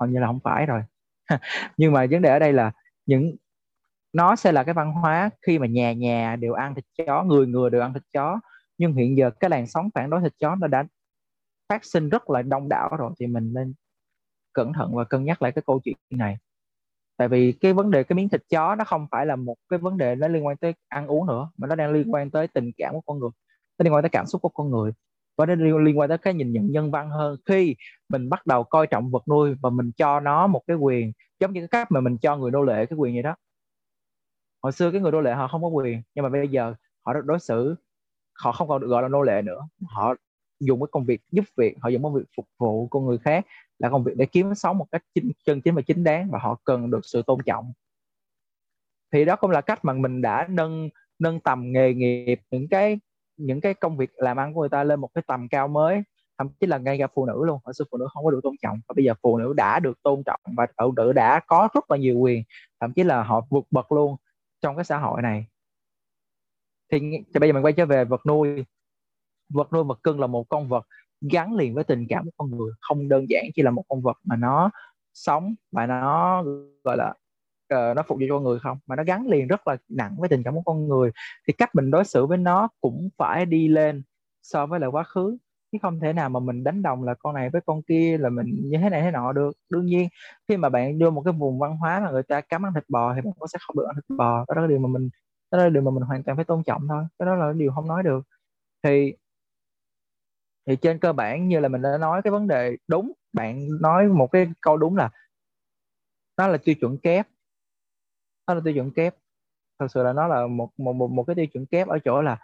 Hầu 0.00 0.08
như 0.08 0.20
là 0.20 0.26
không 0.26 0.40
phải 0.44 0.66
rồi. 0.66 0.82
Nhưng 1.76 1.92
mà 1.92 2.06
vấn 2.10 2.22
đề 2.22 2.30
ở 2.30 2.38
đây 2.38 2.52
là 2.52 2.72
những, 3.06 3.36
nó 4.12 4.36
sẽ 4.36 4.52
là 4.52 4.64
cái 4.64 4.74
văn 4.74 4.92
hóa 4.92 5.30
khi 5.46 5.58
mà 5.58 5.66
nhà 5.66 5.92
nhà 5.92 6.36
đều 6.36 6.52
ăn 6.52 6.74
thịt 6.74 6.84
chó, 6.98 7.22
người 7.22 7.46
người 7.46 7.70
đều 7.70 7.82
ăn 7.82 7.94
thịt 7.94 8.02
chó. 8.14 8.40
Nhưng 8.78 8.94
hiện 8.94 9.16
giờ 9.16 9.30
cái 9.40 9.50
làn 9.50 9.66
sóng 9.66 9.90
phản 9.94 10.10
đối 10.10 10.20
thịt 10.20 10.32
chó 10.40 10.56
nó 10.56 10.66
đã 10.66 10.84
phát 11.68 11.84
sinh 11.84 12.08
rất 12.08 12.30
là 12.30 12.42
đông 12.42 12.68
đảo 12.68 12.96
rồi 12.98 13.12
thì 13.20 13.26
mình 13.26 13.52
nên 13.54 13.74
cẩn 14.58 14.72
thận 14.72 14.94
và 14.94 15.04
cân 15.04 15.24
nhắc 15.24 15.42
lại 15.42 15.52
cái 15.52 15.62
câu 15.66 15.80
chuyện 15.84 15.96
này. 16.10 16.38
Tại 17.16 17.28
vì 17.28 17.52
cái 17.52 17.72
vấn 17.72 17.90
đề, 17.90 18.04
cái 18.04 18.16
miếng 18.16 18.28
thịt 18.28 18.42
chó 18.50 18.74
nó 18.74 18.84
không 18.84 19.06
phải 19.10 19.26
là 19.26 19.36
một 19.36 19.56
cái 19.68 19.78
vấn 19.78 19.96
đề 19.96 20.14
nó 20.14 20.28
liên 20.28 20.46
quan 20.46 20.56
tới 20.56 20.74
ăn 20.88 21.06
uống 21.06 21.26
nữa, 21.26 21.50
mà 21.58 21.66
nó 21.68 21.74
đang 21.74 21.92
liên 21.92 22.14
quan 22.14 22.30
tới 22.30 22.48
tình 22.48 22.70
cảm 22.76 22.94
của 22.94 23.00
con 23.00 23.18
người, 23.18 23.30
nó 23.78 23.84
liên 23.84 23.92
quan 23.94 24.02
tới 24.02 24.10
cảm 24.10 24.26
xúc 24.26 24.42
của 24.42 24.48
con 24.48 24.70
người. 24.70 24.92
Và 25.36 25.46
nó 25.46 25.54
liên 25.54 25.98
quan 25.98 26.08
tới 26.08 26.18
cái 26.18 26.34
nhìn 26.34 26.52
nhận 26.52 26.72
nhân 26.72 26.90
văn 26.90 27.10
hơn. 27.10 27.36
Khi 27.46 27.76
mình 28.08 28.28
bắt 28.30 28.46
đầu 28.46 28.64
coi 28.64 28.86
trọng 28.86 29.10
vật 29.10 29.28
nuôi 29.28 29.54
và 29.62 29.70
mình 29.70 29.90
cho 29.96 30.20
nó 30.20 30.46
một 30.46 30.62
cái 30.66 30.76
quyền, 30.76 31.12
giống 31.40 31.52
như 31.52 31.60
cái 31.60 31.68
cách 31.68 31.92
mà 31.92 32.00
mình 32.00 32.18
cho 32.18 32.36
người 32.36 32.50
nô 32.50 32.62
lệ 32.62 32.86
cái 32.86 32.96
quyền 32.96 33.14
vậy 33.14 33.22
đó. 33.22 33.36
Hồi 34.62 34.72
xưa 34.72 34.90
cái 34.90 35.00
người 35.00 35.12
nô 35.12 35.20
lệ 35.20 35.34
họ 35.34 35.48
không 35.48 35.62
có 35.62 35.68
quyền, 35.68 36.02
nhưng 36.14 36.22
mà 36.22 36.28
bây 36.28 36.48
giờ 36.48 36.74
họ 37.06 37.14
được 37.14 37.24
đối 37.24 37.38
xử, 37.40 37.76
họ 38.34 38.52
không 38.52 38.68
còn 38.68 38.80
được 38.80 38.88
gọi 38.88 39.02
là 39.02 39.08
nô 39.08 39.22
lệ 39.22 39.42
nữa. 39.42 39.68
Họ 39.86 40.14
dùng 40.60 40.80
cái 40.80 40.86
công 40.92 41.04
việc 41.04 41.20
giúp 41.30 41.44
việc 41.56 41.76
họ 41.80 41.88
dùng 41.88 42.02
công 42.02 42.14
việc 42.14 42.24
phục 42.36 42.46
vụ 42.58 42.88
con 42.88 43.06
người 43.06 43.18
khác 43.18 43.46
là 43.78 43.90
công 43.90 44.04
việc 44.04 44.12
để 44.16 44.26
kiếm 44.26 44.54
sống 44.54 44.78
một 44.78 44.86
cách 44.92 45.02
chính, 45.14 45.32
chân 45.44 45.60
chính 45.60 45.74
và 45.74 45.82
chính 45.82 46.04
đáng 46.04 46.30
và 46.30 46.38
họ 46.38 46.60
cần 46.64 46.90
được 46.90 47.00
sự 47.02 47.22
tôn 47.26 47.38
trọng. 47.46 47.72
Thì 49.12 49.24
đó 49.24 49.36
cũng 49.36 49.50
là 49.50 49.60
cách 49.60 49.84
mà 49.84 49.92
mình 49.92 50.22
đã 50.22 50.46
nâng 50.50 50.88
nâng 51.18 51.40
tầm 51.40 51.72
nghề 51.72 51.94
nghiệp 51.94 52.40
những 52.50 52.68
cái 52.68 52.98
những 53.36 53.60
cái 53.60 53.74
công 53.74 53.96
việc 53.96 54.10
làm 54.16 54.36
ăn 54.36 54.54
của 54.54 54.60
người 54.60 54.68
ta 54.68 54.84
lên 54.84 55.00
một 55.00 55.10
cái 55.14 55.22
tầm 55.26 55.48
cao 55.48 55.68
mới 55.68 56.02
thậm 56.38 56.48
chí 56.60 56.66
là 56.66 56.78
ngay 56.78 56.98
cả 56.98 57.06
phụ 57.14 57.26
nữ 57.26 57.44
luôn. 57.44 57.60
Ở 57.64 57.72
xưa 57.72 57.84
phụ 57.90 57.98
nữ 57.98 58.06
không 58.14 58.24
có 58.24 58.30
được 58.30 58.40
tôn 58.42 58.54
trọng 58.62 58.80
và 58.88 58.92
bây 58.96 59.04
giờ 59.04 59.14
phụ 59.22 59.38
nữ 59.38 59.52
đã 59.56 59.80
được 59.80 60.02
tôn 60.02 60.22
trọng 60.26 60.40
và 60.56 60.66
phụ 60.78 60.92
nữ 60.92 61.12
đã 61.12 61.40
có 61.46 61.68
rất 61.74 61.90
là 61.90 61.96
nhiều 61.96 62.18
quyền 62.18 62.42
thậm 62.80 62.92
chí 62.92 63.04
là 63.04 63.22
họ 63.22 63.46
vượt 63.50 63.64
bậc 63.70 63.92
luôn 63.92 64.16
trong 64.60 64.76
cái 64.76 64.84
xã 64.84 64.98
hội 64.98 65.22
này. 65.22 65.46
Thì, 66.92 66.98
thì 67.34 67.40
bây 67.40 67.48
giờ 67.48 67.52
mình 67.52 67.64
quay 67.64 67.72
trở 67.72 67.86
về 67.86 68.04
vật 68.04 68.26
nuôi 68.26 68.64
vật 69.48 69.72
nuôi 69.72 69.84
vật 69.84 70.02
cưng 70.02 70.20
là 70.20 70.26
một 70.26 70.48
con 70.48 70.68
vật 70.68 70.86
gắn 71.20 71.54
liền 71.56 71.74
với 71.74 71.84
tình 71.84 72.06
cảm 72.08 72.24
của 72.24 72.30
con 72.36 72.50
người 72.50 72.72
không 72.80 73.08
đơn 73.08 73.26
giản 73.28 73.44
chỉ 73.54 73.62
là 73.62 73.70
một 73.70 73.84
con 73.88 74.02
vật 74.02 74.16
mà 74.24 74.36
nó 74.36 74.70
sống 75.14 75.54
và 75.72 75.86
nó 75.86 76.42
gọi 76.84 76.96
là 76.96 77.14
uh, 77.74 77.96
nó 77.96 78.02
phục 78.06 78.18
vụ 78.18 78.26
cho 78.28 78.34
con 78.34 78.44
người 78.44 78.58
không 78.58 78.78
mà 78.86 78.96
nó 78.96 79.04
gắn 79.04 79.26
liền 79.26 79.46
rất 79.48 79.66
là 79.66 79.76
nặng 79.88 80.16
với 80.18 80.28
tình 80.28 80.42
cảm 80.42 80.54
của 80.54 80.62
con 80.64 80.88
người. 80.88 81.10
Thì 81.46 81.52
cách 81.52 81.74
mình 81.74 81.90
đối 81.90 82.04
xử 82.04 82.26
với 82.26 82.38
nó 82.38 82.68
cũng 82.80 83.08
phải 83.18 83.46
đi 83.46 83.68
lên 83.68 84.02
so 84.42 84.66
với 84.66 84.80
là 84.80 84.86
quá 84.86 85.02
khứ 85.02 85.38
chứ 85.72 85.78
không 85.82 86.00
thể 86.00 86.12
nào 86.12 86.28
mà 86.28 86.40
mình 86.40 86.64
đánh 86.64 86.82
đồng 86.82 87.04
là 87.04 87.14
con 87.14 87.34
này 87.34 87.50
với 87.50 87.60
con 87.66 87.82
kia 87.82 88.18
là 88.18 88.28
mình 88.28 88.46
như 88.64 88.78
thế 88.78 88.90
này 88.90 89.02
thế 89.02 89.10
nọ 89.10 89.32
được. 89.32 89.56
Đương 89.70 89.86
nhiên 89.86 90.08
khi 90.48 90.56
mà 90.56 90.68
bạn 90.68 90.98
đưa 90.98 91.10
một 91.10 91.22
cái 91.24 91.32
vùng 91.32 91.58
văn 91.58 91.76
hóa 91.76 92.00
mà 92.00 92.10
người 92.10 92.22
ta 92.22 92.40
cấm 92.40 92.66
ăn 92.66 92.74
thịt 92.74 92.84
bò 92.88 93.14
thì 93.14 93.20
bạn 93.20 93.32
cũng 93.38 93.48
sẽ 93.48 93.58
không 93.66 93.76
được 93.76 93.84
ăn 93.86 93.94
thịt 93.94 94.18
bò. 94.18 94.44
Đó 94.48 94.62
là 94.62 94.66
điều 94.66 94.78
mà 94.78 94.88
mình 94.88 95.08
đó 95.52 95.58
là 95.58 95.68
điều 95.68 95.82
mà 95.82 95.90
mình 95.90 96.02
hoàn 96.02 96.22
toàn 96.22 96.36
phải 96.36 96.44
tôn 96.44 96.62
trọng 96.64 96.88
thôi. 96.88 97.04
Cái 97.18 97.26
đó 97.26 97.34
là 97.34 97.52
điều 97.52 97.72
không 97.72 97.88
nói 97.88 98.02
được. 98.02 98.22
Thì 98.82 99.14
thì 100.68 100.76
trên 100.76 100.98
cơ 100.98 101.12
bản 101.12 101.48
như 101.48 101.60
là 101.60 101.68
mình 101.68 101.82
đã 101.82 101.98
nói 101.98 102.22
cái 102.22 102.30
vấn 102.30 102.48
đề 102.48 102.76
đúng 102.88 103.12
bạn 103.32 103.68
nói 103.80 104.08
một 104.08 104.26
cái 104.32 104.48
câu 104.60 104.76
đúng 104.76 104.96
là 104.96 105.10
nó 106.36 106.46
là 106.46 106.58
tiêu 106.58 106.74
chuẩn 106.74 106.98
kép. 106.98 107.28
Nó 108.46 108.54
là 108.54 108.60
tiêu 108.64 108.74
chuẩn 108.74 108.90
kép. 108.90 109.14
Thật 109.78 109.86
sự 109.90 110.02
là 110.02 110.12
nó 110.12 110.26
là 110.26 110.46
một 110.46 110.70
một 110.78 110.92
một, 110.92 111.10
một 111.10 111.24
cái 111.24 111.36
tiêu 111.36 111.46
chuẩn 111.46 111.66
kép 111.66 111.88
ở 111.88 111.98
chỗ 112.04 112.22
là 112.22 112.38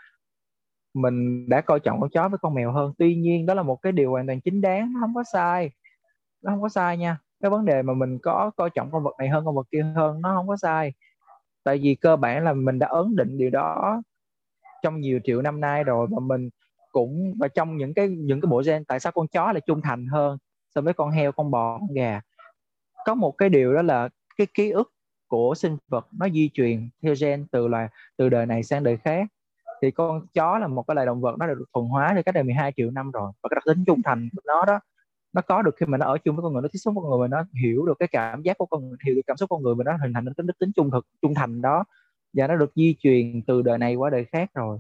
mình 0.95 1.49
đã 1.49 1.61
coi 1.61 1.81
trọng 1.81 2.01
con 2.01 2.11
chó 2.11 2.29
với 2.29 2.39
con 2.39 2.55
mèo 2.55 2.73
hơn. 2.73 2.93
Tuy 2.99 3.17
nhiên 3.17 3.47
đó 3.47 3.55
là 3.55 3.63
một 3.63 3.77
cái 3.83 3.93
điều 3.93 4.11
hoàn 4.11 4.27
toàn 4.27 4.41
chính 4.41 4.61
đáng 4.61 4.93
nó 4.93 5.01
không 5.01 5.15
có 5.15 5.25
sai. 5.33 5.71
Nó 6.43 6.53
không 6.53 6.63
có 6.63 6.69
sai 6.69 6.99
nha. 6.99 7.19
Cái 7.43 7.51
vấn 7.51 7.65
đề 7.65 7.83
mà 7.83 7.95
mình 7.95 8.19
có 8.23 8.51
coi 8.57 8.71
trọng 8.71 8.91
con 8.93 9.05
vật 9.05 9.15
này 9.19 9.29
hơn 9.29 9.45
con 9.45 9.55
vật 9.55 9.67
kia 9.73 9.83
hơn 9.97 10.21
nó 10.23 10.35
không 10.37 10.49
có 10.49 10.57
sai. 10.57 10.93
Tại 11.65 11.79
vì 11.79 11.95
cơ 11.95 12.17
bản 12.17 12.45
là 12.45 12.53
mình 12.53 12.79
đã 12.79 12.87
ấn 12.87 13.17
định 13.17 13.39
điều 13.39 13.51
đó 13.51 14.03
trong 14.83 15.01
nhiều 15.01 15.21
triệu 15.25 15.43
năm 15.43 15.61
nay 15.61 15.85
rồi 15.85 16.07
và 16.11 16.19
mình 16.21 16.51
cũng, 16.95 17.35
và 17.39 17.49
trong 17.49 17.77
những 17.77 17.95
cái 17.95 18.09
những 18.09 18.41
cái 18.41 18.49
bộ 18.49 18.63
gen, 18.67 18.85
tại 18.85 19.01
sao 19.01 19.13
con 19.13 19.29
chó 19.29 19.53
lại 19.53 19.61
trung 19.67 19.81
thành 19.83 20.07
hơn 20.07 20.39
so 20.75 20.81
với 20.81 20.95
con 20.95 21.11
heo, 21.11 21.33
con 21.33 21.51
bò, 21.51 21.79
con 21.79 21.95
gà? 21.95 22.21
Có 23.07 23.15
một 23.15 23.33
cái 23.39 23.49
điều 23.49 23.75
đó 23.75 23.83
là 23.83 24.09
cái 24.37 24.47
ký 24.55 24.71
ức 24.71 24.93
của 25.29 25.55
sinh 25.57 25.77
vật 25.89 26.07
nó 26.19 26.29
di 26.29 26.51
truyền 26.55 26.89
theo 27.03 27.15
gen 27.21 27.47
từ 27.53 27.69
loài, 27.69 27.89
từ 28.17 28.29
đời 28.29 28.47
này 28.47 28.63
sang 28.63 28.83
đời 28.83 28.97
khác. 28.97 29.27
Thì 29.83 29.91
con 29.91 30.27
chó 30.35 30.59
là 30.59 30.67
một 30.67 30.85
cái 30.89 30.95
loài 30.95 31.07
động 31.07 31.21
vật 31.21 31.37
nó 31.39 31.47
được 31.47 31.65
thuần 31.75 31.87
hóa 31.87 32.13
từ 32.17 32.23
cách 32.23 32.35
đây 32.35 32.45
12 32.45 32.73
triệu 32.77 32.91
năm 32.91 33.11
rồi, 33.11 33.33
và 33.43 33.49
cái 33.49 33.57
đặc 33.57 33.65
tính 33.67 33.85
trung 33.87 34.01
thành 34.05 34.29
của 34.37 34.43
nó 34.47 34.65
đó, 34.65 34.81
nó 35.33 35.43
có 35.43 35.63
được 35.63 35.75
khi 35.77 35.87
mà 35.87 35.99
nó 35.99 36.07
ở 36.07 36.19
chung 36.19 36.37
với 36.37 36.43
con 36.43 36.53
người, 36.53 36.63
nó 36.63 36.69
tiếp 36.73 36.79
xúc 36.79 36.95
với 36.95 37.03
con 37.03 37.11
người 37.11 37.29
mà 37.29 37.37
nó 37.37 37.45
hiểu 37.63 37.87
được 37.87 37.95
cái 37.99 38.09
cảm 38.13 38.43
giác 38.43 38.59
của 38.59 38.67
con 38.67 38.89
người, 38.89 38.99
hiểu 39.07 39.15
được 39.15 39.23
cảm 39.27 39.37
xúc 39.37 39.49
của 39.49 39.57
con 39.57 39.63
người 39.63 39.75
mà 39.75 39.85
nó 39.85 39.93
hình 40.03 40.13
thành 40.13 40.25
cái 40.37 40.45
đức 40.47 40.59
tính 40.59 40.71
trung 40.77 40.91
thực, 40.91 41.07
trung 41.23 41.35
thành 41.35 41.63
đó. 41.63 41.85
Và 42.33 42.47
nó 42.47 42.57
được 42.57 42.73
di 42.75 42.97
truyền 42.99 43.43
từ 43.47 43.63
đời 43.63 43.79
này 43.79 43.95
qua 43.95 44.11
đời 44.11 44.25
khác 44.25 44.51
rồi 44.55 44.79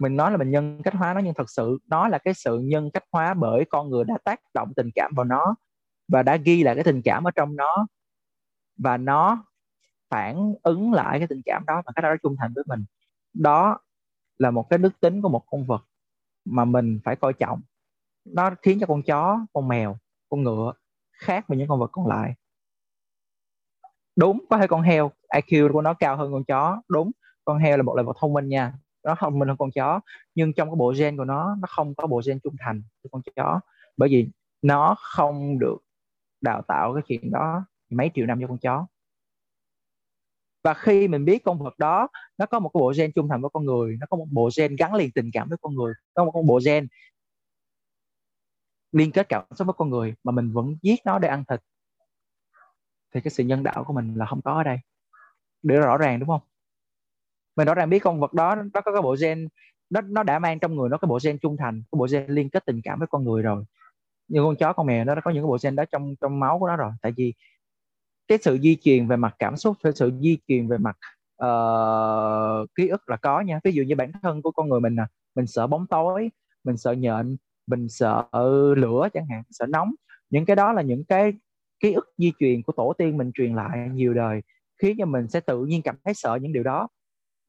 mình 0.00 0.16
nói 0.16 0.30
là 0.30 0.36
mình 0.36 0.50
nhân 0.50 0.82
cách 0.84 0.94
hóa 0.94 1.14
nó, 1.14 1.20
nhưng 1.20 1.34
thật 1.34 1.50
sự 1.50 1.78
nó 1.86 2.08
là 2.08 2.18
cái 2.18 2.34
sự 2.34 2.58
nhân 2.58 2.90
cách 2.90 3.04
hóa 3.12 3.34
bởi 3.34 3.64
con 3.70 3.90
người 3.90 4.04
đã 4.04 4.18
tác 4.24 4.40
động 4.54 4.72
tình 4.76 4.90
cảm 4.94 5.12
vào 5.16 5.24
nó 5.24 5.54
và 6.08 6.22
đã 6.22 6.36
ghi 6.36 6.62
lại 6.62 6.74
cái 6.74 6.84
tình 6.84 7.02
cảm 7.04 7.24
ở 7.24 7.30
trong 7.30 7.56
nó 7.56 7.86
và 8.76 8.96
nó 8.96 9.44
phản 10.10 10.54
ứng 10.62 10.92
lại 10.92 11.18
cái 11.18 11.28
tình 11.28 11.42
cảm 11.44 11.64
đó 11.66 11.82
và 11.86 11.92
cái 11.96 12.02
đó 12.02 12.16
trung 12.22 12.36
thành 12.38 12.52
với 12.54 12.64
mình. 12.66 12.84
Đó 13.34 13.78
là 14.38 14.50
một 14.50 14.66
cái 14.70 14.78
đức 14.78 15.00
tính 15.00 15.22
của 15.22 15.28
một 15.28 15.42
con 15.46 15.66
vật 15.66 15.84
mà 16.44 16.64
mình 16.64 17.00
phải 17.04 17.16
coi 17.16 17.32
trọng. 17.32 17.60
Nó 18.24 18.50
khiến 18.62 18.78
cho 18.80 18.86
con 18.86 19.02
chó, 19.02 19.46
con 19.52 19.68
mèo, 19.68 19.98
con 20.30 20.42
ngựa 20.42 20.72
khác 21.12 21.44
với 21.48 21.58
những 21.58 21.68
con 21.68 21.80
vật 21.80 21.90
còn 21.92 22.06
lại. 22.06 22.34
Đúng, 24.16 24.44
có 24.50 24.58
thể 24.58 24.66
con 24.66 24.82
heo 24.82 25.10
IQ 25.34 25.72
của 25.72 25.82
nó 25.82 25.94
cao 25.94 26.16
hơn 26.16 26.32
con 26.32 26.44
chó. 26.44 26.82
Đúng, 26.88 27.10
con 27.44 27.58
heo 27.58 27.76
là 27.76 27.82
một 27.82 27.94
loài 27.94 28.04
vật 28.04 28.16
thông 28.20 28.32
minh 28.32 28.48
nha 28.48 28.72
nó 29.04 29.14
không, 29.14 29.38
mình 29.38 29.48
là 29.48 29.54
con 29.58 29.70
chó. 29.70 30.00
Nhưng 30.34 30.52
trong 30.52 30.68
cái 30.68 30.76
bộ 30.76 30.94
gen 30.98 31.16
của 31.16 31.24
nó 31.24 31.56
nó 31.60 31.68
không 31.70 31.94
có 31.94 32.06
bộ 32.06 32.20
gen 32.26 32.40
trung 32.40 32.54
thành 32.60 32.82
với 33.02 33.10
con 33.12 33.22
chó. 33.36 33.60
Bởi 33.96 34.08
vì 34.08 34.28
nó 34.62 34.94
không 34.98 35.58
được 35.58 35.76
đào 36.40 36.62
tạo 36.68 36.94
cái 36.94 37.02
chuyện 37.08 37.30
đó 37.30 37.64
mấy 37.90 38.10
triệu 38.14 38.26
năm 38.26 38.40
cho 38.40 38.46
con 38.46 38.58
chó. 38.58 38.86
Và 40.64 40.74
khi 40.74 41.08
mình 41.08 41.24
biết 41.24 41.44
con 41.44 41.58
vật 41.58 41.78
đó, 41.78 42.08
nó 42.38 42.46
có 42.46 42.58
một 42.60 42.70
cái 42.74 42.78
bộ 42.80 42.92
gen 42.96 43.12
trung 43.12 43.28
thành 43.28 43.40
với 43.40 43.50
con 43.52 43.64
người, 43.64 43.96
nó 44.00 44.06
có 44.10 44.16
một 44.16 44.26
bộ 44.30 44.50
gen 44.58 44.76
gắn 44.76 44.94
liền 44.94 45.10
tình 45.12 45.30
cảm 45.32 45.48
với 45.48 45.58
con 45.62 45.74
người 45.74 45.92
có 46.14 46.24
một 46.24 46.42
bộ 46.46 46.60
gen 46.64 46.88
liên 48.92 49.12
kết 49.12 49.28
cảm 49.28 49.44
xúc 49.54 49.66
với 49.66 49.74
con 49.78 49.90
người 49.90 50.14
mà 50.24 50.32
mình 50.32 50.52
vẫn 50.52 50.76
giết 50.82 51.00
nó 51.04 51.18
để 51.18 51.28
ăn 51.28 51.44
thịt, 51.48 51.60
thì 53.14 53.20
cái 53.20 53.30
sự 53.30 53.44
nhân 53.44 53.62
đạo 53.62 53.84
của 53.84 53.92
mình 53.92 54.14
là 54.14 54.26
không 54.26 54.42
có 54.42 54.52
ở 54.52 54.62
đây. 54.62 54.78
Để 55.62 55.76
rõ 55.76 55.98
ràng, 55.98 56.20
đúng 56.20 56.28
không? 56.28 56.42
Mình 57.56 57.66
rõ 57.66 57.74
ràng 57.74 57.90
biết 57.90 57.98
con 57.98 58.20
vật 58.20 58.32
đó 58.32 58.54
nó 58.54 58.80
có 58.84 58.92
cái 58.92 59.02
bộ 59.02 59.16
gen 59.20 59.48
nó 59.90 60.00
nó 60.00 60.22
đã 60.22 60.38
mang 60.38 60.58
trong 60.58 60.76
người 60.76 60.88
nó 60.88 60.98
cái 60.98 61.06
bộ 61.06 61.18
gen 61.24 61.38
trung 61.38 61.56
thành 61.56 61.82
cái 61.92 61.96
bộ 61.98 62.06
gen 62.10 62.26
liên 62.28 62.50
kết 62.50 62.66
tình 62.66 62.80
cảm 62.84 62.98
với 62.98 63.08
con 63.10 63.24
người 63.24 63.42
rồi. 63.42 63.64
Như 64.28 64.42
con 64.42 64.56
chó 64.56 64.72
con 64.72 64.86
mèo 64.86 65.04
nó 65.04 65.14
có 65.24 65.30
những 65.30 65.42
cái 65.42 65.48
bộ 65.48 65.58
gen 65.62 65.76
đó 65.76 65.84
trong 65.92 66.14
trong 66.20 66.40
máu 66.40 66.58
của 66.58 66.66
nó 66.66 66.76
rồi. 66.76 66.92
Tại 67.02 67.12
vì 67.16 67.34
cái 68.28 68.38
sự 68.42 68.58
di 68.58 68.76
truyền 68.76 69.06
về 69.08 69.16
mặt 69.16 69.36
cảm 69.38 69.56
xúc 69.56 69.76
cái 69.82 69.92
sự 69.92 70.12
di 70.20 70.38
truyền 70.48 70.68
về 70.68 70.78
mặt 70.78 70.96
uh, 71.44 72.68
ký 72.74 72.88
ức 72.88 73.08
là 73.08 73.16
có 73.16 73.40
nha. 73.40 73.60
Ví 73.64 73.72
dụ 73.72 73.82
như 73.82 73.96
bản 73.96 74.12
thân 74.22 74.42
của 74.42 74.50
con 74.50 74.68
người 74.68 74.80
mình 74.80 74.96
nè 74.96 75.02
mình 75.34 75.46
sợ 75.46 75.66
bóng 75.66 75.86
tối 75.86 76.30
mình 76.64 76.76
sợ 76.76 76.92
nhện 76.92 77.36
mình 77.66 77.88
sợ 77.88 78.24
lửa 78.76 79.08
chẳng 79.12 79.26
hạn 79.30 79.42
sợ 79.50 79.66
nóng. 79.66 79.94
Những 80.30 80.44
cái 80.44 80.56
đó 80.56 80.72
là 80.72 80.82
những 80.82 81.04
cái 81.04 81.32
ký 81.80 81.92
ức 81.92 82.12
di 82.18 82.32
truyền 82.38 82.62
của 82.62 82.72
tổ 82.72 82.92
tiên 82.98 83.16
mình 83.16 83.30
truyền 83.34 83.54
lại 83.54 83.88
nhiều 83.92 84.14
đời 84.14 84.40
khiến 84.82 84.96
cho 84.98 85.06
mình 85.06 85.28
sẽ 85.28 85.40
tự 85.40 85.64
nhiên 85.64 85.82
cảm 85.82 85.96
thấy 86.04 86.14
sợ 86.14 86.38
những 86.42 86.52
điều 86.52 86.62
đó 86.62 86.88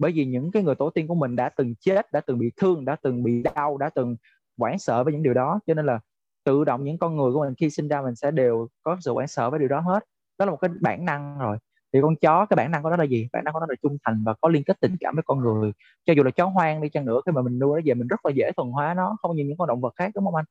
bởi 0.02 0.12
vì 0.12 0.26
những 0.26 0.52
cái 0.52 0.64
người 0.64 0.76
tổ 0.76 0.90
tiên 0.90 1.08
của 1.08 1.16
mình 1.16 1.36
đã 1.36 1.50
từng 1.50 1.76
chết, 1.80 2.12
đã 2.12 2.22
từng 2.22 2.40
bị 2.40 2.52
thương, 2.58 2.86
đã 2.86 2.96
từng 3.02 3.24
bị 3.24 3.44
đau, 3.56 3.78
đã 3.78 3.90
từng 3.90 4.16
hoảng 4.58 4.80
sợ 4.80 5.04
với 5.04 5.14
những 5.14 5.24
điều 5.24 5.34
đó. 5.34 5.60
Cho 5.68 5.74
nên 5.74 5.86
là 5.86 6.00
tự 6.44 6.64
động 6.64 6.84
những 6.84 6.98
con 6.98 7.16
người 7.18 7.32
của 7.34 7.40
mình 7.46 7.54
khi 7.58 7.70
sinh 7.70 7.88
ra 7.88 8.02
mình 8.02 8.16
sẽ 8.16 8.32
đều 8.32 8.68
có 8.84 8.98
sự 9.02 9.14
hoảng 9.14 9.28
sợ 9.28 9.50
với 9.50 9.60
điều 9.60 9.68
đó 9.68 9.80
hết. 9.80 10.04
Đó 10.40 10.46
là 10.46 10.52
một 10.52 10.58
cái 10.58 10.72
bản 10.82 11.06
năng 11.06 11.40
rồi. 11.40 11.58
Thì 11.94 12.00
con 12.02 12.16
chó, 12.16 12.46
cái 12.46 12.56
bản 12.56 12.72
năng 12.72 12.84
của 12.84 12.90
nó 12.90 12.96
là 12.96 13.04
gì? 13.04 13.28
Bản 13.34 13.44
năng 13.44 13.54
của 13.54 13.60
nó 13.60 13.66
là 13.70 13.76
trung 13.82 13.98
thành 14.04 14.24
và 14.26 14.34
có 14.42 14.50
liên 14.50 14.64
kết 14.64 14.80
tình 14.80 14.96
cảm 15.00 15.16
với 15.16 15.24
con 15.26 15.40
người. 15.40 15.72
Cho 16.06 16.14
dù 16.14 16.24
là 16.24 16.32
chó 16.32 16.46
hoang 16.46 16.82
đi 16.82 16.90
chăng 16.90 17.06
nữa, 17.06 17.22
khi 17.26 17.32
mà 17.32 17.42
mình 17.42 17.60
nuôi 17.60 17.82
nó 17.82 17.86
về, 17.86 17.94
mình 17.94 18.08
rất 18.08 18.26
là 18.26 18.32
dễ 18.32 18.52
thuần 18.58 18.70
hóa 18.70 18.94
nó, 18.94 19.18
không 19.22 19.36
như 19.36 19.44
những 19.46 19.58
con 19.58 19.68
động 19.68 19.82
vật 19.82 19.94
khác, 19.96 20.12
đúng 20.16 20.26
không 20.26 20.36
anh? 20.36 20.46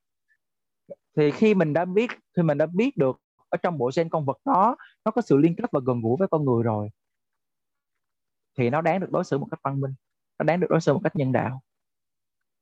Thì 1.16 1.30
khi 1.30 1.54
mình 1.54 1.72
đã 1.72 1.84
biết, 1.84 2.10
khi 2.36 2.42
mình 2.42 2.58
đã 2.58 2.66
biết 2.66 2.96
được 2.96 3.16
ở 3.48 3.58
trong 3.62 3.78
bộ 3.78 3.90
gen 3.96 4.08
con 4.08 4.24
vật 4.24 4.38
đó, 4.44 4.76
nó 5.04 5.10
có 5.10 5.22
sự 5.22 5.36
liên 5.36 5.54
kết 5.56 5.72
và 5.72 5.80
gần 5.86 6.00
gũi 6.02 6.16
với 6.18 6.28
con 6.28 6.44
người 6.44 6.62
rồi 6.62 6.88
thì 8.58 8.70
nó 8.70 8.80
đáng 8.80 9.00
được 9.00 9.10
đối 9.10 9.24
xử 9.24 9.38
một 9.38 9.46
cách 9.50 9.60
văn 9.64 9.80
minh 9.80 9.94
nó 10.38 10.44
đáng 10.44 10.60
được 10.60 10.66
đối 10.70 10.80
xử 10.80 10.92
một 10.92 11.00
cách 11.04 11.16
nhân 11.16 11.32
đạo 11.32 11.62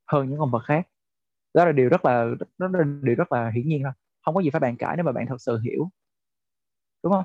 hơn 0.07 0.29
những 0.29 0.39
con 0.39 0.51
vật 0.51 0.63
khác 0.65 0.87
đó 1.53 1.65
là 1.65 1.71
điều 1.71 1.89
rất 1.89 2.05
là 2.05 2.25
đó 2.57 2.67
là 2.73 2.83
điều 3.01 3.15
rất 3.15 3.31
là 3.31 3.51
hiển 3.55 3.67
nhiên 3.67 3.81
thôi 3.83 3.91
không 4.21 4.35
có 4.35 4.41
gì 4.41 4.49
phải 4.49 4.59
bàn 4.59 4.77
cãi 4.77 4.95
nếu 4.97 5.03
mà 5.03 5.11
bạn 5.11 5.25
thật 5.27 5.37
sự 5.39 5.59
hiểu 5.59 5.89
đúng 7.03 7.13
không 7.13 7.23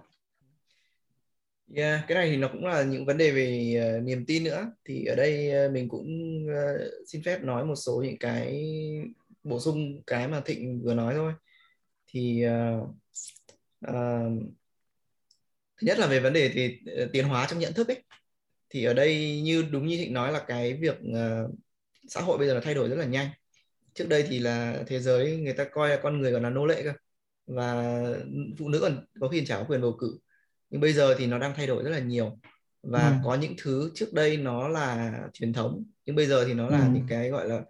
Yeah, 1.72 2.00
cái 2.08 2.14
này 2.14 2.30
thì 2.30 2.36
nó 2.36 2.48
cũng 2.52 2.66
là 2.66 2.82
những 2.82 3.06
vấn 3.06 3.18
đề 3.18 3.30
về 3.30 3.74
uh, 3.98 4.04
niềm 4.04 4.24
tin 4.26 4.44
nữa. 4.44 4.72
Thì 4.84 5.04
ở 5.04 5.14
đây 5.16 5.50
uh, 5.66 5.72
mình 5.72 5.88
cũng 5.88 6.06
uh, 6.46 6.80
xin 7.06 7.22
phép 7.22 7.42
nói 7.42 7.64
một 7.64 7.74
số 7.74 8.02
những 8.06 8.18
cái 8.18 8.64
bổ 9.42 9.60
sung 9.60 10.02
cái 10.06 10.28
mà 10.28 10.40
Thịnh 10.44 10.82
vừa 10.84 10.94
nói 10.94 11.14
thôi. 11.14 11.32
Thì 12.06 12.44
uh, 12.46 12.88
uh, 13.88 14.42
thứ 15.76 15.86
nhất 15.86 15.98
là 15.98 16.06
về 16.06 16.20
vấn 16.20 16.32
đề 16.32 16.50
thì 16.54 16.80
uh, 17.04 17.12
tiến 17.12 17.28
hóa 17.28 17.46
trong 17.50 17.58
nhận 17.58 17.72
thức 17.72 17.88
ấy. 17.88 18.02
Thì 18.74 18.84
ở 18.84 18.94
đây 18.94 19.40
như 19.40 19.64
đúng 19.70 19.86
như 19.86 19.96
Thịnh 19.96 20.12
nói 20.12 20.32
là 20.32 20.44
cái 20.46 20.74
việc 20.74 20.96
uh, 21.10 21.54
xã 22.08 22.20
hội 22.20 22.38
bây 22.38 22.46
giờ 22.46 22.54
là 22.54 22.60
thay 22.60 22.74
đổi 22.74 22.88
rất 22.88 22.96
là 22.96 23.04
nhanh. 23.04 23.28
Trước 23.94 24.08
đây 24.08 24.24
thì 24.28 24.38
là 24.38 24.82
thế 24.86 25.00
giới 25.00 25.36
người 25.36 25.52
ta 25.52 25.64
coi 25.64 25.88
là 25.88 25.96
con 26.02 26.20
người 26.20 26.32
còn 26.32 26.42
là 26.42 26.50
nô 26.50 26.66
lệ 26.66 26.82
cơ 26.82 26.92
và 27.46 28.00
phụ 28.58 28.68
nữ 28.68 28.80
còn 28.80 29.04
có 29.20 29.28
khi 29.28 29.44
chả 29.46 29.58
có 29.58 29.64
quyền 29.68 29.80
bầu 29.80 29.96
cử 30.00 30.18
nhưng 30.70 30.80
bây 30.80 30.92
giờ 30.92 31.14
thì 31.18 31.26
nó 31.26 31.38
đang 31.38 31.54
thay 31.56 31.66
đổi 31.66 31.84
rất 31.84 31.90
là 31.90 31.98
nhiều 31.98 32.38
và 32.82 33.08
ừ. 33.08 33.14
có 33.24 33.34
những 33.34 33.54
thứ 33.62 33.90
trước 33.94 34.12
đây 34.12 34.36
nó 34.36 34.68
là 34.68 35.18
truyền 35.32 35.52
thống 35.52 35.84
nhưng 36.06 36.16
bây 36.16 36.26
giờ 36.26 36.44
thì 36.44 36.54
nó 36.54 36.68
là 36.68 36.78
ừ. 36.78 36.84
những 36.92 37.06
cái 37.08 37.30
gọi 37.30 37.48
là 37.48 37.62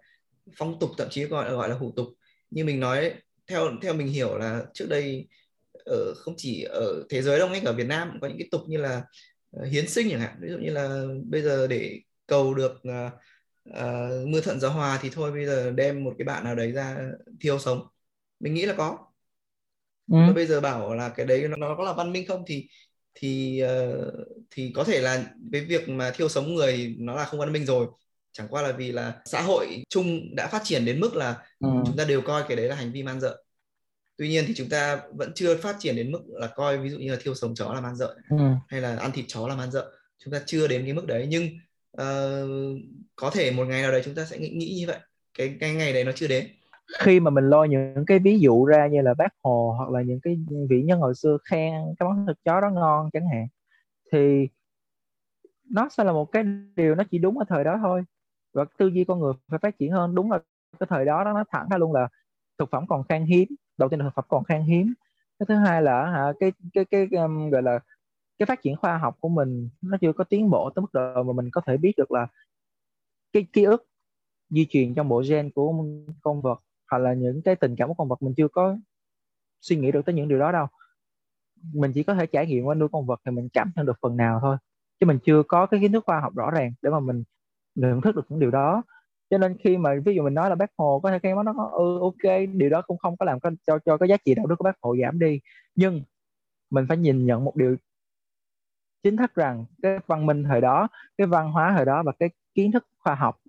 phong 0.57 0.79
tục 0.79 0.89
thậm 0.97 1.07
chí 1.09 1.23
gọi 1.23 1.45
là 1.45 1.51
gọi 1.51 1.69
là 1.69 1.75
hủ 1.75 1.93
tục 1.95 2.07
như 2.49 2.65
mình 2.65 2.79
nói 2.79 3.13
theo 3.47 3.71
theo 3.81 3.93
mình 3.93 4.07
hiểu 4.07 4.37
là 4.37 4.65
trước 4.73 4.85
đây 4.89 5.27
ở 5.85 6.13
không 6.15 6.33
chỉ 6.37 6.63
ở 6.63 7.03
thế 7.09 7.21
giới 7.21 7.39
đâu 7.39 7.49
ngay 7.49 7.61
cả 7.63 7.69
ở 7.69 7.73
Việt 7.73 7.87
Nam 7.87 8.17
có 8.21 8.27
những 8.27 8.37
cái 8.37 8.47
tục 8.51 8.61
như 8.67 8.77
là 8.77 9.03
hiến 9.69 9.87
sinh 9.87 10.09
chẳng 10.09 10.19
hạn. 10.19 10.37
Ví 10.41 10.49
dụ 10.49 10.57
như 10.57 10.69
là 10.69 11.03
bây 11.25 11.41
giờ 11.41 11.67
để 11.67 11.99
cầu 12.27 12.53
được 12.53 12.71
uh, 12.71 13.13
uh, 13.69 14.27
mưa 14.27 14.41
thuận 14.41 14.59
gió 14.59 14.69
hòa 14.69 14.99
thì 15.01 15.09
thôi 15.09 15.31
bây 15.31 15.45
giờ 15.45 15.71
đem 15.71 16.03
một 16.03 16.13
cái 16.17 16.25
bạn 16.25 16.43
nào 16.43 16.55
đấy 16.55 16.71
ra 16.71 16.97
thiêu 17.39 17.59
sống. 17.59 17.87
Mình 18.39 18.53
nghĩ 18.53 18.65
là 18.65 18.73
có. 18.73 18.97
Ừ. 20.11 20.17
bây 20.35 20.45
giờ 20.45 20.61
bảo 20.61 20.95
là 20.95 21.09
cái 21.09 21.25
đấy 21.25 21.47
nó, 21.47 21.57
nó 21.57 21.75
có 21.77 21.83
là 21.83 21.93
văn 21.93 22.11
minh 22.11 22.27
không 22.27 22.43
thì 22.47 22.67
thì 23.13 23.61
uh, 23.63 24.13
thì 24.51 24.71
có 24.75 24.83
thể 24.83 25.01
là 25.01 25.25
cái 25.51 25.61
việc 25.61 25.89
mà 25.89 26.11
thiêu 26.11 26.29
sống 26.29 26.55
người 26.55 26.95
nó 26.99 27.15
là 27.15 27.25
không 27.25 27.39
văn 27.39 27.53
minh 27.53 27.65
rồi. 27.65 27.87
Chẳng 28.31 28.47
qua 28.49 28.61
là 28.61 28.71
vì 28.71 28.91
là 28.91 29.21
xã 29.25 29.41
hội 29.41 29.83
chung 29.89 30.35
đã 30.35 30.47
phát 30.47 30.61
triển 30.63 30.85
đến 30.85 30.99
mức 30.99 31.15
là 31.15 31.37
ừ. 31.59 31.69
chúng 31.85 31.97
ta 31.97 32.03
đều 32.03 32.21
coi 32.21 32.43
cái 32.47 32.57
đấy 32.57 32.67
là 32.67 32.75
hành 32.75 32.91
vi 32.91 33.03
man 33.03 33.19
dợ 33.19 33.44
tuy 34.17 34.29
nhiên 34.29 34.43
thì 34.47 34.53
chúng 34.55 34.69
ta 34.69 35.01
vẫn 35.13 35.31
chưa 35.35 35.57
phát 35.57 35.75
triển 35.79 35.95
đến 35.95 36.11
mức 36.11 36.21
là 36.27 36.47
coi 36.47 36.77
ví 36.77 36.89
dụ 36.89 36.97
như 36.97 37.11
là 37.11 37.17
thiêu 37.21 37.35
sống 37.35 37.55
chó 37.55 37.73
là 37.73 37.81
man 37.81 37.95
dợ 37.95 38.15
ừ. 38.29 38.37
hay 38.67 38.81
là 38.81 38.95
ăn 38.95 39.11
thịt 39.11 39.25
chó 39.27 39.47
là 39.47 39.55
man 39.55 39.71
dợ 39.71 39.91
chúng 40.17 40.33
ta 40.33 40.41
chưa 40.45 40.67
đến 40.67 40.83
cái 40.83 40.93
mức 40.93 41.05
đấy 41.07 41.27
nhưng 41.29 41.49
uh, 42.01 42.79
có 43.15 43.29
thể 43.29 43.51
một 43.51 43.65
ngày 43.65 43.81
nào 43.81 43.91
đấy 43.91 44.01
chúng 44.05 44.15
ta 44.15 44.25
sẽ 44.25 44.37
nghĩ, 44.37 44.49
nghĩ 44.49 44.75
như 44.79 44.87
vậy. 44.87 44.99
Cái 45.37 45.57
cái 45.59 45.73
ngày 45.73 45.93
đấy 45.93 46.03
nó 46.03 46.11
chưa 46.15 46.27
đến. 46.27 46.47
Khi 46.99 47.19
mà 47.19 47.31
mình 47.31 47.49
lôi 47.49 47.69
những 47.69 48.05
cái 48.07 48.19
ví 48.19 48.39
dụ 48.39 48.65
ra 48.65 48.87
như 48.87 49.01
là 49.01 49.13
bác 49.13 49.33
hồ 49.43 49.75
hoặc 49.77 49.89
là 49.89 50.01
những 50.01 50.19
cái 50.19 50.37
vị 50.69 50.81
nhân 50.83 50.99
hồi 50.99 51.15
xưa 51.15 51.37
khen 51.43 51.73
cái 51.99 52.09
món 52.09 52.25
thịt 52.27 52.37
chó 52.45 52.61
đó 52.61 52.69
ngon 52.69 53.09
chẳng 53.13 53.27
hạn 53.33 53.47
thì 54.11 54.47
nó 55.69 55.89
sẽ 55.89 56.03
là 56.03 56.11
một 56.11 56.31
cái 56.31 56.43
điều 56.75 56.95
nó 56.95 57.03
chỉ 57.11 57.17
đúng 57.17 57.37
ở 57.37 57.45
thời 57.49 57.63
đó 57.63 57.79
thôi. 57.81 58.03
Và 58.53 58.65
tư 58.77 58.87
duy 58.87 59.03
con 59.03 59.19
người 59.19 59.33
phải 59.47 59.59
phát 59.59 59.77
triển 59.79 59.91
hơn. 59.91 60.15
Đúng 60.15 60.31
là 60.31 60.39
cái 60.79 60.87
thời 60.89 61.05
đó 61.05 61.23
nó 61.23 61.43
thẳng 61.51 61.67
ra 61.71 61.77
luôn 61.77 61.93
là 61.93 62.07
thực 62.59 62.69
phẩm 62.71 62.87
còn 62.87 63.03
khan 63.09 63.25
hiếm 63.25 63.47
đầu 63.77 63.89
tiên 63.89 63.99
là 63.99 64.05
thực 64.05 64.15
phẩm 64.15 64.25
còn 64.27 64.43
khan 64.43 64.63
hiếm. 64.63 64.93
Cái 65.39 65.45
thứ 65.49 65.55
hai 65.55 65.81
là 65.81 66.05
hả 66.11 66.33
cái 66.39 66.51
cái 66.73 66.85
cái, 66.85 67.07
um, 67.11 67.49
gọi 67.49 67.63
là 67.63 67.79
cái 68.39 68.45
phát 68.45 68.61
triển 68.61 68.75
khoa 68.77 68.97
học 68.97 69.17
của 69.19 69.29
mình 69.29 69.69
nó 69.81 69.97
chưa 70.01 70.13
có 70.13 70.23
tiến 70.23 70.49
bộ 70.49 70.69
tới 70.75 70.81
mức 70.81 70.93
độ 70.93 71.23
mà 71.23 71.33
mình 71.33 71.49
có 71.51 71.61
thể 71.67 71.77
biết 71.77 71.93
được 71.97 72.11
là 72.11 72.27
cái 73.33 73.47
ký 73.53 73.63
ức 73.63 73.87
di 74.49 74.65
truyền 74.69 74.95
trong 74.95 75.09
bộ 75.09 75.23
gen 75.29 75.51
của 75.51 75.85
con 76.21 76.41
vật 76.41 76.61
hoặc 76.91 76.97
là 76.99 77.13
những 77.13 77.41
cái 77.45 77.55
tình 77.55 77.75
cảm 77.75 77.87
của 77.87 77.93
con 77.93 78.07
vật 78.09 78.23
mình 78.23 78.33
chưa 78.37 78.47
có 78.47 78.77
suy 79.61 79.75
nghĩ 79.75 79.91
được 79.91 80.05
tới 80.05 80.15
những 80.15 80.27
điều 80.27 80.39
đó 80.39 80.51
đâu. 80.51 80.67
Mình 81.73 81.91
chỉ 81.95 82.03
có 82.03 82.15
thể 82.15 82.25
trải 82.27 82.47
nghiệm 82.47 82.65
qua 82.65 82.75
nuôi 82.75 82.89
con 82.91 83.05
vật 83.05 83.21
thì 83.25 83.31
mình 83.31 83.49
cảm 83.53 83.71
nhận 83.75 83.85
được 83.85 83.97
phần 84.01 84.17
nào 84.17 84.39
thôi 84.41 84.57
chứ 84.99 85.05
mình 85.07 85.19
chưa 85.25 85.43
có 85.47 85.65
cái 85.65 85.79
kiến 85.79 85.91
thức 85.91 86.03
khoa 86.05 86.19
học 86.19 86.35
rõ 86.35 86.51
ràng 86.51 86.73
để 86.81 86.89
mà 86.89 86.99
mình 86.99 87.23
nhận 87.75 88.01
thức 88.01 88.15
được 88.15 88.25
những 88.29 88.39
điều 88.39 88.51
đó 88.51 88.83
cho 89.29 89.37
nên 89.37 89.57
khi 89.63 89.77
mà 89.77 89.91
ví 90.05 90.15
dụ 90.15 90.23
mình 90.23 90.33
nói 90.33 90.49
là 90.49 90.55
bác 90.55 90.71
hồ 90.77 90.99
có 91.03 91.11
thể 91.11 91.19
cái 91.19 91.33
nó 91.45 91.69
ừ 91.71 91.99
ok 92.01 92.49
điều 92.53 92.69
đó 92.69 92.81
cũng 92.81 92.97
không 92.97 93.17
có 93.17 93.25
làm 93.25 93.39
cho 93.67 93.79
cho 93.85 93.97
cái 93.97 94.09
giá 94.09 94.17
trị 94.25 94.35
đạo 94.35 94.45
đức 94.45 94.55
của 94.57 94.63
bác 94.63 94.77
hồ 94.81 94.95
giảm 95.01 95.19
đi. 95.19 95.39
Nhưng 95.75 96.03
mình 96.69 96.85
phải 96.89 96.97
nhìn 96.97 97.25
nhận 97.25 97.43
một 97.43 97.55
điều 97.55 97.75
chính 99.03 99.17
thức 99.17 99.35
rằng 99.35 99.65
cái 99.81 99.99
văn 100.07 100.25
minh 100.25 100.43
thời 100.43 100.61
đó 100.61 100.87
cái 101.17 101.27
văn 101.27 101.51
hóa 101.51 101.73
thời 101.75 101.85
đó 101.85 102.03
và 102.05 102.11
cái 102.19 102.29
kiến 102.55 102.71
thức 102.71 102.87
khoa 102.99 103.15
học 103.15 103.39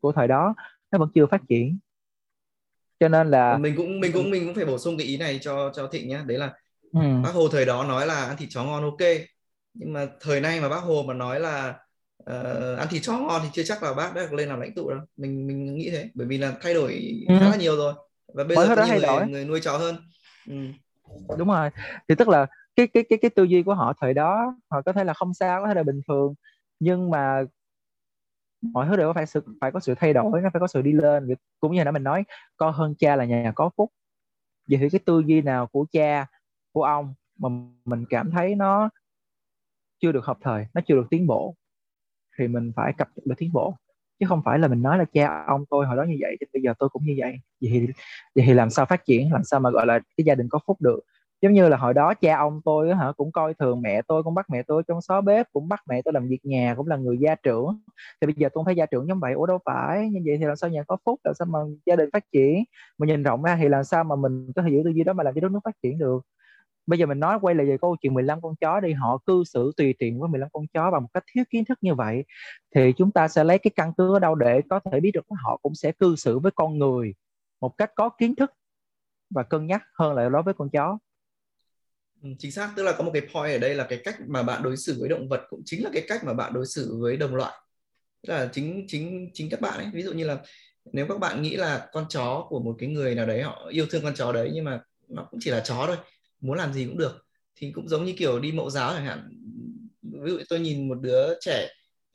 của 0.00 0.12
thời 0.12 0.28
đó 0.28 0.54
nó 0.90 0.98
vẫn 0.98 1.08
chưa 1.14 1.26
phát 1.26 1.42
triển. 1.48 1.78
Cho 3.00 3.08
nên 3.08 3.30
là 3.30 3.58
mình 3.58 3.74
cũng 3.76 4.00
mình 4.00 4.12
cũng 4.12 4.30
mình 4.30 4.46
cũng 4.46 4.54
phải 4.54 4.64
bổ 4.64 4.78
sung 4.78 4.98
cái 4.98 5.06
ý 5.06 5.16
này 5.16 5.38
cho 5.42 5.72
cho 5.74 5.88
thịnh 5.88 6.08
nhé 6.08 6.20
đấy 6.26 6.38
là 6.38 6.52
ừ. 6.92 7.00
bác 7.24 7.30
hồ 7.34 7.48
thời 7.48 7.64
đó 7.64 7.84
nói 7.84 8.06
là 8.06 8.24
ăn 8.24 8.36
thịt 8.36 8.48
chó 8.52 8.64
ngon 8.64 8.82
ok. 8.82 9.08
Nhưng 9.74 9.92
mà 9.92 10.06
thời 10.20 10.40
nay 10.40 10.60
mà 10.60 10.68
bác 10.68 10.80
hồ 10.80 11.04
mà 11.06 11.14
nói 11.14 11.40
là 11.40 11.85
uh, 12.30 12.78
ăn 12.78 12.88
thịt 12.90 13.02
chó 13.02 13.18
ngon 13.18 13.40
thì 13.44 13.48
chưa 13.52 13.62
chắc 13.62 13.82
là 13.82 13.94
bác 13.94 14.14
đã 14.14 14.28
lên 14.32 14.48
làm 14.48 14.60
lãnh 14.60 14.74
tụ 14.74 14.90
đâu. 14.90 14.98
Mình 15.16 15.46
mình 15.46 15.74
nghĩ 15.74 15.90
thế 15.90 16.10
bởi 16.14 16.26
vì 16.26 16.38
là 16.38 16.54
thay 16.60 16.74
đổi 16.74 16.92
ừ. 17.28 17.34
khá 17.40 17.48
là 17.48 17.56
nhiều 17.56 17.76
rồi. 17.76 17.94
Và 18.34 18.44
bây 18.44 18.56
Mới 18.56 18.66
giờ 18.66 18.76
nhiều 18.76 18.86
người, 18.86 19.00
đổi. 19.00 19.26
người 19.26 19.44
nuôi 19.44 19.60
chó 19.60 19.78
hơn. 19.78 19.96
Ừ. 20.46 20.54
đúng 21.38 21.48
rồi. 21.48 21.70
Thì 22.08 22.14
tức 22.14 22.28
là 22.28 22.46
cái 22.76 22.86
cái 22.86 23.04
cái 23.08 23.18
cái 23.22 23.30
tư 23.30 23.42
duy 23.42 23.62
của 23.62 23.74
họ 23.74 23.92
thời 24.00 24.14
đó 24.14 24.56
họ 24.70 24.82
có 24.82 24.92
thể 24.92 25.04
là 25.04 25.14
không 25.14 25.34
sao 25.34 25.62
có 25.62 25.68
thể 25.68 25.74
là 25.74 25.82
bình 25.82 26.00
thường. 26.08 26.34
Nhưng 26.80 27.10
mà 27.10 27.42
mọi 28.62 28.86
thứ 28.88 28.96
đều 28.96 29.12
phải 29.12 29.26
sự 29.26 29.40
phải 29.60 29.72
có 29.72 29.80
sự 29.80 29.94
thay 29.94 30.12
đổi 30.12 30.40
nó 30.42 30.50
phải 30.52 30.60
có 30.60 30.66
sự 30.66 30.82
đi 30.82 30.92
lên. 30.92 31.34
Cũng 31.60 31.72
như 31.74 31.84
là 31.84 31.90
mình 31.90 32.02
nói 32.02 32.24
con 32.56 32.74
hơn 32.74 32.94
cha 32.98 33.16
là 33.16 33.24
nhà 33.24 33.52
có 33.54 33.70
phúc. 33.76 33.92
Vậy 34.68 34.78
thì 34.78 34.88
cái 34.88 35.00
tư 35.06 35.22
duy 35.26 35.42
nào 35.42 35.66
của 35.66 35.86
cha 35.92 36.26
của 36.72 36.82
ông 36.82 37.14
mà 37.38 37.48
mình 37.84 38.04
cảm 38.10 38.30
thấy 38.30 38.54
nó 38.54 38.88
chưa 40.00 40.12
được 40.12 40.24
hợp 40.24 40.38
thời 40.40 40.66
nó 40.74 40.80
chưa 40.86 40.94
được 40.94 41.06
tiến 41.10 41.26
bộ 41.26 41.54
thì 42.38 42.48
mình 42.48 42.72
phải 42.76 42.92
cập 42.98 43.08
nhật 43.16 43.26
được 43.26 43.34
tiến 43.38 43.52
bộ, 43.52 43.74
chứ 44.20 44.26
không 44.28 44.42
phải 44.44 44.58
là 44.58 44.68
mình 44.68 44.82
nói 44.82 44.98
là 44.98 45.04
cha 45.12 45.44
ông 45.46 45.64
tôi 45.70 45.86
hồi 45.86 45.96
đó 45.96 46.02
như 46.02 46.16
vậy, 46.20 46.36
thì 46.40 46.46
bây 46.52 46.62
giờ 46.62 46.74
tôi 46.78 46.88
cũng 46.88 47.04
như 47.04 47.14
vậy. 47.18 47.32
Vậy 47.60 47.70
thì 47.72 47.86
vậy 48.34 48.44
thì 48.46 48.54
làm 48.54 48.70
sao 48.70 48.86
phát 48.86 49.04
triển, 49.06 49.32
làm 49.32 49.44
sao 49.44 49.60
mà, 49.60 49.70
gọi 49.70 49.86
là, 49.86 49.98
cái 50.16 50.24
gia 50.24 50.34
đình 50.34 50.48
có 50.48 50.58
phúc 50.66 50.80
được? 50.80 51.00
Giống 51.42 51.52
như 51.52 51.68
là 51.68 51.76
hồi 51.76 51.94
đó 51.94 52.14
cha 52.14 52.36
ông 52.36 52.60
tôi 52.64 52.94
hả, 52.94 53.12
cũng 53.16 53.32
coi 53.32 53.54
thường 53.54 53.82
mẹ 53.82 54.02
tôi, 54.08 54.22
cũng 54.22 54.34
bắt 54.34 54.46
mẹ 54.50 54.62
tôi 54.62 54.82
trong 54.88 55.00
xó 55.00 55.20
bếp, 55.20 55.46
cũng 55.52 55.68
bắt 55.68 55.80
mẹ 55.88 56.02
tôi 56.02 56.14
làm 56.14 56.28
việc 56.28 56.38
nhà, 56.42 56.74
cũng 56.76 56.86
là 56.86 56.96
người 56.96 57.18
gia 57.18 57.34
trưởng. 57.34 57.80
Thì 58.20 58.26
bây 58.26 58.34
giờ 58.38 58.48
tôi 58.54 58.64
phải 58.66 58.76
gia 58.76 58.86
trưởng 58.86 59.08
giống 59.08 59.20
vậy, 59.20 59.32
ủa 59.32 59.46
đâu 59.46 59.58
phải, 59.64 60.08
như 60.10 60.20
vậy 60.26 60.36
thì 60.38 60.44
làm 60.44 60.56
sao 60.56 60.70
nhà 60.70 60.82
có 60.88 60.96
phúc, 61.04 61.20
làm 61.24 61.34
sao 61.34 61.46
mà 61.46 61.58
gia 61.86 61.96
đình 61.96 62.10
phát 62.12 62.24
triển? 62.32 62.64
Mà 62.98 63.06
nhìn 63.06 63.22
rộng 63.22 63.42
ra 63.42 63.56
thì 63.62 63.68
làm 63.68 63.84
sao 63.84 64.04
mà 64.04 64.16
mình 64.16 64.52
có 64.56 64.62
thể 64.62 64.70
giữ 64.70 64.82
tư 64.84 64.90
duy 64.90 65.04
đó 65.04 65.12
mà 65.12 65.24
làm 65.24 65.34
cho 65.34 65.40
đất 65.40 65.52
nước 65.52 65.60
phát 65.64 65.74
triển 65.82 65.98
được? 65.98 66.20
Bây 66.86 66.98
giờ 66.98 67.06
mình 67.06 67.20
nói 67.20 67.38
quay 67.42 67.54
lại 67.54 67.66
về 67.66 67.76
câu 67.80 67.96
chuyện 68.02 68.14
15 68.14 68.40
con 68.40 68.56
chó 68.56 68.80
đi. 68.80 68.92
Họ 68.92 69.18
cư 69.26 69.44
xử 69.44 69.72
tùy 69.76 69.94
tiện 69.98 70.20
với 70.20 70.28
15 70.28 70.48
con 70.52 70.66
chó 70.74 70.90
bằng 70.90 71.02
một 71.02 71.08
cách 71.14 71.24
thiếu 71.34 71.44
kiến 71.50 71.64
thức 71.64 71.78
như 71.80 71.94
vậy, 71.94 72.24
thì 72.74 72.92
chúng 72.96 73.12
ta 73.12 73.28
sẽ 73.28 73.44
lấy 73.44 73.58
cái 73.58 73.70
căn 73.76 73.92
cứ 73.98 74.14
ở 74.14 74.18
đâu 74.18 74.34
để 74.34 74.60
có 74.70 74.80
thể 74.92 75.00
biết 75.00 75.10
được 75.14 75.26
họ 75.44 75.56
cũng 75.62 75.74
sẽ 75.74 75.92
cư 75.92 76.16
xử 76.16 76.38
với 76.38 76.52
con 76.54 76.78
người 76.78 77.14
một 77.60 77.78
cách 77.78 77.90
có 77.94 78.08
kiến 78.08 78.34
thức 78.34 78.50
và 79.30 79.42
cân 79.42 79.66
nhắc 79.66 79.82
hơn 79.98 80.14
là 80.14 80.28
đối 80.28 80.42
với 80.42 80.54
con 80.54 80.70
chó. 80.70 80.98
Ừ, 82.22 82.28
chính 82.38 82.52
xác. 82.52 82.72
Tức 82.76 82.82
là 82.82 82.92
có 82.98 83.04
một 83.04 83.10
cái 83.14 83.22
point 83.34 83.52
ở 83.52 83.58
đây 83.58 83.74
là 83.74 83.86
cái 83.88 84.00
cách 84.04 84.16
mà 84.26 84.42
bạn 84.42 84.62
đối 84.62 84.76
xử 84.76 84.96
với 85.00 85.08
động 85.08 85.28
vật 85.28 85.40
cũng 85.48 85.62
chính 85.64 85.84
là 85.84 85.90
cái 85.92 86.04
cách 86.08 86.24
mà 86.24 86.32
bạn 86.32 86.52
đối 86.52 86.66
xử 86.66 86.98
với 87.00 87.16
đồng 87.16 87.34
loại. 87.34 87.52
Tức 88.22 88.32
là 88.32 88.48
chính 88.52 88.84
chính 88.88 89.30
chính 89.34 89.50
các 89.50 89.60
bạn 89.60 89.78
ấy. 89.78 89.86
Ví 89.92 90.02
dụ 90.02 90.12
như 90.12 90.24
là 90.24 90.38
nếu 90.92 91.06
các 91.08 91.18
bạn 91.20 91.42
nghĩ 91.42 91.56
là 91.56 91.88
con 91.92 92.06
chó 92.08 92.46
của 92.48 92.60
một 92.60 92.76
cái 92.78 92.88
người 92.88 93.14
nào 93.14 93.26
đấy, 93.26 93.42
họ 93.42 93.66
yêu 93.70 93.86
thương 93.90 94.02
con 94.02 94.14
chó 94.14 94.32
đấy, 94.32 94.50
nhưng 94.54 94.64
mà 94.64 94.80
nó 95.08 95.28
cũng 95.30 95.40
chỉ 95.42 95.50
là 95.50 95.60
chó 95.60 95.86
thôi 95.86 95.96
muốn 96.46 96.58
làm 96.58 96.72
gì 96.72 96.86
cũng 96.86 96.98
được. 96.98 97.26
Thì 97.56 97.72
cũng 97.72 97.88
giống 97.88 98.04
như 98.04 98.14
kiểu 98.18 98.40
đi 98.40 98.52
mẫu 98.52 98.70
giáo 98.70 98.92
chẳng 98.92 99.04
hạn. 99.04 99.28
Ví 100.02 100.30
dụ 100.30 100.38
tôi 100.48 100.60
nhìn 100.60 100.88
một 100.88 100.98
đứa 101.00 101.34
trẻ 101.40 101.68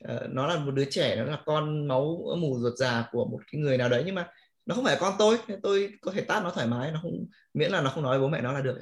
ờ, 0.04 0.28
nó 0.30 0.46
là 0.46 0.58
một 0.58 0.70
đứa 0.70 0.84
trẻ 0.90 1.16
nó 1.16 1.24
là 1.24 1.42
con 1.46 1.88
máu 1.88 2.36
mù 2.38 2.58
ruột 2.58 2.78
già 2.78 3.08
của 3.12 3.24
một 3.24 3.38
cái 3.52 3.60
người 3.60 3.78
nào 3.78 3.88
đấy 3.88 4.02
nhưng 4.06 4.14
mà 4.14 4.28
nó 4.66 4.74
không 4.74 4.84
phải 4.84 4.96
con 5.00 5.14
tôi. 5.18 5.38
Tôi 5.62 5.92
có 6.00 6.12
thể 6.12 6.20
tát 6.20 6.42
nó 6.42 6.50
thoải 6.50 6.66
mái 6.66 6.92
nó 6.92 7.00
không 7.02 7.26
miễn 7.54 7.70
là 7.70 7.80
nó 7.80 7.90
không 7.90 8.02
nói 8.02 8.18
với 8.18 8.20
bố 8.20 8.28
mẹ 8.28 8.40
nó 8.42 8.52
là 8.52 8.60
được 8.60 8.78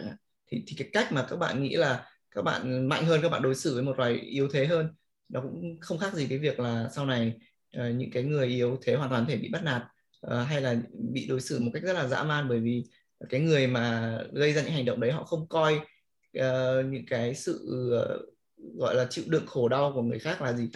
thì 0.51 0.64
thì 0.66 0.77
cái 0.78 0.89
cách 0.93 1.12
mà 1.12 1.27
các 1.31 1.36
bạn 1.36 1.62
nghĩ 1.62 1.77
là 1.77 2.06
các 2.31 2.43
bạn 2.43 2.89
mạnh 2.89 3.05
hơn 3.05 3.20
các 3.22 3.28
bạn 3.28 3.43
đối 3.43 3.55
xử 3.55 3.74
với 3.74 3.82
một 3.82 3.98
loài 3.98 4.14
yếu 4.14 4.48
thế 4.52 4.66
hơn 4.66 4.89
nó 5.28 5.40
cũng 5.40 5.81
không 5.81 5.98
khác 5.98 6.14
gì 6.14 6.27
cái 6.28 6.39
việc 6.39 6.60
là 6.60 6.89
sau 6.94 7.06
này 7.06 7.32
uh, 7.78 7.94
những 7.94 8.10
cái 8.10 8.22
người 8.22 8.47
yếu 8.47 8.78
thế 8.82 8.94
hoàn 8.94 9.10
toàn 9.10 9.27
thể 9.27 9.36
bị 9.36 9.48
bắt 9.52 9.62
nạt 9.64 9.82
uh, 10.27 10.32
hay 10.47 10.60
là 10.60 10.77
bị 11.12 11.27
đối 11.28 11.40
xử 11.40 11.60
một 11.60 11.70
cách 11.74 11.82
rất 11.82 11.93
là 11.93 12.06
dã 12.06 12.22
man 12.22 12.48
bởi 12.48 12.60
vì 12.60 12.85
cái 13.28 13.40
người 13.40 13.66
mà 13.66 14.18
gây 14.32 14.52
ra 14.52 14.62
những 14.62 14.72
hành 14.72 14.84
động 14.84 15.01
đấy 15.01 15.12
họ 15.12 15.24
không 15.24 15.48
coi 15.48 15.74
uh, 16.38 16.86
những 16.86 17.06
cái 17.06 17.34
sự 17.34 17.84
uh, 17.97 18.34
gọi 18.78 18.94
là 18.94 19.06
chịu 19.10 19.24
đựng 19.28 19.47
khổ 19.47 19.68
đau 19.68 19.92
của 19.94 20.02
người 20.02 20.18
khác 20.18 20.42
là 20.42 20.52
gì. 20.52 20.68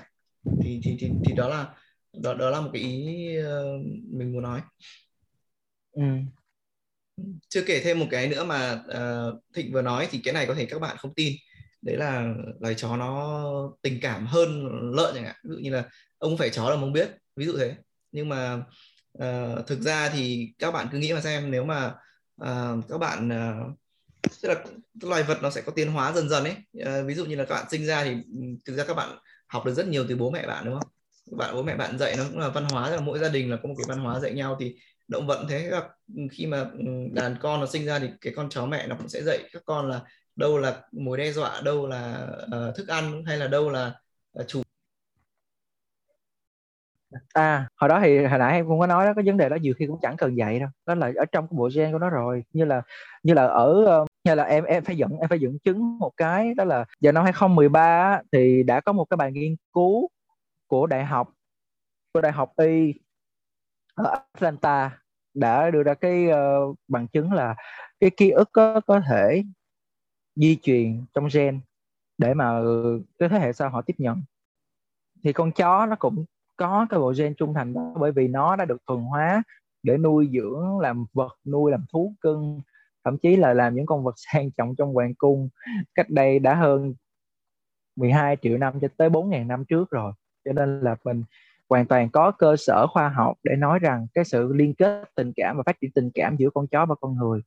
Thì 0.63 0.81
thì 0.85 0.97
thì, 1.01 1.11
thì 1.25 1.35
đó 1.35 1.49
là 1.49 1.75
đó 2.23 2.35
đó 2.35 2.51
là 2.51 2.61
một 2.61 2.71
cái 2.73 2.83
ý 2.83 3.39
uh, 3.39 3.87
mình 4.13 4.33
muốn 4.33 4.43
nói. 4.43 4.61
Ừ. 5.93 6.03
chưa 7.49 7.63
kể 7.67 7.81
thêm 7.85 7.99
một 7.99 8.07
cái 8.11 8.29
nữa 8.29 8.45
mà 8.45 8.73
uh, 8.73 9.43
thịnh 9.55 9.73
vừa 9.73 9.83
nói 9.83 10.09
thì 10.11 10.21
cái 10.25 10.35
này 10.35 10.47
có 10.47 10.55
thể 10.55 10.67
các 10.67 10.79
bạn 10.79 10.97
không 10.97 11.15
tin. 11.15 11.33
Đấy 11.83 11.97
là 11.97 12.35
loài 12.61 12.75
chó 12.75 12.97
nó 12.97 13.45
tình 13.83 13.99
cảm 14.03 14.27
hơn 14.27 14.69
lợn 14.95 15.15
chẳng 15.15 15.25
hạn. 15.25 15.37
Ví 15.45 15.51
dụ 15.51 15.57
như 15.57 15.71
là 15.71 15.85
ông 16.19 16.37
phải 16.37 16.51
chó 16.51 16.71
là 16.71 16.77
không 16.77 16.93
biết 16.93 17.11
ví 17.37 17.47
dụ 17.47 17.57
thế. 17.59 17.75
Nhưng 18.13 18.29
mà 18.29 18.55
uh, 19.19 19.67
thực 19.67 19.81
ra 19.81 20.09
thì 20.09 20.55
các 20.59 20.71
bạn 20.71 20.89
cứ 20.93 20.99
nghĩ 20.99 21.13
mà 21.13 21.21
xem 21.21 21.51
nếu 21.51 21.65
mà 21.65 21.95
à, 22.41 22.73
các 22.89 22.99
bạn 22.99 23.33
à, 23.33 23.61
tức 24.43 24.49
là 24.49 24.65
loài 25.03 25.23
vật 25.23 25.39
nó 25.43 25.51
sẽ 25.51 25.61
có 25.61 25.73
tiến 25.73 25.93
hóa 25.93 26.13
dần 26.13 26.29
dần 26.29 26.45
ấy. 26.45 26.57
À, 26.85 27.03
ví 27.03 27.15
dụ 27.15 27.25
như 27.25 27.37
là 27.37 27.45
các 27.45 27.55
bạn 27.55 27.67
sinh 27.71 27.87
ra 27.87 28.05
thì 28.05 28.11
ừ, 28.11 28.41
thực 28.65 28.77
ra 28.77 28.85
các 28.85 28.95
bạn 28.95 29.19
học 29.47 29.67
được 29.67 29.75
rất 29.75 29.89
nhiều 29.89 30.05
từ 30.09 30.17
bố 30.17 30.31
mẹ 30.31 30.47
bạn 30.47 30.65
đúng 30.65 30.75
không? 30.75 30.91
Bạn 31.39 31.55
bố 31.55 31.63
mẹ 31.63 31.77
bạn 31.77 31.99
dạy 31.99 32.15
nó 32.17 32.25
cũng 32.31 32.39
là 32.39 32.49
văn 32.49 32.65
hóa 32.65 32.91
là 32.91 33.01
mỗi 33.01 33.19
gia 33.19 33.29
đình 33.29 33.51
là 33.51 33.57
có 33.63 33.69
một 33.69 33.75
cái 33.79 33.85
văn 33.89 33.99
hóa 33.99 34.21
dạy 34.21 34.33
nhau 34.33 34.57
thì 34.61 34.77
động 35.09 35.27
vật 35.27 35.47
thế. 35.49 35.69
Là 35.71 35.89
ừ, 36.17 36.23
khi 36.33 36.47
mà 36.47 36.61
ừ, 36.61 36.85
đàn 37.13 37.37
con 37.41 37.61
nó 37.61 37.67
sinh 37.67 37.85
ra 37.85 37.99
thì 37.99 38.09
cái 38.21 38.33
con 38.37 38.49
chó 38.49 38.67
mẹ 38.67 38.87
nó 38.87 38.97
cũng 38.99 39.09
sẽ 39.09 39.23
dạy 39.23 39.39
các 39.53 39.63
con 39.67 39.91
là 39.91 40.01
đâu 40.37 40.59
là 40.59 40.83
mối 40.93 41.19
đe 41.19 41.33
dọa 41.33 41.61
đâu 41.61 41.87
là 41.87 42.29
uh, 42.45 42.77
thức 42.77 42.89
ăn 42.89 43.25
hay 43.27 43.37
là 43.39 43.49
đâu 43.49 43.71
là 43.71 43.93
uh, 44.41 44.49
chủ 44.49 44.63
à 47.33 47.69
hồi 47.77 47.89
đó 47.89 48.01
thì 48.03 48.25
hồi 48.25 48.39
nãy 48.39 48.53
em 48.53 48.67
cũng 48.69 48.81
có 48.81 48.87
nói 48.87 49.07
đó 49.07 49.13
cái 49.17 49.25
vấn 49.27 49.37
đề 49.37 49.49
đó 49.49 49.57
nhiều 49.57 49.75
khi 49.79 49.87
cũng 49.87 49.99
chẳng 50.03 50.17
cần 50.17 50.37
dạy 50.37 50.59
đâu. 50.59 50.69
Đó 50.87 50.95
là 50.95 51.13
ở 51.17 51.25
trong 51.33 51.47
cái 51.49 51.57
bộ 51.57 51.69
gen 51.75 51.93
của 51.93 51.99
nó 51.99 52.11
rồi. 52.11 52.45
Như 52.53 52.65
là 52.65 52.83
như 53.23 53.35
là 53.35 53.47
ở 53.47 53.85
ờ, 53.85 54.05
như 54.25 54.35
là 54.35 54.45
em 54.45 54.65
em 54.65 54.85
phải 54.85 54.97
dẫn 54.97 55.11
em 55.21 55.29
phải 55.29 55.41
dẫn 55.41 55.59
chứng 55.65 55.99
một 55.99 56.13
cái 56.17 56.55
đó 56.55 56.65
là 56.65 56.85
vào 57.01 57.13
năm 57.13 57.25
2013 57.25 58.23
thì 58.33 58.63
đã 58.63 58.81
có 58.81 58.93
một 58.93 59.05
cái 59.05 59.17
bài 59.17 59.33
nghiên 59.33 59.57
cứu 59.73 60.09
của 60.67 60.87
đại 60.87 61.05
học 61.05 61.29
của 62.15 62.21
đại 62.21 62.33
học 62.33 62.53
y 62.57 62.95
ở 63.95 64.05
Atlanta 64.05 64.99
đã 65.35 65.71
đưa 65.71 65.83
ra 65.83 65.95
cái 65.95 66.27
uh, 66.29 66.77
bằng 66.89 67.09
chứng 67.09 67.33
là 67.33 67.55
cái 68.01 68.11
ký 68.11 68.31
ức 68.31 68.49
có, 68.53 68.81
có 68.87 69.01
thể 69.09 69.43
di 70.37 70.59
truyền 70.63 71.05
trong 71.15 71.29
gen 71.35 71.61
để 72.19 72.35
mà 72.35 72.61
cái 73.19 73.29
thế 73.29 73.39
hệ 73.39 73.53
sau 73.53 73.71
họ 73.71 73.83
tiếp 73.83 73.95
nhận. 73.99 74.23
Thì 75.25 75.33
con 75.33 75.53
chó 75.53 75.87
nó 75.87 75.97
cũng 75.97 76.25
có 76.57 76.87
cái 76.91 77.01
bộ 77.01 77.13
gen 77.19 77.35
trung 77.35 77.55
thành 77.55 77.75
đó, 77.75 77.95
bởi 78.01 78.13
vì 78.13 78.29
nó 78.29 78.57
đã 78.57 78.65
được 78.65 78.83
thuần 78.87 79.01
hóa 79.01 79.43
để 79.83 79.97
nuôi 79.97 80.31
dưỡng 80.33 80.79
làm 80.79 81.07
vật, 81.13 81.33
nuôi 81.45 81.71
làm 81.71 81.85
thú 81.93 82.15
cưng, 82.21 82.61
thậm 83.05 83.19
chí 83.19 83.37
là 83.37 83.55
làm 83.55 83.75
những 83.75 83.87
con 83.87 84.05
vật 84.05 84.15
sang 84.33 84.51
trọng 84.51 84.75
trong 84.77 84.95
hoàng 84.95 85.15
cung 85.15 85.49
cách 85.95 86.11
đây 86.11 86.39
đã 86.39 86.55
hơn 86.55 86.95
12 87.97 88.37
triệu 88.43 88.59
năm 88.59 88.81
cho 88.81 88.89
tới 88.97 89.11
4.000 89.11 89.47
năm 89.47 89.65
trước 89.65 89.91
rồi. 89.91 90.13
Cho 90.45 90.53
nên 90.53 90.81
là 90.81 90.97
mình 91.05 91.25
hoàn 91.69 91.87
toàn 91.87 92.11
có 92.11 92.31
cơ 92.31 92.57
sở 92.57 92.87
khoa 92.87 93.09
học 93.09 93.37
để 93.43 93.57
nói 93.57 93.79
rằng 93.79 94.07
cái 94.15 94.25
sự 94.25 94.53
liên 94.53 94.75
kết 94.75 95.11
tình 95.15 95.33
cảm 95.37 95.57
và 95.57 95.63
phát 95.67 95.81
triển 95.81 95.91
tình 95.95 96.11
cảm 96.15 96.37
giữa 96.37 96.51
con 96.55 96.67
chó 96.67 96.87
và 96.87 96.95
con 96.95 97.17
người 97.17 97.41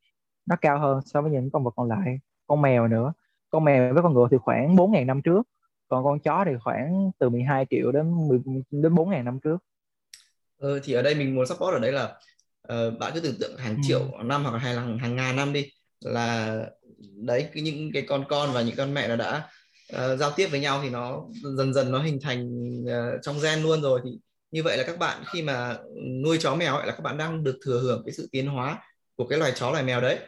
nó 0.45 0.55
cao 0.61 0.79
hơn 0.79 0.99
so 1.05 1.21
với 1.21 1.31
những 1.31 1.51
con 1.51 1.63
vật 1.63 1.73
còn 1.75 1.87
lại, 1.87 2.19
con 2.47 2.61
mèo 2.61 2.87
nữa. 2.87 3.13
Con 3.49 3.63
mèo 3.63 3.93
với 3.93 4.03
con 4.03 4.13
ngựa 4.13 4.27
thì 4.31 4.37
khoảng 4.37 4.75
4.000 4.75 5.05
năm 5.05 5.21
trước 5.21 5.47
còn 5.87 6.03
con 6.03 6.19
chó 6.19 6.43
thì 6.45 6.51
khoảng 6.63 7.11
từ 7.19 7.29
12 7.29 7.65
triệu 7.69 7.91
đến 7.91 8.27
10, 8.27 8.39
đến 8.71 8.95
4.000 8.95 9.23
năm 9.23 9.39
trước 9.43 9.57
ừ, 10.57 10.79
thì 10.83 10.93
ở 10.93 11.01
đây 11.01 11.15
mình 11.15 11.35
muốn 11.35 11.45
support 11.45 11.73
ở 11.73 11.79
đây 11.79 11.91
là 11.91 12.15
uh, 12.73 12.99
bạn 12.99 13.11
cứ 13.13 13.19
tưởng 13.19 13.39
tượng 13.39 13.57
hàng 13.57 13.75
ừ. 13.75 13.81
triệu 13.87 14.01
năm 14.23 14.43
hoặc 14.43 14.51
là 14.53 14.59
hàng, 14.59 14.99
hàng 14.99 15.15
ngàn 15.15 15.35
năm 15.35 15.53
đi 15.53 15.71
là 16.01 16.57
đấy 17.15 17.49
cứ 17.53 17.61
những 17.61 17.91
cái 17.93 18.05
con 18.07 18.25
con 18.29 18.49
và 18.53 18.61
những 18.61 18.75
con 18.75 18.93
mẹ 18.93 19.07
nó 19.07 19.15
đã 19.15 19.49
uh, 19.95 20.19
giao 20.19 20.31
tiếp 20.35 20.47
với 20.47 20.59
nhau 20.59 20.79
thì 20.83 20.89
nó 20.89 21.23
dần 21.57 21.73
dần 21.73 21.91
nó 21.91 21.99
hình 22.01 22.19
thành 22.21 22.49
uh, 22.83 23.21
trong 23.21 23.39
gen 23.43 23.61
luôn 23.61 23.81
rồi 23.81 24.01
thì 24.05 24.11
như 24.51 24.63
vậy 24.63 24.77
là 24.77 24.83
các 24.83 24.99
bạn 24.99 25.23
khi 25.33 25.41
mà 25.41 25.77
nuôi 26.23 26.37
chó 26.37 26.55
mèo 26.55 26.75
ấy 26.75 26.87
là 26.87 26.93
các 26.93 27.01
bạn 27.03 27.17
đang 27.17 27.43
được 27.43 27.59
thừa 27.65 27.79
hưởng 27.79 28.03
cái 28.05 28.13
sự 28.13 28.29
tiến 28.31 28.47
hóa 28.47 28.79
của 29.15 29.27
cái 29.27 29.39
loài 29.39 29.51
chó 29.55 29.71
loài 29.71 29.83
mèo 29.83 30.01
đấy 30.01 30.19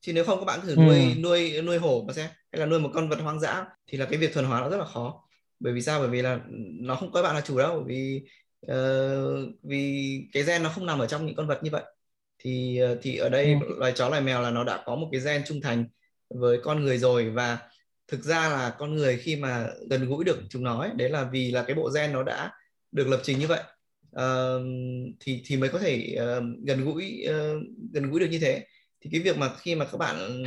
chứ 0.00 0.12
nếu 0.12 0.24
không 0.24 0.38
các 0.38 0.44
bạn 0.44 0.60
thử 0.60 0.76
ừ. 0.76 0.76
nuôi 0.76 1.14
nuôi 1.22 1.62
nuôi 1.62 1.78
hổ 1.78 2.04
mà 2.06 2.12
xem 2.12 2.30
hay 2.56 2.66
là 2.66 2.70
nuôi 2.70 2.80
một 2.80 2.90
con 2.94 3.08
vật 3.08 3.20
hoang 3.20 3.40
dã 3.40 3.64
thì 3.86 3.98
là 3.98 4.04
cái 4.04 4.18
việc 4.18 4.34
thuần 4.34 4.44
hóa 4.44 4.60
nó 4.60 4.68
rất 4.68 4.76
là 4.76 4.84
khó. 4.84 5.22
Bởi 5.60 5.72
vì 5.72 5.80
sao? 5.80 6.00
Bởi 6.00 6.08
vì 6.08 6.22
là 6.22 6.40
nó 6.80 6.94
không 6.94 7.12
coi 7.12 7.22
bạn 7.22 7.34
là 7.34 7.40
chủ 7.40 7.58
đâu. 7.58 7.74
Bởi 7.74 7.84
vì 7.88 8.22
uh, 8.72 9.54
vì 9.62 10.20
cái 10.32 10.42
gen 10.42 10.62
nó 10.62 10.68
không 10.68 10.86
nằm 10.86 10.98
ở 10.98 11.06
trong 11.06 11.26
những 11.26 11.36
con 11.36 11.46
vật 11.46 11.60
như 11.62 11.70
vậy. 11.70 11.82
Thì 12.38 12.80
uh, 12.92 12.98
thì 13.02 13.16
ở 13.16 13.28
đây 13.28 13.56
ừ. 13.60 13.74
loài 13.78 13.92
chó 13.92 14.08
loài 14.08 14.22
mèo 14.22 14.42
là 14.42 14.50
nó 14.50 14.64
đã 14.64 14.82
có 14.86 14.96
một 14.96 15.08
cái 15.12 15.20
gen 15.20 15.42
trung 15.46 15.60
thành 15.60 15.84
với 16.28 16.58
con 16.62 16.84
người 16.84 16.98
rồi. 16.98 17.30
Và 17.30 17.58
thực 18.08 18.24
ra 18.24 18.48
là 18.48 18.74
con 18.78 18.94
người 18.94 19.16
khi 19.16 19.36
mà 19.36 19.68
gần 19.90 20.08
gũi 20.08 20.24
được 20.24 20.38
chúng 20.50 20.64
nó 20.64 20.80
ấy, 20.80 20.90
đấy 20.96 21.10
là 21.10 21.28
vì 21.32 21.50
là 21.50 21.62
cái 21.62 21.76
bộ 21.76 21.90
gen 21.94 22.12
nó 22.12 22.22
đã 22.22 22.50
được 22.92 23.08
lập 23.08 23.20
trình 23.22 23.38
như 23.38 23.46
vậy. 23.46 23.62
Uh, 24.16 24.62
thì 25.20 25.42
thì 25.46 25.56
mới 25.56 25.68
có 25.68 25.78
thể 25.78 26.16
uh, 26.16 26.44
gần 26.66 26.84
gũi 26.84 27.26
uh, 27.28 27.62
gần 27.92 28.10
gũi 28.10 28.20
được 28.20 28.28
như 28.30 28.38
thế. 28.38 28.66
Thì 29.00 29.10
cái 29.12 29.20
việc 29.20 29.38
mà 29.38 29.50
khi 29.58 29.74
mà 29.74 29.84
các 29.84 29.98
bạn 29.98 30.44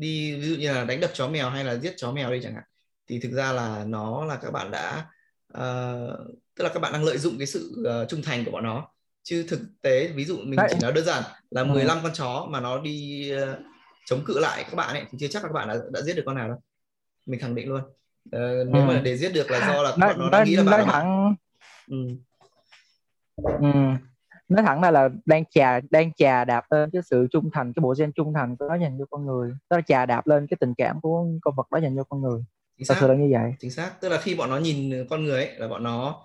đi 0.00 0.36
ví 0.36 0.48
dụ 0.48 0.56
như 0.56 0.72
là 0.72 0.84
đánh 0.84 1.00
đập 1.00 1.10
chó 1.14 1.28
mèo 1.28 1.50
hay 1.50 1.64
là 1.64 1.76
giết 1.76 1.94
chó 1.96 2.12
mèo 2.12 2.32
đi 2.32 2.40
chẳng 2.42 2.54
hạn 2.54 2.64
thì 3.06 3.20
thực 3.20 3.32
ra 3.32 3.52
là 3.52 3.84
nó 3.84 4.24
là 4.24 4.36
các 4.36 4.50
bạn 4.50 4.70
đã 4.70 5.06
uh, 5.52 6.18
tức 6.54 6.64
là 6.64 6.70
các 6.74 6.80
bạn 6.80 6.92
đang 6.92 7.04
lợi 7.04 7.18
dụng 7.18 7.38
cái 7.38 7.46
sự 7.46 7.84
uh, 8.02 8.08
trung 8.08 8.22
thành 8.22 8.44
của 8.44 8.50
bọn 8.50 8.64
nó. 8.64 8.88
Chứ 9.22 9.46
thực 9.48 9.60
tế 9.82 10.08
ví 10.08 10.24
dụ 10.24 10.36
mình 10.36 10.60
chỉ 10.70 10.76
nói 10.82 10.92
đơn 10.92 11.04
giản 11.04 11.22
là 11.50 11.64
15 11.64 11.96
ừ. 11.96 12.00
con 12.02 12.12
chó 12.14 12.46
mà 12.50 12.60
nó 12.60 12.80
đi 12.80 13.30
uh, 13.34 13.58
chống 14.06 14.24
cự 14.24 14.38
lại 14.38 14.64
các 14.64 14.74
bạn 14.74 14.94
ấy 14.94 15.04
thì 15.10 15.18
chưa 15.20 15.28
chắc 15.28 15.42
là 15.42 15.48
các 15.48 15.52
bạn 15.52 15.68
đã, 15.68 15.74
đã 15.92 16.02
giết 16.02 16.16
được 16.16 16.22
con 16.26 16.36
nào 16.36 16.48
đâu. 16.48 16.62
Mình 17.26 17.40
khẳng 17.40 17.54
định 17.54 17.68
luôn. 17.68 17.80
Uh, 17.80 18.68
nếu 18.72 18.82
ừ. 18.82 18.86
mà 18.86 19.00
để 19.04 19.16
giết 19.16 19.32
được 19.32 19.50
là 19.50 19.58
do 19.58 19.82
là 19.82 19.90
bọn 19.90 20.00
nó, 20.00 20.12
nó 20.12 20.30
đang 20.30 20.44
nghĩ 20.44 20.56
là 20.56 20.62
bạn 20.62 20.86
thẳng... 20.86 21.34
ừ. 21.88 21.96
Ừ 23.60 23.68
nói 24.48 24.64
thẳng 24.66 24.80
ra 24.80 24.90
là 24.90 25.08
đang 25.24 25.44
chà 25.50 25.80
đang 25.90 26.12
chà 26.12 26.44
đạp 26.44 26.64
lên 26.70 26.90
cái 26.92 27.02
sự 27.10 27.26
trung 27.30 27.50
thành 27.52 27.72
cái 27.72 27.80
bộ 27.80 27.94
gen 27.98 28.12
trung 28.12 28.34
thành 28.34 28.56
của 28.56 28.68
nó 28.68 28.74
dành 28.74 28.98
cho 28.98 29.04
con 29.10 29.26
người. 29.26 29.50
Đó 29.70 29.76
là 29.76 29.80
chà 29.80 30.06
đạp 30.06 30.26
lên 30.26 30.46
cái 30.46 30.56
tình 30.60 30.74
cảm 30.74 31.00
của 31.00 31.26
con 31.42 31.54
vật 31.56 31.66
đó 31.70 31.78
dành 31.78 31.96
cho 31.96 32.04
con 32.04 32.22
người. 32.22 32.44
Chính 32.78 32.86
xác. 32.86 33.02
là 33.02 33.14
như 33.14 33.28
vậy. 33.32 33.52
Chính 33.58 33.70
xác. 33.70 34.00
Tức 34.00 34.08
là 34.08 34.20
khi 34.20 34.34
bọn 34.34 34.50
nó 34.50 34.58
nhìn 34.58 35.06
con 35.10 35.24
người 35.24 35.44
ấy 35.44 35.54
là 35.58 35.68
bọn 35.68 35.82
nó 35.82 36.24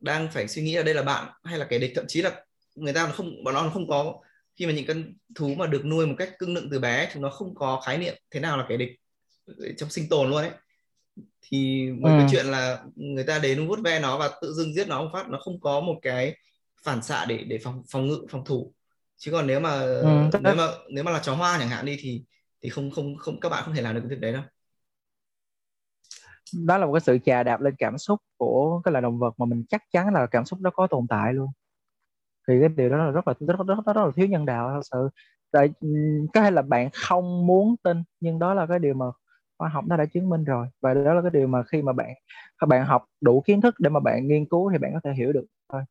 đang 0.00 0.28
phải 0.30 0.48
suy 0.48 0.62
nghĩ 0.62 0.76
là 0.76 0.82
đây 0.82 0.94
là 0.94 1.02
bạn 1.02 1.26
hay 1.44 1.58
là 1.58 1.64
kẻ 1.64 1.78
địch. 1.78 1.92
Thậm 1.94 2.04
chí 2.08 2.22
là 2.22 2.44
người 2.74 2.92
ta 2.92 3.06
không 3.06 3.44
bọn 3.44 3.54
nó 3.54 3.70
không 3.74 3.88
có 3.88 4.14
khi 4.56 4.66
mà 4.66 4.72
những 4.72 4.86
con 4.86 5.14
thú 5.34 5.54
mà 5.54 5.66
được 5.66 5.84
nuôi 5.84 6.06
một 6.06 6.14
cách 6.18 6.38
cưng 6.38 6.54
nựng 6.54 6.68
từ 6.70 6.78
bé 6.78 7.08
chúng 7.12 7.22
nó 7.22 7.30
không 7.30 7.54
có 7.54 7.80
khái 7.86 7.98
niệm 7.98 8.14
thế 8.30 8.40
nào 8.40 8.56
là 8.56 8.66
kẻ 8.68 8.76
địch 8.76 8.90
trong 9.76 9.90
sinh 9.90 10.08
tồn 10.08 10.30
luôn 10.30 10.42
ấy. 10.42 10.50
Thì 11.42 11.90
một 11.90 12.08
ừ. 12.08 12.18
cái 12.18 12.28
chuyện 12.30 12.46
là 12.46 12.84
người 12.96 13.24
ta 13.24 13.38
đến 13.38 13.68
vuốt 13.68 13.80
ve 13.84 14.00
nó 14.00 14.18
và 14.18 14.30
tự 14.42 14.52
dưng 14.54 14.74
giết 14.74 14.88
nó 14.88 15.02
một 15.02 15.10
phát 15.12 15.28
nó 15.28 15.38
không 15.38 15.60
có 15.60 15.80
một 15.80 15.98
cái 16.02 16.36
phản 16.86 17.02
xạ 17.02 17.26
để 17.28 17.44
để 17.48 17.58
phòng 17.64 17.82
phòng 17.92 18.08
ngự 18.08 18.26
phòng 18.30 18.44
thủ. 18.46 18.74
Chứ 19.16 19.32
còn 19.32 19.48
nếu 19.48 19.60
mà 19.60 19.70
ừ, 19.80 20.06
nếu 20.40 20.56
mà 20.56 20.68
nếu 20.90 21.04
mà 21.04 21.10
là 21.10 21.20
chó 21.24 21.34
hoa 21.34 21.58
chẳng 21.60 21.68
hạn 21.70 21.86
đi 21.86 21.96
thì 22.00 22.24
thì 22.62 22.70
không 22.70 22.90
không 22.90 23.16
không 23.18 23.40
các 23.40 23.48
bạn 23.50 23.64
không 23.66 23.74
thể 23.74 23.82
làm 23.82 23.94
được 23.94 24.00
cái 24.00 24.10
việc 24.10 24.20
đấy 24.20 24.32
đâu. 24.32 24.42
Đó 26.66 26.78
là 26.78 26.86
một 26.86 26.92
cái 26.92 27.00
sự 27.00 27.18
chà 27.24 27.42
đạp 27.42 27.60
lên 27.60 27.74
cảm 27.78 27.98
xúc 27.98 28.20
của 28.36 28.80
cái 28.84 28.92
loài 28.92 29.02
động 29.02 29.18
vật 29.18 29.34
mà 29.38 29.46
mình 29.46 29.64
chắc 29.68 29.82
chắn 29.92 30.12
là 30.14 30.26
cảm 30.26 30.44
xúc 30.44 30.60
đó 30.60 30.70
có 30.74 30.86
tồn 30.86 31.06
tại 31.08 31.34
luôn. 31.34 31.48
Thì 32.48 32.54
cái 32.60 32.68
điều 32.68 32.88
đó 32.88 32.96
là 32.96 33.10
rất 33.10 33.28
là 33.28 33.34
rất 33.40 33.56
rất 33.58 33.64
rất, 33.68 33.86
rất 33.86 33.96
là 33.96 34.10
thiếu 34.16 34.26
nhân 34.26 34.46
đạo 34.46 34.70
thật 34.74 34.80
sự. 34.92 35.08
Tại 35.50 35.68
có 36.34 36.40
thể 36.42 36.50
là 36.50 36.62
bạn 36.62 36.90
không 36.92 37.46
muốn 37.46 37.76
tin 37.82 38.02
nhưng 38.20 38.38
đó 38.38 38.54
là 38.54 38.66
cái 38.66 38.78
điều 38.78 38.94
mà 38.94 39.06
khoa 39.58 39.68
học 39.68 39.84
nó 39.88 39.96
đã 39.96 40.04
chứng 40.06 40.28
minh 40.28 40.44
rồi. 40.44 40.66
Và 40.80 40.94
đó 40.94 41.14
là 41.14 41.22
cái 41.22 41.30
điều 41.30 41.46
mà 41.46 41.62
khi 41.62 41.82
mà 41.82 41.92
bạn 41.92 42.08
các 42.58 42.66
bạn 42.66 42.86
học 42.86 43.04
đủ 43.20 43.40
kiến 43.46 43.60
thức 43.60 43.74
để 43.80 43.90
mà 43.90 44.00
bạn 44.00 44.28
nghiên 44.28 44.46
cứu 44.46 44.70
thì 44.72 44.78
bạn 44.78 44.90
có 44.94 45.00
thể 45.04 45.12
hiểu 45.14 45.32
được 45.32 45.44
thôi 45.72 45.82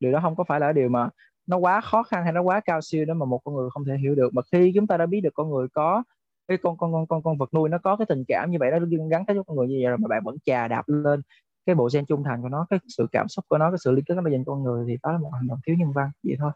điều 0.00 0.12
đó 0.12 0.20
không 0.22 0.36
có 0.36 0.44
phải 0.44 0.60
là 0.60 0.72
điều 0.72 0.88
mà 0.88 1.08
nó 1.46 1.56
quá 1.56 1.80
khó 1.80 2.02
khăn 2.02 2.24
hay 2.24 2.32
nó 2.32 2.42
quá 2.42 2.60
cao 2.60 2.80
siêu 2.80 3.04
đó 3.04 3.14
mà 3.14 3.26
một 3.26 3.40
con 3.44 3.54
người 3.54 3.70
không 3.70 3.84
thể 3.84 3.96
hiểu 4.02 4.14
được 4.14 4.34
mà 4.34 4.42
khi 4.52 4.72
chúng 4.74 4.86
ta 4.86 4.96
đã 4.96 5.06
biết 5.06 5.20
được 5.20 5.34
con 5.34 5.50
người 5.50 5.66
có 5.72 6.02
cái 6.48 6.58
con 6.62 6.76
con 6.76 6.92
con 6.92 7.06
con 7.06 7.22
con 7.22 7.38
vật 7.38 7.54
nuôi 7.54 7.68
nó 7.68 7.78
có 7.78 7.96
cái 7.96 8.06
tình 8.08 8.24
cảm 8.28 8.50
như 8.50 8.58
vậy 8.60 8.70
nó 8.70 8.78
gắn 9.10 9.24
kết 9.26 9.34
với 9.34 9.42
con 9.46 9.56
người 9.56 9.68
như 9.68 9.78
vậy 9.82 9.88
rồi 9.88 9.98
mà 9.98 10.08
bạn 10.08 10.22
vẫn 10.24 10.36
chà 10.44 10.68
đạp 10.68 10.82
lên 10.86 11.22
cái 11.66 11.74
bộ 11.74 11.88
gen 11.92 12.06
trung 12.06 12.24
thành 12.24 12.42
của 12.42 12.48
nó 12.48 12.66
cái 12.70 12.78
sự 12.88 13.06
cảm 13.12 13.28
xúc 13.28 13.44
của 13.48 13.58
nó 13.58 13.70
cái 13.70 13.78
sự 13.84 13.92
liên 13.92 14.04
kết 14.04 14.14
nó 14.14 14.30
dành 14.30 14.44
con 14.44 14.62
người 14.62 14.84
thì 14.88 14.96
đó 15.02 15.12
là 15.12 15.18
một 15.18 15.30
hành 15.32 15.46
động 15.46 15.58
thiếu 15.66 15.76
nhân 15.78 15.92
văn 15.92 16.10
vậy 16.22 16.36
thôi 16.38 16.50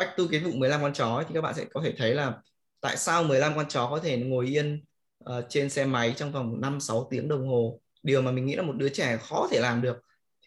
Bách 0.00 0.16
tu 0.16 0.24
kiến 0.30 0.44
vụ 0.44 0.50
15 0.54 0.82
con 0.82 0.92
chó 0.92 1.14
ấy, 1.14 1.24
thì 1.28 1.34
các 1.34 1.40
bạn 1.40 1.54
sẽ 1.54 1.64
có 1.64 1.80
thể 1.84 1.94
thấy 1.98 2.14
là 2.14 2.38
tại 2.80 2.96
sao 2.96 3.24
15 3.24 3.52
con 3.56 3.68
chó 3.68 3.88
có 3.90 4.00
thể 4.00 4.18
ngồi 4.18 4.46
yên 4.46 4.84
uh, 5.24 5.44
trên 5.48 5.70
xe 5.70 5.84
máy 5.84 6.14
trong 6.16 6.32
vòng 6.32 6.60
5 6.60 6.80
6 6.80 7.06
tiếng 7.10 7.28
đồng 7.28 7.48
hồ. 7.48 7.80
Điều 8.02 8.22
mà 8.22 8.30
mình 8.30 8.46
nghĩ 8.46 8.56
là 8.56 8.62
một 8.62 8.72
đứa 8.76 8.88
trẻ 8.88 9.16
khó 9.16 9.48
thể 9.50 9.60
làm 9.60 9.82
được. 9.82 10.02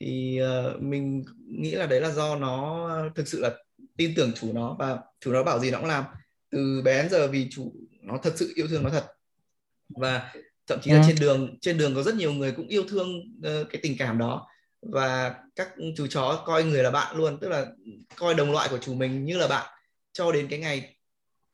Thì 0.05 0.39
uh, 0.41 0.81
mình 0.81 1.23
nghĩ 1.47 1.71
là 1.71 1.85
đấy 1.85 2.01
là 2.01 2.11
do 2.11 2.35
nó 2.35 2.89
thực 3.15 3.27
sự 3.27 3.39
là 3.41 3.51
tin 3.97 4.13
tưởng 4.15 4.31
chủ 4.35 4.53
nó 4.53 4.75
và 4.80 4.99
chủ 5.19 5.31
nó 5.31 5.43
bảo 5.43 5.59
gì 5.59 5.71
nó 5.71 5.80
cũng 5.80 5.88
làm. 5.88 6.03
Từ 6.51 6.81
bé 6.85 7.01
đến 7.01 7.11
giờ 7.11 7.27
vì 7.27 7.47
chủ 7.51 7.73
nó 8.01 8.17
thật 8.23 8.34
sự 8.35 8.53
yêu 8.55 8.67
thương 8.67 8.84
nó 8.84 8.89
thật. 8.89 9.05
Và 9.89 10.34
thậm 10.67 10.80
chí 10.81 10.91
là 10.91 10.97
ừ. 10.97 11.03
trên 11.07 11.15
đường 11.19 11.57
trên 11.61 11.77
đường 11.77 11.95
có 11.95 12.03
rất 12.03 12.15
nhiều 12.15 12.34
người 12.34 12.51
cũng 12.51 12.67
yêu 12.67 12.84
thương 12.89 13.17
uh, 13.17 13.69
cái 13.69 13.80
tình 13.84 13.97
cảm 13.97 14.17
đó 14.17 14.47
và 14.81 15.35
các 15.55 15.69
chú 15.95 16.07
chó 16.07 16.43
coi 16.45 16.63
người 16.63 16.84
là 16.84 16.91
bạn 16.91 17.15
luôn 17.17 17.38
tức 17.41 17.49
là 17.49 17.65
coi 18.15 18.35
đồng 18.35 18.51
loại 18.51 18.69
của 18.69 18.77
chủ 18.77 18.93
mình 18.93 19.25
như 19.25 19.38
là 19.38 19.47
bạn 19.47 19.65
cho 20.13 20.31
đến 20.31 20.47
cái 20.49 20.59
ngày 20.59 20.95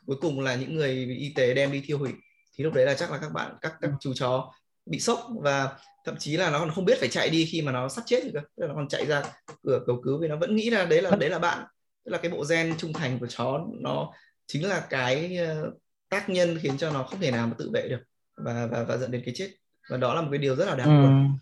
cuối 0.06 0.18
cùng 0.22 0.40
là 0.40 0.56
những 0.56 0.76
người 0.76 0.92
y 1.20 1.34
tế 1.36 1.54
đem 1.54 1.72
đi 1.72 1.84
tiêu 1.88 1.98
hủy 1.98 2.12
thì 2.58 2.64
lúc 2.64 2.74
đấy 2.74 2.86
là 2.86 2.94
chắc 2.94 3.12
là 3.12 3.18
các 3.18 3.32
bạn 3.34 3.56
các 3.62 3.74
các 3.82 3.92
chú 4.00 4.14
chó 4.14 4.52
bị 4.90 5.00
sốc 5.00 5.20
và 5.42 5.78
thậm 6.06 6.16
chí 6.20 6.38
là 6.38 6.50
nó 6.50 6.60
còn 6.60 6.72
không 6.72 6.86
biết 6.86 6.98
phải 7.00 7.10
chạy 7.10 7.30
đi 7.30 7.46
khi 7.46 7.62
mà 7.62 7.72
nó 7.72 7.90
sắp 7.90 8.02
chết 8.06 8.24
rồi 8.24 8.32
cơ. 8.34 8.40
Tức 8.40 8.62
là 8.62 8.68
nó 8.68 8.76
còn 8.76 8.88
chạy 8.88 9.06
ra 9.06 9.24
cửa 9.64 9.80
cầu 9.88 10.02
cứu 10.04 10.20
vì 10.22 10.28
nó 10.28 10.36
vẫn 10.36 10.56
nghĩ 10.56 10.70
là 10.70 10.86
đấy 10.86 11.02
là 11.02 11.16
đấy 11.16 11.30
là 11.30 11.40
bạn. 11.40 11.66
Tức 12.06 12.12
là 12.12 12.18
cái 12.18 12.32
bộ 12.32 12.44
gen 12.50 12.74
trung 12.78 12.94
thành 12.94 13.20
của 13.20 13.28
chó 13.28 13.66
nó 13.82 14.12
chính 14.48 14.68
là 14.68 14.86
cái 14.90 15.38
ờ, 15.38 15.72
tác 16.10 16.30
nhân 16.30 16.58
khiến 16.62 16.78
cho 16.78 16.92
nó 16.92 17.04
không 17.04 17.20
thể 17.20 17.32
nào 17.32 17.48
mà 17.48 17.54
tự 17.58 17.72
vệ 17.74 17.88
được 17.90 18.02
và 18.38 18.68
và 18.72 18.84
và 18.84 18.98
dẫn 18.98 19.12
đến 19.12 19.22
cái 19.26 19.34
chết. 19.38 19.50
Và 19.90 19.98
đó 19.98 20.14
là 20.14 20.22
một 20.22 20.28
cái 20.32 20.38
điều 20.38 20.56
rất 20.56 20.66
là 20.66 20.76
đáng 20.76 21.02
buồn. 21.02 21.38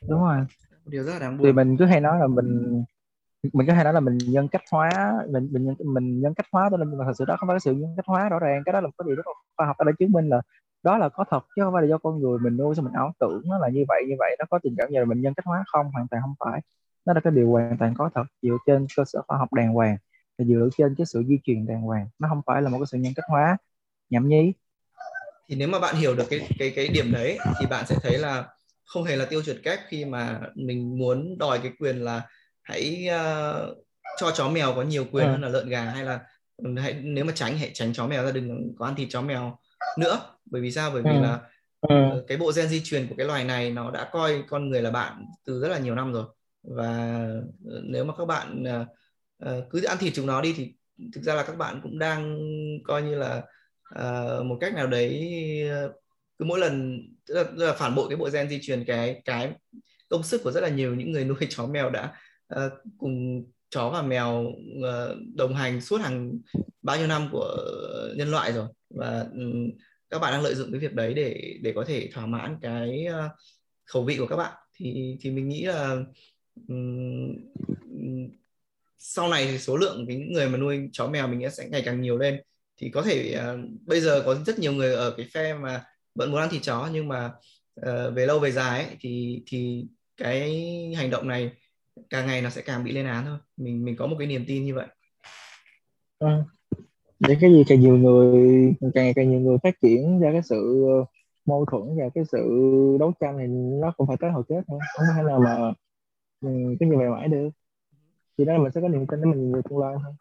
Ừ. 0.00 0.08
Đúng 0.08 0.20
rồi. 0.20 0.38
Điều 0.86 1.04
rất 1.04 1.12
là 1.12 1.18
đáng 1.18 1.38
buồn. 1.38 1.46
thì 1.46 1.52
mình 1.52 1.76
cứ 1.78 1.84
hay 1.84 2.00
nói 2.00 2.18
là 2.20 2.26
mình 2.26 2.84
mình 3.52 3.66
cứ 3.66 3.72
hay 3.72 3.84
nói 3.84 3.92
là 3.92 4.00
mình 4.00 4.18
nhân 4.18 4.48
cách 4.48 4.62
hóa 4.70 4.90
mình 5.30 5.48
mình 5.52 5.64
nhân, 5.64 5.74
mình 5.84 6.20
nhân 6.20 6.34
cách 6.34 6.46
hóa 6.52 6.68
cho 6.70 6.76
nên 6.76 6.98
mà 6.98 7.04
thật 7.04 7.12
sự 7.18 7.24
đó 7.24 7.36
không 7.38 7.46
phải 7.46 7.54
cái 7.54 7.60
sự 7.60 7.72
nhân 7.72 7.94
cách 7.96 8.06
hóa 8.06 8.28
rõ 8.28 8.38
ràng. 8.38 8.62
Cái 8.64 8.72
đó 8.72 8.80
là 8.80 8.86
một 8.86 8.92
cái 8.98 9.04
điều 9.06 9.16
rất 9.16 9.26
là 9.26 9.32
khoa 9.56 9.66
học. 9.66 9.76
Đã 9.86 9.92
chứng 9.98 10.12
minh 10.12 10.28
là 10.28 10.42
đó 10.82 10.98
là 10.98 11.08
có 11.08 11.24
thật 11.30 11.44
chứ 11.56 11.62
không 11.62 11.72
phải 11.72 11.82
là 11.82 11.88
do 11.88 11.98
con 11.98 12.20
người 12.20 12.38
mình 12.38 12.56
nuôi 12.56 12.74
sao 12.74 12.84
mình 12.84 12.92
ảo 12.94 13.12
tưởng 13.20 13.42
nó 13.44 13.58
là 13.58 13.68
như 13.68 13.84
vậy 13.88 14.02
như 14.08 14.14
vậy. 14.18 14.36
Nó 14.38 14.44
có 14.50 14.58
tình 14.62 14.74
cảm 14.78 14.90
như 14.90 14.98
là 14.98 15.04
mình 15.04 15.20
nhân 15.20 15.34
cách 15.34 15.46
hóa 15.46 15.64
không? 15.66 15.90
Hoàn 15.90 16.08
toàn 16.08 16.22
không 16.22 16.34
phải. 16.40 16.60
Nó 17.04 17.12
là 17.12 17.20
cái 17.20 17.32
điều 17.32 17.50
hoàn 17.50 17.78
toàn 17.78 17.94
có 17.98 18.10
thật 18.14 18.24
dựa 18.42 18.56
trên 18.66 18.86
cơ 18.96 19.04
sở 19.06 19.22
khoa 19.28 19.38
học 19.38 19.52
đàng 19.52 19.72
hoàng 19.72 19.96
và 20.38 20.44
dựa 20.44 20.68
trên 20.76 20.94
cái 20.98 21.06
sự 21.06 21.22
di 21.28 21.38
truyền 21.44 21.66
đàng 21.66 21.82
hoàng. 21.82 22.08
Nó 22.18 22.28
không 22.28 22.42
phải 22.46 22.62
là 22.62 22.68
một 22.70 22.78
cái 22.78 22.86
sự 22.86 22.98
nhân 22.98 23.12
cách 23.16 23.24
hóa. 23.28 23.56
Nhảm 24.10 24.28
nhí. 24.28 24.52
Thì 25.48 25.56
nếu 25.56 25.68
mà 25.68 25.78
bạn 25.78 25.94
hiểu 25.94 26.14
được 26.14 26.26
cái 26.30 26.48
cái 26.58 26.72
cái 26.76 26.88
điểm 26.88 27.12
đấy 27.12 27.38
thì 27.60 27.66
bạn 27.66 27.86
sẽ 27.86 27.96
thấy 28.02 28.18
là 28.18 28.44
không 28.84 29.04
hề 29.04 29.16
là 29.16 29.24
tiêu 29.24 29.42
chuẩn 29.42 29.62
kép 29.62 29.78
khi 29.88 30.04
mà 30.04 30.40
mình 30.54 30.98
muốn 30.98 31.38
đòi 31.38 31.58
cái 31.62 31.72
quyền 31.78 31.96
là 31.96 32.22
hãy 32.62 33.08
uh, 33.08 33.76
cho 34.20 34.30
chó 34.34 34.48
mèo 34.48 34.74
có 34.74 34.82
nhiều 34.82 35.06
quyền 35.12 35.26
ừ. 35.26 35.30
hơn 35.30 35.42
là 35.42 35.48
lợn 35.48 35.68
gà 35.68 35.84
hay 35.84 36.04
là 36.04 36.20
hãy 36.76 36.92
nếu 37.02 37.24
mà 37.24 37.32
tránh 37.34 37.58
hãy 37.58 37.70
tránh 37.74 37.92
chó 37.92 38.06
mèo 38.06 38.24
ra 38.24 38.30
đừng 38.30 38.74
có 38.78 38.86
ăn 38.86 38.94
thịt 38.94 39.08
chó 39.10 39.22
mèo 39.22 39.58
nữa 39.98 40.20
bởi 40.44 40.62
vì 40.62 40.70
sao 40.70 40.90
bởi 40.90 41.02
vì 41.02 41.10
ừ. 41.10 41.20
là 41.20 41.40
ừ. 41.80 42.24
cái 42.28 42.38
bộ 42.38 42.52
gen 42.56 42.68
di 42.68 42.80
truyền 42.84 43.08
của 43.08 43.14
cái 43.18 43.26
loài 43.26 43.44
này 43.44 43.70
nó 43.70 43.90
đã 43.90 44.08
coi 44.12 44.44
con 44.48 44.68
người 44.68 44.82
là 44.82 44.90
bạn 44.90 45.26
từ 45.44 45.60
rất 45.60 45.68
là 45.68 45.78
nhiều 45.78 45.94
năm 45.94 46.12
rồi 46.12 46.24
và 46.62 47.18
ờ, 47.70 47.80
nếu 47.82 48.04
mà 48.04 48.14
các 48.18 48.24
bạn 48.24 48.64
uh, 49.44 49.70
cứ 49.70 49.84
ăn 49.84 49.98
thịt 49.98 50.12
chúng 50.16 50.26
nó 50.26 50.40
đi 50.40 50.54
thì 50.56 50.74
thực 51.14 51.24
ra 51.24 51.34
là 51.34 51.42
các 51.42 51.56
bạn 51.56 51.80
cũng 51.82 51.98
đang 51.98 52.38
coi 52.84 53.02
như 53.02 53.14
là 53.14 53.42
uh, 53.94 54.46
một 54.46 54.58
cách 54.60 54.74
nào 54.74 54.86
đấy 54.86 55.30
cứ 56.38 56.44
mỗi 56.44 56.58
lần 56.58 57.02
tức 57.26 57.34
là, 57.34 57.44
tức 57.44 57.66
là 57.66 57.72
phản 57.72 57.94
bội 57.94 58.08
cái 58.08 58.16
bộ 58.16 58.28
gen 58.32 58.48
di 58.48 58.58
truyền 58.62 58.84
cái 58.84 59.22
cái 59.24 59.52
công 60.08 60.22
sức 60.22 60.40
của 60.44 60.52
rất 60.52 60.60
là 60.60 60.68
nhiều 60.68 60.94
những 60.94 61.12
người 61.12 61.24
nuôi 61.24 61.46
chó 61.50 61.66
mèo 61.66 61.90
đã 61.90 62.12
uh, 62.54 62.72
cùng 62.98 63.44
chó 63.72 63.90
và 63.90 64.02
mèo 64.02 64.52
ờ, 64.82 65.16
đồng 65.34 65.54
hành 65.54 65.80
suốt 65.80 66.00
hàng 66.00 66.38
bao 66.82 66.98
nhiêu 66.98 67.06
năm 67.06 67.28
của 67.32 67.56
nhân 68.16 68.30
loại 68.30 68.52
rồi. 68.52 68.68
Và 68.90 69.26
ừ, 69.34 69.52
các 70.10 70.18
bạn 70.18 70.32
đang 70.32 70.42
lợi 70.42 70.54
dụng 70.54 70.72
cái 70.72 70.80
việc 70.80 70.94
đấy 70.94 71.14
để 71.14 71.58
để 71.62 71.72
có 71.74 71.84
thể 71.84 72.08
thỏa 72.12 72.26
mãn 72.26 72.56
cái 72.62 73.04
ờ, 73.04 73.28
khẩu 73.84 74.04
vị 74.04 74.16
của 74.16 74.26
các 74.26 74.36
bạn. 74.36 74.52
Thì 74.76 75.16
thì 75.20 75.30
mình 75.30 75.48
nghĩ 75.48 75.64
là 75.64 75.96
um, 76.68 77.34
sau 78.98 79.28
này 79.28 79.46
thì 79.46 79.58
số 79.58 79.76
lượng 79.76 80.04
cái 80.08 80.16
người 80.16 80.48
mà 80.48 80.58
nuôi 80.58 80.88
chó 80.92 81.06
mèo 81.06 81.28
mình 81.28 81.50
sẽ 81.50 81.68
ngày 81.68 81.82
càng 81.84 82.00
nhiều 82.00 82.18
lên. 82.18 82.40
Thì 82.76 82.90
có 82.90 83.02
thể 83.02 83.38
uh, 83.38 83.70
bây 83.86 84.00
giờ 84.00 84.22
có 84.26 84.34
rất 84.46 84.58
nhiều 84.58 84.72
người 84.72 84.94
ở 84.94 85.14
cái 85.16 85.26
phe 85.34 85.54
mà 85.54 85.84
vẫn 86.14 86.30
muốn 86.30 86.40
ăn 86.40 86.50
thịt 86.50 86.62
chó 86.62 86.88
nhưng 86.92 87.08
mà 87.08 87.30
uh, 87.80 88.14
về 88.14 88.26
lâu 88.26 88.38
về 88.38 88.50
dài 88.50 88.84
ấy, 88.84 88.96
thì 89.00 89.42
thì 89.46 89.84
cái 90.16 90.52
hành 90.96 91.10
động 91.10 91.28
này 91.28 91.50
càng 92.10 92.26
ngày 92.26 92.42
nó 92.42 92.50
sẽ 92.50 92.62
càng 92.62 92.84
bị 92.84 92.92
lên 92.92 93.06
án 93.06 93.24
thôi. 93.24 93.38
Mình 93.56 93.84
mình 93.84 93.96
có 93.96 94.06
một 94.06 94.16
cái 94.18 94.26
niềm 94.26 94.44
tin 94.48 94.64
như 94.64 94.74
vậy. 94.74 94.86
À, 96.18 96.44
để 97.20 97.36
cái 97.40 97.50
gì 97.52 97.64
càng 97.68 97.80
nhiều 97.80 97.96
người 97.96 98.74
càng 98.80 99.04
ngày 99.04 99.12
càng 99.16 99.30
nhiều 99.30 99.40
người 99.40 99.56
phát 99.62 99.80
triển 99.82 100.20
ra 100.20 100.32
cái 100.32 100.42
sự 100.42 100.84
ờ, 100.88 101.04
mâu 101.44 101.64
thuẫn 101.70 101.98
và 101.98 102.04
cái 102.14 102.24
sự 102.32 102.38
đấu 103.00 103.12
tranh 103.20 103.36
thì 103.38 103.46
nó 103.80 103.92
cũng 103.96 104.06
phải 104.06 104.16
tới 104.20 104.30
hồi 104.30 104.42
kết 104.48 104.62
thôi. 104.68 104.78
Không 104.96 105.06
thể 105.16 105.22
nào 105.22 105.40
mà 105.40 105.56
ừ, 106.40 106.76
cái 106.80 106.88
như 106.88 106.96
vậy 106.98 107.08
mãi 107.08 107.28
được. 107.28 107.48
Thì 108.38 108.44
đó 108.44 108.52
là 108.52 108.58
mình 108.58 108.72
sẽ 108.74 108.80
có 108.80 108.88
niềm 108.88 109.06
tin 109.06 109.20
để 109.20 109.26
mình 109.30 109.50
người 109.50 109.62
tương 109.70 109.78
lai 109.78 109.94
thôi. 110.02 110.12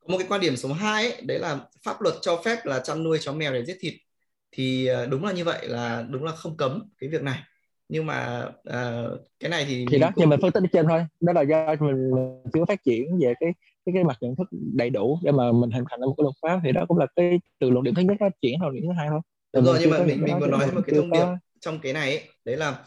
Có 0.00 0.12
một 0.12 0.18
cái 0.18 0.26
quan 0.30 0.40
điểm 0.40 0.56
số 0.56 0.72
2 0.72 1.10
ấy, 1.10 1.22
đấy 1.22 1.38
là 1.38 1.60
pháp 1.84 2.02
luật 2.02 2.14
cho 2.20 2.42
phép 2.44 2.58
là 2.64 2.80
chăn 2.80 3.02
nuôi 3.02 3.18
chó 3.20 3.32
mèo 3.32 3.52
để 3.52 3.64
giết 3.64 3.76
thịt. 3.80 3.94
Thì 4.52 4.86
ờ, 4.86 5.06
đúng 5.06 5.24
là 5.24 5.32
như 5.32 5.44
vậy 5.44 5.68
là 5.68 6.06
đúng 6.10 6.24
là 6.24 6.32
không 6.32 6.56
cấm 6.56 6.90
cái 6.98 7.10
việc 7.10 7.22
này 7.22 7.38
nhưng 7.92 8.06
mà 8.06 8.46
uh, 8.68 9.20
cái 9.40 9.50
này 9.50 9.64
thì 9.68 9.86
thì 9.90 9.98
đó 9.98 10.10
cũng... 10.14 10.14
nhưng 10.16 10.28
mà 10.28 10.36
phân 10.42 10.52
tích 10.52 10.70
trên 10.72 10.86
thôi. 10.88 11.04
Đó 11.20 11.32
là 11.32 11.42
do 11.42 11.74
mình 11.80 12.10
chưa 12.52 12.64
phát 12.68 12.84
triển 12.84 13.18
về 13.20 13.34
cái 13.40 13.52
cái 13.86 13.92
cái 13.94 14.04
mặt 14.04 14.16
nhận 14.20 14.36
thức 14.36 14.48
đầy 14.50 14.90
đủ 14.90 15.18
để 15.22 15.32
mà 15.32 15.52
mình 15.52 15.70
hình 15.70 15.84
thành 15.90 16.00
ra 16.00 16.06
một 16.06 16.14
cái 16.16 16.22
luật 16.22 16.34
pháp. 16.42 16.60
Thì 16.64 16.72
đó 16.72 16.84
cũng 16.88 16.98
là 16.98 17.06
cái 17.16 17.40
từ 17.60 17.70
luận 17.70 17.84
điểm 17.84 17.94
thứ 17.94 18.02
nhất 18.02 18.16
phát 18.20 18.32
triển 18.42 18.60
luận 18.60 18.74
điểm 18.74 18.82
thứ 18.86 18.92
hai 18.96 19.08
thôi. 19.10 19.20
Đúng 19.54 19.64
rồi 19.64 19.78
nhưng 19.80 19.90
mà 19.90 19.98
mình 19.98 20.22
mình 20.22 20.38
vừa 20.40 20.46
nói 20.46 20.66
một 20.74 20.80
cái 20.86 20.96
thông 20.96 21.10
điệp 21.10 21.18
có... 21.18 21.36
trong 21.60 21.78
cái 21.78 21.92
này 21.92 22.16
ấy, 22.16 22.28
đấy 22.44 22.56
là 22.56 22.78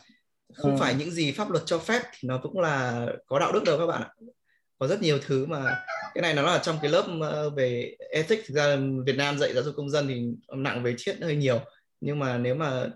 không 0.53 0.71
ừ. 0.71 0.77
phải 0.79 0.95
những 0.95 1.11
gì 1.11 1.31
pháp 1.31 1.51
luật 1.51 1.63
cho 1.65 1.77
phép 1.77 2.01
thì 2.13 2.27
nó 2.27 2.37
cũng 2.37 2.59
là 2.59 3.07
có 3.25 3.39
đạo 3.39 3.51
đức 3.51 3.63
đâu 3.65 3.77
các 3.79 3.85
bạn 3.85 4.01
ạ. 4.01 4.09
Có 4.79 4.87
rất 4.87 5.01
nhiều 5.01 5.19
thứ 5.25 5.45
mà 5.45 5.75
cái 6.13 6.21
này 6.21 6.33
nó 6.33 6.41
là 6.41 6.57
trong 6.57 6.75
cái 6.81 6.91
lớp 6.91 7.03
ờ, 7.21 7.49
về 7.49 7.95
ethics. 8.11 8.47
Thực 8.47 8.55
ra 8.55 8.77
Việt 9.05 9.15
Nam 9.17 9.37
dạy 9.37 9.53
giáo 9.53 9.63
dục 9.63 9.73
công 9.77 9.89
dân 9.89 10.07
thì 10.07 10.27
nặng 10.55 10.83
về 10.83 10.93
triết 10.97 11.21
hơi 11.21 11.35
nhiều. 11.35 11.59
Nhưng 12.01 12.19
mà 12.19 12.37
nếu 12.37 12.55
mà 12.55 12.87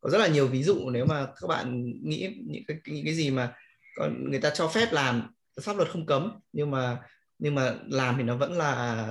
có 0.00 0.10
rất 0.10 0.18
là 0.18 0.28
nhiều 0.28 0.46
ví 0.46 0.62
dụ 0.62 0.90
nếu 0.90 1.06
mà 1.06 1.26
các 1.40 1.46
bạn 1.48 1.92
nghĩ 2.02 2.42
những 2.46 2.64
cái 2.68 2.80
những 2.86 3.04
cái 3.04 3.14
gì 3.14 3.30
mà 3.30 3.52
còn 3.96 4.30
người 4.30 4.40
ta 4.40 4.50
cho 4.50 4.68
phép 4.68 4.88
làm 4.92 5.22
pháp 5.62 5.76
luật 5.76 5.88
không 5.88 6.06
cấm 6.06 6.40
nhưng 6.52 6.70
mà 6.70 6.98
nhưng 7.38 7.54
mà 7.54 7.74
làm 7.86 8.16
thì 8.16 8.22
nó 8.22 8.36
vẫn 8.36 8.52
là 8.52 9.06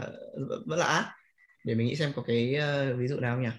vẫn 0.66 0.80
là 0.80 0.86
ác. 0.86 1.06
Để 1.64 1.76
mình 1.76 1.88
nghĩ 1.88 1.96
xem 1.96 2.12
có 2.16 2.24
cái 2.28 2.56
uh, 2.92 2.98
ví 3.00 3.08
dụ 3.08 3.20
nào 3.20 3.36
không 3.36 3.44
nhỉ? 3.44 3.50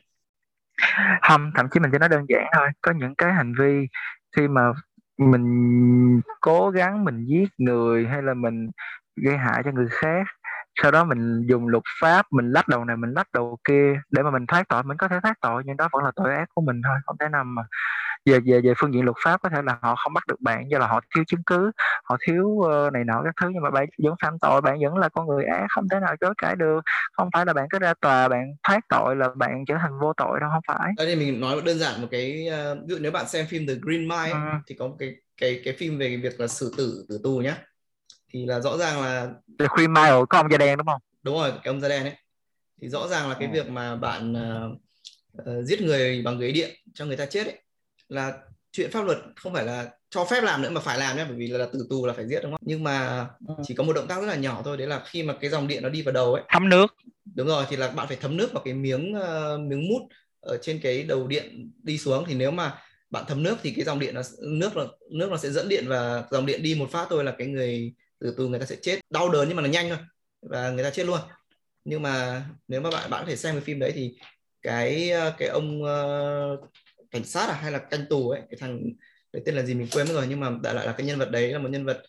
Không 1.23 1.51
thậm 1.57 1.67
chí 1.73 1.81
mình 1.81 1.91
chỉ 1.93 1.99
nói 1.99 2.09
đơn 2.09 2.25
giản 2.29 2.47
thôi. 2.57 2.69
Có 2.81 2.93
những 2.93 3.15
cái 3.15 3.33
hành 3.33 3.53
vi 3.59 3.87
khi 4.37 4.49
mà 4.49 4.63
mình 5.19 6.21
cố 6.41 6.71
gắng 6.71 7.05
mình 7.05 7.25
giết 7.25 7.49
người 7.59 8.07
hay 8.07 8.23
là 8.23 8.35
mình 8.35 8.71
gây 9.17 9.37
hại 9.39 9.63
cho 9.65 9.71
người 9.73 9.89
khác 9.91 10.27
sau 10.83 10.91
đó 10.91 11.05
mình 11.05 11.47
dùng 11.47 11.69
luật 11.69 11.83
pháp 12.01 12.27
mình 12.31 12.53
lách 12.53 12.69
đầu 12.69 12.85
này 12.85 12.97
mình 12.97 13.13
lách 13.13 13.33
đầu 13.33 13.59
kia 13.65 13.95
để 14.11 14.23
mà 14.23 14.31
mình 14.31 14.47
thoát 14.47 14.69
tội. 14.69 14.83
Mình 14.83 14.97
có 14.97 15.09
thể 15.09 15.17
thoát 15.23 15.41
tội 15.41 15.63
nhưng 15.67 15.77
đó 15.77 15.89
vẫn 15.93 16.05
là 16.05 16.11
tội 16.17 16.35
ác 16.35 16.49
của 16.55 16.63
mình 16.63 16.81
thôi 16.85 16.97
không 17.07 17.17
thể 17.21 17.29
nào 17.29 17.45
mà 17.45 17.63
về 18.27 18.41
về 18.41 18.61
về 18.61 18.73
phương 18.77 18.95
diện 18.95 19.05
luật 19.05 19.17
pháp 19.25 19.43
có 19.43 19.49
thể 19.49 19.63
là 19.63 19.79
họ 19.83 19.97
không 19.97 20.15
bắt 20.15 20.27
được 20.27 20.41
bạn 20.41 20.71
do 20.71 20.79
là 20.79 20.87
họ 20.87 21.01
thiếu 21.15 21.25
chứng 21.27 21.43
cứ 21.47 21.71
họ 22.05 22.17
thiếu 22.27 22.45
uh, 22.47 22.93
này 22.93 23.05
nọ 23.05 23.23
các 23.25 23.35
thứ. 23.41 23.49
Nhưng 23.53 23.63
mà 23.63 23.71
bạn 23.71 23.87
vẫn 24.03 24.15
phạm 24.23 24.39
tội 24.39 24.61
bạn 24.61 24.79
vẫn 24.83 24.97
là 24.97 25.09
con 25.09 25.27
người 25.27 25.45
ác 25.45 25.67
không 25.69 25.89
thể 25.89 26.01
nào 26.01 26.17
chối 26.21 26.35
cãi 26.39 26.57
được. 26.57 26.81
Không 27.13 27.29
phải 27.33 27.47
là 27.47 27.53
bạn 27.53 27.67
cứ 27.71 27.79
ra 27.79 27.95
tòa 28.01 28.29
bạn 28.29 28.45
thoát 28.63 28.81
tội 28.89 29.17
là 29.17 29.29
bạn 29.37 29.65
trở 29.67 29.75
thành 29.81 29.99
vô 30.01 30.13
tội 30.17 30.41
đâu 30.41 30.51
không 30.53 30.63
phải. 30.67 30.93
Đây 30.97 31.17
mình 31.17 31.41
nói 31.41 31.63
đơn 31.65 31.79
giản 31.79 32.01
một 32.01 32.09
cái 32.11 32.49
uh, 32.49 32.79
ví 32.89 32.95
dụ 32.95 32.99
nếu 33.01 33.13
bạn 33.13 33.29
xem 33.29 33.47
phim 33.47 33.67
The 33.67 33.75
Green 33.83 34.09
Mile 34.09 34.31
ừ. 34.31 34.39
thì 34.67 34.75
có 34.79 34.87
một 34.87 34.97
cái 34.99 35.17
cái 35.41 35.61
cái 35.65 35.75
phim 35.79 35.99
về 35.99 36.17
việc 36.17 36.41
là 36.41 36.47
xử 36.47 36.75
tử 36.77 37.07
tử 37.09 37.21
tù 37.23 37.39
nhá 37.39 37.57
thì 38.31 38.47
là 38.47 38.61
rõ 38.61 38.77
ràng 38.77 39.03
là 39.03 39.29
The 39.59 39.67
Green 39.77 39.93
Mile 39.93 40.25
có 40.29 40.39
ông 40.39 40.51
da 40.51 40.59
đen 40.59 40.79
đúng 40.79 40.87
không? 40.87 41.01
Đúng 41.23 41.35
rồi 41.35 41.51
cái 41.51 41.75
ông 41.75 41.81
da 41.81 41.89
đen 41.89 42.03
ấy. 42.03 42.15
Thì 42.81 42.89
rõ 42.89 43.09
ràng 43.09 43.29
là 43.29 43.35
cái 43.35 43.49
ừ. 43.49 43.53
việc 43.53 43.69
mà 43.69 43.97
bạn 43.97 44.33
uh, 44.33 44.79
uh, 45.43 45.65
giết 45.65 45.81
người 45.81 46.23
bằng 46.23 46.39
ghế 46.39 46.53
điện 46.53 46.71
cho 46.95 47.05
người 47.07 47.17
ta 47.17 47.27
chết 47.27 47.47
ấy 47.47 47.63
là 48.09 48.33
chuyện 48.73 48.91
pháp 48.91 49.05
luật 49.05 49.19
không 49.37 49.55
phải 49.55 49.65
là 49.65 49.91
cho 50.11 50.25
phép 50.25 50.41
làm 50.41 50.63
nữa 50.63 50.71
mà 50.71 50.81
phải 50.81 50.99
làm 50.99 51.17
nhé 51.17 51.25
bởi 51.29 51.37
vì 51.37 51.47
là, 51.47 51.59
là 51.59 51.67
tử 51.73 51.87
tù 51.91 52.07
là 52.07 52.13
phải 52.13 52.29
giết 52.29 52.41
đúng 52.43 52.53
không? 52.53 52.61
Nhưng 52.65 52.85
mà 52.85 53.27
ừ. 53.49 53.55
chỉ 53.63 53.75
có 53.75 53.85
một 53.85 53.93
động 53.93 54.07
tác 54.09 54.21
rất 54.21 54.27
là 54.27 54.35
nhỏ 54.35 54.63
thôi 54.65 54.77
đấy 54.77 54.87
là 54.87 55.03
khi 55.07 55.23
mà 55.23 55.35
cái 55.41 55.51
dòng 55.51 55.69
điện 55.69 55.83
nó 55.83 55.89
đi 55.89 56.03
vào 56.03 56.13
đầu 56.13 56.35
ấy. 56.35 56.43
Thấm 56.49 56.69
nước. 56.69 56.95
Đúng 57.35 57.47
rồi 57.47 57.65
thì 57.69 57.77
là 57.77 57.89
bạn 57.89 58.09
phải 58.09 58.17
thấm 58.21 58.37
nước 58.37 58.53
vào 58.53 58.63
cái 58.65 58.75
miếng 58.75 59.15
uh, 59.17 59.61
miếng 59.61 59.89
mút 59.89 60.09
ở 60.41 60.59
trên 60.63 60.81
cái 60.83 61.03
đầu 61.03 61.27
điện 61.27 61.71
đi 61.83 61.99
xuống. 61.99 62.25
Thì 62.29 62.35
nếu 62.35 62.51
mà 62.51 62.79
bạn 63.11 63.25
thấm 63.29 63.43
nước 63.43 63.57
thì 63.63 63.71
cái 63.71 63.85
dòng 63.85 63.99
điện 63.99 64.15
nó 64.15 64.23
nước 64.43 64.77
là 64.77 64.85
nước 65.11 65.31
nó 65.31 65.37
sẽ 65.37 65.51
dẫn 65.51 65.69
điện 65.69 65.85
và 65.89 66.25
dòng 66.31 66.47
điện 66.47 66.63
đi 66.63 66.75
một 66.75 66.91
phát 66.91 67.07
thôi 67.11 67.25
là 67.25 67.35
cái 67.39 67.47
người 67.47 67.93
tử 68.21 68.35
tù 68.37 68.49
người 68.49 68.61
ta 68.61 68.67
sẽ 68.67 68.77
chết. 68.83 69.01
Đau 69.11 69.29
đớn 69.29 69.49
nhưng 69.49 69.57
mà 69.57 69.63
nó 69.63 69.69
nhanh 69.69 69.89
thôi. 69.89 69.99
Và 70.43 70.71
người 70.71 70.85
ta 70.85 70.91
chết 70.91 71.07
luôn. 71.07 71.21
Nhưng 71.85 72.03
mà 72.03 72.45
nếu 72.69 72.81
mà 72.81 72.91
bạn 72.91 73.11
bạn 73.11 73.23
có 73.25 73.31
thể 73.31 73.37
xem 73.37 73.55
cái 73.55 73.61
phim 73.61 73.79
đấy 73.79 73.93
thì 73.95 74.17
cái 74.63 75.11
ờ, 75.11 75.35
cái 75.39 75.49
ông 75.49 75.83
uh, 75.83 76.71
cảnh 77.11 77.25
sát 77.25 77.49
à 77.49 77.55
hay 77.55 77.73
là 77.73 77.79
canh 77.79 78.07
tù 78.11 78.31
ấy 78.31 78.41
cái 78.51 78.59
thằng 78.61 78.83
đấy 79.33 79.43
tên 79.47 79.55
là 79.55 79.63
gì 79.63 79.75
mình 79.75 79.89
quên 79.93 80.09
mất 80.09 80.15
rồi 80.15 80.27
nhưng 80.29 80.41
mà 80.41 80.51
đại 80.63 80.75
lại 80.75 80.87
là 80.87 80.93
cái 80.93 81.07
nhân 81.07 81.19
vật 81.19 81.31
đấy 81.31 81.53
là 81.53 81.59
một 81.59 81.69
nhân 81.69 81.85
vật 81.85 82.03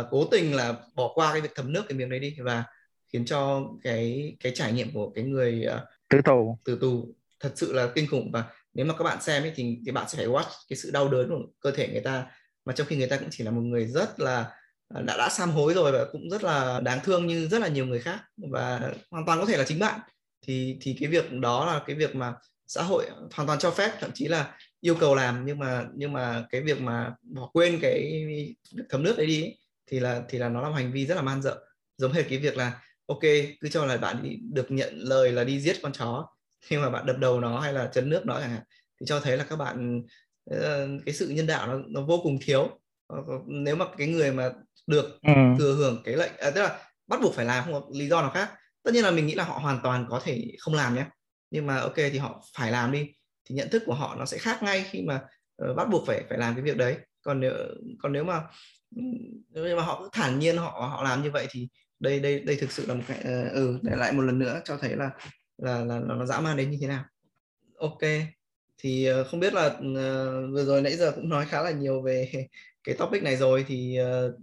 uh, 0.00 0.06
cố 0.10 0.24
tình 0.24 0.54
là 0.54 0.74
bỏ 0.94 1.12
qua 1.14 1.32
cái 1.32 1.40
việc 1.40 1.54
thấm 1.54 1.72
nước 1.72 1.82
cái 1.88 1.98
miếng 1.98 2.10
đấy 2.10 2.20
đi 2.20 2.36
và 2.44 2.64
khiến 3.12 3.24
cho 3.24 3.62
cái 3.82 4.36
cái 4.40 4.52
trải 4.54 4.72
nghiệm 4.72 4.92
của 4.92 5.10
cái 5.10 5.24
người 5.24 5.66
uh, 5.74 5.80
tử 6.08 6.20
tù. 6.24 6.58
tử 6.64 6.78
tù 6.80 7.14
thật 7.40 7.52
sự 7.54 7.72
là 7.72 7.88
kinh 7.94 8.06
khủng. 8.10 8.30
Và 8.32 8.44
nếu 8.74 8.86
mà 8.86 8.94
các 8.98 9.04
bạn 9.04 9.22
xem 9.22 9.42
ấy, 9.42 9.52
thì 9.54 9.78
thì 9.86 9.92
bạn 9.92 10.08
sẽ 10.08 10.16
phải 10.16 10.26
watch 10.26 10.50
cái 10.68 10.76
sự 10.76 10.90
đau 10.90 11.08
đớn 11.08 11.28
của 11.28 11.42
cơ 11.60 11.70
thể 11.70 11.88
người 11.88 12.00
ta. 12.00 12.26
Mà 12.64 12.72
trong 12.72 12.86
khi 12.86 12.96
người 12.96 13.06
ta 13.06 13.16
cũng 13.16 13.28
chỉ 13.30 13.44
là 13.44 13.50
một 13.50 13.60
người 13.60 13.86
rất 13.86 14.20
là 14.20 14.50
đã 14.90 15.16
đã 15.16 15.28
sám 15.28 15.50
hối 15.50 15.74
rồi 15.74 15.92
và 15.92 16.04
cũng 16.12 16.30
rất 16.30 16.44
là 16.44 16.80
đáng 16.80 16.98
thương 17.04 17.26
như 17.26 17.48
rất 17.48 17.58
là 17.58 17.68
nhiều 17.68 17.86
người 17.86 18.00
khác 18.00 18.20
và 18.52 18.92
hoàn 19.10 19.26
toàn 19.26 19.38
có 19.40 19.46
thể 19.46 19.56
là 19.56 19.64
chính 19.64 19.78
bạn. 19.78 20.00
Thì 20.46 20.76
thì 20.80 20.96
cái 21.00 21.08
việc 21.08 21.32
đó 21.32 21.66
là 21.66 21.82
cái 21.86 21.96
việc 21.96 22.14
mà 22.14 22.34
xã 22.66 22.82
hội 22.82 23.06
hoàn 23.32 23.46
toàn 23.46 23.58
cho 23.58 23.70
phép 23.70 23.92
thậm 24.00 24.10
chí 24.14 24.28
là 24.28 24.56
yêu 24.80 24.94
cầu 24.94 25.14
làm 25.14 25.46
nhưng 25.46 25.58
mà 25.58 25.84
nhưng 25.94 26.12
mà 26.12 26.44
cái 26.50 26.60
việc 26.60 26.80
mà 26.80 27.14
bỏ 27.22 27.50
quên 27.52 27.78
cái 27.82 28.24
thấm 28.88 29.02
nước 29.02 29.14
đấy 29.16 29.26
đi 29.26 29.42
ấy, 29.42 29.58
thì 29.86 30.00
là 30.00 30.22
thì 30.28 30.38
là 30.38 30.48
nó 30.48 30.62
là 30.62 30.68
một 30.68 30.74
hành 30.74 30.92
vi 30.92 31.06
rất 31.06 31.14
là 31.14 31.22
man 31.22 31.42
dợ. 31.42 31.58
Giống 31.96 32.12
hệt 32.12 32.26
cái 32.28 32.38
việc 32.38 32.56
là 32.56 32.80
ok 33.06 33.20
cứ 33.60 33.68
cho 33.70 33.84
là 33.86 33.96
bạn 33.96 34.22
đi, 34.22 34.36
được 34.52 34.70
nhận 34.70 34.94
lời 34.98 35.32
là 35.32 35.44
đi 35.44 35.60
giết 35.60 35.76
con 35.82 35.92
chó 35.92 36.28
khi 36.60 36.76
mà 36.78 36.90
bạn 36.90 37.06
đập 37.06 37.16
đầu 37.18 37.40
nó 37.40 37.60
hay 37.60 37.72
là 37.72 37.86
chấn 37.86 38.10
nước 38.10 38.26
nó 38.26 38.40
chẳng 38.40 38.50
hạn 38.50 38.62
thì 39.00 39.06
cho 39.06 39.20
thấy 39.20 39.36
là 39.36 39.44
các 39.44 39.56
bạn 39.56 40.02
ờ, 40.50 40.88
cái 41.06 41.14
sự 41.14 41.28
nhân 41.28 41.46
đạo 41.46 41.66
nó, 41.66 41.78
nó 41.88 42.02
vô 42.02 42.20
cùng 42.22 42.38
thiếu. 42.42 42.62
ờ, 42.62 42.70
nếu 43.46 43.76
mà 43.76 43.84
cái 43.98 44.06
người 44.06 44.32
mà 44.32 44.50
được 44.86 45.18
ừ. 45.22 45.32
thừa 45.58 45.74
hưởng 45.74 46.02
cái 46.04 46.16
lệnh 46.16 46.32
à, 46.38 46.50
tức 46.50 46.62
là 46.62 46.78
bắt 47.06 47.20
buộc 47.22 47.34
phải 47.34 47.44
làm 47.44 47.64
không 47.64 47.72
có 47.72 47.82
lý 47.92 48.08
do 48.08 48.22
nào 48.22 48.30
khác. 48.30 48.50
Tất 48.82 48.94
nhiên 48.94 49.04
là 49.04 49.10
mình 49.10 49.26
nghĩ 49.26 49.34
là 49.34 49.44
họ 49.44 49.58
hoàn 49.58 49.80
toàn 49.82 50.06
có 50.10 50.20
thể 50.24 50.56
không 50.58 50.74
làm 50.74 50.94
nhé. 50.94 51.06
Nhưng 51.50 51.66
mà 51.66 51.78
ok 51.78 51.96
thì 51.96 52.18
họ 52.18 52.44
phải 52.56 52.72
làm 52.72 52.92
đi 52.92 53.06
thì 53.44 53.54
nhận 53.54 53.68
thức 53.70 53.82
của 53.86 53.94
họ 53.94 54.16
nó 54.18 54.26
sẽ 54.26 54.38
khác 54.38 54.62
ngay 54.62 54.84
khi 54.90 55.02
mà 55.02 55.20
uh, 55.70 55.76
bắt 55.76 55.88
buộc 55.90 56.06
phải 56.06 56.24
phải 56.28 56.38
làm 56.38 56.54
cái 56.54 56.62
việc 56.62 56.76
đấy. 56.76 56.96
Còn 57.22 57.40
nếu 57.40 57.52
còn 58.02 58.12
nếu 58.12 58.24
mà 58.24 58.42
nếu 59.50 59.76
mà 59.76 59.82
họ 59.82 60.00
cứ 60.00 60.08
thản 60.12 60.38
nhiên 60.38 60.56
họ 60.56 60.70
họ 60.70 61.02
làm 61.04 61.22
như 61.22 61.30
vậy 61.30 61.46
thì 61.50 61.68
đây 62.00 62.20
đây 62.20 62.40
đây 62.40 62.56
thực 62.56 62.72
sự 62.72 62.86
là 62.86 62.94
một 62.94 63.02
cái 63.08 63.18
uh, 63.18 63.52
ừ 63.52 63.78
để 63.82 63.96
lại 63.96 64.12
một 64.12 64.22
lần 64.22 64.38
nữa 64.38 64.60
cho 64.64 64.76
thấy 64.76 64.96
là 64.96 65.10
là 65.58 65.84
là, 65.84 66.00
là 66.00 66.14
nó 66.14 66.26
dã 66.26 66.40
man 66.40 66.56
đến 66.56 66.70
như 66.70 66.78
thế 66.80 66.86
nào. 66.86 67.04
Ok 67.78 68.02
thì 68.78 69.10
uh, 69.20 69.26
không 69.26 69.40
biết 69.40 69.54
là 69.54 69.66
uh, 69.66 70.52
vừa 70.52 70.64
rồi 70.64 70.82
nãy 70.82 70.96
giờ 70.96 71.12
cũng 71.14 71.28
nói 71.28 71.46
khá 71.46 71.62
là 71.62 71.70
nhiều 71.70 72.02
về 72.02 72.46
cái 72.88 72.96
topic 72.98 73.22
này 73.22 73.36
rồi 73.36 73.64
thì 73.68 73.98
uh, 74.00 74.34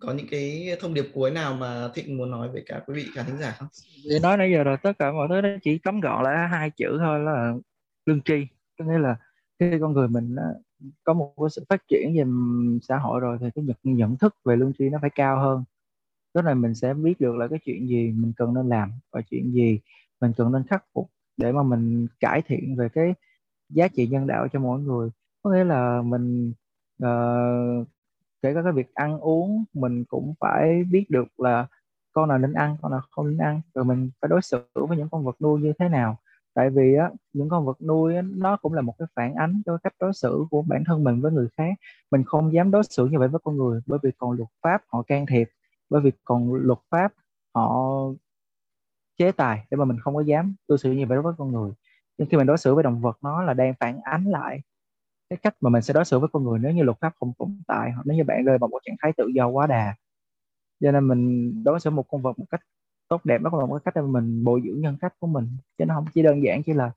có 0.00 0.12
những 0.12 0.26
cái 0.30 0.68
thông 0.80 0.94
điệp 0.94 1.04
cuối 1.14 1.30
nào 1.30 1.54
mà 1.54 1.88
thịnh 1.94 2.16
muốn 2.16 2.30
nói 2.30 2.48
với 2.48 2.62
cả 2.66 2.82
quý 2.86 2.94
vị 2.94 3.06
khán 3.14 3.26
thính 3.26 3.38
giả 3.38 3.54
không? 3.58 3.68
Thì 4.10 4.18
nói 4.22 4.36
nãy 4.36 4.50
giờ 4.52 4.64
rồi 4.64 4.76
tất 4.82 4.92
cả 4.98 5.12
mọi 5.12 5.28
thứ 5.28 5.40
nó 5.40 5.48
chỉ 5.62 5.78
cấm 5.78 6.00
gọn 6.00 6.24
lại 6.24 6.48
hai 6.48 6.70
chữ 6.70 6.96
thôi 6.98 7.20
là 7.20 7.54
lương 8.06 8.20
tri. 8.20 8.46
Có 8.78 8.84
nghĩa 8.84 8.98
là 8.98 9.16
khi 9.58 9.70
con 9.80 9.92
người 9.92 10.08
mình 10.08 10.36
ờ, 10.36 10.60
có 11.04 11.12
một 11.12 11.34
cái 11.36 11.50
sự 11.50 11.64
phát 11.68 11.82
triển 11.88 12.14
về 12.16 12.24
xã 12.82 12.96
hội 12.96 13.20
rồi 13.20 13.38
thì 13.40 13.46
cái 13.54 13.64
nhận 13.64 13.76
nhận 13.82 14.16
thức 14.16 14.34
về 14.44 14.56
lương 14.56 14.72
tri 14.78 14.88
nó 14.88 14.98
phải 15.00 15.10
cao 15.10 15.40
hơn. 15.40 15.64
Tức 16.34 16.40
là 16.44 16.54
mình 16.54 16.74
sẽ 16.74 16.94
biết 16.94 17.20
được 17.20 17.36
là 17.36 17.48
cái 17.48 17.58
chuyện 17.64 17.88
gì 17.88 18.12
mình 18.16 18.32
cần 18.36 18.54
nên 18.54 18.68
làm 18.68 18.92
và 19.12 19.20
chuyện 19.30 19.52
gì 19.52 19.80
mình 20.20 20.32
cần 20.36 20.52
nên 20.52 20.62
khắc 20.66 20.84
phục 20.94 21.10
để 21.36 21.52
mà 21.52 21.62
mình 21.62 22.06
cải 22.20 22.42
thiện 22.42 22.76
về 22.76 22.88
cái 22.88 23.14
giá 23.68 23.88
trị 23.88 24.06
nhân 24.06 24.26
đạo 24.26 24.48
cho 24.52 24.60
mỗi 24.60 24.80
người. 24.80 25.10
Có 25.42 25.50
nghĩa 25.50 25.64
là 25.64 26.02
mình 26.02 26.52
uh, 27.04 27.86
kể 28.42 28.54
cả 28.54 28.62
cái 28.62 28.72
việc 28.72 28.94
ăn 28.94 29.20
uống 29.20 29.64
mình 29.72 30.04
cũng 30.04 30.34
phải 30.40 30.84
biết 30.90 31.06
được 31.10 31.40
là 31.40 31.66
con 32.12 32.28
nào 32.28 32.38
nên 32.38 32.52
ăn 32.52 32.76
con 32.82 32.92
nào 32.92 33.00
không 33.10 33.28
nên 33.28 33.38
ăn. 33.38 33.60
Rồi 33.74 33.84
mình 33.84 34.10
phải 34.20 34.28
đối 34.28 34.42
xử 34.42 34.62
với 34.74 34.98
những 34.98 35.08
con 35.08 35.24
vật 35.24 35.36
nuôi 35.40 35.60
như 35.60 35.72
thế 35.78 35.88
nào. 35.88 36.16
Tại 36.54 36.70
vì 36.70 36.94
á 36.94 37.10
những 37.32 37.48
con 37.48 37.66
vật 37.66 37.82
nuôi 37.82 38.16
á, 38.16 38.22
nó 38.22 38.56
cũng 38.56 38.74
là 38.74 38.82
một 38.82 38.94
cái 38.98 39.08
phản 39.16 39.34
ánh 39.34 39.62
cho 39.66 39.78
cách 39.82 39.94
đối 40.00 40.12
xử 40.12 40.44
của 40.50 40.62
bản 40.62 40.84
thân 40.86 41.04
mình 41.04 41.20
với 41.20 41.32
người 41.32 41.48
khác. 41.56 41.74
Mình 42.10 42.24
không 42.26 42.52
dám 42.52 42.70
đối 42.70 42.82
xử 42.84 43.06
như 43.06 43.18
vậy 43.18 43.28
với 43.28 43.40
con 43.44 43.56
người 43.56 43.80
bởi 43.86 43.98
vì 44.02 44.10
còn 44.18 44.32
luật 44.32 44.48
pháp 44.62 44.82
họ 44.86 45.02
can 45.02 45.26
thiệp 45.26 45.48
bởi 45.90 46.00
vì 46.00 46.12
còn 46.24 46.54
luật 46.54 46.78
pháp 46.90 47.12
họ 47.54 47.90
chế 49.18 49.32
tài 49.32 49.66
để 49.70 49.76
mà 49.76 49.84
mình 49.84 49.98
không 50.00 50.14
có 50.14 50.20
dám 50.20 50.54
đối 50.68 50.78
xử 50.78 50.92
như 50.92 51.06
vậy 51.06 51.16
đối 51.16 51.22
với 51.22 51.32
con 51.38 51.52
người. 51.52 51.72
Nhưng 52.18 52.28
khi 52.28 52.36
mình 52.36 52.46
đối 52.46 52.58
xử 52.58 52.74
với 52.74 52.84
động 52.84 53.00
vật 53.00 53.18
nó 53.22 53.42
là 53.42 53.54
đang 53.54 53.74
phản 53.80 54.00
ánh 54.02 54.24
lại 54.24 54.60
cái 55.30 55.36
cách 55.42 55.54
mà 55.60 55.70
mình 55.70 55.82
sẽ 55.82 55.94
đối 55.94 56.04
xử 56.04 56.18
với 56.18 56.28
con 56.32 56.44
người 56.44 56.58
nếu 56.58 56.72
như 56.72 56.82
luật 56.82 57.00
pháp 57.00 57.14
không 57.20 57.32
tồn 57.38 57.60
tại 57.66 57.92
hoặc 57.92 58.02
nếu 58.06 58.16
như 58.16 58.24
bạn 58.24 58.44
rơi 58.44 58.58
vào 58.58 58.68
một 58.68 58.78
trạng 58.84 58.96
thái 59.02 59.12
tự 59.16 59.26
do 59.34 59.48
quá 59.48 59.66
đà. 59.66 59.94
Cho 60.80 60.92
nên 60.92 61.08
mình 61.08 61.52
đối 61.64 61.80
xử 61.80 61.90
một 61.90 62.04
con 62.08 62.22
vật 62.22 62.38
một 62.38 62.44
cách 62.50 62.60
tốt 63.08 63.24
đẹp 63.24 63.40
đó 63.42 63.50
là 63.58 63.66
một 63.66 63.74
cái 63.74 63.82
cách 63.84 63.94
để 63.96 64.02
mình 64.02 64.44
bồi 64.44 64.62
dưỡng 64.64 64.80
nhân 64.80 64.96
cách 65.00 65.14
của 65.18 65.26
mình. 65.26 65.46
Chứ 65.78 65.84
nó 65.84 65.94
không 65.94 66.06
chỉ 66.14 66.22
đơn 66.22 66.42
giản 66.42 66.62
chỉ 66.62 66.72
là 66.72 66.90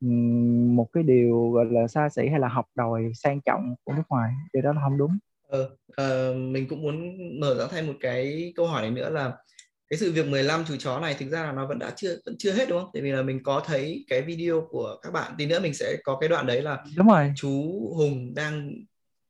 một 0.00 0.92
cái 0.92 1.02
điều 1.02 1.50
gọi 1.50 1.64
là 1.70 1.88
xa 1.88 2.08
xỉ 2.08 2.28
hay 2.28 2.40
là 2.40 2.48
học 2.48 2.66
đòi 2.74 3.12
sang 3.14 3.40
trọng 3.40 3.74
của 3.84 3.92
nước 3.92 4.02
ngoài. 4.08 4.32
Điều 4.52 4.62
đó 4.62 4.72
là 4.72 4.80
không 4.80 4.98
đúng. 4.98 5.18
Ờ, 5.48 5.70
uh, 6.02 6.36
mình 6.36 6.68
cũng 6.68 6.82
muốn 6.82 7.16
mở 7.40 7.54
ra 7.58 7.64
thêm 7.70 7.86
một 7.86 7.94
cái 8.00 8.52
câu 8.56 8.66
hỏi 8.66 8.82
này 8.82 8.90
nữa 8.90 9.10
là 9.10 9.36
cái 9.90 9.98
sự 9.98 10.12
việc 10.12 10.26
15 10.26 10.64
chú 10.68 10.76
chó 10.76 11.00
này 11.00 11.14
thực 11.14 11.28
ra 11.28 11.42
là 11.42 11.52
nó 11.52 11.66
vẫn 11.66 11.78
đã 11.78 11.90
chưa 11.96 12.16
vẫn 12.26 12.36
chưa 12.38 12.52
hết 12.52 12.68
đúng 12.68 12.80
không? 12.80 12.90
Tại 12.92 13.02
vì 13.02 13.10
là 13.10 13.22
mình 13.22 13.42
có 13.42 13.62
thấy 13.66 14.04
cái 14.08 14.22
video 14.22 14.66
của 14.70 14.96
các 15.02 15.12
bạn 15.12 15.32
tí 15.38 15.46
nữa 15.46 15.60
mình 15.60 15.74
sẽ 15.74 15.96
có 16.04 16.18
cái 16.20 16.28
đoạn 16.28 16.46
đấy 16.46 16.62
là 16.62 16.84
đúng 16.96 17.08
rồi 17.08 17.32
chú 17.36 17.50
Hùng 17.96 18.34
đang 18.34 18.70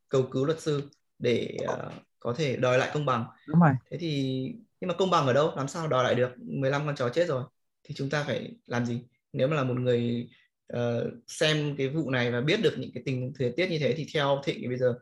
cầu 0.09 0.23
cứu 0.31 0.45
luật 0.45 0.61
sư 0.61 0.89
để 1.19 1.57
uh, 1.63 1.93
có 2.19 2.33
thể 2.33 2.55
đòi 2.55 2.77
lại 2.77 2.89
công 2.93 3.05
bằng. 3.05 3.25
Đúng 3.47 3.59
rồi. 3.59 3.71
Thế 3.91 3.97
thì 3.97 4.41
nhưng 4.81 4.87
mà 4.87 4.93
công 4.93 5.09
bằng 5.09 5.27
ở 5.27 5.33
đâu? 5.33 5.53
Làm 5.55 5.67
sao 5.67 5.87
đòi 5.87 6.03
lại 6.03 6.15
được? 6.15 6.31
15 6.37 6.85
con 6.85 6.95
chó 6.95 7.09
chết 7.09 7.27
rồi 7.27 7.43
thì 7.83 7.95
chúng 7.95 8.09
ta 8.09 8.23
phải 8.23 8.51
làm 8.65 8.85
gì? 8.85 9.01
Nếu 9.33 9.47
mà 9.47 9.55
là 9.55 9.63
một 9.63 9.79
người 9.79 10.29
uh, 10.73 10.79
xem 11.27 11.75
cái 11.77 11.89
vụ 11.89 12.09
này 12.09 12.31
và 12.31 12.41
biết 12.41 12.61
được 12.61 12.75
những 12.77 12.91
cái 12.93 13.03
tình 13.05 13.33
thời 13.39 13.51
tiết 13.51 13.69
như 13.69 13.79
thế 13.79 13.93
thì 13.97 14.07
theo 14.13 14.41
Thịnh 14.45 14.57
thì 14.61 14.67
bây 14.67 14.77
giờ 14.77 14.93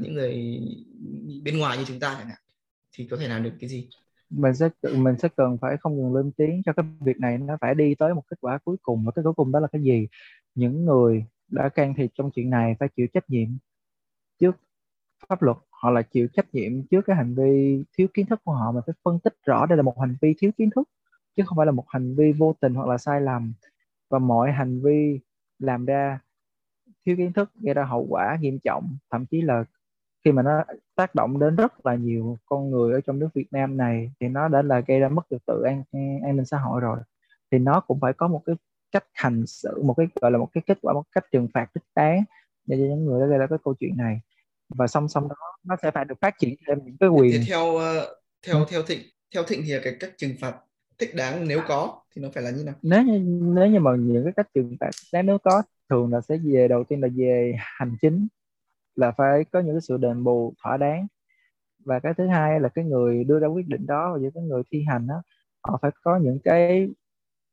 những 0.00 0.14
người 0.14 0.60
bên 1.42 1.58
ngoài 1.58 1.78
như 1.78 1.84
chúng 1.88 2.00
ta 2.00 2.14
chẳng 2.18 2.28
hạn 2.28 2.38
thì 2.92 3.08
có 3.10 3.16
thể 3.16 3.28
làm 3.28 3.42
được 3.42 3.52
cái 3.60 3.68
gì? 3.68 3.88
Mình 4.30 4.54
sẽ 4.54 4.68
mình 4.96 5.18
sẽ 5.18 5.28
cần 5.36 5.58
phải 5.60 5.76
không 5.76 5.96
ngừng 5.96 6.14
lên 6.14 6.30
tiếng 6.36 6.62
cho 6.66 6.72
cái 6.72 6.86
việc 7.00 7.18
này 7.20 7.38
nó 7.38 7.56
phải 7.60 7.74
đi 7.74 7.94
tới 7.94 8.14
một 8.14 8.22
kết 8.30 8.36
quả 8.40 8.58
cuối 8.58 8.76
cùng. 8.82 9.04
Và 9.04 9.12
cái 9.12 9.22
cuối 9.22 9.34
cùng 9.34 9.52
đó 9.52 9.60
là 9.60 9.68
cái 9.72 9.82
gì? 9.82 10.08
Những 10.54 10.84
người 10.84 11.24
đã 11.48 11.68
can 11.68 11.94
thiệp 11.94 12.10
trong 12.14 12.30
chuyện 12.30 12.50
này 12.50 12.76
phải 12.80 12.88
chịu 12.96 13.06
trách 13.14 13.30
nhiệm 13.30 13.48
trước 14.40 14.56
pháp 15.28 15.42
luật. 15.42 15.56
Họ 15.70 15.90
là 15.90 16.02
chịu 16.02 16.28
trách 16.32 16.54
nhiệm 16.54 16.82
trước 16.90 17.00
cái 17.06 17.16
hành 17.16 17.34
vi 17.34 17.84
thiếu 17.98 18.08
kiến 18.14 18.26
thức 18.26 18.40
của 18.44 18.52
họ. 18.52 18.72
Mình 18.72 18.82
phải 18.86 18.94
phân 19.04 19.18
tích 19.18 19.34
rõ 19.44 19.66
đây 19.66 19.76
là 19.76 19.82
một 19.82 20.00
hành 20.00 20.16
vi 20.22 20.34
thiếu 20.38 20.50
kiến 20.58 20.70
thức, 20.76 20.88
chứ 21.36 21.42
không 21.46 21.56
phải 21.56 21.66
là 21.66 21.72
một 21.72 21.84
hành 21.88 22.14
vi 22.16 22.32
vô 22.32 22.54
tình 22.60 22.74
hoặc 22.74 22.88
là 22.88 22.98
sai 22.98 23.20
lầm. 23.20 23.52
Và 24.10 24.18
mọi 24.18 24.52
hành 24.52 24.80
vi 24.82 25.20
làm 25.58 25.84
ra 25.84 26.18
thiếu 27.06 27.16
kiến 27.16 27.32
thức, 27.32 27.50
gây 27.54 27.74
ra 27.74 27.84
hậu 27.84 28.06
quả 28.10 28.38
nghiêm 28.40 28.58
trọng. 28.64 28.96
Thậm 29.10 29.26
chí 29.26 29.40
là 29.42 29.64
khi 30.26 30.32
mà 30.32 30.42
nó 30.42 30.64
tác 30.94 31.14
động 31.14 31.38
đến 31.38 31.56
rất 31.56 31.86
là 31.86 31.94
nhiều 31.94 32.38
con 32.46 32.70
người 32.70 32.92
ở 32.92 33.00
trong 33.00 33.18
nước 33.18 33.28
Việt 33.34 33.46
Nam 33.50 33.76
này 33.76 34.12
thì 34.20 34.28
nó 34.28 34.48
đã 34.48 34.62
là 34.62 34.80
gây 34.80 35.00
ra 35.00 35.08
mất 35.08 35.22
trật 35.30 35.46
tự 35.46 35.62
an 35.62 35.82
an 36.24 36.36
ninh 36.36 36.44
xã 36.44 36.58
hội 36.58 36.80
rồi. 36.80 36.98
Thì 37.50 37.58
nó 37.58 37.80
cũng 37.80 38.00
phải 38.00 38.12
có 38.12 38.28
một 38.28 38.42
cái 38.46 38.56
cách 38.92 39.04
hành 39.14 39.46
xử 39.46 39.82
một 39.82 39.94
cái 39.96 40.06
gọi 40.20 40.30
là 40.30 40.38
một 40.38 40.48
cái 40.52 40.62
kết 40.66 40.78
quả 40.82 40.94
một 40.94 41.02
cách 41.12 41.24
trừng 41.32 41.48
phạt 41.54 41.66
thích 41.74 41.84
đáng 41.96 42.24
để 42.66 42.76
cho 42.76 42.84
những 42.84 43.04
người 43.04 43.20
đã 43.20 43.26
gây 43.26 43.38
ra 43.38 43.46
cái 43.46 43.58
câu 43.64 43.74
chuyện 43.80 43.96
này. 43.96 44.20
Và 44.68 44.86
song 44.86 45.08
song 45.08 45.28
đó 45.28 45.36
nó 45.64 45.76
sẽ 45.82 45.90
phải 45.90 46.04
được 46.04 46.14
phát 46.20 46.34
triển 46.38 46.54
thêm 46.66 46.78
những 46.84 46.96
cái 47.00 47.08
quyền. 47.08 47.32
thì 47.32 47.46
theo 47.48 47.76
ờ, 47.76 48.16
theo 48.46 48.64
theo 48.70 48.82
thịnh 48.82 49.00
theo 49.34 49.42
thịnh 49.42 49.62
thì 49.66 49.72
cái 49.84 49.96
cách 50.00 50.10
trừng 50.16 50.34
phạt 50.40 50.54
thích 50.98 51.10
đáng 51.14 51.48
nếu 51.48 51.60
có 51.68 52.00
thì 52.14 52.22
nó 52.22 52.28
phải 52.34 52.42
là 52.42 52.50
như 52.50 52.64
nào? 52.64 52.74
Nếu 52.82 53.02
như 53.02 53.18
nếu 53.54 53.66
như 53.66 53.80
mà 53.80 53.90
những 53.98 54.24
cái 54.24 54.32
cách 54.36 54.48
trừng 54.54 54.76
phạt 54.80 54.90
đáng 55.12 55.26
nếu 55.26 55.38
có 55.38 55.62
thường 55.90 56.12
là 56.12 56.20
sẽ 56.20 56.36
về 56.44 56.68
đầu 56.68 56.84
tiên 56.84 57.00
là 57.00 57.08
về 57.16 57.54
hành 57.58 57.96
chính 58.00 58.26
là 58.96 59.10
phải 59.10 59.44
có 59.44 59.60
những 59.60 59.74
cái 59.74 59.80
sự 59.80 59.96
đền 59.96 60.24
bù 60.24 60.54
thỏa 60.62 60.76
đáng. 60.76 61.06
Và 61.84 61.98
cái 61.98 62.14
thứ 62.14 62.26
hai 62.26 62.60
là 62.60 62.68
cái 62.68 62.84
người 62.84 63.24
đưa 63.24 63.38
ra 63.38 63.46
quyết 63.46 63.68
định 63.68 63.86
đó 63.86 64.12
và 64.12 64.18
những 64.18 64.32
cái 64.32 64.42
người 64.42 64.62
thi 64.70 64.84
hành 64.88 65.06
đó 65.06 65.22
họ 65.64 65.78
phải 65.82 65.90
có 66.02 66.16
những 66.16 66.38
cái 66.44 66.88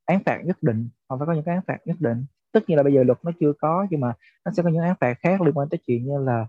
án 0.05 0.23
phạt 0.23 0.41
nhất 0.45 0.57
định 0.63 0.89
họ 1.09 1.17
phải 1.17 1.25
có 1.27 1.33
những 1.33 1.43
cái 1.43 1.55
án 1.55 1.63
phạt 1.67 1.77
nhất 1.85 1.97
định. 1.99 2.25
Tất 2.51 2.63
nhiên 2.67 2.77
là 2.77 2.83
bây 2.83 2.93
giờ 2.93 3.03
luật 3.03 3.17
nó 3.23 3.31
chưa 3.39 3.53
có 3.59 3.87
nhưng 3.89 3.99
mà 3.99 4.13
nó 4.45 4.51
sẽ 4.51 4.63
có 4.63 4.69
những 4.69 4.81
án 4.81 4.95
phạt 4.99 5.13
khác 5.19 5.41
liên 5.41 5.53
quan 5.53 5.69
tới 5.69 5.79
chuyện 5.87 6.05
như 6.05 6.17
là 6.25 6.47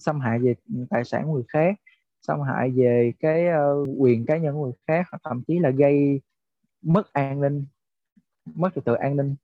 xâm 0.00 0.20
hại 0.20 0.38
về 0.38 0.54
tài 0.90 1.04
sản 1.04 1.26
của 1.26 1.32
người 1.32 1.44
khác 1.48 1.76
xâm 2.22 2.40
hại 2.40 2.70
về 2.70 3.12
cái 3.20 3.46
uh, 3.48 3.88
quyền 3.98 4.26
cá 4.26 4.36
nhân 4.36 4.54
của 4.54 4.64
người 4.64 4.72
khác 4.86 5.06
hoặc 5.10 5.18
thậm 5.24 5.42
chí 5.46 5.58
là 5.58 5.70
gây 5.70 6.20
mất 6.82 7.12
an 7.12 7.40
ninh 7.40 7.64
mất 8.54 8.74
trật 8.74 8.84
tự 8.84 8.94
an 8.94 9.16
ninh. 9.16 9.36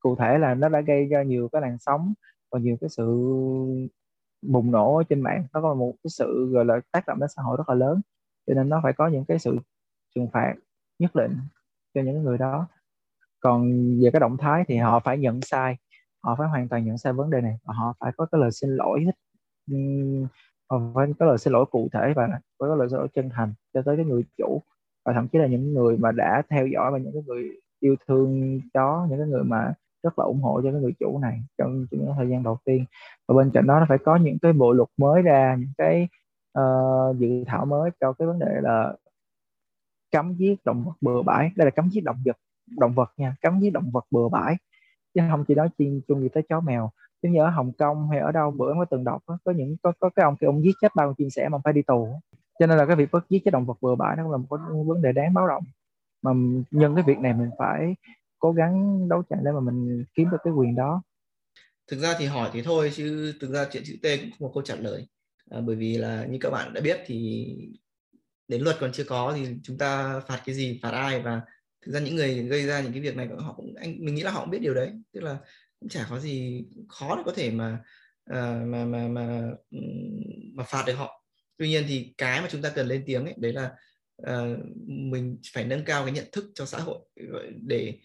Cụ 0.00 0.16
thể 0.16 0.38
là 0.38 0.54
nó 0.54 0.68
đã 0.68 0.80
gây 0.80 1.06
ra 1.06 1.22
nhiều 1.22 1.48
cái 1.48 1.62
làn 1.62 1.78
sóng 1.78 2.14
và 2.50 2.58
nhiều 2.58 2.76
cái 2.80 2.90
sự 2.90 3.06
bùng 4.46 4.70
nổ 4.70 5.02
trên 5.08 5.20
mạng. 5.20 5.44
Nó 5.52 5.60
có 5.60 5.74
một 5.74 5.94
cái 6.04 6.10
sự, 6.10 6.48
gọi 6.52 6.64
là, 6.64 6.80
tác 6.92 7.06
động 7.06 7.20
đến 7.20 7.28
xã 7.36 7.42
hội 7.42 7.56
rất 7.56 7.68
là 7.68 7.74
lớn. 7.74 8.00
Cho 8.46 8.54
nên 8.54 8.68
nó 8.68 8.80
phải 8.82 8.92
có 8.92 9.08
những 9.08 9.24
cái 9.24 9.38
sự 9.38 9.58
trừng 10.14 10.28
phạt 10.32 10.54
nhất 10.98 11.14
định 11.14 11.36
cho 11.94 12.02
những 12.02 12.22
người 12.22 12.38
đó. 12.38 12.66
Còn 13.40 13.70
về 14.02 14.10
cái 14.12 14.20
động 14.20 14.36
thái 14.36 14.64
thì 14.68 14.76
họ 14.76 15.00
phải 15.00 15.18
nhận 15.18 15.40
sai. 15.40 15.76
Họ 16.22 16.34
phải 16.38 16.48
hoàn 16.48 16.68
toàn 16.68 16.84
nhận 16.84 16.98
sai 16.98 17.12
vấn 17.12 17.30
đề 17.30 17.40
này 17.40 17.58
và 17.64 17.74
họ 17.74 17.94
phải 18.00 18.12
có 18.16 18.26
cái 18.32 18.40
lời 18.40 18.50
xin 18.52 18.70
lỗi 18.70 19.04
hết. 19.04 19.12
Họ 20.70 20.80
phải 20.94 21.06
có 21.18 21.26
lời 21.26 21.38
xin 21.38 21.52
lỗi 21.52 21.64
cụ 21.70 21.88
thể 21.92 22.12
và 22.16 22.28
có 22.58 22.74
lời 22.74 22.88
xin 22.90 22.98
lỗi 22.98 23.08
chân 23.14 23.30
thành 23.30 23.54
cho 23.74 23.82
tới 23.82 23.96
cái 23.96 24.04
người 24.04 24.24
chủ. 24.36 24.62
Và 25.04 25.12
thậm 25.12 25.28
chí 25.28 25.38
là 25.38 25.46
những 25.46 25.74
người 25.74 25.96
mà 25.96 26.12
đã 26.12 26.42
theo 26.50 26.66
dõi 26.66 26.92
và 26.92 26.98
những 26.98 27.12
cái 27.12 27.22
người 27.26 27.50
yêu 27.80 27.96
thương 28.08 28.60
chó 28.74 29.06
những 29.10 29.18
cái 29.18 29.28
người 29.28 29.44
mà 29.44 29.74
rất 30.06 30.18
là 30.18 30.24
ủng 30.24 30.42
hộ 30.42 30.60
cho 30.64 30.72
cái 30.72 30.80
người 30.80 30.94
chủ 31.00 31.18
này 31.18 31.40
trong 31.58 31.86
những 31.90 32.12
thời 32.16 32.28
gian 32.28 32.42
đầu 32.42 32.58
tiên. 32.64 32.84
Và 33.28 33.34
bên 33.36 33.50
cạnh 33.54 33.66
đó 33.66 33.80
nó 33.80 33.86
phải 33.88 33.98
có 33.98 34.16
những 34.16 34.38
cái 34.42 34.52
bộ 34.52 34.72
luật 34.72 34.88
mới 34.96 35.22
ra 35.22 35.56
những 35.58 35.72
cái 35.78 36.08
uh, 36.58 37.16
dự 37.18 37.44
thảo 37.46 37.66
mới 37.66 37.90
cho 38.00 38.12
cái 38.12 38.28
vấn 38.28 38.38
đề 38.38 38.60
là 38.62 38.94
cấm 40.10 40.34
giết 40.34 40.64
động 40.64 40.84
vật 40.84 40.94
bừa 41.00 41.22
bãi. 41.22 41.50
Đây 41.56 41.64
là 41.64 41.70
cấm 41.70 41.88
giết 41.88 42.04
động 42.04 42.16
vật 42.24 42.36
động 42.78 42.94
vật 42.94 43.12
nha 43.16 43.36
cấm 43.42 43.60
giết 43.60 43.70
động 43.70 43.90
vật 43.90 44.04
bừa 44.10 44.28
bãi. 44.28 44.56
Chứ 45.14 45.20
không 45.30 45.44
chỉ 45.48 45.54
nói 45.54 45.68
chuyên 45.78 46.00
chung 46.08 46.20
gì 46.20 46.28
tới 46.28 46.42
chó 46.48 46.60
mèo. 46.60 46.90
Giống 47.22 47.32
như 47.32 47.40
ở 47.40 47.50
Hồng 47.50 47.72
Kông 47.72 48.08
hay 48.10 48.20
ở 48.20 48.32
đâu 48.32 48.50
bữa 48.50 48.70
em 48.70 48.78
có 48.78 48.84
từng 48.84 49.04
đọc 49.04 49.22
có 49.44 49.52
những 49.52 49.76
có 49.82 49.92
có 50.00 50.10
cái 50.16 50.24
ông 50.24 50.36
kia 50.36 50.46
ông 50.46 50.62
giết 50.64 50.74
chết 50.80 50.92
bao 50.94 51.14
chim 51.14 51.30
sẻ 51.30 51.48
mà 51.48 51.58
phải 51.64 51.72
đi 51.72 51.82
tù 51.82 52.20
cho 52.58 52.66
nên 52.66 52.78
là 52.78 52.86
cái 52.86 52.96
việc 52.96 53.08
bất 53.12 53.30
giết 53.30 53.42
chết 53.44 53.50
động 53.50 53.66
vật 53.66 53.78
bừa 53.80 53.94
bãi 53.94 54.16
nó 54.16 54.22
cũng 54.22 54.32
là 54.32 54.38
một 54.38 54.84
vấn 54.86 55.02
đề 55.02 55.12
đáng 55.12 55.34
báo 55.34 55.48
động. 55.48 55.64
Mà 56.22 56.32
nhân 56.70 56.94
cái 56.94 57.04
việc 57.06 57.18
này 57.18 57.34
mình 57.34 57.50
phải 57.58 57.96
cố 58.38 58.52
gắng 58.52 59.08
đấu 59.08 59.22
tranh 59.30 59.40
để 59.44 59.50
mà 59.52 59.60
mình 59.60 60.04
kiếm 60.14 60.30
được 60.30 60.38
cái 60.44 60.52
quyền 60.52 60.74
đó. 60.74 61.02
Thực 61.90 62.00
ra 62.00 62.14
thì 62.18 62.26
hỏi 62.26 62.50
thì 62.52 62.62
thôi 62.62 62.90
chứ 62.94 63.34
thực 63.40 63.50
ra 63.50 63.66
chuyện 63.72 63.82
chữ 63.86 63.96
T 64.02 64.06
cũng 64.20 64.30
không 64.38 64.48
có 64.48 64.54
câu 64.54 64.62
trả 64.62 64.76
lời. 64.76 65.06
À, 65.50 65.60
bởi 65.60 65.76
vì 65.76 65.96
là 65.96 66.26
như 66.30 66.38
các 66.40 66.50
bạn 66.50 66.74
đã 66.74 66.80
biết 66.80 67.00
thì 67.06 67.46
đến 68.48 68.62
luật 68.62 68.76
còn 68.80 68.92
chưa 68.92 69.04
có 69.04 69.32
thì 69.36 69.46
chúng 69.62 69.78
ta 69.78 70.20
phạt 70.20 70.42
cái 70.46 70.54
gì 70.54 70.80
phạt 70.82 70.90
ai 70.90 71.20
và 71.20 71.40
thực 71.86 71.92
ra 71.92 72.00
những 72.00 72.16
người 72.16 72.42
gây 72.42 72.66
ra 72.66 72.80
những 72.80 72.92
cái 72.92 73.00
việc 73.00 73.16
này 73.16 73.28
họ 73.38 73.52
cũng 73.52 73.74
anh 73.74 73.96
mình 74.04 74.14
nghĩ 74.14 74.22
là 74.22 74.30
họ 74.30 74.40
cũng 74.40 74.50
biết 74.50 74.62
điều 74.62 74.74
đấy. 74.74 74.92
Tức 75.12 75.20
là 75.20 75.38
cũng 75.80 75.88
chả 75.88 76.06
có 76.10 76.20
gì 76.20 76.64
khó 76.88 77.16
để 77.16 77.22
có 77.26 77.32
thể 77.36 77.50
mà 77.50 77.78
à, 78.24 78.62
mà 78.66 78.84
mà 78.84 79.08
mà 79.08 79.50
mà 80.54 80.64
phạt 80.64 80.84
được 80.86 80.94
họ. 80.94 81.24
Tuy 81.56 81.68
nhiên 81.68 81.84
thì 81.88 82.14
cái 82.18 82.40
mà 82.40 82.48
chúng 82.50 82.62
ta 82.62 82.72
cần 82.74 82.86
lên 82.86 83.02
tiếng 83.06 83.24
ấy 83.24 83.34
đấy 83.36 83.52
là 83.52 83.70
à, 84.22 84.56
mình 84.86 85.38
phải 85.52 85.64
nâng 85.64 85.84
cao 85.84 86.04
cái 86.04 86.12
nhận 86.12 86.24
thức 86.32 86.50
cho 86.54 86.66
xã 86.66 86.78
hội 86.78 86.98
để 87.62 87.98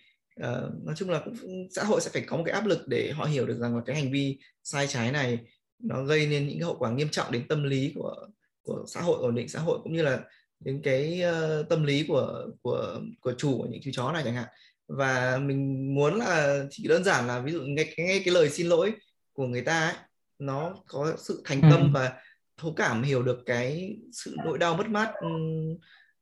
uh, 0.47 0.85
nói 0.85 0.95
chung 0.97 1.09
là 1.09 1.21
cũng 1.25 1.35
xã 1.71 1.83
hội 1.83 2.01
sẽ 2.01 2.09
phải 2.13 2.21
có 2.21 2.37
một 2.37 2.43
cái 2.45 2.53
áp 2.53 2.65
lực 2.65 2.87
để 2.87 3.11
họ 3.15 3.25
hiểu 3.25 3.45
được 3.45 3.57
rằng 3.59 3.75
là 3.75 3.81
cái 3.85 3.95
hành 3.95 4.11
vi 4.11 4.39
sai 4.63 4.87
trái 4.87 5.11
này 5.11 5.39
nó 5.79 6.03
gây 6.03 6.27
nên 6.27 6.47
những 6.47 6.59
cái 6.59 6.65
hậu 6.65 6.75
quả 6.79 6.91
nghiêm 6.91 7.09
trọng 7.09 7.31
đến 7.31 7.47
tâm 7.47 7.63
lý 7.63 7.91
của 7.95 8.27
của 8.63 8.85
xã 8.87 9.01
hội 9.01 9.17
ổn 9.21 9.35
định 9.35 9.49
xã 9.49 9.59
hội 9.59 9.79
cũng 9.83 9.93
như 9.93 10.01
là 10.01 10.19
đến 10.59 10.81
cái 10.83 11.23
uh, 11.61 11.69
tâm 11.69 11.83
lý 11.83 12.05
của 12.07 12.47
của 12.61 12.99
của 13.21 13.33
chủ 13.37 13.57
của 13.57 13.67
những 13.71 13.81
chú 13.83 13.91
chó 13.93 14.11
này 14.11 14.23
chẳng 14.25 14.35
hạn 14.35 14.47
và 14.87 15.37
mình 15.37 15.93
muốn 15.95 16.15
là 16.15 16.63
chỉ 16.69 16.87
đơn 16.87 17.03
giản 17.03 17.27
là 17.27 17.39
ví 17.39 17.51
dụ 17.51 17.61
nghe, 17.61 17.93
nghe 17.97 18.21
cái 18.25 18.33
lời 18.33 18.49
xin 18.49 18.67
lỗi 18.67 18.93
của 19.33 19.47
người 19.47 19.61
ta 19.61 19.85
ấy 19.87 19.95
nó 20.39 20.75
có 20.87 21.13
sự 21.17 21.41
thành 21.45 21.61
tâm 21.61 21.81
ừ. 21.81 21.87
và 21.93 22.13
thấu 22.57 22.73
cảm 22.75 23.03
hiểu 23.03 23.23
được 23.23 23.39
cái 23.45 23.95
sự 24.13 24.35
nỗi 24.45 24.57
đau 24.57 24.75
mất 24.77 24.87
mát 24.87 25.11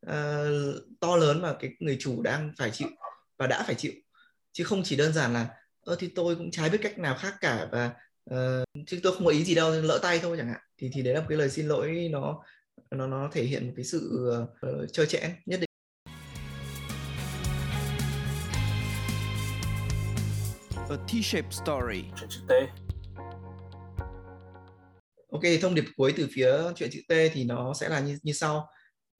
uh, 0.05 0.75
to 0.99 1.15
lớn 1.15 1.41
mà 1.41 1.55
cái 1.59 1.71
người 1.79 1.97
chủ 1.99 2.21
đang 2.21 2.51
phải 2.57 2.71
chịu 2.71 2.87
và 3.37 3.47
đã 3.47 3.63
phải 3.63 3.75
chịu 3.75 3.91
chứ 4.51 4.63
không 4.63 4.81
chỉ 4.83 4.95
đơn 4.95 5.13
giản 5.13 5.33
là 5.33 5.47
ơ 5.81 5.95
thì 5.99 6.07
tôi 6.15 6.35
cũng 6.35 6.51
trái 6.51 6.69
biết 6.69 6.79
cách 6.81 6.99
nào 6.99 7.15
khác 7.15 7.33
cả 7.41 7.67
và 7.71 7.91
uh, 8.33 8.85
chứ 8.87 8.99
tôi 9.03 9.13
không 9.13 9.25
có 9.25 9.31
ý 9.31 9.43
gì 9.43 9.55
đâu 9.55 9.71
lỡ 9.71 9.99
tay 10.01 10.19
thôi 10.19 10.37
chẳng 10.37 10.47
hạn 10.47 10.61
thì 10.77 10.89
thì 10.93 11.01
đấy 11.01 11.13
là 11.13 11.19
một 11.19 11.25
cái 11.29 11.37
lời 11.37 11.49
xin 11.49 11.67
lỗi 11.67 12.09
nó 12.11 12.43
nó 12.91 13.07
nó 13.07 13.29
thể 13.31 13.43
hiện 13.43 13.67
một 13.67 13.73
cái 13.75 13.85
sự 13.85 14.31
uh, 14.61 14.93
chơi 14.93 15.05
chẽn 15.05 15.31
nhất 15.45 15.59
định 15.59 15.69
A 20.89 20.95
T-shaped 21.07 21.51
story. 21.51 22.03
Chuyện 22.19 22.29
chữ 22.29 22.39
T. 22.47 22.53
Ok, 25.31 25.41
thông 25.61 25.75
điệp 25.75 25.85
cuối 25.97 26.13
từ 26.17 26.27
phía 26.31 26.53
chuyện 26.75 26.89
chữ 26.91 26.99
T 27.07 27.13
thì 27.33 27.43
nó 27.43 27.73
sẽ 27.73 27.89
là 27.89 27.99
như 27.99 28.17
như 28.23 28.33
sau. 28.33 28.69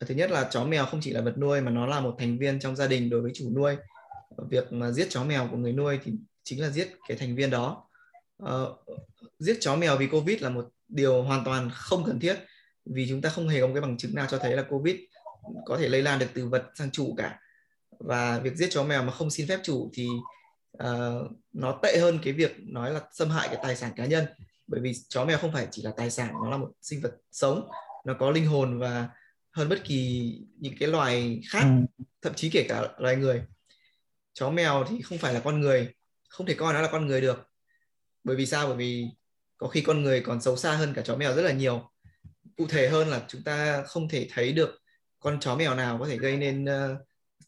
Thứ 0.06 0.16
nhất 0.16 0.32
là 0.32 0.50
chó 0.52 0.64
mèo 0.64 0.86
không 0.86 1.02
chỉ 1.02 1.12
là 1.12 1.22
vật 1.22 1.38
nuôi 1.38 1.62
mà 1.62 1.72
nó 1.72 1.86
là 1.86 2.00
một 2.00 2.16
thành 2.20 2.38
viên 2.40 2.60
trong 2.60 2.76
gia 2.76 2.88
đình 2.88 3.10
đối 3.10 3.22
với 3.22 3.32
chủ 3.36 3.52
nuôi. 3.56 3.76
Việc 4.50 4.74
mà 4.74 4.92
giết 4.92 5.08
chó 5.10 5.24
mèo 5.24 5.48
của 5.52 5.58
người 5.58 5.74
nuôi 5.74 6.00
thì 6.04 6.14
chính 6.44 6.62
là 6.62 6.70
giết 6.70 6.90
cái 7.08 7.18
thành 7.18 7.36
viên 7.36 7.50
đó. 7.50 7.90
Uh, 8.44 8.50
giết 9.40 9.58
chó 9.60 9.76
mèo 9.76 9.98
vì 9.98 10.08
Covid 10.08 10.42
là 10.42 10.50
một 10.50 10.70
điều 10.88 11.24
hoàn 11.24 11.44
toàn 11.46 11.70
không 11.74 12.04
cần 12.06 12.20
thiết 12.20 12.36
vì 12.86 13.10
chúng 13.10 13.22
ta 13.22 13.30
không 13.30 13.48
hề 13.48 13.62
có 13.62 13.68
một 13.68 13.74
cái 13.74 13.82
bằng 13.82 13.98
chứng 13.98 14.16
nào 14.16 14.28
cho 14.30 14.38
thấy 14.38 14.56
là 14.56 14.64
Covid 14.70 14.96
có 15.66 15.78
thể 15.78 15.88
lây 15.88 16.02
lan 16.02 16.20
được 16.20 16.28
từ 16.34 16.48
vật 16.48 16.64
sang 16.76 16.92
chủ 16.92 17.14
cả. 17.18 17.40
Và 18.00 18.40
việc 18.40 18.56
giết 18.56 18.68
chó 18.72 18.84
mèo 18.84 19.04
mà 19.04 19.12
không 19.12 19.30
xin 19.30 19.48
phép 19.48 19.60
chủ 19.64 19.92
thì 19.94 20.08
uh, 20.84 21.32
nó 21.54 21.80
tệ 21.82 21.98
hơn 22.02 22.20
cái 22.24 22.34
việc 22.34 22.56
nói 22.60 22.94
là 22.94 23.02
xâm 23.12 23.30
hại 23.30 23.48
cái 23.48 23.58
tài 23.64 23.76
sản 23.76 23.92
cá 23.96 24.06
nhân 24.06 24.26
bởi 24.68 24.82
vì 24.82 24.94
chó 25.10 25.26
mèo 25.26 25.38
không 25.38 25.52
phải 25.54 25.68
chỉ 25.72 25.82
là 25.82 25.92
tài 25.98 26.12
sản 26.12 26.34
nó 26.44 26.50
là 26.50 26.58
một 26.58 26.72
sinh 26.82 27.02
vật 27.02 27.12
sống 27.32 27.70
nó 28.06 28.14
có 28.20 28.32
linh 28.32 28.46
hồn 28.46 28.80
và 28.80 29.10
hơn 29.52 29.70
bất 29.70 29.84
kỳ 29.84 30.32
những 30.60 30.74
cái 30.80 30.90
loài 30.90 31.42
khác 31.50 31.64
ừ. 31.64 32.04
thậm 32.22 32.34
chí 32.34 32.50
kể 32.50 32.66
cả 32.70 32.88
loài 32.98 33.16
người 33.16 33.44
chó 34.34 34.50
mèo 34.50 34.86
thì 34.90 35.02
không 35.02 35.18
phải 35.18 35.34
là 35.34 35.40
con 35.40 35.62
người 35.62 35.94
không 36.30 36.48
thể 36.48 36.54
coi 36.54 36.74
nó 36.74 36.82
là 36.82 36.90
con 36.92 37.08
người 37.08 37.22
được. 37.22 37.48
Bởi 38.24 38.36
vì 38.36 38.46
sao? 38.46 38.68
Bởi 38.68 38.78
vì 38.78 39.08
có 39.58 39.68
khi 39.68 39.82
con 39.82 40.04
người 40.04 40.22
còn 40.22 40.42
xấu 40.42 40.56
xa 40.56 40.76
hơn 40.76 40.94
cả 40.96 41.02
chó 41.02 41.16
mèo 41.16 41.36
rất 41.36 41.42
là 41.42 41.52
nhiều. 41.52 41.92
Cụ 42.58 42.68
thể 42.70 42.90
hơn 42.90 43.08
là 43.08 43.26
chúng 43.28 43.44
ta 43.44 43.84
không 43.84 44.10
thể 44.10 44.28
thấy 44.32 44.52
được 44.54 44.82
con 45.20 45.40
chó 45.40 45.56
mèo 45.56 45.76
nào 45.76 45.98
có 46.00 46.08
thể 46.08 46.18
gây 46.18 46.38
nên 46.38 46.66
uh, 46.66 46.98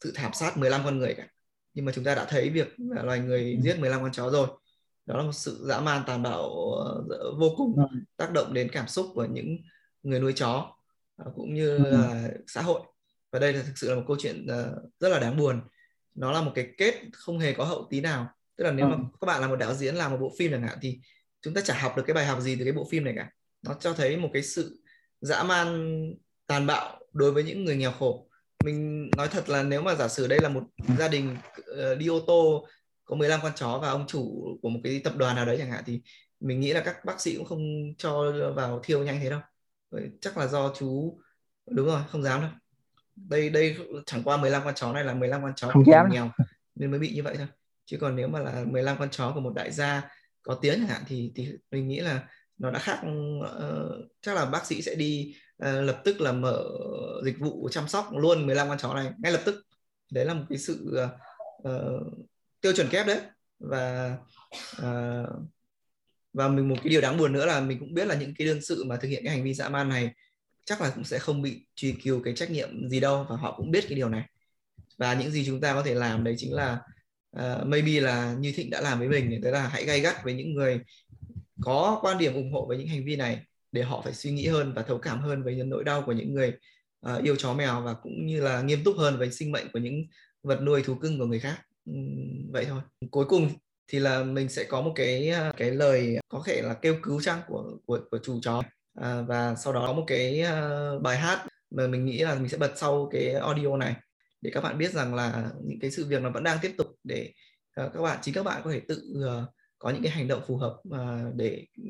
sự 0.00 0.12
thảm 0.14 0.32
sát 0.34 0.56
15 0.56 0.80
con 0.84 0.98
người 0.98 1.14
cả. 1.14 1.28
Nhưng 1.74 1.84
mà 1.84 1.92
chúng 1.94 2.04
ta 2.04 2.14
đã 2.14 2.24
thấy 2.24 2.50
việc 2.50 2.74
loài 2.78 3.18
người 3.18 3.52
ừ. 3.52 3.62
giết 3.62 3.78
15 3.78 4.02
con 4.02 4.12
chó 4.12 4.30
rồi. 4.30 4.48
Đó 5.06 5.16
là 5.16 5.22
một 5.22 5.32
sự 5.32 5.64
dã 5.68 5.80
man 5.80 6.02
tàn 6.06 6.22
bạo 6.22 6.50
ờ, 7.10 7.34
vô 7.38 7.54
cùng 7.56 7.76
tác 8.16 8.32
động 8.32 8.54
đến 8.54 8.68
cảm 8.72 8.88
xúc 8.88 9.06
của 9.14 9.24
những 9.24 9.56
người 10.02 10.20
nuôi 10.20 10.32
chó 10.32 10.76
ờ, 11.16 11.32
cũng 11.36 11.54
như 11.54 11.76
ừ. 11.76 11.90
là 11.90 12.28
xã 12.46 12.62
hội. 12.62 12.80
Và 13.32 13.38
đây 13.38 13.52
là 13.52 13.62
thực 13.62 13.78
sự 13.78 13.88
là 13.88 13.94
một 13.94 14.04
câu 14.06 14.16
chuyện 14.20 14.46
rất 15.00 15.08
là 15.08 15.18
đáng 15.18 15.36
buồn 15.36 15.60
nó 16.14 16.32
là 16.32 16.42
một 16.42 16.52
cái 16.54 16.72
kết 16.78 16.94
không 17.12 17.38
hề 17.38 17.52
có 17.52 17.64
hậu 17.64 17.86
tí 17.90 18.00
nào. 18.00 18.28
Tức 18.56 18.64
là 18.64 18.70
nếu 18.70 18.86
mà 18.86 18.96
các 19.20 19.26
bạn 19.26 19.40
là 19.40 19.48
một 19.48 19.56
đạo 19.56 19.74
diễn 19.74 19.94
làm 19.94 20.10
một 20.10 20.18
bộ 20.20 20.32
phim 20.38 20.50
chẳng 20.50 20.62
hạn 20.62 20.78
thì 20.82 21.00
chúng 21.42 21.54
ta 21.54 21.60
chả 21.60 21.78
học 21.78 21.96
được 21.96 22.02
cái 22.06 22.14
bài 22.14 22.26
học 22.26 22.40
gì 22.40 22.56
từ 22.56 22.64
cái 22.64 22.72
bộ 22.72 22.86
phim 22.90 23.04
này 23.04 23.14
cả. 23.16 23.30
Nó 23.62 23.74
cho 23.80 23.92
thấy 23.92 24.16
một 24.16 24.30
cái 24.32 24.42
sự 24.42 24.82
dã 25.20 25.42
man 25.42 25.92
tàn 26.46 26.66
bạo 26.66 27.00
đối 27.12 27.32
với 27.32 27.44
những 27.44 27.64
người 27.64 27.76
nghèo 27.76 27.92
khổ. 27.92 28.28
Mình 28.64 29.10
nói 29.16 29.28
thật 29.28 29.48
là 29.48 29.62
nếu 29.62 29.82
mà 29.82 29.94
giả 29.94 30.08
sử 30.08 30.26
đây 30.26 30.38
là 30.42 30.48
một 30.48 30.62
gia 30.98 31.08
đình 31.08 31.36
uh, 31.60 31.98
đi 31.98 32.06
ô 32.06 32.20
tô 32.26 32.66
có 33.04 33.16
15 33.16 33.40
con 33.42 33.52
chó 33.54 33.78
và 33.82 33.90
ông 33.90 34.06
chủ 34.06 34.44
của 34.62 34.68
một 34.68 34.80
cái 34.84 35.00
tập 35.04 35.12
đoàn 35.16 35.36
nào 35.36 35.46
đấy 35.46 35.56
chẳng 35.58 35.70
hạn 35.70 35.82
thì 35.86 36.02
mình 36.40 36.60
nghĩ 36.60 36.72
là 36.72 36.80
các 36.80 37.04
bác 37.04 37.20
sĩ 37.20 37.36
cũng 37.36 37.46
không 37.46 37.94
cho 37.98 38.32
vào 38.56 38.80
thiêu 38.84 39.04
nhanh 39.04 39.20
thế 39.22 39.30
đâu. 39.30 39.40
Chắc 40.20 40.38
là 40.38 40.46
do 40.46 40.74
chú 40.78 41.20
đúng 41.70 41.86
rồi 41.86 42.00
không 42.08 42.22
dám 42.22 42.40
đâu 42.40 42.50
đây 43.16 43.50
đây 43.50 43.76
chẳng 44.06 44.22
qua 44.22 44.36
15 44.36 44.62
con 44.64 44.74
chó 44.74 44.92
này 44.92 45.04
là 45.04 45.14
15 45.14 45.42
con 45.42 45.52
chó 45.56 45.68
không 45.68 45.84
dám. 45.86 46.08
nghèo 46.10 46.30
nên 46.74 46.90
mới 46.90 47.00
bị 47.00 47.14
như 47.14 47.22
vậy 47.22 47.34
thôi. 47.36 47.46
Chứ 47.84 47.98
còn 48.00 48.16
nếu 48.16 48.28
mà 48.28 48.38
là 48.38 48.64
15 48.66 48.96
con 48.98 49.10
chó 49.10 49.32
của 49.34 49.40
một 49.40 49.52
đại 49.54 49.72
gia 49.72 50.10
có 50.42 50.54
tiếng 50.54 50.74
chẳng 50.78 50.88
hạn 50.88 51.02
thì 51.06 51.32
thì 51.34 51.52
mình 51.70 51.88
nghĩ 51.88 52.00
là 52.00 52.28
nó 52.58 52.70
đã 52.70 52.78
khác 52.78 53.00
uh, 53.40 54.10
chắc 54.20 54.36
là 54.36 54.44
bác 54.44 54.66
sĩ 54.66 54.82
sẽ 54.82 54.94
đi 54.94 55.36
uh, 55.64 55.84
lập 55.84 56.00
tức 56.04 56.20
là 56.20 56.32
mở 56.32 56.64
dịch 57.24 57.38
vụ 57.38 57.68
chăm 57.68 57.88
sóc 57.88 58.08
luôn 58.12 58.46
15 58.46 58.68
con 58.68 58.78
chó 58.78 58.94
này 58.94 59.12
ngay 59.18 59.32
lập 59.32 59.40
tức. 59.44 59.66
Đấy 60.10 60.24
là 60.24 60.34
một 60.34 60.44
cái 60.48 60.58
sự 60.58 60.96
uh, 61.68 61.70
tiêu 62.60 62.72
chuẩn 62.72 62.88
kép 62.88 63.06
đấy. 63.06 63.20
Và 63.58 64.16
uh, 64.78 65.28
và 66.32 66.48
mình 66.48 66.68
một 66.68 66.76
cái 66.82 66.88
điều 66.88 67.00
đáng 67.00 67.18
buồn 67.18 67.32
nữa 67.32 67.46
là 67.46 67.60
mình 67.60 67.78
cũng 67.80 67.94
biết 67.94 68.06
là 68.06 68.14
những 68.14 68.34
cái 68.38 68.46
đương 68.46 68.60
sự 68.62 68.84
mà 68.84 68.96
thực 68.96 69.08
hiện 69.08 69.22
cái 69.24 69.34
hành 69.34 69.44
vi 69.44 69.54
dã 69.54 69.68
man 69.68 69.88
này 69.88 70.14
chắc 70.64 70.80
là 70.80 70.90
cũng 70.94 71.04
sẽ 71.04 71.18
không 71.18 71.42
bị 71.42 71.66
truy 71.74 71.94
cứu 72.02 72.20
cái 72.24 72.34
trách 72.34 72.50
nhiệm 72.50 72.88
gì 72.88 73.00
đâu 73.00 73.26
và 73.28 73.36
họ 73.36 73.54
cũng 73.56 73.70
biết 73.70 73.84
cái 73.88 73.96
điều 73.96 74.08
này. 74.08 74.22
Và 74.98 75.14
những 75.14 75.30
gì 75.30 75.44
chúng 75.46 75.60
ta 75.60 75.74
có 75.74 75.82
thể 75.82 75.94
làm 75.94 76.24
đấy 76.24 76.34
chính 76.38 76.54
là 76.54 76.78
uh, 77.36 77.66
maybe 77.66 78.00
là 78.00 78.34
như 78.38 78.52
thịnh 78.56 78.70
đã 78.70 78.80
làm 78.80 78.98
với 78.98 79.08
mình 79.08 79.40
đấy 79.40 79.52
là 79.52 79.68
hãy 79.68 79.84
gay 79.84 80.00
gắt 80.00 80.24
với 80.24 80.34
những 80.34 80.54
người 80.54 80.80
có 81.60 81.98
quan 82.02 82.18
điểm 82.18 82.34
ủng 82.34 82.52
hộ 82.52 82.66
với 82.66 82.78
những 82.78 82.88
hành 82.88 83.04
vi 83.04 83.16
này 83.16 83.40
để 83.72 83.82
họ 83.82 84.00
phải 84.04 84.14
suy 84.14 84.30
nghĩ 84.30 84.46
hơn 84.46 84.72
và 84.72 84.82
thấu 84.82 84.98
cảm 84.98 85.20
hơn 85.20 85.42
với 85.42 85.56
những 85.56 85.70
nỗi 85.70 85.84
đau 85.84 86.02
của 86.06 86.12
những 86.12 86.34
người 86.34 86.52
uh, 87.06 87.22
yêu 87.22 87.36
chó 87.36 87.54
mèo 87.54 87.82
và 87.82 87.94
cũng 87.94 88.26
như 88.26 88.40
là 88.40 88.62
nghiêm 88.62 88.84
túc 88.84 88.96
hơn 88.98 89.18
với 89.18 89.32
sinh 89.32 89.52
mệnh 89.52 89.66
của 89.72 89.78
những 89.78 90.06
vật 90.42 90.60
nuôi 90.62 90.82
thú 90.82 90.94
cưng 90.94 91.18
của 91.18 91.26
người 91.26 91.40
khác. 91.40 91.60
Uhm, 91.90 92.52
vậy 92.52 92.64
thôi. 92.68 92.82
Cuối 93.10 93.24
cùng 93.28 93.48
thì 93.88 93.98
là 93.98 94.24
mình 94.24 94.48
sẽ 94.48 94.64
có 94.64 94.82
một 94.82 94.92
cái 94.94 95.28
ờ, 95.28 95.52
cái 95.56 95.70
lời 95.70 96.16
có 96.28 96.42
thể 96.46 96.62
là 96.62 96.74
kêu 96.74 96.96
cứu 97.02 97.20
chăng 97.20 97.40
của 97.48 97.78
của 97.86 98.00
của 98.10 98.18
chủ 98.18 98.40
chó 98.42 98.62
à, 98.94 99.22
và 99.22 99.54
sau 99.54 99.72
đó 99.72 99.84
có 99.86 99.92
một 99.92 100.04
cái 100.06 100.44
uh, 100.44 101.02
bài 101.02 101.16
hát 101.16 101.46
mà 101.70 101.86
mình 101.86 102.04
nghĩ 102.04 102.18
là 102.18 102.34
mình 102.34 102.48
sẽ 102.48 102.58
bật 102.58 102.72
sau 102.76 103.08
cái 103.12 103.32
audio 103.32 103.76
này 103.76 103.94
để 104.40 104.50
các 104.54 104.60
bạn 104.60 104.78
biết 104.78 104.92
rằng 104.92 105.14
là 105.14 105.50
những 105.64 105.80
cái 105.80 105.90
sự 105.90 106.06
việc 106.08 106.22
nó 106.22 106.30
vẫn 106.30 106.44
đang 106.44 106.58
tiếp 106.62 106.74
tục 106.78 106.86
để 107.04 107.32
uh, 107.84 107.92
các 107.92 108.02
bạn 108.02 108.18
chính 108.22 108.34
các 108.34 108.44
bạn 108.44 108.62
có 108.64 108.72
thể 108.72 108.80
tự 108.88 109.02
uh, 109.18 109.48
có 109.78 109.90
những 109.90 110.02
cái 110.02 110.12
hành 110.12 110.28
động 110.28 110.42
phù 110.46 110.56
hợp 110.56 110.80
uh, 110.88 111.34
để 111.34 111.66
ừ, 111.76 111.82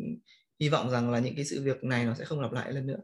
hy 0.60 0.68
vọng 0.68 0.90
rằng 0.90 1.10
là 1.10 1.18
những 1.18 1.36
cái 1.36 1.44
sự 1.44 1.62
việc 1.64 1.84
này 1.84 2.04
nó 2.04 2.14
sẽ 2.14 2.24
không 2.24 2.40
lặp 2.40 2.52
lại 2.52 2.72
lần 2.72 2.86
nữa. 2.86 2.98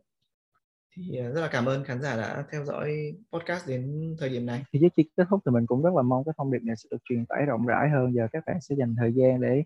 Thì 0.96 1.18
rất 1.18 1.40
là 1.40 1.48
cảm 1.48 1.66
ơn 1.66 1.84
khán 1.84 2.02
giả 2.02 2.16
đã 2.16 2.44
theo 2.52 2.64
dõi 2.64 3.12
podcast 3.32 3.68
đến 3.68 4.14
thời 4.18 4.28
điểm 4.28 4.46
này. 4.46 4.64
Thì 4.72 4.78
trước 4.82 4.88
khi 4.96 5.04
kết 5.16 5.24
thúc 5.30 5.40
thì 5.46 5.50
mình 5.52 5.66
cũng 5.66 5.82
rất 5.82 5.90
là 5.96 6.02
mong 6.02 6.24
cái 6.24 6.32
thông 6.38 6.52
điệp 6.52 6.58
này 6.62 6.76
sẽ 6.76 6.88
được 6.90 6.98
truyền 7.04 7.26
tải 7.26 7.46
rộng 7.46 7.66
rãi 7.66 7.88
hơn. 7.90 8.14
Giờ 8.14 8.28
các 8.32 8.44
bạn 8.46 8.56
sẽ 8.60 8.74
dành 8.78 8.94
thời 8.98 9.12
gian 9.12 9.40
để 9.40 9.62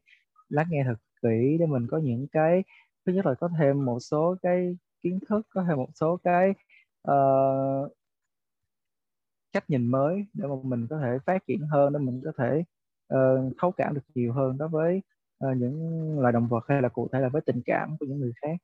lắng 0.49 0.67
nghe 0.71 0.85
thật 0.87 0.97
kỹ 1.23 1.57
để 1.61 1.67
mình 1.67 1.87
có 1.91 1.99
những 1.99 2.27
cái 2.33 2.63
thứ 3.07 3.13
nhất 3.13 3.27
là 3.27 3.35
có 3.35 3.49
thêm 3.59 3.85
một 3.85 3.99
số 4.01 4.37
cái 4.43 4.77
kiến 5.03 5.19
thức 5.29 5.47
có 5.55 5.65
thêm 5.69 5.77
một 5.77 5.89
số 5.95 6.17
cái 6.25 6.55
uh, 7.11 7.93
cách 9.53 9.71
nhìn 9.71 9.87
mới 9.87 10.27
để 10.35 10.47
mà 10.49 10.55
mình 10.63 10.87
có 10.91 10.99
thể 11.03 11.19
phát 11.27 11.47
triển 11.47 11.61
hơn 11.67 11.93
để 11.93 11.99
mình 11.99 12.21
có 12.25 12.33
thể 12.39 12.65
uh, 13.15 13.53
thấu 13.59 13.73
cảm 13.73 13.95
được 13.95 14.01
nhiều 14.15 14.33
hơn 14.33 14.59
đối 14.59 14.69
với 14.69 15.03
uh, 15.47 15.57
những 15.57 16.19
loài 16.21 16.33
động 16.33 16.49
vật 16.49 16.65
hay 16.69 16.83
là 16.83 16.89
cụ 16.89 17.09
thể 17.13 17.21
là 17.21 17.29
với 17.29 17.43
tình 17.47 17.63
cảm 17.65 17.97
của 18.01 18.07
những 18.07 18.21
người 18.21 18.33
khác 18.43 18.57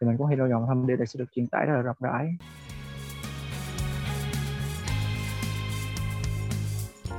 thì 0.00 0.06
mình 0.06 0.16
cũng 0.18 0.26
hy 0.26 0.36
vọng 0.36 0.64
thông 0.66 0.86
điệp 0.86 0.96
này 0.96 1.06
sẽ 1.06 1.18
được 1.18 1.32
truyền 1.32 1.46
tải 1.46 1.66
rất 1.66 1.74
là 1.74 1.82
rộng 1.82 1.96
rãi 2.00 2.28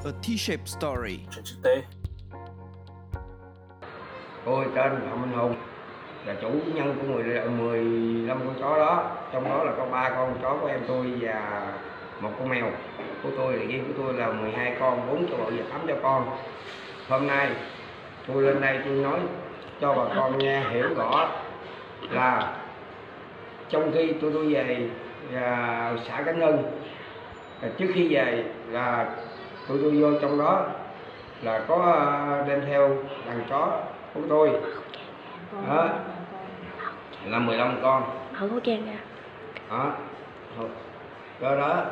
A 0.07 0.11
T-shaped 0.22 0.65
story. 0.65 1.19
Chuyện 1.31 1.45
thực 1.45 1.64
tế. 1.64 1.84
Tôi 4.45 4.65
tên 4.76 4.91
Phạm 5.10 5.22
Minh 5.22 5.31
Hùng 5.39 5.56
là 6.28 6.34
chủ 6.41 6.49
nhân 6.74 6.95
của 7.02 7.14
10, 7.14 7.24
15 7.24 8.40
con 8.45 8.56
chó 8.60 8.78
đó. 8.78 9.04
Trong 9.34 9.49
đó 9.49 9.64
là 9.64 9.72
có 9.78 9.86
ba 9.91 10.10
con 10.10 10.36
chó 10.41 10.58
của 10.62 10.68
em 10.68 10.80
tôi 10.88 11.14
và 11.22 11.62
một 12.20 12.30
con 12.40 12.49
mèo 12.49 12.66
của 13.24 13.30
tôi. 13.38 13.54
Là 13.54 13.66
riêng 13.66 13.84
của 13.88 14.04
tôi 14.04 14.14
là 14.14 14.28
12 14.28 14.76
con 14.80 15.08
bốn 15.08 15.28
cho 15.28 15.38
vợ 15.38 15.52
và 15.58 15.64
tám 15.72 15.82
cho 15.88 15.95
con. 16.04 16.30
Hôm 17.10 17.28
nay 17.28 17.49
tôi 18.28 18.44
lên 18.44 18.62
đây 18.62 18.80
tôi 18.86 18.94
nói 18.94 19.20
cho 19.82 19.94
bà 19.94 20.16
con 20.16 20.38
nghe 20.38 20.60
hiểu 20.60 20.88
rõ 20.95 21.30
là 22.10 22.54
trong 23.70 23.91
khi 23.94 24.14
tôi 24.22 24.32
tôi 24.34 24.54
về 24.54 24.90
à, 25.36 25.94
xã 26.08 26.22
Cánh 26.22 26.41
Hưng 26.41 26.64
à, 27.62 27.70
trước 27.78 27.88
khi 27.94 28.16
về 28.16 28.44
là 28.70 29.10
tôi 29.68 29.80
tôi 29.82 29.91
vô 29.91 30.20
trong 30.22 30.40
đó 30.40 30.66
là 31.41 31.60
có 31.68 31.76
à, 31.76 32.44
đem 32.48 32.62
theo 32.68 32.95
đàn 33.28 33.41
chó 33.49 33.82
của 34.14 34.22
tôi. 34.30 34.49
Đó 35.68 35.90
là 37.30 37.40
15 37.40 37.80
con. 37.84 38.04
Không 38.34 38.49
có 38.49 38.60
ghen 38.64 38.86
ra 38.86 38.98
đó. 39.70 39.91
Do 41.41 41.56
đó 41.56 41.86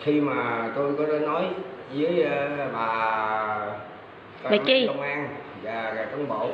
khi 0.00 0.20
mà 0.20 0.70
tôi 0.74 0.92
có 0.98 1.18
nói 1.18 1.44
với 1.94 2.24
uh, 2.26 2.72
bà 2.72 3.66
bà 4.44 4.50
chi. 4.66 4.86
công 4.86 5.00
an 5.00 5.28
và, 5.62 5.92
và 5.96 6.04
cán 6.04 6.28
bộ 6.28 6.50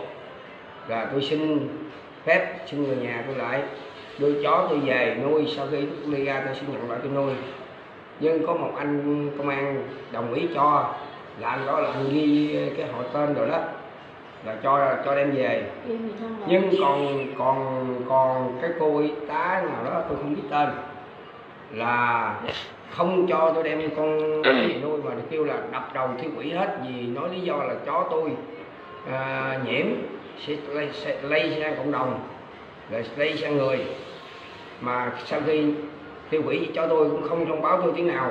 là 0.89 1.09
tôi 1.13 1.23
xin 1.23 1.69
phép 2.25 2.57
xin 2.67 2.85
người 2.85 2.97
nhà 2.97 3.25
tôi 3.27 3.37
lại. 3.37 3.63
Đưa 4.19 4.43
chó 4.43 4.67
tôi 4.71 4.79
về 4.79 5.17
nuôi. 5.23 5.53
Sau 5.57 5.67
khi 5.71 5.87
tôi 6.03 6.15
đi 6.15 6.25
ra 6.25 6.43
tôi 6.47 6.55
xin 6.55 6.73
nhận 6.73 6.91
lại 6.91 6.99
tôi 7.03 7.13
nuôi. 7.13 7.33
Nhưng 8.21 8.47
có 8.47 8.55
một 8.55 8.73
anh 8.79 9.31
công 9.39 9.49
an 9.49 9.89
đồng 10.13 10.35
ý 10.35 10.49
cho. 10.55 10.95
Là 11.41 11.49
anh 11.49 11.67
đó 11.67 11.81
là 11.81 11.91
anh 11.93 12.09
ghi 12.13 12.57
cái 12.77 12.87
họ 12.93 13.03
tên 13.13 13.35
rồi 13.35 13.49
đó 13.49 13.59
là 14.47 14.57
cho 14.63 14.97
cho 15.05 15.15
đem 15.15 15.31
về. 15.31 15.71
Nhưng 16.47 16.71
còn 16.81 17.27
còn 17.39 17.87
còn 18.09 18.59
cái 18.63 18.71
cô 18.79 18.99
y 18.99 19.11
tá 19.29 19.63
nào 19.67 19.85
đó 19.85 20.03
tôi 20.09 20.19
không 20.19 20.35
biết 20.35 20.43
tên 20.51 20.69
là 21.73 22.35
không 22.91 23.27
cho 23.29 23.53
tôi 23.55 23.65
đem 23.65 23.91
con 23.97 24.43
gì 24.45 24.81
nuôi 24.83 24.99
mà 25.05 25.11
kêu 25.31 25.45
là 25.45 25.57
đập 25.73 25.91
đầu 25.95 26.09
thiêu 26.19 26.31
quỷ 26.39 26.51
hết 26.51 26.79
vì 26.89 27.07
nói 27.07 27.29
lý 27.33 27.41
do 27.41 27.57
là 27.57 27.75
chó 27.87 28.07
tôi 28.11 28.31
à, 29.11 29.59
nhiễm 29.67 29.87
sẽ 30.47 30.57
lây, 30.69 30.89
sẽ 30.93 31.17
lây 31.23 31.57
sang 31.61 31.77
cộng 31.77 31.93
đồng 31.93 32.21
rồi 32.91 33.05
lây 33.17 33.37
sang 33.37 33.57
người. 33.57 33.79
Mà 34.81 35.13
sau 35.25 35.41
khi 35.47 35.73
tiêu 36.31 36.43
hủy 36.43 36.69
cho 36.75 36.87
tôi 36.87 37.11
cũng 37.11 37.29
không 37.29 37.47
thông 37.47 37.63
báo 37.63 37.81
tôi 37.83 37.93
tiếng 37.97 38.09
nào 38.09 38.31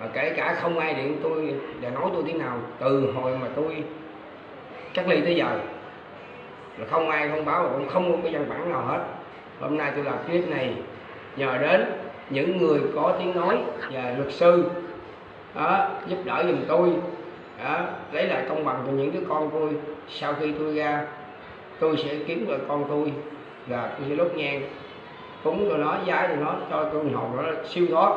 và 0.00 0.06
kể 0.14 0.32
cả 0.36 0.56
không 0.60 0.78
ai 0.78 0.94
điện 0.94 1.16
tôi 1.22 1.54
và 1.82 1.90
nói 1.90 2.10
tôi 2.12 2.22
tiếng 2.26 2.38
nào 2.38 2.58
từ 2.80 3.12
hồi 3.14 3.32
mà 3.42 3.48
tôi 3.56 3.84
cách 4.94 5.08
ly 5.08 5.20
tới 5.20 5.36
giờ. 5.36 5.58
Là 6.78 6.86
không 6.90 7.10
ai 7.10 7.28
thông 7.28 7.44
báo 7.44 7.62
và 7.62 7.68
cũng 7.72 7.88
không 7.88 8.12
có 8.12 8.18
cái 8.22 8.32
văn 8.32 8.46
bản 8.48 8.70
nào 8.70 8.82
hết. 8.82 9.04
Hôm 9.60 9.78
nay 9.78 9.92
tôi 9.94 10.04
làm 10.04 10.14
clip 10.26 10.48
này 10.48 10.74
nhờ 11.36 11.58
đến 11.58 11.84
những 12.30 12.56
người 12.58 12.80
có 12.94 13.14
tiếng 13.18 13.34
nói 13.34 13.58
và 13.92 14.14
luật 14.18 14.32
sư 14.32 14.64
đó, 15.54 15.88
giúp 16.06 16.18
đỡ 16.24 16.44
giùm 16.46 16.58
tôi. 16.68 16.90
Đó, 17.64 17.80
lấy 18.12 18.26
lại 18.26 18.44
công 18.48 18.64
bằng 18.64 18.82
cho 18.86 18.92
những 18.92 19.12
đứa 19.12 19.26
con 19.28 19.50
tôi. 19.52 19.70
Sau 20.08 20.34
khi 20.40 20.52
tôi 20.58 20.74
ra 20.74 21.06
tôi 21.78 21.96
sẽ 21.96 22.16
kiếm 22.26 22.48
lại 22.48 22.58
con 22.68 22.84
tôi 22.88 23.12
và 23.66 23.90
tôi 23.98 24.06
sẽ 24.08 24.16
đốt 24.16 24.32
nhang. 24.34 24.62
Cúng 25.44 25.66
cho 25.70 25.76
nó 25.76 25.96
giái 26.06 26.28
cho 26.28 26.36
nó 26.36 26.54
cho 26.70 26.90
con 26.92 27.14
hồn 27.14 27.30
nó 27.36 27.42
siêu 27.68 27.86
thoát 27.90 28.10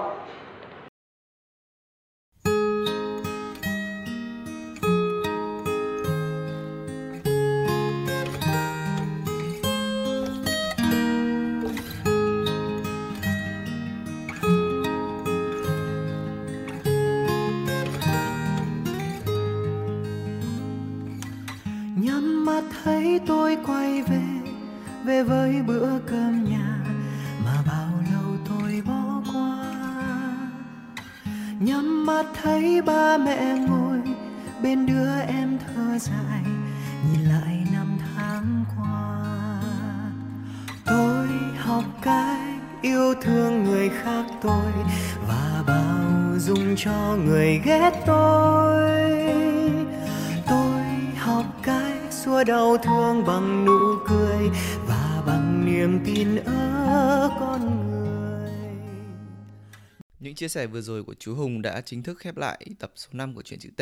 chia 60.48 60.52
sẻ 60.52 60.68
vừa 60.68 60.82
rồi 60.82 61.04
của 61.04 61.14
chú 61.20 61.36
Hùng 61.36 61.62
đã 61.62 61.82
chính 61.82 62.04
thức 62.04 62.20
khép 62.20 62.38
lại 62.38 62.66
tập 62.80 62.92
số 62.96 63.10
5 63.12 63.34
của 63.34 63.42
Chuyện 63.42 63.60
chữ 63.60 63.70
T. 63.78 63.82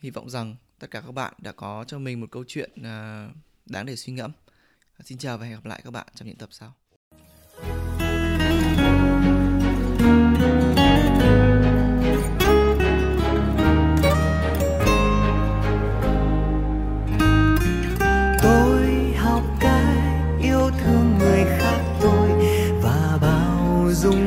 Hy 0.00 0.10
vọng 0.10 0.30
rằng 0.30 0.56
tất 0.78 0.90
cả 0.90 1.00
các 1.00 1.12
bạn 1.12 1.34
đã 1.38 1.52
có 1.52 1.84
cho 1.88 1.98
mình 1.98 2.20
một 2.20 2.26
câu 2.30 2.44
chuyện 2.48 2.70
à, 2.82 3.28
đáng 3.66 3.86
để 3.86 3.96
suy 3.96 4.12
ngẫm. 4.12 4.32
Xin 5.04 5.18
chào 5.18 5.38
và 5.38 5.46
hẹn 5.46 5.54
gặp 5.54 5.64
lại 5.64 5.80
các 5.84 5.90
bạn 5.90 6.06
trong 6.14 6.28
những 6.28 6.36
tập 6.36 6.48
sau. 6.52 6.79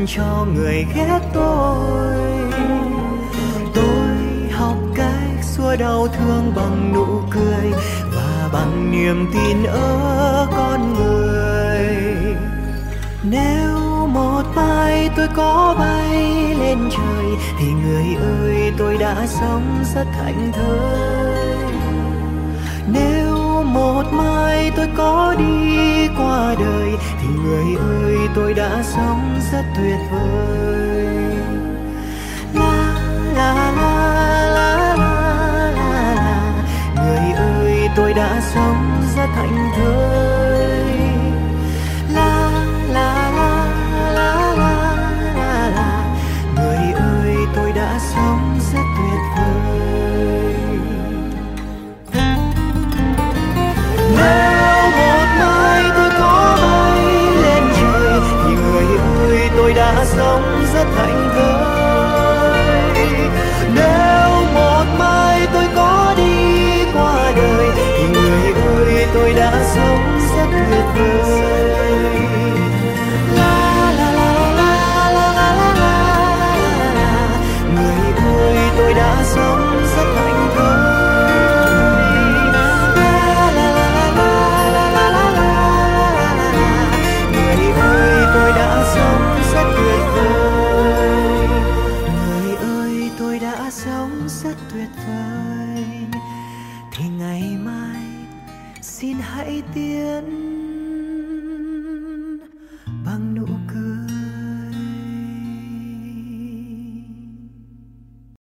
Cho 0.08 0.46
người 0.56 0.86
ghét 0.96 1.20
tôi. 1.34 2.16
Tôi 3.74 4.08
học 4.52 4.78
cách 4.96 5.44
xua 5.44 5.76
đau 5.76 6.08
thương 6.08 6.54
bằng 6.56 6.94
nụ 6.94 7.22
cười 7.30 7.72
và 8.16 8.50
bằng 8.54 8.92
niềm 8.92 9.30
tin 9.34 9.64
ở 9.64 10.48
con 10.58 10.94
người. 10.94 11.86
Nếu 13.24 14.08
một 14.08 14.44
mai 14.56 15.10
tôi 15.16 15.28
có 15.36 15.76
bay 15.80 16.56
lên 16.60 16.90
trời, 16.92 17.26
thì 17.60 17.66
người 17.66 18.16
ơi, 18.16 18.74
tôi 18.78 18.98
đã 18.98 19.28
sống 19.28 19.84
rất 19.96 20.06
thảnh 20.14 20.52
thơi. 20.54 21.56
Nếu 22.88 23.43
một 23.64 24.04
mai 24.12 24.72
tôi 24.76 24.88
có 24.98 25.36
đi 25.38 26.08
qua 26.18 26.56
đời, 26.60 26.90
thì 27.22 27.28
người 27.44 27.76
ơi, 27.76 28.18
tôi 28.36 28.54
đã 28.54 28.84
sống 28.84 29.40
rất 29.52 29.64
tuyệt 29.76 30.00
vời. 30.12 31.06
La 32.54 32.96
la 33.36 33.72
la 33.76 34.46
la 34.56 34.96
la 34.98 35.72
la 35.76 36.14
la 36.16 36.54
người 36.96 37.32
ơi, 37.34 37.90
tôi 37.96 38.14
đã 38.14 38.42
sống 38.54 39.02
rất 39.16 39.28
hạnh 39.36 39.72
thơi. 39.76 40.53
Whoa. 54.14 54.53